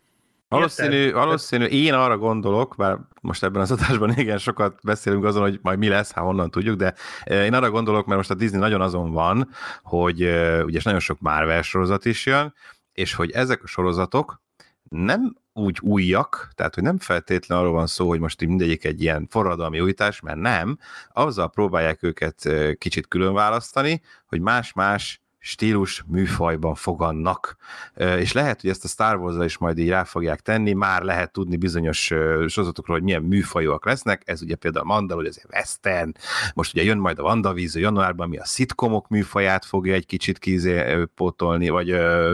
Valószínű, 0.55 1.12
valószínű, 1.12 1.64
én 1.64 1.94
arra 1.94 2.18
gondolok, 2.18 2.74
bár 2.76 2.98
most 3.20 3.43
ebben 3.43 3.60
az 3.60 3.70
adásban 3.70 4.10
igen 4.18 4.39
sokat 4.39 4.78
beszélünk 4.82 5.24
azon, 5.24 5.43
hogy 5.43 5.59
majd 5.62 5.78
mi 5.78 5.89
lesz, 5.89 6.12
hát 6.12 6.24
honnan 6.24 6.51
tudjuk, 6.51 6.76
de 6.76 6.94
én 7.24 7.55
arra 7.55 7.70
gondolok, 7.70 8.06
mert 8.06 8.16
most 8.16 8.31
a 8.31 8.35
Disney 8.35 8.60
nagyon 8.60 8.81
azon 8.81 9.12
van, 9.12 9.48
hogy 9.82 10.20
ugye 10.64 10.81
nagyon 10.82 11.01
sok 11.01 11.20
Marvel 11.20 11.62
sorozat 11.62 12.05
is 12.05 12.26
jön, 12.26 12.55
és 12.93 13.14
hogy 13.14 13.31
ezek 13.31 13.62
a 13.62 13.66
sorozatok 13.66 14.43
nem 14.89 15.36
úgy 15.52 15.78
újak, 15.81 16.51
tehát 16.55 16.74
hogy 16.74 16.82
nem 16.82 16.98
feltétlenül 16.98 17.64
arról 17.64 17.76
van 17.76 17.86
szó, 17.86 18.09
hogy 18.09 18.20
most 18.20 18.40
mindegyik 18.40 18.85
egy 18.85 19.02
ilyen 19.02 19.26
forradalmi 19.31 19.81
újítás, 19.81 20.20
mert 20.20 20.39
nem, 20.39 20.78
azzal 21.12 21.51
próbálják 21.51 22.02
őket 22.02 22.48
kicsit 22.78 23.09
külön 23.09 23.35
választani, 23.35 24.02
hogy 24.26 24.40
más-más 24.40 25.23
stílus 25.46 26.04
műfajban 26.06 26.74
fogannak. 26.74 27.56
És 27.96 28.32
lehet, 28.32 28.60
hogy 28.60 28.70
ezt 28.70 28.84
a 28.84 28.88
Star 28.88 29.16
wars 29.16 29.44
is 29.44 29.58
majd 29.58 29.78
így 29.78 29.88
rá 29.88 30.04
fogják 30.04 30.40
tenni, 30.40 30.72
már 30.72 31.02
lehet 31.02 31.32
tudni 31.32 31.56
bizonyos 31.56 31.98
sorozatokról, 32.46 32.96
hogy 32.96 33.02
milyen 33.02 33.22
műfajúak 33.22 33.84
lesznek, 33.86 34.22
ez 34.24 34.42
ugye 34.42 34.54
például 34.54 34.84
Mandal, 34.84 35.16
hogy 35.16 35.26
egy 35.26 35.42
western, 35.52 36.12
most 36.54 36.72
ugye 36.72 36.82
jön 36.82 36.98
majd 36.98 37.18
a 37.18 37.22
WandaVision 37.22 37.82
januárban, 37.82 38.28
mi 38.28 38.36
a 38.36 38.44
szitkomok 38.44 39.08
műfaját 39.08 39.64
fogja 39.64 39.94
egy 39.94 40.06
kicsit 40.06 40.38
kizé 40.38 41.04
pótolni, 41.14 41.68
vagy 41.68 41.90
ö, 41.90 42.32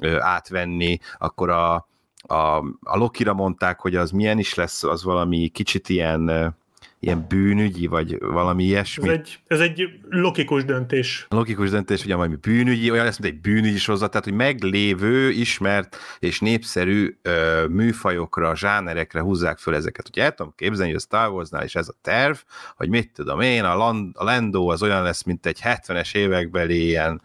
ö, 0.00 0.20
átvenni, 0.20 0.98
akkor 1.18 1.50
a, 1.50 1.74
a, 2.20 2.56
a 2.80 2.96
Lokira 2.96 3.34
mondták, 3.34 3.80
hogy 3.80 3.96
az 3.96 4.10
milyen 4.10 4.38
is 4.38 4.54
lesz, 4.54 4.82
az 4.82 5.04
valami 5.04 5.48
kicsit 5.48 5.88
ilyen 5.88 6.54
ilyen 7.00 7.24
bűnügyi, 7.28 7.86
vagy 7.86 8.18
valami 8.20 8.64
ilyesmi. 8.64 9.08
Ez 9.08 9.14
egy, 9.14 9.38
ez 9.46 9.60
egy 9.60 9.88
logikus 10.08 10.64
döntés. 10.64 11.26
Logikus 11.28 11.70
döntés, 11.70 12.02
hogy 12.02 12.12
valami 12.12 12.36
bűnügyi, 12.36 12.90
olyan 12.90 13.04
lesz, 13.04 13.18
mint 13.18 13.34
egy 13.34 13.40
bűnügyi 13.40 13.78
sorozat, 13.78 14.10
tehát 14.10 14.24
hogy 14.26 14.34
meglévő, 14.36 15.30
ismert 15.30 15.96
és 16.18 16.40
népszerű 16.40 17.18
ö, 17.22 17.66
műfajokra, 17.66 18.56
zsánerekre 18.56 19.20
húzzák 19.20 19.58
föl 19.58 19.74
ezeket. 19.74 20.08
Ugye 20.08 20.22
el 20.22 20.34
tudom 20.34 20.52
képzelni, 20.56 20.92
hogy 20.92 21.00
a 21.00 21.04
Star 21.04 21.30
Warsnál 21.30 21.64
is 21.64 21.74
ez 21.74 21.88
a 21.88 21.94
terv, 22.02 22.36
hogy 22.76 22.88
mit 22.88 23.12
tudom 23.12 23.40
én, 23.40 23.64
a, 23.64 23.76
Land, 23.76 24.10
a 24.14 24.24
Lando 24.24 24.66
az 24.66 24.82
olyan 24.82 25.02
lesz, 25.02 25.22
mint 25.22 25.46
egy 25.46 25.60
70-es 25.62 26.14
évekbeli 26.14 26.84
ilyen 26.84 27.20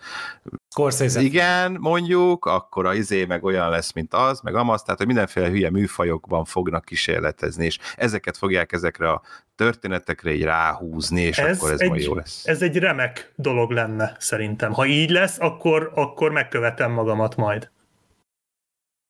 Scorsese. 0.73 1.21
igen, 1.21 1.77
mondjuk, 1.79 2.45
akkor 2.45 2.85
a 2.85 2.93
izé 2.93 3.25
meg 3.25 3.43
olyan 3.43 3.69
lesz, 3.69 3.91
mint 3.91 4.13
az, 4.13 4.41
meg 4.41 4.55
amaz, 4.55 4.81
tehát 4.81 4.97
hogy 4.97 5.07
mindenféle 5.07 5.49
hülye 5.49 5.69
műfajokban 5.69 6.45
fognak 6.45 6.85
kísérletezni, 6.85 7.65
és 7.65 7.77
ezeket 7.95 8.37
fogják 8.37 8.71
ezekre 8.71 9.09
a 9.09 9.21
történetekre 9.55 10.33
így 10.33 10.43
ráhúzni, 10.43 11.21
és 11.21 11.37
ez 11.37 11.57
akkor 11.57 11.71
ez 11.71 11.79
egy, 11.79 11.89
majd 11.89 12.01
jó 12.01 12.15
lesz. 12.15 12.45
Ez 12.45 12.61
egy 12.61 12.77
remek 12.77 13.33
dolog 13.35 13.71
lenne, 13.71 14.15
szerintem. 14.19 14.71
Ha 14.71 14.85
így 14.85 15.09
lesz, 15.09 15.39
akkor, 15.39 15.91
akkor 15.95 16.31
megkövetem 16.31 16.91
magamat 16.91 17.35
majd. 17.35 17.71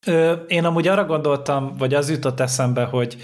Ö, 0.06 0.32
én 0.32 0.66
amúgy 0.66 0.88
arra 0.88 1.06
gondoltam, 1.06 1.78
vagy 1.78 1.94
az 1.94 2.10
jutott 2.10 2.40
eszembe, 2.40 2.84
hogy 2.84 3.18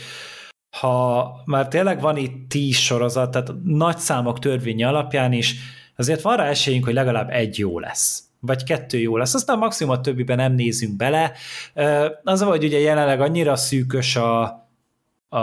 ha 0.77 1.31
már 1.45 1.67
tényleg 1.67 2.01
van 2.01 2.17
itt 2.17 2.49
tíz 2.49 2.75
sorozat, 2.75 3.31
tehát 3.31 3.51
nagy 3.63 3.97
számok 3.97 4.39
törvényi 4.39 4.83
alapján 4.83 5.33
is, 5.33 5.55
azért 5.95 6.21
van 6.21 6.37
rá 6.37 6.45
esélyünk, 6.45 6.85
hogy 6.85 6.93
legalább 6.93 7.29
egy 7.29 7.57
jó 7.57 7.79
lesz 7.79 8.27
vagy 8.39 8.63
kettő 8.63 8.97
jó 8.97 9.17
lesz, 9.17 9.33
aztán 9.33 9.57
maximum 9.57 9.93
a 9.93 10.01
többiben 10.01 10.37
nem 10.37 10.53
nézünk 10.53 10.95
bele. 10.95 11.31
Az, 12.23 12.41
hogy 12.41 12.63
ugye 12.63 12.79
jelenleg 12.79 13.21
annyira 13.21 13.55
szűkös 13.55 14.15
a, 14.15 14.41
a, 15.29 15.39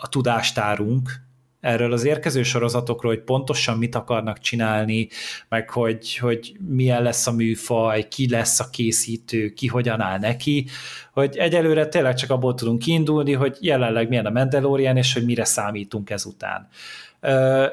a 0.00 0.06
tudástárunk 0.10 1.26
erről 1.60 1.92
az 1.92 2.04
érkező 2.04 2.42
sorozatokról, 2.42 3.12
hogy 3.12 3.22
pontosan 3.22 3.78
mit 3.78 3.94
akarnak 3.94 4.38
csinálni, 4.38 5.08
meg 5.48 5.70
hogy, 5.70 6.16
hogy 6.16 6.56
milyen 6.68 7.02
lesz 7.02 7.26
a 7.26 7.32
műfaj, 7.32 8.08
ki 8.08 8.30
lesz 8.30 8.60
a 8.60 8.70
készítő, 8.70 9.48
ki 9.48 9.66
hogyan 9.66 10.00
áll 10.00 10.18
neki, 10.18 10.66
hogy 11.12 11.36
egyelőre 11.36 11.86
tényleg 11.86 12.14
csak 12.14 12.30
abból 12.30 12.54
tudunk 12.54 12.78
kiindulni, 12.78 13.32
hogy 13.32 13.56
jelenleg 13.60 14.08
milyen 14.08 14.26
a 14.26 14.30
Mandalorian, 14.30 14.96
és 14.96 15.12
hogy 15.12 15.24
mire 15.24 15.44
számítunk 15.44 16.10
ezután. 16.10 16.68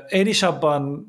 Én 0.10 0.28
is 0.28 0.44
abban 0.44 1.08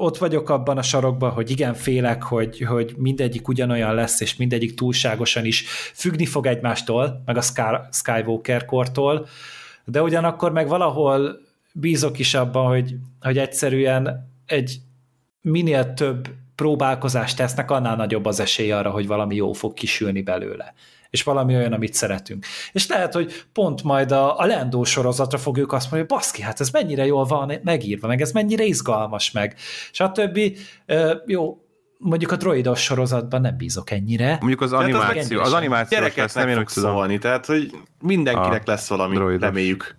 ott 0.00 0.18
vagyok 0.18 0.50
abban 0.50 0.78
a 0.78 0.82
sarokban, 0.82 1.30
hogy 1.30 1.50
igen, 1.50 1.74
félek, 1.74 2.22
hogy, 2.22 2.60
hogy 2.60 2.94
mindegyik 2.96 3.48
ugyanolyan 3.48 3.94
lesz, 3.94 4.20
és 4.20 4.36
mindegyik 4.36 4.74
túlságosan 4.74 5.44
is 5.44 5.64
függni 5.94 6.26
fog 6.26 6.46
egymástól, 6.46 7.22
meg 7.24 7.36
a 7.36 7.42
Skywalker 7.90 8.64
kortól, 8.64 9.26
de 9.84 10.02
ugyanakkor 10.02 10.52
meg 10.52 10.68
valahol 10.68 11.40
bízok 11.72 12.18
is 12.18 12.34
abban, 12.34 12.66
hogy, 12.66 12.94
hogy 13.20 13.38
egyszerűen 13.38 14.30
egy 14.46 14.76
minél 15.40 15.94
több 15.94 16.28
próbálkozást 16.54 17.36
tesznek, 17.36 17.70
annál 17.70 17.96
nagyobb 17.96 18.24
az 18.24 18.40
esély 18.40 18.72
arra, 18.72 18.90
hogy 18.90 19.06
valami 19.06 19.34
jó 19.34 19.52
fog 19.52 19.72
kisülni 19.74 20.22
belőle 20.22 20.74
és 21.10 21.22
valami 21.22 21.56
olyan, 21.56 21.72
amit 21.72 21.94
szeretünk. 21.94 22.46
És 22.72 22.86
lehet, 22.86 23.14
hogy 23.14 23.44
pont 23.52 23.82
majd 23.82 24.12
a, 24.12 24.38
a 24.38 24.46
Lendó 24.46 24.84
sorozatra 24.84 25.38
fogjuk 25.38 25.72
azt 25.72 25.90
mondani, 25.90 26.00
hogy 26.08 26.18
baszki, 26.18 26.42
hát 26.42 26.60
ez 26.60 26.70
mennyire 26.70 27.06
jól 27.06 27.24
van 27.24 27.52
megírva, 27.64 28.06
meg 28.06 28.20
ez 28.20 28.32
mennyire 28.32 28.64
izgalmas, 28.64 29.30
meg 29.30 29.54
stb. 29.92 30.38
Jó, 31.26 31.58
mondjuk 31.98 32.32
a 32.32 32.36
droidos 32.36 32.82
sorozatban 32.82 33.40
nem 33.40 33.56
bízok 33.56 33.90
ennyire. 33.90 34.36
Mondjuk 34.40 34.60
az 34.60 34.72
animáció, 34.72 35.40
az, 35.40 35.46
az 35.46 35.52
animáció 35.52 36.00
lesz, 36.00 36.34
nem 36.34 36.48
én 36.48 36.58
úgy 36.58 36.68
szólni, 36.68 37.18
tehát 37.18 37.46
hogy 37.46 37.70
mindenkinek 38.00 38.66
lesz 38.66 38.88
valami, 38.88 39.14
droidos. 39.14 39.40
reméljük. 39.40 39.98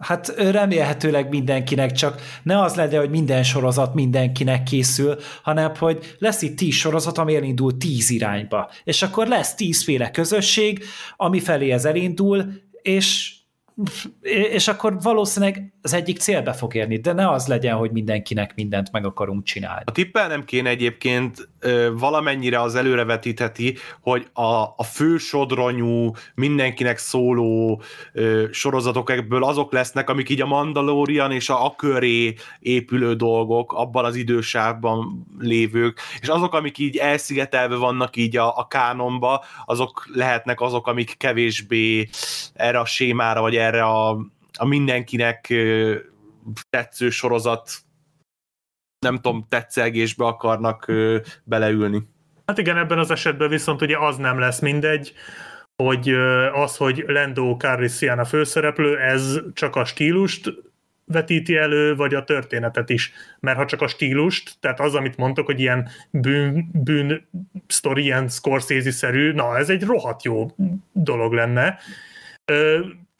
Hát 0.00 0.34
remélhetőleg 0.36 1.28
mindenkinek, 1.28 1.92
csak 1.92 2.22
ne 2.42 2.60
az 2.60 2.74
legyen, 2.74 3.00
hogy 3.00 3.10
minden 3.10 3.42
sorozat 3.42 3.94
mindenkinek 3.94 4.62
készül, 4.62 5.16
hanem 5.42 5.72
hogy 5.78 6.16
lesz 6.18 6.42
itt 6.42 6.56
tíz 6.56 6.74
sorozat, 6.74 7.18
ami 7.18 7.36
elindul 7.36 7.76
tíz 7.76 8.10
irányba. 8.10 8.70
És 8.84 9.02
akkor 9.02 9.26
lesz 9.26 9.54
tízféle 9.54 10.10
közösség, 10.10 10.84
ami 11.16 11.40
felé 11.40 11.70
ez 11.70 11.84
elindul, 11.84 12.52
és 12.82 13.38
és 14.52 14.68
akkor 14.68 15.00
valószínűleg 15.02 15.72
az 15.82 15.94
egyik 15.94 16.18
célbe 16.18 16.52
fog 16.52 16.74
érni, 16.74 16.96
de 16.96 17.12
ne 17.12 17.30
az 17.30 17.46
legyen, 17.46 17.76
hogy 17.76 17.90
mindenkinek 17.90 18.54
mindent 18.54 18.92
meg 18.92 19.04
akarunk 19.04 19.44
csinálni. 19.44 19.82
A 19.84 19.92
tippel 19.92 20.28
nem 20.28 20.44
kéne 20.44 20.68
egyébként 20.68 21.48
valamennyire 21.92 22.60
az 22.60 22.74
előrevetítheti, 22.74 23.76
hogy 24.00 24.26
a, 24.32 24.62
a 24.76 24.84
fő 24.92 25.16
sodronyú, 25.16 26.12
mindenkinek 26.34 26.98
szóló 26.98 27.82
sorozatok 28.50 29.10
ebből 29.10 29.44
azok 29.44 29.72
lesznek, 29.72 30.10
amik 30.10 30.28
így 30.28 30.40
a 30.40 30.46
Mandalorian 30.46 31.32
és 31.32 31.48
a, 31.48 31.64
a 31.64 31.74
köré 31.74 32.34
épülő 32.60 33.14
dolgok, 33.14 33.72
abban 33.72 34.04
az 34.04 34.16
idősávban 34.16 35.26
lévők, 35.38 36.00
és 36.20 36.28
azok, 36.28 36.54
amik 36.54 36.78
így 36.78 36.96
elszigetelve 36.96 37.76
vannak 37.76 38.16
így 38.16 38.36
a, 38.36 38.56
a 38.56 38.66
kánonba, 38.66 39.44
azok 39.64 40.08
lehetnek 40.14 40.60
azok, 40.60 40.86
amik 40.86 41.14
kevésbé 41.16 42.08
erre 42.54 42.78
a 42.78 42.84
sémára, 42.84 43.40
vagy 43.40 43.56
erre 43.56 43.82
a, 43.82 44.18
a 44.58 44.64
mindenkinek 44.64 45.54
tetsző 46.70 47.10
sorozat 47.10 47.70
nem 49.06 49.14
tudom, 49.14 49.46
tetszelgésbe 49.48 50.24
akarnak 50.24 50.92
beleülni. 51.44 52.08
Hát 52.46 52.58
igen, 52.58 52.76
ebben 52.76 52.98
az 52.98 53.10
esetben 53.10 53.48
viszont 53.48 53.82
ugye 53.82 53.98
az 53.98 54.16
nem 54.16 54.38
lesz 54.38 54.60
mindegy, 54.60 55.12
hogy 55.82 56.10
az, 56.52 56.76
hogy 56.76 57.04
Lando 57.06 57.56
Calrissian 57.56 58.18
a 58.18 58.24
főszereplő, 58.24 58.98
ez 58.98 59.38
csak 59.52 59.76
a 59.76 59.84
stílust 59.84 60.52
vetíti 61.04 61.56
elő, 61.56 61.96
vagy 61.96 62.14
a 62.14 62.24
történetet 62.24 62.90
is. 62.90 63.12
Mert 63.40 63.56
ha 63.56 63.64
csak 63.64 63.80
a 63.80 63.86
stílust, 63.86 64.56
tehát 64.60 64.80
az, 64.80 64.94
amit 64.94 65.16
mondtok, 65.16 65.46
hogy 65.46 65.60
ilyen 65.60 65.88
bűn, 66.10 66.70
bűn 66.72 67.28
sztori, 67.66 68.02
ilyen 68.02 68.28
Scorsese-szerű, 68.28 69.32
na, 69.32 69.58
ez 69.58 69.70
egy 69.70 69.82
rohadt 69.82 70.24
jó 70.24 70.50
dolog 70.92 71.32
lenne. 71.32 71.78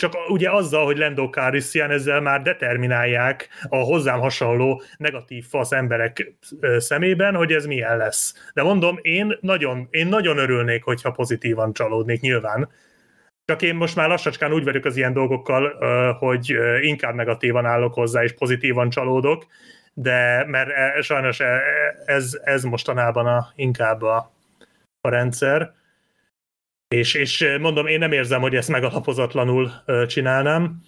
Csak 0.01 0.17
ugye 0.29 0.51
azzal, 0.51 0.85
hogy 0.85 0.99
Lando 0.99 1.29
Calrissian 1.29 1.91
ezzel 1.91 2.21
már 2.21 2.43
determinálják 2.43 3.49
a 3.69 3.77
hozzám 3.77 4.21
hasonló 4.21 4.83
negatív 4.97 5.45
fasz 5.45 5.73
emberek 5.73 6.35
szemében, 6.79 7.35
hogy 7.35 7.53
ez 7.53 7.67
milyen 7.67 7.97
lesz. 7.97 8.51
De 8.55 8.63
mondom, 8.63 8.99
én 9.03 9.39
nagyon, 9.41 9.89
én 9.91 10.07
nagyon 10.07 10.39
örülnék, 10.39 10.85
hogyha 10.85 11.11
pozitívan 11.11 11.73
csalódnék 11.73 12.21
nyilván. 12.21 12.69
Csak 13.45 13.63
én 13.63 13.75
most 13.75 13.97
már 13.97 14.09
lassacskán 14.09 14.53
úgy 14.53 14.65
vagyok 14.65 14.85
az 14.85 14.97
ilyen 14.97 15.13
dolgokkal, 15.13 15.73
hogy 16.13 16.57
inkább 16.81 17.15
negatívan 17.15 17.67
állok 17.67 17.95
hozzá, 17.95 18.23
és 18.23 18.33
pozitívan 18.33 18.91
csalódok, 18.91 19.47
de 19.95 20.45
mert 20.47 20.71
e, 20.71 21.03
sajnos 21.03 21.41
e, 21.41 21.61
ez, 22.05 22.39
ez 22.43 22.63
mostanában 22.63 23.27
a, 23.27 23.53
inkább 23.55 24.03
a, 24.03 24.33
a 25.01 25.09
rendszer. 25.09 25.79
És, 26.95 27.15
és 27.15 27.57
mondom, 27.61 27.87
én 27.87 27.99
nem 27.99 28.13
érzem, 28.13 28.41
hogy 28.41 28.55
ezt 28.55 28.69
megalapozatlanul 28.69 29.71
csinálnám, 30.07 30.83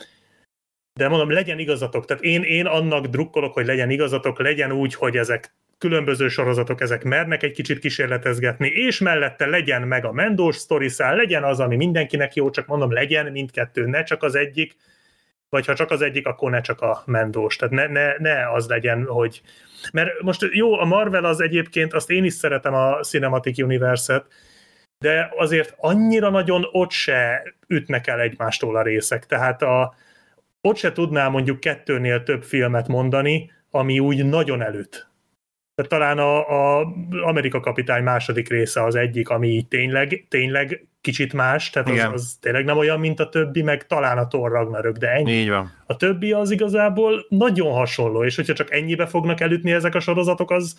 de 0.92 1.08
mondom, 1.08 1.30
legyen 1.30 1.58
igazatok. 1.58 2.04
Tehát 2.04 2.22
én, 2.22 2.42
én 2.42 2.66
annak 2.66 3.06
drukkolok, 3.06 3.54
hogy 3.54 3.66
legyen 3.66 3.90
igazatok, 3.90 4.38
legyen 4.38 4.72
úgy, 4.72 4.94
hogy 4.94 5.16
ezek 5.16 5.54
különböző 5.78 6.28
sorozatok, 6.28 6.80
ezek 6.80 7.04
mernek 7.04 7.42
egy 7.42 7.52
kicsit 7.52 7.78
kísérletezgetni, 7.78 8.68
és 8.68 8.98
mellette 8.98 9.46
legyen 9.46 9.82
meg 9.82 10.04
a 10.04 10.12
Mendós 10.12 10.56
sztoriszál, 10.56 11.16
legyen 11.16 11.44
az, 11.44 11.60
ami 11.60 11.76
mindenkinek 11.76 12.34
jó, 12.34 12.50
csak 12.50 12.66
mondom, 12.66 12.92
legyen 12.92 13.32
mindkettő, 13.32 13.86
ne 13.86 14.02
csak 14.02 14.22
az 14.22 14.34
egyik, 14.34 14.76
vagy 15.48 15.66
ha 15.66 15.74
csak 15.74 15.90
az 15.90 16.02
egyik, 16.02 16.26
akkor 16.26 16.50
ne 16.50 16.60
csak 16.60 16.80
a 16.80 17.02
Mendós. 17.06 17.56
Tehát 17.56 17.74
ne, 17.74 17.86
ne, 17.86 18.16
ne 18.18 18.52
az 18.52 18.68
legyen, 18.68 19.04
hogy... 19.04 19.42
Mert 19.92 20.22
most 20.22 20.48
jó, 20.50 20.78
a 20.78 20.84
Marvel 20.84 21.24
az 21.24 21.40
egyébként, 21.40 21.92
azt 21.92 22.10
én 22.10 22.24
is 22.24 22.32
szeretem 22.32 22.74
a 22.74 23.00
Cinematic 23.00 23.62
Universe-et, 23.62 24.26
de 25.02 25.32
azért 25.36 25.74
annyira 25.76 26.30
nagyon 26.30 26.68
ott 26.72 26.90
se 26.90 27.42
ütnek 27.66 28.06
el 28.06 28.20
egymástól 28.20 28.76
a 28.76 28.82
részek. 28.82 29.26
Tehát 29.26 29.62
a, 29.62 29.94
ott 30.60 30.76
se 30.76 30.92
tudnál 30.92 31.30
mondjuk 31.30 31.60
kettőnél 31.60 32.22
több 32.22 32.42
filmet 32.42 32.88
mondani, 32.88 33.50
ami 33.70 33.98
úgy 33.98 34.24
nagyon 34.24 34.62
előtt. 34.62 35.10
Tehát 35.74 35.90
talán 35.90 36.18
a, 36.18 36.78
a 36.78 36.92
Amerika 37.22 37.60
kapitány 37.60 38.02
második 38.02 38.48
része 38.48 38.84
az 38.84 38.94
egyik, 38.94 39.28
ami 39.28 39.48
így 39.48 39.68
tényleg, 39.68 40.26
tényleg 40.28 40.86
kicsit 41.00 41.32
más, 41.32 41.70
tehát 41.70 41.90
az, 41.90 42.12
az 42.12 42.36
tényleg 42.40 42.64
nem 42.64 42.78
olyan, 42.78 43.00
mint 43.00 43.20
a 43.20 43.28
többi, 43.28 43.62
meg 43.62 43.86
talán 43.86 44.18
a 44.18 44.26
Thor 44.26 44.50
Ragnarök, 44.50 44.96
de 44.96 45.08
ennyi. 45.08 45.32
Így 45.32 45.48
van. 45.48 45.72
A 45.86 45.96
többi 45.96 46.32
az 46.32 46.50
igazából 46.50 47.26
nagyon 47.28 47.72
hasonló, 47.72 48.24
és 48.24 48.36
hogyha 48.36 48.52
csak 48.52 48.72
ennyibe 48.72 49.06
fognak 49.06 49.40
elütni 49.40 49.72
ezek 49.72 49.94
a 49.94 50.00
sorozatok, 50.00 50.50
az 50.50 50.76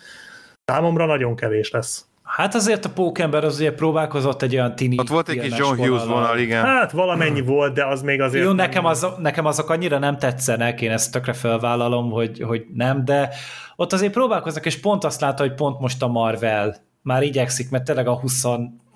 számomra 0.64 1.06
nagyon 1.06 1.36
kevés 1.36 1.70
lesz. 1.70 2.06
Hát 2.24 2.54
azért 2.54 2.84
a 2.84 2.90
Pókember 2.90 3.44
az 3.44 3.58
ugye 3.58 3.72
próbálkozott 3.72 4.42
egy 4.42 4.54
olyan 4.54 4.74
tini 4.74 4.98
Ott 4.98 5.08
volt 5.08 5.28
egy 5.28 5.40
kis 5.40 5.58
John 5.58 5.76
Hughes 5.76 6.04
vonal, 6.04 6.38
igen. 6.38 6.64
Hát 6.64 6.92
valamennyi 6.92 7.40
volt, 7.40 7.74
de 7.74 7.86
az 7.86 8.02
még 8.02 8.20
azért... 8.20 8.44
Jó, 8.44 8.52
nekem, 8.52 8.84
az, 8.84 9.06
nekem 9.18 9.46
azok 9.46 9.70
annyira 9.70 9.98
nem 9.98 10.18
tetszenek, 10.18 10.80
én 10.80 10.90
ezt 10.90 11.12
tökre 11.12 11.32
felvállalom, 11.32 12.10
hogy, 12.10 12.40
hogy 12.40 12.64
nem, 12.74 13.04
de 13.04 13.30
ott 13.76 13.92
azért 13.92 14.12
próbálkoznak, 14.12 14.66
és 14.66 14.80
pont 14.80 15.04
azt 15.04 15.20
látta, 15.20 15.42
hogy 15.42 15.54
pont 15.54 15.80
most 15.80 16.02
a 16.02 16.08
Marvel 16.08 16.76
már 17.02 17.22
igyekszik, 17.22 17.70
mert 17.70 17.84
tényleg 17.84 18.06
a 18.06 18.18
20 18.18 18.44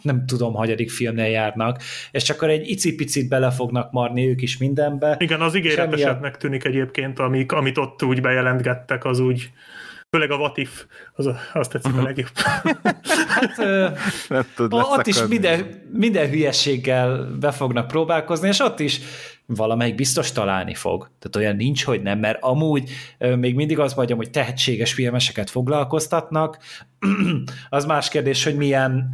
nem 0.03 0.27
tudom, 0.27 0.55
hanyadik 0.55 0.91
filmnél 0.91 1.31
járnak, 1.31 1.83
és 2.11 2.23
csak 2.23 2.37
akkor 2.37 2.49
egy 2.49 2.69
icipicit 2.69 3.29
bele 3.29 3.51
fognak 3.51 3.93
marni 3.93 4.29
ők 4.29 4.43
is 4.43 4.59
mindenbe. 4.59 5.17
Igen, 5.19 5.41
az 5.41 5.55
ígéretesebbnek 5.55 6.37
tűnik 6.37 6.65
egyébként, 6.65 7.19
amik, 7.19 7.53
amit 7.53 7.79
ott 7.79 8.03
úgy 8.03 8.21
bejelentgettek, 8.21 9.05
az 9.05 9.19
úgy 9.19 9.51
Főleg 10.11 10.31
a 10.31 10.37
What 10.37 10.57
If, 10.57 10.87
az, 11.13 11.31
azt 11.53 11.71
tetszik 11.71 11.93
uh-huh. 11.93 12.05
a 12.05 12.07
legjobb. 12.07 12.31
hát, 13.35 13.57
nem 14.29 14.47
tud 14.55 14.73
ott 14.73 15.07
is 15.07 15.23
minden, 15.27 15.83
minden 15.93 16.29
hülyeséggel 16.29 17.37
be 17.41 17.51
fognak 17.51 17.87
próbálkozni, 17.87 18.49
és 18.49 18.61
ott 18.61 18.81
is 18.81 19.01
valamelyik 19.47 19.95
biztos 19.95 20.33
találni 20.33 20.75
fog. 20.75 21.11
Tehát 21.19 21.37
olyan 21.37 21.57
nincs, 21.57 21.85
hogy 21.85 22.03
nem, 22.03 22.19
mert 22.19 22.43
amúgy 22.43 22.91
még 23.19 23.55
mindig 23.55 23.79
az 23.79 23.95
vagyom, 23.95 24.19
hogy 24.19 24.31
tehetséges 24.31 24.93
filmeseket 24.93 25.51
foglalkoztatnak. 25.51 26.59
az 27.69 27.85
más 27.85 28.09
kérdés, 28.09 28.45
hogy 28.45 28.57
milyen 28.57 29.11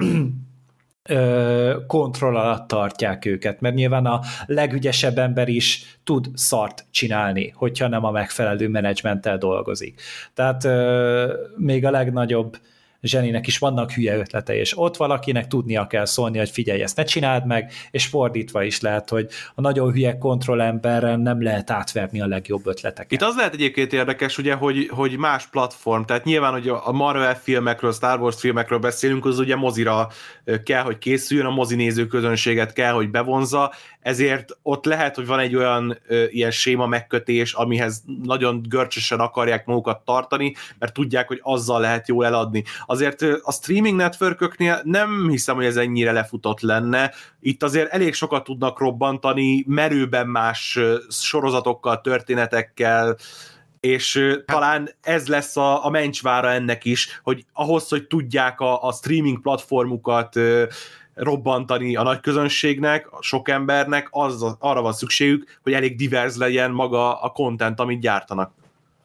kontroll 1.87 2.37
alatt 2.37 2.69
tartják 2.69 3.25
őket, 3.25 3.61
mert 3.61 3.75
nyilván 3.75 4.07
a 4.07 4.21
legügyesebb 4.47 5.19
ember 5.19 5.49
is 5.49 5.99
tud 6.05 6.27
szart 6.35 6.85
csinálni, 6.91 7.53
hogyha 7.57 7.89
nem 7.89 8.05
a 8.05 8.11
megfelelő 8.11 8.69
menedzsmenttel 8.69 9.39
dolgozik. 9.39 10.01
Tehát 10.35 10.69
még 11.57 11.85
a 11.85 11.91
legnagyobb 11.91 12.57
zseninek 13.07 13.47
is 13.47 13.59
vannak 13.59 13.91
hülye 13.91 14.17
ötletei, 14.17 14.59
és 14.59 14.79
ott 14.79 14.97
valakinek 14.97 15.47
tudnia 15.47 15.87
kell 15.87 16.05
szólni, 16.05 16.39
hogy 16.39 16.51
figyelj, 16.51 16.83
ezt 16.83 16.97
ne 16.97 17.03
csináld 17.03 17.47
meg, 17.47 17.73
és 17.91 18.07
fordítva 18.07 18.63
is 18.63 18.81
lehet, 18.81 19.09
hogy 19.09 19.27
a 19.55 19.61
nagyon 19.61 19.93
hülye 19.93 20.19
kontrollemberrel 20.19 21.17
nem 21.17 21.43
lehet 21.43 21.71
átverni 21.71 22.21
a 22.21 22.27
legjobb 22.27 22.67
ötleteket. 22.67 23.13
Itt 23.13 23.23
az 23.23 23.37
lehet 23.37 23.55
egyébként 23.55 23.93
érdekes, 23.93 24.39
ugye, 24.39 24.55
hogy, 24.55 24.89
hogy 24.91 25.17
más 25.17 25.47
platform, 25.47 26.03
tehát 26.03 26.25
nyilván, 26.25 26.53
hogy 26.53 26.69
a 26.69 26.93
Marvel 26.93 27.35
filmekről, 27.35 27.93
Star 27.93 28.21
Wars 28.21 28.37
filmekről 28.41 28.79
beszélünk, 28.79 29.25
az 29.25 29.39
ugye 29.39 29.57
mozira 29.57 30.09
kell, 30.65 30.83
hogy 30.83 30.99
készüljön, 30.99 31.47
a 31.47 31.51
mozinéző 31.51 32.07
közönséget 32.07 32.73
kell, 32.73 32.93
hogy 32.93 33.11
bevonza, 33.11 33.73
ezért 34.05 34.59
ott 34.63 34.85
lehet, 34.85 35.15
hogy 35.15 35.27
van 35.27 35.39
egy 35.39 35.57
olyan 35.57 35.99
ö, 36.07 36.25
ilyen 36.29 36.51
séma 36.51 36.87
megkötés, 36.87 37.53
amihez 37.53 38.03
nagyon 38.23 38.63
görcsösen 38.69 39.21
akarják 39.21 39.67
magukat 39.67 40.05
tartani, 40.05 40.55
mert 40.79 40.93
tudják, 40.93 41.29
hogy 41.29 41.41
azzal 41.43 41.81
lehet 41.81 42.09
jól 42.09 42.27
eladni. 42.27 42.65
Azért 42.87 43.23
a 43.43 43.53
streaming 43.53 43.97
networköknél 43.97 44.81
nem 44.83 45.29
hiszem, 45.29 45.55
hogy 45.55 45.65
ez 45.65 45.77
ennyire 45.77 46.13
lefutott 46.13 46.61
lenne. 46.61 47.13
Itt 47.41 47.63
azért 47.63 47.93
elég 47.93 48.15
sokat 48.15 48.45
tudnak 48.45 48.79
robbantani, 48.79 49.65
merőben 49.67 50.27
más 50.27 50.79
sorozatokkal, 51.09 52.01
történetekkel, 52.01 53.17
és 53.81 54.17
hát. 54.17 54.45
talán 54.47 54.91
ez 55.01 55.27
lesz 55.27 55.57
a, 55.57 55.85
a 55.85 55.91
mencsvára 55.91 56.51
ennek 56.51 56.85
is, 56.85 57.21
hogy 57.23 57.45
ahhoz, 57.53 57.89
hogy 57.89 58.07
tudják 58.07 58.61
a, 58.61 58.83
a 58.83 58.93
streaming 58.93 59.41
platformukat 59.41 60.37
robbantani 61.15 61.97
a 61.97 62.03
nagy 62.03 62.21
közönségnek, 62.21 63.13
a 63.13 63.23
sok 63.23 63.49
embernek, 63.49 64.09
az, 64.11 64.57
arra 64.59 64.83
van 64.83 64.93
szükségük, 64.93 65.59
hogy 65.63 65.73
elég 65.73 65.97
divers 65.97 66.37
legyen 66.37 66.71
maga 66.71 67.21
a 67.21 67.29
content, 67.29 67.81
amit 67.81 68.01
gyártanak. 68.01 68.53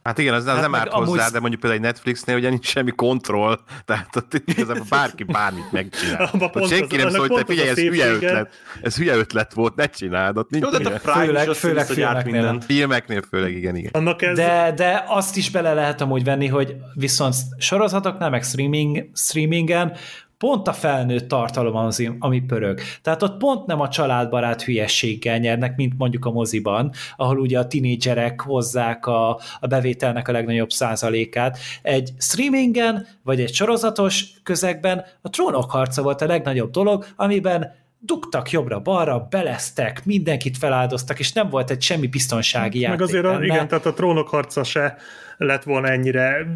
Hát 0.03 0.17
igen, 0.17 0.33
az, 0.33 0.45
az 0.45 0.53
hát 0.53 0.61
nem 0.61 0.75
árt 0.75 0.91
hozzá, 0.91 1.21
amúgy... 1.21 1.31
de 1.31 1.39
mondjuk 1.39 1.61
például 1.61 1.81
egy 1.81 1.87
Netflixnél 1.87 2.35
ugye 2.35 2.49
nincs 2.49 2.65
semmi 2.65 2.91
kontroll, 2.91 3.59
tehát 3.85 4.15
ott 4.15 4.41
igazából 4.45 4.85
bárki 4.89 5.23
bármit 5.23 5.71
megcsinál. 5.71 6.29
Ott 6.53 6.67
senki 6.67 6.95
nem 6.95 7.09
szól, 7.09 7.27
hogy 7.27 7.37
te 7.37 7.45
figyelj, 7.45 7.69
ez 7.69 7.77
hülye 7.77 8.11
ötlet, 8.11 8.49
ez 8.81 8.95
hülye 8.95 9.15
ötlet 9.15 9.53
volt, 9.53 9.75
ne 9.75 9.85
csináld, 9.85 10.37
ott 10.37 10.49
nincs 10.49 10.63
Jó, 10.63 10.77
de 10.77 10.89
a 10.89 10.99
Prime 10.99 11.25
főleg, 11.25 11.47
főleg 11.49 11.85
filmeknél. 11.85 12.61
Filmeknél 12.61 13.21
főleg, 13.29 13.53
igen, 13.53 13.75
igen. 13.75 13.91
Annak 13.93 14.21
ez... 14.21 14.35
de, 14.35 14.73
de 14.75 15.03
azt 15.07 15.37
is 15.37 15.49
bele 15.51 15.73
lehet 15.73 16.01
amúgy 16.01 16.23
venni, 16.23 16.47
hogy 16.47 16.75
viszont 16.93 17.35
sorozatoknál, 17.57 18.29
meg 18.29 18.43
streaming, 18.43 19.09
streamingen 19.13 19.93
pont 20.39 20.67
a 20.67 20.73
felnőtt 20.73 21.27
tartalom 21.27 21.75
az, 21.75 22.11
ami 22.19 22.41
pörög. 22.41 22.79
Tehát 23.01 23.23
ott 23.23 23.37
pont 23.37 23.65
nem 23.65 23.79
a 23.79 23.89
családbarát 23.89 24.61
hülyességgel 24.61 25.37
nyernek, 25.37 25.75
mint 25.75 25.93
mondjuk 25.97 26.25
a 26.25 26.31
moziban, 26.31 26.91
ahol 27.15 27.39
ugye 27.39 27.59
a 27.59 27.67
tinédzserek 27.67 28.41
hozzák 28.41 29.05
a, 29.05 29.29
a 29.59 29.67
bevételnek 29.67 30.27
a 30.27 30.31
legnagyobb 30.31 30.69
százalékát. 30.69 31.57
Egy 31.81 32.11
streamingen, 32.19 33.07
vagy 33.23 33.39
egy 33.39 33.53
sorozatos 33.53 34.25
közegben 34.43 35.05
a 35.21 35.29
trónok 35.29 35.71
harca 35.71 36.01
volt 36.01 36.21
a 36.21 36.25
legnagyobb 36.25 36.71
dolog, 36.71 37.05
amiben 37.15 37.71
dugtak 37.99 38.51
jobbra-balra, 38.51 39.27
beleztek, 39.29 40.05
mindenkit 40.05 40.57
feláldoztak, 40.57 41.19
és 41.19 41.33
nem 41.33 41.49
volt 41.49 41.69
egy 41.69 41.81
semmi 41.81 42.07
biztonsági 42.07 42.79
játék. 42.79 42.99
Meg 42.99 43.07
azért, 43.07 43.25
a, 43.25 43.43
igen, 43.43 43.67
tehát 43.67 43.85
a 43.85 43.93
trónok 43.93 44.27
harca 44.27 44.63
se 44.63 44.95
lett 45.37 45.63
volna 45.63 45.87
ennyire, 45.87 46.47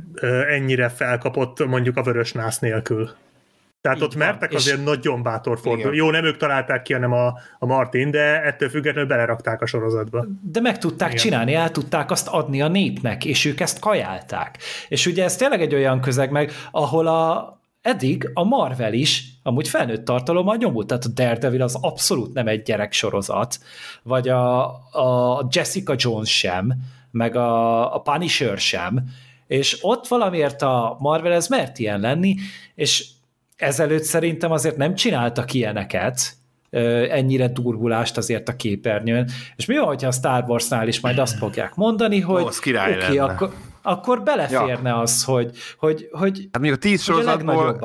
ennyire 0.49 0.89
felkapott 0.89 1.65
mondjuk 1.65 1.97
a 1.97 2.03
vörös 2.03 2.31
nász 2.31 2.59
nélkül. 2.59 3.09
Tehát 3.83 3.97
Így 3.97 4.03
ott 4.03 4.13
van. 4.13 4.25
mertek 4.25 4.53
azért 4.53 4.77
és... 4.77 4.83
nagyon 4.83 5.23
bátor 5.23 5.59
fordulni. 5.59 5.97
Jó, 5.97 6.11
nem 6.11 6.25
ők 6.25 6.37
találták 6.37 6.81
ki, 6.81 6.93
hanem 6.93 7.11
a, 7.11 7.33
a 7.59 7.65
Martin, 7.65 8.11
de 8.11 8.41
ettől 8.41 8.69
függetlenül 8.69 9.09
belerakták 9.09 9.61
a 9.61 9.65
sorozatba. 9.65 10.25
De 10.41 10.61
meg 10.61 10.77
tudták 10.77 11.09
Igen. 11.09 11.21
csinálni, 11.21 11.53
el 11.53 11.71
tudták 11.71 12.11
azt 12.11 12.27
adni 12.27 12.61
a 12.61 12.67
népnek, 12.67 13.25
és 13.25 13.45
ők 13.45 13.59
ezt 13.59 13.79
kajálták. 13.79 14.57
És 14.87 15.05
ugye 15.05 15.23
ez 15.23 15.35
tényleg 15.35 15.61
egy 15.61 15.73
olyan 15.73 16.01
közeg 16.01 16.31
meg, 16.31 16.51
ahol 16.71 17.07
a, 17.07 17.59
eddig 17.81 18.29
a 18.33 18.43
Marvel 18.43 18.93
is 18.93 19.23
amúgy 19.43 19.67
felnőtt 19.67 20.05
tartalommal 20.05 20.55
nyomult, 20.55 20.87
tehát 20.87 21.05
a 21.05 21.09
Daredevil 21.09 21.61
az 21.61 21.77
abszolút 21.81 22.33
nem 22.33 22.47
egy 22.47 22.61
gyereksorozat, 22.61 23.57
vagy 24.03 24.29
a, 24.29 24.63
a 24.91 25.47
Jessica 25.51 25.95
Jones 25.97 26.37
sem, 26.37 26.73
meg 27.11 27.35
a, 27.35 27.95
a 27.95 27.99
Punisher 27.99 28.57
sem, 28.57 29.03
és 29.47 29.77
ott 29.81 30.07
valamiért 30.07 30.61
a 30.61 30.97
Marvel 30.99 31.31
ez 31.31 31.47
mert 31.47 31.79
ilyen 31.79 31.99
lenni, 31.99 32.35
és 32.75 33.07
ezelőtt 33.63 34.03
szerintem 34.03 34.51
azért 34.51 34.77
nem 34.77 34.95
csináltak 34.95 35.53
ilyeneket, 35.53 36.35
ennyire 37.09 37.47
durgulást 37.47 38.17
azért 38.17 38.49
a 38.49 38.55
képernyőn. 38.55 39.29
És 39.55 39.65
mi 39.65 39.77
van, 39.77 39.85
hogyha 39.85 40.07
a 40.07 40.11
Star 40.11 40.43
Warsnál 40.47 40.87
is 40.87 40.99
majd 40.99 41.17
azt 41.17 41.37
fogják 41.37 41.75
mondani, 41.75 42.19
hogy 42.29 42.41
oké, 42.41 42.77
okay, 42.77 43.17
akkor, 43.17 43.53
akkor 43.81 44.23
beleférne 44.23 44.89
ja. 44.89 44.99
az, 44.99 45.23
hogy, 45.23 45.51
hogy, 45.77 46.07
hogy 46.11 46.37
Hát 46.51 46.61
mondjuk 46.61 46.75
a 46.75 46.87
tíz 46.87 47.01
sorozatból 47.01 47.79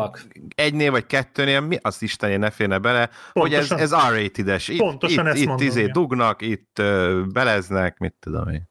egynél 0.55 0.91
vagy 0.91 1.07
kettőnél, 1.07 1.61
mi 1.61 1.79
az 1.83 2.03
Istenje 2.03 2.37
ne 2.37 2.51
férne 2.51 2.79
bele, 2.79 3.11
pontosan, 3.33 3.77
hogy 3.77 3.81
ez, 3.83 3.93
ez 3.93 4.13
R-rated-es. 4.13 4.69
Itt, 4.69 4.79
pontosan 4.79 5.27
itt, 5.27 5.33
ezt 5.33 5.43
itt 5.43 5.61
izé 5.61 5.87
dugnak, 5.87 6.43
itt 6.43 6.77
uh, 6.81 7.27
beleznek, 7.27 7.99
mit 7.99 8.15
tudom 8.21 8.49
én. 8.49 8.69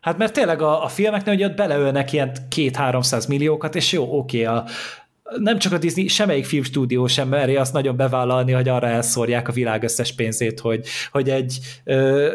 Hát 0.00 0.18
mert 0.18 0.32
tényleg 0.32 0.62
a, 0.62 0.84
a 0.84 0.88
filmeknél, 0.88 1.34
hogy 1.34 1.44
ott 1.44 1.56
beleölnek 1.56 2.12
ilyen 2.12 2.32
két-háromszáz 2.48 3.26
milliókat, 3.26 3.74
és 3.74 3.92
jó, 3.92 4.18
oké, 4.18 4.46
okay, 4.46 4.56
a, 4.56 4.64
nem 5.38 5.58
csak 5.58 5.72
a 5.72 5.78
Disney, 5.78 6.08
semmelyik 6.08 6.44
filmstúdió 6.44 7.06
sem 7.06 7.28
meri 7.28 7.56
azt 7.56 7.72
nagyon 7.72 7.96
bevállalni, 7.96 8.52
hogy 8.52 8.68
arra 8.68 8.86
elszórják 8.86 9.48
a 9.48 9.52
világ 9.52 9.82
összes 9.82 10.14
pénzét, 10.14 10.60
hogy, 10.60 10.86
hogy 11.10 11.30
egy 11.30 11.58
ö, 11.84 12.32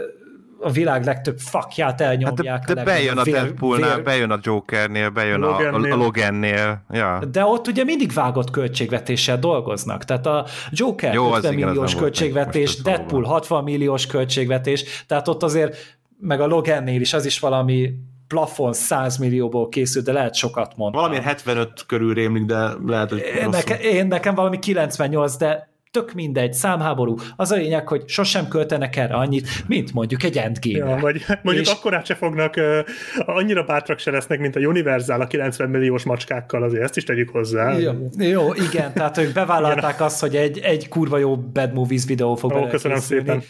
a 0.59 0.72
világ 0.72 1.05
legtöbb 1.05 1.39
fakját 1.39 2.01
elnyomják. 2.01 2.57
Hát 2.57 2.67
de, 2.67 2.73
de 2.73 2.84
bejön 2.84 3.17
a 3.17 3.23
Deadpoolnál, 3.23 4.01
bejön 4.01 4.31
a 4.31 4.39
Jokernél, 4.41 5.09
bejön 5.09 5.39
Logannél. 5.39 5.91
a, 5.91 5.95
a 5.95 5.97
Logannél. 5.97 6.85
Ja. 6.89 7.19
De 7.31 7.45
ott 7.45 7.67
ugye 7.67 7.84
mindig 7.84 8.13
vágott 8.13 8.51
költségvetéssel 8.51 9.39
dolgoznak. 9.39 10.03
Tehát 10.03 10.26
a 10.26 10.45
Joker 10.72 11.13
Jó, 11.13 11.35
50 11.35 11.53
milliós 11.53 11.95
költségvetés, 11.95 12.81
Deadpool 12.81 13.23
60 13.23 13.63
milliós 13.63 14.05
költségvetés, 14.05 15.03
tehát 15.07 15.27
ott 15.27 15.43
azért 15.43 15.97
meg 16.19 16.41
a 16.41 16.47
Logannél 16.47 17.01
is 17.01 17.13
az 17.13 17.26
is 17.26 17.39
valami 17.39 17.93
plafon 18.27 18.73
100 18.73 19.18
millióból 19.18 19.69
készült, 19.69 20.06
de 20.06 20.11
lehet 20.11 20.35
sokat 20.35 20.73
mondani. 20.76 21.03
Valami 21.03 21.23
75 21.26 21.85
körül 21.88 22.14
rémlik, 22.14 22.45
de 22.45 22.69
lehet, 22.85 23.10
hogy 23.10 23.19
én, 23.19 23.49
neke, 23.49 23.80
én 23.80 24.07
nekem 24.07 24.35
valami 24.35 24.60
98, 24.60 25.38
de 25.38 25.73
tök 25.95 26.14
mindegy, 26.14 26.53
számháború. 26.53 27.15
Az 27.35 27.52
a 27.52 27.56
lényeg, 27.56 27.88
hogy 27.88 28.03
sosem 28.07 28.47
költenek 28.47 28.95
erre 28.95 29.14
annyit, 29.14 29.47
mint 29.68 29.93
mondjuk 29.93 30.23
egy 30.23 30.38
endgame 30.38 30.77
ja, 30.77 30.97
vagy 30.97 31.26
mondjuk 31.41 31.65
és... 31.65 31.72
akkorát 31.72 32.06
se 32.06 32.15
fognak, 32.15 32.53
uh, 32.57 33.35
annyira 33.35 33.64
bátrak 33.64 33.99
se 33.99 34.11
lesznek, 34.11 34.39
mint 34.39 34.56
a 34.56 34.60
Universal 34.60 35.22
a 35.22 35.27
90 35.27 35.69
milliós 35.69 36.03
macskákkal, 36.03 36.64
azért 36.64 36.84
ezt 36.84 36.97
is 36.97 37.03
tegyük 37.03 37.30
hozzá. 37.30 37.77
Jó, 37.77 37.91
jó 38.18 38.53
igen, 38.53 38.93
tehát 38.93 39.18
ők 39.18 39.34
bevállalták 39.34 40.02
azt, 40.02 40.19
hogy 40.19 40.35
egy, 40.35 40.60
egy 40.60 40.88
kurva 40.88 41.18
jó 41.18 41.38
Bad 41.38 41.73
Movies 41.73 42.06
videó 42.06 42.35
fog 42.35 42.53
Ó, 42.53 42.68
köszönöm 42.68 42.99
szépen. 42.99 43.43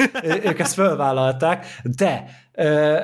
Ők 0.44 0.60
ezt 0.60 0.74
felvállalták, 0.74 1.66
de 1.84 2.26
uh, 2.54 3.00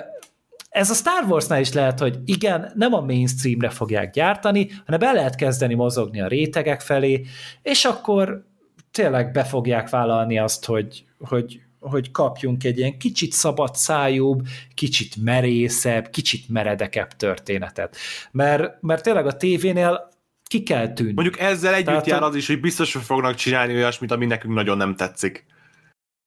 ez 0.72 0.90
a 0.90 0.94
Star 0.94 1.24
Warsnál 1.28 1.60
is 1.60 1.74
lehet, 1.74 2.00
hogy 2.00 2.20
igen, 2.26 2.72
nem 2.76 2.94
a 2.94 3.02
mainstreamre 3.02 3.70
fogják 3.70 4.12
gyártani, 4.14 4.70
hanem 4.86 5.02
el 5.02 5.14
lehet 5.14 5.36
kezdeni 5.36 5.74
mozogni 5.74 6.22
a 6.22 6.28
rétegek 6.28 6.82
felé, 6.82 7.26
és 7.62 7.86
akkor 7.86 8.46
tényleg 8.92 9.32
be 9.32 9.44
fogják 9.44 9.90
vállalni 9.90 10.40
azt, 10.40 10.66
hogy, 10.66 11.04
hogy, 11.20 11.62
hogy 11.80 12.12
kapjunk 12.12 12.64
egy 12.64 12.78
ilyen 12.78 12.98
kicsit 12.98 13.32
szabad 13.32 13.76
szájúbb, 13.76 14.48
kicsit 14.76 15.16
merészebb, 15.24 16.10
kicsit 16.10 16.50
meredekebb 16.50 17.12
történetet. 17.12 17.98
Mert, 18.32 18.82
mert 18.82 19.04
tényleg 19.04 19.26
a 19.26 19.38
tévénél 19.38 20.10
ki 20.44 20.64
kell 20.64 20.94
tűnni. 20.94 21.14
Mondjuk 21.14 21.40
ezzel 21.40 21.74
együtt 21.74 21.86
Tehát, 21.86 22.08
jár 22.08 22.24
az 22.24 22.36
is, 22.36 22.48
hogy 22.48 22.60
biztos, 22.60 22.94
hogy 22.94 23.04
fognak 23.04 23.36
csinálni 23.36 23.74
olyasmit, 23.74 24.12
ami 24.12 24.26
nekünk 24.26 24.54
nagyon 24.54 24.78
nem 24.78 24.96
tetszik. 24.96 25.46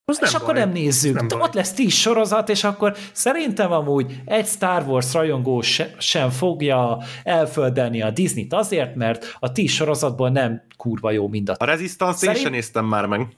Az 0.07 0.19
és 0.23 0.33
nem 0.33 0.43
akkor 0.43 0.55
baj. 0.55 0.65
nem 0.65 0.73
nézzük. 0.73 1.29
Nem 1.29 1.41
Ott 1.41 1.55
lesz 1.55 1.73
tíz 1.73 1.93
sorozat, 1.93 2.49
és 2.49 2.65
akkor 2.65 2.97
szerintem 3.13 3.73
amúgy 3.73 4.21
egy 4.25 4.47
Star 4.47 4.87
Wars 4.87 5.13
rajongó 5.13 5.61
se, 5.61 5.95
sem 5.99 6.31
fogja 6.31 6.99
elföldelni 7.23 8.03
a 8.03 8.11
Disney-t 8.11 8.53
azért, 8.53 8.95
mert 8.95 9.37
a 9.39 9.53
tíz 9.53 9.71
sorozatból 9.71 10.31
nem 10.31 10.63
kurva 10.77 11.11
jó 11.11 11.29
mind 11.29 11.49
a... 11.49 11.55
A 11.59 11.65
Resistance 11.65 12.19
Szerint... 12.19 12.37
én 12.37 12.43
sem 12.43 12.53
néztem 12.53 12.85
már 12.85 13.07
meg. 13.07 13.29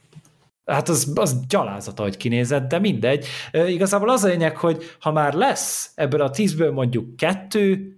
Hát 0.64 0.88
az, 0.88 1.12
az 1.14 1.46
gyalázat, 1.48 2.00
ahogy 2.00 2.16
kinézett, 2.16 2.68
de 2.68 2.78
mindegy. 2.78 3.26
E, 3.50 3.68
igazából 3.68 4.10
az 4.10 4.24
a 4.24 4.28
lényeg, 4.28 4.56
hogy 4.56 4.96
ha 5.00 5.12
már 5.12 5.34
lesz 5.34 5.90
ebből 5.94 6.20
a 6.20 6.30
tízből 6.30 6.72
mondjuk 6.72 7.16
kettő, 7.16 7.96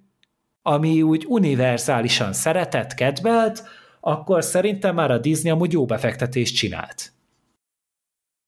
ami 0.62 1.02
úgy 1.02 1.24
univerzálisan 1.28 2.32
szeretett, 2.32 2.94
kedvelt, 2.94 3.62
akkor 4.00 4.44
szerintem 4.44 4.94
már 4.94 5.10
a 5.10 5.18
Disney 5.18 5.50
amúgy 5.50 5.72
jó 5.72 5.84
befektetést 5.84 6.56
csinált. 6.56 7.12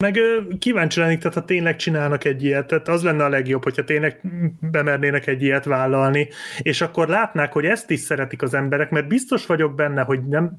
Meg 0.01 0.21
kíváncsi 0.59 1.01
lennék, 1.01 1.19
tehát 1.19 1.35
ha 1.35 1.45
tényleg 1.45 1.77
csinálnak 1.77 2.25
egy 2.25 2.45
ilyet, 2.45 2.67
tehát 2.67 2.89
az 2.89 3.03
lenne 3.03 3.25
a 3.25 3.29
legjobb, 3.29 3.63
hogyha 3.63 3.85
tényleg 3.85 4.21
bemernének 4.61 5.27
egy 5.27 5.43
ilyet 5.43 5.65
vállalni, 5.65 6.29
és 6.59 6.81
akkor 6.81 7.09
látnák, 7.09 7.53
hogy 7.53 7.65
ezt 7.65 7.91
is 7.91 8.01
szeretik 8.01 8.43
az 8.43 8.55
emberek, 8.55 8.91
mert 8.91 9.09
biztos 9.09 9.47
vagyok 9.47 9.75
benne, 9.75 10.03
hogy 10.03 10.29
nem, 10.29 10.53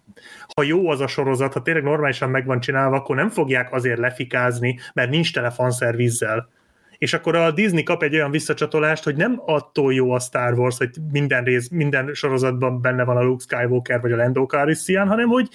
ha 0.56 0.64
jó 0.64 0.90
az 0.90 1.00
a 1.00 1.08
sorozat, 1.08 1.54
ha 1.54 1.62
tényleg 1.62 1.84
normálisan 1.84 2.30
meg 2.30 2.46
van 2.46 2.60
csinálva, 2.60 2.96
akkor 2.96 3.16
nem 3.16 3.30
fogják 3.30 3.74
azért 3.74 4.00
lefikázni, 4.00 4.80
mert 4.94 5.10
nincs 5.10 5.34
telefonszervizzel. 5.34 6.50
És 6.98 7.14
akkor 7.14 7.36
a 7.36 7.52
Disney 7.52 7.84
kap 7.84 8.04
egy 8.04 8.14
olyan 8.14 8.32
visszacsatolást, 8.32 9.04
hogy 9.04 9.16
nem 9.16 9.42
attól 9.46 9.94
jó 9.94 10.12
a 10.12 10.20
Star 10.20 10.54
Wars, 10.54 10.78
hogy 10.78 10.90
minden 11.12 11.44
rész, 11.44 11.70
minden 11.70 12.14
sorozatban 12.14 12.82
benne 12.82 13.04
van 13.04 13.18
a 13.18 13.24
Luke 13.24 13.44
Skywalker 13.44 14.02
vagy 14.02 14.12
a 14.12 14.16
Lando 14.16 14.46
Calrissian, 14.46 15.08
hanem 15.08 15.28
hogy, 15.28 15.48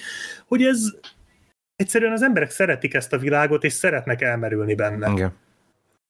hogy 0.46 0.62
ez 0.62 0.78
egyszerűen 1.76 2.12
az 2.12 2.22
emberek 2.22 2.50
szeretik 2.50 2.94
ezt 2.94 3.12
a 3.12 3.18
világot, 3.18 3.64
és 3.64 3.72
szeretnek 3.72 4.22
elmerülni 4.22 4.74
benne. 4.74 5.10
Igen. 5.10 5.34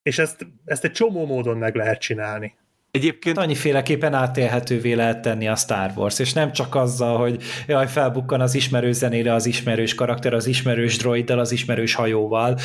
És 0.03 0.19
ezt, 0.19 0.47
ezt 0.65 0.85
egy 0.85 0.93
csomó 0.93 1.27
módon 1.27 1.59
meg 1.59 1.75
lehet 1.75 2.01
csinálni. 2.01 2.55
Egyébként... 2.97 3.39
Annyiféleképpen 3.39 4.15
átélhetővé 4.15 4.93
lehet 4.93 5.23
tenni 5.23 5.49
a 5.49 5.57
Star 5.57 5.93
Wars, 5.97 6.19
és 6.19 6.33
nem 6.33 6.53
csak 6.53 6.75
azzal, 6.75 7.19
hogy 7.19 7.43
jaj, 7.67 7.89
felbukkan 7.89 8.41
az 8.41 8.55
ismerős 8.55 8.97
zenére 8.97 9.33
az 9.33 9.47
ismerős 9.47 9.95
karakter, 9.95 10.35
az 10.35 10.47
ismerős 10.47 10.97
droiddal, 10.97 11.39
az 11.39 11.53
ismerős 11.53 11.95
hajóval, 11.95 12.59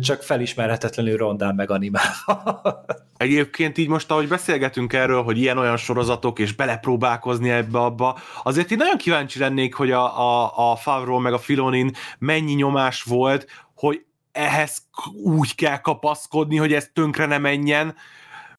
csak 0.00 0.22
felismerhetetlenül 0.22 1.16
rondán 1.16 1.54
meg 1.54 1.70
animálva. 1.70 2.60
Egyébként 3.16 3.78
így 3.78 3.88
most, 3.88 4.10
ahogy 4.10 4.28
beszélgetünk 4.28 4.92
erről, 4.92 5.22
hogy 5.22 5.38
ilyen-olyan 5.38 5.76
sorozatok, 5.76 6.38
és 6.38 6.52
belepróbálkozni 6.52 7.50
ebbe-abba, 7.50 8.18
azért 8.42 8.70
én 8.70 8.78
nagyon 8.78 8.96
kíváncsi 8.96 9.38
lennék, 9.38 9.74
hogy 9.74 9.90
a, 9.90 10.20
a, 10.20 10.70
a 10.70 10.76
Favreau 10.76 11.18
meg 11.18 11.32
a 11.32 11.38
Filonin 11.38 11.90
mennyi 12.18 12.52
nyomás 12.52 13.02
volt, 13.02 13.46
hogy 13.74 14.04
ehhez 14.32 14.76
úgy 15.22 15.54
kell 15.54 15.78
kapaszkodni, 15.78 16.56
hogy 16.56 16.72
ez 16.72 16.88
tönkre 16.92 17.26
ne 17.26 17.38
menjen, 17.38 17.94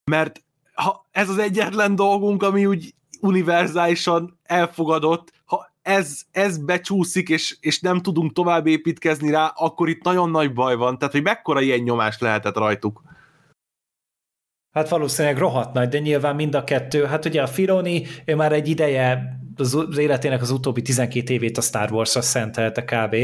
mert 0.04 0.42
ha 0.74 1.08
ez 1.12 1.30
az 1.30 1.38
egyetlen 1.38 1.96
dolgunk, 1.96 2.44
ami 2.44 2.66
úgy 2.66 2.94
univerzálisan 3.20 4.40
elfogadott, 4.44 5.32
ha 5.46 5.72
ez, 5.82 6.22
ez 6.32 6.58
becsúszik, 6.58 7.30
és, 7.30 7.58
és 7.60 7.80
nem 7.80 8.02
tudunk 8.02 8.34
tovább 8.34 8.68
építkezni 8.68 9.32
rá, 9.32 9.54
akkor 9.56 9.90
itt 9.90 10.04
nagyon 10.04 10.30
nagy 10.30 10.54
baj 10.54 10.76
van. 10.76 10.98
Tehát, 10.98 11.14
hogy 11.14 11.24
mekkora 11.24 11.62
ilyen 11.62 11.80
nyomás 11.80 12.20
lehetett 12.20 12.58
rajtuk. 12.58 13.02
Hát 14.72 14.90
valószínűleg 14.90 15.38
rohadt 15.38 15.74
nagy, 15.74 15.88
de 15.88 16.00
nyilván 16.00 16.36
mind 16.36 16.56
a 16.56 16.64
kettő. 16.64 17.06
Hát 17.06 17.26
ugye 17.26 17.42
a 17.42 17.48
Filoni, 17.48 18.06
ő 18.26 18.36
már 18.36 18.52
egy 18.52 18.68
ideje 18.68 19.38
az 19.56 19.98
életének 19.98 20.42
az 20.42 20.52
utóbbi 20.52 20.82
12 20.82 21.34
évét 21.34 21.58
a 21.58 21.62
Star 21.62 21.92
Wars-ra 21.92 22.22
szentelte 22.22 22.84
kb. 22.84 23.16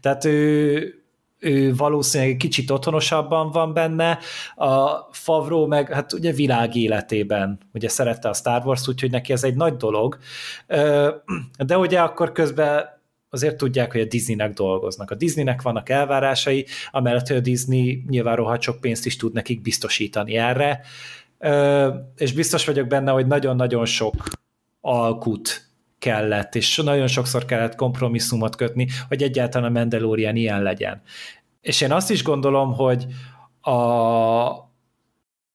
Tehát 0.00 0.24
ő 0.24 1.07
ő 1.38 1.74
valószínűleg 1.74 2.36
kicsit 2.36 2.70
otthonosabban 2.70 3.50
van 3.50 3.72
benne, 3.72 4.18
a 4.56 4.90
Favro 5.10 5.66
meg 5.66 5.92
hát 5.92 6.12
ugye 6.12 6.32
világ 6.32 6.76
életében 6.76 7.58
ugye 7.72 7.88
szerette 7.88 8.28
a 8.28 8.34
Star 8.34 8.62
Wars, 8.66 8.88
úgyhogy 8.88 9.10
neki 9.10 9.32
ez 9.32 9.44
egy 9.44 9.54
nagy 9.54 9.76
dolog, 9.76 10.18
de 11.58 11.78
ugye 11.78 12.00
akkor 12.00 12.32
közben 12.32 12.96
azért 13.30 13.56
tudják, 13.56 13.92
hogy 13.92 14.00
a 14.00 14.04
Disneynek 14.04 14.52
dolgoznak. 14.52 15.10
A 15.10 15.14
Disneynek 15.14 15.62
vannak 15.62 15.88
elvárásai, 15.88 16.66
amellett, 16.90 17.26
hogy 17.26 17.36
a 17.36 17.40
Disney 17.40 18.04
nyilván 18.08 18.36
rohadt 18.36 18.62
sok 18.62 18.80
pénzt 18.80 19.06
is 19.06 19.16
tud 19.16 19.32
nekik 19.32 19.62
biztosítani 19.62 20.36
erre, 20.36 20.80
és 22.16 22.32
biztos 22.32 22.66
vagyok 22.66 22.86
benne, 22.86 23.10
hogy 23.10 23.26
nagyon-nagyon 23.26 23.84
sok 23.84 24.14
alkut 24.80 25.67
kellett, 25.98 26.54
és 26.54 26.76
nagyon 26.76 27.06
sokszor 27.06 27.44
kellett 27.44 27.74
kompromisszumot 27.74 28.56
kötni, 28.56 28.88
hogy 29.08 29.22
egyáltalán 29.22 29.76
a 29.76 29.78
Mandalorian 29.78 30.36
ilyen 30.36 30.62
legyen. 30.62 31.02
És 31.60 31.80
én 31.80 31.92
azt 31.92 32.10
is 32.10 32.22
gondolom, 32.22 32.74
hogy 32.74 33.06
a, 33.60 33.70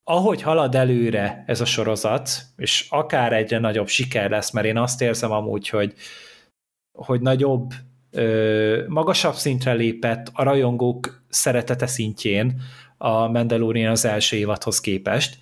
ahogy 0.04 0.42
halad 0.42 0.76
előre 0.76 1.44
ez 1.48 1.62
a 1.62 1.66
sorozat, 1.66 2.30
és 2.56 2.88
akár 2.90 3.34
egyre 3.34 3.60
nagyobb 3.60 3.88
siker 3.88 4.30
lesz, 4.30 4.52
mert 4.52 4.66
én 4.66 4.78
azt 4.78 5.02
érzem 5.02 5.32
amúgy, 5.32 5.70
hogy, 5.70 5.94
hogy 6.92 7.22
nagyobb, 7.22 7.72
ö, 8.12 8.84
magasabb 8.88 9.34
szintre 9.34 9.74
lépett 9.74 10.30
a 10.34 10.44
rajongók 10.44 11.24
szeretete 11.30 11.88
szintjén 11.88 12.62
a 12.98 13.28
Mandalorian 13.28 13.92
az 13.92 14.06
első 14.06 14.38
évadhoz 14.38 14.80
képest, 14.80 15.38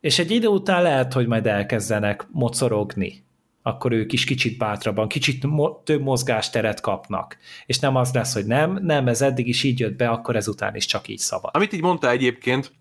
és 0.00 0.18
egy 0.18 0.30
idő 0.30 0.46
után 0.46 0.82
lehet, 0.82 1.12
hogy 1.12 1.26
majd 1.26 1.46
elkezdenek 1.46 2.26
mocorogni 2.30 3.24
akkor 3.62 3.92
ők 3.92 4.12
is 4.12 4.24
kicsit 4.24 4.58
bátrabban, 4.58 5.08
kicsit 5.08 5.46
mo- 5.46 5.84
több 5.84 6.02
mozgásteret 6.02 6.80
kapnak. 6.80 7.36
És 7.66 7.78
nem 7.78 7.96
az 7.96 8.12
lesz, 8.12 8.34
hogy 8.34 8.46
nem, 8.46 8.78
nem, 8.82 9.08
ez 9.08 9.22
eddig 9.22 9.48
is 9.48 9.62
így 9.62 9.78
jött 9.78 9.96
be, 9.96 10.08
akkor 10.08 10.36
ezután 10.36 10.74
is 10.74 10.86
csak 10.86 11.08
így 11.08 11.18
szabad. 11.18 11.50
Amit 11.54 11.72
így 11.72 11.82
mondta 11.82 12.10
egyébként, 12.10 12.72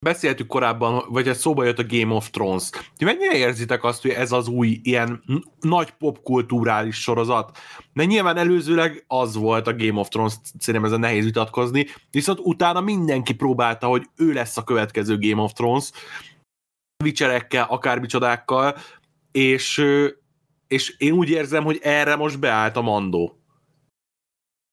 beszéltük 0.00 0.46
korábban, 0.46 1.04
vagy 1.08 1.28
ez 1.28 1.38
szóba 1.38 1.64
jött 1.64 1.78
a 1.78 1.86
Game 1.88 2.14
of 2.14 2.30
Thrones. 2.30 2.70
Ti 2.96 3.04
mennyire 3.04 3.36
érzitek 3.36 3.84
azt, 3.84 4.02
hogy 4.02 4.10
ez 4.10 4.32
az 4.32 4.48
új 4.48 4.80
ilyen 4.82 5.22
nagy 5.60 5.90
popkulturális 5.90 6.96
sorozat? 6.96 7.58
De 7.92 8.04
nyilván 8.04 8.36
előzőleg 8.36 9.04
az 9.06 9.34
volt 9.36 9.66
a 9.66 9.76
Game 9.76 10.00
of 10.00 10.08
Thrones, 10.08 10.34
szerintem 10.58 10.92
a 10.92 10.96
nehéz 10.96 11.24
vitatkozni, 11.24 11.86
viszont 12.10 12.38
utána 12.42 12.80
mindenki 12.80 13.34
próbálta, 13.34 13.86
hogy 13.86 14.06
ő 14.16 14.32
lesz 14.32 14.56
a 14.56 14.64
következő 14.64 15.18
Game 15.18 15.42
of 15.42 15.52
Thrones, 15.52 15.90
vicserekkel, 17.04 17.66
akármicsodákkal, 17.68 18.76
és, 19.32 19.84
és 20.68 20.94
én 20.98 21.12
úgy 21.12 21.30
érzem, 21.30 21.64
hogy 21.64 21.78
erre 21.82 22.16
most 22.16 22.38
beállt 22.38 22.76
a 22.76 22.82
Mandó. 22.82 23.38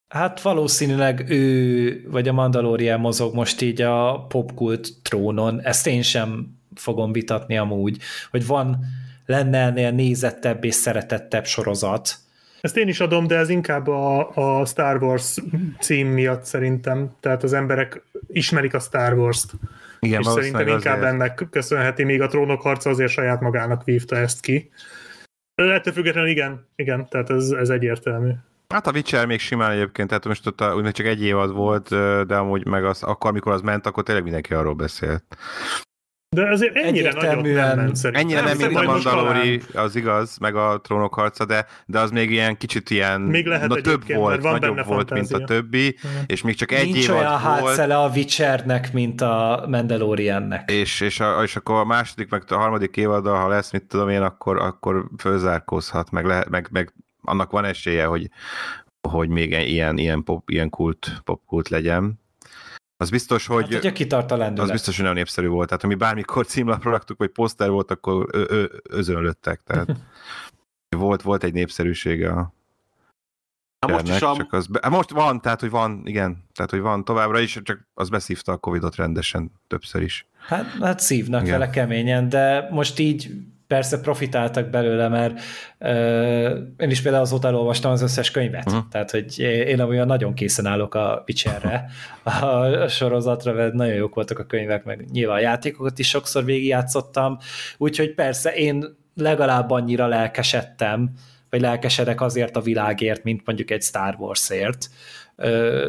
Hát 0.08 0.40
valószínűleg 0.40 1.30
ő, 1.30 2.06
vagy 2.10 2.28
a 2.28 2.32
Mandalorian 2.32 3.00
mozog 3.00 3.34
most 3.34 3.60
így 3.60 3.82
a 3.82 4.26
popkult 4.28 4.88
trónon, 5.02 5.60
ezt 5.62 5.86
én 5.86 6.02
sem 6.02 6.58
fogom 6.74 7.12
vitatni 7.12 7.58
amúgy, 7.58 7.98
hogy 8.30 8.46
van, 8.46 8.84
lenne 9.26 9.58
ennél 9.58 9.90
nézettebb 9.90 10.64
és 10.64 10.74
szeretettebb 10.74 11.44
sorozat. 11.44 12.18
Ezt 12.60 12.76
én 12.76 12.88
is 12.88 13.00
adom, 13.00 13.26
de 13.26 13.36
ez 13.36 13.48
inkább 13.48 13.86
a, 13.86 14.60
a 14.60 14.64
Star 14.64 15.02
Wars 15.02 15.36
cím 15.80 16.06
miatt 16.06 16.44
szerintem. 16.44 17.10
Tehát 17.20 17.42
az 17.42 17.52
emberek 17.52 18.02
ismerik 18.28 18.74
a 18.74 18.78
Star 18.78 19.12
Wars-t. 19.12 19.52
Igen, 20.06 20.20
és 20.20 20.26
szerintem 20.26 20.68
inkább 20.68 20.96
azért. 20.96 21.12
ennek 21.12 21.46
köszönheti, 21.50 22.04
még 22.04 22.20
a 22.20 22.26
trónok 22.26 22.62
harca 22.62 22.90
azért 22.90 23.10
saját 23.10 23.40
magának 23.40 23.84
vívta 23.84 24.16
ezt 24.16 24.40
ki. 24.40 24.70
Ettől 25.54 25.92
függetlenül 25.92 26.30
igen, 26.30 26.66
igen, 26.76 27.08
tehát 27.08 27.30
ez, 27.30 27.50
ez 27.50 27.68
egyértelmű. 27.68 28.30
Hát 28.68 28.86
a 28.86 28.90
Witcher 28.90 29.26
még 29.26 29.40
simán 29.40 29.70
egyébként, 29.70 30.08
tehát 30.08 30.24
most 30.24 30.46
ott 30.46 30.60
a, 30.60 30.92
csak 30.92 31.06
egy 31.06 31.22
évad 31.22 31.52
volt, 31.52 31.88
de 32.26 32.36
amúgy 32.36 32.66
meg 32.66 32.84
az, 32.84 33.02
akkor, 33.02 33.30
amikor 33.30 33.52
az 33.52 33.60
ment, 33.60 33.86
akkor 33.86 34.02
tényleg 34.02 34.24
mindenki 34.24 34.54
arról 34.54 34.74
beszélt. 34.74 35.24
De 36.28 36.48
azért 36.50 36.76
ennyire 36.76 37.12
nagyon 37.12 37.48
nem 37.48 37.76
ment. 37.76 38.04
Ennyire 38.04 38.40
nem, 38.40 38.56
mint 38.56 38.76
a 38.76 38.82
Mandalori, 38.82 39.60
az 39.74 39.96
igaz, 39.96 40.38
meg 40.38 40.54
a 40.54 40.80
trónok 40.80 41.14
harca, 41.14 41.44
de, 41.44 41.66
de 41.86 41.98
az 41.98 42.10
még 42.10 42.30
ilyen 42.30 42.56
kicsit 42.56 42.90
ilyen, 42.90 43.20
még 43.20 43.46
lehet 43.46 43.68
na, 43.68 43.80
több 43.80 44.12
volt, 44.14 44.42
van 44.42 44.52
nagyobb 44.52 44.74
volt, 44.74 44.86
fantázia. 44.86 45.36
mint 45.36 45.50
a 45.50 45.54
többi, 45.54 45.96
mm. 46.06 46.10
és 46.26 46.42
még 46.42 46.54
csak 46.54 46.72
egy 46.72 46.84
Nincs 46.84 47.08
évad 47.08 47.16
olyan 47.16 47.30
volt. 47.30 47.42
hátszele 47.42 47.98
a 47.98 48.08
Witchernek, 48.08 48.92
mint 48.92 49.20
a 49.20 49.64
Mandaloriannek. 49.68 50.70
És, 50.70 51.00
és, 51.00 51.20
a, 51.20 51.42
és 51.42 51.56
akkor 51.56 51.76
a 51.80 51.84
második, 51.84 52.30
meg 52.30 52.42
a 52.48 52.54
harmadik 52.54 52.96
évad, 52.96 53.26
ha 53.26 53.48
lesz, 53.48 53.72
mit 53.72 53.84
tudom 53.84 54.08
én, 54.08 54.22
akkor, 54.22 54.58
akkor 54.58 55.04
fölzárkózhat, 55.18 56.10
meg, 56.10 56.24
lehet, 56.24 56.48
meg, 56.48 56.68
meg 56.70 56.92
annak 57.22 57.50
van 57.50 57.64
esélye, 57.64 58.04
hogy, 58.04 58.30
hogy 59.08 59.28
még 59.28 59.50
ilyen, 59.50 59.98
ilyen, 59.98 60.22
pop, 60.22 60.50
ilyen 60.50 60.70
kult, 60.70 61.20
popkult 61.24 61.68
legyen. 61.68 62.24
Az 62.96 63.10
biztos, 63.10 63.46
hogy... 63.46 63.62
Hát, 63.62 63.72
hogyha 63.72 63.92
kitart 63.92 64.30
a 64.30 64.36
lendület. 64.36 64.64
Az 64.64 64.70
biztos, 64.70 64.94
hogy 64.94 65.02
nagyon 65.04 65.18
népszerű 65.18 65.46
volt. 65.46 65.68
Tehát, 65.68 65.84
ami 65.84 65.94
bármikor 65.94 66.46
címlapra 66.46 66.90
raktuk, 66.90 67.18
vagy 67.18 67.30
poszter 67.30 67.70
volt, 67.70 67.90
akkor 67.90 68.26
ö- 68.30 68.50
ö- 68.50 68.80
özönlöttek. 68.88 69.60
Tehát 69.64 69.96
volt, 70.96 71.22
volt 71.22 71.44
egy 71.44 71.52
népszerűsége 71.52 72.30
a 72.30 72.54
Na 73.86 73.92
most 73.92 74.08
is 74.08 74.22
a... 74.22 74.36
csak 74.36 74.52
az 74.52 74.66
be... 74.66 74.78
Hát 74.82 74.90
most 74.90 75.10
van, 75.10 75.40
tehát, 75.40 75.60
hogy 75.60 75.70
van, 75.70 76.02
igen, 76.04 76.44
tehát, 76.54 76.70
hogy 76.70 76.80
van 76.80 77.04
továbbra 77.04 77.38
is, 77.38 77.60
csak 77.62 77.88
az 77.94 78.08
beszívta 78.08 78.52
a 78.52 78.56
Covid-ot 78.56 78.96
rendesen 78.96 79.52
többször 79.66 80.02
is. 80.02 80.26
Hát, 80.46 80.64
hát 80.80 81.00
szívnak 81.00 81.42
igen. 81.42 81.58
vele 81.58 81.70
keményen, 81.70 82.28
de 82.28 82.68
most 82.70 82.98
így 82.98 83.30
persze 83.66 84.00
profitáltak 84.00 84.70
belőle, 84.70 85.08
mert 85.08 85.40
uh, 85.78 86.58
én 86.78 86.90
is 86.90 87.02
például 87.02 87.22
azóta 87.22 87.48
elolvastam 87.48 87.90
az 87.92 88.02
összes 88.02 88.30
könyvet, 88.30 88.66
uh-huh. 88.66 88.84
tehát 88.90 89.10
hogy 89.10 89.38
én 89.38 89.80
olyan 89.80 90.06
nagyon 90.06 90.34
készen 90.34 90.66
állok 90.66 90.94
a 90.94 91.24
Witcherre, 91.26 91.84
a, 92.22 92.44
a 92.44 92.88
sorozatra, 92.88 93.52
mert 93.52 93.72
nagyon 93.72 93.94
jók 93.94 94.14
voltak 94.14 94.38
a 94.38 94.44
könyvek, 94.44 94.84
meg 94.84 95.04
nyilván 95.10 95.36
a 95.36 95.40
játékokat 95.40 95.98
is 95.98 96.08
sokszor 96.08 96.44
végigjátszottam, 96.44 97.38
úgyhogy 97.76 98.14
persze 98.14 98.54
én 98.54 98.96
legalább 99.14 99.70
annyira 99.70 100.06
lelkesedtem, 100.06 101.10
vagy 101.50 101.60
lelkesedek 101.60 102.20
azért 102.20 102.56
a 102.56 102.60
világért, 102.60 103.24
mint 103.24 103.42
mondjuk 103.44 103.70
egy 103.70 103.82
Star 103.82 104.14
Warsért. 104.18 104.90
Uh, 105.36 105.86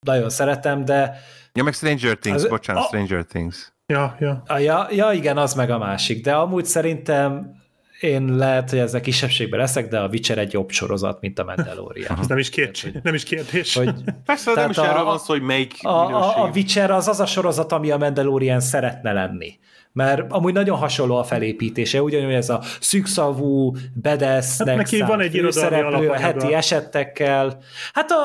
nagyon 0.00 0.30
szeretem, 0.30 0.84
de 0.84 1.20
Ja, 1.56 1.62
meg 1.62 1.72
Stranger 1.72 2.16
Things, 2.16 2.42
az, 2.42 2.48
bocsánat, 2.48 2.82
a, 2.82 2.86
Stranger 2.86 3.24
Things. 3.24 3.72
Ja, 3.88 4.16
ja. 4.20 4.42
A, 4.46 4.58
ja, 4.58 4.88
ja, 4.90 5.12
igen, 5.12 5.38
az 5.38 5.54
meg 5.54 5.70
a 5.70 5.78
másik, 5.78 6.24
de 6.24 6.34
amúgy 6.34 6.64
szerintem 6.64 7.54
én 8.00 8.36
lehet, 8.36 8.70
hogy 8.70 8.78
ezzel 8.78 9.00
kisebbségben 9.00 9.60
leszek, 9.60 9.88
de 9.88 9.98
a 9.98 10.08
Witcher 10.08 10.38
egy 10.38 10.52
jobb 10.52 10.70
sorozat, 10.70 11.20
mint 11.20 11.38
a 11.38 11.44
Mandalorian. 11.44 12.18
Ez 12.18 12.26
nem 12.26 12.38
is, 12.38 12.48
kérdés, 12.48 12.82
hogy, 12.82 12.98
nem 13.02 13.14
is 13.14 13.24
kérdés. 13.24 13.74
Hogy, 13.74 13.94
Persze, 14.24 14.52
nem 14.54 14.70
is 14.70 14.76
a, 14.76 14.88
erről 14.88 15.04
van 15.04 15.18
szó, 15.18 15.32
hogy 15.32 15.42
melyik 15.42 15.74
a, 15.82 15.88
a, 15.88 16.44
a 16.44 16.50
Witcher 16.54 16.90
az 16.90 17.08
az 17.08 17.20
a 17.20 17.26
sorozat, 17.26 17.72
ami 17.72 17.90
a 17.90 17.96
Mandalorian 17.96 18.60
szeretne 18.60 19.12
lenni 19.12 19.58
mert 19.96 20.32
amúgy 20.32 20.52
nagyon 20.52 20.76
hasonló 20.76 21.16
a 21.16 21.24
felépítése, 21.24 22.02
ugyanúgy 22.02 22.32
ez 22.32 22.48
a 22.48 22.60
szűkszavú, 22.80 23.74
bedesznek, 23.94 24.68
hát 24.68 24.76
neki 24.76 25.00
van 25.00 25.20
egy 25.20 25.46
szereplő, 25.50 26.08
a 26.08 26.14
heti 26.14 26.54
esetekkel. 26.54 27.58
Hát 27.92 28.10
a 28.10 28.16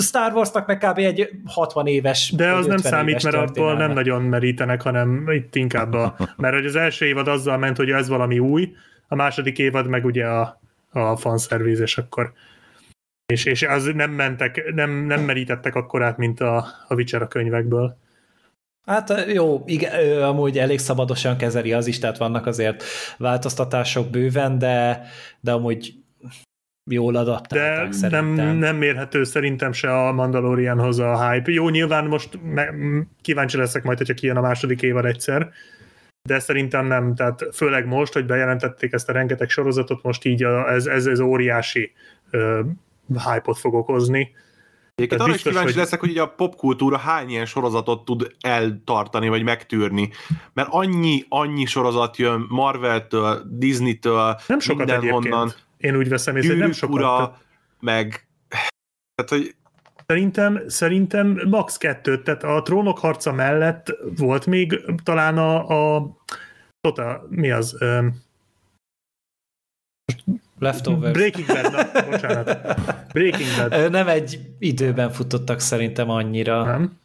Star 0.00 0.32
Warsnak 0.32 0.66
meg 0.66 0.78
kb. 0.78 0.98
egy 0.98 1.30
60 1.44 1.86
éves 1.86 2.32
De 2.36 2.52
az 2.52 2.66
nem 2.66 2.76
számít, 2.76 3.22
mert 3.22 3.36
abból 3.36 3.74
nem 3.74 3.92
nagyon 3.92 4.22
merítenek, 4.22 4.82
hanem 4.82 5.30
itt 5.30 5.54
inkább 5.54 5.92
a... 5.92 6.16
Mert 6.36 6.54
hogy 6.54 6.66
az 6.66 6.76
első 6.76 7.06
évad 7.06 7.28
azzal 7.28 7.58
ment, 7.58 7.76
hogy 7.76 7.90
ez 7.90 8.08
valami 8.08 8.38
új, 8.38 8.72
a 9.08 9.14
második 9.14 9.58
évad 9.58 9.88
meg 9.88 10.04
ugye 10.04 10.26
a, 10.26 10.60
a 10.90 11.16
fanszerviz, 11.16 11.80
és 11.80 11.98
akkor 11.98 12.32
és, 13.26 13.44
és 13.44 13.62
az 13.62 13.90
nem 13.94 14.10
mentek, 14.10 14.72
nem, 14.74 14.90
nem 14.90 15.20
merítettek 15.20 15.74
akkorát, 15.74 16.16
mint 16.16 16.40
a, 16.40 16.56
a 16.88 16.94
Witcher 16.94 17.22
a 17.22 17.28
könyvekből. 17.28 17.96
Hát 18.86 19.24
jó, 19.32 19.62
igen, 19.66 20.22
amúgy 20.22 20.58
elég 20.58 20.78
szabadosan 20.78 21.36
kezeli 21.36 21.72
az 21.72 21.86
is, 21.86 21.98
tehát 21.98 22.18
vannak 22.18 22.46
azért 22.46 22.84
változtatások 23.18 24.10
bőven, 24.10 24.58
de, 24.58 25.02
de 25.40 25.52
amúgy 25.52 25.94
jól 26.90 27.16
adaptálták 27.16 27.88
De 27.88 27.92
szerintem. 27.92 28.26
nem, 28.26 28.56
nem 28.56 28.76
mérhető 28.76 29.24
szerintem 29.24 29.72
se 29.72 30.06
a 30.06 30.12
Mandalorianhoz 30.12 30.98
a 30.98 31.30
hype. 31.30 31.52
Jó, 31.52 31.68
nyilván 31.68 32.04
most 32.04 32.38
me- 32.42 32.74
kíváncsi 33.20 33.56
leszek 33.56 33.82
majd, 33.82 33.98
hogyha 33.98 34.14
kijön 34.14 34.36
a 34.36 34.40
második 34.40 34.82
évad 34.82 35.04
egyszer, 35.04 35.50
de 36.28 36.38
szerintem 36.38 36.86
nem, 36.86 37.14
tehát 37.14 37.44
főleg 37.52 37.86
most, 37.86 38.12
hogy 38.12 38.26
bejelentették 38.26 38.92
ezt 38.92 39.08
a 39.08 39.12
rengeteg 39.12 39.48
sorozatot, 39.48 40.02
most 40.02 40.24
így 40.24 40.42
a, 40.42 40.72
ez, 40.72 40.86
ez, 40.86 41.06
ez 41.06 41.20
óriási 41.20 41.92
uh, 42.32 42.58
hype-ot 43.08 43.58
fog 43.58 43.74
okozni 43.74 44.30
Egyébként 44.96 45.20
arra 45.20 45.34
is 45.34 45.42
kíváncsi 45.42 45.72
hogy... 45.72 45.76
leszek, 45.76 46.00
hogy 46.00 46.10
ugye 46.10 46.22
a 46.22 46.28
popkultúra 46.28 46.96
hány 46.96 47.28
ilyen 47.28 47.46
sorozatot 47.46 48.04
tud 48.04 48.36
eltartani, 48.40 49.28
vagy 49.28 49.42
megtűrni. 49.42 50.10
Mert 50.52 50.68
annyi, 50.70 51.24
annyi 51.28 51.64
sorozat 51.64 52.16
jön 52.16 52.46
Marvel-től, 52.48 53.42
Disney-től, 53.48 54.40
nem 54.46 54.58
sokat 54.58 54.86
mindenhonnan. 54.86 55.52
Én 55.76 55.96
úgy 55.96 56.08
veszem 56.08 56.36
észre, 56.36 56.54
nem 56.54 56.72
sokat. 56.72 56.94
Ura, 56.94 57.40
meg... 57.80 58.26
Tehát, 59.14 59.30
hogy 59.30 59.54
Szerintem, 60.06 60.62
szerintem 60.66 61.40
max. 61.48 61.76
kettőt, 61.76 62.24
tehát 62.24 62.44
a 62.44 62.62
trónok 62.62 62.98
harca 62.98 63.32
mellett 63.32 63.96
volt 64.16 64.46
még 64.46 64.80
talán 65.02 65.38
a, 65.38 65.96
a 65.96 66.16
tota, 66.80 67.26
mi 67.28 67.50
az? 67.50 67.76
Um, 67.80 68.24
Leftovers. 70.58 71.12
Breaking 71.12 71.46
Bad, 71.46 71.72
na, 71.72 72.02
bocsánat. 72.10 72.58
Breaking 73.12 73.48
Bad. 73.56 73.90
Nem 73.90 74.08
egy 74.08 74.40
időben 74.58 75.10
futottak 75.10 75.60
szerintem 75.60 76.10
annyira. 76.10 76.64
Nem? 76.64 76.98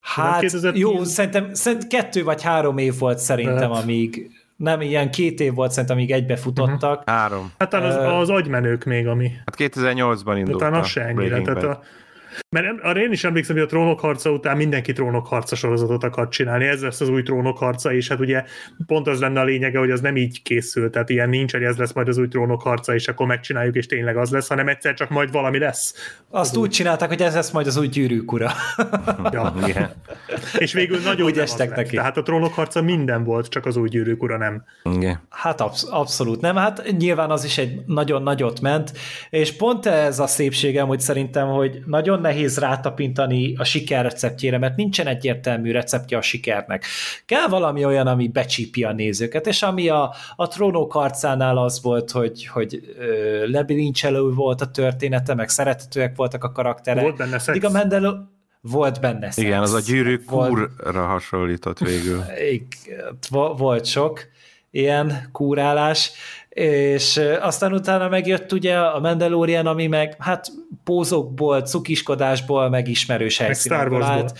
Hát 0.00 0.40
2010... 0.40 0.80
jó, 0.80 1.04
szerintem, 1.04 1.54
szerintem 1.54 1.88
kettő 1.88 2.24
vagy 2.24 2.42
három 2.42 2.78
év 2.78 2.98
volt 2.98 3.18
szerintem, 3.18 3.70
hát. 3.70 3.82
amíg 3.82 4.30
nem, 4.56 4.80
ilyen 4.80 5.10
két 5.10 5.40
év 5.40 5.54
volt 5.54 5.70
szerintem, 5.70 5.96
amíg 5.96 6.10
egybe 6.10 6.36
futottak. 6.36 6.98
Uh-huh. 6.98 7.14
Három. 7.14 7.52
Hát 7.58 7.74
az, 7.74 7.94
az 7.94 8.30
agymenők 8.30 8.84
még, 8.84 9.06
ami. 9.06 9.28
Hát 9.28 9.54
2008-ban 9.58 10.34
indult. 10.36 10.58
Talán 10.58 10.80
az 10.80 10.86
se 10.86 11.00
ennyire. 11.00 11.42
Tehát 11.42 11.62
a, 11.62 11.82
mert 12.48 12.66
arra 12.82 13.00
én 13.00 13.12
is 13.12 13.24
emlékszem, 13.24 13.56
hogy 13.56 13.64
a 13.64 13.68
trónok 13.68 14.00
harca 14.00 14.30
után 14.30 14.56
mindenki 14.56 14.92
trónok 14.92 15.26
harca 15.26 15.56
sorozatot 15.56 16.04
akart 16.04 16.30
csinálni. 16.30 16.64
Ez 16.64 16.82
lesz 16.82 17.00
az 17.00 17.08
új 17.08 17.22
trónok 17.22 17.58
harca, 17.58 17.92
és 17.92 18.08
hát 18.08 18.20
ugye 18.20 18.44
pont 18.86 19.06
az 19.06 19.20
lenne 19.20 19.40
a 19.40 19.44
lényege, 19.44 19.78
hogy 19.78 19.90
az 19.90 20.00
nem 20.00 20.16
így 20.16 20.42
készül. 20.42 20.90
Tehát 20.90 21.10
ilyen 21.10 21.28
nincs, 21.28 21.52
hogy 21.52 21.62
ez 21.62 21.76
lesz 21.76 21.92
majd 21.92 22.08
az 22.08 22.18
új 22.18 22.28
trónok 22.28 22.62
harca, 22.62 22.94
és 22.94 23.08
akkor 23.08 23.26
megcsináljuk, 23.26 23.74
és 23.74 23.86
tényleg 23.86 24.16
az 24.16 24.30
lesz, 24.30 24.48
hanem 24.48 24.68
egyszer 24.68 24.94
csak 24.94 25.08
majd 25.08 25.32
valami 25.32 25.58
lesz. 25.58 25.94
Azt 26.30 26.56
úgy 26.56 26.70
csinálták, 26.70 27.08
hogy 27.08 27.22
ez 27.22 27.34
lesz 27.34 27.50
majd 27.50 27.66
az 27.66 27.76
új 27.76 27.88
gyűrűk 27.88 28.32
ura. 28.32 28.50
ja. 29.32 29.54
Igen. 29.66 29.90
És 30.58 30.72
végül 30.72 30.98
nagyon 31.00 31.26
úgy 31.26 31.38
estek 31.38 31.76
neki. 31.76 31.96
Tehát 31.96 32.16
a 32.16 32.22
trónok 32.22 32.54
harca 32.54 32.82
minden 32.82 33.24
volt, 33.24 33.48
csak 33.48 33.66
az 33.66 33.76
új 33.76 33.88
gyűrűk 33.88 34.22
ura 34.22 34.36
nem. 34.36 34.64
Igen. 34.82 35.20
Hát 35.30 35.60
absz- 35.60 35.88
abszolút 35.90 36.40
nem. 36.40 36.56
Hát 36.56 36.92
nyilván 36.98 37.30
az 37.30 37.44
is 37.44 37.58
egy 37.58 37.80
nagyon 37.86 38.22
nagyot 38.22 38.60
ment, 38.60 38.92
és 39.30 39.52
pont 39.52 39.86
ez 39.86 40.18
a 40.18 40.26
szépségem, 40.26 40.86
hogy 40.86 41.00
szerintem, 41.00 41.48
hogy 41.48 41.82
nagyon 41.86 42.20
nehéz 42.26 42.58
rátapintani 42.58 43.54
a 43.56 43.64
siker 43.64 44.02
receptjére, 44.02 44.58
mert 44.58 44.76
nincsen 44.76 45.06
egyértelmű 45.06 45.72
receptje 45.72 46.18
a 46.18 46.20
sikernek. 46.20 46.84
Kell 47.26 47.46
valami 47.48 47.84
olyan, 47.84 48.06
ami 48.06 48.28
becsípi 48.28 48.84
a 48.84 48.92
nézőket, 48.92 49.46
és 49.46 49.62
ami 49.62 49.88
a, 49.88 50.14
a 50.36 50.48
trónok 50.48 50.94
arcánál 50.94 51.58
az 51.58 51.82
volt, 51.82 52.10
hogy, 52.10 52.46
hogy 52.46 52.80
lebilincselő 53.46 54.30
volt 54.30 54.60
a 54.60 54.70
története, 54.70 55.34
meg 55.34 55.48
szeretetőek 55.48 56.16
voltak 56.16 56.44
a 56.44 56.52
karakterek. 56.52 57.02
Volt 57.02 57.16
benne 57.16 57.38
szex. 57.38 57.64
a 57.64 57.70
Mendel 57.70 58.34
volt 58.60 59.00
benne 59.00 59.30
szex. 59.30 59.46
Igen, 59.46 59.60
az 59.60 59.72
a 59.72 59.80
gyűrű 59.86 60.16
kúrra 60.16 61.06
hasonlított 61.06 61.78
végül. 61.78 62.24
Volt 63.56 63.84
sok 63.84 64.20
ilyen 64.70 65.28
kúrálás, 65.32 66.12
és 66.56 67.20
aztán 67.40 67.72
utána 67.72 68.08
megjött 68.08 68.52
ugye 68.52 68.78
a 68.78 69.00
Mandalorian, 69.00 69.66
ami 69.66 69.86
meg 69.86 70.16
hát 70.18 70.46
pózokból, 70.84 71.62
cukiskodásból, 71.62 72.68
meg 72.68 72.88
ismerős 72.88 73.38
helyszínekből 73.38 74.02
állt, 74.02 74.38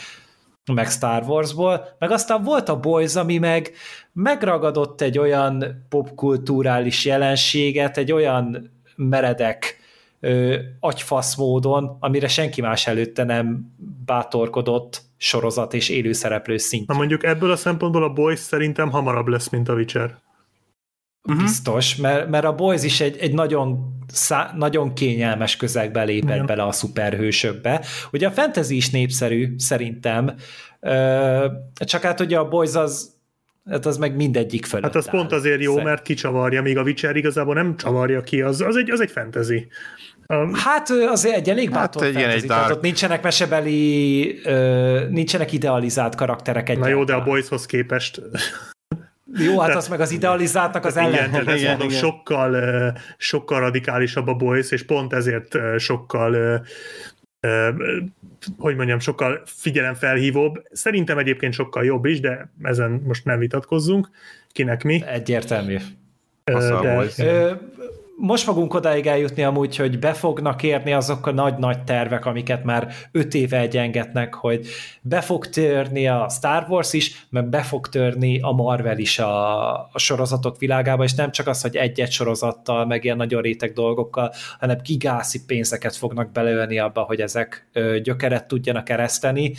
meg 0.73 0.91
Star 0.91 1.23
Warsból, 1.27 1.97
meg 1.99 2.11
aztán 2.11 2.43
volt 2.43 2.69
a 2.69 2.81
Boys, 2.81 3.15
ami 3.15 3.39
meg 3.39 3.73
megragadott 4.12 5.01
egy 5.01 5.19
olyan 5.19 5.85
popkulturális 5.89 7.05
jelenséget, 7.05 7.97
egy 7.97 8.12
olyan 8.12 8.70
meredek 8.95 9.78
ö, 10.20 10.57
agyfasz 10.81 11.36
módon, 11.36 11.97
amire 12.01 12.28
senki 12.28 12.61
más 12.61 12.86
előtte 12.86 13.25
nem 13.25 13.75
bátorkodott 14.05 15.03
sorozat 15.17 15.75
és 15.75 15.89
élőszereplő 15.89 16.57
szintjén. 16.57 16.86
Na 16.89 16.97
mondjuk 16.97 17.25
ebből 17.25 17.51
a 17.51 17.57
szempontból 17.57 18.03
a 18.03 18.12
Boys 18.12 18.39
szerintem 18.39 18.91
hamarabb 18.91 19.27
lesz, 19.27 19.49
mint 19.49 19.69
a 19.69 19.75
Witcher 19.75 20.25
uh-huh. 21.26 21.42
biztos, 21.42 21.96
mert, 21.96 22.28
mert 22.28 22.44
a 22.44 22.55
Boys 22.55 22.82
is 22.82 23.00
egy, 23.00 23.16
egy 23.16 23.34
nagyon, 23.34 23.94
szá, 24.12 24.52
nagyon 24.56 24.94
kényelmes 24.94 25.56
közegbe 25.56 26.02
lépett 26.02 26.34
Igen. 26.34 26.46
bele 26.46 26.62
a 26.62 26.72
szuperhősökbe. 26.72 27.84
Ugye 28.12 28.26
a 28.26 28.30
fantasy 28.30 28.76
is 28.76 28.90
népszerű, 28.90 29.55
szerintem, 29.58 30.34
csak 31.74 32.02
hát 32.02 32.20
ugye 32.20 32.38
a 32.38 32.48
Boys 32.48 32.74
az 32.74 33.14
Hát 33.70 33.86
az 33.86 33.96
meg 33.96 34.16
mindegyik 34.16 34.66
fölött 34.66 34.84
Hát 34.84 34.94
az 34.94 35.08
áll. 35.08 35.14
pont 35.14 35.32
azért 35.32 35.62
jó, 35.62 35.82
mert 35.82 36.02
kicsavarja, 36.02 36.62
míg 36.62 36.78
a 36.78 36.82
Witcher 36.82 37.16
igazából 37.16 37.55
nem 37.55 37.76
csavarja 37.76 38.20
ki, 38.20 38.40
az, 38.40 38.60
az, 38.60 38.76
egy, 38.76 38.90
az 38.90 39.00
egy 39.00 39.10
fantasy. 39.10 39.66
Um, 40.28 40.55
hát 40.55 40.90
azért 40.90 41.36
egy 41.36 41.48
elég 41.48 41.70
hát 41.70 41.78
bátor 41.78 42.02
hát, 42.02 42.12
fantasy, 42.12 42.36
egy 42.36 42.46
tehát 42.46 42.70
ott 42.70 42.80
nincsenek 42.80 43.22
mesebeli, 43.22 44.40
nincsenek 45.10 45.52
idealizált 45.52 46.14
karakterek 46.14 46.68
egy. 46.68 46.78
Na 46.78 46.88
jó, 46.88 47.05
de 47.05 47.14
a 47.14 47.22
Boyshoz 47.22 47.66
képest 47.66 48.22
jó, 49.39 49.60
hát 49.60 49.74
az 49.74 49.89
meg 49.89 50.00
az 50.00 50.10
idealizáltnak 50.10 50.84
az 50.84 50.97
ellen. 50.97 51.28
Igen, 51.28 51.56
igen, 51.56 51.68
mondom, 51.68 51.89
igen. 51.89 52.00
sokkal, 52.00 52.92
sokkal 53.16 53.60
radikálisabb 53.60 54.26
a 54.26 54.34
Boys, 54.34 54.70
és 54.70 54.82
pont 54.82 55.12
ezért 55.12 55.56
sokkal 55.78 56.65
hogy 58.58 58.76
mondjam, 58.76 58.98
sokkal 58.98 59.42
figyelemfelhívóbb. 59.44 60.62
Szerintem 60.73 61.18
egyébként 61.18 61.52
sokkal 61.52 61.84
jobb 61.84 62.05
is, 62.05 62.20
de 62.20 62.50
ezen 62.62 63.02
most 63.05 63.24
nem 63.24 63.39
vitatkozzunk. 63.39 64.10
Kinek 64.52 64.84
mi? 64.84 65.02
Egyértelmű. 65.06 65.76
De, 66.44 67.58
most 68.19 68.45
fogunk 68.45 68.75
odáig 68.75 69.07
eljutni 69.07 69.43
amúgy, 69.43 69.77
hogy 69.77 69.99
be 69.99 70.12
fognak 70.12 70.62
érni 70.62 70.93
azok 70.93 71.27
a 71.27 71.33
nagy-nagy 71.33 71.85
tervek, 71.85 72.27
amiket 72.27 72.65
már 72.65 72.95
öt 73.12 73.35
éve 73.35 73.59
egyengetnek, 73.59 74.35
hogy 74.35 74.67
be 75.03 75.20
fog 75.20 75.47
törni 75.47 76.09
a 76.09 76.28
Star 76.31 76.67
Wars 76.69 76.93
is, 76.93 77.27
meg 77.31 77.49
be 77.49 77.62
fog 77.62 77.89
törni 77.89 78.41
a 78.41 78.51
Marvel 78.51 78.99
is 78.99 79.19
a, 79.19 79.70
a 79.73 79.99
sorozatok 79.99 80.59
világába, 80.59 81.05
és 81.05 81.15
nem 81.15 81.31
csak 81.31 81.47
az, 81.47 81.62
hogy 81.62 81.77
egy-egy 81.77 82.11
sorozattal, 82.11 82.86
meg 82.86 83.05
ilyen 83.05 83.17
nagyon 83.17 83.43
réteg 83.43 83.73
dolgokkal, 83.73 84.33
hanem 84.59 84.78
gigászi 84.83 85.45
pénzeket 85.45 85.97
fognak 85.97 86.33
belőlni 86.33 86.78
abba, 86.78 87.01
hogy 87.01 87.20
ezek 87.20 87.69
gyökeret 88.03 88.49
tudjanak 88.49 88.89
ereszteni, 88.89 89.55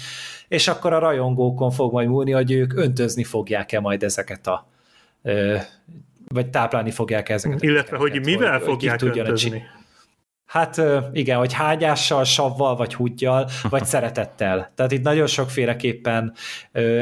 és 0.47 0.67
akkor 0.67 0.93
a 0.93 0.99
rajongókon 0.99 1.71
fog 1.71 1.93
majd 1.93 2.07
múlni, 2.07 2.31
hogy 2.31 2.51
ők 2.51 2.73
öntözni 2.73 3.23
fogják-e 3.23 3.79
majd 3.79 4.03
ezeket 4.03 4.47
a 4.47 4.67
vagy 6.33 6.49
táplálni 6.49 6.91
fogják 6.91 7.29
ezeket. 7.29 7.61
Illetve, 7.61 7.97
hogy 7.97 8.25
mivel 8.25 8.57
hogy, 8.57 8.61
fogják 8.61 9.01
hogy 9.01 9.19
öntözni. 9.19 9.63
Hát 10.45 10.81
igen, 11.11 11.37
hogy 11.37 11.53
hágyással, 11.53 12.23
savval, 12.23 12.75
vagy 12.75 12.93
húgyjal, 12.93 13.49
vagy 13.69 13.85
szeretettel. 13.93 14.71
Tehát 14.75 14.91
itt 14.91 15.03
nagyon 15.03 15.27
sokféleképpen 15.27 16.33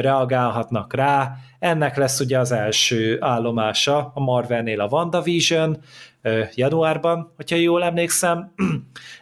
reagálhatnak 0.00 0.94
rá. 0.94 1.32
Ennek 1.58 1.96
lesz 1.96 2.20
ugye 2.20 2.38
az 2.38 2.52
első 2.52 3.16
állomása 3.20 4.10
a 4.14 4.20
Marvelnél 4.20 4.80
a 4.80 4.88
WandaVision 4.90 5.78
januárban, 6.54 7.32
hogyha 7.36 7.56
jól 7.56 7.84
emlékszem. 7.84 8.52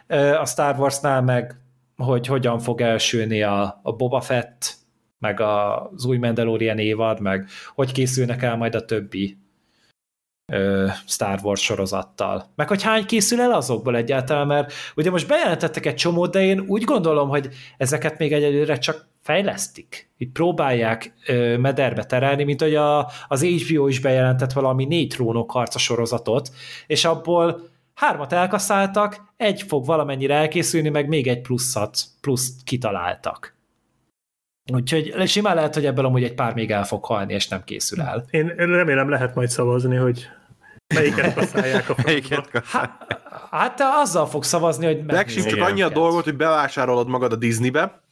A 0.41 0.45
Star 0.45 0.79
Warsnál 0.79 1.21
meg, 1.21 1.59
hogy 1.97 2.27
hogyan 2.27 2.59
fog 2.59 2.81
elsülni 2.81 3.41
a, 3.41 3.79
a 3.83 3.91
Boba 3.91 4.21
Fett, 4.21 4.73
meg 5.19 5.39
az 5.39 6.05
új 6.05 6.17
Mandalorian 6.17 6.77
évad, 6.77 7.19
meg 7.19 7.47
hogy 7.75 7.91
készülnek 7.91 8.43
el 8.43 8.57
majd 8.57 8.75
a 8.75 8.85
többi 8.85 9.37
Star 11.05 11.39
Wars 11.43 11.61
sorozattal. 11.61 12.51
Meg 12.55 12.67
hogy 12.67 12.83
hány 12.83 13.05
készül 13.05 13.41
el 13.41 13.51
azokból 13.51 13.95
egyáltalán, 13.95 14.47
mert 14.47 14.73
ugye 14.95 15.11
most 15.11 15.27
bejelentettek 15.27 15.85
egy 15.85 15.95
csomót, 15.95 16.31
de 16.31 16.41
én 16.41 16.59
úgy 16.67 16.83
gondolom, 16.83 17.29
hogy 17.29 17.49
ezeket 17.77 18.17
még 18.17 18.33
egyelőre 18.33 18.77
csak 18.77 19.07
fejlesztik. 19.21 20.09
Itt 20.17 20.31
próbálják 20.31 21.13
ö, 21.27 21.57
mederbe 21.57 22.03
terelni, 22.03 22.43
mint 22.43 22.61
hogy 22.61 22.75
a, 22.75 23.09
az 23.27 23.43
HBO 23.43 23.87
is 23.87 23.99
bejelentett 23.99 24.51
valami 24.51 24.85
négy 24.85 25.07
trónok 25.07 25.51
harca 25.51 25.79
sorozatot, 25.79 26.49
és 26.87 27.05
abból 27.05 27.61
hármat 27.93 28.33
elkaszáltak, 28.33 29.33
egy 29.37 29.61
fog 29.61 29.85
valamennyire 29.85 30.35
elkészülni, 30.35 30.89
meg 30.89 31.07
még 31.07 31.27
egy 31.27 31.41
pluszat, 31.41 31.99
pluszt 32.21 32.63
kitaláltak. 32.63 33.54
Úgyhogy 34.73 35.27
simán 35.27 35.55
lehet, 35.55 35.73
hogy 35.73 35.85
ebből 35.85 36.05
amúgy 36.05 36.23
egy 36.23 36.33
pár 36.33 36.53
még 36.53 36.71
el 36.71 36.85
fog 36.85 37.05
halni, 37.05 37.33
és 37.33 37.47
nem 37.47 37.63
készül 37.63 38.01
el. 38.01 38.25
Én 38.29 38.47
remélem 38.55 39.09
lehet 39.09 39.35
majd 39.35 39.49
szavazni, 39.49 39.95
hogy 39.95 40.29
melyiket 40.95 41.33
kaszálják 41.33 41.89
a 41.89 41.95
melyiket 42.05 42.49
hát, 42.65 43.21
hát 43.51 43.75
te 43.75 43.85
azzal 44.01 44.27
fog 44.27 44.43
szavazni, 44.43 44.85
hogy 44.85 45.03
Legsim 45.07 45.43
csak 45.43 45.61
annyi 45.61 45.81
a 45.81 45.89
dolgot, 45.89 46.23
hogy 46.23 46.35
bevásárolod 46.35 47.07
magad 47.07 47.31
a 47.31 47.35
Disneybe, 47.35 48.03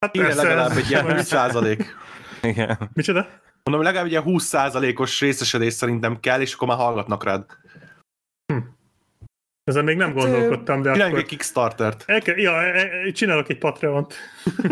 Hát 0.00 0.10
Kéne 0.10 0.34
legalább 0.34 0.76
egy 0.76 0.90
ilyen 0.90 1.04
20 1.16 1.26
százalék. 1.26 1.96
Igen. 2.42 2.90
Micsoda? 2.92 3.26
Mondom, 3.62 3.84
legalább 3.84 4.06
egy 4.06 4.10
ilyen 4.10 4.22
20 4.22 4.44
százalékos 4.44 5.20
részesedés 5.20 5.72
szerintem 5.72 6.20
kell, 6.20 6.40
és 6.40 6.54
akkor 6.54 6.68
már 6.68 6.76
hallgatnak 6.76 7.24
rád. 7.24 7.44
Ezen 9.68 9.84
még 9.84 9.96
nem 9.96 10.12
gondolkodtam, 10.12 10.82
de 10.82 10.90
akkor... 10.90 11.18
egy 11.18 11.24
Kickstartert. 11.24 12.04
El 12.06 12.20
kell, 12.20 12.36
ja, 12.36 12.62
e- 12.62 13.06
e- 13.06 13.10
csinálok 13.10 13.48
egy 13.48 13.58
Patreon-t. 13.58 14.14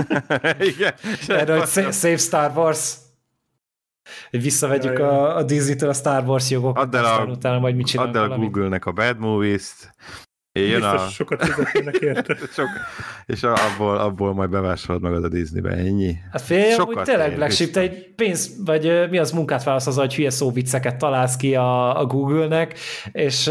Igen. 0.75 0.95
Erre, 1.29 1.59
hogy 1.59 1.93
Save 1.93 2.17
Star 2.17 2.53
Wars. 2.55 2.95
Visszavegyük 4.31 4.99
a, 4.99 5.37
a 5.37 5.43
Disney-től 5.43 5.89
a 5.89 5.93
Star 5.93 6.25
Wars 6.27 6.51
jogokat, 6.51 6.95
add 6.95 6.97
el 6.97 7.05
a, 7.05 7.25
utána 7.25 7.59
majd 7.59 7.77
mit 7.77 7.95
Add 7.95 8.17
el 8.17 8.33
a 8.33 8.37
Google-nek 8.37 8.87
a 8.87 8.93
Bad 8.93 9.19
Movies-t, 9.19 9.95
Jön 10.61 10.81
Biztos 10.81 11.01
a... 11.01 11.09
sokat 11.09 11.45
fizetnének 11.45 11.95
érte. 11.95 12.37
Sok... 12.57 12.69
És 13.27 13.43
abból, 13.43 13.99
abból 13.99 14.35
majd 14.35 14.51
bevásárolod 14.51 15.03
magad 15.03 15.25
a 15.25 15.29
Disneybe, 15.29 15.71
ennyi. 15.71 16.17
Hát 16.33 16.43
fél, 16.43 16.79
hogy 16.79 17.03
tényleg 17.03 17.35
Black 17.35 17.53
Sheep, 17.53 17.71
te 17.71 17.81
egy 17.81 18.15
pénz, 18.15 18.65
vagy 18.65 19.11
mi 19.11 19.19
az 19.19 19.31
munkát 19.31 19.65
válasz 19.65 19.87
az, 19.87 19.97
hogy 19.97 20.15
hülye 20.15 20.31
szóvicceket 20.31 20.97
találsz 20.97 21.37
ki 21.37 21.55
a, 21.55 22.01
a 22.01 22.07
Google-nek, 22.07 22.79
és 23.13 23.51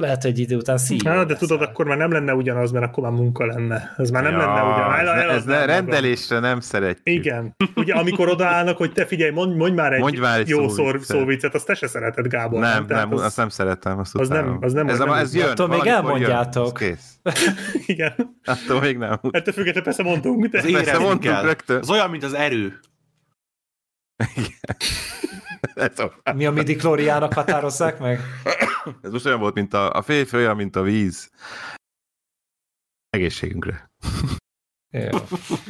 lehet, 0.00 0.22
hogy 0.22 0.38
idő 0.38 0.56
után 0.56 0.78
szív. 0.78 1.02
Hát, 1.04 1.26
de 1.26 1.36
tudod, 1.36 1.62
akkor 1.62 1.86
már 1.86 1.96
nem 1.96 2.12
lenne 2.12 2.34
ugyanaz, 2.34 2.70
mert 2.70 2.84
akkor 2.84 3.02
már 3.02 3.12
munka 3.12 3.46
lenne. 3.46 3.94
Ez 3.96 4.10
már 4.10 4.22
nem 4.22 4.32
ja, 4.32 4.38
lenne 4.38 4.62
ugyanaz. 4.62 4.98
Ez, 4.98 5.06
el, 5.06 5.30
ez 5.30 5.44
ne, 5.44 5.64
rendelésre 5.64 6.38
nem 6.38 6.60
szeretjük. 6.60 7.16
Igen. 7.16 7.56
Ugye 7.74 7.94
amikor 7.94 8.28
odaállnak, 8.28 8.76
hogy 8.76 8.92
te 8.92 9.06
figyelj, 9.06 9.30
mondj, 9.30 9.56
mondj 9.56 9.74
már 9.74 9.92
egy, 9.92 10.00
mondj 10.00 10.18
már 10.18 10.38
egy 10.38 10.48
jó 10.48 10.68
szóviccet. 10.68 11.02
szóviccet, 11.02 11.54
azt 11.54 11.66
te 11.66 11.74
se 11.74 11.86
szereted, 11.86 12.26
Gábor. 12.26 12.60
Nem, 12.60 12.84
nem, 12.88 12.98
nem 12.98 13.12
az, 13.12 13.20
azt 13.20 13.36
nem 13.36 13.48
szeretem. 13.48 13.98
Azt 13.98 14.14
az, 14.14 14.28
nem, 14.28 14.58
az 14.60 14.72
nem, 14.72 14.88
ez, 14.88 14.98
nem, 14.98 15.12
ez 15.12 15.34
jön. 15.34 15.50
Attól 15.50 15.68
még 15.68 15.86
elmondjátok. 15.86 16.80
Jön, 16.80 16.90
kész. 16.90 17.18
Igen. 17.86 18.14
Attól 18.44 18.80
még 18.80 18.96
nem. 18.96 19.18
Ettől 19.30 19.54
függetlenül 19.54 19.82
persze 19.82 20.02
mondtunk. 20.02 20.54
Az 20.54 20.70
persze 20.72 20.98
mondtunk 20.98 21.42
rögtön. 21.42 21.78
Az 21.78 21.90
olyan, 21.90 22.10
mint 22.10 22.24
az 22.24 22.34
erő. 22.34 22.80
Igen. 24.36 24.76
Mi 26.34 26.46
a 26.46 26.50
midi 26.50 26.76
klóriának 26.76 27.32
határozzák 27.32 27.98
meg? 27.98 28.20
Ez 29.02 29.10
most 29.10 29.26
olyan 29.26 29.40
volt, 29.40 29.54
mint 29.54 29.74
a, 29.74 29.92
a 29.92 30.02
férfi 30.02 30.36
olyan, 30.36 30.56
mint 30.56 30.76
a 30.76 30.82
víz. 30.82 31.30
Egészségünkre. 33.10 33.90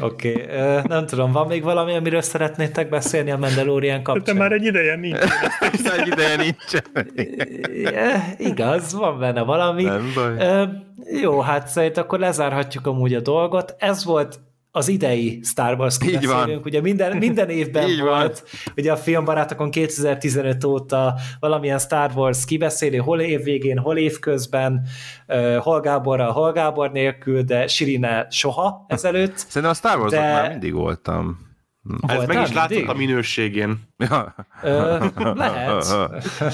Oké, 0.00 0.32
okay. 0.32 0.82
nem 0.86 1.06
tudom, 1.06 1.32
van 1.32 1.46
még 1.46 1.62
valami, 1.62 1.94
amiről 1.94 2.20
szeretnétek 2.20 2.88
beszélni 2.88 3.30
a 3.30 3.36
Mandalorian 3.36 4.02
kapcsán? 4.02 4.24
Te 4.24 4.32
már 4.32 4.52
egy 4.52 4.64
ideje 4.64 4.96
nincs. 4.96 5.18
egy 5.98 6.06
ideje 6.06 6.36
nincs. 6.36 6.72
igaz, 8.38 8.92
van 8.92 9.18
benne 9.18 9.42
valami. 9.42 9.82
Nem 9.82 10.12
baj. 10.14 10.68
jó, 11.20 11.40
hát 11.40 11.68
szerintem 11.68 12.02
akkor 12.02 12.18
lezárhatjuk 12.18 12.86
amúgy 12.86 13.14
a 13.14 13.20
dolgot. 13.20 13.74
Ez 13.78 14.04
volt 14.04 14.40
az 14.72 14.88
idei 14.88 15.40
Star 15.42 15.78
Wars 15.78 15.96
Így 16.06 16.26
van. 16.26 16.60
ugye 16.64 16.80
minden, 16.80 17.16
minden 17.16 17.48
évben 17.48 17.88
Így 17.90 18.00
volt, 18.00 18.38
van. 18.38 18.72
ugye 18.76 18.92
a 18.92 18.96
filmbarátokon 18.96 19.70
2015 19.70 20.64
óta 20.64 21.14
valamilyen 21.40 21.78
Star 21.78 22.10
Wars 22.14 22.44
kibeszélő, 22.44 22.98
hol 22.98 23.20
év 23.20 23.42
végén, 23.42 23.78
hol 23.78 23.96
év 23.96 24.18
közben, 24.18 24.86
uh, 25.28 25.56
hol 25.56 25.80
Gáborra, 25.80 26.32
hol 26.32 26.52
Gábor 26.52 26.90
nélkül, 26.90 27.42
de 27.42 27.66
Sirine 27.66 28.26
soha 28.30 28.84
ezelőtt. 28.88 29.36
Szerintem 29.48 29.70
a 29.70 29.74
Star 29.74 29.98
wars 29.98 30.10
de... 30.10 30.20
már 30.20 30.50
mindig 30.50 30.72
voltam. 30.72 31.48
Ez 32.06 32.26
meg 32.26 32.42
is 32.42 32.52
látszott 32.52 32.88
a 32.88 32.94
minőségén. 32.94 33.78
Ja. 33.96 34.34
Ö, 34.62 34.98
lehet. 35.16 35.84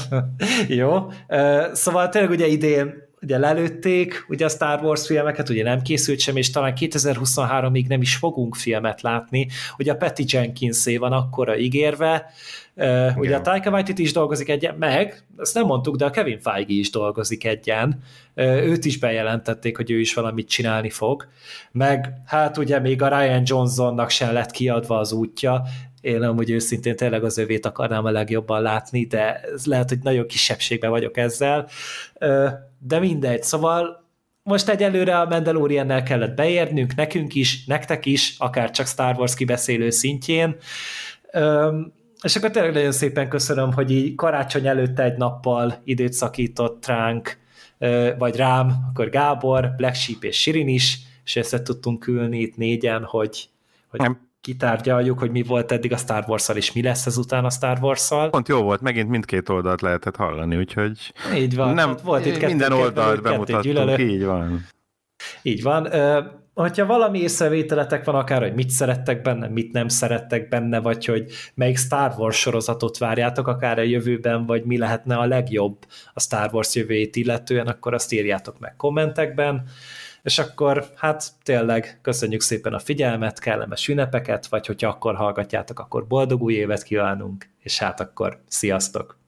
Jó. 0.68 1.06
Ö, 1.28 1.66
szóval 1.72 2.08
tényleg 2.08 2.30
ugye 2.30 2.46
idén 2.46 3.05
ugye 3.22 3.38
lelőtték 3.38 4.24
ugye 4.28 4.44
a 4.44 4.48
Star 4.48 4.82
Wars 4.82 5.06
filmeket, 5.06 5.48
ugye 5.48 5.62
nem 5.62 5.82
készült 5.82 6.18
sem, 6.18 6.36
és 6.36 6.50
talán 6.50 6.72
2023-ig 6.80 7.86
nem 7.86 8.00
is 8.00 8.16
fogunk 8.16 8.54
filmet 8.54 9.00
látni. 9.00 9.48
Ugye 9.78 9.92
a 9.92 9.96
Patty 9.96 10.22
jenkins 10.26 10.84
van 10.98 11.12
akkora 11.12 11.58
ígérve, 11.58 12.30
uh, 12.74 13.12
ugye 13.16 13.36
a 13.36 13.40
Taika 13.40 13.70
Waititi 13.70 14.02
is 14.02 14.12
dolgozik 14.12 14.48
egyen, 14.48 14.74
meg, 14.78 15.24
ezt 15.38 15.54
nem 15.54 15.66
mondtuk, 15.66 15.96
de 15.96 16.04
a 16.04 16.10
Kevin 16.10 16.40
Feige 16.40 16.72
is 16.74 16.90
dolgozik 16.90 17.44
egyen, 17.44 18.02
uh, 18.34 18.44
őt 18.44 18.84
is 18.84 18.98
bejelentették, 18.98 19.76
hogy 19.76 19.90
ő 19.90 20.00
is 20.00 20.14
valamit 20.14 20.48
csinálni 20.48 20.90
fog, 20.90 21.28
meg 21.72 22.12
hát 22.26 22.56
ugye 22.56 22.80
még 22.80 23.02
a 23.02 23.08
Ryan 23.08 23.42
Johnsonnak 23.44 24.10
sem 24.10 24.32
lett 24.32 24.50
kiadva 24.50 24.98
az 24.98 25.12
útja, 25.12 25.62
én 26.00 26.22
amúgy 26.22 26.50
őszintén 26.50 26.96
tényleg 26.96 27.24
az 27.24 27.38
övét 27.38 27.66
akarnám 27.66 28.04
a 28.04 28.10
legjobban 28.10 28.62
látni, 28.62 29.04
de 29.04 29.40
ez 29.40 29.66
lehet, 29.66 29.88
hogy 29.88 29.98
nagyon 30.02 30.26
kisebbségben 30.26 30.90
vagyok 30.90 31.16
ezzel, 31.16 31.68
de 32.78 32.98
mindegy, 32.98 33.42
szóval 33.42 34.04
most 34.42 34.68
egyelőre 34.68 35.18
a 35.18 35.28
Mandaloriannel 35.28 36.02
kellett 36.02 36.36
beérnünk, 36.36 36.94
nekünk 36.94 37.34
is, 37.34 37.64
nektek 37.64 38.06
is, 38.06 38.34
akár 38.38 38.70
csak 38.70 38.86
Star 38.86 39.16
Wars 39.18 39.34
kibeszélő 39.34 39.90
szintjén, 39.90 40.56
és 42.22 42.36
akkor 42.36 42.50
tényleg 42.50 42.72
nagyon 42.72 42.92
szépen 42.92 43.28
köszönöm, 43.28 43.72
hogy 43.72 43.90
így 43.90 44.14
karácsony 44.14 44.66
előtt 44.66 44.98
egy 44.98 45.16
nappal 45.16 45.80
időt 45.84 46.12
szakított 46.12 46.86
ránk, 46.86 47.38
vagy 48.18 48.36
rám, 48.36 48.72
akkor 48.88 49.10
Gábor, 49.10 49.74
Black 49.76 49.94
Sheep 49.94 50.22
és 50.22 50.40
Sirin 50.40 50.68
is, 50.68 50.98
és 51.24 51.36
össze 51.36 51.62
tudtunk 51.62 52.06
ülni 52.06 52.40
itt 52.40 52.56
négyen, 52.56 53.04
hogy, 53.04 53.48
hogy 53.88 54.00
nem 54.00 54.25
kitárgyaljuk, 54.46 55.18
hogy 55.18 55.30
mi 55.30 55.42
volt 55.42 55.72
eddig 55.72 55.92
a 55.92 55.96
Star 55.96 56.24
Wars-szal, 56.26 56.56
és 56.56 56.72
mi 56.72 56.82
lesz 56.82 57.06
ezután 57.06 57.44
a 57.44 57.50
Star 57.50 57.78
Wars-szal. 57.80 58.30
Pont 58.30 58.48
jó 58.48 58.62
volt, 58.62 58.80
megint 58.80 59.08
mindkét 59.08 59.48
oldalt 59.48 59.80
lehetett 59.80 60.16
hallani, 60.16 60.56
úgyhogy 60.56 61.12
így 61.34 61.56
van, 61.56 61.74
nem, 61.74 61.96
volt 62.04 62.26
itt 62.26 62.32
kettő, 62.32 62.46
minden 62.46 62.72
oldalt 62.72 63.22
bemutattunk, 63.22 63.98
így 63.98 64.24
van. 64.24 64.66
Így 65.42 65.62
van. 65.62 65.88
Hogyha 66.54 66.86
valami 66.86 67.18
észrevételetek 67.18 68.04
van, 68.04 68.14
akár, 68.14 68.42
hogy 68.42 68.54
mit 68.54 68.70
szerettek 68.70 69.22
benne, 69.22 69.48
mit 69.48 69.72
nem 69.72 69.88
szerettek 69.88 70.48
benne, 70.48 70.78
vagy 70.80 71.04
hogy 71.04 71.30
melyik 71.54 71.78
Star 71.78 72.14
Wars 72.18 72.38
sorozatot 72.38 72.98
várjátok, 72.98 73.46
akár 73.46 73.78
a 73.78 73.82
jövőben, 73.82 74.46
vagy 74.46 74.64
mi 74.64 74.78
lehetne 74.78 75.16
a 75.16 75.26
legjobb 75.26 75.76
a 76.12 76.20
Star 76.20 76.50
Wars 76.52 76.74
jövőjét 76.74 77.16
illetően, 77.16 77.66
akkor 77.66 77.94
azt 77.94 78.12
írjátok 78.12 78.58
meg 78.58 78.76
kommentekben 78.76 79.62
és 80.26 80.38
akkor 80.38 80.92
hát 80.96 81.32
tényleg 81.42 81.98
köszönjük 82.02 82.40
szépen 82.40 82.74
a 82.74 82.78
figyelmet, 82.78 83.38
kellemes 83.38 83.88
ünnepeket, 83.88 84.46
vagy 84.46 84.66
hogyha 84.66 84.88
akkor 84.88 85.14
hallgatjátok, 85.14 85.78
akkor 85.78 86.06
boldog 86.06 86.42
új 86.42 86.54
évet 86.54 86.82
kívánunk, 86.82 87.48
és 87.58 87.78
hát 87.78 88.00
akkor 88.00 88.42
sziasztok! 88.48 89.18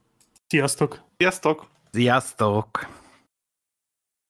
Sziasztok! 0.47 1.01
Sziasztok! 1.17 1.67
Sziasztok! 1.93 2.98